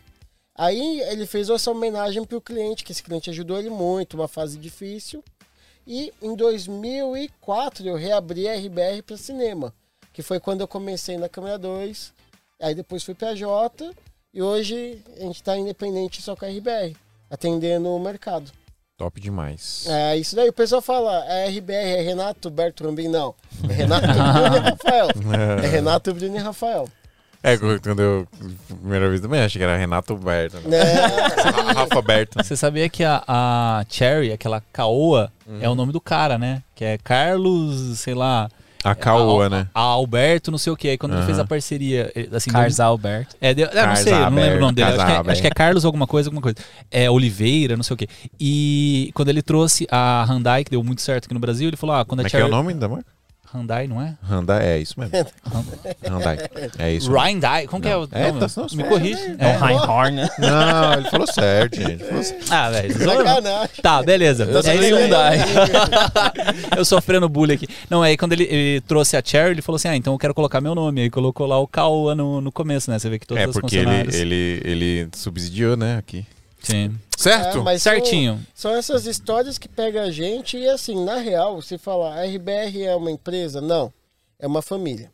Aí 0.58 1.00
ele 1.02 1.26
fez 1.26 1.50
essa 1.50 1.72
homenagem 1.72 2.26
para 2.26 2.38
o 2.38 2.42
cliente, 2.42 2.84
que 2.84 2.92
esse 2.92 3.04
cliente 3.04 3.30
ajudou 3.30 3.58
ele 3.58 3.70
muito, 3.70 4.16
uma 4.16 4.28
fase 4.28 4.58
difícil. 4.58 5.24
E 5.88 6.12
em 6.22 6.36
2004 6.36 7.88
eu 7.88 7.96
reabri 7.96 8.48
a 8.50 8.56
RBR 8.56 9.02
para 9.06 9.18
cinema, 9.18 9.74
que 10.16 10.24
foi 10.24 10.40
quando 10.40 10.62
eu 10.62 10.68
comecei 10.68 11.18
na 11.18 11.28
câmera 11.28 11.60
2. 11.60 12.14
Aí 12.62 12.74
depois 12.74 13.04
fui 13.04 13.14
para 13.14 13.36
J 13.36 13.94
e 14.34 14.42
hoje 14.42 14.98
a 15.18 15.20
gente 15.20 15.36
está 15.36 15.58
independente 15.58 16.22
só 16.22 16.38
com 16.38 16.46
a 16.46 16.48
RBR, 16.48 16.96
atendendo 17.30 17.90
o 17.90 18.00
mercado. 18.00 18.50
Top 18.98 19.20
demais. 19.20 19.86
É, 19.90 20.16
isso 20.16 20.38
daí. 20.38 20.48
O 20.48 20.54
pessoal 20.54 20.82
fala, 20.82 21.26
é 21.26 21.50
RBR, 21.50 21.98
é 21.98 22.02
Renato 22.02 22.50
Bertrambin. 22.50 23.10
Não. 23.10 23.36
É 23.70 23.74
Renato 23.74 24.08
Bruno 24.08 24.56
e 24.56 24.60
Rafael. 24.70 25.08
É 25.62 25.68
Renato 25.68 26.14
Bruno 26.14 26.36
e 26.38 26.40
Rafael. 26.40 26.90
É, 27.44 27.58
quando 27.58 28.00
eu. 28.00 28.28
Primeira 28.68 29.10
vez 29.10 29.20
também 29.20 29.42
achei 29.42 29.60
que 29.60 29.64
era 29.66 29.76
Renato 29.76 30.16
Berto. 30.16 30.62
Né? 30.62 30.78
É, 30.78 31.74
Rafa 31.76 32.02
Berto. 32.02 32.42
Você 32.42 32.56
sabia 32.56 32.88
que 32.88 33.04
a, 33.04 33.22
a 33.28 33.86
Cherry, 33.90 34.32
aquela 34.32 34.64
caoa, 34.72 35.30
é 35.60 35.70
o 35.70 35.76
nome 35.76 35.92
do 35.92 36.00
cara, 36.00 36.38
né? 36.38 36.64
Que 36.74 36.86
é 36.86 36.98
Carlos, 36.98 38.00
sei 38.00 38.14
lá. 38.14 38.50
A 38.90 38.96
Caoa, 38.96 39.46
a, 39.46 39.50
né? 39.50 39.68
A 39.74 39.80
Alberto, 39.80 40.52
não 40.52 40.58
sei 40.58 40.72
o 40.72 40.76
que. 40.78 40.88
Aí 40.90 40.98
quando 40.98 41.12
ele 41.14 41.20
Aham. 41.20 41.26
fez 41.26 41.40
a 41.40 41.46
parceria, 41.46 42.12
ele- 42.16 42.30
assim, 42.36 42.50
Carlos 42.52 42.78
deu- 42.78 42.86
Alberto. 42.86 43.36
É, 43.42 43.54
deu, 43.54 43.68
eu 43.68 43.88
não 43.88 43.96
sei, 43.96 44.14
eu 44.14 44.30
não 44.32 44.38
lembro 44.38 44.58
o 44.58 44.62
nome 44.62 44.74
dele. 44.76 44.90
Acho 44.92 45.06
que, 45.06 45.12
é, 45.30 45.32
acho 45.32 45.42
que 45.42 45.48
é 45.48 45.52
Carlos 45.52 45.86
alguma 45.86 46.06
coisa, 46.08 46.30
alguma 46.30 46.42
coisa. 46.42 46.58
É 46.92 47.10
Oliveira, 47.10 47.76
não 47.76 47.84
sei 47.84 47.94
o 47.94 47.98
quê. 47.98 48.08
E 48.40 49.12
quando 49.14 49.30
ele 49.30 49.42
trouxe 49.42 49.88
a 49.92 50.24
Hyundai, 50.30 50.64
que 50.64 50.72
deu 50.72 50.84
muito 50.84 51.02
certo 51.02 51.26
aqui 51.26 51.34
no 51.34 51.40
Brasil, 51.40 51.68
ele 51.68 51.78
falou: 51.78 51.96
ah, 51.96 52.06
quando 52.06 52.20
a 52.22 52.24
é 52.24 52.30
que 52.30 52.38
é 52.38 52.46
o 52.46 52.48
nome 52.50 52.74
da 52.74 52.88
marca? 52.88 53.15
Hyundai, 53.54 53.88
não 53.88 54.02
é? 54.02 54.16
Hyundai, 54.30 54.66
é 54.66 54.78
isso 54.80 55.00
mesmo. 55.00 55.14
Hyundai. 56.06 56.38
É 56.78 56.92
isso. 56.92 57.10
Hyundai, 57.12 57.68
como 57.68 57.82
que 57.82 57.88
é 57.88 57.96
o 57.96 58.08
É, 58.12 58.32
nome? 58.32 58.40
tá- 58.42 58.48
não, 58.58 58.68
Me 58.74 58.84
é, 58.84 58.88
corrige. 58.88 59.36
É 59.38 59.52
É. 59.52 59.58
o 59.58 59.60
Reinhorn, 59.64 60.16
né? 60.16 60.30
Não, 60.40 60.94
ele 60.94 61.10
falou 61.10 61.28
certo, 61.28 61.76
gente. 61.78 62.04
Falou 62.04 62.24
certo. 62.24 62.52
Ah, 62.52 62.70
velho. 62.70 62.98
sacanagem. 62.98 63.70
Tá, 63.82 64.04
beleza. 64.04 64.44
Eu 64.46 64.60
É 64.60 64.76
isso. 64.76 64.96
Hyundai. 64.96 65.38
eu 66.78 66.86
sofrendo 66.86 67.30
bullying 67.30 67.54
aqui. 67.56 67.68
Não, 67.90 68.02
aí 68.04 68.18
quando 68.18 68.34
ele, 68.34 68.44
ele 68.44 68.82
trouxe 68.82 69.16
a 69.18 69.22
Cherry, 69.24 69.52
ele 69.52 69.62
falou 69.62 69.78
assim: 69.78 69.88
ah, 69.88 69.96
então 69.96 70.14
eu 70.14 70.20
quero 70.20 70.34
colocar 70.34 70.60
meu 70.62 70.76
nome. 70.76 71.02
Aí 71.02 71.10
colocou 71.10 71.46
lá 71.48 71.60
o 71.60 71.68
Caoa 71.68 72.16
no, 72.16 72.42
no 72.42 72.52
começo, 72.52 72.90
né? 72.92 73.00
Você 73.00 73.10
vê 73.10 73.20
que 73.20 73.28
todas 73.28 73.44
É, 73.44 73.48
as 73.48 73.54
porque 73.54 73.78
ele, 73.78 74.16
ele, 74.16 74.62
ele 74.64 75.08
subsidiou, 75.14 75.76
né, 75.78 75.98
aqui. 75.98 76.26
Sim. 76.66 77.00
Certo? 77.18 77.60
É, 77.60 77.62
mas 77.62 77.82
são- 77.82 77.94
Certinho. 77.94 78.46
São 78.54 78.72
essas 78.76 79.06
histórias 79.06 79.58
que 79.58 79.68
pegam 79.70 80.04
a 80.04 80.12
gente 80.12 80.58
e 80.58 80.68
assim, 80.68 81.04
na 81.04 81.18
real, 81.18 81.62
você 81.62 81.78
fala, 81.78 82.14
a 82.16 82.24
RBR 82.26 82.84
é 82.84 82.96
uma 82.96 83.12
empresa? 83.12 83.62
Não, 83.62 83.92
é 84.40 84.46
uma 84.48 84.62
família. 84.62 85.12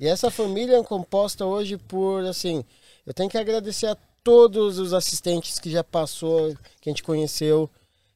E 0.00 0.06
essa 0.06 0.30
família 0.30 0.76
é 0.78 0.82
composta 0.82 1.44
hoje 1.46 1.76
por, 1.76 2.24
assim, 2.24 2.64
eu 3.06 3.12
tenho 3.12 3.28
que 3.30 3.38
agradecer 3.38 3.86
a 3.86 3.96
todos 4.24 4.78
os 4.78 4.92
assistentes 4.92 5.58
que 5.58 5.70
já 5.70 5.82
passou, 5.82 6.54
que 6.80 6.88
a 6.88 6.92
gente 6.92 7.02
conheceu. 7.02 7.68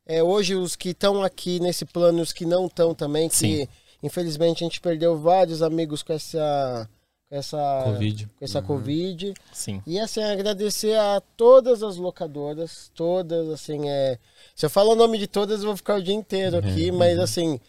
É, 0.07 0.23
hoje 0.23 0.55
os 0.55 0.77
que 0.77 0.91
estão 0.91 1.23
aqui 1.23 1.59
nesse 1.59 1.85
plano, 1.85 2.23
os 2.23 2.33
que 2.33 2.47
não 2.47 2.67
estão 2.67 2.95
também, 2.95 3.29
que 3.29 3.37
Sim. 3.37 3.69
infelizmente 4.03 4.63
a 4.63 4.67
gente 4.67 4.81
perdeu 4.81 5.17
vários 5.19 5.63
amigos 5.63 6.03
com 6.03 6.13
essa 6.13 6.89
essa 7.31 7.83
Covid. 7.85 8.27
com 8.39 8.45
essa 8.45 8.63
Covid. 8.63 9.35
Sim. 9.53 9.83
E 9.87 9.99
assim, 9.99 10.23
agradecer 10.23 10.97
a 10.97 11.21
todas 11.37 11.83
as 11.83 11.97
locadoras, 11.97 12.91
todas, 12.95 13.49
assim, 13.49 13.89
é. 13.89 14.19
Se 14.55 14.67
eu 14.67 14.71
falar 14.71 14.93
o 14.93 14.97
nome 14.97 15.19
de 15.19 15.27
todas, 15.27 15.61
eu 15.61 15.67
vou 15.67 15.77
ficar 15.77 15.97
o 15.97 16.03
dia 16.03 16.15
inteiro 16.15 16.59
aqui, 16.59 16.91
mas 16.91 17.19
assim, 17.19 17.61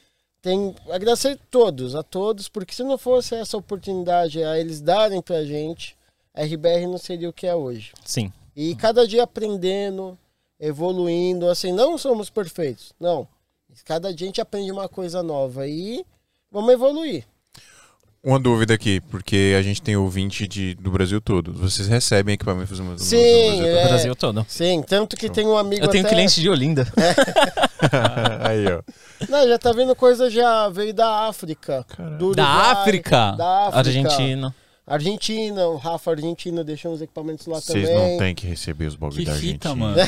tem. 0.42 0.76
Agradecer 0.90 1.30
a 1.30 1.38
todos, 1.50 1.96
a 1.96 2.04
todos, 2.04 2.48
porque 2.48 2.74
se 2.74 2.84
não 2.84 2.98
fosse 2.98 3.36
essa 3.36 3.58
oportunidade 3.58 4.44
a 4.44 4.60
eles 4.60 4.80
darem 4.80 5.22
pra 5.22 5.44
gente, 5.44 5.98
a 6.34 6.44
RBR 6.44 6.86
não 6.86 6.98
seria 6.98 7.30
o 7.30 7.34
que 7.34 7.48
é 7.48 7.56
hoje. 7.56 7.94
Sim. 8.06 8.32
E 8.56 8.76
cada 8.76 9.08
dia 9.08 9.24
aprendendo, 9.24 10.18
evoluindo, 10.60 11.50
assim, 11.50 11.72
não 11.72 11.98
somos 11.98 12.30
perfeitos, 12.30 12.94
não. 13.00 13.28
Cada 13.86 14.14
dia 14.14 14.26
a 14.26 14.30
gente 14.30 14.42
aprende 14.42 14.72
uma 14.72 14.88
coisa 14.90 15.22
nova 15.22 15.68
e 15.68 16.06
vamos 16.52 16.72
evoluir. 16.74 17.26
Uma 18.28 18.38
dúvida 18.38 18.74
aqui, 18.74 19.00
porque 19.10 19.56
a 19.58 19.62
gente 19.62 19.82
tem 19.82 19.96
ouvinte 19.96 20.46
de, 20.50 20.76
do 20.76 20.92
Brasil 20.92 21.22
todo. 21.22 21.54
Vocês 21.54 21.88
recebem 21.88 22.34
equipamentos 22.36 22.78
no, 22.78 22.92
no 22.92 23.00
Sim, 23.00 23.16
Brasil 23.16 23.66
é. 23.68 23.86
O 23.86 23.88
Brasil 23.88 24.16
todo. 24.18 24.46
Sim, 24.50 24.84
tanto 24.86 25.16
que 25.16 25.30
tem 25.30 25.48
um 25.48 25.56
amigo 25.58 25.86
Eu 25.86 25.88
tenho 25.88 26.06
até- 26.06 26.14
cliente 26.14 26.42
de 26.42 26.50
Olinda. 26.50 26.84
todo? 26.84 26.98
Aí, 28.46 28.66
ó. 28.68 28.82
Não, 29.30 29.48
já 29.48 29.58
tá 29.58 29.72
vendo 29.72 29.96
coisa 29.96 30.30
já 30.30 30.68
veio 30.68 30.94
da 30.94 31.28
África. 31.30 31.86
Do 32.20 32.36
Da 32.36 32.44
Uruguai, 32.44 32.72
África? 32.74 33.32
Da 33.38 33.68
África. 33.68 33.78
Argentina. 33.78 34.56
Argentina, 34.88 35.68
o 35.68 35.76
Rafa 35.76 36.12
Argentina 36.12 36.64
deixou 36.64 36.94
uns 36.94 37.02
equipamentos 37.02 37.46
lá 37.46 37.60
Vocês 37.60 37.90
também. 37.90 38.12
não 38.12 38.18
têm 38.20 38.34
que 38.34 38.48
receber 38.48 38.86
os 38.86 38.96
bagulho 38.96 39.26
da 39.26 39.34
fita, 39.36 39.70
Argentina. 39.70 39.76
mano. 39.76 39.98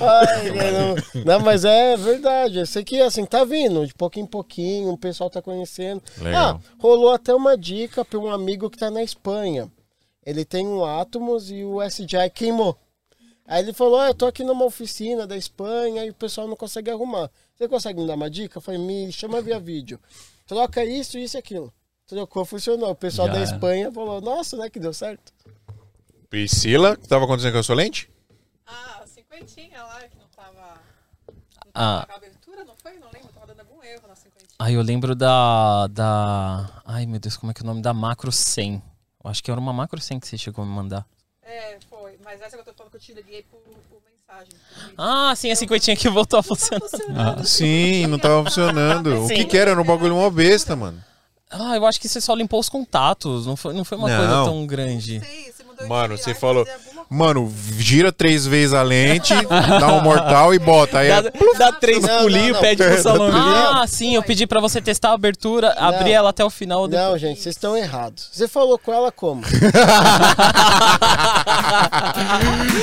Ai, 0.00 0.50
não, 0.50 1.24
não, 1.24 1.40
mas 1.40 1.64
é 1.64 1.96
verdade. 1.96 2.58
Eu 2.58 2.66
sei 2.66 2.82
que 2.82 3.00
assim, 3.00 3.24
tá 3.24 3.44
vindo, 3.44 3.86
de 3.86 3.94
pouquinho 3.94 4.24
em 4.24 4.28
pouquinho, 4.28 4.90
o 4.90 4.98
pessoal 4.98 5.30
tá 5.30 5.40
conhecendo. 5.40 6.02
Legal. 6.18 6.60
Ah, 6.60 6.72
rolou 6.78 7.12
até 7.12 7.32
uma 7.32 7.56
dica 7.56 8.04
pra 8.04 8.18
um 8.18 8.28
amigo 8.28 8.68
que 8.68 8.78
tá 8.78 8.90
na 8.90 9.02
Espanha. 9.02 9.70
Ele 10.26 10.44
tem 10.44 10.66
um 10.66 10.84
Atomos 10.84 11.52
e 11.52 11.62
o 11.64 11.80
SDI 11.82 12.30
queimou. 12.34 12.76
Aí 13.46 13.62
ele 13.62 13.72
falou: 13.72 14.00
ah, 14.00 14.08
eu 14.08 14.14
tô 14.14 14.26
aqui 14.26 14.42
numa 14.42 14.64
oficina 14.64 15.24
da 15.24 15.36
Espanha 15.36 16.04
e 16.04 16.10
o 16.10 16.14
pessoal 16.14 16.48
não 16.48 16.56
consegue 16.56 16.90
arrumar. 16.90 17.30
Você 17.54 17.68
consegue 17.68 18.00
me 18.00 18.06
dar 18.08 18.14
uma 18.14 18.28
dica? 18.28 18.58
Eu 18.58 18.62
falei, 18.62 18.80
me 18.80 19.12
chama 19.12 19.40
via 19.40 19.60
vídeo. 19.60 20.00
Troca 20.46 20.84
isso, 20.84 21.16
isso 21.16 21.36
e 21.36 21.38
aquilo. 21.38 21.72
Trocou, 22.06 22.44
funcionou. 22.44 22.90
O 22.90 22.94
pessoal 22.94 23.28
Já 23.28 23.34
da 23.34 23.40
era. 23.40 23.50
Espanha 23.50 23.90
falou, 23.92 24.20
nossa, 24.20 24.56
né, 24.56 24.68
que 24.68 24.78
deu 24.78 24.92
certo. 24.92 25.32
Priscila, 26.28 26.92
o 26.92 26.96
que 26.98 27.08
tava 27.08 27.24
acontecendo 27.24 27.52
com 27.52 27.58
a 27.58 27.62
sua 27.62 27.76
lente? 27.76 28.10
Ah, 28.66 29.02
cinquentinha 29.06 29.82
lá 29.82 30.00
que 30.02 30.16
não 30.18 30.26
tava. 30.34 30.74
Não 31.28 31.36
Ah. 31.74 32.04
tava 32.06 32.18
abertura, 32.18 32.64
não 32.64 32.74
foi? 32.76 32.92
Não 32.98 33.08
lembro, 33.12 33.28
tava 33.32 33.46
dando 33.46 33.60
algum 33.60 33.82
erro 33.82 34.02
na 34.08 34.14
cinquentinha. 34.16 34.48
Ai, 34.58 34.74
eu 34.76 34.82
lembro 34.82 35.14
da. 35.14 35.86
da. 35.88 36.82
Ai, 36.84 37.06
meu 37.06 37.18
Deus, 37.20 37.36
como 37.36 37.50
é 37.50 37.54
que 37.54 37.62
é 37.62 37.64
o 37.64 37.66
nome? 37.66 37.80
Da 37.82 37.94
Macro 37.94 38.30
100. 38.32 38.82
Eu 39.24 39.30
acho 39.30 39.42
que 39.42 39.50
era 39.50 39.58
uma 39.60 39.72
Macro 39.72 40.00
100 40.00 40.20
que 40.20 40.26
você 40.28 40.36
chegou 40.36 40.62
a 40.64 40.66
me 40.66 40.72
mandar. 40.74 41.06
É, 41.42 41.78
foi. 41.88 42.18
Mas 42.24 42.40
essa 42.40 42.56
que 42.56 42.60
eu 42.60 42.64
tô 42.64 42.74
falando 42.74 42.90
que 42.90 42.96
eu 42.96 43.00
te 43.00 43.12
liguei 43.14 43.42
por, 43.44 43.60
por 43.60 44.00
mensagem. 44.02 44.52
Ah, 44.98 45.34
sim, 45.36 45.50
a 45.50 45.56
cinquentinha 45.56 45.96
que 45.96 46.08
voltou 46.08 46.38
a 46.38 46.42
funcionar. 46.42 47.44
Sim, 47.46 48.06
não 48.08 48.18
tava 48.18 48.44
funcionando. 48.44 49.24
O 49.24 49.28
que 49.28 49.44
que 49.44 49.56
era? 49.56 49.70
Era 49.70 49.80
um 49.80 49.84
bagulho 49.84 50.16
uma 50.16 50.30
besta, 50.30 50.74
mano. 50.76 51.02
Ah, 51.56 51.76
eu 51.76 51.86
acho 51.86 52.00
que 52.00 52.08
você 52.08 52.20
só 52.20 52.34
limpou 52.34 52.58
os 52.58 52.68
contatos. 52.68 53.46
Não 53.46 53.56
foi, 53.56 53.72
não 53.74 53.84
foi 53.84 53.96
uma 53.96 54.08
Não. 54.08 54.16
coisa 54.18 54.44
tão 54.44 54.66
grande. 54.66 55.20
Sei, 55.20 55.52
você 55.56 55.62
mudou 55.64 55.86
Mano, 55.88 56.18
você 56.18 56.34
falou. 56.34 56.66
Mano, 57.08 57.52
gira 57.78 58.10
três 58.10 58.44
vezes 58.46 58.72
a 58.74 58.82
lente, 58.82 59.32
dá 59.78 59.92
um 59.92 60.00
mortal 60.00 60.52
e 60.54 60.58
bota. 60.58 60.98
Aí 61.00 61.08
Dá, 61.08 61.16
é- 61.28 61.58
dá 61.58 61.70
três 61.72 62.02
Não, 62.02 62.22
pulinhos, 62.22 62.46
não, 62.48 62.54
não. 62.54 62.60
pede 62.60 62.82
pro 62.82 63.02
salão 63.02 63.30
Ah, 63.32 63.86
sim, 63.86 64.14
eu 64.14 64.22
pedi 64.22 64.46
pra 64.46 64.58
você 64.58 64.80
testar 64.80 65.10
a 65.10 65.12
abertura, 65.12 65.72
abrir 65.78 66.12
ela 66.12 66.30
até 66.30 66.42
o 66.44 66.50
final. 66.50 66.88
Não, 66.88 66.88
depois- 66.88 67.20
gente, 67.20 67.40
vocês 67.40 67.54
estão 67.54 67.76
errados. 67.76 68.28
Você 68.32 68.48
falou 68.48 68.78
com 68.78 68.92
ela 68.92 69.12
como? 69.12 69.42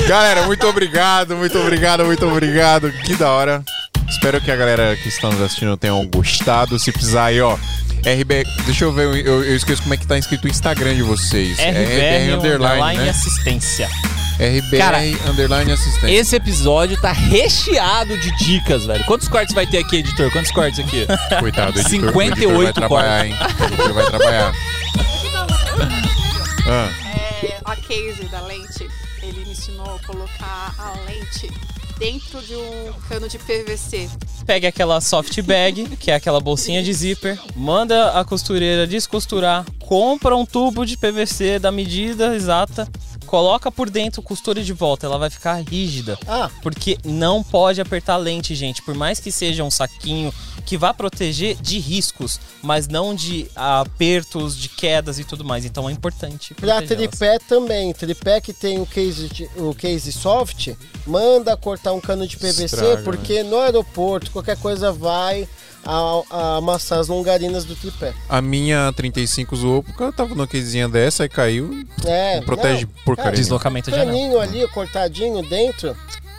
Galera, 0.07 0.45
muito 0.45 0.65
obrigado, 0.67 1.35
muito 1.35 1.57
obrigado, 1.57 2.05
muito 2.05 2.25
obrigado. 2.25 2.91
Que 3.05 3.15
da 3.15 3.31
hora. 3.31 3.63
Espero 4.09 4.41
que 4.41 4.51
a 4.51 4.55
galera 4.55 4.95
que 4.97 5.07
está 5.07 5.29
nos 5.29 5.41
assistindo 5.41 5.75
tenham 5.77 6.05
gostado. 6.07 6.77
Se 6.77 6.91
precisar 6.91 7.25
aí, 7.25 7.39
ó. 7.41 7.57
RB. 8.05 8.43
Deixa 8.65 8.85
eu 8.85 8.91
ver, 8.91 9.05
eu, 9.25 9.43
eu 9.43 9.55
esqueço 9.55 9.81
como 9.81 9.93
é 9.93 9.97
que 9.97 10.07
tá 10.07 10.17
escrito 10.17 10.45
o 10.45 10.47
Instagram 10.47 10.95
de 10.95 11.03
vocês. 11.03 11.57
RBR, 11.59 12.29
é 12.29 12.33
underline, 12.33 12.99
né? 12.99 13.09
assistência. 13.09 13.87
RBR 14.39 14.77
Cara, 14.77 14.97
underline 15.29 15.71
assistência. 15.71 16.09
Esse 16.09 16.35
episódio 16.35 16.99
tá 16.99 17.11
recheado 17.11 18.17
de 18.17 18.35
dicas, 18.37 18.85
velho. 18.85 19.03
Quantos 19.05 19.27
cortes 19.27 19.53
vai 19.53 19.67
ter 19.67 19.77
aqui, 19.77 19.97
editor? 19.97 20.31
Quantos 20.31 20.51
cortes 20.51 20.79
aqui? 20.79 21.05
Coitado, 21.39 21.79
editor, 21.79 21.89
58 21.89 22.49
o 22.49 22.63
editor 22.63 22.63
vai 22.63 22.73
trabalhar, 22.73 23.25
hein? 23.27 23.35
O 23.59 23.63
editor 23.65 23.93
vai 23.93 24.05
trabalhar. 24.07 24.53
Ah, 26.63 26.89
É, 27.43 27.57
a 27.65 27.75
case 27.75 28.23
da 28.25 28.39
lente, 28.41 28.87
ele 29.23 29.43
me 29.45 29.51
ensinou 29.51 29.95
a 29.95 29.99
colocar 30.05 30.73
a 30.77 30.93
lente 31.07 31.51
dentro 32.01 32.41
de 32.41 32.55
um 32.55 32.91
cano 33.07 33.29
de 33.29 33.37
PVC. 33.37 34.09
Pega 34.43 34.69
aquela 34.69 34.99
soft 34.99 35.39
bag, 35.43 35.85
que 35.97 36.09
é 36.09 36.15
aquela 36.15 36.39
bolsinha 36.39 36.81
de 36.81 36.91
zíper, 36.91 37.39
manda 37.55 38.19
a 38.19 38.25
costureira 38.25 38.87
descosturar, 38.87 39.63
compra 39.79 40.35
um 40.35 40.43
tubo 40.43 40.83
de 40.83 40.97
PVC 40.97 41.59
da 41.59 41.71
medida 41.71 42.35
exata, 42.35 42.89
coloca 43.27 43.71
por 43.71 43.87
dentro, 43.87 44.19
costura 44.23 44.63
de 44.63 44.73
volta, 44.73 45.05
ela 45.05 45.19
vai 45.19 45.29
ficar 45.29 45.61
rígida. 45.61 46.17
Ah, 46.27 46.49
Porque 46.63 46.97
não 47.05 47.43
pode 47.43 47.79
apertar 47.79 48.17
lente, 48.17 48.55
gente. 48.55 48.81
Por 48.81 48.95
mais 48.95 49.19
que 49.19 49.31
seja 49.31 49.63
um 49.63 49.69
saquinho 49.69 50.33
que 50.61 50.77
vá 50.77 50.93
proteger 50.93 51.55
de 51.61 51.79
riscos, 51.79 52.39
mas 52.61 52.87
não 52.87 53.13
de 53.15 53.47
apertos, 53.55 54.55
de 54.57 54.69
quedas 54.69 55.19
e 55.19 55.23
tudo 55.23 55.43
mais. 55.43 55.65
Então 55.65 55.89
é 55.89 55.91
importante. 55.91 56.53
pra 56.53 56.75
protegê-las. 56.75 57.09
tripé 57.09 57.39
também. 57.39 57.93
Tripé 57.93 58.39
que 58.41 58.53
tem 58.53 58.79
o 58.79 58.85
case, 58.85 59.27
de- 59.29 59.49
o 59.57 59.73
case 59.73 60.11
soft, 60.11 60.69
manda 61.05 61.55
cortar 61.57 61.93
um 61.93 61.99
cano 62.01 62.27
de 62.27 62.37
PVC, 62.37 62.65
Estraga, 62.65 62.95
né? 62.97 63.01
porque 63.03 63.43
no 63.43 63.59
aeroporto 63.59 64.31
qualquer 64.31 64.57
coisa 64.57 64.91
vai 64.91 65.47
a- 65.83 66.21
a 66.29 66.55
amassar 66.57 66.99
as 66.99 67.07
longarinas 67.07 67.65
do 67.65 67.75
tripé. 67.75 68.13
a 68.29 68.39
minha 68.41 68.93
35 68.95 69.55
zoou 69.55 69.81
porque 69.83 70.03
eu 70.03 70.13
tava 70.13 70.29
numa 70.35 70.45
casezinha 70.47 70.87
dessa 70.87 71.25
e 71.25 71.29
caiu. 71.29 71.83
É, 72.05 72.39
protege 72.41 72.85
não, 72.85 72.91
porcaria. 73.03 73.31
Deslocamento 73.31 73.89
de 73.91 73.97
anel. 73.99 74.07
Caninho 74.13 74.39
ali, 74.39 74.67
cortadinho 74.67 75.41
dentro, 75.49 75.95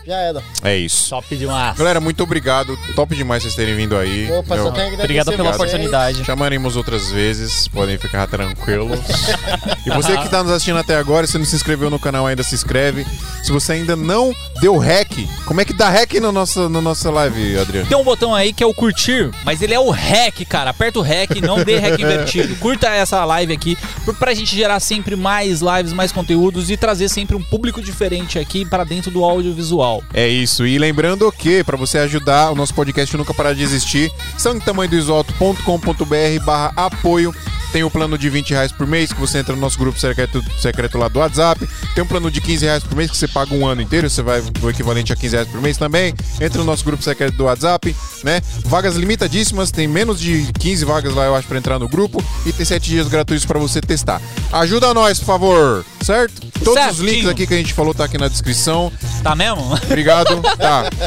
já 0.06 0.16
era. 0.16 0.42
É 0.62 0.76
isso. 0.76 1.10
Top 1.10 1.36
demais. 1.36 1.76
Galera, 1.76 2.00
muito 2.00 2.22
obrigado. 2.22 2.76
Top 2.94 3.14
demais 3.14 3.42
vocês 3.42 3.54
terem 3.54 3.74
vindo 3.74 3.96
aí. 3.96 4.30
Opa, 4.30 4.56
Eu- 4.56 4.64
só 4.64 4.70
tenho 4.72 4.88
que 4.90 4.94
Obrigado 4.96 5.26
pela 5.32 5.44
vocês. 5.44 5.56
oportunidade. 5.56 6.24
Chamaremos 6.24 6.76
outras 6.76 7.10
vezes, 7.10 7.68
podem 7.68 7.98
ficar 7.98 8.26
tranquilos. 8.26 8.98
E 9.84 9.90
você 9.90 10.16
que 10.16 10.28
tá 10.28 10.42
nos 10.42 10.52
assistindo 10.52 10.78
até 10.78 10.96
agora, 10.96 11.26
se 11.26 11.36
não 11.38 11.44
se 11.44 11.56
inscreveu 11.56 11.90
no 11.90 11.98
canal 11.98 12.26
ainda, 12.26 12.42
se 12.42 12.54
inscreve. 12.54 13.06
Se 13.42 13.50
você 13.50 13.72
ainda 13.72 13.96
não 13.96 14.32
deu 14.60 14.78
hack, 14.78 15.10
como 15.44 15.60
é 15.60 15.64
que 15.64 15.72
dá 15.72 15.90
hack 15.90 16.14
na 16.14 16.30
nossa, 16.30 16.68
na 16.68 16.80
nossa 16.80 17.10
live, 17.10 17.58
Adriano? 17.58 17.88
Tem 17.88 17.98
um 17.98 18.04
botão 18.04 18.32
aí 18.34 18.52
que 18.52 18.62
é 18.62 18.66
o 18.66 18.72
curtir, 18.72 19.30
mas 19.44 19.60
ele 19.60 19.74
é 19.74 19.80
o 19.80 19.90
REC, 19.90 20.44
cara. 20.44 20.70
Aperta 20.70 21.00
o 21.00 21.02
REC, 21.02 21.40
não 21.40 21.64
dê 21.64 21.78
REC 21.78 21.98
invertido. 22.00 22.54
Curta 22.56 22.88
essa 22.88 23.24
live 23.24 23.52
aqui 23.52 23.76
pra 24.18 24.34
gente 24.34 24.54
gerar 24.54 24.78
sempre 24.80 25.16
mais 25.16 25.60
lives, 25.60 25.92
mais 25.92 26.12
conteúdos 26.12 26.70
e 26.70 26.76
trazer 26.76 27.08
sempre 27.08 27.34
um 27.34 27.42
público 27.42 27.82
diferente 27.82 28.38
aqui 28.38 28.64
para 28.64 28.84
dentro 28.84 29.10
do 29.10 29.24
audiovisual. 29.24 30.02
É 30.14 30.28
isso. 30.28 30.64
E 30.66 30.78
lembrando 30.78 31.30
que, 31.32 31.64
para 31.64 31.76
você 31.76 31.98
ajudar 31.98 32.50
o 32.50 32.54
nosso 32.54 32.74
podcast 32.74 33.16
nunca 33.16 33.34
parar 33.34 33.54
de 33.54 33.62
existir, 33.62 34.12
sanguetamanhodoisoto.com.br 34.38 36.44
barra 36.44 36.72
apoio. 36.76 37.34
Tem 37.72 37.82
o 37.82 37.90
plano 37.90 38.18
de 38.18 38.28
20 38.28 38.50
reais 38.50 38.70
por 38.70 38.86
mês, 38.86 39.14
que 39.14 39.20
você 39.20 39.38
entra 39.38 39.54
no 39.54 39.60
nosso 39.60 39.71
grupo 39.78 39.98
secreto, 39.98 40.42
secreto 40.60 40.98
lá 40.98 41.08
do 41.08 41.18
WhatsApp. 41.18 41.68
Tem 41.94 42.02
um 42.02 42.06
plano 42.06 42.30
de 42.30 42.40
15 42.40 42.64
reais 42.64 42.82
por 42.82 42.96
mês, 42.96 43.10
que 43.10 43.16
você 43.16 43.28
paga 43.28 43.54
um 43.54 43.66
ano 43.66 43.82
inteiro, 43.82 44.08
você 44.08 44.22
vai 44.22 44.42
o 44.62 44.70
equivalente 44.70 45.12
a 45.12 45.16
15 45.16 45.34
reais 45.36 45.48
por 45.48 45.60
mês 45.60 45.76
também. 45.76 46.14
Entra 46.40 46.58
no 46.58 46.64
nosso 46.64 46.84
grupo 46.84 47.02
secreto 47.02 47.36
do 47.36 47.44
WhatsApp, 47.44 47.94
né? 48.24 48.40
Vagas 48.64 48.96
limitadíssimas, 48.96 49.70
tem 49.70 49.86
menos 49.88 50.20
de 50.20 50.50
15 50.58 50.84
vagas 50.84 51.14
lá, 51.14 51.24
eu 51.26 51.34
acho, 51.34 51.46
pra 51.48 51.58
entrar 51.58 51.78
no 51.78 51.88
grupo. 51.88 52.22
E 52.46 52.52
tem 52.52 52.64
7 52.64 52.88
dias 52.90 53.08
gratuitos 53.08 53.44
para 53.46 53.58
você 53.58 53.80
testar. 53.80 54.20
Ajuda 54.52 54.92
nós, 54.94 55.18
por 55.18 55.26
favor, 55.26 55.84
certo? 56.02 56.40
Todos 56.64 56.80
os 56.82 56.96
Certinho. 56.96 57.06
links 57.10 57.28
aqui 57.28 57.46
que 57.46 57.54
a 57.54 57.56
gente 57.56 57.74
falou 57.74 57.92
tá 57.92 58.04
aqui 58.04 58.16
na 58.18 58.28
descrição. 58.28 58.92
Tá 59.22 59.34
mesmo? 59.34 59.72
Obrigado. 59.84 60.40
Tá. 60.58 60.88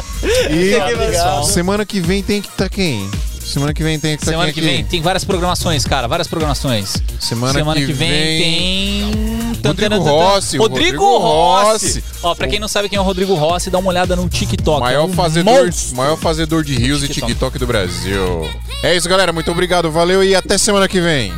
E 0.50 0.74
Obrigado. 0.74 1.44
semana 1.46 1.84
que 1.84 2.00
vem 2.00 2.22
tem 2.22 2.40
que 2.42 2.48
estar 2.48 2.68
quem? 2.68 3.08
Semana 3.46 3.72
que 3.72 3.82
vem 3.82 3.98
tem 3.98 4.16
que 4.16 4.22
estar 4.22 4.32
Semana 4.32 4.52
que 4.52 4.60
vem 4.60 4.84
tem 4.84 5.00
várias 5.00 5.24
programações, 5.24 5.84
cara, 5.84 6.08
várias 6.08 6.26
programações. 6.26 6.96
Semana, 7.20 7.52
Semana 7.52 7.80
que 7.80 7.92
vem, 7.92 8.42
tem. 8.42 9.62
Rodrigo 9.64 9.98
Rossi, 9.98 10.58
Rodrigo, 10.58 11.06
Rodrigo 11.06 11.18
Rossi. 11.18 11.86
Rossi. 11.86 12.04
Ó, 12.22 12.34
pra 12.34 12.48
quem 12.48 12.58
não 12.58 12.68
sabe 12.68 12.88
quem 12.88 12.98
é 12.98 13.00
o 13.00 13.04
Rodrigo 13.04 13.34
Rossi, 13.34 13.70
dá 13.70 13.78
uma 13.78 13.88
olhada 13.88 14.16
no 14.16 14.28
TikTok. 14.28 14.80
Maior, 14.80 15.00
É 15.00 15.02
um 15.04 15.12
fazedor, 15.12 15.64
monstro. 15.64 15.96
maior 15.96 16.16
fazedor 16.16 16.64
de 16.64 16.74
rios 16.74 17.02
e 17.02 17.08
TikTok. 17.08 17.58
Do 17.58 17.66
Brasil. 17.66 18.50
É 18.82 18.94
isso, 18.96 19.08
galera. 19.08 19.32
Muito 19.32 19.50
obrigado. 19.50 19.90
Valeu 19.90 20.22
e 20.24 20.34
até 20.34 20.58
semana 20.58 20.88
que 20.88 21.00
vem. 21.00 21.32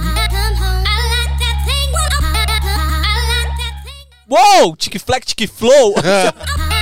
Uou! 4.28 4.76
Tic-flex, 4.76 5.26
tic-flow. 5.34 5.94